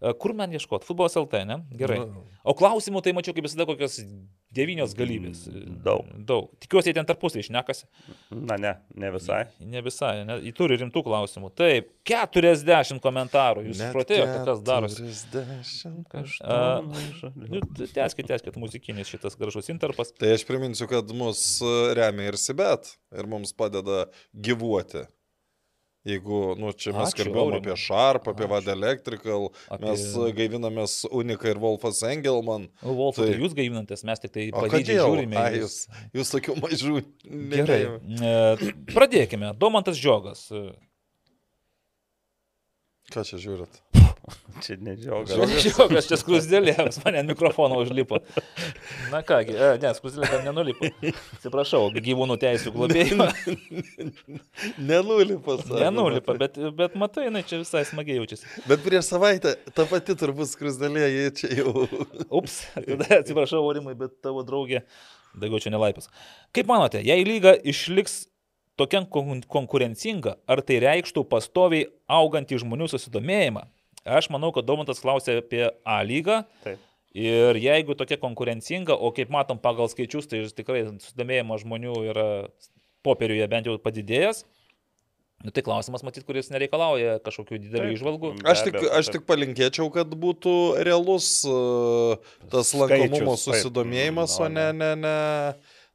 E, 0.01 0.13
Kur 0.17 0.33
man 0.33 0.51
ieškoti? 0.57 0.87
Futbolas 0.89 1.15
LT, 1.19 1.43
ne? 1.45 1.59
Gerai. 1.77 1.99
O 2.43 2.55
klausimų 2.57 3.03
tai 3.05 3.13
mačiau 3.13 3.35
kaip 3.37 3.45
visada 3.45 3.67
kokios 3.69 3.99
devynios 4.51 4.95
galybės. 4.97 5.43
E, 5.51 5.61
Daug. 5.85 6.07
Daug. 6.27 6.47
Tikiuosi, 6.63 6.89
jie 6.89 6.95
ten 6.97 7.05
tarpusai 7.07 7.43
išnekasi. 7.43 7.85
Na 8.33 8.57
ne, 8.61 8.73
ne 8.97 9.11
visai. 9.13 9.43
Ne 9.61 9.83
visai, 9.85 10.23
ne, 10.27 10.39
jie 10.47 10.53
turi 10.57 10.79
rimtų 10.81 11.03
klausimų. 11.05 11.51
Taip, 11.61 11.91
40 12.09 12.97
komentarų. 13.03 13.67
Jūs 13.69 13.83
supratėjote, 13.83 14.41
kas 14.49 14.65
darosi. 14.65 15.07
40. 15.31 16.35
A, 16.41 16.81
Nu, 17.51 17.61
teskit, 17.93 18.27
teskit, 18.29 18.57
muzikinis 18.59 19.09
šitas 19.11 19.37
gražus 19.39 19.69
interpas. 19.73 20.11
Tai 20.17 20.33
aš 20.35 20.43
priminsiu, 20.49 20.87
kad 20.91 21.09
mus 21.15 21.41
e, 21.63 21.71
remia 21.97 22.31
ir 22.31 22.37
Sibet 22.41 22.95
ir 23.13 23.29
mums 23.29 23.53
padeda 23.57 24.05
gyvuoti. 24.33 25.05
Jeigu, 26.01 26.55
nu, 26.57 26.71
čia 26.73 26.95
mes 26.97 27.11
Ačiū, 27.11 27.19
kalbėjome 27.27 27.59
Aurimai. 27.59 27.59
apie 27.61 27.75
Sharp, 27.77 28.23
apie 28.31 28.45
Ačiū. 28.47 28.49
Vad 28.49 28.67
Electrical, 28.73 29.43
Apie- 29.69 29.85
mes 29.85 30.05
gaivinamės 30.39 30.95
Unika 31.13 31.51
ir 31.51 31.59
Wolfas 31.61 32.01
Engelman. 32.09 32.69
Nu, 32.81 32.95
Wolfai, 32.97 33.27
Tai- 33.27 33.33
tai 33.35 33.41
jūs 33.43 33.53
gaivinantis, 33.53 34.03
mes 34.03 34.19
tik 34.19 34.31
tai 34.33 34.47
O 34.49 34.63
pavydžiai 34.65 34.97
žiūrime. 34.97 35.37
A, 35.37 35.51
jūs, 35.61 35.75
jūs 36.17 36.33
tokių 36.33 36.55
mažų. 36.57 37.03
Gerai. 37.53 37.81
E, 38.17 38.73
Pradėkime. 38.89 39.53
Domantas 39.61 39.95
Žiogas. 40.01 40.47
Ką 43.11 43.21
čia 43.27 43.37
žiūrit? 43.37 43.81
Čia 44.61 44.75
nedžiaugas. 44.85 45.33
Žiogas 45.65 46.07
čia 46.09 46.17
skrusdėlė, 46.21 46.75
mane 47.03 47.21
ant 47.23 47.31
mikrofono 47.31 47.79
užlipo. 47.81 48.19
Na 49.11 49.21
kągi, 49.25 49.55
e, 49.57 49.69
ne, 49.81 49.91
skrusdėlė 49.97 50.29
dar 50.31 50.43
nenulipo. 50.45 50.89
Atsiprašau, 51.37 51.87
gyvūnų 51.97 52.37
teisų 52.41 52.73
globėjimą. 52.75 53.27
Nenulipas. 54.91 55.65
Nenulipa, 55.69 56.35
bet, 56.39 56.57
bet 56.77 56.95
matai, 56.99 57.27
jinai 57.29 57.43
čia 57.47 57.61
visai 57.61 57.83
smagiai 57.87 58.19
jaučiasi. 58.21 58.47
Bet 58.69 58.83
prieš 58.85 59.09
savaitę 59.13 59.55
ta 59.75 59.85
pati 59.89 60.15
turbūt 60.19 60.51
skrusdėlė, 60.53 61.05
jie 61.11 61.27
čia 61.41 61.51
jau. 61.61 61.87
Ups, 62.29 62.61
tada 62.77 63.21
atsiprašau, 63.21 63.63
Aurimai, 63.65 63.95
bet 63.97 64.17
tavo 64.23 64.43
draugė, 64.47 64.83
daugiau 65.33 65.61
čia 65.63 65.73
nelaipas. 65.73 66.09
Kaip 66.55 66.69
manote, 66.71 67.01
jei 67.05 67.25
lyga 67.27 67.55
išliks 67.57 68.25
tokia 68.79 69.03
kon- 69.11 69.43
konkurencinga, 69.51 70.37
ar 70.49 70.63
tai 70.65 70.79
reikštų 70.83 71.25
pastoviai 71.29 71.89
augantį 72.11 72.61
žmonių 72.63 72.89
susidomėjimą? 72.93 73.65
Aš 74.05 74.31
manau, 74.33 74.49
kad 74.55 74.65
Domantas 74.65 75.01
klausė 75.03 75.39
apie 75.41 75.67
A 75.85 75.99
lygą. 76.05 76.41
Taip. 76.65 76.79
Ir 77.11 77.57
jeigu 77.59 77.93
tokia 77.99 78.15
konkurencinga, 78.17 78.95
o 78.95 79.11
kaip 79.11 79.29
matom 79.33 79.59
pagal 79.59 79.89
skaičius, 79.91 80.29
tai 80.31 80.45
tikrai 80.55 80.85
susidomėjimas 80.87 81.65
žmonių 81.65 81.95
yra 82.07 82.27
popieriuje 83.03 83.47
bent 83.51 83.67
jau 83.67 83.75
padidėjęs. 83.83 84.45
Nu, 85.41 85.49
tai 85.49 85.63
klausimas, 85.65 86.03
matyt, 86.05 86.23
kuris 86.27 86.51
nereikalauja 86.53 87.15
kažkokių 87.25 87.57
didelių 87.63 87.87
Taip. 87.89 87.95
išvalgų. 87.97 88.29
Aš 88.45 88.61
tik, 88.67 88.75
aš 88.93 89.07
tik 89.09 89.23
palinkėčiau, 89.25 89.87
kad 89.93 90.11
būtų 90.21 90.53
realus 90.85 91.41
e, 91.49 91.55
tas 92.53 92.69
lankomumo 92.77 93.33
taip. 93.33 93.43
susidomėjimas, 93.47 94.37
Mm, 94.37 94.43
o 94.45 94.49
ne, 94.53 94.67
ne, 94.77 94.91
ne, 95.01 95.15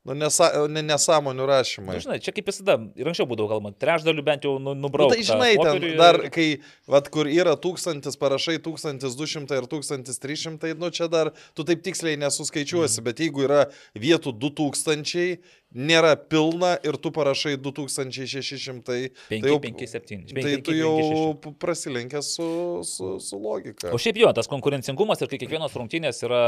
nu, 0.07 0.15
nesa, 0.15 0.49
ne 0.71 0.83
nesąmonių 0.87 1.47
rašymai. 1.51 1.97
Na, 1.99 2.03
žinai, 2.05 2.19
čia 2.23 2.33
kaip 2.37 2.47
visada, 2.49 2.79
ir 2.95 3.11
anksčiau 3.11 3.27
būdavo 3.29 3.51
kalbama, 3.51 3.75
trečdalių 3.75 4.25
bent 4.27 4.47
jau 4.47 4.55
nu, 4.59 4.73
Nu, 4.77 4.87
nubraukta. 4.87 5.17
tai 5.19 5.27
žinai, 5.27 5.51
ten 5.59 5.65
popieriuje 5.77 5.99
dar, 5.99 6.21
kai, 6.35 6.47
vad, 6.87 7.11
kur 7.13 7.27
yra 7.31 7.57
tūkstantis 7.59 8.19
parašai, 8.21 8.59
1200 8.63 9.59
ir 9.59 9.67
1300, 9.73 10.75
nu 10.79 10.91
čia 10.95 11.09
dar 11.11 11.33
tu 11.55 11.65
taip 11.67 11.83
tiksliai 11.87 12.17
nesuskaičiuosi, 12.23 13.03
bet 13.07 13.19
jeigu 13.25 13.45
yra 13.49 13.67
vietų 13.99 14.33
2000, 14.39 15.39
nėra 15.77 16.15
pilna 16.17 16.73
ir 16.87 16.97
tu 17.03 17.11
parašai 17.15 17.55
2600, 17.61 18.81
tai 18.87 18.99
5, 19.29 19.47
jau, 19.51 19.59
5, 19.61 19.85
7. 19.93 20.23
tai 20.33 20.55
tu 20.65 20.75
jau 20.77 21.35
p- 21.43 21.53
prasilenkęs 21.63 22.31
su, 22.39 22.47
su, 22.89 23.11
su 23.21 23.39
logika. 23.41 23.93
O 23.93 24.01
šiaip 24.01 24.19
jo, 24.23 24.31
tas 24.37 24.49
konkurencingumas 24.51 25.21
ir 25.21 25.31
kai 25.33 25.41
kiekvienos 25.43 25.77
rungtynės 25.77 26.23
yra, 26.27 26.41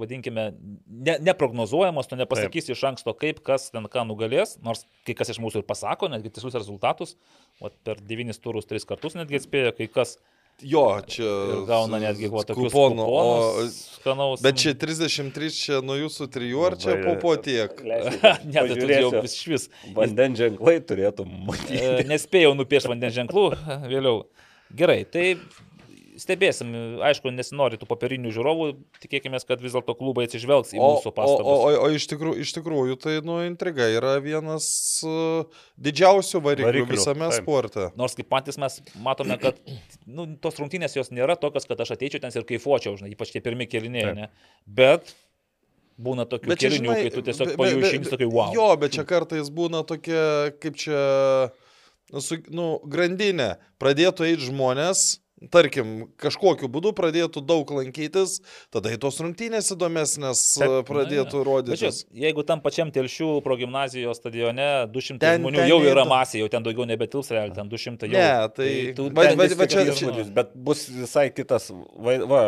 vadinkime, 0.00 0.48
ne, 0.86 1.16
neprognozuojamas, 1.30 2.10
tu 2.10 2.18
nepasakysi 2.18 2.74
iš 2.74 2.84
anksto, 2.90 3.14
kaip 3.18 3.40
kas 3.46 3.70
ten 3.74 3.86
ką 3.90 4.04
nugalės, 4.10 4.56
nors 4.66 4.84
kai 5.06 5.14
kas 5.18 5.30
iš 5.34 5.40
mūsų 5.44 5.62
ir 5.62 5.68
pasako, 5.70 6.10
netgi 6.12 6.34
tikslius 6.34 6.58
rezultatus, 6.58 7.14
o 7.62 7.70
per 7.86 8.02
devynis 8.02 8.42
turus 8.42 8.66
tris 8.66 8.86
kartus 8.88 9.14
netgi 9.18 9.38
atspėjo, 9.40 9.74
kai 9.78 9.86
kas 10.00 10.18
Jo, 10.62 11.00
čia. 11.10 11.24
ir 11.24 11.64
gauna 11.66 11.98
netgi 12.00 12.28
va, 12.30 12.44
tokius 12.46 12.70
kuponų, 12.72 13.04
kuponus 13.04 13.44
o- 13.58 13.98
skanaus. 13.98 14.42
Bet 14.44 14.60
čia 14.62 14.72
33 14.78 15.50
čia 15.50 15.80
nuo 15.84 15.96
jūsų 15.98 16.28
trijų, 16.30 16.60
ar 16.68 16.76
čia 16.80 16.94
po 17.02 17.16
po 17.20 17.34
tiek? 17.42 17.74
ne, 17.84 17.98
tai 18.54 18.76
tu 18.78 18.86
jau 18.86 19.10
Pažiūrėsiu. 19.10 19.22
vis 19.26 19.34
iš 19.34 19.46
vis. 19.50 19.66
Vandens 19.96 20.38
ženklai 20.40 20.76
turėtų 20.86 21.26
matyti. 21.26 21.80
E, 21.82 22.06
Nespėjau 22.08 22.54
nupiešti 22.56 22.92
vandens 22.94 23.16
ženklų 23.18 23.46
vėliau. 23.90 24.22
Gerai, 24.74 25.02
tai 25.04 25.26
stebėsim. 26.20 26.70
Aišku, 27.04 27.30
nesinori 27.34 27.78
tų 27.80 27.88
papirinių 27.90 28.30
žiūrovų, 28.34 28.68
tikėkime, 29.02 29.40
kad 29.48 29.62
vis 29.64 29.74
dėlto 29.74 29.94
klubai 29.98 30.26
atsižvelgs 30.28 30.74
į 30.76 30.80
O, 30.80 30.88
mūsų 30.94 31.10
o, 31.10 31.12
o, 31.12 31.16
pastabas. 31.16 31.64
o, 31.64 31.72
o 31.86 31.90
iš, 31.94 32.06
tikrųjų, 32.12 32.38
iš 32.44 32.52
tikrųjų, 32.58 32.96
tai, 33.02 33.16
nu, 33.26 33.40
intriga 33.48 33.88
yra 33.92 34.14
vienas 34.24 34.66
uh, 35.06 35.44
didžiausių 35.80 36.42
variklių, 36.44 36.70
Variklių, 36.70 36.96
visame 36.98 37.28
taip. 37.30 37.40
sporte. 37.42 37.88
Nors 37.98 38.16
kaip 38.18 38.30
patys 38.32 38.60
mes 38.62 38.78
matome, 39.04 39.36
kad 39.42 39.58
nu, 40.06 40.28
tos 40.42 40.58
rungtynės 40.62 40.96
jos 40.98 41.12
nėra 41.14 41.36
tokios, 41.40 41.66
kad 41.70 41.80
aš 41.84 41.96
ateičiau 41.96 42.22
ten 42.24 42.34
ir 42.34 42.46
kaifuočiau, 42.48 42.96
žinai, 43.00 43.12
ypač 43.16 43.34
tie 43.34 43.42
pirmi 43.44 43.66
keliniai? 43.70 44.30
Bet 44.66 45.14
būna 46.00 46.24
tokių 46.26 46.54
čia, 46.56 46.68
kelinių, 46.68 46.94
kai 46.98 47.10
tu 47.14 47.22
tiesiog 47.26 47.52
išjungi 47.54 48.02
be- 48.08 48.10
tokia 48.16 48.30
wow. 48.30 48.54
Jo, 48.54 48.70
bet 48.80 48.96
čia 48.96 49.04
kartais 49.06 49.50
būna 49.54 49.84
tokia, 49.86 50.24
kaip 50.62 50.78
čia, 50.80 51.02
nu, 52.10 52.22
su, 52.24 52.40
nu 52.50 52.64
grandinė. 52.90 53.52
Pradėtų 53.82 54.26
eiti 54.26 54.48
žmonės, 54.48 55.04
tarkim, 55.50 56.06
kažkokiu 56.20 56.68
būdu 56.72 56.92
pradėtų 56.96 57.42
daug 57.44 57.68
lankytis, 57.74 58.38
tada 58.72 58.92
į 58.94 58.98
tos 59.02 59.18
rungtynės 59.20 59.72
įdomesnės 59.74 60.40
Taip. 60.60 60.70
uh, 60.70 60.82
pradėtų 60.88 61.24
Bet 61.24 61.34
čia, 61.34 61.44
rodytis. 61.48 61.98
jeigu 62.14 62.44
tam 62.46 62.62
pačiam 62.64 62.90
telšių 62.94 63.42
progymnazijos 63.44 64.20
stadione 64.22 64.86
200 64.94 65.18
Ten- 65.20 65.42
žmonių 65.42 65.56
ten 65.60 65.68
jau 65.68 65.80
yra 65.82 66.04
neįdomu. 66.04 66.10
masė, 66.14 66.38
jau 66.44 66.48
ten 66.48 66.62
daugiau 66.62 66.86
nebetils, 66.88 67.30
realiai 67.34 67.54
ten 67.54 67.68
200 67.68 68.08
jau. 68.08 68.16
Ne, 68.16 68.48
tai- 68.56 68.94
tu 68.96 69.10
va- 69.10 69.26
ten 69.28 69.38
va- 69.38 69.48
va 69.54 69.66
čia- 69.66 69.86
įspūdis, 69.90 70.32
bet 70.34 70.54
bus 70.54 70.88
visai 70.88 71.30
kitas, 71.34 71.70
va, 71.70 72.18
va, 72.24 72.42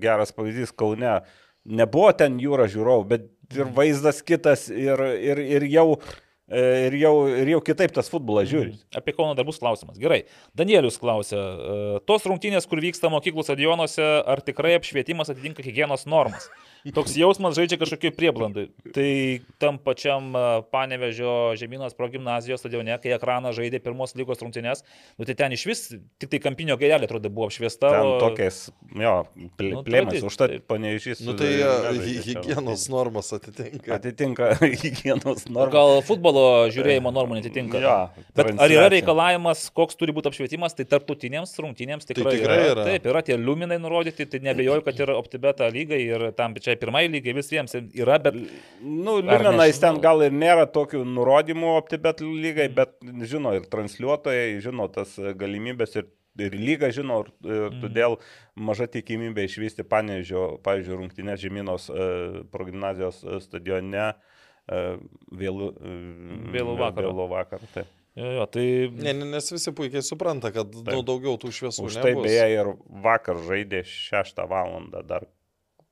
geras 0.00 0.32
pavyzdys 0.32 0.72
Kaune. 0.76 1.22
Nebuvo 1.66 2.10
ten 2.16 2.38
jūra 2.42 2.66
žiūrovų, 2.66 3.06
bet 3.06 3.28
ir 3.54 3.64
vaizdas 3.66 4.22
kitas 4.24 4.68
ir, 4.70 4.98
ir, 4.98 5.38
ir, 5.38 5.62
jau, 5.70 5.98
e, 6.00 6.22
ir, 6.52 6.96
jau, 7.00 7.14
ir 7.32 7.48
jau 7.54 7.60
kitaip 7.64 7.94
tas 7.96 8.10
futbolas 8.12 8.50
žiūri. 8.50 8.74
Apie 8.98 9.14
Kauno 9.16 9.36
dar 9.38 9.46
bus 9.48 9.60
klausimas. 9.62 9.98
Gerai. 10.00 10.22
Danielius 10.58 10.98
klausė, 11.00 11.38
e, 11.38 11.78
tos 12.08 12.26
rungtynės, 12.28 12.68
kur 12.68 12.82
vyksta 12.84 13.10
mokyklų 13.12 13.46
stadionuose, 13.46 14.04
ar 14.28 14.44
tikrai 14.44 14.76
apšvietimas 14.78 15.32
atitinka 15.32 15.64
hygienos 15.64 16.04
normas? 16.10 16.50
Toks 16.90 17.14
jausmas 17.14 17.54
žaidžia 17.54 17.78
kažkokiai 17.78 18.10
prieblandai. 18.10 18.64
Tai 18.90 19.08
tam 19.62 19.76
pačiam 19.78 20.32
Panevežio 20.74 21.54
žemynos 21.54 21.94
progymnazijos 21.94 22.58
stadione, 22.58 22.96
kai 22.98 23.12
ekraną 23.14 23.52
žaidė 23.54 23.78
pirmos 23.84 24.16
lygos 24.18 24.42
rungtynės, 24.42 24.82
nu 25.14 25.26
tai 25.28 25.36
ten 25.38 25.54
iš 25.54 25.62
vis 25.70 25.82
tik 26.18 26.32
tai 26.32 26.40
kampinio 26.42 26.74
gairelė 26.80 27.06
atrodo 27.06 27.30
buvo 27.30 27.46
apšviesta. 27.46 27.92
Ten 27.94 28.08
tokiais, 28.22 28.58
jo, 28.98 29.12
plė- 29.60 29.70
Nu, 29.76 29.82
plėmais, 29.86 30.18
tradic- 30.18 30.26
užtat 30.26 30.56
panežys. 30.66 31.22
Nu 31.22 31.36
tai 31.38 31.52
hy- 31.62 32.18
hygienos 32.26 32.88
normas 32.90 33.30
atitinka. 33.38 33.94
Atitinka 34.00 34.50
hygienos 34.82 35.46
normą. 35.46 35.70
Gal 35.76 36.02
futbolo 36.02 36.66
žiūrėjimo 36.74 37.14
normų 37.14 37.38
netitinka. 37.38 37.78
Jo, 37.78 37.94
Bet 38.34 38.52
ar 38.58 38.74
yra 38.74 38.88
reikalavimas, 38.90 39.68
koks 39.70 39.94
turi 40.00 40.10
būti 40.16 40.32
apšvietimas, 40.32 40.74
tai 40.74 40.84
tarptautinėms 40.90 41.54
rungtynėms 41.62 42.10
tikrai, 42.10 42.34
tikrai 42.40 42.58
yra. 42.72 42.84
Taip, 42.90 43.06
yra 43.06 43.22
tie 43.22 43.38
liuminai 43.38 43.78
nurodyti, 43.78 44.26
tai 44.26 44.42
nebejoju, 44.50 44.82
kad 44.90 44.98
yra 45.06 45.14
OptiBeta 45.20 45.70
lygai 45.70 46.02
ir 46.02 46.26
tam 46.36 46.54
pačiai 46.72 46.80
pirmai 46.80 47.08
lygai 47.10 47.34
visiems 47.36 47.74
yra, 47.94 48.18
bet 48.18 48.34
Nu, 48.80 49.20
Liumenais 49.20 49.78
ten 49.80 50.00
gal 50.00 50.22
ir 50.22 50.32
nėra 50.32 50.66
tokių 50.66 51.04
nurodymų 51.04 51.76
OptiBet 51.78 52.20
lygai, 52.20 52.68
bet 52.74 52.96
žino 53.28 53.54
ir 53.54 53.66
transliuotojai, 53.70 54.60
žino 54.62 54.88
tas 54.92 55.14
galimybės 55.18 55.96
ir, 55.96 56.08
ir 56.38 56.52
lyga 56.56 56.90
žino, 56.90 57.22
ir, 57.24 57.32
ir 57.44 57.80
todėl 57.82 58.18
maža 58.56 58.86
tikimybė 58.88 59.44
išvysti 59.48 59.84
panežio, 59.84 60.58
pavyzdžiui, 60.64 60.98
rungtynės 60.98 61.40
žemynos 61.42 61.88
e, 61.90 62.44
progymnazijos 62.52 63.22
e, 63.24 63.40
stadione 63.44 64.12
e, 64.12 64.14
vėlų, 65.32 65.72
e, 65.72 65.98
Vėlų 66.56 66.78
vakarą. 66.80 67.10
Vėlų 67.12 67.28
vakarą 67.36 67.68
taip. 67.74 67.92
jo, 68.16 68.32
jo, 68.38 68.46
tai 68.52 68.66
Ne, 68.92 69.12
ne, 69.14 69.28
nes 69.36 69.52
visi 69.52 69.72
puikiai 69.72 70.02
supranta, 70.04 70.50
kad 70.52 70.72
daug 70.72 71.04
daugiau 71.06 71.38
tų 71.40 71.52
šviesų 71.52 71.86
Už 71.88 72.00
tai 72.00 72.14
nebus. 72.16 72.26
beje 72.26 72.48
ir 72.56 72.74
vakar 73.04 73.38
žaidė 73.46 73.84
6 73.88 74.42
valandą 74.50 75.04
dar 75.06 75.28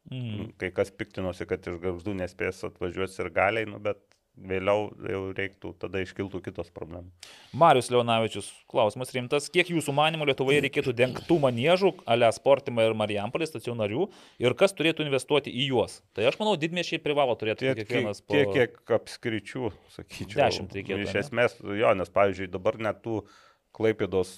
mm, 0.08 0.54
kai 0.60 0.70
kas 0.76 0.94
piktinosi, 0.94 1.48
kad 1.50 1.66
iš 1.66 1.80
garždų 1.82 2.16
nespės 2.22 2.64
atvažiuoti 2.70 3.20
ir 3.24 3.30
galiai, 3.36 3.68
nu, 3.68 3.82
bet 3.82 4.00
vėliau 4.40 4.88
jau 5.10 5.20
reiktų, 5.36 5.72
tada 5.80 6.00
iškiltų 6.00 6.40
kitos 6.44 6.70
problemos. 6.72 7.10
Marius 7.56 7.90
Leonavičius, 7.92 8.48
klausimas 8.70 9.12
rimtas. 9.14 9.48
Kiek 9.52 9.72
jūsų 9.74 9.92
manimo 9.96 10.26
Lietuvoje 10.28 10.62
reikėtų 10.64 10.94
dengtų 10.96 11.36
manėžų, 11.42 11.92
ale 12.10 12.30
Sportimą 12.34 12.86
ir 12.88 12.96
Marijampolės 12.98 13.52
stacionarių 13.52 14.06
ir 14.42 14.56
kas 14.58 14.74
turėtų 14.76 15.04
investuoti 15.06 15.52
į 15.52 15.68
juos? 15.74 16.00
Tai 16.16 16.30
aš 16.30 16.40
manau, 16.40 16.56
didmiešiai 16.60 17.02
privalo 17.04 17.36
turėti 17.40 17.68
Tiek, 17.68 17.82
kiekvienas 17.82 18.22
po... 18.24 18.38
tiek, 18.38 18.54
kiek 18.54 18.96
apskričių, 19.00 19.74
sakyčiau. 19.98 20.40
Dešimt 20.40 20.76
reikėtų, 20.78 21.04
Iš 21.04 21.20
esmės, 21.26 21.60
jo, 21.60 21.94
nes, 21.98 22.12
pavyzdžiui, 22.14 22.50
dabar 22.54 22.80
net 22.80 23.02
tų 23.04 23.24
Klaipėdos 23.72 24.32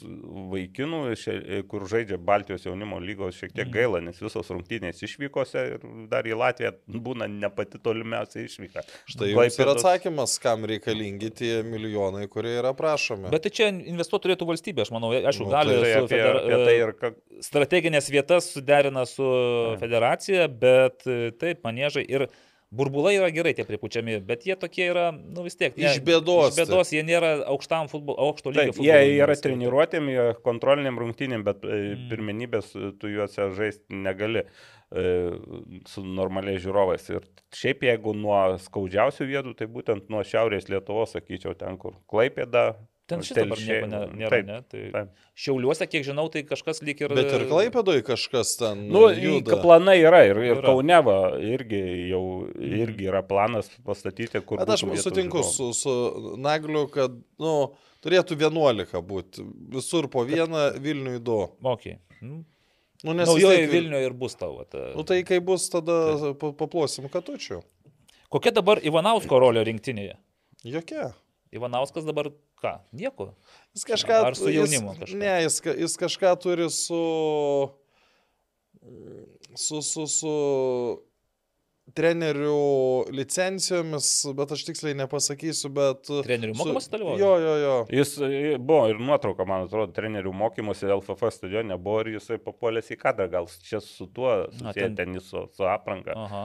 vaikinų, 0.53 0.99
šia- 1.17 1.63
kur 1.67 1.87
žaidžia 1.89 2.19
Baltijos 2.21 2.67
jaunimo 2.67 2.99
lygos, 3.01 3.35
šiek 3.39 3.51
Mhm. 3.51 3.57
tiek 3.57 3.71
gaila, 3.73 4.01
nes 4.05 4.19
visos 4.21 4.47
rungtynės 4.53 5.01
išvykose 5.03 5.63
ir 5.75 5.79
dar 6.09 6.23
į 6.29 6.37
Latviją 6.37 6.73
būna 6.89 7.29
ne 7.31 7.49
pati 7.51 7.79
tolimiausia 7.79 8.45
išvyka. 8.45 8.85
Štai 9.09 9.33
jums 9.33 9.59
ir 9.59 9.67
atsakymas, 9.73 10.39
kam 10.39 10.65
reikalingi 10.65 11.31
tie 11.35 11.63
milijonai, 11.63 12.29
kurie 12.29 12.59
yra 12.61 12.75
prašomi. 12.77 13.31
Bet 13.31 13.43
tai 13.43 13.51
čia 13.51 13.71
investuoti 13.73 14.29
turėtų 14.29 14.47
valstybė, 14.53 14.81
aš 14.87 14.91
manau, 14.93 15.11
aišku, 15.17 15.43
Nu, 15.47 15.51
gali 15.51 15.81
Tai 15.81 15.93
su 15.93 16.05
apie, 16.05 16.09
federa- 16.13 16.45
apie 16.45 16.65
tai 16.65 16.77
ir 16.79 16.93
ką, 16.93 17.15
strateginės 17.41 18.11
vietas 18.13 18.53
suderina 18.53 19.07
su 19.07 19.25
federacija, 19.81 20.47
bet 20.49 21.07
e, 21.07 21.31
taip, 21.33 21.63
manėžai 21.63 22.05
ir 22.09 22.29
burbulai 22.73 23.15
yra 23.19 23.29
gerai 23.35 23.53
tie 23.57 23.67
pripučiami, 23.69 24.17
bet 24.27 24.47
jie 24.49 24.57
tokie 24.59 24.87
yra, 24.89 25.11
nu 25.13 25.45
vis 25.45 25.57
tiek. 25.61 25.77
Iš 25.77 26.01
bėdos 26.07 26.55
Iš 26.55 26.61
bėdos 26.63 26.93
jie 26.95 27.03
nėra 27.07 27.35
aukštam 27.53 27.91
futbolo, 27.93 28.17
aukšto 28.31 28.53
lygio 28.53 28.73
Taip, 28.73 28.77
futbolo. 28.79 28.89
jie 28.89 29.19
yra 29.21 29.37
treniruotėm, 29.37 30.09
jie 30.13 30.27
kontroliniam 30.47 31.01
rungtynėm, 31.03 31.45
bet 31.47 31.63
Mm. 31.63 31.83
mm. 31.93 32.07
pirmenybės 32.11 32.73
e, 32.77 32.93
tu 33.01 33.11
juose 33.13 33.51
žaisti 33.57 34.01
negali 34.05 34.43
e, 34.43 35.05
su 35.89 36.05
normaliais 36.05 36.63
žiūrovais. 36.65 37.05
Ir 37.15 37.27
šiaip 37.55 37.85
jeigu 37.87 38.15
nuo 38.17 38.41
skaudžiausių 38.61 39.29
vietų, 39.31 39.55
tai 39.59 39.69
būtent 39.71 40.09
nuo 40.13 40.25
Šiaurės 40.27 40.69
Lietuvos, 40.73 41.15
sakyčiau, 41.17 41.55
ten 41.59 41.79
kur 41.81 41.97
Klaipėda. 42.11 42.73
Ten 43.13 43.23
šis 43.27 43.37
dabar 43.39 43.61
nieko 43.63 43.89
ne, 43.93 44.01
nėra, 44.21 44.31
Taip, 44.33 44.47
ne? 44.49 44.57
Tai 44.73 44.83
taip. 44.97 45.11
Šiauliuose, 45.45 45.87
kiek 45.93 46.05
žinau, 46.07 46.25
tai 46.33 46.43
kažkas 46.49 46.83
lyg 46.87 47.01
ir... 47.05 47.15
Bet 47.17 47.31
ir 47.37 47.45
Klaipėdoj 47.51 48.03
kažkas 48.07 48.55
ten 48.61 48.87
Nu, 48.93 49.05
juda. 49.13 49.59
planai 49.63 49.99
yra 50.03 50.23
ir, 50.29 50.41
ir 50.43 50.57
Yra. 50.57 50.65
Kauneva 50.71 51.17
irgi 51.41 51.83
jau 52.13 52.23
irgi 52.59 53.09
yra 53.11 53.23
planas 53.27 53.71
pastatyti, 53.87 54.41
kur... 54.47 54.63
Bet 54.65 54.75
aš 54.77 54.87
sutinku 55.05 55.45
su, 55.47 55.71
su 55.77 55.95
Nagliu, 56.43 56.87
kad 56.93 57.15
nu, 57.43 57.55
turėtų 58.05 58.39
11 58.41 58.99
būti. 59.07 59.45
Visur 59.77 60.09
po 60.13 60.25
vieną, 60.29 60.73
Vilniui 60.83 61.21
2. 61.23 61.39
Mokė. 61.69 61.99
Nu, 62.23 62.43
Nu, 63.03 63.17
nes 63.19 63.27
Naujoji 63.27 63.65
tiek- 63.65 63.71
Vilniuje 63.73 64.07
ir 64.07 64.13
bus 64.15 64.37
tavo. 64.39 64.63
Ta... 64.71 64.93
Nu 64.95 65.03
tai 65.03 65.17
kai 65.27 65.41
bus, 65.43 65.65
tada 65.73 65.95
pa- 66.39 66.53
paplosim 66.55 67.09
katučių. 67.11 67.57
Kokia 68.31 68.53
dabar 68.55 68.79
Ivanausko 68.79 69.41
rolė 69.43 69.65
rinktinėje? 69.67 70.13
Jokia. 70.71 71.09
Ivanauskas 71.51 72.07
dabar 72.07 72.31
ką? 72.63 72.75
Nieko. 72.97 73.33
Jis 73.75 73.87
kažką, 73.89 74.19
Ar 74.31 74.39
su 74.39 74.51
jaunimu 74.53 74.95
kažką? 75.01 75.19
Ne, 75.19 75.37
jis, 75.45 75.61
jis 75.85 75.97
kažką 76.01 76.35
turi 76.43 76.69
su... 76.71 77.03
Su, 79.55 79.83
su, 79.85 80.07
su 80.09 80.33
trenerių 81.99 82.53
licencijomis, 83.17 84.09
bet 84.39 84.53
aš 84.55 84.63
tiksliai 84.69 84.95
nepasakysiu, 85.03 85.71
bet... 85.75 86.07
Trenerių 86.25 86.55
su- 86.55 86.61
mokymuose 86.63 86.93
dalyvauja? 86.93 87.19
Jo, 87.21 87.33
jo, 87.43 87.55
jo. 87.63 87.75
Jis 87.99 88.15
e, 88.23 88.41
buvo 88.63 88.87
ir 88.93 89.01
nuotrauka, 89.03 89.47
man 89.49 89.67
atrodo, 89.67 89.93
trenerių 89.97 90.33
mokymuose 90.45 90.89
LFF 90.95 91.33
stadione 91.35 91.77
buvo 91.83 92.05
ir 92.05 92.15
jisai 92.17 92.39
papuolęs 92.43 92.93
į 92.95 93.01
kadrą, 93.03 93.29
gal 93.35 93.51
čia 93.67 93.83
su 93.85 94.07
tuo, 94.15 94.33
susiję 94.55 94.77
ten- 94.79 94.97
ten 95.03 95.15
jis 95.19 95.29
su, 95.33 95.47
su 95.57 95.67
apranga. 95.69 96.15
Aha. 96.17 96.45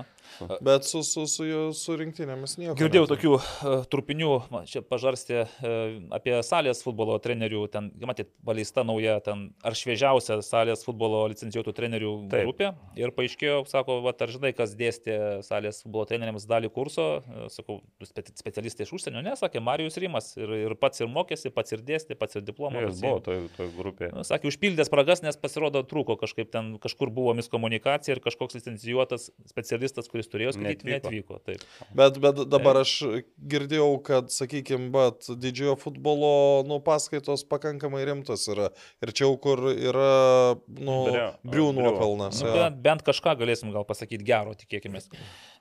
Bet 0.60 0.84
su, 0.84 1.00
su, 1.08 1.24
su, 1.32 1.46
su 1.72 1.94
rinktinėmis 1.96 2.58
nieko. 2.60 2.74
Girdėjau 2.76 3.06
neturi. 3.06 3.16
tokių 3.16 3.30
uh, 3.38 3.86
trupinių, 3.88 4.32
man 4.52 4.66
čia 4.68 4.82
pažarstė 4.84 5.38
uh, 5.46 5.94
apie 6.18 6.34
salės 6.44 6.82
futbolo 6.84 7.16
trenerių, 7.24 7.62
ten, 7.72 7.88
matyt, 8.04 8.34
paleista 8.46 8.84
nauja, 8.84 9.22
ten, 9.24 9.46
ar 9.64 9.78
šviežiausia 9.80 10.42
salės 10.44 10.84
futbolo 10.84 11.22
licencijuotų 11.32 11.74
trenerių. 11.80 12.12
Taip. 12.34 12.44
grupė. 12.50 12.74
Ir 13.00 13.14
paaiškėjo, 13.16 13.62
sako, 13.72 14.02
va, 14.04 14.12
ar 14.20 14.36
žinai, 14.36 14.52
kas 14.58 14.76
dėstė 14.76 15.16
salės 15.46 15.82
futbolo 15.84 16.06
treneriams 16.10 16.46
dalį 16.50 16.70
kurso, 16.74 17.08
E, 17.28 17.48
sakau, 17.52 17.80
speci- 18.06 18.34
specialistai 18.40 18.86
iš 18.86 18.92
užsienio, 18.98 19.22
nesakė, 19.26 19.60
Marijus 19.64 19.98
Rimas 20.02 20.32
ir, 20.38 20.50
ir 20.68 20.76
pats 20.80 21.02
ir 21.02 21.08
mokėsi, 21.12 21.50
pats 21.54 21.74
ir 21.76 21.82
dėstė, 21.86 22.16
pats 22.20 22.36
ir 22.40 22.44
diplomą. 22.48 22.82
Jis 22.88 23.02
buvo 23.04 23.20
toje 23.26 23.48
toj 23.58 23.70
grupėje. 23.78 24.12
Nu, 24.16 24.24
Sakė, 24.28 24.50
užpildė 24.52 24.86
spragas, 24.88 25.22
nes 25.26 25.38
pasirodo 25.40 25.82
trūko 25.88 26.18
kažkaip 26.22 26.52
ten, 26.54 26.74
kažkur 26.84 27.12
buvo 27.14 27.34
miskomunikacija 27.38 28.16
ir 28.18 28.22
kažkoks 28.24 28.58
licencijuotas 28.60 29.30
specialistas, 29.50 30.08
kuris 30.12 30.28
turėjo 30.32 30.54
skaityti, 30.58 30.88
Neatvyko. 30.92 31.40
netvyko. 31.40 31.40
Taip. 31.48 31.66
Bet, 31.98 32.20
bet 32.24 32.42
dabar 32.50 32.82
aš 32.84 32.94
girdėjau, 33.40 33.90
kad, 34.08 34.32
sakykime, 34.34 34.90
bet 34.94 35.28
didžiojo 35.30 35.78
futbolo 35.82 36.64
nu, 36.68 36.80
paskaitos 36.84 37.44
pakankamai 37.50 38.04
rimtos 38.08 38.48
yra. 38.52 38.70
Ir 39.04 39.12
čia 39.14 39.26
jau 39.28 39.36
kur 39.42 39.68
yra 39.74 40.56
nu, 40.68 40.98
Briu. 41.44 41.72
nuopelnas. 41.76 42.42
Nu, 42.44 42.54
bent, 42.56 42.82
bent 42.86 43.04
kažką 43.08 43.36
galėsim 43.40 43.72
gal 43.76 43.86
pasakyti 43.88 44.26
gero, 44.28 44.54
tikėkime. 44.58 45.02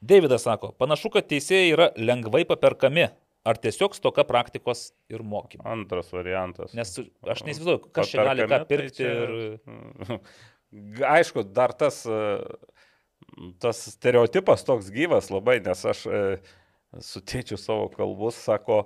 Davidas 0.07 0.45
sako, 0.47 0.73
panašu, 0.79 1.11
kad 1.15 1.29
teisėjai 1.31 1.71
yra 1.73 1.89
lengvai 1.97 2.45
paperkami. 2.49 3.09
Ar 3.47 3.59
tiesiog 3.63 3.95
stoka 3.95 4.25
praktikos 4.27 4.89
ir 5.13 5.23
mokymo? 5.23 5.63
Antras 5.71 6.09
variantas. 6.11 6.73
Nes 6.75 6.91
aš 6.99 7.45
neįsivaizduoju, 7.47 7.93
kas 7.95 8.11
čia 8.11 8.25
gali 8.27 8.43
ką 8.43 8.57
tai 8.57 8.67
pirkti 8.73 9.05
čia- 9.05 9.13
ir... 9.23 10.17
Aišku, 11.15 11.45
dar 11.55 11.71
tas, 11.79 12.01
tas 13.63 13.85
stereotipas 13.93 14.67
toks 14.67 14.91
gyvas 14.91 15.31
labai, 15.31 15.61
nes 15.63 15.85
aš 15.93 16.03
e, 16.11 16.23
su 17.07 17.23
tėčiu 17.23 17.55
savo 17.61 17.87
kalbus 17.95 18.41
sako, 18.49 18.81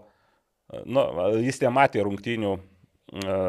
nu, 0.84 1.06
jis 1.40 1.62
nematė 1.64 2.04
rungtynių 2.04 2.52
e, 2.60 3.40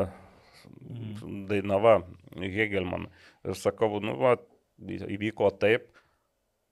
Dainava 1.52 2.00
Hegelman. 2.40 3.10
Ir 3.44 3.60
sakau, 3.60 4.00
nu, 4.04 4.16
va, 4.22 4.38
įvyko 4.88 5.52
taip, 5.60 5.92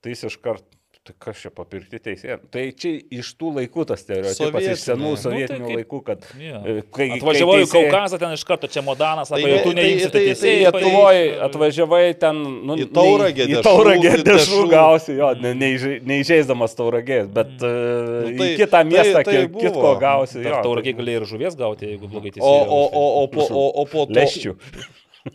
tai 0.01 0.11
jis 0.15 0.23
iškart, 0.29 0.63
tai 1.03 1.13
kas 1.17 1.39
čia 1.41 1.49
papirkti 1.55 1.97
teisėjai. 2.05 2.35
Tai 2.53 2.61
čia 2.77 2.89
iš 3.17 3.31
tų 3.39 3.49
laikų 3.55 3.85
tas 3.89 4.01
stereotipas, 4.03 4.65
iš 4.75 4.81
senų 4.83 5.13
sovietinių 5.17 5.59
Nu, 5.63 5.69
tai 5.71 5.77
laikų, 5.79 5.99
kad 6.05 6.25
e, 6.37 6.81
kai, 6.93 7.07
Atvažiavau 7.15 7.55
į 7.55 7.63
teisėjai- 7.63 7.87
Kaukazą, 7.89 8.19
ten 8.21 8.35
iš 8.35 8.43
karto 8.45 8.67
čia 8.69 8.83
modanas, 8.85 9.31
sako, 9.31 9.41
Tai 9.41 9.49
jau 9.49 9.63
tu 9.63 9.71
tai- 9.73 9.77
neįsi 9.79 10.03
tai- 10.03 10.11
tai 10.11 10.23
teisėjai. 10.27 10.59
Lietuvoje 10.67 11.23
atvažiavai 11.47 12.03
ten, 12.19 12.35
nu, 12.67 12.75
Į 12.75 12.85
Tauragę 12.93 13.47
į 13.47 13.61
tauragę 13.65 14.11
dešrų. 14.27 14.69
gausi, 14.69 15.15
jo, 15.17 15.33
ne- 15.39 15.53
neįžei- 15.55 16.01
neįžeidamas 16.05 16.75
tauragės, 16.77 17.27
bet 17.33 17.47
Mm. 17.57 17.63
uh, 17.63 18.29
Nu, 18.29 18.37
tai- 18.37 18.51
į 18.53 18.57
kitą 18.59 18.69
tai- 18.69 18.83
miestą 18.91 19.23
tai 19.23 19.23
tai, 19.23 19.47
kitko 19.47 19.95
gausi. 19.99 20.43
Jo, 20.43 20.61
tauragiai 20.61 20.93
tai- 20.95 20.99
galėjo 21.03 21.21
ir 21.21 21.25
žuvies 21.31 21.55
gauti, 21.57 21.85
jeigu 21.95 22.07
blogai 22.11 22.29
O, 22.29 22.35
teisėjai. 22.37 22.67
o, 22.69 22.81
o, 22.91 23.23
o, 23.23 23.27
po, 23.27 23.41
o, 23.49 23.67
o 23.81 23.85
po 23.85 24.05
to. 24.05 24.13
Leščių. 24.19 24.55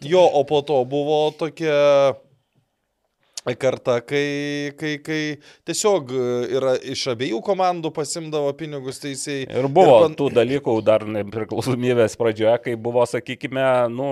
Jo, 0.02 0.22
o 0.32 0.44
po 0.44 0.62
to 0.62 0.84
buvo 0.84 1.30
tokia 1.36 2.14
karta, 3.60 3.98
kai, 4.00 4.72
kai, 4.80 4.94
kai 5.04 5.20
tiesiog 5.68 6.12
yra 6.56 6.74
iš 6.80 7.02
abiejų 7.12 7.42
komandų 7.44 7.90
pasimdavo 7.92 8.52
pinigus 8.56 9.02
teisėjai. 9.02 9.50
Ir 9.52 9.68
buvo 9.68 9.98
ir 9.98 10.06
pan... 10.06 10.16
tų 10.16 10.30
dalykų 10.32 10.76
dar 10.86 11.04
nepriklausomybės 11.04 12.16
pradžioje, 12.20 12.56
kai 12.64 12.76
buvo, 12.80 13.04
sakykime, 13.08 13.66
nu, 13.92 14.08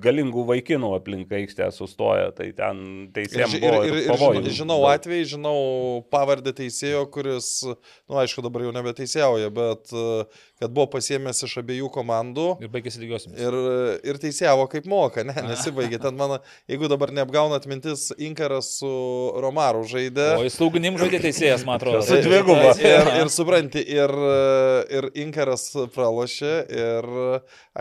galingų 0.00 0.44
vaikinų 0.52 0.92
aplink 1.00 1.32
aikštę 1.40 1.70
sustoja, 1.74 2.30
tai 2.36 2.50
ten 2.56 3.10
teisėjams 3.14 3.56
Ir, 3.58 3.64
buvo 3.64 3.82
ir, 3.82 3.90
ir, 3.90 3.98
ir 4.06 4.20
žinau, 4.20 4.54
žinau 4.60 4.78
atvejį, 4.90 5.26
žinau 5.34 5.56
pavardę 6.12 6.54
teisėjo, 6.56 7.02
kuris, 7.12 7.50
na, 7.66 7.74
nu, 8.12 8.20
aišku, 8.22 8.44
dabar 8.46 8.68
jau 8.68 8.74
nebeteisėjauja, 8.76 9.50
bet 9.56 9.90
e, 9.90 10.06
kad 10.62 10.70
buvo 10.76 10.86
pasiemęs 10.94 11.42
iš 11.46 11.58
abiejų 11.64 11.90
komandų 11.94 12.46
Ir 12.62 12.70
baigėsi 12.72 13.02
lygiosiamis. 13.02 13.40
ir, 13.40 13.58
ir 14.12 14.20
teisėjavo 14.22 14.68
kaip 14.72 14.86
moka, 14.90 15.24
ne, 15.26 15.34
nesibaigė. 15.50 16.00
Ten 16.02 16.16
mano, 16.18 16.40
jeigu 16.70 16.88
dabar 16.92 17.12
neapgaunat 17.16 17.66
mintis, 17.66 17.79
Inkaras 18.20 18.72
su 18.78 18.90
Romaru 19.42 19.82
žaidė. 19.88 20.26
O 20.38 20.46
jis 20.46 20.56
saugunim 20.58 20.98
žaidė 21.00 21.20
teisėjas, 21.26 21.64
man 21.68 21.78
atrodo. 21.78 22.02
Su 22.06 22.18
dviguba. 22.24 22.74
Ir, 22.80 23.10
ir 23.22 23.32
supranti, 23.32 23.82
ir, 23.82 24.14
ir 24.98 25.08
Inkaras 25.24 25.68
pralošė, 25.94 26.52
ir 26.82 27.10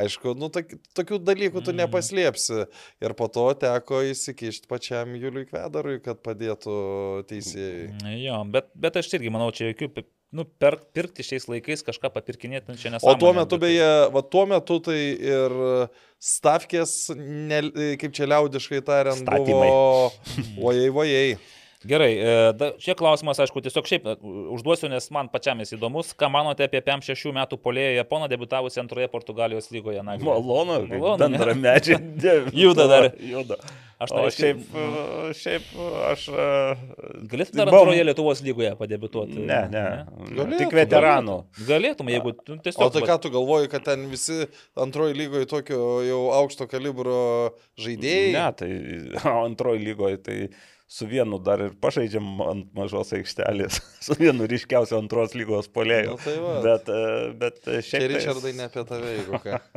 aišku, 0.03 0.35
nu, 0.39 0.51
tok, 0.53 0.75
tokių 0.97 1.21
dalykų 1.29 1.65
tu 1.65 1.75
nepaslėpsi. 1.77 2.65
Ir 3.03 3.17
po 3.19 3.29
to 3.33 3.47
teko 3.59 4.03
įsikišti 4.11 4.69
pačiam 4.71 5.15
Juliui 5.19 5.47
Kvedarui, 5.49 5.99
kad 6.05 6.21
padėtų 6.25 6.79
teisėjai. 7.29 7.91
Jo, 8.19 8.43
bet, 8.51 8.71
bet 8.77 9.01
aš 9.01 9.13
irgi 9.19 9.33
manau, 9.33 9.51
čia 9.55 9.71
jokių, 9.73 10.07
nu, 10.31 10.45
per, 10.61 10.77
pirkti 10.93 11.23
šiais 11.25 11.47
laikais 11.49 11.81
kažką 11.87 12.11
papirkinėti, 12.13 12.69
nu, 12.69 12.77
čia 12.77 12.91
nesąmonė. 12.93 13.15
O 13.17 13.21
tuo 13.21 13.31
metu, 13.33 13.57
bet- 13.57 13.65
beje, 13.65 13.89
va 14.13 14.21
tuo 14.21 14.43
metu 14.49 14.79
tai 14.85 14.99
ir 15.17 15.55
stavkės, 16.21 16.93
ne, 17.17 17.61
kaip 18.01 18.13
čia 18.17 18.27
liaudiškai 18.29 18.81
tariant, 18.85 19.23
Statymai. 19.23 19.69
buvo 19.71 20.69
ojai, 20.69 20.89
ojai. 20.91 21.37
Gerai, 21.87 22.11
e, 22.19 22.71
čia 22.83 22.91
klausimas, 22.99 23.39
aišku, 23.39 23.61
tiesiog 23.63 23.85
šiaip 23.87 24.07
e, 24.11 24.13
užduosiu, 24.51 24.89
nes 24.91 25.05
man 25.15 25.29
pačiam 25.31 25.61
jis 25.63 25.77
įdomus. 25.77 26.09
Ką 26.19 26.27
manote 26.33 26.65
apie 26.67 26.81
5-6 26.83 27.31
metų 27.37 27.55
polėją 27.63 27.93
Japoną 28.01 28.27
debutavusi 28.27 28.81
antroje 28.81 29.07
Portugalijos 29.11 29.69
lygoje? 29.71 30.01
Na, 30.03 30.17
Malonu, 30.19 30.81
Malonu, 30.89 31.13
ne? 31.23 31.37
bendra 31.39 31.53
medžiai. 31.55 32.01
Juda 32.65 32.87
dar. 32.91 33.07
Juda. 33.23 33.55
Aš 33.99 34.11
tai 34.15 34.25
šiaip, 34.31 34.59
šiaip 35.35 35.71
aš... 36.07 36.25
Galėtum 37.31 37.59
dar 37.59 37.71
Buvom- 37.71 37.89
antroje 37.89 38.05
Lietuvos 38.07 38.41
lygoje 38.43 38.71
padebutuoti? 38.79 39.39
Ne, 39.43 39.59
ne. 39.71 39.83
Galėtų, 40.35 40.59
Tik 40.61 40.75
veteranų. 40.77 41.35
Galėtum, 41.67 42.11
jeigu 42.11 42.31
tu 42.39 42.55
tiesiog... 42.63 42.85
O 42.85 42.93
tai 42.95 43.03
ką 43.07 43.17
tu 43.23 43.31
galvoji, 43.33 43.71
kad 43.71 43.83
ten 43.87 44.03
visi 44.11 44.45
antroji 44.79 45.15
lygoje 45.19 45.47
tokio 45.51 45.79
jau 46.07 46.21
aukšto 46.41 46.67
kalibro 46.71 47.19
žaidėjai? 47.79 48.31
Ne, 48.35 48.45
tai 48.59 48.69
antroji 49.47 49.83
lygoje 49.89 50.21
tai 50.27 50.37
su 50.89 51.05
vienu 51.05 51.37
dar 51.45 51.61
ir 51.67 51.75
pažaidžiam 51.81 52.39
ant 52.49 52.71
mažos 52.77 53.11
aikštelės, 53.13 53.77
su 54.07 54.15
vienu 54.17 54.47
ryškiausiu 54.49 54.97
antros 54.97 55.35
lygos 55.37 55.69
polėjų. 55.75 56.15
Nu, 56.15 56.23
tai 56.23 56.37
va. 56.41 56.55
bet, 56.65 56.89
e, 56.89 57.03
bet 57.43 57.61
Čia 57.67 57.83
šiaip... 57.91 58.01
tai- 58.07 58.15
Richardai 58.15 58.55
ne 58.57 58.65
apie 58.71 58.85
tave, 58.89 59.13
jeigu 59.19 59.41
ką. 59.45 59.59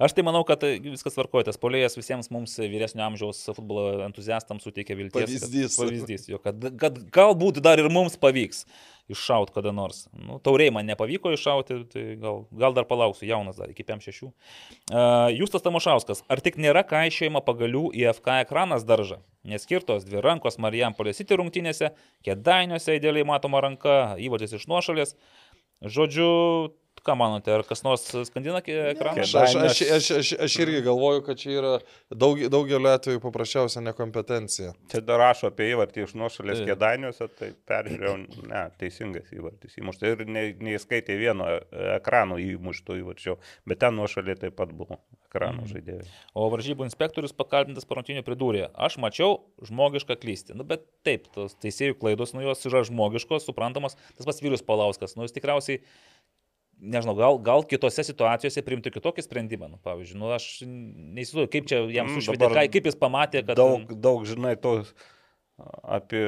Aš 0.00 0.14
tai 0.16 0.22
manau, 0.24 0.40
kad 0.48 0.62
viskas 0.80 1.12
tvarkoja. 1.12 1.44
Tas 1.50 1.58
polėjas 1.60 1.92
visiems 1.98 2.30
mums 2.32 2.54
vyresnio 2.56 3.02
amžiaus 3.04 3.42
futbolo 3.52 3.98
entuziastams 4.06 4.64
suteikia 4.64 4.96
vilties. 4.96 5.26
kad- 5.26 5.42
Pavyzdys. 5.42 5.74
Pavyzdys, 5.76 6.24
jo, 6.30 6.38
kad, 6.40 6.56
kad 6.80 6.96
galbūt 7.12 7.58
dar 7.60 7.82
ir 7.82 7.90
mums 7.92 8.16
pavyks 8.22 8.62
iššauti 9.10 9.54
kada 9.56 9.72
nors. 9.74 10.04
Nu, 10.14 10.38
tauriai 10.44 10.72
man 10.74 10.88
nepavyko 10.88 11.32
iššauti, 11.34 11.78
tai 11.92 12.04
gal, 12.20 12.44
gal 12.62 12.76
dar 12.76 12.86
palauksiu, 12.88 13.28
jaunas 13.30 13.58
dar 13.60 13.72
iki 13.72 13.86
5-6. 13.86 14.30
Uh, 14.30 15.28
Justas 15.36 15.64
Tamošauskas, 15.66 16.24
ar 16.30 16.42
tik 16.44 16.58
nėra 16.60 16.84
kaišėjimo 16.88 17.42
pagalių 17.46 17.88
į 17.96 18.08
FK 18.14 18.40
ekranas 18.46 18.86
daržą? 18.88 19.20
Neskirtos 19.48 20.04
dvi 20.08 20.22
rankos 20.24 20.60
Marijampolės 20.60 21.22
įti 21.22 21.38
rungtynėse, 21.40 21.92
kėdainiuose 22.26 22.98
idealiai 22.98 23.26
matoma 23.28 23.62
ranka, 23.64 24.16
įvartis 24.20 24.58
iš 24.58 24.68
nuošalės. 24.70 25.16
Žodžiu, 25.80 26.30
ką 27.06 27.14
manote, 27.18 27.52
ar 27.54 27.62
kas 27.66 27.82
nors 27.86 28.04
skandina 28.28 28.60
ekraną? 28.62 29.22
Aš, 29.24 29.34
aš, 29.34 29.54
aš, 29.56 29.80
aš, 29.96 30.10
aš, 30.18 30.32
aš 30.46 30.56
irgi 30.64 30.82
galvoju, 30.86 31.22
kad 31.26 31.38
čia 31.40 31.54
yra 31.58 31.72
daug, 32.10 32.40
daugeliu 32.52 32.90
atveju 32.92 33.22
paprasčiausia 33.24 33.82
nekompetencija. 33.86 34.72
Čia 34.92 35.00
dar 35.06 35.20
rašo 35.22 35.50
apie 35.50 35.70
įvartį 35.74 36.04
iš 36.06 36.14
nuošalės 36.18 36.62
kėdainiuose, 36.68 37.28
tai 37.38 37.52
peržiūrėjau, 37.70 38.16
ne, 38.50 38.64
teisingas 38.80 39.30
įvartis 39.36 39.78
įmušta. 39.80 40.12
Ir 40.14 40.26
ne- 40.28 40.50
neįskaitė 40.70 41.16
vieno 41.20 41.48
ekrano 41.96 42.36
įmušto 42.42 42.98
įvarčio, 43.00 43.38
bet 43.66 43.80
ten 43.84 43.96
nuošalė 43.98 44.36
taip 44.44 44.56
pat 44.60 44.72
buvo 44.76 45.00
ekrano 45.30 45.62
Mhm. 45.62 45.70
žaidėjai. 45.70 46.06
O 46.34 46.48
varžybų 46.50 46.84
inspektorius 46.88 47.32
pakalbintas 47.36 47.86
parungtinių 47.86 48.24
pridūrė, 48.26 48.64
aš 48.74 48.96
mačiau 48.98 49.40
žmogišką 49.62 50.16
klysti. 50.18 50.56
Nu, 50.58 50.64
bet 50.66 50.82
taip, 51.06 51.28
tos 51.32 51.54
teisėjų 51.62 51.94
klaidos, 52.00 52.34
nu 52.34 52.42
jos 52.42 52.64
yra 52.66 52.82
žmogiškos, 52.82 53.46
suprantamos. 53.46 53.94
Tas 54.18 54.26
pats 54.26 54.42
Vilius 54.42 54.62
Palauskas, 54.66 55.14
nu 55.16 55.22
jis 55.22 55.32
tikriausiai, 55.36 55.78
nežinau, 56.80 57.14
gal, 57.18 57.38
gal 57.44 57.64
kitose 57.68 58.04
situacijose 58.06 58.64
priimtų 58.66 58.92
kitokį 58.96 59.24
sprendimą. 59.26 59.68
Nu, 59.74 59.78
pavyzdžiui, 59.84 60.18
nu, 60.20 60.30
aš 60.34 60.48
neįsivaizduoju, 60.66 61.52
kaip 61.52 61.70
čia 61.70 61.80
jam 61.92 62.08
Mm, 62.10 62.20
ką- 62.56 62.66
kaip 62.76 62.90
jis 62.90 62.98
pamatė, 63.00 63.44
kad... 63.46 63.56
Daug, 63.60 63.92
daug, 64.00 64.24
žinai, 64.28 64.56
to 64.60 64.80
apie, 65.84 66.24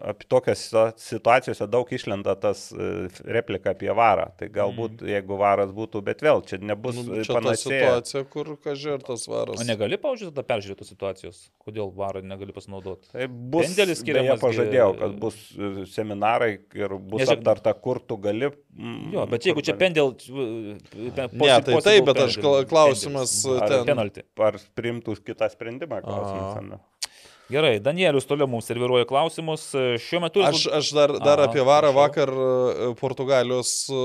apie 0.00 0.26
tokias 0.30 0.60
situa- 0.64 0.92
situacijose 1.00 1.66
daug 1.70 1.88
išlenda 1.92 2.34
tas 2.40 2.66
e, 2.72 3.08
replika 3.24 3.72
apie 3.74 3.90
varą. 3.96 4.28
Tai 4.38 4.48
galbūt, 4.54 5.00
mm. 5.02 5.08
jeigu 5.14 5.38
varas 5.40 5.72
būtų, 5.74 6.02
bet 6.06 6.22
vėl 6.22 6.42
čia 6.46 6.58
nebus 6.62 6.96
Nu, 7.00 7.04
nu, 7.08 7.22
čia 7.26 7.34
panacėja. 7.36 7.64
situacija, 7.64 8.22
kur 8.32 8.52
kažirtas 8.64 9.26
varas. 9.30 9.60
O 9.60 9.66
negali, 9.66 9.98
pavyzdžiui, 10.00 10.30
tada 10.30 10.44
peržiūrėti 10.50 10.86
situacijos, 10.88 11.40
kodėl 11.64 11.90
varą 11.96 12.22
negali 12.22 12.54
pasinaudoti. 12.56 13.10
Tai 13.12 13.26
bus, 13.28 13.66
Pendelis 13.70 14.00
skiriamas 14.04 14.38
gi- 14.38 14.44
pažadėjau, 14.46 14.90
kad 15.02 15.18
bus 15.26 15.40
e, 15.58 15.72
seminarai 15.90 16.52
ir 16.78 16.96
bus 16.98 17.24
Nes- 17.24 17.34
aptarta, 17.36 17.74
kur 17.74 17.98
tu 18.00 18.16
gali. 18.16 18.52
mm, 18.76 19.10
Jo, 19.16 19.26
bet 19.26 19.48
jeigu 19.50 19.62
čia 19.66 19.74
gali. 19.74 19.82
pendėl... 19.86 20.14
Ne, 20.94 21.60
tai 21.66 21.80
taip, 21.82 22.04
bet 22.06 22.22
aš 22.26 22.38
kla- 22.40 22.62
klausimas 22.70 23.34
Ar 23.58 23.68
ten. 23.68 23.84
Penaltį. 23.90 24.24
Ar 24.40 24.58
priimtų 24.78 25.16
kitą 25.24 25.48
sprendimą? 25.52 26.00
Klausimas, 26.04 26.56
ar? 26.56 26.80
Gerai, 27.50 27.80
Danielius 27.82 28.28
toliau 28.30 28.46
mums 28.50 28.68
serviruoja 28.70 29.06
klausimus. 29.10 29.64
Šiuo 30.04 30.20
metu... 30.22 30.42
Aš, 30.46 30.68
aš 30.78 30.90
dar, 30.94 31.12
dar 31.18 31.40
Aha, 31.42 31.48
apie 31.50 31.64
varą 31.66 31.90
prašau. 31.90 31.98
vakar 31.98 32.30
e, 32.30 32.90
Portugalijos 33.00 33.72
e, 33.90 34.02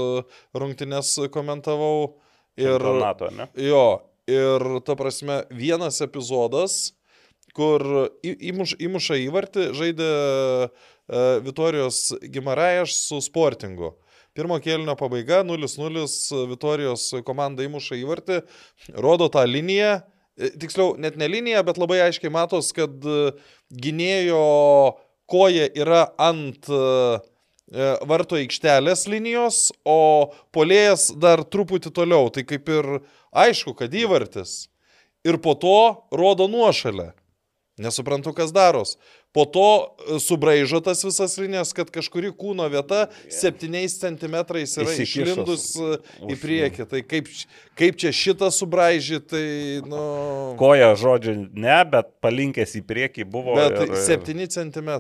rungtynės 0.58 1.12
komentavau. 1.34 2.16
Ir, 2.58 2.72
Čempionato, 2.80 3.30
ne? 3.36 3.50
jo, 3.60 3.84
ir 4.32 4.64
ta 4.88 4.96
prasme, 4.98 5.42
vienas 5.52 6.00
epizodas, 6.02 6.94
kur 7.56 7.84
į- 8.24 8.38
įmuš, 8.54 8.78
įmuša 8.88 9.18
įvartį, 9.26 9.66
žaidė 9.76 10.08
uh, 10.08 10.88
Vitorijos 11.44 12.00
Gimarajaš 12.32 12.96
su 12.96 13.20
Sportingu. 13.24 13.92
Pirmo 14.36 14.56
kėlinio 14.64 14.96
pabaiga 15.00 15.42
0-0 15.48 16.08
Vitorijos 16.50 17.10
komanda 17.28 17.64
įmuša 17.68 18.00
įvartį, 18.02 18.40
rodo 19.04 19.28
tą 19.32 19.44
liniją, 19.48 19.92
e, 20.00 20.15
tiksliau, 20.36 20.96
net 21.00 21.18
ne 21.20 21.30
liniją, 21.32 21.64
bet 21.68 21.80
labai 21.80 22.02
aiškiai 22.06 22.34
matos, 22.34 22.72
kad 22.76 23.08
e, 23.08 23.32
gynėjo 23.72 24.44
koja 25.32 25.68
yra 25.78 26.06
ant 26.22 26.70
e, 26.70 26.80
e, 27.72 27.90
varto 28.10 28.38
aikštelės 28.40 29.08
linijos, 29.12 29.70
o 29.88 30.32
polėjas 30.56 31.10
dar 31.22 31.46
truputį 31.48 31.94
toliau. 31.96 32.30
Tai 32.34 32.46
kaip 32.48 32.72
ir 32.72 32.90
aišku, 33.36 33.76
kad 33.80 33.94
įvartis. 33.96 34.66
Ir 35.26 35.40
po 35.42 35.56
to 35.58 35.78
rodo 36.14 36.50
nuošalę. 36.52 37.14
Nesuprantu, 37.78 38.32
kas 38.32 38.54
daros. 38.56 38.96
Po 39.36 39.44
to 39.46 39.68
e, 39.84 40.20
subraižo 40.24 40.80
tas 40.80 41.02
visas 41.04 41.34
linijas, 41.36 41.74
kad 41.76 41.90
kažkuri 41.92 42.32
kūno 42.32 42.70
vieta 42.72 43.10
7 43.28 43.68
cm 43.92 44.38
yra 44.40 44.62
Įsikišus 44.64 45.02
išlindus 45.04 45.66
e, 45.76 45.98
į 46.32 46.38
priekį. 46.40 46.88
Tai 46.94 47.04
kaip, 47.04 47.28
kaip 47.76 48.00
čia 48.00 48.14
šitą 48.16 48.48
subraižyti, 48.56 49.28
tai, 49.28 49.44
nu... 49.92 50.00
Koja 50.62 50.94
žodžiu 50.96 51.36
ne, 51.52 51.78
bet 51.92 52.16
palinkęs 52.24 52.78
į 52.80 52.86
priekį 52.88 53.28
buvo. 53.28 53.60
Bet 53.60 53.82
ir- 53.84 53.96
7 54.08 54.48
cm. 54.56 54.96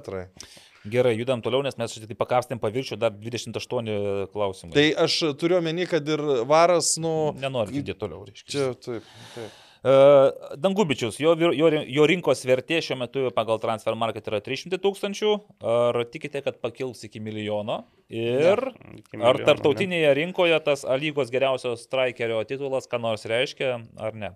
Gerai, 0.85 1.15
judam 1.17 1.39
toliau, 1.41 1.63
nes 1.65 1.79
mes 1.79 1.95
šitą 1.95 2.13
pakapstėm 2.19 2.59
paviršių 2.61 2.99
dar 3.01 3.15
28 3.15 4.27
klausimų. 4.35 4.75
Tai 4.75 4.89
aš 5.07 5.21
turiu 5.39 5.61
omeny, 5.63 5.87
kad 5.89 6.03
ir 6.11 6.21
varas, 6.45 6.97
nu... 7.01 7.31
Nenoriu 7.39 7.79
judėti 7.79 8.03
toliau, 8.03 8.27
reiškia. 8.27 8.51
Čia 8.51 8.73
taip. 8.83 9.13
taip. 9.33 9.61
Dangubičius, 9.85 11.19
jo, 11.21 11.35
jo, 11.37 11.67
jo 11.69 12.05
rinkos 12.09 12.39
vertė 12.49 12.79
šiuo 12.81 12.97
metu 12.97 13.27
pagal 13.35 13.59
transfer 13.61 13.93
market 13.99 14.25
yra 14.31 14.39
300 14.41 14.79
tūkstančių. 14.81 15.33
Ar 15.61 15.99
tikite, 16.09 16.41
kad 16.45 16.57
pakils 16.63 17.03
iki 17.05 17.21
milijono? 17.21 17.83
Ir 18.09 18.57
Iki 18.71 19.19
ar 19.19 19.37
milijono, 19.37 19.45
tarptautinėje 19.45 20.13
rinkoje 20.17 20.57
tas 20.65 20.85
lygos 21.01 21.29
geriausio 21.33 21.75
strikerio 21.77 22.41
titulas 22.49 22.89
ką 22.89 23.01
nors 23.03 23.27
reiškia, 23.29 23.75
ar 24.01 24.17
ne? 24.17 24.33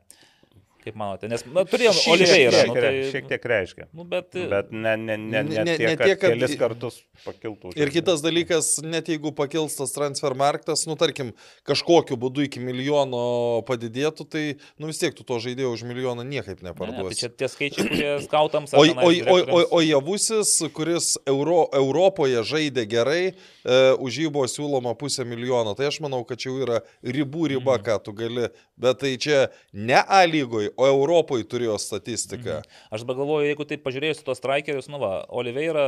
Kaip 0.80 0.95
manote? 0.95 1.27
Nes 1.27 1.43
na, 1.51 1.66
turėjom 1.67 1.95
Šiek 1.98 2.14
Oliveirą. 2.14 2.51
Šiek, 2.56 2.67
Nu, 2.69 2.74
tiek- 2.74 2.83
tai, 2.85 3.11
šiek 3.11 3.25
tiek 3.27 3.45
reiškia. 3.51 3.85
Nu, 3.91 4.06
bet, 4.08 4.30
Bet 4.49 4.69
ne, 4.72 4.93
ne, 4.95 5.17
ne, 5.17 5.41
ne, 5.43 5.64
Ne- 5.64 5.75
tiek, 5.75 5.80
ne 5.90 5.95
kad 5.99 6.06
tiek, 6.08 6.19
kad- 6.22 6.33
kelis 6.38 6.56
kartus 6.59 6.99
pakiltų. 7.25 7.74
Ir 7.75 7.91
kitas 7.91 8.24
dalykas, 8.24 8.69
net 8.83 9.11
jeigu 9.11 9.33
pakils 9.35 9.75
tas 9.75 9.91
transfer 9.91 10.32
marktas, 10.40 10.85
nu 10.88 10.95
tarkim, 10.95 11.33
kažkokiu 11.67 12.16
būdu 12.16 12.45
iki 12.48 12.61
milijono 12.64 13.61
padidėtų, 13.67 14.25
tai 14.30 14.43
nu 14.80 14.88
vis 14.88 14.99
tiek 15.01 15.14
tu 15.16 15.24
to 15.27 15.35
žaidėjo 15.43 15.74
už 15.75 15.83
milijoną 15.83 16.24
niekaip 16.24 16.64
Ne, 16.64 16.69
ne, 16.72 16.74
tai 16.74 16.88
neparduosi. 16.88 17.19
čia 17.19 17.30
tie 17.30 17.48
skaičiai, 17.51 17.88
kurie 17.90 18.16
skautams. 18.27 18.74
O, 18.74 18.83
o, 18.83 19.11
o, 19.11 19.38
o, 19.59 19.61
o, 19.77 19.82
Javusis, 19.83 20.56
kuris 20.74 21.17
Euro, 21.27 21.67
Europoje 21.75 22.40
žaidė 22.43 22.88
gerai, 22.88 23.33
e, 23.66 23.77
už 23.99 24.22
jį 24.24 24.32
buvo 24.32 24.48
siūloma 24.48 24.95
pusę 24.99 25.25
milijono. 25.27 25.75
Tai 25.75 25.91
aš 25.91 25.99
manau, 26.03 26.24
kad 26.24 26.40
čia 26.40 26.49
jau 26.53 26.64
yra 26.64 26.80
ribų 27.03 27.51
riba, 27.56 27.77
mm. 27.77 27.83
ką 27.83 27.99
tu 28.03 28.14
gali. 28.16 28.48
Bet 28.80 28.99
tai 29.03 29.17
čia 29.19 29.49
ne 29.74 29.99
A 30.08 30.24
lygoje, 30.25 30.72
o 30.80 30.88
Europoje 30.88 31.45
turėjo 31.51 31.75
statistiką. 31.83 32.61
Mm. 32.64 32.80
Aš 32.95 33.03
dabar 33.03 33.19
galvoju, 33.19 33.49
jeigu 33.51 33.67
taip 33.67 33.83
pažiūrėsiu 33.85 34.25
tos 34.27 34.40
strikerius, 34.41 34.88
nu 34.91 35.01
va, 35.01 35.11
Oliveira 35.41 35.85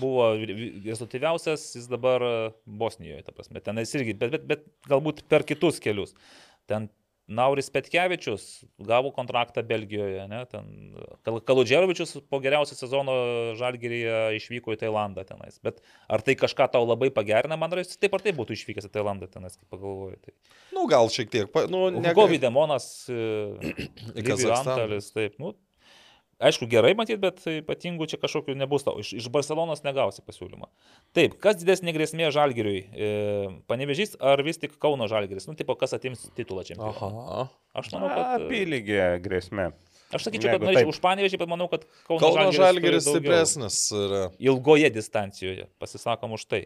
buvo 0.00 0.30
vi- 0.40 0.56
vi- 0.58 0.70
rezultatyviausias, 0.88 1.68
jis 1.76 1.84
dabar 1.92 2.24
e, 2.26 2.32
Bosnijoje, 2.66 3.22
ta 3.28 3.34
prasme. 3.36 3.60
Ten 3.62 3.78
jis 3.82 3.92
irgi, 4.00 4.16
bet, 4.18 4.32
bet, 4.34 4.46
bet 4.50 4.64
galbūt 4.90 5.22
per 5.30 5.44
kitus 5.46 5.78
kelius. 5.84 6.16
Ten 6.66 6.88
Nauris 7.26 7.70
Petkevičius 7.72 8.64
gavo 8.84 9.08
kontraktą 9.16 9.62
Belgijoje, 9.64 10.26
ne, 10.28 10.42
ten 10.50 10.66
Kal- 11.24 11.40
Kaludžerovičius 11.40 12.18
po 12.28 12.40
geriausio 12.44 12.76
sezono 12.76 13.14
Žalgiryje 13.56 14.36
išvyko 14.36 14.74
į 14.76 14.80
Tailandą 14.82 15.24
tenais. 15.24 15.56
Bet 15.64 15.80
ar 16.08 16.20
tai 16.20 16.34
kažką 16.36 16.66
tau 16.74 16.84
labai 16.84 17.08
pagerina, 17.10 17.56
man 17.56 17.72
jis 17.80 17.96
taip 17.96 18.12
ar 18.14 18.20
taip 18.26 18.36
būtų 18.36 18.52
išvykęs 18.58 18.90
į 18.90 18.92
Tailandą 18.98 19.30
tenais, 19.32 19.56
kaip 19.56 19.70
pagalvoju. 19.72 20.20
Tai. 20.20 20.34
Nu, 20.76 20.84
gal 20.86 21.08
šiek 21.08 21.30
tiek. 21.32 21.48
pa- 21.52 21.64
Nu, 21.66 21.88
ne, 21.88 22.12
Govi 22.12 22.36
Demonas, 22.38 23.06
Į 23.08 24.20
Lyvi 24.20 24.28
Kazachstaną. 24.28 24.74
Antalis, 24.76 25.08
taip. 25.16 25.38
Nu, 25.40 25.54
aišku, 26.48 26.68
gerai 26.70 26.92
matyti, 26.98 27.18
bet 27.22 27.40
ypatingų 27.50 28.08
čia 28.10 28.18
kažkokių 28.22 28.56
nebus 28.58 28.84
tau. 28.86 28.98
Iš, 29.02 29.14
iš 29.18 29.30
Barcelonos 29.32 29.84
negausi 29.86 30.24
pasiūlymą. 30.26 30.68
Taip, 31.16 31.38
kas 31.42 31.58
didesnė 31.60 31.94
grėsmė 31.96 32.30
Žalgiriui? 32.34 32.80
E, 32.92 33.08
Panevežys 33.70 34.14
ar 34.20 34.42
vis 34.46 34.60
tik 34.62 34.76
Kauno 34.82 35.08
Žalgiris? 35.10 35.48
Nu, 35.50 35.56
tipo, 35.58 35.76
kas 35.80 35.96
atims 35.96 36.26
titulą 36.36 36.66
čia? 36.68 36.78
Aha. 36.78 37.48
Aš 37.74 37.90
manau, 37.94 38.12
kad... 38.12 38.24
e, 38.24 38.46
Apylygė 38.46 39.08
grėsmė. 39.24 39.72
Aš 40.14 40.28
sakyčiau, 40.28 40.52
kad 40.52 40.60
Jeigu 40.60 40.68
norėčiau 40.68 40.86
taip. 40.86 40.92
už 40.94 41.00
Panevežį, 41.02 41.38
bet 41.40 41.50
manau, 41.50 41.66
kad 41.72 41.86
Kauno, 42.06 42.20
Kauno 42.22 42.50
Žalgiris 42.54 43.08
stipresnis 43.08 43.78
yra. 43.98 44.26
Ilgoje 44.42 44.90
distancijoje, 44.94 45.66
pasisakom 45.82 46.36
už 46.36 46.44
tai. 46.46 46.60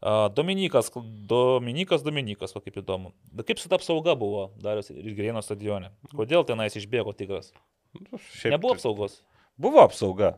A, 0.00 0.30
Dominikas, 0.32 0.88
Dominikas, 1.30 2.02
Dominikas, 2.02 2.56
va 2.56 2.62
kaip 2.64 2.80
įdomu. 2.80 3.12
Kaip 3.44 3.60
su 3.60 3.70
ta 3.70 3.76
apsauga 3.78 4.16
buvo 4.18 4.48
Darius 4.58 4.90
ir 4.94 5.12
Grėno 5.14 5.44
stadione? 5.44 5.92
Kodėl 6.16 6.46
tenais 6.48 6.74
išbėgo 6.80 7.14
tigras? 7.14 7.52
Šiaip 7.96 8.54
Nebuvo 8.56 8.74
tai- 8.74 8.78
apsaugos. 8.80 9.20
Buvo 9.60 9.82
apsauga 9.84 10.30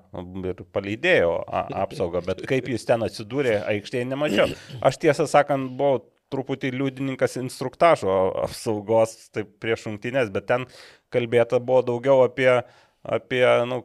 ir 0.51 0.65
paleidėjo 0.75 1.45
a- 1.47 1.69
apsaugą, 1.85 2.25
bet 2.27 2.41
kaip 2.51 2.67
jis 2.67 2.85
ten 2.89 3.05
atsidūrė 3.07 3.61
aikštėje 3.71 4.09
nemačiau. 4.11 4.49
Aš 4.83 4.99
tiesą 4.99 5.29
sakant 5.31 5.71
buvau 5.79 6.01
truputį 6.33 6.73
liudininkas 6.75 7.37
instruktažo 7.39 8.11
apsaugos 8.43 9.29
taip, 9.31 9.53
prieš 9.63 9.87
rungtynės, 9.87 10.33
bet 10.33 10.49
ten 10.51 10.67
kalbėta 11.13 11.61
buvo 11.63 11.85
daugiau 11.87 12.25
apie, 12.25 12.65
apie 13.05 13.45
nu, 13.69 13.85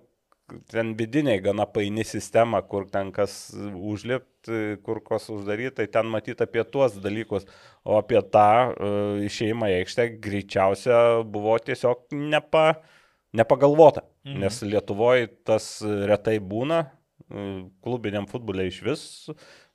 ten 0.71 0.95
vidiniai 0.95 1.41
gana 1.43 1.65
paini 1.69 2.05
sistema, 2.07 2.61
kur 2.63 2.87
ten 2.89 3.11
kas 3.11 3.51
užlipti, 3.53 4.77
kur 4.81 5.01
kas 5.03 5.27
uždaryti, 5.29 5.75
tai 5.81 5.87
ten 5.91 6.07
matyti 6.09 6.45
apie 6.47 6.63
tuos 6.63 6.95
dalykus. 7.03 7.45
O 7.85 7.99
apie 7.99 8.21
tą 8.31 8.71
uh, 8.71 9.19
išėjimą 9.27 9.69
į 9.73 9.79
aikštę 9.83 10.07
greičiausia 10.23 11.01
buvo 11.27 11.59
tiesiog 11.59 12.07
nepa, 12.15 12.79
nepagalvota. 13.33 14.03
Mhm. 14.25 14.39
Nes 14.43 14.61
Lietuvoje 14.61 15.27
tas 15.47 15.81
retai 15.83 16.37
būna, 16.39 16.85
e, 17.29 17.47
klubiniam 17.83 18.27
futboliai 18.29 18.71
iš 18.71 18.81
vis. 18.85 19.05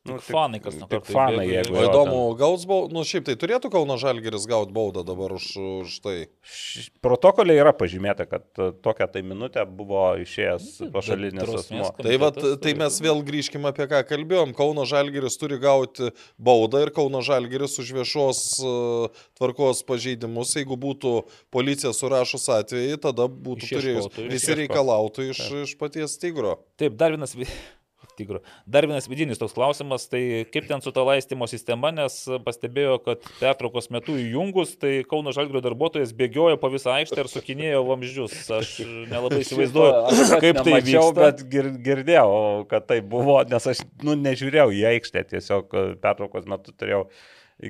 Tik 0.02 0.18
fanai 0.26 0.58
kas 0.58 0.74
Tik 0.80 0.88
kartais 0.90 1.14
fanai, 1.14 1.44
jeigu 1.46 1.76
O 1.78 1.82
įdomu, 1.86 2.20
gaus 2.34 2.64
baudą, 2.66 2.90
nu 2.96 3.04
šiaip 3.06 3.28
tai 3.28 3.36
turėtų 3.38 3.68
Kauno 3.70 3.94
Žalgeris 4.02 4.48
gauti 4.50 4.74
baudą 4.74 5.04
dabar 5.06 5.30
už, 5.36 5.44
už 5.84 5.98
tai. 6.02 6.14
Protokolė 7.06 7.54
yra 7.60 7.70
pažymėta, 7.76 8.26
kad 8.26 8.42
e, 8.58 8.72
tokią 8.82 9.06
tai 9.14 9.22
minutę 9.22 9.62
buvo 9.66 10.00
išėjęs 10.24 10.66
Nu, 10.82 10.88
pašalinis 10.96 11.68
kom- 11.70 12.02
Tai, 12.02 12.16
vat, 12.18 12.40
tai 12.64 12.72
mes 12.80 12.96
vėl 13.04 13.22
grįžkime 13.28 13.70
apie 13.70 13.86
ką 13.92 14.00
kalbėjom. 14.08 14.54
Kauno 14.58 14.82
Žalgeris 14.90 15.38
turi 15.38 15.60
gauti 15.62 16.10
baudą 16.34 16.82
ir 16.82 16.90
Kauno 16.96 17.22
Žalgeris 17.22 17.78
už 17.78 17.92
viešos 18.00 18.40
e, 18.58 18.72
tvarkos 19.38 19.84
pažeidimus. 19.86 20.56
Jeigu 20.58 20.74
būtų 20.82 21.14
policija 21.54 21.94
surašus 21.94 22.48
atvejį, 22.58 22.98
tada 23.06 23.28
būtų 23.30 23.70
turėjus 23.70 24.10
visi 24.18 24.58
reikalautų 24.64 25.30
iš, 25.30 25.44
iš 25.62 25.76
paties 25.78 26.18
tigro. 26.18 26.58
Taip, 26.74 26.98
dar 26.98 27.14
vienas, 27.14 27.38
tigro. 28.22 28.40
dar 28.66 28.86
vienas 28.86 29.08
vidinis 29.10 29.40
toks 29.40 29.54
klausimas, 29.56 30.06
tai 30.10 30.46
kaip 30.52 30.68
ten 30.70 30.82
su 30.82 30.92
ta 30.94 31.04
laistymo 31.06 31.48
sistema, 31.50 31.90
nes 31.94 32.22
pastebėjo, 32.46 32.98
kad 33.04 33.26
pertraukos 33.40 33.90
metu 33.90 34.16
įjungus, 34.20 34.76
tai 34.80 35.02
Kauno 35.08 35.34
Žalgrio 35.34 35.62
darbuotojas 35.64 36.14
bėgiojo 36.16 36.60
po 36.62 36.70
visą 36.72 36.94
aikštę 37.00 37.20
ir 37.24 37.30
sukinėjo 37.32 37.82
vamzdžius. 37.90 38.38
Aš 38.58 38.72
nelabai 39.10 39.42
įsivaizduoju, 39.42 40.38
kaip 40.44 40.62
tai 40.62 40.78
vyksta. 40.78 41.12
bet 41.18 41.44
gir, 41.52 41.70
girdėjau, 41.90 42.32
kad 42.70 42.88
tai 42.88 43.02
buvo, 43.02 43.40
nes 43.48 43.70
aš 43.74 43.84
nu, 44.06 44.16
nežiūrėjau 44.18 44.70
į 44.72 44.82
aikštę, 44.94 45.26
tiesiog 45.34 45.78
pertraukos 46.02 46.48
metu 46.50 46.74
turėjau 46.76 47.06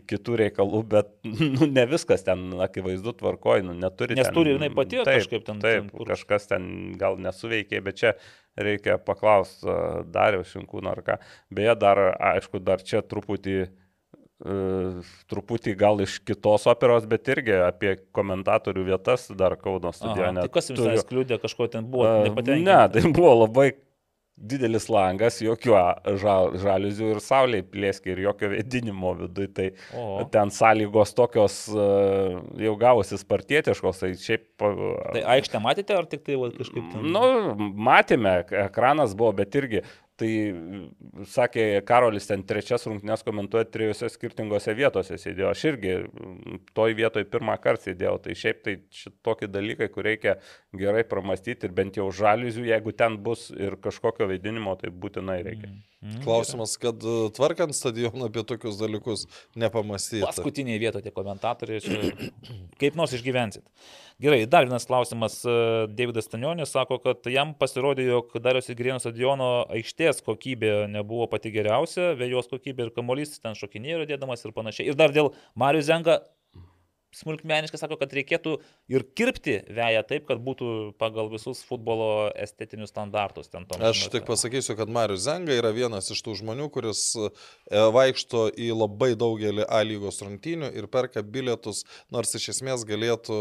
kitų 0.08 0.36
reikalų, 0.44 0.82
bet 0.88 1.10
nu, 1.56 1.66
ne 1.68 1.84
viskas 1.90 2.24
ten 2.26 2.48
akivaizdu 2.64 3.12
tvarkoj, 3.20 3.64
nu, 3.66 3.74
neturi. 3.76 4.16
Nes 4.18 4.28
ten, 4.30 4.36
turi 4.36 4.54
jinai 4.56 4.70
pati 4.74 5.02
kažkaip 5.04 5.44
ten- 5.48 5.60
Taip, 5.60 5.88
ten 5.88 5.90
kur- 5.92 6.08
kažkas 6.12 6.48
ten 6.48 6.70
gal 7.00 7.18
nesuveikė, 7.20 7.82
bet 7.84 8.00
čia 8.00 8.14
reikia 8.56 8.98
paklausti 9.00 9.66
Dariaus 10.12 10.50
Šinkūno 10.52 10.90
ar 10.92 11.02
ką. 11.06 11.18
Beje, 11.50 11.74
dar, 11.80 12.00
aišku, 12.32 12.60
dar 12.64 12.82
čia 12.84 13.00
truputį 13.02 13.56
e, 13.62 14.56
truputį 15.30 15.74
gal 15.78 16.00
iš 16.04 16.18
kitos 16.26 16.66
operos, 16.70 17.06
bet 17.08 17.28
irgi 17.32 17.54
apie 17.62 17.94
komentatorių 18.16 18.84
vietas 18.90 19.28
dar 19.38 19.56
Kauno 19.60 19.92
stadione. 19.94 20.42
tai 20.44 20.52
kas 20.52 20.70
jums 20.72 20.82
ten 20.82 20.98
kliūdė, 21.12 21.38
kažko 21.42 21.68
ten 21.72 21.86
buvo 21.88 22.08
A, 22.08 22.16
nepatenkinti? 22.26 22.66
Ne, 22.66 22.80
tai 22.92 23.04
buvo 23.14 23.34
labai 23.44 23.70
didelis 24.42 24.88
langas, 24.90 25.38
jokių 25.42 25.74
žal, 26.20 26.52
žaliuzių 26.60 27.10
ir 27.14 27.20
saulė 27.22 27.62
plėskė 27.66 28.14
ir 28.14 28.22
jokio 28.26 28.50
vėdinimo 28.52 29.14
viduje. 29.20 29.50
Tai 29.52 29.68
O. 29.98 30.24
ten 30.32 30.50
sąlygos 30.54 31.14
tokios 31.18 31.58
e, 31.70 31.86
jau 32.66 32.74
gavosi 32.80 33.18
spartietiškos, 33.20 34.02
tai 34.02 34.12
šiaip... 34.18 34.46
Tai 34.58 35.24
aikštę 35.36 35.62
matėte 35.62 35.96
ar 35.96 36.08
tik 36.10 36.24
tai 36.26 36.38
va, 36.40 36.50
kažkaip 36.56 36.90
ten? 36.92 37.08
Nu, 37.14 37.24
matėme, 37.90 38.38
ekranas 38.64 39.16
buvo, 39.18 39.32
bet 39.42 39.54
irgi, 39.58 39.84
tai 40.22 41.26
sakė, 41.28 41.66
Karolis 41.86 42.28
ten 42.30 42.44
trečias 42.46 42.86
rungtynes 42.86 43.24
komentuoja 43.26 43.66
trijose 43.68 44.10
skirtingose 44.12 44.74
vietose 44.78 45.18
sėdėjo. 45.20 45.50
Aš 45.50 45.64
irgi 45.72 45.94
toj 46.76 46.96
vietoj 46.98 47.26
pirmą 47.32 47.58
kartą 47.62 47.90
sėdėjau. 47.90 48.16
Tai 48.24 48.36
šiaip 48.38 48.62
tai 48.66 48.76
tokie 49.26 49.50
dalykai, 49.50 49.90
kur 49.92 50.06
reikia 50.06 50.36
gerai 50.78 51.04
pramastyti 51.08 51.68
ir 51.68 51.74
bent 51.76 51.98
jau 51.98 52.08
žaliuzių, 52.14 52.68
jeigu 52.70 52.94
ten 52.96 53.18
bus 53.26 53.48
ir 53.52 53.78
kažkokio 53.82 54.30
vaidinimo, 54.30 54.76
tai 54.80 54.92
būtinai 54.94 55.40
reikia. 55.42 55.72
Mm, 55.72 55.91
Klausimas, 56.24 56.74
kad 56.82 57.04
e, 57.06 57.30
tvarkant 57.36 57.76
stadioną 57.76 58.26
apie 58.26 58.42
tokius 58.46 58.78
dalykus 58.80 59.20
nepamastyti. 59.54 60.24
Paskutinėje 60.26 60.80
vietoje 60.82 61.06
tie 61.06 61.12
komentatoriai, 61.14 61.82
čia 61.84 62.00
kaip 62.80 62.98
nors 62.98 63.14
išgyvensit. 63.14 63.62
Gerai, 64.22 64.40
dar 64.50 64.66
vienas 64.66 64.88
klausimas. 64.90 65.38
e, 65.46 65.54
Davidas 65.94 66.26
Stanionis 66.26 66.74
sako, 66.74 66.98
kad 67.04 67.30
jam 67.30 67.54
pasirodė, 67.58 68.08
jog 68.10 68.34
Darius 68.42 68.72
Įgrėno 68.74 68.98
stadiono 69.02 69.52
aikštės 69.78 70.24
kokybė 70.26 70.74
nebuvo 70.90 71.30
pati 71.30 71.54
geriausia, 71.54 72.12
vėjos 72.18 72.50
kokybė 72.50 72.88
ir 72.88 72.94
kamolys 72.98 73.38
ten 73.38 73.54
šokinėjo 73.58 74.08
dėdamas 74.10 74.42
ir 74.42 74.56
panašiai. 74.58 74.90
Ir 74.90 74.98
dar 74.98 75.14
dėl 75.14 75.30
Marius 75.54 75.86
Zenga 75.86 76.18
smulkmeniškai 77.16 77.78
sako, 77.80 77.96
kad 78.00 78.12
reikėtų 78.16 78.54
ir 78.92 79.04
kirpti 79.18 79.58
veją 79.76 80.00
taip, 80.08 80.24
kad 80.28 80.40
būtų 80.44 80.68
pagal 81.00 81.28
visus 81.32 81.60
futbolo 81.66 82.30
estetinius 82.40 82.92
standartus. 82.92 83.50
Ten 83.52 83.66
tom 83.68 83.82
Aš 83.84 84.00
žinot, 84.06 84.14
tik 84.16 84.26
pasakysiu, 84.28 84.76
kad 84.78 84.88
Marius 84.92 85.24
Zenga 85.26 85.52
yra 85.56 85.70
vienas 85.76 86.08
iš 86.14 86.22
tų 86.24 86.34
žmonių, 86.40 86.70
kuris 86.72 87.02
e, 87.20 87.28
vaikšto 87.94 88.46
į 88.56 88.70
labai 88.76 89.12
daugelį 89.20 89.66
A 89.68 89.82
lygos 89.86 90.22
rungtynių 90.24 90.72
ir 90.78 90.88
perka 90.92 91.22
bilietus, 91.22 91.82
nors 92.12 92.32
iš 92.38 92.48
esmės 92.54 92.86
galėtų... 92.88 93.36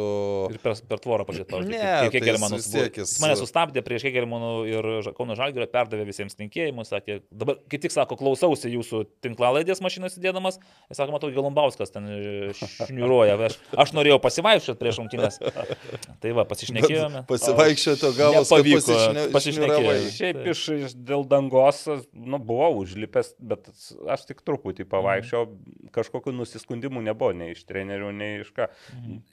Ir 0.51 0.59
per, 0.63 0.75
per 0.91 1.01
tvorą 1.03 1.25
pažiūrėti. 1.29 1.61
Ne, 1.71 1.79
kiek 1.79 2.11
tai 2.11 2.11
Kegelmanų 2.19 2.59
jis 2.59 2.67
vis 2.67 2.75
tiek 2.75 2.99
jis- 3.01 3.15
Mane 3.23 3.37
sustabdė 3.39 3.83
prieš 3.85 4.05
Kegelmanų 4.09 4.51
ir 4.69 4.89
Ža- 5.07 5.15
Kauno 5.17 5.37
Žalgirio, 5.39 5.69
perdavė 5.71 6.05
visiems 6.09 6.35
linkėjimus, 6.39 6.91
sakė, 6.91 7.21
dabar 7.31 7.59
kaip 7.71 7.85
tik 7.87 7.95
sako, 7.95 8.19
klausausi 8.19 8.71
jūsų 8.75 9.05
tinklalaidės 9.23 9.81
mašinos 9.83 10.19
įdėdamas, 10.19 10.59
ir 10.91 10.99
sako, 10.99 11.15
matau, 11.15 11.31
Galumbauskas 11.31 11.93
ten 11.95 12.07
e, 12.11 12.51
šniuruoja, 12.59 13.37
aš 13.47 13.60
Aš 13.81 13.93
norėjau 13.95 14.17
pasivaikščioti 14.23 14.79
prieš 14.81 14.99
rungtynės. 15.01 15.37
Tai 16.21 16.31
va, 16.37 16.43
pasišnekėjome. 16.49 17.23
Pasivaikščioti, 17.29 18.05
o 18.07 18.11
gavos, 18.17 18.49
kad 18.51 18.61
Nepavyko, 18.61 18.81
pasišne- 18.87 19.25
pasišnekėjome. 19.35 20.11
Šiaip 20.17 20.41
iš, 20.53 20.63
iš 20.87 20.95
dėl 20.97 21.23
dangos, 21.31 21.83
nu, 22.11 22.39
buvau 22.39 22.81
užlipęs, 22.81 23.33
bet 23.39 23.69
aš 24.11 24.25
tik 24.29 24.43
truputį 24.47 24.85
pavaikščiau, 24.91 25.45
kažkokių 25.95 26.33
nusiskundimų 26.35 27.03
nebuvo, 27.07 27.31
nei 27.37 27.55
iš 27.55 27.63
trenerių, 27.69 28.11
nei 28.15 28.41
iš 28.43 28.51
ką. 28.57 28.67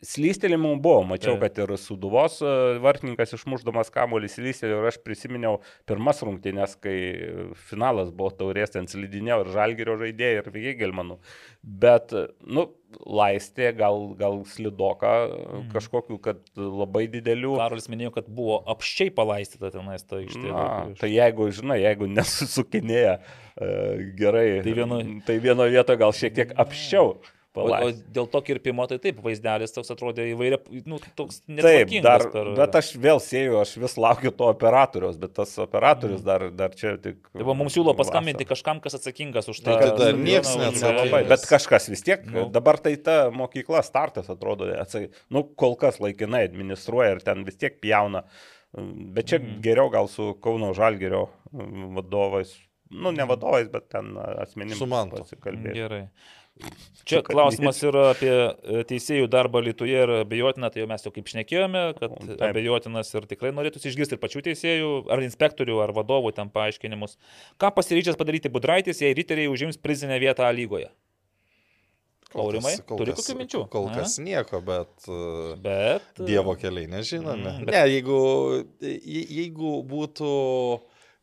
Slystelimų 0.07 0.75
buvo, 0.85 1.03
mačiau, 1.15 1.37
kad 1.43 1.59
ir 1.59 1.75
Suduvos 1.81 2.39
e, 2.43 2.55
vartininkas 2.85 3.35
išmuždamas 3.37 3.91
kamuolį 3.95 4.31
slystelėjo 4.33 4.83
ir 4.83 4.89
aš 4.93 5.01
prisiminiau 5.05 5.59
pirmas 5.89 6.23
rungtynės, 6.27 6.77
kai 6.83 6.97
finalas 7.69 8.11
buvo 8.15 8.31
taurės, 8.39 8.73
ten 8.75 8.89
slidinėjau 8.91 9.43
ir 9.45 9.53
Žalgirio 9.57 9.99
žaidėjai 10.01 10.43
ir 10.43 10.51
Vigelmanų. 10.55 11.19
Bet, 11.63 12.15
nu, 12.47 12.69
laistė, 13.05 13.71
gal, 13.77 14.15
gal 14.19 14.39
slidoka 14.49 15.11
kažkokių, 15.75 16.17
kad 16.25 16.39
labai 16.57 17.07
didelių. 17.13 17.57
Karolis 17.61 17.89
minėjo, 17.93 18.15
kad 18.17 18.29
buvo 18.33 18.61
apščiai 18.75 19.11
palaistyta 19.15 19.71
tenais 19.75 20.05
ta 20.09 20.21
iš 20.25 20.37
Na, 20.41 20.65
tai 21.01 21.11
jeigu, 21.13 21.51
žinai, 21.53 21.81
jeigu 21.85 22.09
nesusukinėja 22.09 23.19
e, 23.19 23.69
gerai, 24.19 24.47
Tai 24.65 24.73
vieno- 24.81 25.03
tai 25.27 25.39
vieno 25.45 25.67
vietoje 25.69 26.01
gal 26.01 26.13
šiek 26.17 26.35
tiek 26.39 26.55
apščiau. 26.57 27.17
O, 27.57 27.65
o 27.65 27.65
palaist. 27.65 28.03
dėl 28.15 28.27
to 28.31 28.41
kirpimo, 28.45 28.85
tai 28.91 28.99
taip, 29.03 29.19
vaizdelis 29.25 29.73
toks 29.75 29.91
atrodė 29.91 30.29
įvairia, 30.31 30.59
nu, 30.87 30.99
toks 31.19 31.41
Taip, 31.41 31.57
netvarkingas 31.57 32.05
dar, 32.05 32.25
per... 32.35 32.51
bet 32.59 32.77
aš 32.79 32.91
vėl 33.01 33.21
sėjau, 33.25 33.57
aš 33.63 33.73
vis 33.83 33.97
laukiu 33.99 34.33
to 34.37 34.51
operatorius, 34.53 35.17
bet 35.19 35.33
tas 35.39 35.55
operatorius 35.65 36.23
dar, 36.27 36.45
dar 36.55 36.77
čia 36.79 36.95
tik... 37.03 37.19
Tai 37.33 37.47
va, 37.49 37.57
mums 37.59 37.75
siūlo 37.75 37.97
paskambinti 37.99 38.45
vasarą. 38.45 38.53
kažkam, 38.53 38.83
kas 38.85 38.99
atsakingas 39.01 39.51
už 39.51 39.63
tai. 39.65 39.75
Tai 39.75 39.89
kad 39.89 39.99
dar 40.03 40.21
vaizdelį- 40.21 40.61
neatsako. 40.63 41.23
Bet 41.33 41.49
kažkas 41.51 41.91
vis 41.91 42.05
tiek, 42.07 42.29
Nu. 42.29 42.47
dabar 42.53 42.79
tai 42.85 42.95
ta 43.01 43.17
mokykla 43.35 43.83
startas 43.87 44.31
atrodo, 44.31 44.69
atsai, 44.79 45.09
nu, 45.35 45.43
kol 45.59 45.75
kas 45.81 45.99
laikinai 46.05 46.45
administruoja 46.47 47.17
ir 47.17 47.25
ten 47.27 47.43
vis 47.49 47.59
tiek 47.59 47.81
pjauna. 47.83 48.27
Bet 49.17 49.33
čia 49.33 49.41
mm. 49.41 49.61
geriau 49.65 49.89
gal 49.91 50.11
su 50.13 50.35
Kauno 50.45 50.75
Žalgerio 50.77 51.31
mm, 51.51 51.95
vadovais, 51.97 52.53
nu, 52.93 53.11
ne 53.17 53.25
vadovais, 53.29 53.71
bet 53.73 53.89
ten 53.95 54.13
asmenimis 54.45 54.85
pasikalbėti. 55.17 55.79
Gerai. 55.81 56.03
Čia 57.09 57.23
klausimas 57.25 57.79
yra 57.89 58.11
apie 58.13 58.31
e, 58.31 58.83
teisėjų 58.89 59.29
darbą 59.33 59.63
Lietuvoje 59.65 60.03
ir 60.05 60.13
abejotina, 60.19 60.69
tai 60.75 60.83
jau 60.83 60.89
mes 60.91 61.05
jau 61.07 61.13
kaip 61.15 61.31
šnekėjome, 61.33 61.83
kad 61.97 62.13
Taip. 62.21 62.43
abejotinas 62.51 63.13
ir 63.17 63.25
tikrai 63.31 63.53
norėtųsi 63.57 63.89
išgirsti 63.93 64.19
ir 64.19 64.21
pačių 64.23 64.43
teisėjų, 64.51 64.91
ar 65.15 65.23
inspektorių, 65.25 65.79
ar 65.87 65.95
vadovų 65.97 66.35
ten 66.37 66.51
paaiškinimus. 66.53 67.17
Ką 67.57 67.71
pasiryžęs 67.79 68.19
padaryti 68.21 68.53
Budraitis, 68.53 69.01
jei 69.01 69.17
riteriai 69.17 69.49
užims 69.49 69.81
prizinę 69.81 70.21
vietą 70.21 70.45
A 70.45 70.53
lygoje? 70.53 70.91
Aurimai, 72.37 72.75
turi 72.85 73.15
kokių 73.17 73.35
minčių? 73.39 73.63
Kol 73.73 73.87
kas 73.95 74.19
nieko, 74.21 74.59
bet... 74.61 74.91
uh, 75.09 75.55
Bet. 75.65 76.11
Dievo 76.29 76.53
keliai 76.61 76.85
nežinomi. 76.93 77.41
Mm, 77.41 77.65
bet- 77.65 77.73
ne, 77.73 77.85
jeigu, 77.95 78.19
je- 78.85 79.25
jeigu 79.39 79.71
būtų 79.89 80.29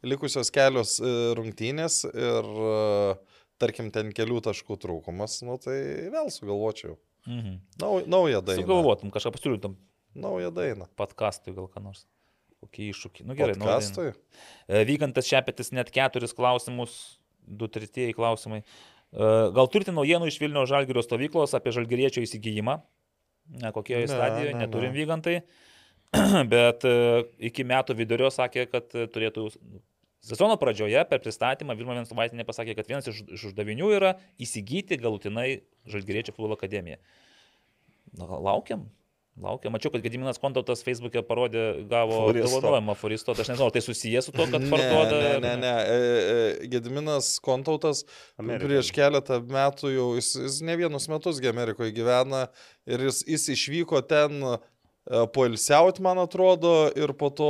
likusios 0.05 0.49
kelios 0.53 0.95
e, 1.01 1.11
rungtynės 1.37 1.99
ir, 2.09 2.49
e, 2.49 3.34
tarkim, 3.61 3.91
ten 3.95 4.11
kelių 4.15 4.41
taškų 4.49 4.77
trūkumas, 4.83 5.39
nu 5.47 5.57
tai 5.61 5.75
vėl 6.13 6.31
sugalvočiau. 6.33 6.97
Mhm. 7.25 7.55
Nau, 7.81 7.93
naują 8.05 8.41
dainą. 8.45 8.61
Sugalvotum, 8.61 9.11
kažką 9.15 9.31
pasiūlytum 9.37 9.77
Naują 10.15 10.51
dainą. 10.55 10.85
podkastui 10.95 11.55
gal 11.57 11.65
ką 11.67 11.81
nors. 11.83 12.05
Kokį 12.63 12.85
iššūkį. 12.93 13.25
Nu 13.27 13.35
gerai. 13.37 13.55
Podcastui. 13.57 14.13
E, 14.67 14.83
Vygantas 14.87 15.27
Šepetis 15.27 15.71
net 15.75 15.89
keturis 15.93 16.33
klausimus, 16.33 17.19
du 17.45 17.67
tretieji 17.67 18.13
klausimai. 18.15 18.61
E, 18.61 19.31
Gal 19.57 19.67
turite 19.73 19.91
naujienų 19.93 20.29
iš 20.31 20.37
Vilnių 20.41 20.63
Žalgirio 20.69 21.03
stovyklos 21.03 21.53
apie 21.57 21.73
žalgiriečio 21.75 22.23
įsigijimą? 22.25 22.77
Ne, 23.61 23.69
kokioje 23.75 24.07
Ne, 24.07 24.13
stadijoje, 24.13 24.53
ne, 24.55 24.63
neturim 24.65 24.93
ne. 24.93 24.97
vygantai. 25.01 25.35
Bet 26.53 26.85
e, 26.87 26.95
iki 27.51 27.65
metų 27.67 27.97
vidurio 27.99 28.31
sakė, 28.33 28.65
kad 28.71 28.87
turėtų 28.93 29.49
sezono 30.23 30.57
pradžioje 30.61 31.01
per 31.09 31.23
pristatymą 31.23 31.75
Vilma 31.77 31.97
Vensuvaitinė 31.99 32.45
pasakė, 32.47 32.75
kad 32.77 32.91
vienas 32.91 33.09
iš, 33.11 33.23
iš 33.37 33.49
uždavinių 33.51 33.93
yra 33.97 34.15
įsigyti 34.41 34.99
galutinai 35.01 35.63
Žalgiriečio 35.89 36.33
futbolo 36.35 36.57
akademiją. 36.59 37.01
Na, 38.15 38.29
laukiam. 38.39 38.87
Laukiam. 39.35 39.73
Mačiau, 39.75 39.91
kad 39.91 39.99
Gediminas 39.99 40.37
Kontautas 40.39 40.79
Facebook'e 40.85 41.19
parodė, 41.27 41.63
gavo 41.91 42.29
dovanojimą 42.31 42.93
Furisto. 42.95 43.33
Tai 43.35 43.43
Aš 43.43 43.49
nežinau, 43.51 43.67
ar 43.67 43.73
tai 43.75 43.81
susijęs 43.83 44.29
su 44.29 44.31
to, 44.31 44.45
kad 44.47 44.63
Ne, 44.63 44.69
parduoda. 44.71 45.17
Ne, 45.19 45.31
ar 45.33 45.41
ne, 45.43 45.51
ne. 45.59 45.73
E, 45.75 45.97
e, 45.97 46.69
Gediminas 46.71 47.33
Kontautas 47.43 48.05
Amerikoj. 48.39 48.69
prieš 48.69 48.93
keletą 48.95 49.41
metų 49.43 49.91
jau, 49.91 50.07
jis, 50.15 50.31
jis 50.39 50.61
ne 50.63 50.77
vienus 50.79 51.09
metus 51.11 51.43
Amerikoje 51.51 51.91
gyvena 51.97 52.45
ir 52.87 53.03
jis, 53.09 53.25
jis 53.27 53.49
išvyko 53.57 53.99
ten 54.07 54.39
poilsiauti, 55.05 56.01
man 56.01 56.19
atrodo, 56.21 56.73
ir 56.97 57.13
po 57.17 57.29
to... 57.29 57.49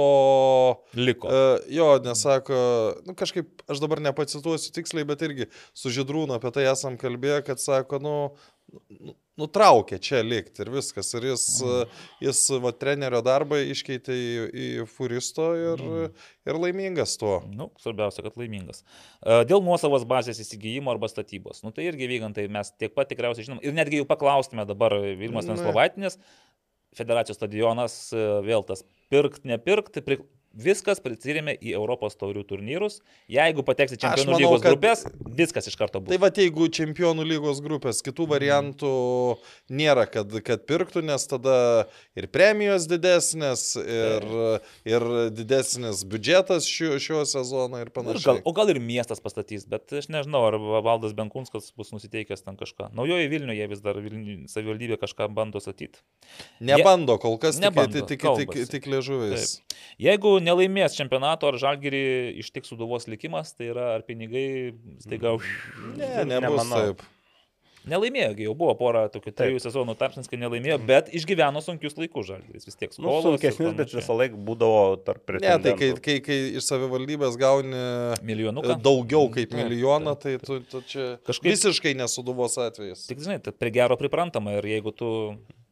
Liko. 0.99 1.29
E, 1.31 1.59
jo, 1.77 1.91
nesako, 2.03 2.55
nu 3.07 3.15
kažkaip, 3.15 3.63
aš 3.71 3.83
dabar 3.83 4.03
nepacituosiu 4.03 4.73
tiksliai, 4.75 5.07
bet 5.07 5.23
irgi 5.23 5.47
su 5.75 5.93
Židrūnu 5.95 6.35
apie 6.35 6.51
tai 6.55 6.67
esam 6.71 6.99
kalbėję, 6.99 7.45
kad 7.47 7.63
sako, 7.63 8.01
nu, 8.03 8.17
nu- 8.91 9.15
nutraukė 9.39 9.99
čia 10.03 10.21
likti 10.23 10.63
ir 10.63 10.71
viskas. 10.73 11.11
Ir 11.17 11.29
jis, 11.31 11.45
mm. 11.63 11.95
jis 12.23 12.41
va, 12.63 12.71
trenerio 12.75 13.21
darbą 13.25 13.59
iškeitė 13.71 14.15
į, 14.15 14.29
į 14.65 14.67
furisto 14.89 15.49
ir, 15.59 15.83
mm. 15.83 16.23
ir 16.49 16.59
laimingas 16.61 17.17
tuo. 17.19 17.37
Nu, 17.51 17.69
svarbiausia, 17.83 18.23
kad 18.25 18.39
laimingas. 18.39 18.83
E, 19.19 19.43
Dėl 19.49 19.63
nuosavos 19.65 20.07
bazės 20.07 20.39
įsigijimo 20.43 20.93
arba 20.93 21.09
statybos. 21.11 21.61
Nu, 21.65 21.73
tai 21.75 21.89
irgi 21.89 22.09
vygantai 22.11 22.47
mes 22.51 22.71
tiek 22.79 22.95
pat 22.95 23.11
tikriausiai 23.11 23.49
žinom. 23.49 23.61
Ir 23.65 23.75
netgi 23.75 24.01
jau 24.01 24.07
paklaustume 24.09 24.67
dabar 24.67 24.97
Vilmas 25.19 25.47
Ne. 25.47 26.15
Federacijos 26.97 27.39
stadionas, 27.39 27.95
e, 28.15 28.25
vėl 28.45 28.65
tas 28.67 28.85
pirkt, 29.11 29.43
nepirkt, 29.47 29.99
pri... 30.05 30.19
viskas 30.55 31.01
prisirėmė 31.03 31.57
į 31.59 31.73
Europos 31.75 32.15
taurių 32.19 32.43
turnyrus. 32.47 33.01
Jeigu 33.31 33.63
pateks 33.67 33.95
į 33.95 33.99
čempionų 34.01 34.31
manau, 34.31 34.39
lygos 34.39 34.61
kad- 34.63 34.71
grupės, 34.75 35.05
viskas 35.35 35.67
iš 35.67 35.75
karto 35.79 35.99
bus. 36.01 36.09
Tai 36.13 36.19
va, 36.23 36.29
jeigu 36.31 36.67
čempionų 36.71 37.25
lygos 37.27 37.61
grupės 37.65 38.01
kitų 38.05 38.27
variantų 38.31 38.91
nėra, 39.69 40.05
kad, 40.11 40.31
kad 40.45 40.65
pirktų, 40.69 41.03
nes 41.05 41.27
tada 41.27 41.87
ir 42.15 42.27
premijos 42.31 42.87
didesnės, 42.87 43.65
ir, 43.83 44.27
ir 44.87 45.07
didesnis 45.35 46.03
biudžetas 46.07 46.67
šio, 46.69 46.95
šio 46.99 47.23
sezono 47.25 47.81
ir 47.81 47.85
Ir 47.85 47.91
Gal, 47.93 48.03
panašiai. 48.03 48.41
o 48.45 48.51
gal 48.55 48.69
ir 48.73 48.79
miestas 48.81 49.19
pastatys, 49.21 49.65
bet 49.69 49.91
aš 49.93 50.07
nežinau, 50.09 50.41
ar 50.47 50.55
Valdas 50.83 51.13
Benkunskas 51.13 51.71
bus 51.77 51.91
nusiteikęs 51.93 52.43
ten 52.43 52.57
kažką. 52.57 52.89
Naujoje 52.97 53.27
Vilniuje 53.31 53.67
vis 53.69 53.81
dar 53.83 53.95
Vilnių, 54.01 54.47
savivaldybė 54.51 54.97
kažką 55.01 55.27
bando 55.33 55.59
statyti. 55.61 55.99
Nebando 56.59 57.17
kol 57.21 57.37
kas, 57.41 57.55
tik, 57.59 57.63
Nebando, 57.67 57.93
tik, 57.93 58.07
tik, 58.07 58.19
tik, 58.19 58.21
kalbasi. 58.25 58.69
tik 58.71 58.87
liežuvis. 58.89 59.59
Jeigu 60.01 60.39
nelaimės 60.45 60.95
čempionato 60.97 61.49
ar 61.51 61.57
žalgerį 61.61 62.03
ištiks 62.45 62.71
suduvos 62.73 63.09
likimas, 63.11 63.51
tai 63.57 63.71
yra 63.73 63.91
ar 63.97 64.05
pinigai 64.07 64.47
staiga 65.03 65.35
už... 65.39 65.49
Ne, 65.97 66.13
nebus 66.29 66.61
Nemanau. 66.63 66.79
taip. 66.95 67.03
Nelaimėjo, 67.85 68.31
jau 68.41 68.53
buvo 68.57 68.73
pora 68.79 69.03
tokių 69.13 69.31
trijų 69.37 69.59
sezonų 69.61 69.93
tarpsnis, 69.99 70.25
kai 70.25 70.39
nelaimėjo, 70.41 70.79
bet 70.89 71.11
išgyveno 71.13 71.61
sunkius 71.61 71.93
laikus 72.01 72.25
žalgeris 72.31 72.65
vis 72.65 72.79
tiek. 72.79 72.89
Nu, 72.97 73.11
skolos 73.11 73.27
ir 73.27 73.35
sunkesnis, 73.53 73.75
bet 73.77 73.93
visą 73.93 74.15
laiką 74.17 74.39
būdavo 74.47 74.79
tarp 75.05 75.21
Ne, 75.35 75.51
tai 75.61 75.75
kai, 75.77 75.91
pretendentų. 75.91 76.01
kai, 76.07 76.15
kai 76.25 76.37
iš 76.57 76.65
savivaldybės 76.65 77.37
gauni 77.37 77.83
Milijonuką. 78.25 78.73
e, 78.73 78.79
daugiau 78.87 79.29
kaip 79.35 79.53
Taip, 79.53 79.59
milijoną, 79.61 80.15
tai 80.17 80.33
tu, 80.41 80.57
tu 80.65 80.81
čia 80.89 81.05
Kažkaip- 81.29 81.51
visiškai 81.53 81.93
nesuduvos 82.01 82.57
atvejis. 82.65 83.05
Tik 83.05 83.21
žinai, 83.21 83.37
tai 83.45 83.53
prie 83.53 83.69
gero 83.77 83.99
priprantama 84.01 84.57
ir 84.57 84.65
jeigu 84.73 84.89
tu 85.03 85.11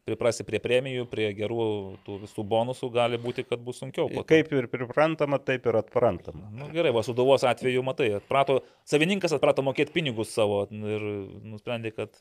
priprasi 0.04 0.44
prie 0.44 0.60
premijų, 0.60 1.06
prie 1.08 1.30
gerų 1.36 1.64
tų 2.04 2.18
visų 2.26 2.44
bonusų, 2.50 2.90
gali 2.92 3.16
būti, 3.20 3.44
kad 3.48 3.62
bus 3.64 3.78
sunkiau. 3.80 4.08
po 4.12 4.20
to. 4.22 4.28
Kaip 4.28 4.52
ir 4.52 4.66
priprantama, 4.68 5.38
taip 5.40 5.64
ir 5.70 5.78
atprantama. 5.80 6.48
Nu, 6.52 6.68
gerai, 6.74 6.92
va, 6.92 7.02
suduvos 7.06 7.44
atveju 7.48 7.82
matai, 7.86 8.10
atprato, 8.20 8.60
savininkas 8.88 9.32
atprato 9.36 9.64
mokėti 9.64 9.94
pinigus 9.96 10.34
savo 10.36 10.66
ir 10.70 11.06
nusprendė, 11.48 11.94
kad 11.96 12.12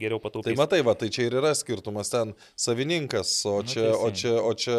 geriau 0.00 0.20
Tai 0.20 0.26
pataupyti. 0.28 0.56
matai, 0.60 0.82
va, 0.86 0.94
tai 0.94 1.08
čia 1.12 1.26
ir 1.30 1.38
yra 1.40 1.50
skirtumas 1.56 2.12
ten 2.12 2.34
savininkas, 2.60 3.32
o 3.48 3.56
Nu, 3.60 3.66
čia, 3.72 3.88
o 3.96 4.10
čia, 4.14 4.36
o 4.38 4.52
čia 4.54 4.78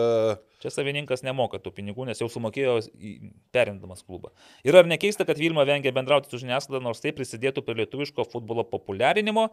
Čia 0.62 0.70
savininkas 0.70 1.24
nemoka 1.26 1.58
tų 1.58 1.72
pinigų, 1.74 2.06
nes 2.06 2.20
jau 2.22 2.28
sumokėjo 2.30 2.76
į- 2.94 3.32
perimdamas 3.52 4.04
klubą. 4.06 4.30
Ir 4.64 4.78
ar 4.78 4.86
nekeista, 4.86 5.26
kad 5.26 5.40
Vilma 5.42 5.66
vengia 5.66 5.90
bendrauti 5.92 6.30
su 6.30 6.38
žiniasklaida, 6.38 6.84
nors 6.86 7.02
tai 7.02 7.10
prisidėtų 7.18 7.64
prie 7.66 7.80
lietuviško 7.82 8.28
futbolo 8.30 8.62
populiarinimo? 8.70 9.48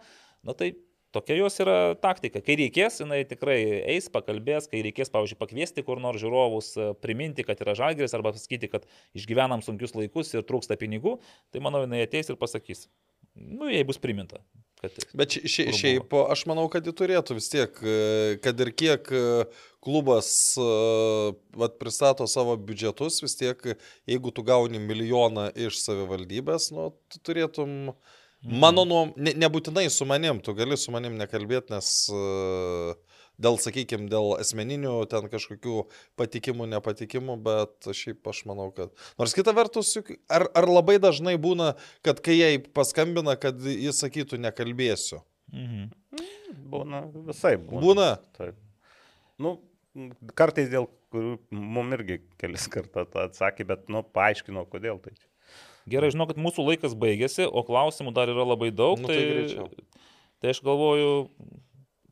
Na 0.44 0.52
tai 0.52 0.74
tokia 1.14 1.38
jos 1.38 1.56
yra 1.62 1.78
taktika. 2.00 2.42
Kai 2.44 2.58
reikės, 2.60 3.00
jinai 3.02 3.22
tikrai 3.28 3.58
eis, 3.94 4.08
pakalbės, 4.12 4.68
kai 4.70 4.82
reikės, 4.84 5.12
pavyzdžiui, 5.14 5.40
pakviesti 5.40 5.84
kur 5.86 6.02
nors 6.02 6.20
žiūrovus, 6.22 6.70
e, 6.76 6.88
priminti, 7.02 7.46
kad 7.46 7.60
yra 7.64 7.76
žalgeris, 7.78 8.14
arba 8.16 8.34
pasakyti, 8.36 8.70
kad 8.72 8.86
išgyvenam 9.18 9.64
sunkius 9.64 9.96
laikus 9.96 10.34
ir 10.34 10.46
trūksta 10.48 10.78
pinigų, 10.80 11.18
tai 11.54 11.64
manau, 11.64 11.84
jinai 11.86 12.04
ateis 12.04 12.30
ir 12.30 12.40
pasakys. 12.40 12.86
Nu, 13.38 13.68
jei 13.70 13.86
bus 13.86 14.00
priminta. 14.02 14.42
Kad... 14.78 14.94
Bet 15.18 15.34
ši, 15.34 15.40
ši, 15.42 15.64
Kur 15.64 15.72
buvo? 15.72 15.80
šiaip 15.80 16.14
aš 16.34 16.44
manau, 16.50 16.68
kad 16.70 16.86
ji 16.86 16.94
turėtų 17.00 17.38
vis 17.38 17.48
tiek, 17.50 17.80
e, 17.82 18.38
kad 18.44 18.60
ir 18.62 18.70
kiek 18.76 19.10
e, 19.10 19.24
klubas 19.82 20.28
vat, 20.58 21.78
pristato 21.80 22.26
savo 22.30 22.56
biudžetus, 22.60 23.22
vis 23.24 23.38
tiek, 23.38 23.62
jeigu 24.10 24.32
tu 24.34 24.44
gauni 24.46 24.82
milijoną 24.82 25.48
iš 25.56 25.80
savivaldybės, 25.84 26.70
nu, 26.74 26.90
tu 27.08 27.22
turėtum 27.24 27.94
Mano 28.46 28.84
nuom, 28.86 29.12
ne, 29.18 29.32
nebūtinai 29.34 29.88
su 29.90 30.06
manim, 30.06 30.38
tu 30.44 30.54
gali 30.54 30.76
su 30.78 30.92
manim 30.94 31.16
nekalbėti, 31.18 31.72
nes 31.74 31.88
uh, 32.14 32.92
dėl, 33.42 33.58
sakykime, 33.62 34.06
dėl 34.10 34.36
asmeninių 34.38 34.92
ten 35.10 35.26
kažkokių 35.32 35.80
patikimų, 36.18 36.68
nepatikimų, 36.74 37.38
bet 37.42 37.88
šiaip 37.98 38.30
aš 38.30 38.44
manau, 38.50 38.68
kad... 38.74 38.92
Nors 39.18 39.34
kita 39.34 39.54
vertus, 39.56 39.94
ar, 40.30 40.46
ar 40.54 40.68
labai 40.70 40.98
dažnai 41.02 41.34
būna, 41.40 41.72
kad 42.06 42.22
kai 42.22 42.38
jai 42.38 42.52
paskambina, 42.62 43.34
kad 43.40 43.58
jis 43.58 43.98
sakytų, 44.04 44.38
nekalbėsiu. 44.46 45.22
Mhm. 45.54 45.88
Būna 46.68 47.02
visai. 47.28 47.56
Būna. 47.58 47.82
Būna. 47.82 48.08
Taip. 48.36 48.58
Nu, 49.42 49.56
kartais 50.38 50.70
dėl 50.70 50.88
kurių 51.12 51.36
mum 51.54 51.94
irgi 51.96 52.20
kelis 52.40 52.66
kartą 52.72 53.06
tą 53.08 53.26
atsakė, 53.28 53.66
bet, 53.68 53.86
nu, 53.92 54.02
paaiškino, 54.14 54.66
kodėl 54.70 55.00
tai. 55.02 55.14
Gerai, 55.88 56.12
žinau, 56.14 56.28
kad 56.30 56.40
mūsų 56.40 56.66
laikas 56.66 56.94
baigėsi, 56.98 57.46
o 57.48 57.64
klausimų 57.66 58.12
dar 58.16 58.30
yra 58.32 58.44
labai 58.46 58.70
daug. 58.74 59.00
Nu, 59.00 59.10
tai 59.10 59.18
greičiau. 59.18 59.68
tai 60.42 60.52
aš 60.54 60.62
galvoju, 60.66 61.10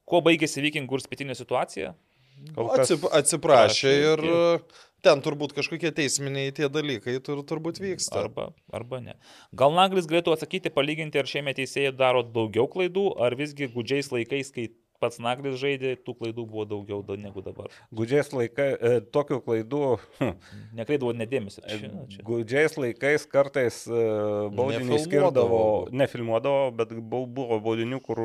kuo 0.08 0.22
baigėsi 0.24 0.64
vikingų 0.64 0.98
ir 0.98 1.04
spėtinė 1.04 1.38
situacija? 1.38 1.94
Kol 2.52 2.68
kas 2.68 2.90
Atsip, 2.90 3.06
atsiprašė 3.16 3.92
Prašė, 3.92 3.92
ir 4.12 4.86
ten 5.06 5.22
turbūt 5.24 5.54
kažkokie 5.56 5.92
teisminiai 5.96 6.52
tie 6.56 6.68
dalykai 6.72 7.16
tur, 7.24 7.40
turbūt 7.48 7.80
vyksta. 7.80 8.26
Arba, 8.26 8.50
arba 8.74 9.00
ne. 9.00 9.14
Gal 9.56 9.72
Naglis 9.76 10.08
galėtų 10.10 10.34
atsakyti, 10.34 10.72
palyginti, 10.74 11.20
ar 11.20 11.30
šiemet 11.30 11.56
teisėjai 11.60 11.94
daro 11.96 12.24
daugiau 12.26 12.68
klaidų, 12.72 13.08
ar 13.24 13.36
visgi 13.38 13.70
gudžiais 13.72 14.12
laikais, 14.12 14.52
kai 14.52 14.68
pats 15.00 15.18
Naglis 15.22 15.58
žaidė, 15.60 15.96
tų 16.06 16.14
klaidų 16.20 16.44
buvo 16.48 16.64
daugiau 16.68 17.02
da- 17.06 17.16
negu 17.16 17.42
dabar. 17.42 17.66
gudžiais 17.92 18.30
laikais, 18.32 18.76
e, 18.80 19.00
tokių 19.00 19.38
klaidų, 19.44 19.80
hm, 20.18 20.32
Nekreidavo 20.80 21.12
nedėmesio. 21.16 21.62
Čia. 21.66 22.22
gudžiais 22.24 22.76
laikais 22.76 23.26
kartais 23.26 23.86
e, 23.86 23.90
Nefilmuodavo. 24.50 24.98
skirdavo, 25.04 25.62
nefilmuodavo, 25.92 26.70
bet 26.76 26.88
bu- 26.96 27.26
buvo 27.26 27.60
baudinių, 27.60 28.00
kur 28.02 28.18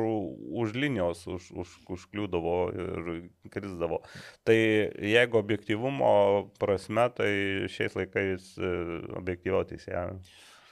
už 0.62 0.72
linijos 0.74 1.26
už, 1.26 1.50
už, 1.52 1.68
užkliūdavo 1.88 2.56
ir 2.74 3.30
krizdavo. 3.50 4.02
Tai 4.44 4.54
jeigu 4.56 5.38
objektivumo 5.38 6.50
prasme, 6.58 7.08
tai 7.14 7.30
šiais 7.68 7.94
laikais 7.98 8.52
e, 8.58 8.72
objektyviau 9.18 9.64
teisėjai. 9.68 10.16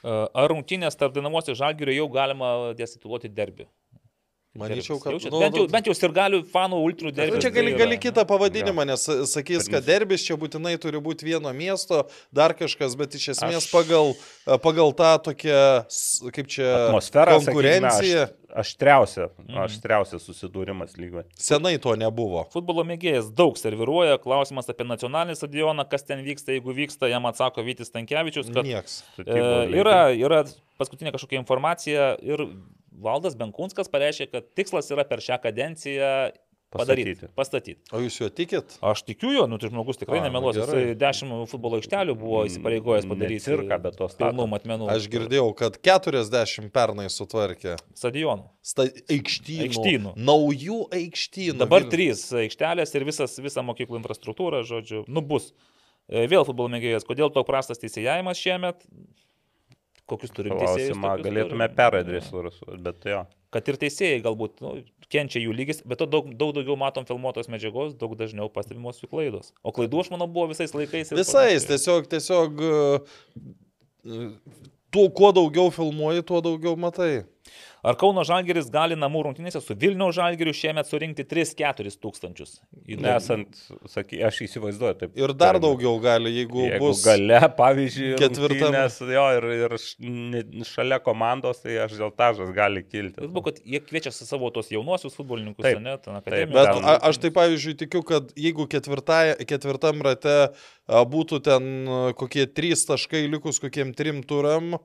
Ar 0.03 0.47
rungtynės 0.49 0.95
tarp 0.97 1.13
dinamosios 1.13 1.59
žalgirio 1.59 1.93
jau 1.93 2.07
galima 2.09 2.73
destituoti 2.73 3.29
derbi? 3.29 3.67
Manyčiau, 4.51 4.97
kad... 4.99 5.13
Jaučiat? 5.15 5.31
nu, 5.31 5.39
bent, 5.39 5.55
jau, 5.55 5.63
nu, 5.63 5.71
bent 5.71 5.85
jau 5.87 5.93
sirgalių 5.95 6.41
fanų 6.51 6.79
ultrų 6.83 7.11
derbi. 7.15 7.37
Nu, 7.37 7.39
čia 7.39 7.49
gali, 7.55 7.71
gali 7.79 7.95
kitą 8.03 8.25
pavadinimą, 8.27 8.83
nes 8.89 9.05
sakys, 9.31 9.69
kad 9.71 9.85
derbis 9.87 10.25
čia 10.27 10.35
būtinai 10.35 10.73
turi 10.83 10.99
būti 10.99 11.23
vieno 11.29 11.53
miesto, 11.55 12.01
dar 12.35 12.51
kažkas, 12.59 12.97
bet 12.99 13.15
iš 13.15 13.29
esmės 13.37 13.61
Aš- 13.63 13.71
pagal, 13.71 14.11
pagal 14.59 14.91
tą 14.99 15.13
tokią, 15.29 15.61
kaip 16.35 16.49
čia, 16.51 16.67
Atmosfera, 16.89 17.37
konkurencija, 17.39 18.25
sakykime, 18.27 18.51
aš, 18.51 18.65
aštriausia, 18.65 19.29
Mhm. 19.39 19.61
aštriausias 19.63 20.27
susidūrimas 20.27 20.97
lygoje. 20.99 21.23
senai 21.39 21.77
to 21.79 21.95
nebuvo. 21.95 22.43
Futbolo 22.51 22.83
mėgėjas 22.83 23.31
daug 23.31 23.55
serviruoja, 23.55 24.19
klausimas 24.19 24.67
apie 24.67 24.83
nacionalinį 24.83 25.39
stadioną, 25.39 25.87
kas 25.89 26.03
ten 26.03 26.19
vyksta, 26.27 26.51
jeigu 26.51 26.75
vyksta, 26.75 27.07
jam 27.07 27.23
atsako 27.31 27.63
Vytis 27.63 27.87
Tankievičius, 27.95 28.51
kad 28.53 28.65
Nieks. 28.67 29.03
e, 29.17 29.23
yra, 29.79 30.11
yra 30.11 30.43
paskutinė 30.77 31.15
kažkokia 31.15 31.39
informacija 31.39 32.17
ir 32.21 32.49
Valdas 32.91 33.35
Benkunskas 33.39 33.87
pareiškė, 33.91 34.29
kad 34.31 34.49
tikslas 34.55 34.89
yra 34.91 35.05
per 35.07 35.19
šią 35.23 35.37
kadenciją 35.41 36.31
padaryti, 36.71 37.13
Pastatyti. 37.15 37.35
pastatyti. 37.35 37.81
O 37.91 37.99
jūs 37.99 38.15
juo 38.21 38.29
tikit? 38.31 38.77
Aš 38.79 39.01
tikiu 39.03 39.31
jo, 39.35 39.43
nu 39.51 39.57
tai 39.59 39.67
žmogus 39.67 39.97
tikrai 39.99 40.21
nu 40.21 40.27
nemeluos, 40.29 40.55
jisai 40.55 40.93
10 40.95 41.33
futbolo 41.51 41.79
aikštelių 41.81 42.15
buvo 42.15 42.45
įsipareigojęs 42.47 43.03
Ne 43.07 43.11
padaryti. 43.11 43.43
cirką, 43.43 43.77
bet 43.83 43.97
tos 43.99 44.15
pilnų 44.15 44.45
matmenų. 44.53 44.87
Aš 44.93 45.09
girdėjau, 45.11 45.49
kad 45.59 45.75
40 45.83 46.69
pernai 46.71 47.09
sutvarkė. 47.11 47.75
Stadionų. 47.99 48.47
Sta 48.63 48.85
aikštynų. 48.87 49.65
Aikštynų. 49.67 50.13
Naujų 50.15 50.79
aikštynų. 50.95 51.57
Dabar 51.59 51.83
Vil- 51.83 51.91
trys 51.91 52.23
aikštelės 52.45 52.95
ir 52.95 53.03
visas, 53.09 53.35
visa 53.43 53.61
mokyklų 53.67 53.99
infrastruktūra, 53.99 54.63
žodžiu, 54.63 55.03
nu 55.11 55.19
bus. 55.21 55.51
E, 56.07 56.23
Vėl 56.27 56.43
futbolo 56.47 56.71
mėgėjas, 56.71 57.03
kodėl 57.03 57.31
toks 57.35 57.47
prastas 57.51 57.79
teisėjavimas 57.83 58.39
šiemet? 58.39 58.79
Kokius 60.11 60.33
turim 60.35 60.57
teisėjus? 60.59 60.97
Galėtume 61.23 61.67
peradresuoti, 61.77 62.81
bet 62.83 63.07
jo. 63.07 63.21
Kad 63.51 63.67
ir 63.67 63.77
teisėjai 63.81 64.19
galbūt 64.23 64.61
nu, 64.63 64.73
kenčia 65.11 65.41
jų 65.43 65.53
lygis, 65.55 65.81
bet 65.87 65.99
to 65.99 66.07
daug, 66.07 66.29
daug 66.39 66.53
daugiau 66.55 66.77
matom 66.79 67.07
filmuotos 67.07 67.49
medžiagos, 67.51 67.97
daug 67.99 68.13
dažniau 68.19 68.47
pastebimos 68.51 69.01
jų 69.03 69.09
klaidos. 69.11 69.51
O 69.63 69.73
klaidų, 69.75 70.05
aš 70.05 70.11
manau, 70.13 70.29
buvo 70.31 70.47
visais 70.53 70.71
laikais. 70.75 71.11
ir 71.11 71.19
Visais, 71.19 71.65
panašiai. 71.65 71.67
tiesiog, 71.73 72.07
tiesiog 72.13 72.63
uh, 72.63 73.17
tuo, 74.91 75.09
kuo 75.19 75.31
daugiau 75.35 75.71
filmuoji, 75.75 76.23
tuo 76.27 76.39
daugiau 76.43 76.77
matai. 76.79 77.25
Ar 77.81 77.95
Kauno 77.97 78.21
Žalgeris 78.27 78.67
gali 78.69 78.93
namų 78.93 79.23
rungtynėse 79.25 79.57
su 79.65 79.73
Vilniaus 79.81 80.13
Žalgeriu 80.13 80.53
šiemet 80.53 80.85
surinkti 80.85 81.23
3-4 81.25 81.89
tūkstančius? 81.97 82.59
Nesant, 83.01 83.57
saky, 83.89 84.19
aš 84.27 84.43
įsivaizduoju 84.45 84.97
taip. 84.99 85.15
Ir 85.17 85.33
dar 85.33 85.55
galima. 85.57 85.63
daugiau 85.65 85.95
gali, 86.03 86.29
jeigu, 86.35 86.67
Jeigu 86.67 86.91
bus. 86.91 87.01
gale, 87.07 87.39
pavyzdžiui, 87.57 88.11
ketvirtas, 88.21 88.99
jo, 89.01 89.25
ir, 89.39 89.49
ir 89.65 90.65
šalia 90.69 90.99
komandos, 91.01 91.63
tai 91.65 91.79
aš 91.87 91.95
žiltažas 91.97 92.53
gali 92.53 92.83
kilti. 92.85 93.25
Buvo, 93.25 93.47
kad 93.49 93.57
jie 93.65 93.81
kviečia 93.81 94.13
su 94.13 94.29
savo 94.29 94.51
tos 94.53 94.69
jaunuosius 94.69 95.17
futbolininkus, 95.17 95.65
Taip. 95.65 95.81
ne, 95.81 95.97
ten 96.05 96.21
Taip. 96.21 96.53
Bet 96.53 96.69
Ten- 96.69 96.85
a, 96.85 96.97
aš 97.09 97.17
tai 97.25 97.33
pavyzdžiui 97.33 97.79
tikiu, 97.81 98.03
kad 98.05 98.29
jeigu 98.37 98.67
ketvirtam 98.69 100.05
rate 100.05 100.37
būtų 100.91 101.41
ten 101.49 101.71
kokie 102.19 102.45
trys 102.45 102.85
taškai 102.85 103.25
likus 103.31 103.57
kokiem 103.63 103.95
trim 103.97 104.21
turam, 104.27 104.75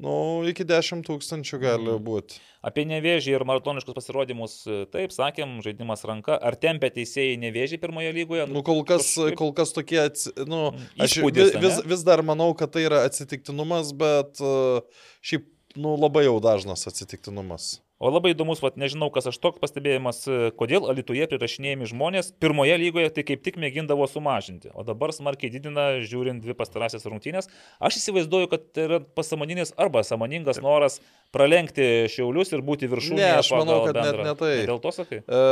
nu, 0.00 0.44
iki 0.48 0.64
10 0.64 1.02
tūkstančių 1.06 1.58
gali 1.62 1.92
Mhm. 1.94 2.04
būti. 2.04 2.38
Apie 2.62 2.84
nevėžį 2.84 3.34
ir 3.36 3.44
maratoniškus 3.46 3.94
pasirodymus, 3.94 4.54
e, 4.66 4.84
taip, 4.90 5.10
sakėm, 5.14 5.58
žaidimas 5.62 6.02
ranka. 6.04 6.38
Ar 6.42 6.56
tempia 6.56 6.90
teisėjai 6.90 7.38
nevėžį 7.38 7.78
pirmoje 7.80 8.12
lygoje? 8.12 8.48
Nu, 8.50 8.62
kol 8.62 8.84
kas, 8.84 9.14
kažkaip- 9.14 9.36
kol 9.36 9.52
kas 9.52 9.72
tokie, 9.72 9.98
atsi, 10.02 10.32
nu, 10.46 10.72
aš 10.98 11.18
Įspūdis, 11.18 11.54
vis, 11.54 11.62
vis, 11.62 11.84
vis 11.84 12.02
dar 12.04 12.18
manau, 12.22 12.54
kad 12.56 12.72
tai 12.72 12.82
yra 12.88 13.04
atsitiktinumas, 13.08 13.92
bet 13.96 14.40
a, 14.40 14.80
šiaip, 15.22 15.46
nu, 15.76 15.96
labai 15.96 16.24
jau 16.24 16.40
dažnas 16.40 16.86
atsitiktinumas. 16.86 17.80
O 17.98 18.12
labai 18.14 18.30
įdomus, 18.30 18.60
vat, 18.62 18.76
nežinau, 18.78 19.08
kas 19.10 19.26
aš 19.26 19.40
toks 19.42 19.58
pastebėjimas, 19.58 20.20
e, 20.30 20.50
kodėl 20.54 20.84
Alituje 20.86 21.26
prirašinėjami 21.32 21.88
žmonės 21.90 22.28
pirmoje 22.38 22.76
lygoje 22.78 23.10
tai 23.16 23.24
kaip 23.26 23.42
tik 23.42 23.58
mėgindavo 23.58 24.06
sumažinti, 24.06 24.70
o 24.70 24.84
dabar 24.86 25.10
smarkiai 25.10 25.50
didina, 25.50 25.88
žiūrint 26.06 26.44
dvi 26.44 26.54
pastarąsias 26.54 27.08
rungtynės. 27.10 27.50
Aš 27.82 27.98
įsivaizduoju, 27.98 28.52
kad 28.52 28.68
tai 28.70 28.84
yra 28.86 29.00
pasąmoninis 29.02 29.74
arba 29.74 30.04
sąmoningas 30.06 30.62
noras 30.62 31.00
pralenkti 31.34 32.06
šiaulius 32.08 32.54
ir 32.54 32.62
būti 32.64 32.86
viršūnėje. 32.88 33.18
Ne, 33.18 33.32
aš 33.42 33.50
manau, 33.52 33.80
kad 33.88 33.98
net 33.98 34.06
bendrą- 34.06 34.28
ne 34.28 34.34
tai. 34.38 34.52
Dėl 34.70 34.78
to 34.80 34.92
sakai? 34.94 35.18
E, 35.18 35.42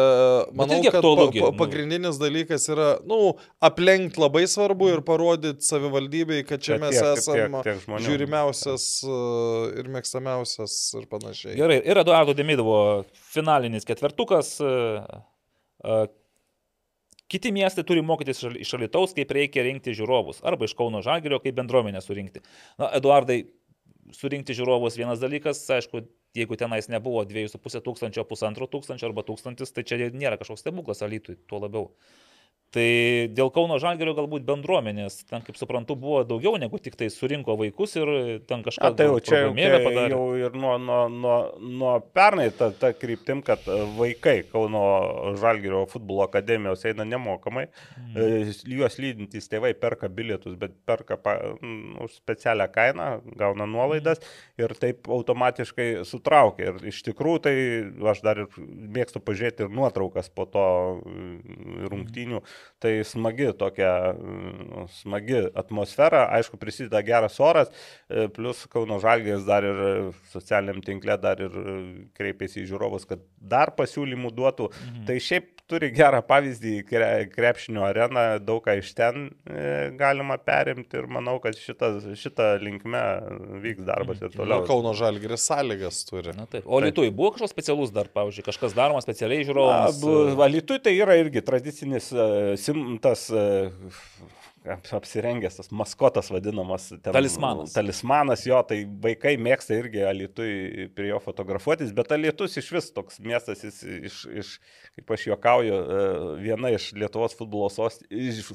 manau, 0.57 0.79
kad 0.87 1.03
pa, 1.03 1.03
pa, 1.03 1.51
nu. 1.51 1.51
pagrindinis 1.59 2.21
dalykas 2.23 2.65
yra, 2.73 2.87
nu, 3.05 3.35
aplenkti 3.61 4.23
labai 4.23 4.47
svarbu 4.49 4.93
ir 4.95 5.03
parodyti 5.05 5.67
savivaldybei, 5.67 6.47
kad 6.49 6.63
čia 6.63 6.79
Bet 6.79 6.95
mes 6.95 7.03
esame 7.11 7.99
žiūrimiausias 8.07 8.87
e, 9.05 9.19
ir 9.83 9.93
mėgstamiausias 9.99 10.79
ir 11.03 11.11
panašiai. 11.11 11.59
Gerai, 11.59 11.83
ir 11.85 12.01
Eduardo 12.07 12.36
Demidovo 12.39 12.79
finalinis 13.33 13.87
ketvertukas. 13.89 14.57
e, 14.61 14.73
e, 15.85 15.99
Kiti 17.27 17.51
miestai 17.51 17.83
turi 17.83 18.05
mokytis 18.07 18.39
iš- 18.47 18.75
Alitaus, 18.79 19.11
kaip 19.17 19.33
reikia 19.35 19.65
rinkti 19.67 19.91
žiūrovus, 19.99 20.45
arba 20.47 20.69
iš 20.69 20.77
Kauno 20.79 21.01
Žalgerio, 21.03 21.41
kaip 21.43 21.57
bendruomenę 21.59 21.99
surinkti. 21.99 22.39
Na, 22.79 22.93
Eduardai, 22.95 23.41
surinkti 24.15 24.55
žiūrovus 24.55 24.95
vienas 24.95 25.19
dalykas, 25.19 25.65
aišku, 25.75 26.05
jeigu 26.39 26.55
tenais 26.61 26.87
nebuvo 26.93 27.25
2,5 27.27 27.83
tūkstančio, 27.83 28.23
pusantro 28.31 28.69
tūkstančio 28.71 29.09
arba 29.11 29.25
tūkstantis, 29.27 29.75
tai 29.75 29.83
čia 29.83 29.99
nėra 30.15 30.39
kažkoks 30.39 30.63
stebuklas 30.63 31.03
Alitui, 31.03 31.35
tuo 31.51 31.59
labiau. 31.65 31.91
Tai 32.75 32.87
dėl 33.31 33.49
Kauno 33.55 33.77
Žalgerio 33.81 34.13
galbūt 34.17 34.43
bendruomenės, 34.45 35.21
ten, 35.31 35.41
kaip 35.47 35.57
suprantu, 35.57 35.95
buvo 35.97 36.25
daugiau 36.27 36.59
negu 36.59 36.81
tik 36.83 36.97
tai 36.99 37.07
surinko 37.15 37.55
vaikus 37.61 37.95
ir 37.97 38.11
ten 38.51 38.65
kažką 38.67 38.91
Na, 38.91 38.97
tai 38.99 39.07
jau 39.07 39.21
čia 39.23 39.39
jau, 39.45 39.53
padarė. 39.55 40.09
jau 40.11 40.25
ir 40.41 40.57
nuo, 40.59 40.73
nuo, 40.83 40.99
nuo, 41.13 41.37
nuo 41.63 41.93
pernai 42.17 42.49
ta, 42.59 42.73
ta 42.75 42.91
kryptim, 42.93 43.41
kad 43.47 43.63
e, 43.71 43.79
vaikai 43.97 44.35
Kauno 44.51 44.83
Žalgirio 45.41 45.85
futbolo 45.93 46.25
akademijos 46.27 46.83
eina 46.91 47.07
nemokamai, 47.07 47.69
mm. 48.03 48.51
juos 48.75 48.99
lydintys 49.01 49.47
tėvai 49.53 49.71
perka 49.79 50.11
bilietus, 50.13 50.59
bet 50.59 50.75
perka 50.91 51.21
pa, 51.23 51.37
mm, 51.55 52.03
už 52.03 52.19
specialią 52.19 52.67
kainą, 52.75 53.09
gauna 53.39 53.71
nuolaidas 53.71 54.21
ir 54.59 54.75
taip 54.83 55.07
automatiškai 55.07 56.03
sutraukia. 56.09 56.75
Ir 56.75 56.91
iš 56.91 57.05
tikrųjų 57.07 57.45
tai 57.47 57.57
aš 58.13 58.27
dar 58.27 58.43
ir 58.43 58.61
mėgstu 58.99 59.23
pažiūrėti 59.23 59.69
ir 59.69 59.75
nuotraukas 59.81 60.29
po 60.35 60.51
to 60.51 60.69
mm, 61.07 61.89
rungtynių. 61.95 62.45
Tai 62.83 62.93
smagi 63.09 63.49
tokia, 63.57 64.13
mm, 64.13 64.87
smagi 64.99 65.39
atmosfera, 65.57 66.27
aišku, 66.37 66.59
prisideda 66.61 67.01
geras 67.07 67.39
oras, 67.41 67.71
e, 68.09 68.29
plus 68.29 68.67
Kauno 68.69 68.99
Žalgės 69.01 69.47
dar 69.49 69.65
ir 69.65 70.13
socialiniam 70.33 70.83
tinkle 70.85 71.17
dar 71.17 71.41
ir 71.41 71.57
kreipėsi 72.19 72.63
į 72.63 72.69
žiūrovus, 72.75 73.09
kad 73.09 73.25
dar 73.41 73.73
pasiūlymų 73.79 74.35
duotų. 74.37 74.69
Mhm. 74.73 75.07
Tai 75.09 75.17
šiaip 75.17 75.56
turi 75.71 75.91
gerą 75.95 76.21
pavyzdį 76.27 76.75
kre, 76.87 77.09
krepšinio 77.33 77.85
areną, 77.89 78.25
daug 78.45 78.63
ką 78.65 78.77
iš 78.81 78.93
ten 78.97 79.29
e, 79.51 79.91
galima 79.99 80.39
perimti 80.39 81.01
ir 81.01 81.09
manau, 81.11 81.37
kad 81.43 81.59
šitą, 81.59 81.91
šitą 82.19 82.49
linkme 82.63 83.03
vyks 83.65 83.87
darbas 83.87 84.23
ir 84.23 84.33
toliau. 84.35 84.63
Na, 84.63 84.69
Kauno 84.69 84.95
Žalgiris 84.97 85.47
sąlygas 85.51 86.05
turi. 86.09 86.35
Na, 86.37 86.47
taip. 86.51 86.67
O 86.67 86.81
Lietuvai 86.83 87.11
buvo 87.11 87.35
kažkoks 87.35 87.55
specialus 87.57 87.95
dar, 87.95 88.11
pavyzdžiui, 88.15 88.47
kažkas 88.47 88.77
daroma 88.79 89.03
specialiai 89.05 89.47
žiūrovams? 89.49 90.03
Lietuvai 90.55 90.83
tai 90.87 90.97
yra 90.99 91.19
irgi 91.21 91.43
tradicinis 91.47 92.13
e, 92.15 92.29
simtas 92.61 93.27
e, 93.35 93.47
apsirengęs 94.75 95.59
tas 95.59 95.71
maskotas 95.75 96.31
vadinamas. 96.33 96.89
Ten, 96.91 97.13
talismanas. 97.15 97.75
Talismanas 97.77 98.45
jo, 98.47 98.59
tai 98.69 98.83
vaikai 99.05 99.37
mėgsta 99.41 99.77
irgi 99.79 100.05
alitui 100.07 100.89
prie 100.97 101.11
jo 101.11 101.21
fotografuotis, 101.23 101.95
bet 101.97 102.13
alitus 102.17 102.59
iš 102.61 102.71
vis 102.77 102.91
toks 102.97 103.21
miestas, 103.25 103.65
jis 103.67 103.81
iš, 104.11 104.21
iš 104.43 104.53
kaip 104.99 105.17
aš 105.17 105.27
juokauju, 105.31 105.79
e, 105.79 106.05
viena 106.43 106.75
iš 106.75 106.91
Lietuvos 106.99 107.37
futbolo, 107.39 107.71
sost, 107.73 108.07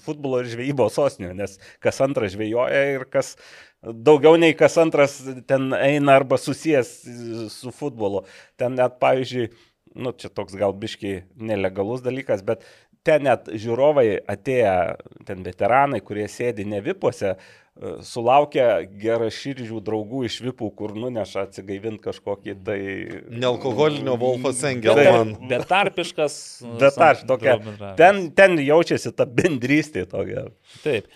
futbolo 0.03 0.41
ir 0.41 0.51
žvejybos 0.51 0.99
sostinių, 0.99 1.33
nes 1.41 1.57
kas 1.83 2.01
antras 2.03 2.35
žvejoja 2.35 2.85
ir 2.97 3.07
kas 3.11 3.35
daugiau 3.81 4.37
nei 4.37 4.53
kas 4.57 4.77
antras 4.81 5.17
ten 5.49 5.71
eina 5.77 6.19
arba 6.19 6.37
susijęs 6.37 6.93
su 7.53 7.73
futbolu. 7.75 8.25
Ten 8.59 8.77
net, 8.77 8.99
pavyzdžiui, 9.01 9.49
nu, 9.95 10.13
čia 10.15 10.29
toks 10.31 10.55
gal 10.59 10.75
biškiai 10.77 11.25
nelegalus 11.35 12.03
dalykas, 12.05 12.45
bet 12.45 12.65
ten 13.07 13.25
net 13.25 13.49
žiūrovai 13.49 14.21
atėję, 14.29 14.75
ten 15.27 15.41
veteranai, 15.45 16.01
kurie 16.05 16.27
sėdi 16.29 16.65
ne 16.69 16.81
vipuose, 16.85 17.33
e, 17.35 17.93
sulaukia 18.05 18.67
geraširdžių 19.01 19.81
draugų 19.87 20.25
iš 20.27 20.37
vipų, 20.45 20.69
kur 20.77 20.93
nuneša 20.97 21.47
atsigaivinti 21.47 22.03
kažkokį 22.05 22.55
tai... 22.67 22.79
Nealkoholinio 23.31 24.17
Wolfas 24.21 24.61
Engelman. 24.69 25.35
Betarpiškas. 25.49 26.37
Betarpiškas, 26.81 27.25
tokia. 27.29 27.57
Ten, 27.99 28.27
ten 28.37 28.61
jaučiasi 28.61 29.13
ta 29.15 29.25
bendrystė 29.25 30.05
tokia. 30.11 30.49
Taip. 30.85 31.09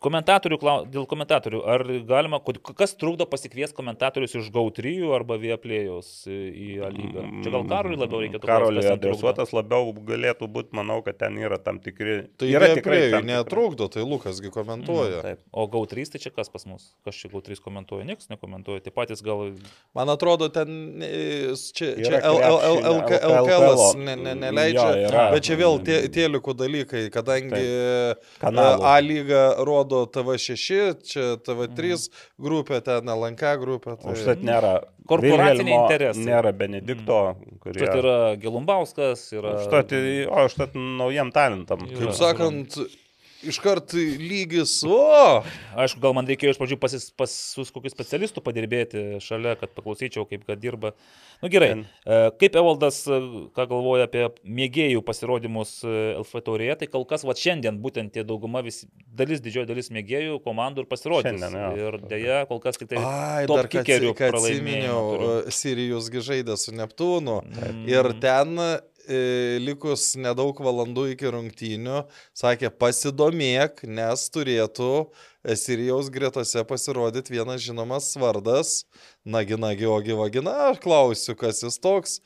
E, 0.00 0.04
Komentatorių, 0.04 0.56
dėl 0.88 1.04
komentatorių, 1.04 1.58
ar 1.68 1.82
galima, 2.08 2.38
kas 2.64 2.94
trukdo 2.96 3.26
pasikviesti 3.28 3.76
komentatorius 3.76 4.32
iš 4.38 4.46
GAU3 4.54 4.94
arba 5.12 5.36
Vieplėjos 5.40 6.24
į 6.30 6.68
A 6.86 6.88
lygą? 6.94 7.24
Čia 7.44 7.52
gal 7.52 7.66
Karoliui 7.68 8.00
labiau 8.00 8.22
reikėtų 8.22 8.48
Karoliui 8.48 8.86
adresuotas 8.94 9.52
labiau 9.52 9.92
galėtų 9.92 10.48
būti, 10.48 10.72
manau, 10.78 11.02
kad 11.04 11.18
ten 11.20 11.36
yra 11.36 11.58
tam 11.60 11.82
tikri. 11.84 12.22
Tai 12.40 12.48
yra 12.48 12.70
tikrai 12.78 13.20
netrukdo, 13.26 13.90
tai 13.92 14.06
Lukasgi 14.06 14.48
komentuoja. 14.54 15.20
Mm, 15.20 15.26
taip. 15.26 15.44
O 15.52 15.66
GAU3 15.68 16.06
tai 16.14 16.22
čia 16.24 16.32
kas 16.32 16.48
pas 16.48 16.64
mus? 16.64 16.88
Kas 17.04 17.20
čia 17.20 17.28
GAU3 17.34 17.60
komentuoja? 17.60 18.08
Niekas 18.08 18.32
nekomentuoja. 18.32 18.80
Tai 18.86 18.94
patys 18.96 19.20
gal... 19.26 19.52
Man 19.92 20.14
atrodo, 20.14 20.48
ten 20.48 21.04
čia, 21.76 21.92
čia 22.00 22.22
LKL 22.24 23.76
neleidžia. 24.16 25.12
Bet 25.36 25.44
čia 25.44 25.60
vėl 25.60 25.76
tėlikų 25.84 26.56
dalykai, 26.56 27.04
kadangi 27.12 27.64
A 28.40 28.96
lyga 29.04 29.44
rodo 29.60 29.89
rodo 29.90 30.06
TV6, 30.06 31.02
čia 31.02 31.36
TV3 31.42 31.90
mhm. 31.90 32.22
grupė, 32.38 32.80
ten 32.84 33.10
LNK 33.10 33.52
grupė. 33.60 33.96
Tai... 34.00 34.14
Užtat 34.14 34.42
nėra 34.46 34.78
korporaciniai 35.10 35.76
interesai. 35.76 36.24
Nėra 36.28 36.52
Benedikto, 36.56 37.20
mhm. 37.34 37.60
kurie... 37.62 37.78
Užtat 37.82 38.00
yra 38.02 38.16
Gelumbauskas, 38.40 39.26
yra... 39.34 39.56
Užtat, 39.60 39.94
o 40.30 40.46
užtat 40.46 40.76
naujam 40.78 41.32
talentam. 41.34 41.86
Kaip 41.90 42.14
sakant, 42.16 42.78
iškart 43.46 43.94
lygis, 43.96 44.80
o. 44.84 45.00
Aišku, 45.78 46.00
gal 46.02 46.14
man 46.16 46.28
reikėjo 46.28 46.54
iš 46.54 46.60
pradžių 46.60 46.78
pasis, 46.80 47.08
pas 47.16 47.32
kokius 47.74 47.94
specialistų 47.94 48.42
padirbėti 48.44 49.04
šalia, 49.24 49.56
kad 49.60 49.72
paklausyčiau, 49.76 50.26
kaip 50.28 50.44
kad 50.48 50.60
dirba. 50.60 50.92
Na 51.40 51.48
nu, 51.48 51.52
gerai, 51.52 51.70
e, 52.04 52.18
kaip 52.40 52.58
Evaldas, 52.60 53.00
e, 53.08 53.20
ką 53.56 53.66
galvoja 53.70 54.08
apie 54.08 54.26
mėgėjų 54.44 55.00
pasirodymus 55.06 55.78
e, 55.86 55.94
LF 56.20 56.44
taurėje, 56.44 56.76
tai 56.82 56.90
kol 56.92 57.06
kas, 57.08 57.24
va 57.24 57.36
šiandien 57.38 57.80
būtent 57.80 58.12
tie 58.16 58.26
dauguma, 58.28 58.60
vis, 58.66 58.82
dalis, 59.16 59.40
didžioji 59.44 59.70
dalis 59.70 59.88
mėgėjų 59.94 60.40
komandų 60.44 60.84
ir 60.84 60.90
ja. 61.56 61.72
Ir 61.80 61.98
dėja, 62.10 62.42
kol 62.50 62.60
kas 62.60 62.80
tik 62.80 62.92
tai... 62.92 63.00
Ai, 63.00 63.48
dar 63.48 63.70
kikerių 63.72 64.12
pralaimėjau. 64.18 65.02
Sirijus 65.54 66.10
žaidė 66.12 66.58
su 66.60 66.74
Neptūnu. 66.76 67.40
Mm. 67.46 67.84
Ir 67.88 68.12
ten 68.20 68.58
likus 69.62 70.14
nedaug 70.20 70.58
valandų 70.62 71.10
iki 71.14 71.30
rungtynių, 71.32 72.04
sakė 72.36 72.70
pasidomėk, 72.80 73.84
nes 73.88 74.26
turėtų 74.34 74.92
Sirijaus 75.44 76.10
gretose 76.10 76.64
pasirodyti 76.64 77.32
vienas 77.32 77.60
žinomas 77.64 78.16
vardas. 78.16 78.84
Nagi, 79.24 79.56
nagi, 79.56 79.86
ogi, 79.86 80.12
vagina, 80.12 80.52
aš 80.68 80.80
klausiu, 80.84 81.34
kas 81.36 81.62
jis 81.62 81.78
toks. 81.80 82.18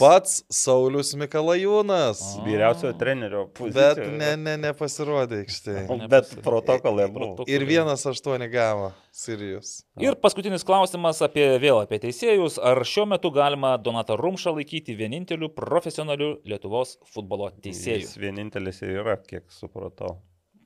Pats 0.00 0.42
Saulis 0.52 1.14
Mikalajūnas. 1.16 2.20
Vyriausiojo 2.44 2.92
trenerio 3.00 3.46
pozicijoje. 3.56 4.04
Bet 4.04 4.20
ne, 4.20 4.30
ne, 4.36 4.56
nepasirodė 4.68 5.42
aikštėje. 5.46 5.86
Bet 6.12 6.36
protokolė 6.44 7.08
buvo. 7.12 7.48
Ir 7.48 7.64
vienas 7.68 8.04
aštuoni 8.08 8.50
gavo 8.52 8.92
Sirijus. 9.16 9.78
Ir 10.04 10.20
paskutinis 10.20 10.64
klausimas 10.68 11.24
apie 11.24 11.48
vėl 11.62 11.80
apie 11.80 12.02
teisėjus. 12.04 12.60
Ar 12.60 12.84
šiuo 12.84 13.08
metu 13.14 13.32
galima 13.32 13.78
Donatą 13.80 14.20
Rumšą 14.20 14.58
laikyti 14.60 14.96
vieninteliu 14.98 15.48
profesionaliu 15.56 16.34
Lietuvos 16.44 16.98
futbolo 17.08 17.48
teisėju? 17.64 18.04
Jis 18.04 18.18
vienintelis 18.20 18.84
ir 18.84 18.98
yra, 19.00 19.16
kiek 19.24 19.48
supratau 19.52 20.18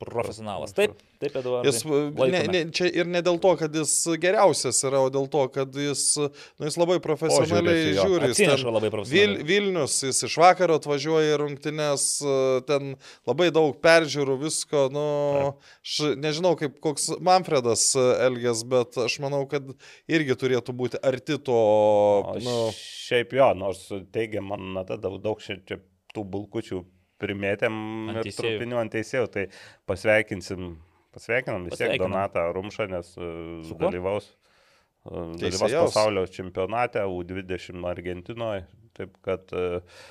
profesionalas. 0.09 0.73
Taip, 0.77 0.95
taip, 1.23 1.37
Eduardas. 1.39 1.81
Jis, 1.83 2.21
ne, 2.33 2.41
ne, 2.51 2.61
čia 2.75 2.89
ir 2.91 3.09
ne 3.11 3.23
dėl 3.25 3.39
to, 3.43 3.53
kad 3.61 3.75
jis 3.77 3.93
geriausias 4.23 4.81
yra, 4.89 5.03
o 5.05 5.11
dėl 5.13 5.29
to, 5.33 5.43
kad 5.55 5.77
jis, 5.79 6.05
nu, 6.21 6.67
jis 6.69 6.79
labai 6.81 6.99
profesionaliai 7.05 7.93
o, 7.93 8.07
žiūri. 8.07 8.31
Jis 8.33 8.41
ten, 8.43 8.73
labai 8.75 8.93
Vil, 9.11 9.37
Vilnius, 9.49 9.99
jis 10.07 10.23
iš 10.29 10.39
vakaro 10.43 10.79
atvažiuoja 10.81 11.41
rungtynes, 11.43 12.07
ten 12.69 12.95
labai 13.29 13.51
daug 13.55 13.77
peržiūrų, 13.85 14.39
visko, 14.47 14.87
nu, 14.95 15.07
aš 15.83 16.17
nežinau, 16.23 16.55
kaip 16.61 16.81
koks 16.85 17.13
Manfredas 17.25 17.91
elgės, 17.99 18.65
bet 18.69 18.99
aš 19.05 19.19
manau, 19.25 19.45
kad 19.51 19.71
irgi 20.11 20.39
turėtų 20.39 20.77
būti 20.77 21.03
arti 21.03 21.39
to. 21.39 21.61
O, 22.33 22.39
nu, 22.43 22.59
šiaip 22.79 23.37
jo, 23.37 23.53
nors 23.59 23.87
teigia 24.15 24.45
man, 24.45 24.73
na, 24.77 24.87
tada 24.89 25.13
daug 25.23 25.41
šiaip 25.43 25.81
tų 26.13 26.27
bulkučių 26.29 26.83
primėtėm 27.23 27.75
ir 28.17 28.31
trupinių 28.37 28.81
ant 28.83 28.95
teisėjų, 28.95 29.31
tai 29.33 29.47
pasveikinsim, 29.89 30.75
pasveikinam 31.15 31.69
vis 31.69 31.81
tiek 31.81 31.97
Donatą 32.03 32.49
Rumšą, 32.57 32.89
nes 32.93 33.13
Su 33.17 33.79
dalyvaus, 33.81 34.33
e, 35.07 35.29
dalyvaus 35.43 35.77
pasaulio 35.79 36.27
čempionate 36.31 37.07
U20 37.07 37.87
Argentinoje, 37.93 38.67
taip 38.99 39.15
kad 39.25 39.55
uh, 39.57 40.03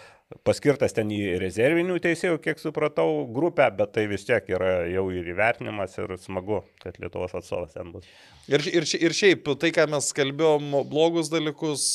paskirtas 0.47 0.95
ten 0.95 1.11
į 1.13 1.37
rezervinių 1.41 1.97
teisėjų, 2.03 2.39
kiek 2.43 2.61
supratau, 2.61 3.25
grupę, 3.33 3.67
bet 3.77 3.93
tai 3.97 4.05
vis 4.11 4.25
tiek 4.27 4.47
yra 4.51 4.71
jau 4.89 5.05
ir 5.13 5.27
įvertinimas 5.33 5.97
ir 5.99 6.15
smagu, 6.21 6.61
kad 6.83 6.99
Lietuvos 7.01 7.35
atstovas 7.37 7.75
ten 7.75 7.91
bus. 7.93 8.07
Ir, 8.51 8.63
ir, 8.71 8.87
ir 8.99 9.15
šiaip, 9.15 9.51
tai 9.61 9.73
ką 9.75 9.87
mes 9.91 10.11
kalbėjom, 10.17 10.71
blogus 10.91 11.31
dalykus, 11.31 11.85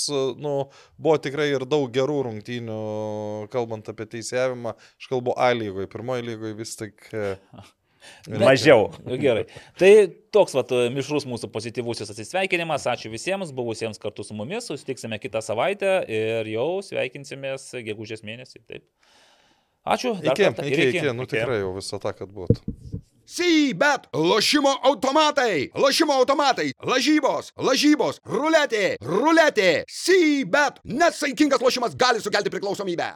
nu, 0.42 0.56
buvo 0.96 1.16
tikrai 1.22 1.50
ir 1.54 1.66
daug 1.68 1.88
gerų 1.92 2.22
rungtynių, 2.30 2.82
kalbant 3.52 3.90
apie 3.92 4.08
teisėjimą. 4.16 4.76
Aš 5.00 5.10
kalbu 5.12 5.36
A 5.36 5.50
lygoje, 5.56 5.90
pirmoji 5.92 6.30
lygoje 6.30 6.60
vis 6.60 6.76
tik 6.78 7.10
Mažiau. 8.28 8.90
Nu, 9.06 9.18
gerai. 9.20 9.44
Tai 9.78 9.90
toks 10.34 10.56
vat, 10.56 10.72
mišrus 10.94 11.26
mūsų 11.28 11.50
pozityvusis 11.54 12.10
atsisveikinimas. 12.12 12.88
Ačiū 12.90 13.10
visiems 13.12 13.52
buvusiems 13.56 14.00
kartu 14.02 14.26
su 14.26 14.36
mumis. 14.36 14.66
Susitiksime 14.70 15.20
kitą 15.22 15.42
savaitę 15.44 16.00
ir 16.10 16.50
jau 16.56 16.82
sveikinsimės 16.86 17.70
gegužės 17.86 18.24
mėnesį. 18.26 18.64
Taip. 18.66 18.86
Ačiū. 19.86 20.16
Iki, 20.18 20.50
iki, 20.50 20.72
iki, 20.72 20.88
iki. 20.98 21.14
Nu 21.14 21.28
tikrai 21.30 21.60
jau 21.62 21.76
visą 21.78 22.02
tą, 22.02 22.14
kad 22.16 22.32
būtų. 22.34 22.62
Sybet, 23.26 24.06
lošimo 24.14 24.70
automatai, 24.86 25.70
lošimo 25.74 26.14
automatai, 26.14 26.68
lažybos, 26.86 27.50
lažybos, 27.58 28.20
ruletė, 28.22 28.92
ruletė, 29.02 29.82
Sybet, 29.90 30.78
nesaikingas 30.86 31.58
lošimas 31.58 31.96
gali 31.98 32.22
sukelti 32.22 32.52
priklausomybę. 32.54 33.08